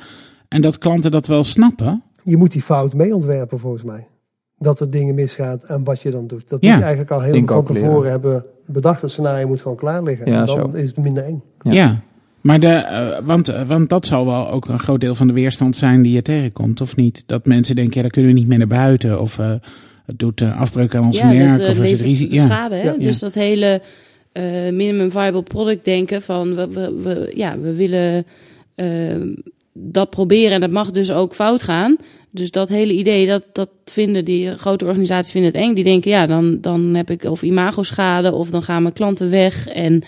En 0.48 0.62
dat 0.62 0.78
klanten 0.78 1.12
dat 1.12 1.28
wel 1.28 1.44
snappen. 1.44 2.04
Je 2.24 2.38
moet 2.38 2.52
die 2.52 2.62
fout 2.62 2.94
mee 2.94 3.16
ontwerpen, 3.16 3.60
volgens 3.60 3.84
mij. 3.84 4.08
Dat 4.64 4.80
er 4.80 4.90
dingen 4.90 5.16
misgaat 5.16 5.66
en 5.66 5.84
wat 5.84 6.02
je 6.02 6.10
dan 6.10 6.28
doet. 6.28 6.50
Dat 6.50 6.62
Ja. 6.62 6.70
moet 6.70 6.78
je 6.78 6.84
eigenlijk 6.84 7.12
al 7.12 7.22
heel 7.22 7.46
van 7.46 7.64
tevoren 7.66 8.12
hebben 8.12 8.46
bedacht. 8.66 9.02
Dat 9.02 9.12
scenario 9.12 9.48
moet 9.48 9.62
gewoon 9.62 9.78
klaar 9.78 10.04
liggen. 10.04 10.26
Ja, 10.32 10.40
en 10.40 10.46
dan 10.46 10.72
zo. 10.72 10.78
is 10.78 10.88
het 10.88 10.98
minder 10.98 11.24
eng. 11.24 11.44
Ja. 11.62 11.72
Ja. 11.72 12.02
Maar 12.42 12.60
de, 12.60 12.68
eh, 12.68 13.18
want, 13.24 13.50
eh, 13.50 13.68
want 13.68 13.90
dat 13.90 14.06
zal 14.06 14.26
wel 14.26 14.50
ook 14.50 14.68
een 14.68 14.80
groot 14.80 15.02
deel 15.02 15.16
van 15.16 15.28
de 15.28 15.34
weerstand 15.34 15.76
zijn 15.76 16.02
die 16.02 16.14
je 16.14 16.22
tegenkomt, 16.22 16.82
of 16.82 16.96
niet? 16.96 17.24
Dat 17.26 17.46
mensen 17.46 17.76
denken, 17.76 17.96
ja, 17.96 18.02
daar 18.02 18.12
kunnen 18.12 18.32
we 18.34 18.40
niet 18.40 18.48
meer 18.48 18.58
naar 18.58 18.68
buiten. 18.68 19.22
Of 19.22 19.40
eh, 19.40 19.54
het 20.06 20.20
doet 20.20 20.42
afbreuk 20.42 20.96
aan 20.96 21.06
ons 21.06 21.18
ja, 21.18 21.28
merk. 21.28 21.58
dat, 21.58 21.60
of 21.60 21.68
er 21.68 21.74
zit 21.74 21.84
levert 21.84 22.02
risico. 22.02 22.36
Ja. 22.36 22.42
schade. 22.42 22.76
Hè? 22.76 22.92
Ja. 22.92 22.98
Dus 22.98 23.20
dat 23.20 23.34
hele 23.34 23.82
eh, 24.32 24.44
minimum 24.72 25.12
viable 25.12 25.44
product 25.44 25.86
denken. 25.86 26.22
Van 26.22 26.56
we, 26.56 26.68
we, 26.68 27.00
we, 27.04 27.32
ja, 27.36 27.60
we 27.60 27.74
willen 27.74 28.26
dat 29.74 30.10
proberen 30.10 30.52
en 30.52 30.62
dat 30.62 30.72
mag 30.72 30.92
dus 30.92 31.12
ook 31.12 31.34
fout 31.34 31.62
gaan. 31.62 31.98
Dus 32.36 32.52
dat 32.52 32.70
hele 32.70 32.94
idee, 32.94 33.28
dat, 33.28 33.44
dat 33.54 33.70
vinden 33.86 34.26
die 34.26 34.58
grote 34.58 34.86
organisaties 34.86 35.32
vinden 35.32 35.52
het 35.52 35.62
eng. 35.62 35.74
Die 35.74 35.84
denken, 35.84 36.12
ja, 36.12 36.28
dan, 36.28 36.58
dan 36.62 36.82
heb 36.94 37.10
ik 37.10 37.24
of 37.24 37.42
imago-schade 37.44 38.32
of 38.34 38.50
dan 38.50 38.64
gaan 38.64 38.82
mijn 38.82 38.94
klanten 38.94 39.30
weg. 39.30 39.68
En 39.68 40.02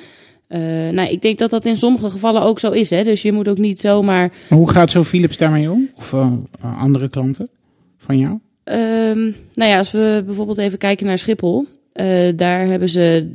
eh, 0.47 0.59
nou, 0.89 1.09
ik 1.09 1.21
denk 1.21 1.37
dat 1.37 1.49
dat 1.49 1.65
in 1.65 1.77
sommige 1.77 2.09
gevallen 2.09 2.41
ook 2.41 2.59
zo 2.59 2.71
is. 2.71 2.89
Hè? 2.89 3.03
Dus 3.03 3.21
je 3.21 3.31
moet 3.31 3.47
ook 3.47 3.57
niet 3.57 3.79
zomaar 3.81 4.33
Maar 4.49 4.57
Hoe 4.59 4.69
gaat 4.69 4.91
zo 4.91 5.03
Philips 5.03 5.37
daarmee 5.37 5.71
om? 5.71 5.89
Of 5.97 6.13
eh, 6.13 6.31
andere 6.77 7.09
klanten 7.09 7.49
van 7.97 8.17
jou? 8.17 8.39
Ehm, 8.63 9.19
nou 9.53 9.69
ja, 9.71 9.77
als 9.77 9.91
we 9.91 10.23
bijvoorbeeld 10.25 10.57
even 10.57 10.77
kijken 10.77 11.05
naar 11.05 11.17
Schiphol. 11.19 11.65
eh, 11.93 12.27
daar 12.35 12.65
hebben 12.65 12.89
ze 12.89 13.27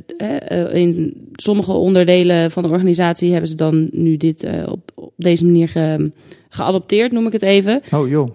in 0.73 1.15
sommige 1.35 1.73
onderdelen 1.73 2.51
van 2.51 2.63
de 2.63 2.69
organisatie 2.69 3.31
hebben 3.31 3.49
ze 3.51 3.55
dan 3.57 3.89
nu 3.93 4.17
dit 4.17 4.43
eh, 4.43 4.63
op, 4.67 4.91
op 4.95 5.13
deze 5.17 5.45
manier 5.45 5.69
ge- 5.69 6.11
geadopteerd, 6.49 7.13
noem 7.13 7.27
ik 7.27 7.33
het 7.33 7.43
even. 7.43 7.83
Oh 7.95 8.09
joh. 8.09 8.31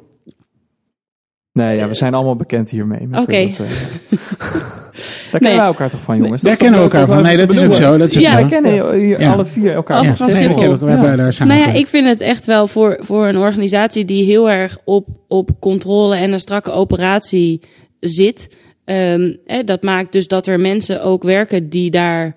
Nee, 1.56 1.77
ja, 1.77 1.88
we 1.88 1.94
zijn 1.94 2.14
allemaal 2.14 2.36
bekend 2.36 2.69
hiermee. 2.69 3.07
met, 3.07 3.19
Oké. 3.19 3.32
eh, 3.32 3.57
dat, 3.57 3.68
eh, 3.68 3.72
Daar 5.32 5.40
kennen 5.40 5.57
wij 5.60 5.68
elkaar 5.68 5.90
toch 5.90 6.02
van, 6.02 6.18
jongens? 6.18 6.41
Daar 6.41 6.56
kennen 6.56 6.77
we 6.77 6.84
elkaar 6.84 7.07
van. 7.07 7.23
Nee, 7.23 7.38
dat 7.38 7.53
is 7.53 7.64
ook 7.64 7.73
zo. 7.73 7.98
Dat 7.98 8.07
is 8.07 8.14
Ja. 8.14 8.34
Wij 8.34 8.45
kennen 8.45 8.94
hier 8.94 9.19
Ja. 9.19 9.32
alle 9.32 9.45
vier 9.45 9.73
elkaar 9.73 9.99
Oh, 10.02 10.14
van 10.15 10.27
Nee, 10.27 10.48
we 10.48 10.61
Ja. 10.61 10.88
hebben 10.88 11.18
daar 11.18 11.34
samen 11.34 11.57
Nou 11.57 11.69
ja, 11.69 11.76
ik 11.77 11.88
vind 11.88 12.07
het 12.07 12.22
echt 12.22 12.45
wel 12.45 12.68
voor, 12.68 12.98
voor 12.99 13.27
een 13.27 13.38
organisatie 13.38 14.06
die 14.06 14.26
heel 14.26 14.49
erg 14.49 14.77
op, 14.86 15.07
op 15.27 15.49
controle 15.60 16.15
en 16.15 16.32
een 16.34 16.40
strakke 16.40 16.72
operatie 16.72 17.61
zit. 17.99 18.57
Ehm, 18.86 19.34
hè, 19.45 19.64
dat 19.64 19.84
maakt 19.84 20.11
dus 20.11 20.27
dat 20.27 20.48
er 20.48 20.60
mensen 20.60 21.03
ook 21.03 21.23
werken 21.23 21.69
die, 21.69 21.91
daar, 21.91 22.36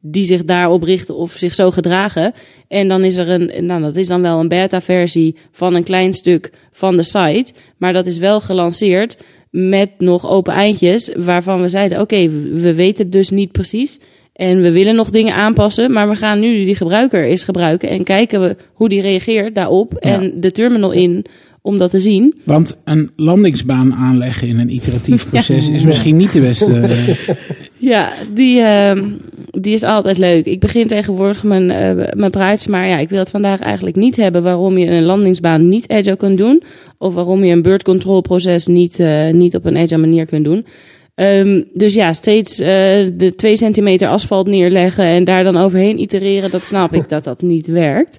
die 0.00 0.24
zich 0.24 0.44
daarop 0.44 0.82
richten 0.82 1.16
of 1.16 1.32
zich 1.32 1.54
zo 1.54 1.70
gedragen. 1.70 2.32
En 2.68 2.88
dan 2.88 3.04
is 3.04 3.16
er 3.16 3.28
een, 3.28 3.66
nou, 3.66 3.82
dat 3.82 3.96
is 3.96 4.06
dan 4.06 4.22
wel 4.22 4.40
een 4.40 4.48
beta-versie 4.48 5.36
van 5.50 5.74
een 5.74 5.82
klein 5.82 6.14
stuk 6.14 6.52
van 6.72 6.96
de 6.96 7.02
site. 7.02 7.52
Maar 7.76 7.92
dat 7.92 8.06
is 8.06 8.18
wel 8.18 8.40
gelanceerd 8.40 9.18
met 9.50 9.90
nog 9.98 10.28
open 10.28 10.52
eindjes 10.52 11.14
waarvan 11.16 11.60
we 11.60 11.68
zeiden: 11.68 12.00
oké, 12.00 12.28
we 12.52 12.74
weten 12.74 13.02
het 13.02 13.12
dus 13.12 13.30
niet 13.30 13.52
precies. 13.52 14.00
En 14.32 14.60
we 14.60 14.72
willen 14.72 14.94
nog 14.94 15.10
dingen 15.10 15.34
aanpassen, 15.34 15.92
maar 15.92 16.08
we 16.08 16.16
gaan 16.16 16.40
nu 16.40 16.64
die 16.64 16.76
gebruiker 16.76 17.24
eens 17.24 17.44
gebruiken 17.44 17.88
en 17.88 18.04
kijken 18.04 18.40
we 18.40 18.56
hoe 18.72 18.88
die 18.88 19.00
reageert 19.00 19.54
daarop 19.54 19.94
en 19.94 20.40
de 20.40 20.52
terminal 20.52 20.92
in 20.92 21.24
om 21.62 21.78
dat 21.78 21.90
te 21.90 22.00
zien. 22.00 22.34
Want 22.44 22.76
een 22.84 23.10
landingsbaan 23.16 23.94
aanleggen 23.94 24.48
in 24.48 24.58
een 24.58 24.74
iteratief 24.74 25.28
proces 25.30 25.68
is 25.68 25.84
misschien 25.84 26.16
niet 26.16 26.32
de 26.32 26.40
beste. 26.40 26.80
Ja, 27.84 28.12
die, 28.32 28.60
ehm, 28.60 29.08
die 29.50 29.72
is 29.72 29.82
altijd 29.82 30.18
leuk. 30.18 30.46
Ik 30.46 30.60
begin 30.60 30.86
tegenwoordig 30.86 31.42
mijn, 31.42 31.70
eh, 31.70 32.12
mijn 32.16 32.30
praatje, 32.30 32.70
maar 32.70 32.88
ja, 32.88 32.98
ik 32.98 33.08
wil 33.08 33.18
het 33.18 33.30
vandaag 33.30 33.60
eigenlijk 33.60 33.96
niet 33.96 34.16
hebben 34.16 34.42
waarom 34.42 34.78
je 34.78 34.86
een 34.86 35.04
landingsbaan 35.04 35.68
niet 35.68 35.88
agile 35.88 36.16
kunt 36.16 36.38
doen. 36.38 36.62
Of 36.98 37.14
waarom 37.14 37.44
je 37.44 37.52
een 37.52 37.62
bird 37.62 37.82
control 37.82 38.20
proces 38.20 38.66
niet, 38.66 39.00
eh, 39.00 39.28
niet 39.30 39.54
op 39.54 39.64
een 39.64 39.76
agile 39.76 40.00
manier 40.00 40.26
kunt 40.26 40.44
doen. 40.44 40.66
Ehm, 41.14 41.62
dus 41.72 41.94
ja, 41.94 42.12
steeds 42.12 42.58
eh, 42.58 42.66
de 43.14 43.32
twee 43.36 43.56
centimeter 43.56 44.08
asfalt 44.08 44.46
neerleggen 44.46 45.04
en 45.04 45.24
daar 45.24 45.44
dan 45.44 45.56
overheen 45.56 46.00
itereren, 46.00 46.50
dat 46.50 46.62
snap 46.62 46.92
ik 46.92 47.08
dat 47.08 47.24
dat 47.24 47.42
niet 47.42 47.66
werkt. 47.66 48.18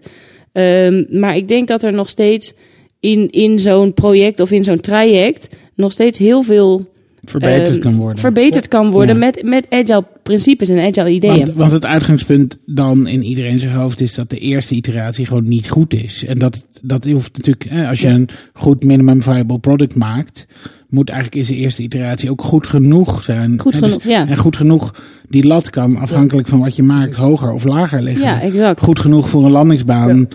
Ehm, 0.51 1.03
maar 1.09 1.35
ik 1.35 1.47
denk 1.47 1.67
dat 1.67 1.83
er 1.83 1.93
nog 1.93 2.09
steeds 2.09 2.53
in, 2.99 3.29
in 3.29 3.59
zo'n 3.59 3.93
project 3.93 4.39
of 4.39 4.51
in 4.51 4.63
zo'n 4.63 4.79
traject 4.79 5.47
nog 5.75 5.91
steeds 5.91 6.19
heel 6.19 6.41
veel 6.41 6.93
verbeterd 7.25 7.69
ehm, 7.69 7.79
kan 7.79 7.95
worden. 7.95 8.17
verbeterd 8.19 8.67
kan 8.67 8.91
worden 8.91 9.15
Ja. 9.15 9.21
met, 9.25 9.43
met 9.43 9.67
agile 9.69 10.03
principes 10.23 10.69
en 10.69 10.79
agile 10.79 11.09
ideeën. 11.09 11.45
Want, 11.45 11.53
want 11.53 11.71
het 11.71 11.85
uitgangspunt 11.85 12.57
dan 12.65 13.07
in 13.07 13.23
iedereen 13.23 13.59
zijn 13.59 13.73
hoofd 13.73 14.01
is 14.01 14.13
dat 14.15 14.29
de 14.29 14.37
eerste 14.37 14.75
iteratie 14.75 15.25
gewoon 15.25 15.47
niet 15.47 15.69
goed 15.69 15.93
is. 15.93 16.25
En 16.25 16.39
dat, 16.39 16.65
dat 16.81 17.05
hoeft 17.05 17.37
natuurlijk, 17.37 17.69
hè, 17.69 17.87
als 17.87 18.01
je 18.01 18.07
een 18.07 18.29
goed 18.53 18.83
minimum 18.83 19.21
viable 19.21 19.59
product 19.59 19.95
maakt, 19.95 20.47
moet 20.89 21.09
eigenlijk 21.09 21.47
in 21.47 21.55
de 21.55 21.61
eerste 21.61 21.81
iteratie 21.81 22.29
ook 22.31 22.41
goed 22.41 22.67
genoeg 22.67 23.23
zijn. 23.23 23.59
Goed 23.59 23.79
dus- 23.79 23.97
ja. 24.03 24.27
En 24.27 24.37
goed 24.37 24.57
genoeg, 24.57 24.95
die 25.29 25.45
lat 25.47 25.69
kan 25.69 25.97
afhankelijk 25.97 26.47
van 26.47 26.59
wat 26.59 26.75
je 26.75 26.83
maakt 26.83 27.15
hoger 27.15 27.51
of 27.51 27.63
lager 27.63 28.01
liggen. 28.01 28.25
Ja, 28.25 28.41
exact. 28.41 28.81
Goed 28.81 28.99
genoeg 28.99 29.29
voor 29.29 29.45
een 29.45 29.51
landingsbaan 29.51 30.27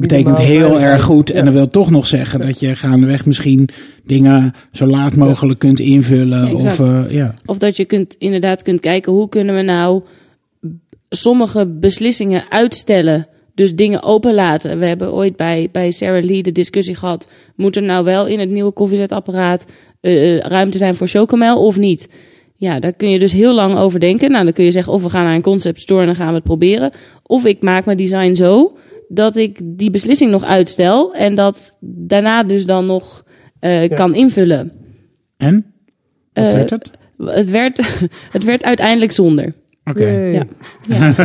betekent 0.00 0.38
Minimaal 0.38 0.70
heel 0.70 0.80
erg 0.80 1.02
goed. 1.02 1.30
En 1.30 1.44
dat 1.44 1.54
wil 1.54 1.68
toch 1.68 1.90
nog 1.90 2.06
zeggen 2.06 2.40
dat 2.40 2.60
je 2.60 2.76
gaandeweg 2.76 3.26
misschien 3.26 3.68
dingen 4.04 4.54
zo 4.72 4.86
laat 4.86 5.16
mogelijk 5.16 5.58
kunt 5.58 5.80
invullen. 5.80 6.54
Of, 6.54 6.80
eh, 6.80 7.04
ja. 7.10 7.34
Of 7.44 7.58
dat 7.58 7.76
je 7.76 7.84
kunt, 7.84 8.14
inderdaad 8.18 8.62
kunt 8.62 8.80
kijken 8.80 9.12
hoe 9.12 9.28
kunnen 9.28 9.54
we 9.54 9.62
nou 9.62 10.02
sommige 11.08 11.66
beslissingen 11.66 12.44
uitstellen. 12.48 13.26
Dus 13.54 13.74
dingen 13.74 14.02
openlaten. 14.02 14.78
We 14.78 14.86
hebben 14.86 15.12
ooit 15.12 15.36
bij, 15.36 15.68
bij 15.72 15.90
Sarah 15.90 16.24
Lee 16.24 16.42
de 16.42 16.52
discussie 16.52 16.94
gehad. 16.94 17.28
Moet 17.56 17.76
er 17.76 17.82
nou 17.82 18.04
wel 18.04 18.26
in 18.26 18.38
het 18.38 18.50
nieuwe 18.50 18.72
koffiezetapparaat 18.72 19.64
eh, 20.00 20.38
ruimte 20.38 20.78
zijn 20.78 20.96
voor 20.96 21.08
chocomel 21.08 21.64
of 21.64 21.76
niet? 21.76 22.08
Ja, 22.54 22.80
daar 22.80 22.92
kun 22.92 23.10
je 23.10 23.18
dus 23.18 23.32
heel 23.32 23.54
lang 23.54 23.76
over 23.76 24.00
denken. 24.00 24.30
Nou, 24.30 24.44
dan 24.44 24.52
kun 24.52 24.64
je 24.64 24.72
zeggen 24.72 24.92
of 24.92 25.02
we 25.02 25.10
gaan 25.10 25.24
naar 25.24 25.34
een 25.34 25.42
concept 25.42 25.80
store 25.80 26.00
en 26.00 26.06
dan 26.06 26.16
gaan 26.16 26.28
we 26.28 26.34
het 26.34 26.44
proberen. 26.44 26.90
Of 27.22 27.44
ik 27.44 27.62
maak 27.62 27.84
mijn 27.84 27.96
design 27.96 28.34
zo 28.34 28.76
dat 29.08 29.36
ik 29.36 29.60
die 29.62 29.90
beslissing 29.90 30.30
nog 30.30 30.44
uitstel. 30.44 31.14
En 31.14 31.34
dat 31.34 31.76
daarna 31.80 32.42
dus 32.42 32.66
dan 32.66 32.86
nog 32.86 33.24
eh, 33.60 33.88
kan 33.94 34.14
invullen. 34.14 34.72
En? 35.36 35.64
Wat 36.32 36.44
Eh, 36.44 36.52
werd 36.52 36.70
het? 36.70 36.90
Het 37.18 37.50
werd, 37.50 37.80
het 38.36 38.44
werd 38.44 38.62
uiteindelijk 38.64 39.12
zonder. 39.12 39.54
Oké. 39.84 40.06
Ja. 40.08 40.46
Ja. 40.88 41.14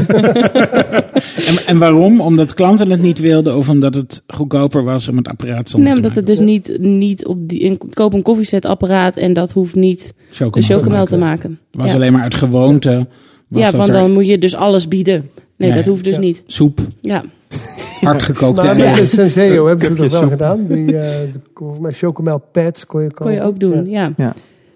En, 1.47 1.55
en 1.65 1.77
waarom? 1.77 2.21
Omdat 2.21 2.53
klanten 2.53 2.89
het 2.89 3.01
niet 3.01 3.19
wilden 3.19 3.55
of 3.57 3.69
omdat 3.69 3.95
het 3.95 4.23
goedkoper 4.27 4.83
was 4.83 5.07
om 5.07 5.17
het 5.17 5.27
apparaat 5.27 5.69
zonder 5.69 5.89
Nee, 5.89 6.01
te 6.01 6.07
omdat 6.07 6.17
het 6.17 6.27
dus 6.27 6.45
niet, 6.45 6.77
niet 6.79 7.25
op 7.25 7.49
die. 7.49 7.59
In, 7.59 7.77
koop 7.93 8.13
een 8.13 8.21
koffiezetapparaat 8.21 9.15
en 9.15 9.33
dat 9.33 9.51
hoeft 9.51 9.75
niet 9.75 10.13
Chocomel 10.31 10.67
te 10.67 10.73
chocomel 10.73 10.97
maken. 10.97 11.07
te 11.07 11.17
maken. 11.17 11.49
Het 11.49 11.81
was 11.81 11.87
ja, 11.89 11.93
alleen 11.95 12.11
maar 12.11 12.21
uit 12.21 12.35
gewoonte. 12.35 13.07
Was 13.47 13.61
ja 13.61 13.77
want 13.77 13.87
er 13.89 13.93
dan 13.93 14.11
moet 14.11 14.27
je 14.27 14.37
dus 14.37 14.55
alles 14.55 14.87
bieden. 14.87 15.23
Nee, 15.57 15.69
Ja, 15.69 15.75
dat 15.75 15.85
hoeft 15.85 16.03
dus 16.03 16.15
Ja. 16.15 16.21
niet. 16.21 16.43
soep, 16.45 16.79
Ja. 17.01 17.23
hardgekookte 18.01 18.65
Maar 18.65 18.75
met 18.75 18.85
eieren. 18.85 19.03
de 19.03 19.09
Senseo 19.09 19.67
hebben 19.67 19.87
ze 19.87 19.93
dat 19.93 20.11
wel 20.11 20.29
gedaan. 20.29 20.65
Die, 20.65 20.97
eh 20.97 21.31
de, 21.31 21.39
volgens 21.53 21.79
mij 21.79 21.91
chocomel 21.93 22.41
pads 22.51 22.85
kon 22.85 23.01
je. 23.03 23.13
Kon 23.13 23.33
je 23.33 23.41
ook 23.41 23.59
doen, 23.59 23.89
ja. 23.89 24.13
Ja. 24.17 24.33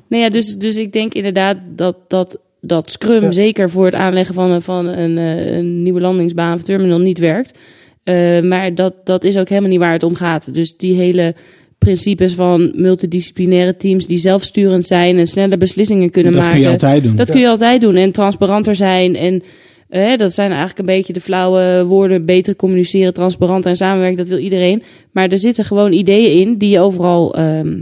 Nee, 0.08 0.22
ja 0.22 0.30
dus, 0.30 0.56
dus 0.58 0.78
ik 0.78 0.94
denk 0.94 1.14
inderdaad 1.14 1.58
dat, 1.76 1.96
dat, 2.08 2.38
dat 2.62 2.92
Scrum 2.92 3.22
Ja. 3.24 3.32
zeker 3.32 3.70
voor 3.70 3.86
het 3.86 3.94
aanleggen 3.96 4.34
van, 4.36 4.52
een- 4.52 4.62
van 4.62 4.86
een, 4.86 5.18
eh, 5.18 5.58
een 5.58 5.84
nieuwe 5.84 6.00
landingsbaan 6.02 6.54
of 6.54 6.62
terminal 6.62 7.00
niet 7.00 7.18
werkt. 7.20 7.58
Eh, 8.04 8.42
maar 8.42 8.76
dat, 8.76 8.94
dat 9.04 9.24
is 9.24 9.38
ook 9.38 9.50
helemaal 9.50 9.70
niet 9.70 9.80
waar 9.80 9.94
het 9.94 10.04
om 10.04 10.16
gaat. 10.16 10.54
Dus 10.54 10.78
die 10.78 10.96
hele 10.96 11.36
principes 11.78 12.34
van 12.34 12.72
multidisciplinaire 12.76 13.78
teams 13.78 14.08
die 14.08 14.18
zelfsturend 14.18 14.86
zijn 14.86 15.18
en 15.18 15.28
snelle 15.28 15.58
beslissingen 15.58 16.10
kunnen 16.10 16.32
Dat 16.32 16.42
maken. 16.42 16.58
kun 16.58 16.66
je 16.68 16.72
altijd 16.74 17.04
doen. 17.04 17.16
Dat 17.16 17.32
kun 17.32 17.40
je 17.42 17.48
altijd 17.48 17.82
doen. 17.82 17.96
En 17.96 18.12
transparanter 18.12 18.76
zijn. 18.76 19.16
En 19.16 19.42
eh, 19.90 20.18
dat 20.18 20.34
zijn 20.34 20.50
eigenlijk 20.50 20.80
een 20.80 20.86
beetje 20.86 21.14
de 21.14 21.22
flauwe 21.22 21.86
woorden. 21.86 22.26
Beter 22.26 22.56
communiceren, 22.56 23.14
transparant 23.14 23.66
en 23.66 23.76
samenwerken. 23.76 24.18
Dat 24.18 24.28
wil 24.28 24.38
iedereen. 24.38 24.84
Maar 25.12 25.30
er 25.30 25.38
zitten 25.40 25.66
gewoon 25.66 25.92
ideeën 25.92 26.48
in 26.48 26.58
die 26.58 26.80
overal, 26.80 27.36
ehm, 27.36 27.82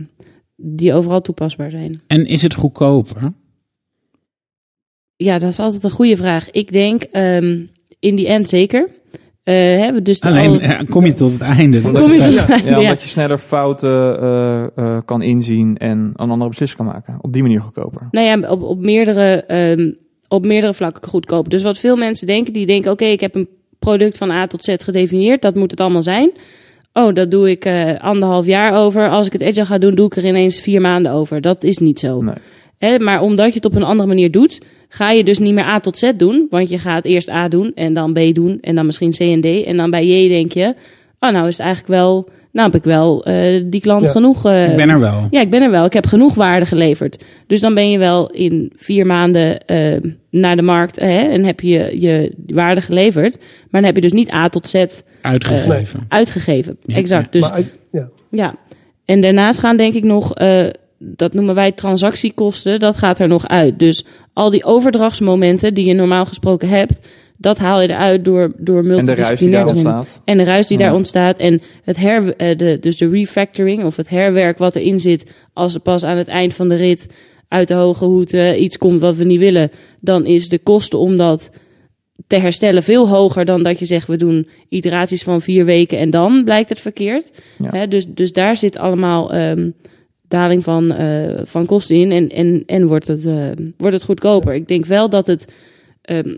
die 0.56 0.94
overal 0.94 1.22
toepasbaar 1.22 1.70
zijn. 1.72 2.02
En 2.08 2.26
is 2.26 2.42
het 2.42 2.54
goedkoper? 2.54 3.34
Ja, 5.16 5.40
dat 5.40 5.50
is 5.50 5.60
altijd 5.60 5.84
een 5.84 5.90
goede 5.90 6.18
vraag. 6.18 6.52
Ik 6.52 6.72
denk 6.72 7.04
ehm, 7.04 7.60
in 8.00 8.16
die 8.16 8.28
end 8.28 8.50
zeker. 8.50 8.90
Eh, 9.44 9.54
hebben 9.56 10.04
dus 10.04 10.22
Alleen 10.22 10.50
al- 10.50 10.62
ja, 10.62 10.84
kom 10.90 11.06
je 11.06 11.14
tot 11.14 11.32
het 11.32 11.42
einde. 11.42 11.82
Kom 11.82 12.12
je 12.12 12.18
tot- 12.20 12.34
Ja, 12.48 12.58
Ja. 12.58 12.66
ja, 12.70 12.80
omdat 12.80 13.02
je 13.02 13.08
sneller 13.08 13.38
fouten 13.38 14.20
eh, 14.22 14.68
eh, 14.76 14.98
kan 15.06 15.22
inzien 15.22 15.78
en 15.78 16.14
een 16.16 16.30
andere 16.30 16.50
beslissing 16.50 16.82
kan 16.82 16.90
maken. 16.92 17.18
Op 17.22 17.34
die 17.34 17.42
manier 17.42 17.62
goedkoper. 17.62 18.08
Nou 18.12 18.26
ja, 18.26 18.50
op, 18.52 18.62
op, 18.62 18.80
meerdere, 18.80 19.44
ehm, 19.44 19.92
op 20.28 20.46
meerdere 20.46 20.74
vlakken 20.74 21.10
goedkoop. 21.10 21.50
Dus 21.50 21.64
wat 21.64 21.78
veel 21.78 21.96
mensen 21.96 22.28
denken, 22.28 22.54
die 22.54 22.66
denken: 22.66 22.92
oké, 22.92 23.06
ik 23.06 23.20
heb 23.20 23.36
een 23.36 23.48
product 23.80 24.18
van 24.18 24.32
A 24.32 24.48
tot 24.48 24.64
Z 24.64 24.76
gedefinieerd, 24.78 25.42
dat 25.42 25.56
moet 25.56 25.72
het 25.72 25.80
allemaal 25.80 26.04
zijn. 26.04 26.32
Oh, 26.94 27.14
dat 27.14 27.32
doe 27.32 27.50
ik 27.50 27.66
eh, 27.66 28.00
anderhalf 28.00 28.46
jaar 28.46 28.74
over. 28.74 29.10
Als 29.10 29.28
ik 29.28 29.34
het 29.34 29.42
agile 29.42 29.66
ga 29.66 29.78
doen, 29.78 29.96
doe 29.96 30.06
ik 30.06 30.16
er 30.16 30.26
ineens 30.26 30.62
vier 30.62 30.82
maanden 30.82 31.12
over. 31.12 31.42
Dat 31.42 31.64
is 31.64 31.78
niet 31.78 32.00
zo. 32.00 32.22
Nee. 32.22 32.36
Hè, 32.78 33.00
maar 33.00 33.22
omdat 33.22 33.48
je 33.48 33.54
het 33.54 33.66
op 33.66 33.76
een 33.76 33.84
andere 33.84 34.08
manier 34.08 34.32
doet, 34.32 34.62
ga 34.90 35.12
je 35.12 35.24
dus 35.24 35.40
niet 35.40 35.54
meer 35.54 35.64
A 35.64 35.80
tot 35.80 35.98
Z 35.98 36.12
doen. 36.18 36.48
Want 36.50 36.70
je 36.70 36.80
gaat 36.80 37.06
eerst 37.06 37.30
A 37.30 37.48
doen 37.48 37.72
en 37.74 37.94
dan 37.94 38.14
B 38.14 38.20
doen 38.34 38.58
en 38.62 38.76
dan 38.76 38.86
misschien 38.86 39.12
C 39.12 39.20
en 39.20 39.42
D. 39.42 39.66
En 39.66 39.78
dan 39.78 39.90
bij 39.90 40.06
J 40.06 40.28
denk 40.28 40.52
je, 40.52 40.76
oh 41.20 41.32
nou 41.32 41.48
is 41.48 41.58
het 41.58 41.66
eigenlijk 41.66 41.96
wel, 42.00 42.30
nou 42.56 42.72
heb 42.72 42.76
ik 42.76 42.84
wel 42.84 43.26
eh, 43.26 43.64
die 43.66 43.82
klant 43.82 44.06
Ja. 44.06 44.12
genoeg. 44.12 44.46
eh, 44.46 44.70
Ik 44.70 44.76
ben 44.76 44.90
er 44.90 45.00
wel. 45.00 45.28
ja, 45.30 45.42
ik 45.42 45.50
ben 45.50 45.62
er 45.62 45.72
wel. 45.72 45.86
Ik 45.86 45.94
heb 45.94 46.06
genoeg 46.06 46.36
waarde 46.36 46.66
geleverd. 46.66 47.24
Dus 47.48 47.60
dan 47.60 47.74
ben 47.74 47.90
je 47.90 47.98
wel 47.98 48.30
in 48.32 48.72
vier 48.76 49.06
maanden 49.06 49.66
eh, 49.66 49.98
naar 50.30 50.56
de 50.56 50.62
markt 50.62 50.96
hè, 51.00 51.20
en 51.30 51.44
heb 51.44 51.60
je 51.60 51.96
je 52.02 52.32
waarde 52.48 52.82
geleverd. 52.82 53.38
Maar 53.38 53.82
dan 53.82 53.84
heb 53.84 53.96
je 53.96 54.02
dus 54.02 54.12
niet 54.12 54.34
A 54.34 54.50
tot 54.50 54.70
Z 54.70 54.86
Uitgegeven. 55.22 56.06
uitgegeven. 56.08 56.78
Ja, 56.82 56.96
exact. 56.96 57.34
ja. 57.34 57.40
Dus 57.40 57.50
Maar 57.50 57.62
ja. 57.92 58.10
ja. 58.30 58.56
En 59.06 59.22
daarnaast 59.22 59.60
gaan 59.60 59.78
denk 59.78 59.94
ik 59.94 60.04
nog, 60.04 60.34
eh, 60.36 60.66
dat 61.00 61.34
noemen 61.34 61.56
wij 61.56 61.72
transactiekosten, 61.72 62.80
dat 62.80 62.98
gaat 62.98 63.20
er 63.20 63.28
nog 63.28 63.48
uit. 63.48 63.80
Dus 63.80 64.06
al 64.34 64.50
die 64.50 64.64
overdrachtsmomenten 64.64 65.74
die 65.74 65.86
je 65.86 65.94
normaal 65.94 66.26
gesproken 66.26 66.70
hebt, 66.70 67.08
dat 67.38 67.58
haal 67.58 67.82
je 67.82 67.90
eruit 67.90 68.26
door, 68.26 68.52
door 68.58 68.78
En 68.78 68.84
de 68.84 68.90
ruis 68.90 68.98
die 68.98 69.50
multidisciplinair 69.50 69.66
daar 69.66 69.74
ontstaat. 69.74 70.22
En 70.26 70.38
de 70.38 70.44
ruis 70.44 70.68
die 70.68 70.78
Ja. 70.78 70.86
daar 70.86 70.96
ontstaat. 70.96 71.38
En 71.38 71.62
het 71.84 71.98
her, 71.98 72.36
eh, 72.36 72.58
de, 72.58 72.78
dus 72.80 72.98
de 72.98 73.10
refactoring 73.10 73.84
of 73.84 73.96
het 73.96 74.10
herwerk 74.10 74.58
wat 74.58 74.76
erin 74.76 75.00
zit. 75.00 75.32
Als 75.54 75.74
er 75.74 75.80
pas 75.80 76.04
aan 76.04 76.18
het 76.18 76.28
eind 76.28 76.54
van 76.54 76.70
de 76.70 76.76
rit 76.76 77.08
uit 77.48 77.68
de 77.68 77.74
hoge 77.74 78.06
hoed 78.06 78.34
eh, 78.34 78.62
iets 78.62 78.78
komt 78.78 79.02
wat 79.02 79.16
we 79.16 79.24
niet 79.24 79.40
willen. 79.40 79.72
Dan 80.00 80.26
is 80.26 80.50
de 80.50 80.60
kosten 80.60 81.00
om 81.00 81.18
dat 81.18 81.50
te 82.28 82.36
herstellen 82.36 82.84
veel 82.84 83.10
hoger 83.10 83.46
dan 83.46 83.64
dat 83.64 83.80
je 83.80 83.86
zegt 83.86 84.08
we 84.08 84.18
doen 84.18 84.48
iteraties 84.70 85.24
van 85.24 85.42
vier 85.42 85.66
weken 85.66 85.98
en 85.98 86.10
dan 86.10 86.44
blijkt 86.44 86.70
het 86.70 86.80
verkeerd. 86.80 87.32
Ja. 87.72 87.86
Dus, 87.86 88.06
dus 88.08 88.34
daar 88.34 88.58
zit 88.58 88.78
allemaal 88.78 89.34
ehm, 89.34 89.70
daling 90.28 90.64
van, 90.64 90.94
eh, 90.94 91.42
van 91.44 91.66
kosten 91.66 91.96
in 91.96 92.12
en, 92.12 92.30
en, 92.30 92.64
en 92.66 92.88
wordt, 92.88 93.08
het, 93.08 93.24
wordt 93.78 93.94
het 93.94 94.04
goedkoper. 94.04 94.54
Ik 94.54 94.68
denk 94.68 94.86
wel 94.86 95.10
dat 95.10 95.28
het 95.28 95.48
ehm, 96.02 96.34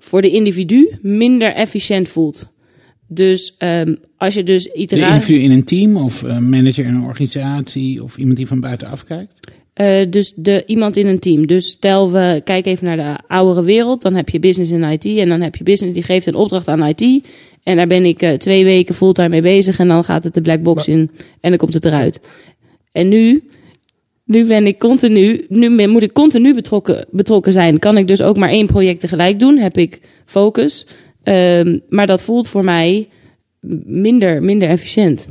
voor 0.00 0.22
de 0.22 0.30
individu 0.30 0.98
minder 1.02 1.54
efficiënt 1.54 2.08
voelt. 2.08 2.50
Dus 3.08 3.54
ehm, 3.58 3.94
als 4.16 4.34
je 4.34 4.42
dus 4.42 4.64
De 4.64 4.72
iteratie... 4.72 5.14
individu 5.14 5.42
in 5.42 5.50
een 5.50 5.64
team 5.64 5.96
of 5.96 6.22
een 6.22 6.48
manager 6.48 6.84
in 6.84 6.94
een 6.94 7.04
organisatie 7.04 8.02
of 8.02 8.16
iemand 8.16 8.36
die 8.36 8.46
van 8.46 8.60
buitenaf 8.60 9.04
kijkt. 9.04 9.32
Eh, 9.72 10.10
dus 10.10 10.32
de, 10.36 10.62
iemand 10.66 10.96
in 10.96 11.06
een 11.06 11.18
team. 11.18 11.46
Dus 11.46 11.68
stel 11.68 12.12
we 12.12 12.40
kijken 12.44 12.72
even 12.72 12.86
naar 12.86 12.96
de 12.96 13.18
oudere 13.28 13.62
wereld. 13.62 14.02
Dan 14.02 14.14
heb 14.14 14.28
je 14.28 14.38
business 14.38 14.70
in 14.70 14.82
IT. 14.82 15.04
En 15.04 15.28
dan 15.28 15.40
heb 15.40 15.56
je 15.56 15.64
business 15.64 15.94
die 15.94 16.02
geeft 16.02 16.26
een 16.26 16.34
opdracht 16.34 16.68
aan 16.68 16.86
IT. 16.86 17.26
En 17.62 17.76
daar 17.76 17.86
ben 17.86 18.04
ik 18.04 18.22
eh, 18.22 18.32
twee 18.32 18.64
weken 18.64 18.94
fulltime 18.94 19.28
mee 19.28 19.42
bezig. 19.42 19.78
En 19.78 19.88
dan 19.88 20.04
gaat 20.04 20.24
het 20.24 20.34
de 20.34 20.40
black 20.40 20.62
box 20.62 20.88
in. 20.88 21.10
En 21.40 21.48
dan 21.50 21.58
komt 21.58 21.74
het 21.74 21.84
eruit. 21.84 22.30
En 22.92 23.08
nu, 23.08 23.42
nu 24.32 24.66
ik 24.66 24.78
continu, 24.78 25.44
nu 25.48 25.86
moet 25.88 26.02
ik 26.02 26.12
continu 26.12 26.54
betrokken, 26.54 27.06
betrokken 27.10 27.52
zijn. 27.52 27.78
Kan 27.78 27.96
ik 27.96 28.08
dus 28.08 28.22
ook 28.22 28.36
maar 28.36 28.48
één 28.48 28.66
project 28.66 29.00
tegelijk 29.00 29.38
doen. 29.38 29.58
Heb 29.58 29.76
ik 29.76 30.00
focus. 30.26 30.86
Ehm, 31.22 31.78
maar 31.88 32.06
dat 32.06 32.22
voelt 32.22 32.48
voor 32.48 32.64
mij 32.64 33.08
minder, 33.84 34.42
minder 34.42 34.68
efficiënt. 34.68 35.26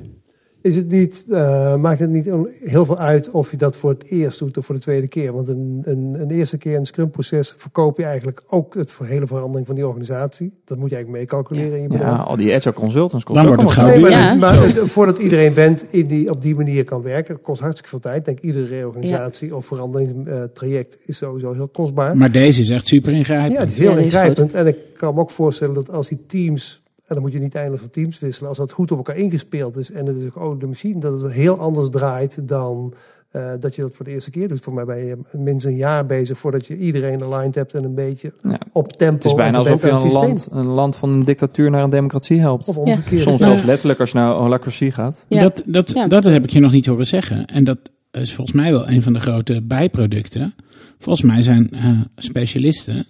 Is 0.62 0.76
het 0.76 0.88
niet, 0.92 1.26
eh, 1.30 1.76
maakt 1.76 2.00
het 2.00 2.10
niet 2.10 2.30
heel 2.60 2.86
veel 2.86 2.98
uit 2.98 3.32
of 3.32 3.52
je 3.52 3.58
dat 3.58 3.76
voor 3.76 3.90
het 3.90 4.04
eerst 4.06 4.40
doet 4.40 4.58
of 4.58 4.66
voor 4.66 4.76
de 4.76 4.82
tweede 4.82 5.08
keer? 5.08 5.34
Want 5.34 5.48
een, 5.48 5.82
een, 5.84 6.16
een 6.22 6.30
eerste 6.32 6.58
keer 6.58 6.72
in 6.74 6.80
een 6.80 6.86
scrum-proces 6.86 7.54
verkoop 7.58 7.98
je 7.98 8.04
eigenlijk 8.04 8.42
ook 8.48 8.74
het 8.74 8.92
voor 8.92 9.06
hele 9.06 9.28
verandering 9.28 9.66
van 9.68 9.76
die 9.76 9.88
organisatie. 9.88 10.54
Dat 10.66 10.78
moet 10.78 10.90
je 10.90 10.96
eigenlijk 10.96 11.24
meecalculeren 11.24 11.76
in 11.76 11.82
je 11.82 11.88
bedrijf. 11.88 12.12
Ja, 12.12 12.18
al 12.22 12.36
die 12.36 12.54
agile 12.56 12.74
consultants 12.74 13.24
kosten 13.24 13.46
Dan 13.46 13.54
ook 13.60 13.66
allemaal. 13.66 13.86
Nee, 13.86 14.00
maar, 14.00 14.10
Ja. 14.12 14.36
maar 14.36 14.64
het- 14.64 14.80
voordat 14.90 15.18
iedereen 15.18 15.54
bent 15.54 15.86
in 15.94 16.06
die, 16.06 16.30
op 16.30 16.42
die 16.42 16.56
manier 16.56 16.84
kan 16.84 17.02
werken, 17.02 17.34
dat 17.34 17.44
kost 17.44 17.60
hartstikke 17.60 17.90
veel 17.90 18.00
tijd. 18.00 18.18
Ik 18.18 18.26
denk 18.26 18.40
iedere 18.40 18.66
reorganisatie 18.66 19.56
of 19.56 19.66
veranderingstraject 19.66 20.98
is 21.06 21.18
sowieso 21.18 21.54
heel 21.54 21.68
kostbaar. 21.68 22.18
Maar 22.18 22.32
deze 22.32 22.62
is 22.62 22.70
echt 22.70 22.88
super 22.88 23.14
ingrijpend. 23.14 23.52
Ja, 23.54 23.60
het 23.60 23.72
is 23.72 23.78
heel 23.78 23.90
Ja, 23.90 23.96
die 23.96 24.06
is 24.06 24.14
ingrijpend. 24.14 24.54
En 24.54 24.68
ik 24.68 24.78
kan 24.98 25.14
me 25.14 25.20
ook 25.22 25.32
voorstellen 25.32 25.74
dat 25.74 25.90
als 25.92 26.08
die 26.08 26.20
teams, 26.28 26.81
en 27.12 27.18
dan 27.18 27.26
moet 27.26 27.34
je 27.34 27.40
niet 27.40 27.56
eindeloos 27.56 27.80
van 27.80 27.90
teams 27.90 28.20
wisselen, 28.20 28.50
als 28.50 28.58
dat 28.58 28.72
goed 28.72 28.92
op 28.92 28.98
elkaar 28.98 29.18
ingespeeld 29.18 29.78
is 29.78 29.92
en 29.92 30.06
het 30.06 30.16
is 30.16 30.36
ook 30.36 30.60
de 30.60 30.68
machine, 30.68 31.00
dat 31.00 31.22
het 31.22 31.32
heel 31.32 31.58
anders 31.58 31.90
draait 31.90 32.48
dan 32.48 32.94
eh, 33.32 33.52
dat 33.60 33.76
je 33.76 33.82
dat 33.82 33.96
voor 33.96 34.06
de 34.06 34.12
eerste 34.12 34.30
keer 34.30 34.48
doet. 34.48 34.60
Voor 34.60 34.74
mij 34.74 34.86
ben 34.86 35.06
je 35.06 35.18
minstens 35.32 35.64
een 35.64 35.76
jaar 35.80 36.06
bezig 36.06 36.38
voordat 36.38 36.66
je 36.68 36.78
iedereen 36.78 37.24
aligned 37.24 37.56
hebt 37.56 37.74
en 37.74 37.84
een 37.84 37.96
beetje 37.96 38.32
Ja. 38.44 38.58
op 38.72 38.88
tempo. 38.88 39.16
Het 39.16 39.26
is 39.26 39.34
bijna 39.34 39.58
alsof 39.58 39.82
je 39.82 39.90
een 39.90 40.12
land, 40.12 40.48
een 40.52 40.68
land 40.68 40.98
van 40.98 41.10
een 41.10 41.26
dictatuur 41.26 41.70
naar 41.70 41.84
een 41.84 41.90
democratie 41.90 42.40
helpt. 42.40 42.68
Of 42.68 42.78
omgekeerd. 42.78 43.22
Soms 43.22 43.40
Ja. 43.40 43.46
zelfs 43.46 43.64
letterlijk 43.64 44.00
als 44.00 44.12
je 44.12 44.18
naar 44.18 44.34
holacracy 44.34 44.90
gaat. 44.92 45.26
Ja. 45.28 45.42
Dat, 45.42 45.64
dat, 45.66 45.92
Ja. 45.92 46.08
dat 46.08 46.24
heb 46.24 46.44
ik 46.44 46.50
je 46.50 46.60
nog 46.60 46.72
niet 46.72 46.86
horen 46.86 47.08
zeggen. 47.08 47.46
En 47.46 47.64
dat 47.64 47.78
is 48.12 48.34
volgens 48.34 48.56
mij 48.56 48.72
wel 48.72 48.90
een 48.90 49.02
van 49.02 49.14
de 49.14 49.20
grote 49.20 49.62
bijproducten. 49.64 50.54
Volgens 51.00 51.26
mij 51.26 51.42
zijn 51.42 51.70
eh, 51.72 51.90
specialisten, 52.16 53.08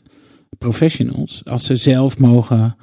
professionals, 0.57 1.41
als 1.45 1.65
ze 1.65 1.75
zelf 1.75 2.17
mogen 2.17 2.75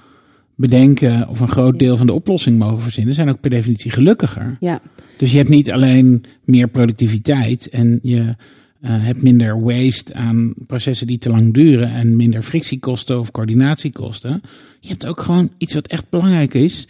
bedenken 0.58 1.28
of 1.28 1.40
een 1.40 1.48
groot 1.48 1.78
deel 1.78 1.96
van 1.96 2.06
de 2.06 2.12
oplossing 2.12 2.58
mogen 2.58 2.82
verzinnen, 2.82 3.14
zijn 3.14 3.28
ook 3.28 3.40
per 3.40 3.50
definitie 3.50 3.90
gelukkiger. 3.90 4.56
Ja, 4.60 4.80
Dus 5.16 5.30
je 5.30 5.36
hebt 5.36 5.48
niet 5.48 5.72
alleen 5.72 6.24
meer 6.44 6.68
productiviteit 6.68 7.68
en 7.68 7.98
je 8.02 8.34
eh, 8.80 8.90
hebt 8.90 9.22
minder 9.22 9.62
waste 9.62 10.14
aan 10.14 10.54
processen 10.66 11.06
die 11.06 11.18
te 11.18 11.30
lang 11.30 11.54
duren 11.54 11.90
en 11.90 12.16
minder 12.16 12.42
frictiekosten 12.42 13.18
of 13.20 13.30
coördinatiekosten. 13.30 14.42
Je 14.80 14.88
hebt 14.88 15.06
ook 15.06 15.20
gewoon 15.20 15.50
iets 15.58 15.74
wat 15.74 15.86
echt 15.86 16.10
belangrijk 16.10 16.54
is. 16.54 16.88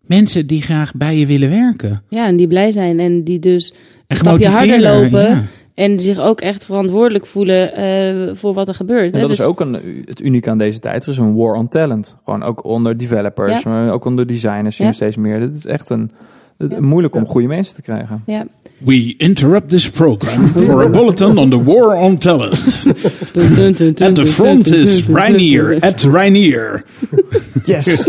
Mensen 0.00 0.46
die 0.46 0.62
graag 0.62 0.94
bij 0.94 1.18
je 1.18 1.26
willen 1.26 1.50
werken. 1.50 2.02
ja, 2.08 2.26
en 2.26 2.36
die 2.36 2.48
blij 2.48 2.70
zijn 2.70 2.98
en 2.98 3.24
die 3.24 3.38
dus 3.38 3.70
En 3.70 3.76
een 4.06 4.16
stapje 4.16 4.48
harder 4.48 4.80
lopen. 4.80 5.22
ja. 5.22 5.44
En 5.76 6.00
zich 6.00 6.18
ook 6.18 6.40
echt 6.40 6.64
verantwoordelijk 6.64 7.26
voelen 7.26 7.74
eh, 7.74 8.34
voor 8.36 8.54
wat 8.54 8.68
er 8.68 8.74
gebeurt. 8.74 9.08
En 9.12 9.14
hè. 9.14 9.20
dat 9.20 9.30
is 9.30 9.36
Dus- 9.36 9.46
ook 9.46 9.60
een, 9.60 10.02
het 10.04 10.20
unieke 10.20 10.50
aan 10.50 10.58
deze 10.58 10.78
tijd. 10.78 11.04
Er 11.04 11.10
is 11.10 11.18
een 11.18 11.34
war 11.34 11.54
on 11.54 11.68
talent. 11.68 12.16
Gewoon 12.24 12.42
ook 12.42 12.64
onder 12.64 12.96
developers, 12.96 13.62
Ja. 13.62 13.70
maar 13.70 13.92
ook 13.92 14.04
onder 14.04 14.26
designers 14.26 14.76
zien 14.76 14.86
Ja. 14.86 14.92
steeds 14.92 15.16
meer. 15.16 15.40
Dit 15.40 15.54
is 15.54 15.66
echt 15.66 15.90
een, 15.90 16.10
het- 16.58 16.70
Ja. 16.70 16.80
moeilijk 16.80 17.14
om 17.14 17.20
Ja. 17.22 17.26
goede 17.28 17.46
mensen 17.48 17.74
te 17.74 17.82
krijgen. 17.82 18.22
Ja. 18.26 18.46
We 18.78 19.14
interrupt 19.16 19.68
this 19.68 19.90
program 19.90 20.46
for 20.48 20.82
a 20.84 20.88
bulletin 20.88 21.38
on 21.38 21.50
the 21.50 21.64
war 21.64 21.94
on 21.96 22.18
talent. 22.18 22.86
At 24.00 24.14
the 24.14 24.26
front 24.26 24.72
is 24.72 25.06
Rainier, 25.06 25.80
at 25.80 26.02
Rainier. 26.02 26.84
Yes! 27.64 28.08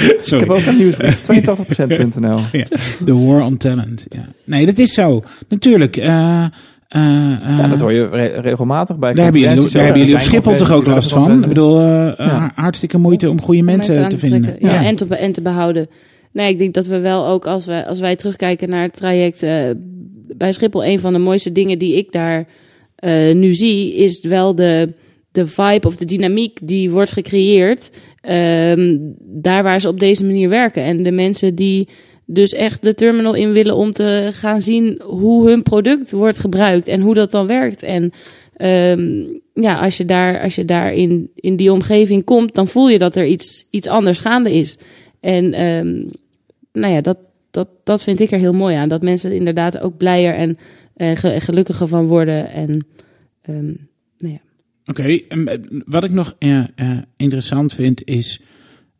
Ik 0.00 0.40
heb 0.40 0.50
ook 0.50 0.64
een 0.66 0.76
nieuwsbrief. 0.76 1.20
82%.nl. 1.28 2.38
Ja, 2.52 2.64
the 3.04 3.18
war 3.26 3.42
on 3.44 3.56
talent. 3.56 4.06
Ja. 4.08 4.28
Nee, 4.44 4.66
dat 4.66 4.78
is 4.78 4.94
zo. 4.94 5.22
Natuurlijk. 5.48 5.96
eh, 5.96 6.44
eh, 6.44 7.32
eh, 7.32 7.58
Ja, 7.58 7.66
dat 7.68 7.80
hoor 7.80 7.92
je 7.92 8.08
re- 8.08 8.40
regelmatig 8.40 8.98
bij 8.98 9.14
daar 9.14 9.24
hebben 9.24 9.40
jullie, 9.42 9.70
daar 9.70 9.82
hebben 9.84 10.00
jullie 10.02 10.16
op 10.16 10.22
Schiphol 10.22 10.54
toch 10.56 10.72
ook 10.72 10.86
last 10.86 11.12
van? 11.12 11.42
Ik 11.42 11.48
bedoel, 11.48 11.80
Ja. 11.80 12.52
hartstikke 12.54 12.98
moeite 12.98 13.30
om 13.30 13.40
goede 13.42 13.62
mensen, 13.62 14.08
te 14.08 14.18
vinden. 14.18 14.56
Ja, 14.58 14.84
En, 14.84 14.96
te, 14.96 15.06
be- 15.06 15.16
en 15.16 15.32
te 15.32 15.42
behouden. 15.42 15.88
Nee, 16.32 16.48
ik 16.50 16.58
denk 16.58 16.74
dat 16.74 16.86
we 16.86 16.98
wel 16.98 17.26
ook, 17.26 17.46
als, 17.46 17.66
we, 17.66 17.86
als 17.86 18.00
wij 18.00 18.16
terugkijken 18.16 18.68
naar 18.68 18.82
het 18.82 18.96
traject 18.96 19.40
bij 20.36 20.52
Schiphol, 20.52 20.84
een 20.84 21.00
van 21.00 21.12
de 21.12 21.18
mooiste 21.18 21.52
dingen 21.52 21.78
die 21.78 21.96
ik 21.96 22.12
daar 22.12 22.46
eh, 22.96 23.34
nu 23.34 23.54
zie, 23.54 23.94
is 23.94 24.20
wel 24.20 24.54
de, 24.54 24.92
de 25.32 25.46
vibe 25.46 25.86
of 25.86 25.96
de 25.96 26.04
dynamiek 26.04 26.58
die 26.62 26.90
wordt 26.90 27.12
gecreëerd. 27.12 27.90
ehm, 28.20 28.96
daar 29.20 29.62
waar 29.62 29.80
ze 29.80 29.88
op 29.88 30.00
deze 30.00 30.24
manier 30.24 30.48
werken. 30.48 30.82
En 30.82 31.02
de 31.02 31.10
mensen 31.12 31.54
die 31.54 31.88
dus 32.26 32.52
echt 32.52 32.82
de 32.82 32.94
terminal 32.94 33.34
in 33.34 33.52
willen 33.52 33.76
om 33.76 33.92
te 33.92 34.28
gaan 34.32 34.62
zien 34.62 35.00
hoe 35.04 35.48
hun 35.48 35.62
product 35.62 36.12
wordt 36.12 36.38
gebruikt 36.38 36.88
en 36.88 37.00
hoe 37.00 37.14
dat 37.14 37.30
dan 37.30 37.46
werkt. 37.46 37.82
En 37.82 38.12
ehm, 38.56 39.22
ja, 39.54 39.78
als 39.80 39.96
je 39.96 40.04
daar, 40.04 40.40
als 40.42 40.54
je 40.54 40.64
daar 40.64 40.94
in, 40.94 41.30
in 41.34 41.56
die 41.56 41.72
omgeving 41.72 42.24
komt, 42.24 42.54
dan 42.54 42.68
voel 42.68 42.88
je 42.88 42.98
dat 42.98 43.14
er 43.16 43.26
iets, 43.26 43.66
iets 43.70 43.86
anders 43.86 44.18
gaande 44.18 44.52
is. 44.54 44.78
En 45.20 45.52
ehm, 45.52 46.04
nou 46.72 46.92
ja, 46.94 47.00
dat, 47.00 47.18
dat, 47.50 47.68
dat 47.84 48.02
vind 48.02 48.20
ik 48.20 48.30
er 48.30 48.38
heel 48.38 48.52
mooi 48.52 48.74
aan. 48.76 48.88
Dat 48.88 49.02
mensen 49.02 49.30
er 49.30 49.36
inderdaad 49.36 49.78
ook 49.80 49.96
blijer 49.96 50.34
en 50.34 50.58
ge- 51.16 51.40
gelukkiger 51.40 51.88
van 51.88 52.06
worden. 52.06 52.50
En 52.52 52.86
ja. 53.44 53.88
Oké, 54.90 55.02
eh, 55.02 55.58
wat 55.84 56.04
ik 56.04 56.10
nog 56.10 56.34
eh, 56.38 56.58
eh, 56.74 56.98
interessant 57.16 57.72
vind 57.72 58.04
is, 58.04 58.40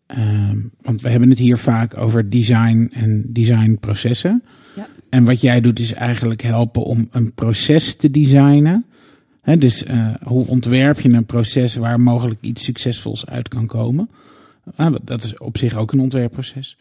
ehm, 0.06 0.58
want 0.82 1.00
we 1.00 1.08
hebben 1.08 1.28
het 1.28 1.38
hier 1.38 1.58
vaak 1.58 1.96
over 1.96 2.30
design 2.30 2.90
en 2.92 3.24
designprocessen. 3.28 4.42
Ja. 4.76 4.88
En 5.08 5.24
wat 5.24 5.40
jij 5.40 5.60
doet 5.60 5.78
is 5.78 5.92
eigenlijk 5.92 6.42
helpen 6.42 6.82
om 6.82 7.08
een 7.10 7.34
proces 7.34 7.94
te 7.94 8.10
designen. 8.10 8.84
Hè, 9.40 9.58
dus 9.58 9.84
hoe 10.22 10.46
ontwerp 10.46 11.00
je 11.00 11.12
een 11.12 11.26
proces 11.26 11.74
waar 11.74 12.00
mogelijk 12.00 12.38
iets 12.40 12.64
succesvols 12.64 13.26
uit 13.26 13.48
kan 13.48 13.66
komen? 13.66 14.10
Dat 15.04 15.22
is 15.22 15.38
op 15.38 15.58
zich 15.58 15.76
ook 15.76 15.92
een 15.92 16.00
ontwerpproces. 16.00 16.78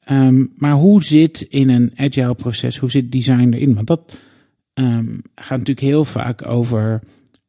Ehm, 0.00 0.44
maar 0.56 0.72
hoe 0.72 1.02
zit 1.02 1.40
in 1.40 1.68
een 1.68 1.92
agile 1.96 2.34
proces, 2.34 2.76
hoe 2.76 2.90
zit 2.90 3.12
design 3.12 3.52
erin? 3.52 3.74
Want 3.74 3.86
dat 3.86 4.18
ehm, 4.74 5.18
gaat 5.34 5.58
natuurlijk 5.58 5.86
heel 5.86 6.04
vaak 6.04 6.46
over 6.46 7.00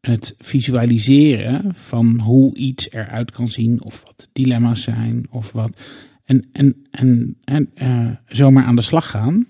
het 0.01 0.35
visualiseren 0.37 1.71
van 1.75 2.19
hoe 2.19 2.55
iets 2.55 2.91
eruit 2.91 3.31
kan 3.31 3.47
zien, 3.47 3.83
of 3.83 4.03
wat 4.05 4.29
dilemma's 4.33 4.83
zijn, 4.83 5.27
of 5.29 5.51
wat. 5.51 5.81
En, 6.25 6.49
en, 6.51 6.85
en, 6.91 7.37
en 7.43 7.69
eh, 7.73 8.07
zomaar 8.27 8.63
aan 8.63 8.75
de 8.75 8.81
slag 8.81 9.09
gaan, 9.09 9.47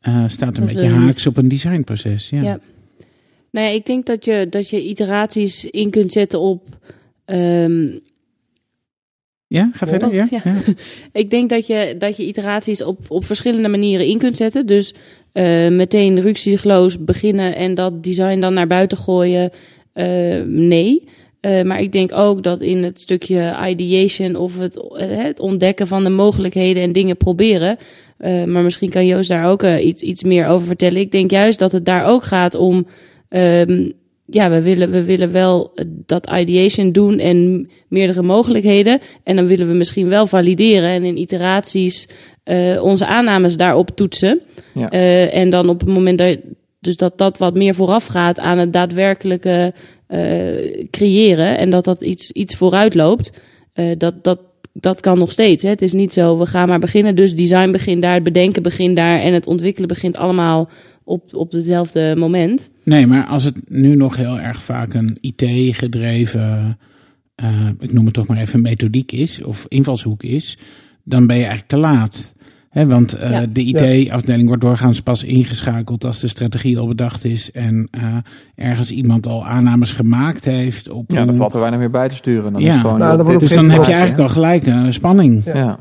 eh, 0.00 0.24
staat 0.28 0.56
een 0.58 0.66
Dat 0.66 0.74
beetje 0.74 0.88
haaks 0.90 1.26
op 1.26 1.36
een 1.36 1.48
designproces. 1.48 2.28
Ja. 2.28 2.42
Ja. 2.42 2.60
Nou 3.50 3.66
ja, 3.66 3.72
ik 3.72 3.86
denk 3.86 4.06
dat 4.06 4.24
je, 4.24 4.46
dat 4.50 4.70
je 4.70 4.82
iteraties 4.88 5.64
in 5.64 5.90
kunt 5.90 6.12
zetten 6.12 6.40
op. 6.40 6.78
ehm, 7.24 7.98
Ja, 9.46 9.70
ga 9.72 9.86
verder. 9.86 10.14
Ja? 10.14 10.26
Ja. 10.30 10.40
Ja. 10.44 10.54
ik 11.22 11.30
denk 11.30 11.50
dat 11.50 11.66
je, 11.66 11.94
dat 11.98 12.16
je 12.16 12.26
iteraties 12.26 12.82
op, 12.82 13.10
op 13.10 13.24
verschillende 13.24 13.68
manieren 13.68 14.06
in 14.06 14.18
kunt 14.18 14.36
zetten. 14.36 14.66
Dus 14.66 14.94
eh, 15.32 15.68
meteen 15.68 16.20
ruksigloos 16.20 17.04
beginnen 17.04 17.56
en 17.56 17.74
dat 17.74 18.02
design 18.04 18.40
dan 18.40 18.54
naar 18.54 18.66
buiten 18.66 18.98
gooien. 18.98 19.50
eh, 19.92 20.42
nee. 20.46 21.08
Eh, 21.40 21.62
maar 21.62 21.80
ik 21.80 21.92
denk 21.92 22.12
ook 22.12 22.42
dat 22.42 22.60
in 22.60 22.82
het 22.82 23.00
stukje 23.00 23.56
ideation 23.68 24.36
of 24.36 24.58
het, 24.58 24.82
het 24.92 25.40
ontdekken 25.40 25.86
van 25.86 26.04
de 26.04 26.10
mogelijkheden 26.10 26.82
en 26.82 26.92
dingen 26.92 27.16
proberen. 27.16 27.78
Maar 28.46 28.62
misschien 28.62 28.90
kan 28.90 29.06
Joost 29.06 29.28
daar 29.28 29.46
ook 29.46 29.64
iets, 29.64 30.02
iets 30.02 30.22
meer 30.22 30.46
over 30.46 30.66
vertellen. 30.66 31.00
Ik 31.00 31.10
denk 31.10 31.30
juist 31.30 31.58
dat 31.58 31.72
het 31.72 31.84
daar 31.84 32.06
ook 32.06 32.24
gaat 32.24 32.54
om. 32.54 32.86
ehm, 33.28 33.90
ja, 34.26 34.50
we 34.50 34.62
willen, 34.62 34.90
we 34.90 35.04
willen 35.04 35.32
wel 35.32 35.72
dat 36.06 36.30
ideation 36.38 36.92
doen 36.92 37.18
en 37.18 37.70
meerdere 37.88 38.22
mogelijkheden. 38.22 39.00
En 39.22 39.36
dan 39.36 39.46
willen 39.46 39.68
we 39.68 39.74
misschien 39.74 40.08
wel 40.08 40.26
valideren 40.26 40.90
en 40.90 41.04
in 41.04 41.18
iteraties 41.18 42.08
eh, 42.44 42.82
onze 42.82 43.06
aannames 43.06 43.56
daarop 43.56 43.90
toetsen. 43.90 44.40
Ja. 44.74 44.90
Eh, 44.90 45.34
en 45.34 45.50
dan 45.50 45.68
op 45.68 45.80
het 45.80 45.88
moment 45.88 46.18
dat, 46.18 46.38
dus 46.80 46.96
dat 46.96 47.18
dat 47.18 47.38
wat 47.38 47.54
meer 47.54 47.74
vooraf 47.74 48.06
gaat 48.06 48.38
aan 48.38 48.58
het 48.58 48.72
daadwerkelijke 48.72 49.74
eh, 50.12 50.86
creëren 50.90 51.58
en 51.58 51.70
dat 51.70 51.84
dat 51.84 52.02
iets, 52.02 52.30
iets 52.30 52.54
vooruit 52.54 52.94
loopt, 52.94 53.30
eh, 53.72 53.98
dat, 53.98 54.24
dat, 54.24 54.40
dat 54.72 55.00
kan 55.00 55.18
nog 55.18 55.32
steeds. 55.32 55.62
Hè. 55.62 55.68
Het 55.68 55.82
is 55.82 55.92
niet 55.92 56.12
zo, 56.12 56.38
we 56.38 56.46
gaan 56.46 56.68
maar 56.68 56.78
beginnen, 56.78 57.16
dus 57.16 57.34
design 57.34 57.70
begint 57.70 58.02
daar, 58.02 58.14
het 58.14 58.22
bedenken 58.22 58.62
begint 58.62 58.96
daar 58.96 59.20
en 59.20 59.32
het 59.34 59.46
ontwikkelen 59.46 59.88
begint 59.88 60.16
allemaal 60.16 60.70
op, 61.04 61.34
op 61.34 61.52
hetzelfde 61.52 62.14
moment. 62.16 62.70
Nee, 62.84 63.06
maar 63.06 63.26
als 63.26 63.44
het 63.44 63.62
nu 63.68 63.96
nog 63.96 64.16
heel 64.16 64.38
erg 64.38 64.62
vaak 64.62 64.94
een 64.94 65.18
IT-gedreven, 65.20 66.78
eh, 67.34 67.68
ik 67.80 67.92
noem 67.92 68.04
het 68.04 68.14
toch 68.14 68.26
maar 68.26 68.40
even 68.40 68.62
methodiek 68.62 69.12
is, 69.12 69.42
of 69.42 69.66
invalshoek 69.68 70.22
is, 70.22 70.58
dan 71.04 71.26
ben 71.26 71.36
je 71.36 71.44
eigenlijk 71.44 71.70
te 71.70 71.78
laat. 71.78 72.31
Hè, 72.72 72.86
want 72.86 73.12
eh, 73.14 73.30
Ja. 73.30 73.46
de 73.52 73.60
IT-afdeling 73.62 74.46
wordt 74.46 74.62
doorgaans 74.62 75.00
pas 75.00 75.24
ingeschakeld 75.24 76.04
als 76.04 76.20
de 76.20 76.28
strategie 76.28 76.78
al 76.78 76.86
bedacht 76.86 77.24
is 77.24 77.50
en 77.50 77.88
eh, 77.90 78.16
ergens 78.54 78.90
iemand 78.90 79.26
al 79.26 79.46
aannames 79.46 79.90
gemaakt 79.90 80.44
heeft. 80.44 80.88
Op 80.90 81.10
Ja, 81.12 81.24
dan 81.24 81.36
valt 81.36 81.54
er 81.54 81.58
weinig 81.60 81.80
meer 81.80 81.90
bij 81.90 82.08
te 82.08 82.14
sturen. 82.14 82.52
Dan 82.52 82.62
Ja. 82.62 82.74
is 82.74 82.80
gewoon 82.80 82.98
Nou, 82.98 83.16
dan 83.16 83.26
dit- 83.26 83.40
dus 83.40 83.54
dan 83.54 83.70
heb 83.70 83.84
je 83.84 83.92
eigenlijk 83.92 84.22
al 84.22 84.28
gelijk 84.28 84.66
een 84.66 84.92
spanning. 84.92 85.44
Ja. 85.44 85.54
Ja. 85.54 85.78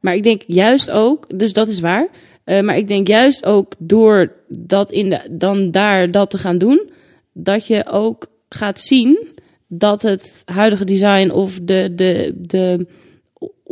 Maar 0.00 0.14
ik 0.14 0.22
denk 0.22 0.42
juist 0.46 0.90
ook, 0.90 1.38
dus 1.38 1.52
dat 1.52 1.68
is 1.68 1.80
waar. 1.80 2.08
eh, 2.44 2.62
maar 2.62 2.76
ik 2.76 2.88
denk 2.88 3.06
juist 3.08 3.44
ook 3.44 3.72
door 3.78 4.32
dat 4.48 4.90
in 4.90 5.10
de, 5.10 5.28
dan 5.30 5.70
daar 5.70 6.10
dat 6.10 6.30
te 6.30 6.38
gaan 6.38 6.58
doen, 6.58 6.90
dat 7.32 7.66
je 7.66 7.84
ook 7.90 8.26
gaat 8.48 8.80
zien 8.80 9.26
dat 9.68 10.02
het 10.02 10.42
huidige 10.44 10.84
design 10.84 11.30
of 11.30 11.58
de, 11.62 11.92
de, 11.96 12.34
de 12.40 12.86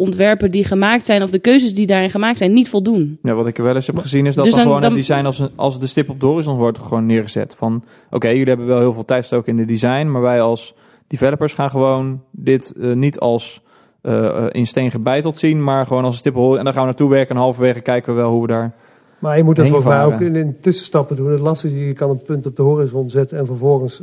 ontwerpen 0.02 0.50
die 0.50 0.64
gemaakt 0.64 1.06
zijn 1.06 1.22
of 1.22 1.30
de 1.30 1.38
keuzes 1.38 1.74
die 1.74 1.86
daarin 1.86 2.10
gemaakt 2.10 2.38
zijn 2.38 2.52
niet 2.52 2.68
voldoen. 2.68 3.18
Ja, 3.22 3.34
wat 3.34 3.46
ik 3.46 3.58
er 3.58 3.64
wel 3.64 3.74
eens 3.74 3.86
heb 3.86 3.98
gezien 3.98 4.26
is 4.26 4.34
dat 4.34 4.44
Dus 4.44 4.54
dan, 4.54 4.62
dan- 4.62 4.72
gewoon 4.72 4.88
dan- 4.88 4.98
het 4.98 5.06
design 5.06 5.24
als, 5.26 5.38
een, 5.38 5.50
als 5.56 5.80
de 5.80 5.86
stip 5.86 6.08
op 6.10 6.20
de 6.20 6.26
horizon 6.26 6.56
wordt 6.56 6.78
gewoon 6.78 7.06
neergezet. 7.06 7.54
Van 7.54 7.84
oké, 8.10 8.28
jullie 8.28 8.44
hebben 8.48 8.66
wel 8.66 8.78
heel 8.78 8.92
veel 8.92 9.04
tijd 9.04 9.32
in 9.44 9.56
de 9.56 9.64
design, 9.64 10.10
maar 10.10 10.22
wij 10.22 10.40
als 10.40 10.74
developers 11.06 11.52
gaan 11.52 11.70
gewoon 11.70 12.22
dit 12.30 12.72
eh, 12.80 12.92
niet 12.92 13.18
als 13.18 13.62
eh, 14.02 14.26
eh, 14.26 14.46
in 14.50 14.66
steen 14.66 14.90
gebeiteld 14.90 15.38
zien, 15.38 15.64
maar 15.64 15.86
gewoon 15.86 16.04
als 16.04 16.12
een 16.14 16.18
stip 16.20 16.32
op 16.32 16.38
de 16.38 16.44
horizon. 16.44 16.58
En 16.58 16.64
dan 16.64 16.72
gaan 16.74 16.82
we 16.82 16.88
naartoe 16.88 17.10
werken 17.10 17.34
en 17.34 17.40
halverwege 17.42 17.80
kijken 17.80 18.14
we 18.14 18.20
wel 18.20 18.30
hoe 18.30 18.42
we 18.42 18.48
daar... 18.48 18.74
Maar 19.18 19.36
je 19.36 19.44
moet 19.44 19.56
dat 19.56 19.68
voor 19.68 19.84
mij 19.84 20.04
ook 20.04 20.20
in, 20.20 20.36
in 20.36 20.56
tussenstappen 20.60 21.16
doen. 21.16 21.30
Het 21.30 21.40
lastige 21.40 21.74
is, 21.80 21.86
je 21.86 21.92
kan 21.92 22.10
een 22.10 22.22
punt 22.22 22.46
op 22.46 22.56
de 22.56 22.62
horizon 22.62 23.10
zetten 23.10 23.38
en 23.38 23.46
vervolgens 23.46 24.02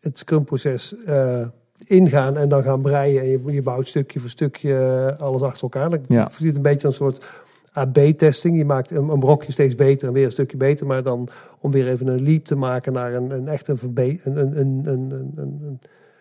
het 0.00 0.18
scrum-proces 0.18 0.94
eh, 1.04 1.46
ingaan 1.84 2.36
en 2.36 2.48
dan 2.48 2.62
gaan 2.62 2.80
breien. 2.80 3.20
En 3.20 3.28
je, 3.28 3.52
je 3.52 3.62
bouwt 3.62 3.88
stukje 3.88 4.20
voor 4.20 4.30
stukje 4.30 4.74
eh, 4.74 5.20
alles 5.20 5.42
achter 5.42 5.62
elkaar. 5.62 5.90
Dan 5.90 6.00
Ja. 6.08 6.30
een 6.38 6.62
beetje 6.62 6.86
een 6.86 6.92
soort 6.92 7.24
AB-testing. 7.72 8.56
Je 8.56 8.64
maakt 8.64 8.90
een, 8.90 9.08
een 9.08 9.20
brokje 9.20 9.52
steeds 9.52 9.74
beter 9.74 10.08
en 10.08 10.14
weer 10.14 10.24
een 10.24 10.32
stukje 10.32 10.56
beter. 10.56 10.86
Maar 10.86 11.02
dan 11.02 11.28
om 11.60 11.70
weer 11.70 11.88
even 11.88 12.06
een 12.06 12.22
leap 12.22 12.44
te 12.44 12.54
maken 12.56 12.92
naar 12.92 13.14
een, 13.14 13.30
een 13.30 13.48
echt 13.48 13.68
een, 13.68 13.78
een, 13.82 14.20
een, 14.24 14.36
een, 14.36 14.82
een, 14.86 15.10
een, 15.10 15.34
een, 15.36 15.80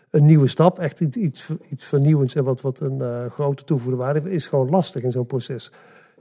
een 0.10 0.26
nieuwe 0.26 0.48
stap. 0.48 0.80
Echt 0.80 1.00
iets, 1.00 1.50
iets, 1.70 1.86
vernieuwends 1.86 2.36
en 2.36 2.44
wat, 2.44 2.62
wat 2.62 2.80
een 2.80 3.02
eh, 3.02 3.26
grote 3.26 3.64
toevoegde 3.64 3.98
waarde 3.98 4.20
heeft, 4.20 4.34
is 4.34 4.48
gewoon 4.48 4.70
lastig 4.70 5.04
in 5.04 5.12
zo'n 5.12 5.26
proces. 5.26 5.72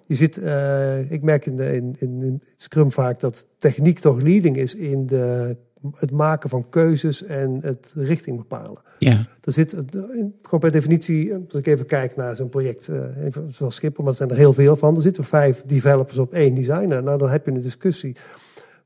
Je 0.07 0.15
zit, 0.15 0.37
eh, 0.39 1.11
ik 1.11 1.23
merk 1.23 1.47
in, 1.47 1.57
de, 1.57 1.77
in, 1.77 1.97
in, 1.99 2.23
in 2.23 2.43
Scrum 2.57 2.91
vaak 2.91 3.21
dat 3.21 3.47
techniek 3.59 3.99
toch 3.99 4.21
leading 4.21 4.57
is 4.57 4.75
in 4.75 5.07
de, 5.07 5.57
het 5.95 6.11
maken 6.11 6.51
van 6.51 6.67
keuzes 6.71 7.23
en 7.23 7.59
het 7.63 7.93
richting 7.97 8.37
bepalen. 8.37 8.83
Ja, 8.99 9.27
Er 9.41 9.53
zit 9.53 9.77
gewoon 10.43 10.61
per 10.61 10.73
definitie, 10.73 11.33
eh, 11.33 11.37
als 11.49 11.59
ik 11.59 11.67
even 11.67 11.87
kijk 11.87 12.17
naar 12.17 12.37
zo'n 12.37 12.49
project, 12.49 12.89
eh, 12.89 13.25
even 13.25 13.55
zoals 13.55 13.75
Schiphol, 13.75 14.05
maar 14.05 14.13
er 14.13 14.19
zijn 14.19 14.31
er 14.31 14.37
heel 14.37 14.53
veel 14.53 14.77
van. 14.77 14.97
Er 14.97 15.03
zitten 15.03 15.25
vijf 15.25 15.63
developers 15.67 16.19
op 16.19 16.33
één 16.33 16.55
designer. 16.55 17.03
Nou, 17.03 17.19
dan 17.19 17.29
heb 17.29 17.47
je 17.47 17.53
een 17.53 17.61
discussie. 17.61 18.17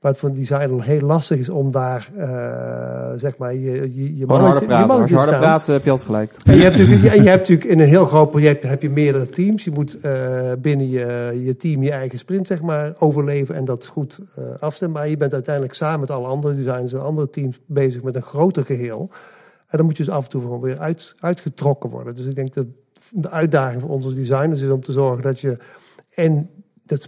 Het 0.01 0.19
voor 0.19 0.29
een 0.29 0.35
designer 0.35 0.83
heel 0.83 1.01
lastig 1.01 1.39
is 1.39 1.49
om 1.49 1.70
daar, 1.70 2.09
eh, 2.16 3.19
zeg 3.20 3.37
maar, 3.37 3.55
je, 3.55 3.95
je, 3.95 4.16
je 4.16 4.27
Gewoon 4.27 4.41
harder 4.41 4.62
je 4.62 4.66
praten. 4.66 4.83
Als 4.83 4.87
mannetje 4.87 5.15
je 5.15 5.20
harder 5.20 5.35
staan. 5.35 5.51
praat, 5.51 5.66
heb 5.66 5.85
je 5.85 5.91
altijd 5.91 6.09
gelijk. 6.09 6.37
En 6.45 6.57
je, 6.57 6.62
hebt 6.62 6.77
natuurlijk, 6.77 7.15
en 7.15 7.23
je 7.23 7.29
hebt 7.29 7.49
natuurlijk 7.49 7.69
in 7.69 7.81
een 7.81 7.89
heel 7.89 8.05
groot 8.05 8.31
project 8.31 8.62
heb 8.62 8.83
je 8.83 8.91
meerdere 8.91 9.27
teams. 9.27 9.65
Je 9.65 9.70
moet 9.70 10.01
eh, 10.01 10.53
binnen 10.59 10.89
je, 10.91 11.41
je 11.45 11.57
team 11.57 11.83
je 11.83 11.91
eigen 11.91 12.19
sprint 12.19 12.47
zeg 12.47 12.62
maar, 12.62 12.95
overleven 12.99 13.55
en 13.55 13.65
dat 13.65 13.87
goed 13.87 14.19
eh, 14.35 14.45
afstemmen. 14.61 14.99
Maar 14.99 15.09
je 15.09 15.16
bent 15.16 15.33
uiteindelijk 15.33 15.75
samen 15.75 16.01
met 16.01 16.11
alle 16.11 16.27
andere 16.27 16.55
designers 16.55 16.93
en 16.93 17.03
andere 17.03 17.31
teams 17.31 17.61
bezig 17.66 18.03
met 18.03 18.16
een 18.16 18.23
groter 18.23 18.65
geheel. 18.65 19.11
En 19.66 19.77
dan 19.79 19.87
moet 19.87 19.97
je 19.97 20.05
dus 20.05 20.12
af 20.12 20.25
en 20.25 20.31
toe 20.31 20.43
gewoon 20.43 20.61
weer 20.61 20.79
uit, 20.79 21.15
uitgetrokken 21.19 21.91
worden. 21.91 22.16
Dus 22.16 22.27
ik 22.27 22.35
denk 22.35 22.55
dat 22.55 22.66
de 23.11 23.31
uitdaging 23.31 23.81
voor 23.81 23.91
als 23.91 24.15
designers 24.15 24.61
is 24.61 24.70
om 24.70 24.81
te 24.81 24.93
zorgen 24.93 25.23
dat 25.23 25.41
je 25.41 25.57
en 26.15 26.51
dat 26.87 27.03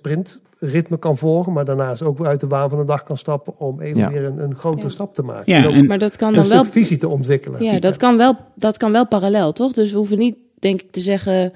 sprintritme 0.61 0.99
kan 0.99 1.19
volgen, 1.19 1.53
maar 1.53 1.65
daarnaast 1.65 2.03
ook 2.03 2.19
weer 2.19 2.27
uit 2.27 2.41
de 2.41 2.47
waan 2.47 2.69
van 2.71 2.79
de 2.79 2.85
dag 2.85 3.03
kan 3.03 3.17
stappen 3.17 3.59
om 3.59 3.81
even 3.81 4.01
Ja. 4.01 4.11
weer 4.11 4.25
een, 4.25 4.39
een 4.43 4.55
grotere 4.55 4.87
Ja. 4.87 4.93
stap 4.93 5.15
te 5.15 5.23
maken. 5.23 5.53
Ja, 5.53 5.59
en 5.59 5.67
ook 5.67 5.75
en- 5.75 5.87
Maar 5.87 5.99
dat 5.99 6.17
kan 6.17 6.33
dan 6.35 6.49
wel 6.49 6.65
visie 6.65 6.97
te 6.97 7.09
ontwikkelen. 7.09 7.65
Ja, 7.65 7.79
dat 7.79 7.97
kan 7.97 8.17
wel, 8.17 8.37
dat 8.57 8.77
kan 8.77 8.93
wel 8.93 9.07
parallel, 9.07 9.53
toch? 9.53 9.73
Dus 9.73 9.91
we 9.91 9.97
hoeven 9.97 10.19
niet, 10.19 10.37
denk 10.59 10.81
ik, 10.83 10.91
te 10.91 11.01
zeggen... 11.01 11.53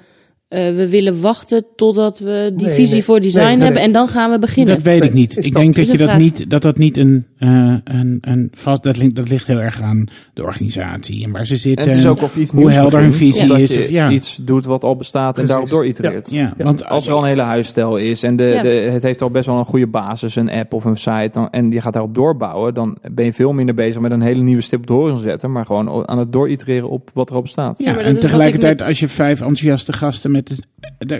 eh, 0.49 0.75
we 0.75 0.89
willen 0.89 1.21
wachten 1.21 1.65
totdat 1.77 2.19
we 2.19 2.53
die 2.57 2.67
Nee, 2.67 2.75
visie 2.75 2.95
nee. 2.95 3.05
voor 3.05 3.21
design 3.21 3.45
Nee, 3.45 3.55
nee, 3.55 3.65
hebben 3.65 3.77
nee. 3.81 3.87
en 3.87 3.93
dan 3.93 4.09
gaan 4.09 4.31
we 4.31 4.39
beginnen. 4.39 4.75
dat 4.75 4.83
weet 4.85 4.99
Nee, 5.01 5.09
ik 5.09 5.15
niet. 5.15 5.45
Ik 5.45 5.55
denk 5.55 5.77
dat 5.77 5.91
je 5.91 5.97
dat 5.99 6.17
niet, 6.17 6.51
dat 6.51 6.63
dat 6.63 6.79
niet 6.79 6.97
een, 6.97 7.27
eh, 7.45 7.75
een, 7.97 8.19
een 8.21 8.49
vast, 8.53 8.83
dat, 8.83 8.97
ligt- 8.97 9.15
dat 9.15 9.29
ligt 9.29 9.47
heel 9.47 9.61
erg 9.63 9.81
aan 9.81 10.07
de 10.35 10.43
organisatie 10.43 11.25
en 11.25 11.31
waar 11.31 11.47
ze 11.47 11.53
En 11.55 11.59
zitten. 11.61 11.89
het 11.89 11.97
is 11.99 12.07
ook 12.07 12.23
of 12.23 12.37
iets 12.37 12.51
hoe 12.51 12.61
nieuws 12.61 12.75
helder 12.75 13.01
hun 13.01 13.13
visie 13.13 13.57
is, 13.57 13.75
je 13.75 13.81
of- 13.83 13.89
ja. 13.89 14.11
iets 14.11 14.39
doet 14.43 14.65
wat 14.65 14.85
al 14.85 14.97
bestaat 14.97 15.27
en 15.27 15.33
Precies. 15.33 15.51
daarop 15.51 15.69
door 15.69 15.87
itereert. 15.87 16.31
ja, 16.31 16.55
Ja. 16.57 16.65
want 16.65 16.85
Als 16.85 17.07
er 17.07 17.13
al 17.13 17.19
een 17.19 17.25
hele 17.29 17.43
huisstijl 17.43 17.97
is 17.97 18.23
en 18.23 18.37
de, 18.37 18.45
Ja. 18.45 18.63
de, 18.63 18.69
het 18.69 19.03
heeft 19.03 19.23
al 19.23 19.31
best 19.31 19.47
wel 19.47 19.59
een 19.59 19.65
goede 19.65 19.87
basis, 19.87 20.37
een 20.37 20.51
app 20.51 20.73
of 20.73 20.85
een 20.85 20.97
site, 20.97 21.29
dan, 21.33 21.51
en 21.51 21.71
je 21.71 21.81
gaat 21.81 21.93
daarop 21.93 22.15
doorbouwen, 22.15 22.75
dan 22.75 22.99
ben 23.13 23.25
je 23.25 23.33
veel 23.33 23.53
minder 23.53 23.75
bezig 23.75 24.01
met 24.01 24.11
een 24.11 24.21
hele 24.23 24.43
nieuwe 24.43 24.63
stip 24.63 24.79
op 24.81 24.87
de 24.87 24.93
horizon 24.93 25.19
zetten, 25.19 25.53
maar 25.53 25.67
gewoon 25.67 26.09
aan 26.09 26.19
het 26.19 26.33
dooritereren 26.33 26.91
op 26.91 27.11
wat 27.15 27.31
erop 27.31 27.49
staat. 27.49 27.79
Ja, 27.79 27.99
en 27.99 28.19
tegelijkertijd, 28.19 28.83
als 28.83 29.01
je 29.01 29.09
vijf 29.09 29.39
enthousiaste 29.41 29.93
gasten 29.93 30.31
met, 30.31 30.59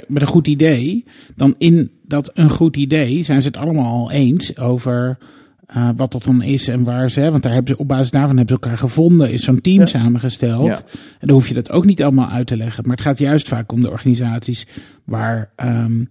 met 0.09 0.23
een 0.23 0.27
goed 0.29 0.47
idee, 0.47 1.05
dan 1.37 1.55
in 1.59 1.91
dat 2.07 2.31
een 2.35 2.51
goed 2.51 2.77
idee 2.77 3.23
zijn 3.23 3.43
ze 3.43 3.47
het 3.49 3.57
allemaal 3.57 3.93
al 4.01 4.11
eens 4.11 4.59
over 4.59 5.19
eh, 5.67 5.89
wat 5.97 6.13
dat 6.13 6.25
dan 6.25 6.43
is 6.43 6.69
en 6.69 6.85
waar 6.85 7.11
ze, 7.11 7.31
want 7.31 7.43
daar 7.43 7.53
hebben 7.53 7.75
ze 7.75 7.81
op 7.81 7.89
basis 7.89 8.11
daarvan 8.11 8.37
hebben 8.37 8.57
ze 8.57 8.63
elkaar 8.63 8.79
gevonden, 8.79 9.33
is 9.33 9.45
zo'n 9.45 9.61
team 9.61 9.79
Ja. 9.81 9.87
samengesteld. 9.87 10.67
Ja. 10.67 10.77
En 11.19 11.27
dan 11.27 11.31
hoef 11.31 11.49
je 11.49 11.55
dat 11.55 11.71
ook 11.71 11.85
niet 11.85 12.03
allemaal 12.03 12.29
uit 12.29 12.47
te 12.47 12.57
leggen. 12.57 12.83
Maar 12.87 12.97
het 12.97 13.05
gaat 13.05 13.19
juist 13.19 13.49
vaak 13.49 13.73
om 13.73 13.81
de 13.81 13.91
organisaties 13.91 14.67
waar, 15.05 15.51
ehm, 15.57 16.05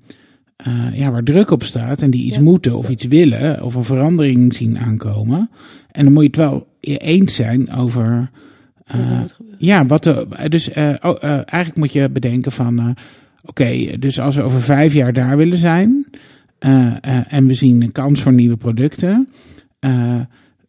eh, 0.55 0.73
ja, 0.99 1.11
waar 1.11 1.23
druk 1.23 1.51
op 1.51 1.63
staat 1.63 2.01
en 2.01 2.11
die 2.11 2.25
iets 2.25 2.38
Ja. 2.38 2.43
moeten 2.43 2.77
of 2.77 2.89
iets 2.89 3.05
willen 3.05 3.63
of 3.63 3.75
een 3.75 3.84
verandering 3.84 4.53
zien 4.53 4.80
aankomen. 4.80 5.49
En 5.91 6.03
dan 6.03 6.13
moet 6.13 6.21
je 6.23 6.27
het 6.27 6.38
wel 6.38 6.67
eens 6.80 7.35
zijn 7.35 7.71
over. 7.71 8.30
Er 8.85 8.99
eh, 8.99 9.21
ja, 9.57 9.85
wat 9.85 10.03
de, 10.03 10.27
dus 10.47 10.69
oh, 10.69 11.23
eigenlijk 11.23 11.75
moet 11.75 11.93
je 11.93 12.09
bedenken 12.09 12.51
van, 12.51 12.95
oké, 13.45 13.97
dus 13.99 14.19
als 14.19 14.35
we 14.35 14.41
over 14.41 14.61
vijf 14.61 14.93
jaar 14.93 15.13
daar 15.13 15.38
willen 15.38 15.57
zijn 15.57 16.05
en 17.27 17.48
we 17.48 17.53
zien 17.53 17.81
een 17.81 17.91
kans 17.91 18.22
voor 18.22 18.34
nieuwe 18.34 18.57
producten, 18.57 19.27
eh, 19.80 20.19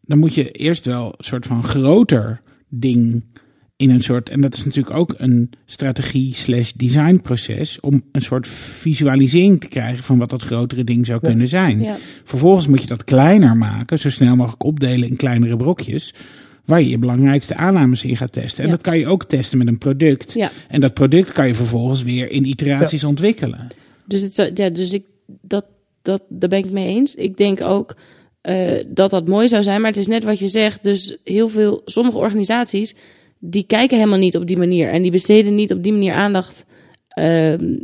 dan 0.01 0.19
moet 0.19 0.35
je 0.35 0.51
eerst 0.51 0.85
wel 0.85 1.07
een 1.07 1.25
soort 1.25 1.47
van 1.47 1.65
groter 1.65 2.41
ding 2.69 3.25
in 3.77 3.91
een 3.91 4.01
soort, 4.01 4.29
en 4.29 4.41
dat 4.41 4.55
is 4.55 4.65
natuurlijk 4.65 4.97
ook 4.97 5.15
een 5.17 5.51
strategie 5.67 6.35
slash 6.35 6.73
design 6.73 7.19
proces, 7.23 7.81
om 7.81 8.03
een 8.13 8.21
soort 8.21 8.49
visualisering 8.49 9.61
te 9.61 9.69
krijgen 9.69 10.05
van 10.05 10.19
wat 10.19 10.31
dat 10.31 10.43
grotere 10.43 10.85
ding 10.85 11.07
zou 11.07 11.19
Ja. 11.23 11.29
kunnen 11.29 11.49
zijn. 11.49 11.81
Ja. 11.81 11.97
Vervolgens 12.25 12.67
moet 12.67 12.81
je 12.83 12.87
dat 12.87 13.05
kleiner 13.05 13.57
maken, 13.57 13.99
zo 13.99 14.11
snel 14.11 14.37
mogelijk 14.37 14.65
opdelen 14.65 15.09
in 15.09 15.17
kleinere 15.17 15.57
brokjes, 15.57 16.15
waar 16.65 16.81
je 16.83 16.89
je 16.89 16.99
belangrijkste 16.99 17.57
aannames 17.57 18.05
in 18.05 18.17
gaat 18.17 18.33
testen. 18.33 18.63
En 18.65 18.71
Ja. 18.71 18.75
dat 18.75 18.85
kan 18.85 18.99
je 18.99 19.07
ook 19.07 19.25
testen 19.25 19.59
met 19.59 19.67
een 19.67 19.79
product. 19.79 20.33
Ja. 20.33 20.51
En 20.69 20.81
dat 20.81 20.95
product 20.95 21.33
kan 21.33 21.47
je 21.47 21.55
vervolgens 21.55 22.03
weer 22.03 22.31
in 22.31 22.45
iteraties 22.49 23.05
ontwikkelen. 23.05 23.69
Dus, 24.07 24.23
het, 24.23 24.35
zou- 24.35 24.51
ja, 24.55 24.71
dus 24.71 24.93
ik, 24.93 25.05
dat, 25.41 25.65
dat, 26.05 26.23
daar 26.29 26.49
ben 26.49 26.59
ik 26.59 26.71
mee 26.71 26.87
eens. 26.87 27.15
Ik 27.15 27.37
denk 27.37 27.61
ook 27.61 27.97
eh, 28.41 28.85
dat 28.87 29.11
dat 29.11 29.29
mooi 29.29 29.49
zou 29.49 29.63
zijn, 29.63 29.81
maar 29.81 29.91
het 29.91 30.01
is 30.01 30.07
net 30.07 30.25
wat 30.25 30.39
je 30.39 30.49
zegt. 30.49 30.83
Dus 30.83 31.17
heel 31.25 31.49
veel, 31.49 31.83
sommige 31.85 32.19
organisaties, 32.19 32.95
die 33.39 33.65
kijken 33.67 33.97
helemaal 33.97 34.19
niet 34.19 34.37
op 34.37 34.47
die 34.47 34.57
manier. 34.57 34.89
En 34.89 35.03
die 35.03 35.11
besteden 35.11 35.55
niet 35.55 35.73
op 35.73 35.83
die 35.83 35.93
manier 35.93 36.13
aandacht 36.13 36.65
ehm, 37.09 37.77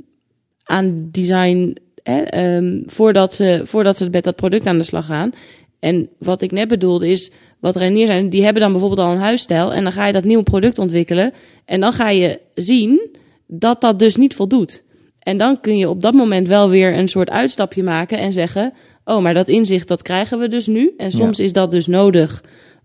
aan 0.65 1.09
design 1.11 1.77
ehm, 2.03 2.83
voordat, 2.87 3.35
ze, 3.35 3.61
voordat 3.65 3.97
ze 3.97 4.11
met 4.11 4.25
dat 4.25 4.37
product 4.37 4.67
aan 4.67 4.79
de 4.79 4.85
slag 4.85 5.07
gaan. 5.07 5.31
En 5.79 6.09
wat 6.19 6.43
ik 6.43 6.53
net 6.53 6.69
bedoelde 6.69 7.09
is, 7.09 7.33
wat 7.61 7.77
Reinier 7.77 8.07
zijn, 8.07 8.29
die 8.29 8.45
hebben 8.45 8.63
dan 8.63 8.71
bijvoorbeeld 8.73 9.01
al 9.01 9.13
een 9.13 9.19
huisstijl. 9.19 9.73
En 9.73 9.83
dan 9.83 9.93
ga 9.93 10.07
je 10.07 10.13
dat 10.13 10.25
nieuwe 10.25 10.43
product 10.43 10.79
ontwikkelen. 10.79 11.33
En 11.65 11.81
dan 11.81 11.93
ga 11.93 12.11
je 12.11 12.41
zien 12.55 13.17
dat 13.47 13.81
dat 13.81 13.99
dus 13.99 14.17
niet 14.17 14.35
voldoet. 14.35 14.83
En 15.31 15.37
dan 15.37 15.61
kun 15.61 15.79
je 15.79 15.89
op 15.89 16.03
dat 16.03 16.15
moment 16.15 16.49
wel 16.49 16.69
weer 16.69 16.99
een 16.99 17.09
soort 17.09 17.31
uitstapje 17.31 17.83
maken 17.83 18.19
en 18.19 18.33
zeggen: 18.33 18.73
Oh, 19.05 19.23
maar 19.23 19.35
dat 19.35 19.49
inzicht 19.49 19.89
dat 19.89 20.03
krijgen 20.03 20.39
we 20.39 20.49
dus 20.49 20.67
nu. 20.67 20.93
En 20.97 21.11
soms 21.11 21.39
is 21.41 21.53
dat 21.53 21.71
dus 21.71 21.87
nodig 21.87 22.45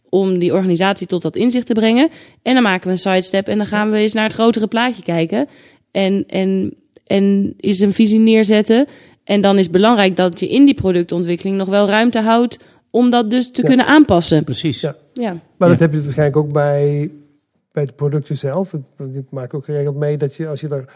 om 0.10 0.40
die 0.40 0.54
organisatie 0.54 1.08
tot 1.08 1.22
dat 1.22 1.36
inzicht 1.36 1.66
te 1.66 1.74
brengen. 1.74 2.10
En 2.42 2.54
dan 2.54 2.64
maken 2.64 2.86
we 2.86 2.92
een 2.92 2.98
sidestep 2.98 3.48
en 3.48 3.58
dan 3.58 3.66
gaan 3.66 3.92
we 3.92 3.98
eens 3.98 4.14
naar 4.14 4.24
het 4.24 4.34
grotere 4.34 4.68
plaatje 4.68 5.04
kijken. 5.04 5.48
En, 5.92 6.24
en, 6.28 6.74
en 7.06 7.54
is 7.58 7.80
een 7.80 7.94
visie 7.94 8.20
neerzetten. 8.20 8.88
En 9.24 9.42
dan 9.42 9.58
is 9.58 9.64
het 9.64 9.72
belangrijk 9.72 10.16
dat 10.16 10.40
je 10.40 10.48
in 10.48 10.66
die 10.66 10.74
productontwikkeling 10.74 11.58
nog 11.58 11.68
wel 11.68 11.88
ruimte 11.88 12.20
houdt 12.22 12.60
om 12.90 13.10
dat 13.10 13.30
dus 13.30 13.52
te 13.52 13.62
Ja. 13.62 13.68
kunnen 13.68 13.86
aanpassen. 13.86 14.44
Precies. 14.44 14.82
Ja. 14.82 14.96
Ja. 15.14 15.40
Maar 15.58 15.70
dat 15.70 15.80
heb 15.80 15.94
je 15.94 16.02
waarschijnlijk 16.02 16.38
ook 16.38 16.54
bij, 16.54 17.12
bij 17.72 17.86
de 17.86 17.94
producten 17.94 18.38
zelf. 18.38 18.74
Ik, 18.74 19.26
maak 19.30 19.54
ook 19.54 19.66
geregeld 19.66 19.96
mee 19.96 20.18
dat 20.18 20.36
je 20.36 20.48
als 20.48 20.62
je 20.62 20.68
er 20.68 20.80
op 20.82 20.90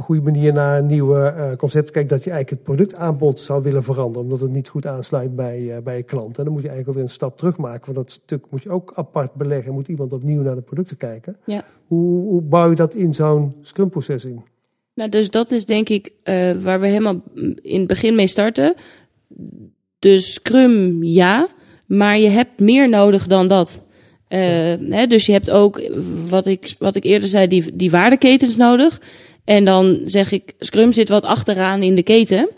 een 0.00 0.06
goede 0.06 0.30
manier 0.30 0.52
naar 0.52 0.78
een 0.78 0.86
nieuwe 0.86 1.20
eh, 1.20 1.56
concept 1.56 1.90
kijkt, 1.90 2.08
dat 2.08 2.24
je 2.24 2.30
eigenlijk 2.30 2.62
het 2.62 2.76
productaanbod 2.76 3.40
zou 3.40 3.62
willen 3.62 3.82
veranderen, 3.82 4.22
omdat 4.22 4.40
het 4.40 4.50
niet 4.50 4.68
goed 4.68 4.86
aansluit 4.86 5.36
bij, 5.36 5.76
eh, 5.76 5.82
bij 5.82 5.96
je 5.96 6.02
klant. 6.02 6.38
En 6.38 6.44
dan 6.44 6.52
moet 6.52 6.62
je 6.62 6.68
eigenlijk 6.68 6.98
weer 6.98 7.08
een 7.08 7.14
stap 7.14 7.36
terug 7.36 7.56
maken. 7.56 7.94
Want 7.94 7.96
dat 7.96 8.10
stuk 8.10 8.44
moet 8.50 8.62
je 8.62 8.70
ook 8.70 8.92
apart 8.94 9.34
beleggen. 9.34 9.72
Moet 9.72 9.88
iemand 9.88 10.12
opnieuw 10.12 10.42
naar 10.42 10.54
de 10.54 10.62
producten 10.62 10.96
kijken. 10.96 11.36
Ja. 11.44 11.64
Hoe, 11.86 12.22
hoe 12.22 12.42
bouw 12.42 12.70
je 12.70 12.76
dat 12.76 12.94
in 12.94 13.14
zo'n 13.14 13.54
Scrum-proces 13.62 14.24
in? 14.24 14.42
Nou, 14.94 15.10
dus 15.10 15.30
dat 15.30 15.50
is 15.50 15.64
denk 15.64 15.88
ik 15.88 16.12
eh, 16.22 16.52
waar 16.52 16.80
we 16.80 16.86
helemaal 16.86 17.22
in 17.62 17.78
het 17.78 17.88
begin 17.88 18.14
mee 18.14 18.26
starten. 18.26 18.74
Dus 19.98 20.32
Scrum 20.32 21.02
ja, 21.02 21.48
maar 21.86 22.18
je 22.18 22.28
hebt 22.28 22.60
meer 22.60 22.88
nodig 22.88 23.26
dan 23.26 23.48
dat. 23.48 23.82
Hè, 24.28 25.06
dus 25.06 25.26
je 25.26 25.32
hebt 25.32 25.50
ook, 25.50 25.90
wat 26.28 26.46
ik, 26.46 26.74
wat 26.78 26.96
ik 26.96 27.04
eerder 27.04 27.28
zei, 27.28 27.46
die, 27.46 27.76
die 27.76 27.90
waardeketens 27.90 28.56
nodig. 28.56 29.00
En 29.56 29.64
dan 29.64 29.98
zeg 30.04 30.32
ik, 30.32 30.52
Scrum 30.58 30.92
zit 30.92 31.08
wat 31.08 31.24
achteraan 31.24 31.82
in 31.82 31.94
de 31.94 32.02
keten. 32.02 32.48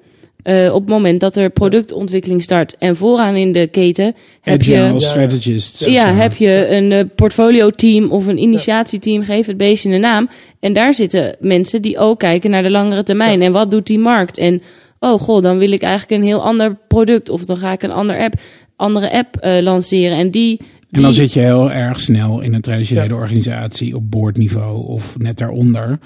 eh, 0.42 0.74
op 0.74 0.80
het 0.80 0.88
moment 0.90 1.20
dat 1.20 1.36
er 1.36 1.50
productontwikkeling 1.50 2.42
start. 2.42 2.76
En 2.78 2.96
vooraan 2.96 3.34
in 3.36 3.52
de 3.52 3.66
keten 3.66 4.14
heb 4.40 4.62
je... 4.62 4.76
Agile 4.78 4.92
Ja. 4.92 4.98
strategist. 4.98 5.84
Ja, 5.84 6.14
heb 6.14 6.34
je 6.36 6.68
een 6.68 6.92
eh, 6.92 7.04
portfolio-team 7.16 8.10
of 8.10 8.26
een 8.26 8.38
initiatieteam, 8.38 9.22
geef 9.24 9.46
het 9.46 9.56
beestje 9.56 9.90
een 9.94 10.00
naam. 10.00 10.28
En 10.60 10.72
daar 10.72 10.94
zitten 10.94 11.36
mensen 11.40 11.82
die 11.82 11.98
ook 11.98 12.18
kijken 12.18 12.50
naar 12.50 12.62
de 12.62 12.70
langere 12.70 13.02
termijn. 13.02 13.42
En 13.42 13.52
wat 13.52 13.70
doet 13.70 13.86
die 13.86 13.98
markt? 13.98 14.38
En 14.38 14.62
oh 15.00 15.20
god, 15.20 15.42
dan 15.42 15.58
wil 15.58 15.72
ik 15.72 15.82
eigenlijk 15.82 16.20
een 16.22 16.28
heel 16.28 16.42
ander 16.44 16.76
product. 16.88 17.28
Of 17.28 17.44
dan 17.44 17.56
ga 17.56 17.72
ik 17.72 17.82
een 17.82 17.92
ander 17.92 18.18
app, 18.18 18.34
andere 18.76 19.12
app 19.12 19.36
eh, 19.36 19.62
lanceren. 19.62 20.16
En 20.18 20.30
die, 20.30 20.56
die 20.56 20.66
En 20.90 21.02
dan 21.02 21.14
zit 21.14 21.32
je 21.32 21.40
heel 21.40 21.70
erg 21.70 22.00
snel 22.00 22.40
in 22.40 22.54
een 22.54 22.60
traditionele 22.60 23.08
Ja. 23.14 23.20
organisatie 23.20 23.96
op 23.96 24.10
boordniveau 24.10 24.86
of 24.86 25.14
net 25.18 25.38
daaronder 25.38 25.98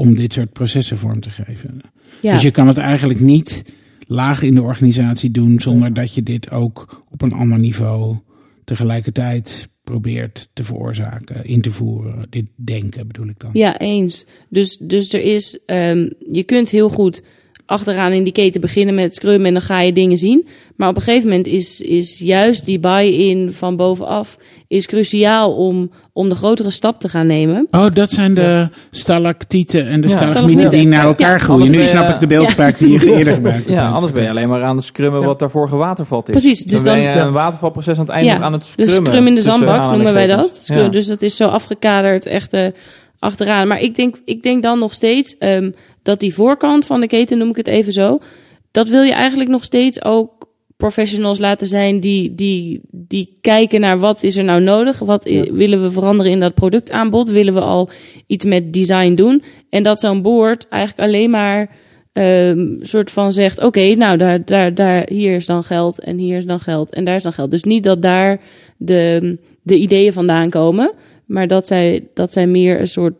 om 0.00 0.14
dit 0.14 0.32
soort 0.32 0.52
processen 0.52 0.98
vorm 0.98 1.20
te 1.20 1.30
geven. 1.30 1.80
ja, 2.22 2.32
Dus 2.32 2.42
je 2.42 2.50
kan 2.50 2.68
het 2.68 2.78
eigenlijk 2.78 3.20
niet 3.20 3.64
laag 4.06 4.42
in 4.42 4.54
de 4.54 4.62
organisatie 4.62 5.30
doen 5.30 5.60
zonder 5.60 5.94
dat 5.94 6.14
je 6.14 6.22
dit 6.22 6.50
ook 6.50 7.04
op 7.10 7.22
een 7.22 7.32
ander 7.32 7.58
niveau 7.58 8.16
tegelijkertijd 8.64 9.68
probeert 9.84 10.48
te 10.52 10.64
veroorzaken, 10.64 11.44
in 11.44 11.60
te 11.60 11.70
voeren. 11.70 12.26
Dit 12.30 12.46
denken 12.54 13.06
bedoel 13.06 13.28
ik 13.28 13.38
dan. 13.38 13.50
ja, 13.52 13.78
eens. 13.78 14.26
Dus, 14.48 14.76
dus 14.76 15.12
er 15.12 15.20
is, 15.20 15.60
ehm, 15.66 16.08
je 16.28 16.42
kunt 16.42 16.70
heel 16.70 16.88
goed 16.88 17.22
achteraan 17.68 18.12
in 18.12 18.24
die 18.24 18.32
keten 18.32 18.60
beginnen 18.60 18.94
met 18.94 19.14
Scrum 19.14 19.46
en 19.46 19.52
dan 19.52 19.62
ga 19.62 19.80
je 19.80 19.92
dingen 19.92 20.18
zien. 20.18 20.48
Maar 20.76 20.88
op 20.88 20.96
een 20.96 21.02
gegeven 21.02 21.28
moment 21.28 21.46
is, 21.46 21.80
is 21.80 22.18
juist 22.18 22.64
die 22.64 22.78
buy-in 22.78 23.52
van 23.52 23.76
bovenaf 23.76 24.36
is 24.68 24.86
cruciaal 24.86 25.54
om, 25.56 25.90
om 26.12 26.28
de 26.28 26.34
grotere 26.34 26.70
stap 26.70 27.00
te 27.00 27.08
gaan 27.08 27.26
nemen. 27.26 27.66
Oh, 27.70 27.86
dat 27.94 28.10
zijn 28.10 28.34
de 28.34 28.68
stalactieten 28.90 29.86
en 29.86 30.00
de 30.00 30.08
Ja, 30.08 30.16
stalagmieten 30.16 30.70
die 30.70 30.86
naar 30.86 31.04
elkaar 31.04 31.32
Ja, 31.32 31.38
groeien. 31.38 31.70
Nu 31.70 31.82
snap 31.84 32.08
ik 32.08 32.20
de 32.20 32.26
beeldspraak 32.26 32.78
die 32.78 32.88
je 32.92 33.16
eerder 33.16 33.32
gebruikt 33.32 33.58
hebt. 33.68 33.78
Ja, 33.78 33.88
anders 33.90 34.12
ben 34.12 34.22
je 34.22 34.28
alleen 34.30 34.48
maar 34.48 34.62
aan 34.62 34.76
het 34.76 34.84
scrummen 34.84 35.22
wat 35.22 35.38
daarvoor 35.38 35.68
gewatervald 35.68 36.28
is. 36.28 36.34
Precies, 36.34 36.62
dus 36.64 36.82
dan 36.82 36.94
ben 36.94 37.04
dan- 37.04 37.12
je 37.14 37.20
een 37.20 37.32
watervalproces 37.32 37.94
aan 37.98 38.04
het 38.04 38.12
einde 38.12 38.30
Ja, 38.30 38.38
aan 38.40 38.52
het 38.52 38.62
Dus 38.76 38.86
scrummen. 38.86 39.12
scrum 39.12 39.26
in 39.26 39.34
de 39.34 39.42
zandbak 39.42 39.90
noemen 39.90 40.12
wij 40.12 40.26
dat. 40.26 40.58
Scrum, 40.62 40.78
Ja. 40.82 40.88
Dus 40.88 41.06
dat 41.06 41.22
is 41.22 41.36
zo 41.36 41.46
afgekaderd, 41.48 42.26
echt 42.26 42.52
eh, 42.52 42.66
achteraan. 43.18 43.68
Maar 43.68 43.80
ik 43.80 43.94
denk, 43.94 44.16
ik 44.24 44.42
denk 44.42 44.62
dan 44.62 44.78
nog 44.78 44.92
steeds 44.94 45.36
ehm, 45.38 45.70
dat 46.08 46.20
die 46.20 46.34
voorkant 46.34 46.86
van 46.86 47.00
de 47.00 47.06
keten, 47.06 47.38
noem 47.38 47.48
ik 47.48 47.56
het 47.56 47.66
even 47.66 47.92
zo, 47.92 48.18
dat 48.70 48.88
wil 48.88 49.02
je 49.02 49.12
eigenlijk 49.12 49.50
nog 49.50 49.64
steeds 49.64 50.04
ook 50.04 50.48
professionals 50.76 51.38
laten 51.38 51.66
zijn 51.66 52.00
die, 52.00 52.34
die, 52.34 52.80
die 52.90 53.38
kijken 53.40 53.80
naar 53.80 53.98
wat 53.98 54.22
is 54.22 54.36
er 54.36 54.44
nou 54.44 54.60
nodig, 54.60 54.98
wat 54.98 55.24
willen 55.52 55.82
we 55.82 55.90
veranderen 55.90 56.32
in 56.32 56.40
dat 56.40 56.54
productaanbod, 56.54 57.28
willen 57.28 57.54
we 57.54 57.60
al 57.60 57.90
iets 58.26 58.44
met 58.44 58.72
design 58.72 59.14
doen. 59.14 59.42
En 59.70 59.82
dat 59.82 60.00
zo'n 60.00 60.22
board 60.22 60.68
eigenlijk 60.68 61.08
alleen 61.08 61.30
maar 61.30 61.76
ehm 62.12 62.76
soort 62.80 63.10
van 63.10 63.32
zegt: 63.32 63.62
Oké, 63.62 63.94
nou, 63.94 64.16
daar, 64.16 64.44
daar, 64.44 64.74
daar, 64.74 65.08
hier 65.08 65.36
is 65.36 65.46
dan 65.46 65.64
geld 65.64 66.00
en 66.00 66.18
hier 66.18 66.36
is 66.36 66.46
dan 66.46 66.60
geld 66.60 66.90
en 66.90 67.04
daar 67.04 67.16
is 67.16 67.22
dan 67.22 67.32
geld. 67.32 67.50
Dus 67.50 67.62
niet 67.62 67.84
dat 67.84 68.02
daar 68.02 68.40
de, 68.76 69.38
de 69.62 69.76
ideeën 69.76 70.12
vandaan 70.12 70.50
komen, 70.50 70.92
maar 71.26 71.48
dat 71.48 71.66
zij, 71.66 72.08
dat 72.14 72.32
zij 72.32 72.46
meer 72.46 72.80
een 72.80 72.88
soort 72.88 73.14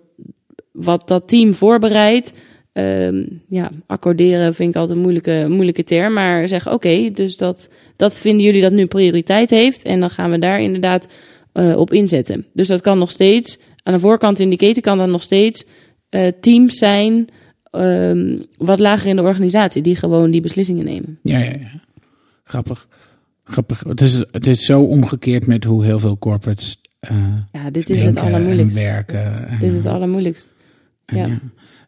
wat 0.72 1.08
dat 1.08 1.28
team 1.28 1.54
voorbereidt. 1.54 2.32
Ehm, 2.78 3.22
ja, 3.48 3.70
accorderen 3.86 4.54
vind 4.54 4.70
ik 4.70 4.76
altijd 4.76 4.96
een 4.96 5.02
moeilijke, 5.02 5.46
moeilijke 5.48 5.84
term. 5.84 6.12
Maar 6.12 6.48
zeggen, 6.48 6.72
oké, 6.72 7.10
dus 7.10 7.36
dat, 7.36 7.68
dat 7.96 8.14
vinden 8.14 8.44
jullie 8.44 8.60
dat 8.60 8.72
nu 8.72 8.86
prioriteit 8.86 9.50
heeft. 9.50 9.82
En 9.82 10.00
dan 10.00 10.10
gaan 10.10 10.30
we 10.30 10.38
daar 10.38 10.60
inderdaad 10.60 11.06
eh, 11.52 11.76
op 11.76 11.92
inzetten. 11.92 12.46
Dus 12.52 12.68
dat 12.68 12.80
kan 12.80 12.98
nog 12.98 13.10
steeds, 13.10 13.58
aan 13.82 13.92
de 13.92 14.00
voorkant 14.00 14.38
in 14.38 14.50
de 14.50 14.56
keten 14.56 14.82
kan 14.82 14.98
dat 14.98 15.08
nog 15.08 15.22
steeds 15.22 15.66
eh, 16.08 16.32
teams 16.40 16.78
zijn 16.78 17.28
ehm, 17.70 18.38
wat 18.58 18.78
lager 18.78 19.08
in 19.08 19.16
de 19.16 19.22
organisatie. 19.22 19.82
Die 19.82 19.96
gewoon 19.96 20.30
die 20.30 20.40
beslissingen 20.40 20.84
nemen. 20.84 21.18
Ja, 21.22 21.38
ja, 21.38 21.50
ja. 21.50 21.80
Grappig. 22.44 22.88
Grappig. 23.44 23.84
Het 23.88 24.00
is, 24.00 24.24
het 24.30 24.46
is 24.46 24.64
zo 24.64 24.82
omgekeerd 24.82 25.46
met 25.46 25.64
hoe 25.64 25.84
heel 25.84 25.98
veel 25.98 26.18
corporates 26.18 26.80
eh 27.00 27.34
Ja, 27.52 27.70
dit 27.70 27.90
is 27.90 28.04
het 28.04 28.16
allermoeilijkst. 28.16 28.76
en 28.76 28.82
werken. 28.82 29.48
En, 29.48 29.58
Dit 29.58 29.70
is 29.72 29.84
het 29.84 29.92
allermoeilijkst. 29.92 30.52
ja. 31.06 31.26
ja. 31.26 31.38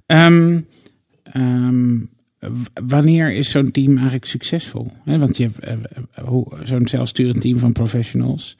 Ehm, 0.06 0.60
ehm, 1.32 1.98
wanneer 2.86 3.32
is 3.32 3.50
zo'n 3.50 3.70
team 3.70 3.94
eigenlijk 3.94 4.24
succesvol? 4.24 4.92
Want 5.04 5.36
je 5.36 5.42
hebt 5.42 5.58
eh, 5.58 5.72
eh, 6.14 6.42
zo'n 6.64 6.88
zelfsturend 6.88 7.40
team 7.40 7.58
van 7.58 7.72
professionals. 7.72 8.56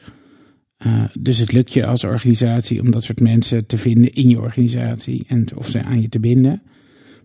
Eh, 0.77 1.05
dus 1.19 1.39
het 1.39 1.53
lukt 1.53 1.73
je 1.73 1.87
als 1.87 2.05
organisatie 2.05 2.81
om 2.81 2.91
dat 2.91 3.03
soort 3.03 3.21
mensen 3.21 3.67
te 3.67 3.79
vinden 3.79 4.13
in 4.13 4.29
je 4.29 4.41
organisatie 4.41 5.25
en 5.29 5.47
of 5.57 5.69
ze 5.69 5.83
aan 5.83 6.01
je 6.03 6.09
te 6.09 6.21
binden. 6.21 6.63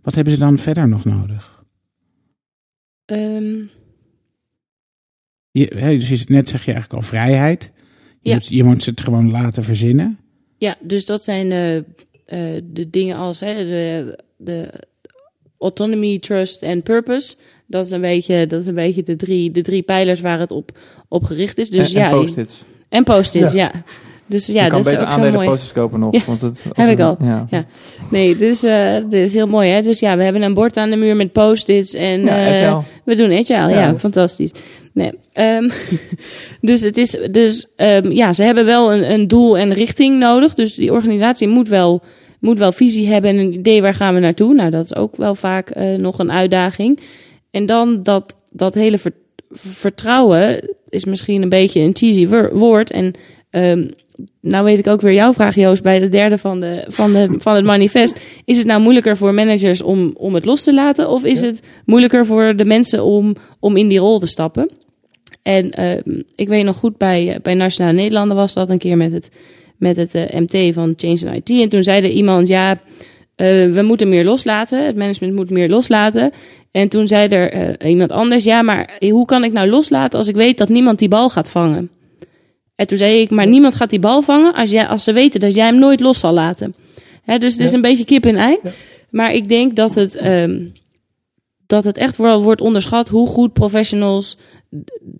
Wat 0.01 0.15
hebben 0.15 0.33
ze 0.33 0.39
dan 0.39 0.57
verder 0.57 0.87
nog 0.87 1.05
nodig? 1.05 1.63
Ehm, 3.05 3.61
Je, 5.51 5.67
dus 6.09 6.25
net 6.25 6.49
zeg 6.49 6.65
je 6.65 6.71
eigenlijk 6.71 7.01
al 7.03 7.07
vrijheid. 7.07 7.71
Je, 8.21 8.29
Ja. 8.29 8.35
moet, 8.35 8.47
je 8.47 8.63
moet 8.63 8.85
het 8.85 9.01
gewoon 9.01 9.31
laten 9.31 9.63
verzinnen. 9.63 10.17
Ja, 10.57 10.77
dus 10.81 11.05
dat 11.05 11.23
zijn 11.23 11.49
de 12.73 12.89
dingen 12.89 13.15
als 13.15 13.39
hè, 13.39 13.53
de, 13.53 14.19
de 14.37 14.71
autonomy, 15.59 16.19
trust 16.19 16.61
en 16.61 16.81
purpose. 16.83 17.35
Dat 17.67 17.85
is 17.85 17.91
een 17.91 18.01
beetje, 18.01 18.47
dat 18.47 18.61
is 18.61 18.67
een 18.67 18.75
beetje 18.75 19.03
de, 19.03 19.15
drie, 19.15 19.51
de 19.51 19.61
drie 19.61 19.81
pijlers 19.81 20.21
waar 20.21 20.39
het 20.39 20.51
op, 20.51 20.71
op 21.07 21.23
gericht 21.23 21.57
is. 21.57 21.69
Dus 21.69 21.93
en, 21.93 21.99
ja, 21.99 22.09
en 22.09 22.17
post-its. 22.17 22.63
en 22.89 23.03
post-its, 23.03 23.53
ja. 23.53 23.71
Ja. 23.73 23.81
Dus 24.27 24.45
ja, 24.47 24.63
je 24.63 24.69
kan 24.69 24.83
dat 24.83 24.91
is 24.93 24.99
ook 24.99 25.05
zo 25.05 25.05
aandelen 25.05 25.33
mooi. 25.33 25.47
post-its 25.47 25.71
kopen 25.71 25.99
nog. 25.99 26.13
Ja, 26.13 26.21
want 26.25 26.41
het, 26.41 26.63
heb 26.63 26.75
het- 26.75 26.99
ik 26.99 26.99
al. 27.05 27.17
Ja. 27.19 27.47
Ja. 27.49 27.65
Nee, 28.11 28.35
dus 28.35 28.63
eh 28.63 28.95
dit 29.09 29.13
is 29.21 29.33
heel 29.33 29.47
mooi, 29.47 29.69
hè. 29.69 29.81
Dus 29.81 29.99
ja, 29.99 30.17
we 30.17 30.23
hebben 30.23 30.41
een 30.41 30.53
bord 30.53 30.77
aan 30.77 30.89
de 30.89 30.95
muur 30.95 31.15
met 31.15 31.31
post-its 31.31 31.93
en 31.93 32.23
Ja, 32.23 32.45
eh, 32.45 32.53
agile. 32.53 32.83
we 33.05 33.15
doen 33.15 33.31
agile. 33.31 33.69
Ja, 33.69 33.79
Ja. 33.79 33.97
fantastisch. 33.97 34.51
Nee, 34.93 35.11
ehm, 35.33 35.69
dus 36.61 36.81
het 36.81 36.97
is, 36.97 37.17
dus 37.31 37.67
ehm, 37.75 38.11
ja, 38.11 38.33
ze 38.33 38.43
hebben 38.43 38.65
wel 38.65 38.93
een, 38.93 39.11
een 39.11 39.27
doel 39.27 39.57
en 39.57 39.73
richting 39.73 40.19
nodig. 40.19 40.53
Dus 40.53 40.73
die 40.73 40.91
organisatie 40.91 41.47
moet 41.47 41.67
wel, 41.69 42.01
moet 42.45 42.57
wel 42.57 42.71
visie 42.71 43.07
hebben 43.07 43.29
en 43.29 43.37
een 43.37 43.53
idee 43.53 43.81
waar 43.81 43.93
gaan 43.93 44.13
we 44.13 44.19
naartoe. 44.19 44.53
Nou, 44.53 44.69
dat 44.69 44.85
is 44.85 44.95
ook 44.95 45.15
wel 45.15 45.35
vaak 45.35 45.69
eh, 45.69 45.95
nog 45.95 46.19
een 46.19 46.31
uitdaging. 46.31 46.99
En 47.51 47.65
dan 47.65 48.03
dat, 48.03 48.35
dat 48.49 48.73
hele 48.73 48.97
ver- 48.97 49.13
vertrouwen 49.51 50.69
is 50.89 51.05
misschien 51.05 51.41
een 51.41 51.49
beetje 51.49 51.79
een 51.79 51.95
cheesy 51.95 52.27
woord. 52.53 52.91
En 52.91 53.13
ehm, 53.49 53.87
nou 54.41 54.63
weet 54.65 54.79
ik 54.79 54.87
ook 54.87 55.01
weer 55.01 55.13
jouw 55.13 55.33
vraag, 55.33 55.55
Joost, 55.55 55.83
bij 55.83 55.99
de 55.99 56.09
derde 56.09 56.37
van, 56.37 56.59
de, 56.59 56.85
van, 56.87 57.13
de, 57.13 57.27
van 57.45 57.55
het 57.55 57.65
manifest. 57.65 58.19
Is 58.45 58.57
het 58.57 58.67
nou 58.67 58.81
moeilijker 58.81 59.17
voor 59.17 59.33
managers 59.33 59.81
om, 59.81 60.13
om 60.17 60.33
het 60.33 60.45
los 60.45 60.63
te 60.63 60.73
laten? 60.73 61.09
Of 61.09 61.23
is 61.23 61.41
het 61.41 61.59
moeilijker 61.85 62.25
voor 62.25 62.55
de 62.55 62.65
mensen 62.65 63.03
om, 63.03 63.35
om 63.59 63.77
in 63.77 63.87
die 63.87 63.99
rol 63.99 64.19
te 64.19 64.27
stappen? 64.27 64.69
En 65.41 65.71
ehm, 65.71 66.21
ik 66.35 66.47
weet 66.47 66.65
nog 66.65 66.77
goed, 66.77 66.97
bij, 66.97 67.33
eh, 67.33 67.39
bij 67.41 67.53
Nationale 67.53 67.95
Nederlanden 67.95 68.37
was 68.37 68.53
dat 68.53 68.69
een 68.69 68.77
keer 68.77 68.97
met 68.97 69.11
het, 69.11 69.29
met 69.77 69.95
het 69.95 70.15
eh, 70.15 70.39
MT 70.39 70.73
van 70.73 70.93
Change 70.97 71.29
and 71.29 71.49
IT. 71.49 71.61
En 71.61 71.69
toen 71.69 71.83
zei 71.83 72.03
er 72.03 72.09
iemand, 72.09 72.47
ja, 72.47 72.71
eh, 73.35 73.47
we 73.71 73.81
moeten 73.85 74.09
meer 74.09 74.23
loslaten. 74.25 74.85
Het 74.85 74.95
management 74.95 75.33
moet 75.35 75.49
meer 75.49 75.69
loslaten. 75.69 76.31
En 76.71 76.89
toen 76.89 77.07
zei 77.07 77.27
er 77.27 77.51
eh, 77.51 77.89
iemand 77.89 78.11
anders, 78.11 78.43
ja, 78.43 78.61
maar 78.61 78.97
hoe 78.99 79.25
kan 79.25 79.43
ik 79.43 79.51
nou 79.51 79.69
loslaten 79.69 80.19
als 80.19 80.27
ik 80.27 80.35
weet 80.35 80.57
dat 80.57 80.69
niemand 80.69 80.99
die 80.99 81.07
bal 81.09 81.29
gaat 81.29 81.49
vangen? 81.49 81.89
En 82.75 82.87
toen 82.87 82.97
zei 82.97 83.19
ik, 83.21 83.29
maar 83.29 83.47
niemand 83.47 83.75
gaat 83.75 83.89
die 83.89 83.99
bal 83.99 84.21
vangen 84.21 84.53
als, 84.53 84.71
jij, 84.71 84.87
als 84.87 85.03
ze 85.03 85.13
weten 85.13 85.39
dat 85.39 85.55
jij 85.55 85.65
hem 85.65 85.79
nooit 85.79 85.99
los 85.99 86.19
zal 86.19 86.33
laten. 86.33 86.75
Hè, 87.23 87.37
dus 87.37 87.51
het 87.53 87.61
is 87.61 87.69
Ja. 87.69 87.75
een 87.75 87.81
beetje 87.81 88.05
kip 88.05 88.25
en 88.25 88.35
ei. 88.35 88.57
Ja. 88.63 88.71
maar 89.09 89.33
ik 89.33 89.49
denk 89.49 89.75
dat 89.75 89.93
het, 89.95 90.15
ehm, 90.15 90.59
dat 91.67 91.83
het 91.83 91.97
echt 91.97 92.17
wel 92.17 92.43
wordt 92.43 92.61
onderschat 92.61 93.07
hoe 93.07 93.27
goed 93.27 93.53
professionals 93.53 94.37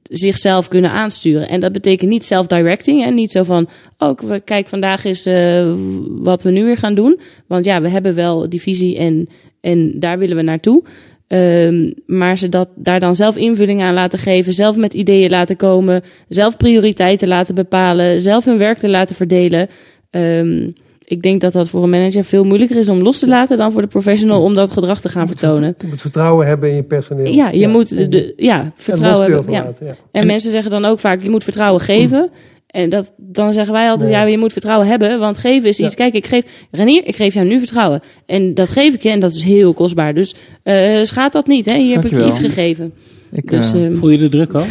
zichzelf 0.04 0.68
kunnen 0.68 0.92
aansturen. 0.92 1.50
En 1.50 1.60
dat 1.60 1.72
betekent 1.72 2.10
niet 2.10 2.26
self-directing. 2.26 3.04
En 3.04 3.16
niet 3.16 3.32
zo 3.32 3.44
van, 3.44 3.68
oh, 3.98 4.20
we- 4.20 4.40
kijk, 4.40 4.68
vandaag 4.68 5.06
is 5.06 5.26
eh, 5.26 5.74
wat 6.08 6.42
we 6.42 6.52
nu 6.52 6.64
weer 6.64 6.78
gaan 6.78 6.96
doen. 6.96 7.20
Want 7.48 7.66
ja, 7.66 7.82
we 7.82 7.90
hebben 7.90 8.16
wel 8.16 8.50
die 8.50 8.62
visie 8.62 8.98
en, 8.98 9.30
en 9.62 10.00
daar 10.00 10.18
willen 10.18 10.36
we 10.36 10.42
naartoe. 10.42 10.84
Ehm, 11.28 11.92
maar 12.06 12.38
ze 12.38 12.50
dat, 12.50 12.70
daar 12.76 13.00
dan 13.00 13.16
zelf 13.16 13.36
invulling 13.36 13.82
aan 13.82 13.94
laten 13.94 14.20
geven, 14.20 14.54
zelf 14.54 14.76
met 14.76 14.94
ideeën 14.94 15.30
laten 15.30 15.56
komen, 15.56 16.02
zelf 16.30 16.58
prioriteiten 16.58 17.28
laten 17.28 17.56
bepalen, 17.56 18.22
zelf 18.22 18.46
hun 18.46 18.58
werk 18.58 18.78
te 18.78 18.90
laten 18.90 19.16
verdelen. 19.16 19.68
Ehm, 20.10 20.70
ik 21.06 21.22
denk 21.22 21.42
dat 21.42 21.54
dat 21.54 21.70
voor 21.70 21.84
een 21.84 21.90
manager 21.90 22.24
veel 22.24 22.44
moeilijker 22.44 22.78
is 22.78 22.90
om 22.90 23.02
los 23.02 23.20
te 23.20 23.28
laten 23.28 23.58
dan 23.58 23.72
voor 23.72 23.82
de 23.82 23.88
professional 23.88 24.42
om 24.44 24.56
dat 24.56 24.72
gedrag 24.72 25.02
te 25.02 25.10
gaan 25.10 25.28
vertonen. 25.28 25.76
Je 25.80 25.88
moet 25.88 26.02
vertrouwen 26.02 26.48
hebben 26.48 26.70
in 26.70 26.76
je 26.76 26.84
personeel. 26.84 27.34
Ja, 27.34 27.50
je 27.50 27.68
moet 27.68 27.90
de, 27.90 28.10
de- 28.10 28.34
ja, 28.38 28.60
en 28.62 28.74
vertrouwen 28.76 29.32
hebben. 29.32 29.52
Ja. 29.54 29.64
laten, 29.64 29.86
ja. 29.86 29.92
En, 29.92 30.22
En- 30.22 30.28
mensen 30.28 30.52
zeggen 30.52 30.72
dan 30.72 30.86
ook 30.86 31.00
vaak, 31.00 31.22
je 31.22 31.30
moet 31.30 31.44
vertrouwen 31.44 31.82
geven. 31.82 32.30
En 32.68 32.90
dat, 32.90 33.14
dan 33.18 33.54
zeggen 33.54 33.74
wij 33.74 33.90
altijd, 33.90 34.10
Nee. 34.10 34.20
ja, 34.20 34.26
je 34.26 34.38
moet 34.38 34.52
vertrouwen 34.52 34.88
hebben. 34.88 35.20
Want 35.20 35.38
geven 35.38 35.70
is 35.70 35.78
Ja. 35.78 35.86
iets, 35.86 35.96
kijk, 35.96 36.14
ik 36.14 36.26
geef, 36.26 36.44
Renier, 36.72 37.08
ik 37.08 37.16
geef 37.16 37.34
jou 37.34 37.48
nu 37.48 37.58
vertrouwen. 37.60 38.00
En 38.26 38.54
dat 38.54 38.70
geef 38.70 38.94
ik 38.94 39.04
je 39.04 39.10
en 39.10 39.20
dat 39.20 39.34
is 39.34 39.44
heel 39.44 39.74
kostbaar. 39.74 40.14
Dus 40.14 40.36
eh 40.64 41.00
schaadt 41.04 41.34
dat 41.34 41.48
niet, 41.48 41.66
hè? 41.66 41.78
Hier 41.78 41.96
heb 41.96 42.06
ik 42.06 42.12
je 42.12 42.26
iets 42.26 42.40
gegeven. 42.40 42.94
Ik, 43.32 43.50
Dus 43.52 43.74
eh, 43.74 43.86
ehm, 43.86 43.96
Voel 43.96 44.10
je 44.10 44.18
de 44.18 44.30
druk 44.30 44.54
al? 44.54 44.66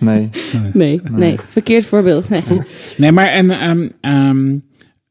nee. 0.00 0.28
nee, 0.72 1.00
nee, 1.12 1.34
verkeerd 1.48 1.84
voorbeeld. 1.86 2.28
Nee. 2.30 2.42
Nee, 2.96 3.12
maar 3.12 3.28
en, 3.28 3.50
ehm, 3.50 3.88
ehm, 4.00 4.56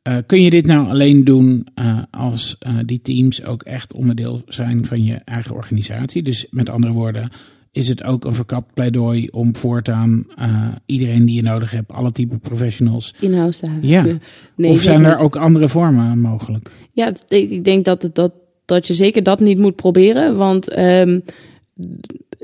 eh, 0.10 0.18
kun 0.26 0.42
je 0.42 0.50
dit 0.50 0.66
nou 0.66 0.90
alleen 0.90 1.24
doen 1.24 1.68
eh, 1.74 1.98
als 2.12 2.56
eh, 2.60 2.74
die 2.86 3.02
teams 3.02 3.44
ook 3.44 3.64
echt 3.64 3.94
onderdeel 3.94 4.42
zijn 4.48 4.86
van 4.86 5.04
je 5.04 5.14
eigen 5.14 5.56
organisatie? 5.56 6.24
Dus 6.24 6.48
met 6.50 6.70
andere 6.70 6.94
woorden, 6.94 7.30
is 7.72 7.88
het 7.88 8.04
ook 8.04 8.26
een 8.26 8.34
verkapt 8.34 8.74
pleidooi 8.74 9.28
om 9.32 9.56
voortaan 9.56 10.26
iedereen 10.86 11.26
die 11.26 11.36
je 11.36 11.42
nodig 11.42 11.72
hebt, 11.72 11.92
alle 11.92 12.12
type 12.12 12.38
professionals? 12.38 13.14
In-house 13.20 13.60
te 13.60 13.70
houden. 13.70 13.90
Ja. 13.90 14.06
Nee, 14.56 14.72
of 14.72 14.82
zijn 14.82 15.04
er 15.04 15.12
niet. 15.12 15.20
ook 15.20 15.36
andere 15.36 15.70
vormen 15.70 16.20
mogelijk? 16.20 16.72
Ja, 16.92 17.14
ik 17.28 17.64
denk 17.64 17.86
dat, 17.86 18.10
dat, 18.14 18.34
dat 18.66 18.88
je 18.88 18.94
zeker 18.94 19.24
dat 19.24 19.40
niet 19.40 19.58
moet 19.58 19.76
proberen. 19.76 20.38
Want 20.38 20.70
ehm, 20.70 21.20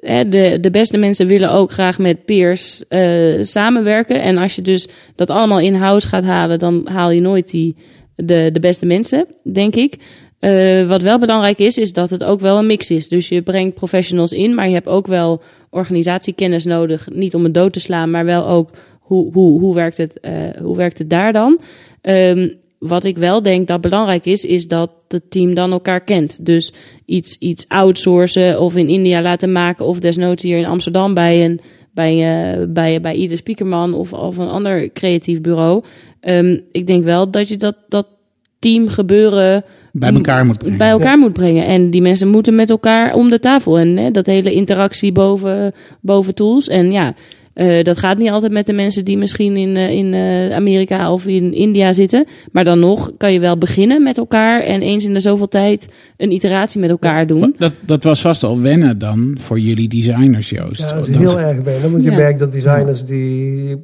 de, 0.06 0.58
de 0.62 0.72
beste 0.72 0.98
mensen 0.98 1.28
willen 1.28 1.52
ook 1.52 1.72
graag 1.72 2.00
met 2.00 2.26
peers 2.26 2.88
eh, 2.88 3.44
samenwerken. 3.44 4.22
En 4.22 4.38
als 4.38 4.56
je 4.56 4.62
dus 4.62 4.88
dat 5.16 5.30
allemaal 5.30 5.60
in-house 5.60 6.08
gaat 6.08 6.24
halen, 6.24 6.60
dan 6.60 6.88
haal 6.88 7.12
je 7.12 7.22
nooit 7.22 7.50
die, 7.50 7.76
de, 8.16 8.50
de 8.54 8.60
beste 8.60 8.86
mensen, 8.86 9.26
denk 9.44 9.76
ik. 9.76 9.98
Eh, 10.40 10.88
wat 10.88 11.02
wel 11.02 11.20
belangrijk 11.20 11.60
is, 11.60 11.78
is 11.78 11.94
dat 11.94 12.10
het 12.10 12.24
ook 12.24 12.40
wel 12.40 12.58
een 12.58 12.66
mix 12.66 12.92
is. 12.92 13.08
Dus 13.10 13.30
je 13.30 13.42
brengt 13.42 13.76
professionals 13.76 14.32
in, 14.32 14.56
maar 14.56 14.68
je 14.68 14.74
hebt 14.74 14.88
ook 14.88 15.08
wel 15.08 15.42
organisatiekennis 15.70 16.66
nodig. 16.66 17.08
Niet 17.14 17.36
om 17.36 17.44
het 17.44 17.54
dood 17.54 17.74
te 17.74 17.80
slaan, 17.80 18.12
maar 18.12 18.26
wel 18.26 18.48
ook 18.48 18.70
hoe, 19.00 19.32
hoe, 19.34 19.60
hoe, 19.60 19.74
werkt, 19.74 19.98
het, 19.98 20.20
eh, 20.20 20.34
hoe 20.62 20.76
werkt 20.76 20.98
het 20.98 21.10
daar 21.10 21.34
dan? 21.34 21.60
Ehm, 22.02 22.48
wat 22.80 23.04
ik 23.04 23.18
wel 23.18 23.42
denk 23.42 23.68
dat 23.68 23.82
belangrijk 23.82 24.26
is, 24.26 24.46
is 24.46 24.68
dat 24.68 24.94
het 25.08 25.32
team 25.32 25.54
dan 25.54 25.72
elkaar 25.72 26.02
kent. 26.02 26.46
Dus 26.46 26.74
iets, 27.06 27.38
iets 27.38 27.66
outsourcen 27.68 28.60
of 28.60 28.76
in 28.76 28.88
India 28.88 29.22
laten 29.22 29.52
maken, 29.52 29.86
of 29.86 30.00
desnoods 30.00 30.44
hier 30.44 30.58
in 30.58 30.68
Amsterdam 30.68 31.14
bij 31.14 31.46
een 31.46 31.62
bij, 31.96 32.14
eh, 32.54 32.66
bij, 32.68 33.02
bij 33.02 33.14
ieder 33.14 33.38
speakerman 33.38 33.94
of, 33.94 34.14
of 34.14 34.38
een 34.38 34.50
ander 34.50 34.92
creatief 34.92 35.42
bureau. 35.42 35.84
Ehm, 36.20 36.60
ik 36.72 36.88
denk 36.88 37.04
wel 37.04 37.32
dat 37.32 37.48
je 37.48 37.58
dat, 37.58 37.76
dat 37.88 38.08
team 38.60 38.88
gebeuren 38.88 39.64
Bij 39.92 40.14
elkaar 40.14 40.46
moet 40.46 40.58
brengen. 40.58 40.78
bij 40.78 40.90
elkaar 40.90 41.18
moet 41.18 41.34
brengen. 41.34 41.66
En 41.66 41.90
die 41.90 42.02
mensen 42.02 42.28
moeten 42.28 42.56
met 42.56 42.70
elkaar 42.70 43.14
om 43.14 43.30
de 43.30 43.40
tafel. 43.40 43.80
En 43.80 43.98
hè, 43.98 44.12
dat 44.12 44.26
hele 44.26 44.54
interactie 44.54 45.12
boven, 45.12 45.74
boven 46.02 46.36
tools. 46.36 46.68
En 46.68 46.92
ja, 46.92 47.14
eh, 47.56 47.84
dat 47.84 47.98
gaat 47.98 48.18
niet 48.18 48.30
altijd 48.30 48.52
met 48.52 48.66
de 48.66 48.74
mensen 48.74 49.06
die 49.06 49.18
misschien 49.18 49.56
in, 49.58 49.76
eh, 49.78 49.90
in 49.90 50.14
eh, 50.14 50.56
Amerika 50.56 51.12
of 51.14 51.26
in 51.26 51.54
India 51.54 51.94
zitten. 51.94 52.26
Maar 52.52 52.64
dan 52.64 52.80
nog 52.80 53.12
kan 53.18 53.34
je 53.34 53.40
wel 53.40 53.58
beginnen 53.58 54.04
met 54.04 54.18
elkaar. 54.18 54.62
En 54.62 54.82
eens 54.82 55.06
in 55.06 55.14
de 55.14 55.20
zoveel 55.20 55.48
tijd 55.48 55.88
een 56.18 56.32
iteratie 56.32 56.80
met 56.80 56.90
elkaar 56.90 57.28
doen. 57.28 57.56
Dat, 57.58 57.76
dat 57.86 58.04
was 58.04 58.22
vast 58.22 58.44
al 58.44 58.62
wennen 58.62 58.98
dan 58.98 59.38
voor 59.40 59.60
jullie 59.60 59.88
designers, 59.90 60.50
Joost. 60.50 60.82
Ja, 60.82 60.94
dat 60.94 61.08
is 61.08 61.14
Dat- 61.18 61.22
heel 61.32 61.40
erg 61.40 61.62
wennen. 61.62 61.92
Want 61.92 62.04
je 62.04 62.10
Ja. 62.12 62.16
merkt 62.18 62.40
dat 62.40 62.52
designers 62.52 63.06
die... 63.06 63.76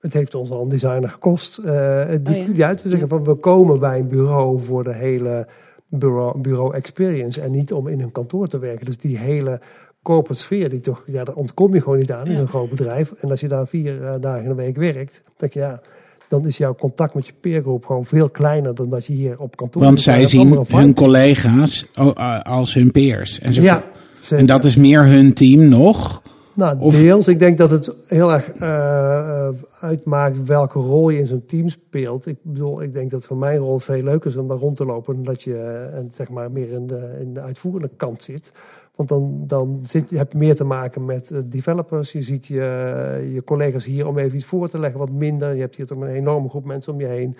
Het 0.00 0.12
heeft 0.14 0.34
ons 0.34 0.50
al 0.50 0.62
een 0.62 0.68
designer 0.68 1.08
gekost. 1.08 1.58
eh, 1.58 2.08
die, 2.22 2.34
Oh 2.36 2.46
ja. 2.46 2.52
die 2.52 2.64
uit 2.64 2.82
te 2.82 2.90
zeggen 2.90 3.08
van 3.08 3.24
we 3.24 3.34
komen 3.34 3.78
bij 3.80 3.98
een 3.98 4.08
bureau 4.08 4.60
voor 4.60 4.84
de 4.84 4.94
hele 4.94 5.46
bureau, 5.88 6.40
bureau 6.40 6.74
experience. 6.74 7.40
En 7.40 7.50
niet 7.50 7.72
om 7.72 7.88
in 7.88 8.00
een 8.00 8.12
kantoor 8.12 8.48
te 8.48 8.58
werken. 8.58 8.86
Dus 8.86 8.96
die 8.98 9.18
hele 9.18 9.60
corporate 10.02 10.40
sfeer, 10.42 10.68
die 10.70 10.80
toch, 10.80 11.02
ja, 11.06 11.24
daar 11.24 11.34
ontkom 11.34 11.74
je 11.74 11.80
gewoon 11.82 11.98
niet 11.98 12.12
aan 12.12 12.26
in 12.26 12.32
Ja. 12.32 12.38
een 12.40 12.48
groot 12.48 12.70
bedrijf. 12.70 13.12
En 13.12 13.30
als 13.30 13.40
je 13.40 13.48
daar 13.48 13.66
vier 13.66 14.04
eh, 14.04 14.14
dagen 14.20 14.42
in 14.42 14.48
de 14.48 14.54
week 14.54 14.76
werkt, 14.76 15.22
denk 15.36 15.52
je 15.52 15.60
ja, 15.60 15.80
dan 16.28 16.46
is 16.46 16.56
jouw 16.56 16.74
contact 16.74 17.14
met 17.14 17.26
je 17.26 17.32
peergroep 17.40 17.86
gewoon 17.86 18.04
veel 18.04 18.28
kleiner 18.30 18.74
dan 18.74 18.88
dat 18.90 19.06
je 19.06 19.12
hier 19.12 19.38
op 19.40 19.56
kantoor 19.56 19.82
Want 19.82 20.00
zij 20.00 20.24
zien 20.24 20.64
hun 20.68 20.94
collega's 20.94 21.86
oh, 22.00 22.10
eh, 22.16 22.40
als 22.42 22.74
hun 22.74 22.90
peers. 22.90 23.38
En, 23.40 23.54
ze- 23.54 23.60
Ja, 23.62 23.84
en 24.30 24.46
dat 24.46 24.64
is 24.64 24.76
meer 24.76 25.06
hun 25.06 25.34
team 25.34 25.68
nog. 25.68 26.22
Nou, 26.54 26.80
Of- 26.80 26.96
deels. 26.96 27.28
Ik 27.28 27.38
denk 27.38 27.58
dat 27.58 27.70
het 27.70 27.94
heel 28.06 28.32
erg 28.32 28.48
eh, 28.48 29.48
uitmaakt 29.80 30.42
welke 30.42 30.78
rol 30.78 31.10
je 31.10 31.18
in 31.18 31.26
zo'n 31.26 31.44
team 31.46 31.68
speelt. 31.68 32.26
Ik 32.26 32.36
bedoel, 32.42 32.82
ik 32.82 32.94
denk 32.94 33.10
dat 33.10 33.24
voor 33.26 33.36
mijn 33.36 33.58
rol 33.58 33.78
veel 33.78 34.02
leuker 34.02 34.30
is 34.30 34.36
om 34.36 34.48
daar 34.48 34.56
rond 34.56 34.76
te 34.76 34.84
lopen. 34.84 35.14
Dan 35.14 35.24
dat 35.24 35.42
je 35.42 35.56
en 35.94 36.10
zeg 36.14 36.28
maar 36.28 36.50
meer 36.52 36.70
in 36.70 36.86
de, 36.86 37.16
in 37.20 37.34
de 37.34 37.40
uitvoerende 37.40 37.90
kant 37.96 38.22
zit. 38.22 38.52
Want 38.94 39.08
dan, 39.08 39.44
dan 39.46 39.80
zit, 39.86 40.10
heb 40.10 40.32
je 40.32 40.38
meer 40.38 40.56
te 40.56 40.64
maken 40.64 41.04
met 41.04 41.30
eh, 41.30 41.38
developers. 41.44 42.12
Je 42.12 42.22
ziet 42.22 42.46
je, 42.46 43.30
je 43.32 43.44
collega's 43.44 43.84
hier 43.84 44.06
om 44.06 44.18
even 44.18 44.36
iets 44.36 44.46
voor 44.46 44.68
te 44.68 44.78
leggen, 44.78 44.98
wat 44.98 45.10
minder. 45.10 45.54
Je 45.54 45.60
hebt 45.60 45.76
hier 45.76 45.86
toch 45.86 46.00
een 46.00 46.14
enorme 46.14 46.48
groep 46.48 46.64
mensen 46.64 46.92
om 46.92 47.00
je 47.00 47.06
heen 47.06 47.36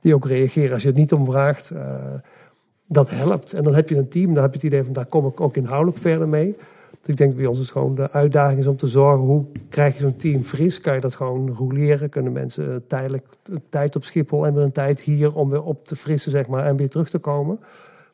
die 0.00 0.14
ook 0.14 0.26
reageren 0.26 0.72
als 0.72 0.82
je 0.82 0.88
het 0.88 0.96
niet 0.96 1.12
om 1.12 1.24
vraagt. 1.24 1.70
Eh, 1.70 2.14
dat 2.86 3.10
helpt. 3.10 3.52
En 3.52 3.64
dan 3.64 3.74
heb 3.74 3.88
je 3.88 3.96
een 3.96 4.08
team, 4.08 4.34
dan 4.34 4.42
heb 4.42 4.52
je 4.52 4.58
het 4.58 4.66
idee 4.66 4.84
van 4.84 4.92
daar 4.92 5.06
kom 5.06 5.26
ik 5.26 5.40
ook 5.40 5.56
inhoudelijk 5.56 5.98
verder 5.98 6.28
mee. 6.28 6.56
Dus 7.00 7.08
ik 7.08 7.16
denk 7.16 7.36
bij 7.36 7.46
ons 7.46 7.60
is 7.60 7.70
gewoon 7.70 7.94
de 7.94 8.10
uitdaging 8.10 8.60
is 8.60 8.66
om 8.66 8.76
te 8.76 8.86
zorgen 8.86 9.24
hoe 9.24 9.44
krijg 9.68 9.96
je 9.96 10.02
zo'n 10.02 10.16
team 10.16 10.42
fris? 10.42 10.80
Kan 10.80 10.94
je 10.94 11.00
dat 11.00 11.14
gewoon 11.14 11.50
roleren? 11.50 12.08
Kunnen 12.08 12.32
mensen 12.32 12.72
eh, 12.72 12.76
tijdelijk 12.86 13.26
een 13.42 13.62
tijd 13.68 13.96
op 13.96 14.04
Schiphol 14.04 14.46
en 14.46 14.54
weer 14.54 14.62
een 14.62 14.72
tijd 14.72 15.00
hier 15.00 15.34
om 15.34 15.50
weer 15.50 15.62
op 15.62 15.86
te 15.86 15.96
frissen, 15.96 16.30
zeg 16.30 16.46
maar, 16.46 16.64
en 16.64 16.76
weer 16.76 16.88
terug 16.88 17.10
te 17.10 17.18
komen? 17.18 17.58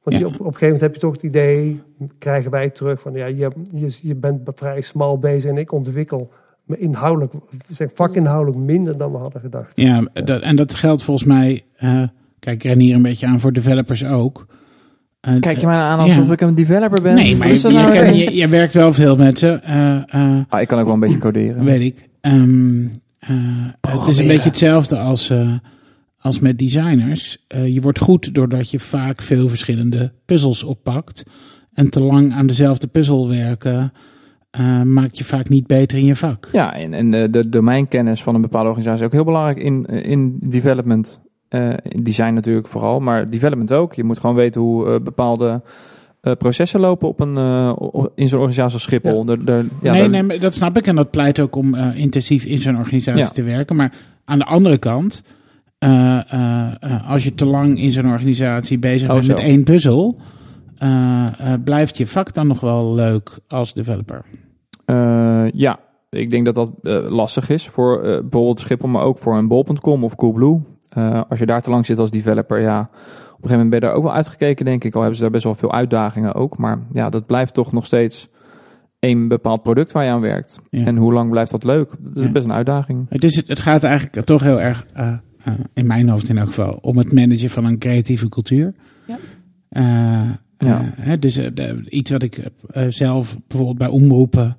Want 0.03 0.17
Ja. 0.17 0.23
je, 0.23 0.27
op, 0.27 0.33
op 0.33 0.39
een 0.39 0.45
gegeven 0.45 0.65
moment 0.67 0.81
heb 0.81 0.95
je 0.95 1.01
toch 1.01 1.13
het 1.13 1.23
idee, 1.23 1.81
krijgen 2.19 2.51
wij 2.51 2.71
terug 2.71 3.01
van 3.01 3.13
ja, 3.13 3.27
je, 3.27 3.51
je, 3.73 3.99
je 4.03 4.15
bent 4.15 4.41
vrij 4.55 4.81
smal 4.81 5.19
bezig 5.19 5.51
en 5.51 5.57
ik 5.57 5.73
ontwikkel 5.73 6.31
me 6.65 6.79
inhoudelijk, 6.79 7.33
zeg 7.73 7.89
vakinhoudelijk 7.95 8.63
minder 8.65 8.99
dan 8.99 9.13
we 9.13 9.19
hadden 9.19 9.41
gedacht. 9.41 9.73
Ja, 9.75 10.09
dat, 10.25 10.43
en 10.43 10.57
dat 10.57 10.75
geldt 10.75 11.03
volgens 11.03 11.27
mij. 11.27 11.65
eh, 11.77 12.03
kijk, 12.39 12.57
ik 12.57 12.63
ren 12.63 12.79
hier 12.79 12.95
een 12.95 13.03
beetje 13.03 13.27
aan 13.27 13.41
voor 13.41 13.53
developers 13.53 14.05
ook. 14.05 14.47
Eh, 15.21 15.39
Kijk 15.41 15.59
je 15.59 15.67
mij 15.67 15.77
aan 15.77 15.99
alsof 15.99 16.27
Ja. 16.27 16.33
ik 16.33 16.41
een 16.41 16.55
developer 16.55 17.03
ben? 17.03 17.15
Nee, 17.15 17.37
maar 17.37 17.49
je, 17.53 17.69
nou? 17.69 17.93
je, 17.95 18.05
kan- 18.05 18.17
je- 18.17 18.35
je 18.35 18.49
werkt 18.49 18.75
wel 18.75 18.93
veel 18.93 19.17
met 19.17 19.39
ze. 19.39 19.49
eh, 19.49 19.97
eh, 19.97 20.41
Ah, 20.49 20.61
ik 20.61 20.69
kan 20.69 20.79
ook 20.79 20.85
wel 20.85 20.95
een 20.95 21.01
beetje 21.01 21.19
coderen. 21.19 21.65
weet 21.65 21.81
ik. 21.81 22.09
Ehm, 22.21 22.85
eh, 23.19 23.31
het 23.81 24.07
is 24.07 24.19
een 24.19 24.27
beetje 24.27 24.49
hetzelfde 24.49 24.99
als, 24.99 25.31
eh, 25.31 25.53
als 26.23 26.41
met 26.41 26.59
designers. 26.59 27.45
Eh, 27.49 27.75
je 27.75 27.81
wordt 27.81 27.99
goed 27.99 28.35
doordat 28.35 28.71
je 28.71 28.79
vaak 28.79 29.23
veel 29.23 29.49
verschillende 29.49 30.13
puzzels 30.27 30.63
oppakt. 30.63 31.23
En 31.73 31.91
te 31.91 32.01
lang 32.03 32.33
aan 32.33 32.47
dezelfde 32.47 32.87
puzzel 32.87 33.29
werken 33.29 33.93
eh, 34.51 34.83
maakt 34.83 35.19
je 35.19 35.25
vaak 35.25 35.49
niet 35.49 35.67
beter 35.67 35.99
in 35.99 36.05
je 36.05 36.17
vak. 36.17 36.49
Ja, 36.53 36.75
en, 36.75 36.93
en 36.95 37.11
de, 37.11 37.31
de 37.31 37.49
domeinkennis 37.49 38.23
van 38.23 38.35
een 38.35 38.41
bepaalde 38.41 38.69
organisatie 38.69 39.01
is 39.01 39.07
ook 39.07 39.13
heel 39.13 39.25
belangrijk 39.25 39.59
in, 39.59 39.85
in 39.87 40.37
development. 40.49 41.21
Eh, 41.49 41.69
in 41.83 42.03
design 42.03 42.33
natuurlijk 42.33 42.69
vooral, 42.69 43.01
maar 43.01 43.31
development 43.31 43.73
ook. 43.73 43.95
Je 43.95 44.05
moet 44.05 44.19
gewoon 44.19 44.37
weten 44.37 44.61
hoe 44.61 44.87
eh, 44.87 45.01
bepaalde 45.03 45.63
eh, 46.21 46.33
processen 46.33 46.81
lopen 46.81 47.09
op 47.09 47.21
een, 47.21 47.37
eh, 47.37 47.73
in 48.15 48.29
zo'n 48.29 48.39
organisatie 48.39 48.75
als 48.75 48.83
Schiphol. 48.83 49.25
Ja, 49.27 49.37
nee, 49.37 49.69
daar- 49.83 50.11
nee, 50.11 50.23
maar 50.23 50.39
dat 50.39 50.55
snap 50.55 50.77
ik. 50.77 50.87
En 50.87 50.97
dat 50.97 51.11
pleit 51.11 51.41
ook 51.41 51.57
om 51.57 51.75
eh, 51.75 51.97
intensief 51.97 52.45
in 52.45 52.59
zo'n 52.59 52.77
organisatie 52.79 53.23
Ja. 53.25 53.29
te 53.31 53.43
werken. 53.43 53.77
Maar 53.77 53.93
aan 54.25 54.39
de 54.39 54.45
andere 54.45 54.79
kant, 54.79 55.23
eh, 55.83 56.33
eh, 56.33 56.73
eh, 56.81 57.11
als 57.11 57.25
je 57.25 57.35
te 57.35 57.47
lang 57.47 57.79
in 57.81 57.91
zo'n 57.93 58.07
organisatie 58.11 58.79
bezig 58.79 59.09
Oh, 59.09 59.15
bent 59.15 59.25
zo. 59.27 59.33
met 59.35 59.43
één 59.43 59.65
puzzel, 59.65 60.21
blijft 61.65 61.97
je 61.97 62.07
vak 62.07 62.35
dan 62.35 62.47
nog 62.47 62.61
wel 62.61 62.95
leuk 62.95 63.39
als 63.49 63.75
developer. 63.75 64.25
Ja, 65.55 65.79
ik 66.11 66.31
denk 66.31 66.45
dat 66.45 66.55
dat 66.55 66.71
lastig 67.11 67.49
is 67.49 67.69
voor 67.69 68.01
bijvoorbeeld 68.01 68.61
Schiphol, 68.61 68.89
maar 68.89 69.03
ook 69.03 69.19
voor 69.19 69.37
een 69.37 69.49
bol.com 69.49 70.05
of 70.05 70.17
Coolblue. 70.17 70.61
Als 71.29 71.39
je 71.39 71.47
daar 71.47 71.63
te 71.63 71.71
lang 71.71 71.87
zit 71.87 71.99
als 71.99 72.11
developer, 72.11 72.61
ja, 72.61 72.81
op 72.81 72.89
een 72.89 73.49
gegeven 73.49 73.51
moment 73.51 73.71
ben 73.71 73.81
je 73.81 73.87
daar 73.87 73.95
ook 73.95 74.03
wel 74.03 74.13
uitgekeken, 74.13 74.65
denk 74.65 74.85
ik. 74.85 74.93
Al 74.95 74.99
hebben 75.01 75.17
ze 75.17 75.23
daar 75.23 75.33
best 75.33 75.45
wel 75.45 75.55
veel 75.55 75.73
uitdagingen 75.73 76.35
ook. 76.35 76.59
Maar 76.59 76.79
ja, 76.93 77.11
dat 77.11 77.27
blijft 77.27 77.55
toch 77.55 77.73
nog 77.73 77.87
steeds 77.87 78.29
een 79.01 79.29
bepaald 79.29 79.63
product 79.63 79.93
waar 79.93 80.05
je 80.05 80.11
aan 80.11 80.21
werkt. 80.21 80.61
Ja. 80.71 80.85
En 80.85 80.97
hoe 80.97 81.13
lang 81.13 81.31
blijft 81.31 81.51
dat 81.51 81.65
leuk? 81.65 81.91
Dat 82.01 82.17
is 82.17 82.23
Ja. 82.23 82.29
best 82.31 82.45
een 82.45 82.53
uitdaging. 82.53 83.07
Het, 83.09 83.25
is, 83.25 83.43
het 83.47 83.61
gaat 83.61 83.85
eigenlijk 83.85 84.27
toch 84.27 84.43
heel 84.43 84.61
erg, 84.61 84.87
eh, 85.45 85.53
in 85.75 85.87
mijn 85.87 86.09
hoofd 86.09 86.29
in 86.29 86.39
elk 86.39 86.47
geval, 86.49 86.79
om 86.83 86.99
het 86.99 87.13
managen 87.13 87.51
van 87.51 87.65
een 87.65 87.79
creatieve 87.79 88.29
cultuur. 88.29 88.75
Ja. 89.07 89.19
Eh, 89.69 90.31
Ja. 90.59 90.81
Eh, 90.81 90.87
hè, 90.97 91.19
dus 91.19 91.35
de- 91.35 91.85
iets 91.89 92.11
wat 92.11 92.23
ik 92.23 92.41
eh, 92.73 92.87
zelf 92.89 93.37
bijvoorbeeld 93.49 93.79
bij 93.79 93.89
omroepen, 93.89 94.57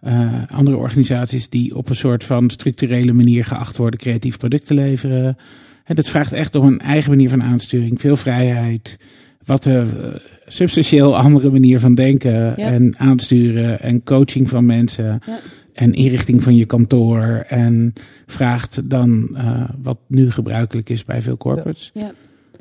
eh, 0.00 0.42
andere 0.50 0.76
organisaties 0.76 1.48
die 1.48 1.76
op 1.76 1.88
een 1.88 1.96
soort 1.96 2.24
van 2.24 2.50
structurele 2.50 3.12
manier 3.12 3.44
geacht 3.44 3.76
worden 3.76 4.00
creatief 4.00 4.36
product 4.36 4.66
te 4.66 4.74
leveren. 4.74 5.36
Hè, 5.84 5.94
dat 5.94 6.08
vraagt 6.08 6.32
echt 6.32 6.54
om 6.54 6.66
een 6.66 6.80
eigen 6.80 7.10
manier 7.10 7.28
van 7.28 7.42
aansturing, 7.42 8.00
veel 8.00 8.16
vrijheid, 8.16 8.98
wat 9.44 9.64
een 9.64 9.90
eh, 10.02 10.14
substantieel 10.46 11.16
andere 11.16 11.50
manier 11.50 11.80
van 11.80 11.94
denken 11.94 12.56
en 12.56 12.94
aansturen 12.98 13.80
en 13.80 14.02
coaching 14.02 14.48
van 14.48 14.66
mensen 14.66 15.20
Ja. 15.26 15.38
En 15.76 15.92
inrichting 15.92 16.42
van 16.42 16.56
je 16.56 16.64
kantoor 16.64 17.44
en 17.48 17.92
vraagt 18.26 18.90
dan 18.90 19.36
eh, 19.36 19.68
wat 19.82 19.98
nu 20.06 20.30
gebruikelijk 20.30 20.88
is 20.88 21.04
bij 21.04 21.22
veel 21.22 21.36
corporates. 21.36 21.90
Ja. 21.94 22.12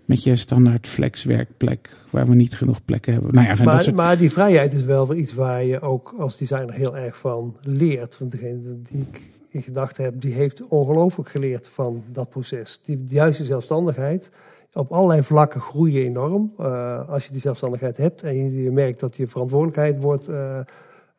Met 0.06 0.24
je 0.24 0.36
standaard 0.36 0.88
flex 0.88 1.24
werkplek 1.24 1.90
waar 2.10 2.28
we 2.28 2.36
niet 2.36 2.56
genoeg 2.56 2.86
plekken 2.86 3.14
hebben. 3.14 3.34
Nou 3.34 3.48
ja, 3.48 3.64
Maar, 3.64 3.82
soort... 3.82 3.96
maar 3.96 4.18
die 4.18 4.32
vrijheid 4.32 4.74
is 4.74 4.84
wel 4.84 5.08
weer 5.08 5.18
iets 5.18 5.34
waar 5.34 5.64
je 5.64 5.82
ook 5.82 6.16
als 6.18 6.38
designer 6.38 6.74
heel 6.74 6.98
erg 6.98 7.18
van 7.18 7.58
leert. 7.62 8.18
Want 8.18 8.32
degene 8.32 8.60
die 8.90 9.02
ik 9.12 9.22
in 9.50 9.62
gedachten 9.62 10.04
heb, 10.04 10.22
die 10.22 10.34
heeft 10.34 10.68
ongelooflijk 10.68 11.30
geleerd 11.30 11.68
van 11.68 12.04
dat 12.12 12.30
proces. 12.30 12.80
Die, 12.84 13.04
juiste 13.08 13.44
zelfstandigheid. 13.44 14.32
Op 14.74 14.92
allerlei 14.92 15.24
vlakken 15.24 15.62
groei 15.62 15.94
je 15.94 16.04
enorm. 16.04 16.54
Eh, 16.58 17.10
als 17.10 17.26
je 17.26 17.32
die 17.32 17.42
zelfstandigheid 17.42 17.98
hebt 17.98 18.22
en 18.22 18.36
je, 18.38 18.64
je 18.64 18.72
merkt 18.72 19.00
dat 19.00 19.16
je 19.16 19.28
verantwoordelijkheid 19.28 20.02
wordt. 20.02 20.28
eh, 20.28 20.60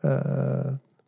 eh, 0.01 0.66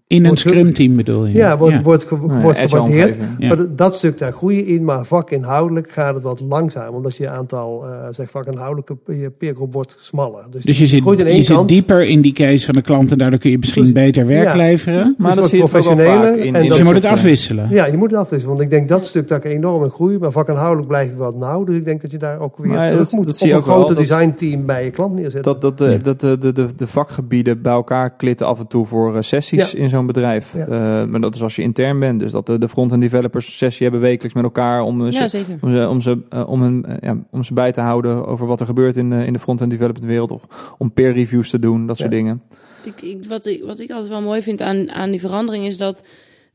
In 0.09 0.17
een 0.21 0.27
wordt 0.27 0.41
ge- 0.41 0.49
scrum 0.49 0.73
team 0.73 0.97
bedoel 0.97 1.27
je? 1.27 1.35
ja, 1.35 1.57
wordt, 1.59 1.83
wordt, 1.83 2.11
Nou 2.11 2.33
ja, 2.35 2.41
wordt 2.41 2.59
gewaardeerd. 2.59 3.19
Ja. 3.39 3.49
Maar 3.49 3.67
dat- 3.77 3.97
stuk 3.97 4.19
daar 4.19 4.33
groei 4.33 4.57
je 4.57 4.67
in, 4.67 4.85
maar 4.85 5.05
vakinhoudelijk 5.07 5.91
gaat 5.91 6.15
het 6.15 6.23
wat 6.23 6.41
langzaam. 6.41 6.95
Omdat 6.95 7.17
je 7.17 7.29
aantal 7.29 7.85
eh 7.87 7.91
zeg, 8.11 8.31
vakinhoudelijke 8.31 8.97
je 9.07 9.31
peergroep 9.39 9.73
wordt 9.73 9.97
smaller. 9.99 10.45
Dus, 10.51 10.65
Dus 10.65 10.79
je 10.79 10.87
zit, 10.87 11.05
je 11.05 11.43
zit 11.43 11.69
dieper 11.69 12.07
in 12.07 12.21
die 12.21 12.33
case 12.33 12.65
van 12.65 12.75
de 12.75 12.81
klant 12.83 13.11
en 13.13 13.19
daardoor 13.19 13.39
kun 13.39 13.51
je 13.51 13.59
misschien 13.59 13.93
beter 13.93 14.27
werk 14.27 14.47
Ja. 14.47 14.57
leveren. 14.57 15.15
Maar 15.19 15.35
Dus 15.35 15.51
dat 15.51 15.59
professioneler 15.61 16.25
vaak 16.27 16.37
in, 16.37 16.55
en 16.55 16.67
Dus 16.67 16.77
je 16.77 16.85
moet 16.85 16.95
het 16.95 17.05
eh, 17.05 17.11
afwisselen. 17.11 17.67
Ja, 17.71 17.87
je 17.87 17.97
moet 17.97 18.11
het 18.11 18.21
afwisselen. 18.21 18.57
Want 18.57 18.65
ik 18.65 18.71
denk 18.77 18.89
dat 18.89 19.07
stuk 19.07 19.29
dat 19.29 19.45
ik 19.45 19.51
enorm 19.53 19.85
in 19.85 19.91
groei. 19.91 20.19
Maar 20.19 20.33
vakinhoudelijk 20.33 20.89
blijf 20.89 21.11
je 21.11 21.17
wat 21.17 21.37
nauw. 21.37 21.65
Dus 21.65 21.77
ik 21.77 21.85
denk 21.85 22.01
dat 22.03 22.11
je 22.11 22.19
daar 22.19 22.41
ook 22.41 22.57
weer 22.59 22.67
Maar 22.67 22.91
terug 22.91 23.05
dat- 23.09 23.13
moet. 23.13 23.25
dat 23.27 23.35
of 23.35 23.41
zie 23.41 23.49
je 23.49 23.55
een 23.55 23.63
groter 23.63 23.97
designteam 23.97 24.67
bij 24.67 24.85
je 24.85 24.91
klant 24.91 25.13
neerzetten. 25.15 25.43
Dat, 25.43 25.61
dat, 25.61 25.79
de, 25.79 25.85
Ja. 25.91 25.99
dat 25.99 26.21
de, 26.21 26.39
de, 26.39 26.53
de, 26.53 26.67
de 26.77 26.87
vakgebieden 26.87 27.63
bij 27.63 27.73
elkaar 27.73 28.17
klitten 28.17 28.47
af 28.47 28.59
en 28.59 28.67
toe 28.67 28.87
voor 28.87 29.17
eh, 29.17 29.23
sessies 29.23 29.75
in 29.75 29.89
zo'n 29.89 29.98
bedrijf. 30.07 30.53
Ja. 30.55 30.67
Eh, 30.67 31.05
maar 31.09 31.21
dat 31.21 31.35
is 31.35 31.43
als 31.43 31.57
je 31.57 31.63
intern 31.63 31.99
bent. 31.99 32.21
Dus 32.21 32.33
dat 32.33 32.47
de, 32.47 32.59
de 32.59 32.69
front-end 32.69 33.01
developers 33.01 33.47
een 33.47 33.53
sessie 33.53 33.83
hebben 33.83 34.01
wekelijks 34.01 34.35
met 34.35 34.45
elkaar 34.45 34.83
om, 34.83 35.07
eh, 35.07 35.13
ze- 35.29 35.39
Ja, 35.39 35.59
om, 35.61 35.73
ze, 35.73 35.89
om, 35.89 36.01
ze, 36.01 36.19
eh, 36.31 36.49
om, 36.49 36.63
hun, 36.63 36.85
ja, 37.01 37.17
om 37.31 37.45
ze 37.45 37.53
bij 37.55 37.73
te 37.73 37.81
houden 37.81 38.27
over 38.27 38.47
wat 38.47 38.61
er 38.61 38.67
gebeurt 38.67 38.97
in, 38.97 39.11
de 39.11 39.25
in 39.27 39.33
de 39.33 39.39
front-end 39.39 39.71
development 39.71 40.07
wereld. 40.07 40.31
Of 40.31 40.75
om 40.79 40.93
peer 40.93 41.13
reviews 41.13 41.51
te 41.51 41.59
doen, 41.59 41.87
dat 41.87 41.99
soort 41.99 42.11
dingen. 42.11 42.43
Ik, 42.85 43.03
ik, 43.03 43.25
wat, 43.29 43.47
ik, 43.47 43.63
wat 43.65 43.81
ik 43.81 43.91
altijd 43.91 44.09
wel 44.09 44.23
mooi 44.23 44.43
vind 44.43 44.61
aan, 44.63 44.91
aan 44.91 45.11
die 45.11 45.21
verandering 45.21 45.65
is 45.67 45.79
dat. 45.79 46.03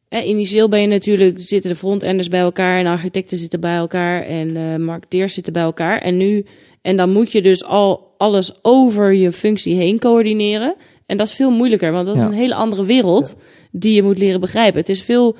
Eh, 0.10 0.28
initieel 0.28 0.70
ben 0.70 0.82
je 0.82 0.88
natuurlijk, 0.88 1.36
zitten 1.40 1.70
de 1.72 1.76
frontenders 1.78 2.28
bij 2.28 2.40
elkaar 2.40 2.78
en 2.80 2.86
architecten 2.86 3.38
zitten 3.38 3.60
bij 3.60 3.76
elkaar 3.76 4.22
en 4.22 4.56
eh 4.57 4.76
marketeers 4.86 5.34
zitten 5.34 5.53
bij 5.53 5.61
elkaar. 5.64 5.98
En 6.02 6.18
nu, 6.18 6.45
en 6.82 6.98
dan 6.98 7.10
moet 7.11 7.32
je 7.32 7.41
dus 7.41 7.64
al 7.64 8.14
alles 8.18 8.60
over 8.61 9.14
je 9.14 9.32
functie 9.32 9.76
heen 9.76 9.99
coördineren. 9.99 10.76
En 11.05 11.17
dat 11.17 11.27
is 11.27 11.34
veel 11.34 11.51
moeilijker, 11.51 11.91
want 11.91 12.05
dat 12.05 12.15
is 12.15 12.21
Ja. 12.21 12.27
een 12.27 12.34
hele 12.34 12.55
andere 12.55 12.85
wereld 12.85 13.35
die 13.71 13.93
je 13.95 14.03
moet 14.03 14.17
leren 14.17 14.39
begrijpen. 14.39 14.80
Het 14.80 14.89
is 14.89 15.03
veel, 15.03 15.35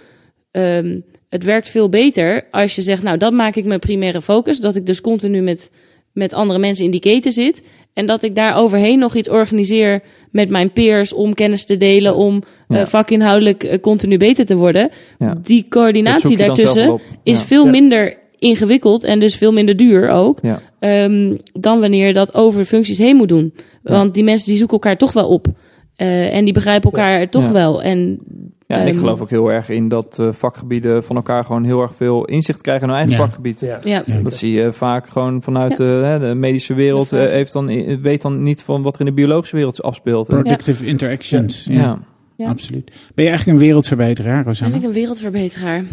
ehm, 0.52 1.00
het 1.30 1.44
werkt 1.44 1.70
veel 1.70 1.90
beter 1.90 2.48
als 2.52 2.76
je 2.76 2.82
zegt, 2.82 3.04
nou, 3.04 3.18
dat 3.18 3.34
maak 3.34 3.56
ik 3.56 3.66
mijn 3.66 3.80
primaire 3.80 4.22
focus. 4.22 4.60
Dat 4.60 4.76
ik 4.76 4.86
dus 4.86 5.02
continu 5.02 5.42
met, 5.42 5.72
met 6.14 6.34
andere 6.34 6.60
mensen 6.60 6.86
in 6.86 6.92
die 6.92 7.00
keten 7.00 7.32
zit. 7.32 7.62
En 7.94 8.06
dat 8.06 8.24
ik 8.24 8.36
daar 8.36 8.56
overheen 8.58 9.00
nog 9.00 9.16
iets 9.16 9.30
organiseer 9.30 10.02
met 10.32 10.50
mijn 10.50 10.72
peers 10.72 11.14
om 11.14 11.34
kennis 11.34 11.66
te 11.66 11.78
delen, 11.78 12.16
om 12.16 12.44
Ja. 12.68 12.80
eh, 12.82 12.86
vakinhoudelijk 12.88 13.64
eh, 13.64 13.80
continu 13.80 14.18
beter 14.18 14.46
te 14.46 14.56
worden. 14.56 14.90
Ja. 15.20 15.36
Die 15.44 15.66
coördinatie 15.70 16.38
daartussen 16.38 17.00
is 17.24 17.40
Ja. 17.40 17.46
veel 17.46 17.66
Ja. 17.66 17.72
minder 17.72 18.18
ingewikkeld 18.38 19.04
en 19.04 19.20
dus 19.20 19.36
veel 19.36 19.52
minder 19.54 19.76
duur 19.76 20.10
ook. 20.10 20.40
Ja. 20.42 20.62
ehm, 20.80 21.36
dan 21.54 21.80
wanneer 21.80 22.08
je 22.08 22.14
dat 22.14 22.34
over 22.34 22.66
functies 22.66 22.98
heen 22.98 23.16
moet 23.16 23.28
doen. 23.30 23.54
Want 23.84 24.14
die 24.14 24.24
mensen 24.24 24.48
die 24.48 24.58
zoeken 24.58 24.76
elkaar 24.78 24.98
toch 24.98 25.12
wel 25.14 25.28
op. 25.28 25.48
Eh, 25.96 26.36
en 26.36 26.44
die 26.44 26.54
begrijpen 26.54 26.92
elkaar 26.92 27.30
toch 27.30 27.44
Ja. 27.44 27.52
wel. 27.52 27.82
En, 27.84 28.20
Ja, 28.68 28.76
en 28.80 28.88
ik 28.88 28.92
ehm, 28.94 29.00
geloof 29.00 29.22
ook 29.22 29.30
heel 29.30 29.52
erg 29.52 29.70
in 29.70 29.88
dat 29.88 30.20
eh, 30.20 30.28
vakgebieden 30.32 31.04
van 31.04 31.16
elkaar 31.16 31.46
gewoon 31.46 31.64
heel 31.64 31.82
erg 31.82 31.96
veel 31.96 32.26
inzicht 32.26 32.62
krijgen 32.62 32.84
in 32.84 32.90
hun 32.90 32.98
eigen 32.98 33.18
Ja. 33.18 33.26
vakgebied. 33.26 33.60
ja. 33.84 34.04
Dat 34.24 34.34
zie 34.34 34.52
je 34.52 34.74
vaak 34.74 35.10
gewoon 35.10 35.42
vanuit 35.42 35.78
Ja. 35.78 35.84
eh, 35.86 36.02
hè, 36.04 36.20
de 36.20 36.36
medische 36.36 36.74
wereld. 36.74 37.10
De 37.10 37.18
heeft 37.18 37.54
dan, 37.54 37.66
weet 38.02 38.22
dan 38.22 38.44
niet 38.44 38.62
van 38.64 38.82
wat 38.82 38.94
er 38.94 39.00
in 39.00 39.06
de 39.06 39.14
biologische 39.14 39.56
wereld 39.56 39.84
afspeelt. 39.84 40.28
Productive 40.28 40.86
interactions. 40.86 41.64
Ja, 41.66 41.74
Ja. 41.74 42.00
Ja. 42.38 42.50
absoluut. 42.50 42.86
Ben 43.16 43.24
je 43.26 43.30
eigenlijk 43.30 43.60
een 43.60 43.66
wereldverbeteraar, 43.66 44.36
ben 44.36 44.44
Rosanne? 44.44 44.76
ik 44.78 44.84
een 44.84 44.92
wereldverbeteraar. 44.92 45.84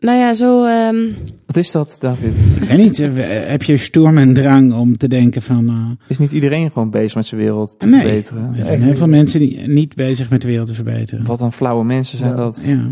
Nou 0.00 0.18
ja, 0.18 0.34
zo... 0.34 0.64
ehm, 0.64 0.96
Wat 1.46 1.56
is 1.56 1.70
dat, 1.70 1.96
David? 2.00 2.38
Ik 2.60 2.68
weet 2.68 2.78
niet, 2.78 2.98
eh, 2.98 3.10
heb 3.48 3.62
je 3.62 3.76
stoorm 3.76 4.18
en 4.18 4.34
drang 4.34 4.72
om 4.74 4.96
te 4.96 5.08
denken 5.08 5.42
van... 5.42 5.68
eh, 5.68 6.08
Is 6.08 6.18
niet 6.18 6.32
iedereen 6.32 6.70
gewoon 6.70 6.90
bezig 6.90 7.14
met 7.14 7.26
zijn 7.26 7.40
wereld 7.40 7.78
te 7.78 7.86
Nee. 7.86 8.00
verbeteren? 8.00 8.54
er 8.58 8.64
zijn 8.64 8.82
heel 8.82 8.94
veel 8.96 9.06
mensen 9.06 9.40
die 9.40 9.58
niet 9.68 9.94
bezig 9.94 10.30
met 10.30 10.40
de 10.42 10.48
wereld 10.48 10.66
te 10.68 10.74
verbeteren. 10.74 11.26
Wat 11.26 11.40
een 11.40 11.52
flauwe 11.52 11.84
mensen 11.84 12.18
zijn 12.18 12.30
Ja. 12.30 12.36
dat. 12.36 12.62
Ja. 12.66 12.86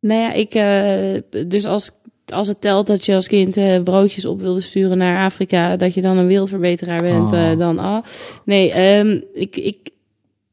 Nou 0.00 0.20
ja, 0.20 0.32
ik, 0.32 0.54
eh, 0.54 1.44
dus 1.48 1.64
als, 1.64 1.90
als 2.26 2.48
het 2.48 2.60
telt 2.60 2.86
dat 2.86 3.04
je 3.04 3.14
als 3.14 3.28
kind 3.28 3.56
eh, 3.56 3.82
broodjes 3.82 4.24
op 4.26 4.40
wilde 4.40 4.60
sturen 4.60 4.98
naar 4.98 5.24
Afrika, 5.24 5.76
dat 5.76 5.94
je 5.94 6.00
dan 6.02 6.16
een 6.18 6.26
wereldverbeteraar 6.26 6.98
bent, 7.02 7.32
Oh. 7.32 7.50
eh, 7.50 7.58
dan 7.58 7.78
ah. 7.78 8.04
Nee, 8.44 8.72
ehm, 8.72 9.20
ik, 9.32 9.56
ik, 9.56 9.76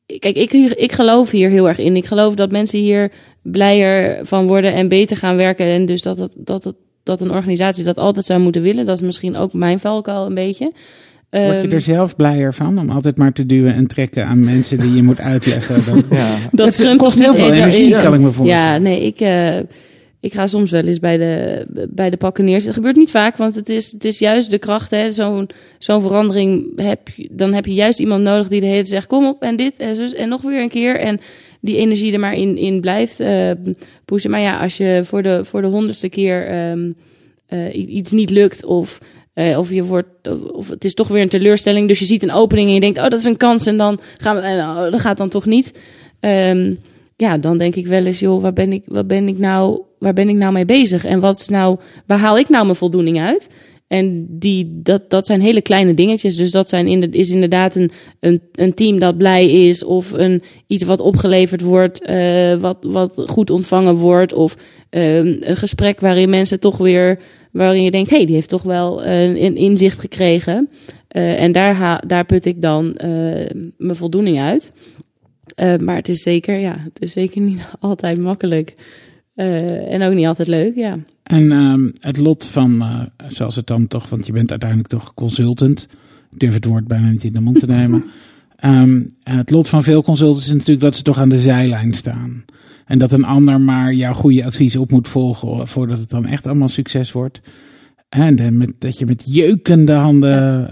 kijk, 0.05 0.35
ik, 0.35 0.51
ik 0.53 0.91
geloof 0.91 1.29
hier 1.31 1.49
heel 1.49 1.67
erg 1.67 1.77
in. 1.77 1.95
Ik 1.95 2.05
geloof 2.05 2.35
dat 2.35 2.51
mensen 2.51 2.79
hier 2.79 3.11
blijer 3.41 4.25
van 4.25 4.47
worden 4.47 4.73
en 4.73 4.87
beter 4.87 5.17
gaan 5.17 5.35
werken. 5.35 5.65
En 5.65 5.85
dus 5.85 6.01
dat, 6.01 6.29
dat, 6.37 6.63
het, 6.63 6.75
dat 7.03 7.21
een 7.21 7.31
organisatie 7.31 7.83
dat 7.83 7.97
altijd 7.97 8.25
zou 8.25 8.39
moeten 8.39 8.61
willen. 8.61 8.85
Dat 8.85 8.95
is 8.95 9.05
misschien 9.05 9.35
ook 9.35 9.53
mijn 9.53 9.79
valkuil 9.79 10.25
een 10.25 10.33
beetje. 10.33 10.71
Word 11.29 11.55
je 11.55 11.61
Ehm, 11.61 11.71
er 11.71 11.81
zelf 11.81 12.15
blijer 12.15 12.53
van 12.53 12.79
om 12.79 12.89
altijd 12.89 13.17
maar 13.17 13.33
te 13.33 13.45
duwen 13.45 13.73
en 13.73 13.87
trekken 13.87 14.25
aan 14.25 14.43
mensen 14.43 14.79
die 14.79 14.93
je 14.95 15.03
moet 15.03 15.19
uitleggen? 15.19 15.75
Dat, 15.93 16.05
Ja. 16.09 16.37
dat 16.51 16.73
Scrum 16.73 16.97
kost 16.97 17.15
toch 17.17 17.25
heel 17.25 17.33
niet 17.33 17.55
veel 17.55 17.63
energie, 17.63 17.87
is. 17.87 17.97
kan 17.97 18.13
ik 18.13 18.19
me 18.19 18.31
voorstellen. 18.31 18.63
Ja, 18.63 18.77
nee, 18.77 19.01
ik, 19.01 19.19
eh, 19.19 19.57
ik 20.23 20.33
ga 20.33 20.47
soms 20.47 20.71
wel 20.71 20.83
eens 20.83 20.99
bij 20.99 21.17
de, 21.17 21.65
bij 21.89 22.09
de 22.09 22.17
pakken 22.17 22.43
neerzitten. 22.43 22.71
Dat 22.73 22.79
gebeurt 22.79 22.95
niet 22.95 23.11
vaak, 23.11 23.37
want 23.37 23.55
het 23.55 23.69
is, 23.69 23.91
het 23.91 24.05
is 24.05 24.19
juist 24.19 24.51
de 24.51 24.57
kracht. 24.57 24.95
Zo'n 25.09 25.49
zo'n 25.79 26.01
verandering 26.01 26.81
heb 26.81 27.07
je, 27.15 27.29
dan 27.31 27.53
heb 27.53 27.65
je 27.65 27.73
juist 27.73 27.99
iemand 27.99 28.23
nodig 28.23 28.47
die 28.47 28.59
de 28.59 28.65
hele 28.65 28.77
tijd 28.77 28.89
zegt: 28.89 29.07
kom 29.07 29.27
op 29.27 29.41
en 29.41 29.55
dit 29.55 29.73
en 29.77 29.95
zus 29.95 30.13
en 30.13 30.29
nog 30.29 30.41
weer 30.41 30.61
een 30.61 30.69
keer. 30.69 30.99
En 30.99 31.19
die 31.61 31.77
energie 31.77 32.13
er 32.13 32.19
maar 32.19 32.33
in, 32.33 32.57
in 32.57 32.81
blijft 32.81 33.19
eh, 33.19 33.51
pushen. 34.05 34.31
Maar 34.31 34.39
ja, 34.39 34.59
als 34.59 34.77
je 34.77 35.01
voor 35.03 35.23
de, 35.23 35.45
voor 35.45 35.61
de 35.61 35.67
honderdste 35.67 36.09
keer 36.09 36.47
ehm, 36.47 36.91
eh, 37.47 37.75
iets 37.95 38.11
niet 38.11 38.29
lukt 38.29 38.65
of. 38.65 38.99
eh, 39.33 39.57
of, 39.57 39.69
je 39.69 39.83
wordt, 39.83 40.27
of 40.51 40.69
het 40.69 40.85
is 40.85 40.93
toch 40.93 41.07
weer 41.07 41.21
een 41.21 41.29
teleurstelling. 41.29 41.87
Dus 41.87 41.99
je 41.99 42.05
ziet 42.05 42.23
een 42.23 42.31
opening 42.31 42.67
en 42.67 42.73
je 42.73 42.79
denkt: 42.79 42.97
Oh, 42.97 43.03
dat 43.03 43.19
is 43.19 43.25
een 43.25 43.37
kans. 43.37 43.65
En 43.65 43.77
dan, 43.77 43.99
gaan 44.17 44.35
we, 44.35 44.41
oh, 44.41 44.91
dat 44.91 45.01
gaat 45.01 45.17
dan 45.17 45.29
toch 45.29 45.45
niet. 45.45 45.79
Ehm, 46.19 46.73
ja, 47.15 47.37
dan 47.37 47.57
denk 47.57 47.75
ik 47.75 47.87
wel 47.87 48.05
eens, 48.05 48.19
joh, 48.19 48.41
waar 48.41 48.53
ben 48.53 48.73
ik, 48.73 48.83
waar 48.85 49.05
ben 49.05 49.27
ik 49.27 49.37
nou, 49.37 49.81
waar 49.99 50.13
ben 50.13 50.29
ik 50.29 50.35
nou 50.35 50.53
mee 50.53 50.65
bezig? 50.65 51.05
En 51.05 51.19
wat 51.19 51.39
is 51.39 51.47
nou, 51.47 51.77
waar 52.07 52.17
haal 52.17 52.37
ik 52.37 52.49
nou 52.49 52.63
mijn 52.63 52.77
voldoening 52.77 53.21
uit? 53.21 53.49
En 53.93 54.25
die, 54.29 54.79
dat, 54.83 55.09
dat 55.09 55.25
zijn 55.25 55.41
hele 55.41 55.61
kleine 55.61 55.93
dingetjes. 55.93 56.35
Dus 56.35 56.51
dat 56.51 56.69
zijn 56.69 56.87
in 56.87 57.11
is 57.11 57.29
inderdaad 57.29 57.75
een, 57.75 57.91
een, 58.19 58.41
een 58.51 58.73
team 58.73 58.99
dat 58.99 59.17
blij 59.17 59.67
is. 59.67 59.83
Of 59.83 60.11
een, 60.11 60.41
iets 60.67 60.83
wat 60.83 60.99
opgeleverd 60.99 61.61
wordt, 61.61 62.01
eh, 62.01 62.55
wat, 62.55 62.77
wat 62.81 63.23
goed 63.27 63.49
ontvangen 63.49 63.95
wordt. 63.95 64.33
Of 64.33 64.55
ehm, 64.89 65.35
een 65.39 65.57
gesprek 65.57 65.99
waarin 65.99 66.29
mensen 66.29 66.59
toch 66.59 66.77
weer, 66.77 67.19
waarin 67.51 67.83
je 67.83 67.91
denkt, 67.91 68.09
hé, 68.09 68.15
hey, 68.15 68.25
die 68.25 68.35
heeft 68.35 68.49
toch 68.49 68.63
wel 68.63 69.03
eh, 69.03 69.21
een 69.21 69.55
inzicht 69.55 69.99
gekregen. 69.99 70.69
Eh, 71.07 71.41
en 71.41 71.51
daar, 71.51 71.75
ha, 71.75 72.01
daar 72.07 72.25
put 72.25 72.45
ik 72.45 72.61
dan 72.61 72.95
mijn 73.77 73.95
voldoening 73.95 74.39
uit. 74.39 74.71
Eh, 75.45 75.77
maar 75.77 75.95
het 75.95 76.09
is 76.09 76.21
zeker, 76.21 76.59
ja, 76.59 76.75
het 76.79 77.01
is 77.01 77.11
zeker 77.11 77.41
niet 77.41 77.65
altijd 77.79 78.19
makkelijk. 78.19 78.73
Eh, 79.35 79.93
en 79.93 80.01
ook 80.01 80.13
niet 80.13 80.25
altijd 80.25 80.47
leuk, 80.47 80.75
ja. 80.75 80.97
En 81.23 81.51
ehm, 81.51 81.89
het 81.99 82.17
lot 82.17 82.45
van, 82.45 82.81
eh, 82.81 83.01
zoals 83.27 83.55
het 83.55 83.67
dan 83.67 83.87
toch, 83.87 84.09
want 84.09 84.25
je 84.25 84.31
bent 84.31 84.49
uiteindelijk 84.49 84.89
toch 84.89 85.13
consultant. 85.13 85.87
Ik 86.31 86.39
durf 86.39 86.53
het 86.53 86.65
woord 86.65 86.87
bijna 86.87 87.09
niet 87.09 87.23
in 87.23 87.33
de 87.33 87.39
mond 87.39 87.59
te 87.59 87.65
nemen. 87.65 88.03
Ehm, 88.55 89.01
het 89.23 89.49
lot 89.49 89.69
van 89.69 89.83
veel 89.83 90.03
consultants 90.03 90.45
is 90.45 90.53
natuurlijk 90.53 90.81
dat 90.81 90.95
ze 90.95 91.03
toch 91.03 91.17
aan 91.17 91.29
de 91.29 91.39
zijlijn 91.39 91.93
staan. 91.93 92.45
En 92.85 92.97
dat 92.97 93.11
een 93.11 93.23
ander 93.23 93.61
maar 93.61 93.93
jouw 93.93 94.13
goede 94.13 94.45
advies 94.45 94.75
op 94.75 94.91
moet 94.91 95.07
volgen 95.07 95.67
voordat 95.67 95.99
het 95.99 96.09
dan 96.09 96.25
echt 96.25 96.47
allemaal 96.47 96.67
succes 96.67 97.11
wordt. 97.11 97.41
En 98.09 98.57
met, 98.57 98.73
dat 98.79 98.97
je 98.97 99.05
met 99.05 99.23
jeukende 99.25 99.93
handen 99.93 100.69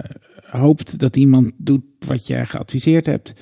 hoopt 0.51 0.99
dat 0.99 1.17
iemand 1.17 1.51
doet 1.57 1.83
wat 2.07 2.27
je 2.27 2.45
geadviseerd 2.45 3.05
hebt. 3.05 3.33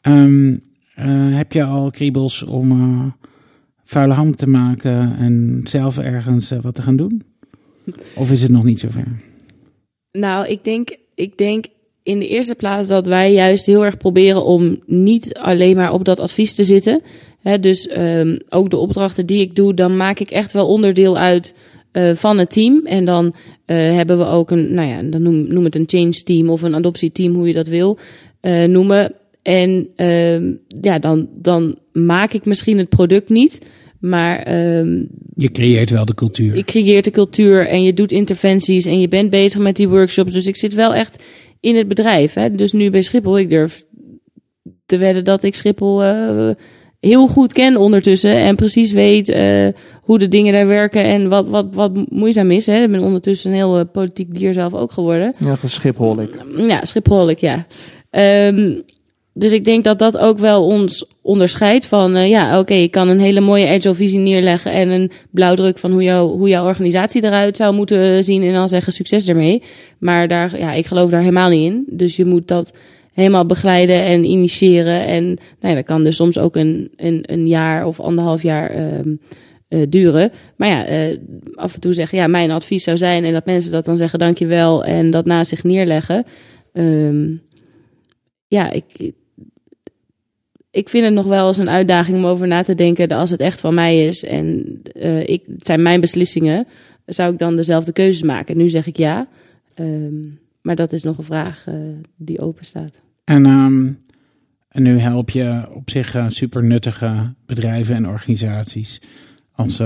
Ehm, 0.00 0.56
eh, 0.94 1.36
heb 1.36 1.52
je 1.52 1.64
al 1.64 1.90
kriebels 1.90 2.42
om 2.42 2.70
eh, 2.70 3.26
vuile 3.84 4.14
handen 4.14 4.36
te 4.36 4.48
maken 4.48 5.16
en 5.18 5.60
zelf 5.64 5.98
ergens 5.98 6.50
eh, 6.50 6.58
wat 6.60 6.74
te 6.74 6.82
gaan 6.82 6.96
doen? 6.96 7.22
Of 8.14 8.30
is 8.30 8.42
het 8.42 8.50
nog 8.50 8.64
niet 8.64 8.78
zover? 8.78 9.06
Nou, 10.12 10.46
ik 10.46 10.64
denk, 10.64 10.96
ik 11.14 11.38
denk, 11.38 11.66
in 12.02 12.18
de 12.18 12.28
eerste 12.28 12.54
plaats 12.54 12.88
dat 12.88 13.06
wij 13.06 13.32
juist 13.32 13.66
heel 13.66 13.84
erg 13.84 13.96
proberen 13.96 14.44
om 14.44 14.82
niet 14.86 15.34
alleen 15.34 15.76
maar 15.76 15.92
op 15.92 16.04
dat 16.04 16.20
advies 16.20 16.54
te 16.54 16.64
zitten. 16.64 17.02
Dus 17.60 17.86
ehm, 17.86 18.38
ook 18.48 18.70
de 18.70 18.76
opdrachten 18.76 19.26
die 19.26 19.40
ik 19.40 19.56
doe, 19.56 19.74
dan 19.74 19.96
maak 19.96 20.18
ik 20.18 20.30
echt 20.30 20.52
wel 20.52 20.68
onderdeel 20.68 21.18
uit 21.18 21.54
van 22.14 22.38
het 22.38 22.50
team. 22.50 22.86
En 22.86 23.04
dan 23.04 23.34
hebben 23.66 24.18
we 24.18 24.24
ook 24.24 24.50
een, 24.50 24.74
nou 24.74 24.88
ja, 24.88 25.02
dan 25.02 25.22
noem, 25.22 25.64
het 25.64 25.74
een 25.74 25.88
change 25.88 26.22
team 26.22 26.50
of 26.50 26.62
een 26.62 26.74
adoptieteam, 26.74 27.34
hoe 27.34 27.46
je 27.46 27.52
dat 27.52 27.66
wil 27.66 27.98
noemen. 28.66 29.12
En 29.42 29.88
ehm, 29.96 30.52
ja, 30.80 30.98
dan, 30.98 31.28
dan 31.34 31.78
maak 31.92 32.32
ik 32.32 32.44
misschien 32.44 32.78
het 32.78 32.88
product 32.88 33.28
niet. 33.28 33.58
Maar 34.00 34.38
ehm, 34.38 35.04
Je 35.34 35.50
creëert 35.52 35.90
wel 35.90 36.04
de 36.04 36.14
cultuur. 36.14 36.56
je 36.56 36.64
creëert 36.64 37.04
de 37.04 37.10
cultuur 37.10 37.66
en 37.66 37.82
je 37.82 37.94
doet 37.94 38.12
interventies 38.12 38.86
en 38.86 39.00
je 39.00 39.08
bent 39.08 39.30
bezig 39.30 39.60
met 39.60 39.76
die 39.76 39.88
workshops. 39.88 40.32
Dus 40.32 40.46
ik 40.46 40.56
zit 40.56 40.74
wel 40.74 40.94
echt 40.94 41.22
in 41.60 41.76
het 41.76 41.88
bedrijf. 41.88 42.34
Hè? 42.34 42.50
Dus 42.50 42.72
nu 42.72 42.90
bij 42.90 43.02
Schiphol, 43.02 43.38
ik 43.38 43.50
durf 43.50 43.84
te 44.86 44.96
wedden 44.96 45.24
dat 45.24 45.42
ik 45.42 45.54
Schiphol 45.54 46.02
eh, 46.02 46.50
heel 47.00 47.26
goed 47.26 47.52
ken 47.52 47.76
ondertussen. 47.76 48.36
En 48.36 48.56
precies 48.56 48.92
weet 48.92 49.28
eh, 49.28 49.68
hoe 50.02 50.18
de 50.18 50.28
dingen 50.28 50.52
daar 50.52 50.66
werken 50.66 51.04
en 51.04 51.28
wat, 51.28 51.48
wat, 51.48 51.74
wat 51.74 52.10
moeizaam 52.10 52.50
is. 52.50 52.66
Hè? 52.66 52.82
Ik 52.82 52.90
ben 52.90 53.02
ondertussen 53.02 53.50
een 53.50 53.56
heel 53.56 53.78
eh, 53.78 53.84
politiek 53.92 54.34
dier 54.34 54.52
zelf 54.52 54.74
ook 54.74 54.92
geworden. 54.92 55.36
Ja, 55.40 55.56
Schiphol 55.64 56.20
ik. 56.20 56.44
Ja, 56.56 56.84
Schipholik, 56.84 57.38
ja. 57.38 57.66
Ehm, 58.10 58.74
dus 59.38 59.52
ik 59.52 59.64
denk 59.64 59.84
dat 59.84 59.98
dat 59.98 60.18
ook 60.18 60.38
wel 60.38 60.64
ons 60.64 61.06
onderscheidt 61.22 61.86
van, 61.86 62.16
eh, 62.16 62.28
ja, 62.28 62.58
oké, 62.58 62.74
ik 62.74 62.90
kan 62.90 63.08
een 63.08 63.20
hele 63.20 63.40
mooie 63.40 63.68
agile 63.68 63.94
visie 63.94 64.18
neerleggen 64.18 64.72
en 64.72 64.88
een 64.88 65.10
blauwdruk 65.30 65.78
van 65.78 65.90
hoe, 65.90 66.02
jou, 66.02 66.38
hoe 66.38 66.48
jouw 66.48 66.66
organisatie 66.66 67.24
eruit 67.24 67.56
zou 67.56 67.74
moeten 67.74 68.24
zien 68.24 68.42
en 68.42 68.52
dan 68.52 68.68
zeggen 68.68 68.92
succes 68.92 69.28
ermee. 69.28 69.62
Maar 69.98 70.28
daar, 70.28 70.58
ja, 70.58 70.72
ik 70.72 70.86
geloof 70.86 71.10
daar 71.10 71.20
helemaal 71.20 71.48
niet 71.48 71.72
in. 71.72 71.84
Dus 71.90 72.16
je 72.16 72.24
moet 72.24 72.48
dat 72.48 72.72
helemaal 73.12 73.46
begeleiden 73.46 74.02
en 74.02 74.24
initiëren. 74.24 75.06
En 75.06 75.24
nou 75.24 75.38
ja, 75.60 75.74
dat 75.74 75.84
kan 75.84 76.04
dus 76.04 76.16
soms 76.16 76.38
ook 76.38 76.56
een, 76.56 76.90
een, 76.96 77.22
een 77.22 77.46
jaar 77.46 77.86
of 77.86 78.00
anderhalf 78.00 78.42
jaar 78.42 78.70
ehm, 78.70 79.14
eh, 79.68 79.82
duren. 79.88 80.32
Maar 80.56 80.68
ja, 80.68 80.86
eh, 80.86 81.18
af 81.54 81.74
en 81.74 81.80
toe 81.80 81.92
zeggen, 81.92 82.18
ja, 82.18 82.26
mijn 82.26 82.50
advies 82.50 82.84
zou 82.84 82.96
zijn 82.96 83.24
en 83.24 83.32
dat 83.32 83.46
mensen 83.46 83.72
dat 83.72 83.84
dan 83.84 83.96
zeggen 83.96 84.18
dankjewel 84.18 84.84
en 84.84 85.10
dat 85.10 85.24
naast 85.24 85.48
zich 85.48 85.64
neerleggen. 85.64 86.24
Ehm, 86.72 87.26
ja, 88.48 88.70
ik, 88.70 89.12
ik 90.78 90.88
vind 90.88 91.04
het 91.04 91.14
nog 91.14 91.26
wel 91.26 91.48
eens 91.48 91.58
een 91.58 91.70
uitdaging 91.70 92.18
om 92.18 92.26
over 92.26 92.46
na 92.46 92.62
te 92.62 92.74
denken 92.74 93.08
dat 93.08 93.18
als 93.18 93.30
het 93.30 93.40
echt 93.40 93.60
van 93.60 93.74
mij 93.74 94.06
is 94.06 94.24
en 94.24 94.80
eh, 94.92 95.20
ik, 95.20 95.42
het 95.46 95.66
zijn 95.66 95.82
mijn 95.82 96.00
beslissingen, 96.00 96.66
zou 97.06 97.32
ik 97.32 97.38
dan 97.38 97.56
dezelfde 97.56 97.92
keuzes 97.92 98.22
maken? 98.22 98.56
Nu 98.56 98.68
zeg 98.68 98.86
ik 98.86 98.96
ja, 98.96 99.28
Ehm, 99.78 100.26
maar 100.60 100.74
dat 100.74 100.92
is 100.92 101.02
nog 101.02 101.18
een 101.18 101.24
vraag 101.24 101.64
eh, 101.66 101.74
die 102.16 102.40
open 102.40 102.64
staat. 102.64 102.92
En, 103.24 103.46
ehm, 103.46 103.92
en 104.68 104.82
nu 104.82 104.98
help 104.98 105.30
je 105.30 105.68
op 105.74 105.90
zich 105.90 106.14
eh, 106.14 106.28
super 106.28 106.64
nuttige 106.64 107.34
bedrijven 107.46 107.94
en 107.94 108.08
organisaties 108.08 109.00
als 109.52 109.82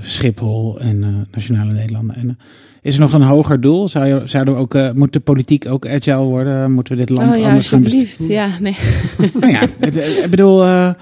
Schiphol 0.00 0.80
en 0.80 1.26
Nationale 1.30 1.72
Nederlanden. 1.72 2.16
En, 2.16 2.38
is 2.86 2.94
er 2.94 3.00
nog 3.00 3.12
een 3.12 3.22
hoger 3.22 3.60
doel? 3.60 3.88
Zou 3.88 4.06
je, 4.06 4.20
zouden 4.24 4.54
we 4.54 4.60
ook, 4.60 4.74
eh, 4.74 4.90
moet 4.92 5.12
de 5.12 5.20
politiek 5.20 5.66
ook 5.66 5.86
agile 5.88 6.24
worden? 6.24 6.72
Moeten 6.72 6.92
we 6.96 6.98
dit 7.06 7.16
land 7.16 7.36
oh 7.36 7.42
ja, 7.42 7.48
anders 7.48 7.68
gaan 7.68 7.82
alsjeblieft. 7.82 8.18
besturen? 8.18 8.48
Ja, 8.48 8.58
nee. 8.60 8.76
Nou 9.40 9.52
ja, 9.52 9.62
eh, 9.80 10.24
ik 10.24 10.30
bedoel, 10.30 10.64
eh, 10.64 10.92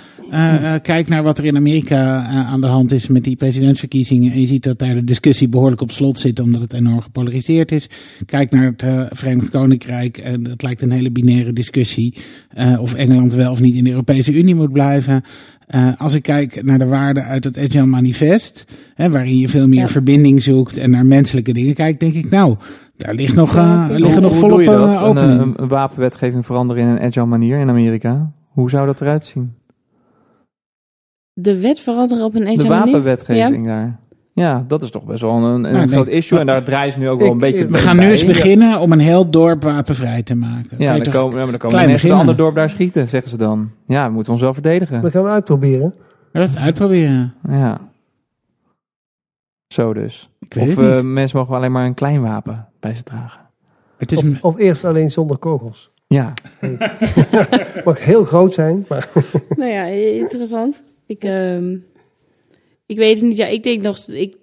kijk 0.82 1.08
naar 1.08 1.22
wat 1.22 1.38
er 1.38 1.44
in 1.44 1.56
Amerika 1.56 2.22
aan 2.24 2.60
de 2.60 2.66
hand 2.66 2.92
is 2.92 3.08
met 3.08 3.24
die 3.24 3.36
presidentsverkiezingen. 3.36 4.32
En 4.32 4.40
je 4.40 4.46
ziet 4.46 4.62
dat 4.62 4.78
daar 4.78 4.94
de 4.94 5.04
discussie 5.04 5.48
behoorlijk 5.48 5.80
op 5.80 5.90
slot 5.90 6.18
zit, 6.18 6.40
omdat 6.40 6.60
het 6.60 6.72
enorm 6.72 7.00
gepolariseerd 7.00 7.72
is. 7.72 7.88
Kijk 8.26 8.50
naar 8.50 8.74
het 8.76 9.08
Verenigd 9.18 9.50
Koninkrijk. 9.50 10.18
en 10.18 10.42
dat 10.42 10.62
lijkt 10.62 10.82
een 10.82 10.90
hele 10.90 11.10
binaire 11.10 11.52
discussie. 11.52 12.14
of 12.80 12.94
Engeland 12.94 13.34
wel 13.34 13.50
of 13.50 13.60
niet 13.60 13.74
in 13.74 13.84
de 13.84 13.90
Europese 13.90 14.32
Unie 14.32 14.54
moet 14.54 14.72
blijven. 14.72 15.24
Eh, 15.66 15.88
als 15.98 16.14
ik 16.14 16.22
kijk 16.22 16.62
naar 16.62 16.78
de 16.78 16.86
waarden 16.86 17.24
uit 17.24 17.44
het 17.44 17.58
Agile 17.58 17.86
Manifest, 17.86 18.64
hè, 18.94 19.10
waarin 19.10 19.38
je 19.38 19.48
veel 19.48 19.68
meer 19.68 19.78
Ja. 19.80 19.88
verbinding 19.88 20.42
zoekt 20.42 20.76
en 20.76 20.90
naar 20.90 21.06
menselijke 21.06 21.52
dingen 21.52 21.74
kijkt, 21.74 22.00
denk 22.00 22.14
ik, 22.14 22.30
nou, 22.30 22.56
daar 22.96 23.14
ligt 23.14 23.34
nog, 23.34 23.54
Ja, 23.54 23.88
eh, 23.88 23.94
ik 23.96 24.02
liggen 24.02 24.22
nog 24.22 24.30
Hoe 24.30 24.40
volop 24.40 24.56
doe 24.56 24.64
je 24.64 24.78
dat? 24.78 24.88
eh, 24.90 24.94
Een, 24.96 25.02
opening. 25.02 25.40
eh, 25.40 25.52
een 25.62 25.68
wapenwetgeving 25.68 26.46
veranderen 26.46 26.82
in 26.82 26.88
een 26.88 27.00
agile 27.00 27.26
manier 27.26 27.58
in 27.58 27.68
Amerika? 27.68 28.32
Hoe 28.48 28.70
zou 28.70 28.86
dat 28.86 29.00
eruit 29.00 29.24
zien? 29.24 29.54
De 31.32 31.60
wet 31.60 31.80
veranderen 31.80 32.24
op 32.24 32.34
een 32.34 32.40
De 32.44 32.46
agile 32.50 32.68
manier? 32.68 32.84
wapenwetgeving 32.92 33.66
daar. 33.66 34.00
Ja, 34.36 34.64
dat 34.66 34.82
is 34.82 34.90
toch 34.90 35.04
best 35.04 35.20
wel 35.20 35.30
een, 35.36 35.64
een 35.64 35.72
Nou, 35.72 35.88
groot 35.88 36.06
issue. 36.06 36.38
En 36.38 36.46
daar 36.46 36.64
draaien 36.64 36.92
ze 36.92 36.98
nu 36.98 37.08
ook 37.08 37.18
wel 37.18 37.28
een 37.28 37.34
Ik- 37.34 37.40
beetje 37.40 37.64
ik- 37.64 37.70
We 37.70 37.78
gaan 37.78 37.96
nu 37.96 38.02
bij. 38.02 38.10
eens 38.10 38.24
beginnen 38.24 38.80
om 38.80 38.92
een 38.92 38.98
heel 38.98 39.30
dorp 39.30 39.62
wapenvrij 39.62 40.22
te 40.22 40.34
maken. 40.34 40.76
Ja, 40.78 40.98
dan 40.98 41.12
komen, 41.12 41.30
ja, 41.36 41.42
maar 41.42 41.50
dan 41.50 41.58
komen 41.58 41.76
mensen 41.76 41.92
beginnen. 41.92 42.10
een 42.18 42.20
ander 42.20 42.36
dorp 42.36 42.54
daar 42.54 42.70
schieten, 42.70 43.08
zeggen 43.08 43.30
ze 43.30 43.36
dan. 43.36 43.70
Ja, 43.86 44.06
we 44.06 44.12
moeten 44.12 44.32
ons 44.32 44.42
wel 44.42 44.52
verdedigen. 44.54 45.02
Dat 45.02 45.10
gaan 45.10 45.22
we 45.22 45.28
uitproberen. 45.28 45.94
dat 46.32 46.56
uitproberen. 46.56 47.34
Ja. 47.48 47.80
Zo 49.66 49.92
dus. 49.94 50.30
Ik 50.40 50.54
weet 50.54 50.68
Of 50.68 50.76
het 50.76 50.86
eh, 50.88 50.94
niet. 50.94 51.04
mensen 51.04 51.38
mogen 51.38 51.56
alleen 51.56 51.72
maar 51.72 51.86
een 51.86 51.94
klein 51.94 52.22
wapen 52.22 52.68
bij 52.80 52.94
ze 52.94 53.02
dragen. 53.02 53.40
Het 53.96 54.12
is, 54.12 54.18
Of, 54.18 54.24
of 54.40 54.58
eerst 54.58 54.84
alleen 54.84 55.10
zonder 55.10 55.36
kogels. 55.38 55.92
Ja, 56.06 56.32
Mag 57.84 58.04
heel 58.04 58.24
groot 58.24 58.54
zijn, 58.54 58.84
maar 58.88 59.08
Nou 59.56 59.70
ja, 59.70 59.82
interessant. 60.22 60.82
Ik, 61.06 61.24
ehm, 61.24 61.76
ik 62.86 62.96
weet 62.96 63.18
het 63.20 63.28
niet. 63.28 63.36
Ja, 63.36 63.46
ik 63.46 63.62
denk 63.62 63.82
nog, 63.82 63.98
ik, 64.08 64.36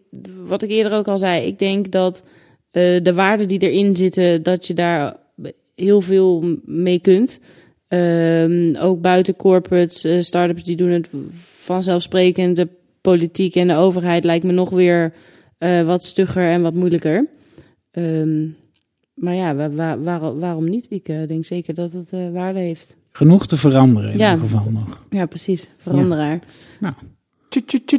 wat 0.46 0.62
ik 0.62 0.70
eerder 0.70 0.92
ook 0.94 1.08
al 1.08 1.18
zei, 1.18 1.46
ik 1.46 1.60
denk 1.60 1.92
dat 1.92 2.24
eh, 2.72 3.04
de 3.04 3.14
waarden 3.14 3.48
die 3.48 3.60
erin 3.60 3.96
zitten, 3.96 4.44
dat 4.44 4.68
je 4.68 4.74
daar 4.74 5.16
heel 5.76 6.02
veel 6.02 6.58
mee 6.66 7.00
kunt. 7.00 7.40
Ehm, 7.88 8.76
ook 8.76 9.02
buiten 9.02 9.36
corporates, 9.36 10.04
eh, 10.04 10.22
start-ups 10.22 10.64
die 10.64 10.76
doen 10.76 10.90
het 10.90 11.10
vanzelfsprekend. 11.62 12.56
De 12.56 12.68
politiek 13.02 13.56
en 13.56 13.68
de 13.68 13.76
overheid 13.76 14.24
lijkt 14.24 14.46
me 14.46 14.52
nog 14.52 14.70
weer 14.70 15.14
eh, 15.58 15.86
wat 15.86 16.04
stugger 16.04 16.50
en 16.50 16.62
wat 16.62 16.74
moeilijker. 16.74 17.28
Ehm, 17.92 18.48
maar 19.14 19.36
ja, 19.36 19.56
wa- 19.56 19.70
wa- 19.72 20.00
waar- 20.00 20.40
waarom 20.40 20.70
niet? 20.70 20.86
Ik 20.90 21.06
denk 21.06 21.46
zeker 21.46 21.74
dat 21.74 21.92
het 21.94 22.10
eh, 22.12 22.32
waarde 22.32 22.60
heeft. 22.60 22.96
genoeg 23.12 23.48
te 23.48 23.58
veranderen 23.58 24.12
in 24.12 24.18
Ja. 24.18 24.34
ieder 24.34 24.46
geval 24.50 24.72
nog. 24.72 25.06
Ja, 25.10 25.26
precies. 25.26 25.70
Veranderaar. 25.78 26.40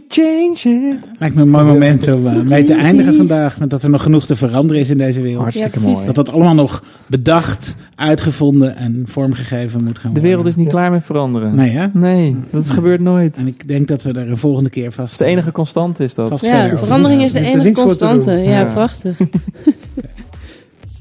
Change 0.08 0.52
it. 0.94 1.10
Lijkt 1.18 1.34
me 1.34 1.42
een 1.42 1.48
mooi 1.50 1.64
moment 1.64 2.14
om 2.14 2.26
eh, 2.26 2.42
mee 2.42 2.62
te 2.64 2.74
eindigen 2.74 3.14
vandaag. 3.14 3.58
Met 3.58 3.70
dat 3.70 3.82
er 3.82 3.90
nog 3.90 4.02
genoeg 4.02 4.26
te 4.26 4.36
veranderen 4.36 4.82
is 4.82 4.90
in 4.90 4.98
deze 4.98 5.20
wereld. 5.20 5.40
Hartstikke 5.42 5.80
Ja, 5.80 5.86
mooi. 5.86 6.06
Dat 6.06 6.14
dat 6.14 6.32
allemaal 6.32 6.54
nog 6.54 6.84
bedacht, 7.06 7.76
uitgevonden 7.94 8.76
en 8.76 9.02
vormgegeven 9.04 9.84
moet 9.84 9.98
gaan 9.98 10.02
De 10.02 10.20
worden. 10.20 10.22
wereld 10.22 10.46
is 10.46 10.56
niet 10.56 10.68
klaar 10.68 10.90
met 10.90 11.04
veranderen. 11.04 11.54
Nee 11.54 11.70
hè? 11.70 11.86
Nee, 11.92 12.36
dat 12.50 12.64
is 12.64 12.70
gebeurt 12.70 13.00
nooit. 13.00 13.36
En 13.36 13.46
ik 13.46 13.68
denk 13.68 13.88
dat 13.88 14.02
we 14.02 14.12
er 14.12 14.30
een 14.30 14.36
volgende 14.36 14.70
keer 14.70 14.92
vast... 14.92 15.18
de 15.18 15.24
enige 15.24 15.52
constante 15.52 16.04
is 16.04 16.14
dat. 16.14 16.28
Vast 16.28 16.44
Ja, 16.46 16.68
de 16.68 16.76
verandering 16.78 17.22
is 17.22 17.32
de 17.32 17.40
enige 17.40 17.72
constante. 17.72 18.30
Ja, 18.32 18.60
Ja. 18.60 18.64
prachtig. 18.72 19.16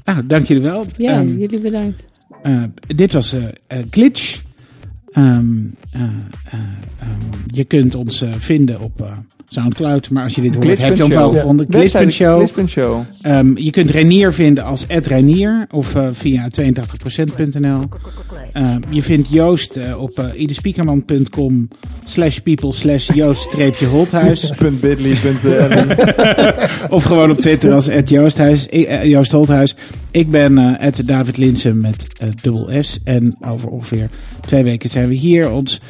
Nou, 0.04 0.26
dank 0.34 0.46
jullie 0.46 0.62
wel. 0.62 0.84
Ja, 0.96 1.12
Ehm, 1.12 1.26
jullie 1.26 1.60
bedankt. 1.60 2.04
Eh, 2.42 2.62
dit 2.86 3.12
was 3.12 3.32
eh, 3.66 3.78
Glitch. 3.90 4.40
Ehm, 5.12 5.64
eh, 5.90 6.02
eh, 6.02 6.60
ehm, 7.00 7.20
je 7.46 7.64
kunt 7.64 7.94
ons 7.94 8.20
eh, 8.20 8.32
vinden 8.32 8.80
op 8.80 9.08
Soundcloud. 9.52 10.10
Maar 10.10 10.22
als 10.22 10.34
je 10.34 10.40
dit 10.40 10.54
hoort, 10.54 10.82
heb 10.82 10.96
je 10.96 11.04
ons 11.04 11.16
al 11.16 11.32
gevonden. 11.32 11.66
Glitch.show. 11.70 12.48
Glitch.show. 12.48 13.00
Ehm, 13.22 13.56
je 13.56 13.70
kunt 13.70 13.90
Renier 13.90 14.32
vinden 14.32 14.64
als 14.64 14.86
Reinier 14.86 15.66
of 15.70 15.94
eh, 15.94 16.08
via 16.12 16.48
82%.nl. 16.60 17.88
Ehm, 18.52 18.80
je 18.88 19.02
vindt 19.02 19.28
Joost 19.30 19.76
eh, 19.76 20.00
op 20.00 20.18
uh, 20.18 20.40
idespiekerman.com 20.40 21.68
slash 22.04 22.38
people 22.38 22.72
slash 22.72 23.08
Joost-Holthuis. 23.14 24.50
of 26.96 27.04
gewoon 27.04 27.30
op 27.30 27.38
Twitter 27.38 27.72
als 27.72 27.88
Joosthuis, 28.04 28.68
eh, 28.68 29.04
Joost 29.04 29.32
Holthuis. 29.32 29.74
Ik 30.10 30.30
ben 30.30 30.78
eh 30.78 31.06
David 31.06 31.36
Linsen 31.36 31.80
met 31.80 32.06
eh, 32.18 32.28
dubbel 32.42 32.70
S. 32.80 32.98
En 33.04 33.36
over 33.40 33.68
ongeveer 33.68 34.08
twee 34.40 34.64
weken 34.64 34.90
zijn 34.90 35.08
we 35.08 35.14
hier. 35.14 35.50
Ons, 35.50 35.80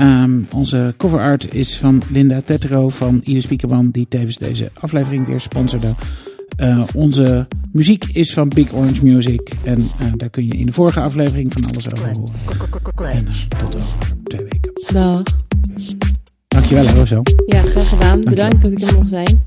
ehm, 0.00 0.40
onze 0.54 0.94
cover 0.96 1.18
art 1.18 1.54
is 1.54 1.76
van 1.76 2.02
Linda 2.10 2.40
Tetro 2.40 2.88
van 2.88 3.20
Ieder 3.24 3.42
Spiekerman, 3.42 3.90
die 3.90 4.06
tevens 4.08 4.36
deze 4.36 4.70
aflevering 4.74 5.26
weer 5.26 5.40
sponsorde. 5.40 5.94
Eh, 6.56 6.82
onze 6.94 7.46
muziek 7.72 8.04
is 8.04 8.32
van 8.32 8.48
Big 8.48 8.72
Orange 8.72 9.04
Music. 9.04 9.52
En 9.64 9.88
eh, 9.98 10.06
daar 10.16 10.30
kun 10.30 10.46
je 10.46 10.56
in 10.56 10.66
de 10.66 10.72
vorige 10.72 11.00
aflevering 11.00 11.52
van 11.52 11.64
alles 11.66 11.92
over 11.92 12.10
horen. 12.12 12.32
En 13.10 13.26
eh, 13.26 13.58
tot 13.58 13.76
over 13.76 13.96
twee 14.24 14.42
weken. 14.42 14.72
Dag. 14.92 15.22
Dankjewel, 16.48 16.84
Rozo. 16.84 17.22
Ja, 17.46 17.60
graag 17.60 17.88
gedaan. 17.88 18.20
Bedankt 18.20 18.62
dat 18.62 18.72
ik 18.72 18.80
er 18.80 18.94
mocht 18.94 19.08
zijn. 19.08 19.46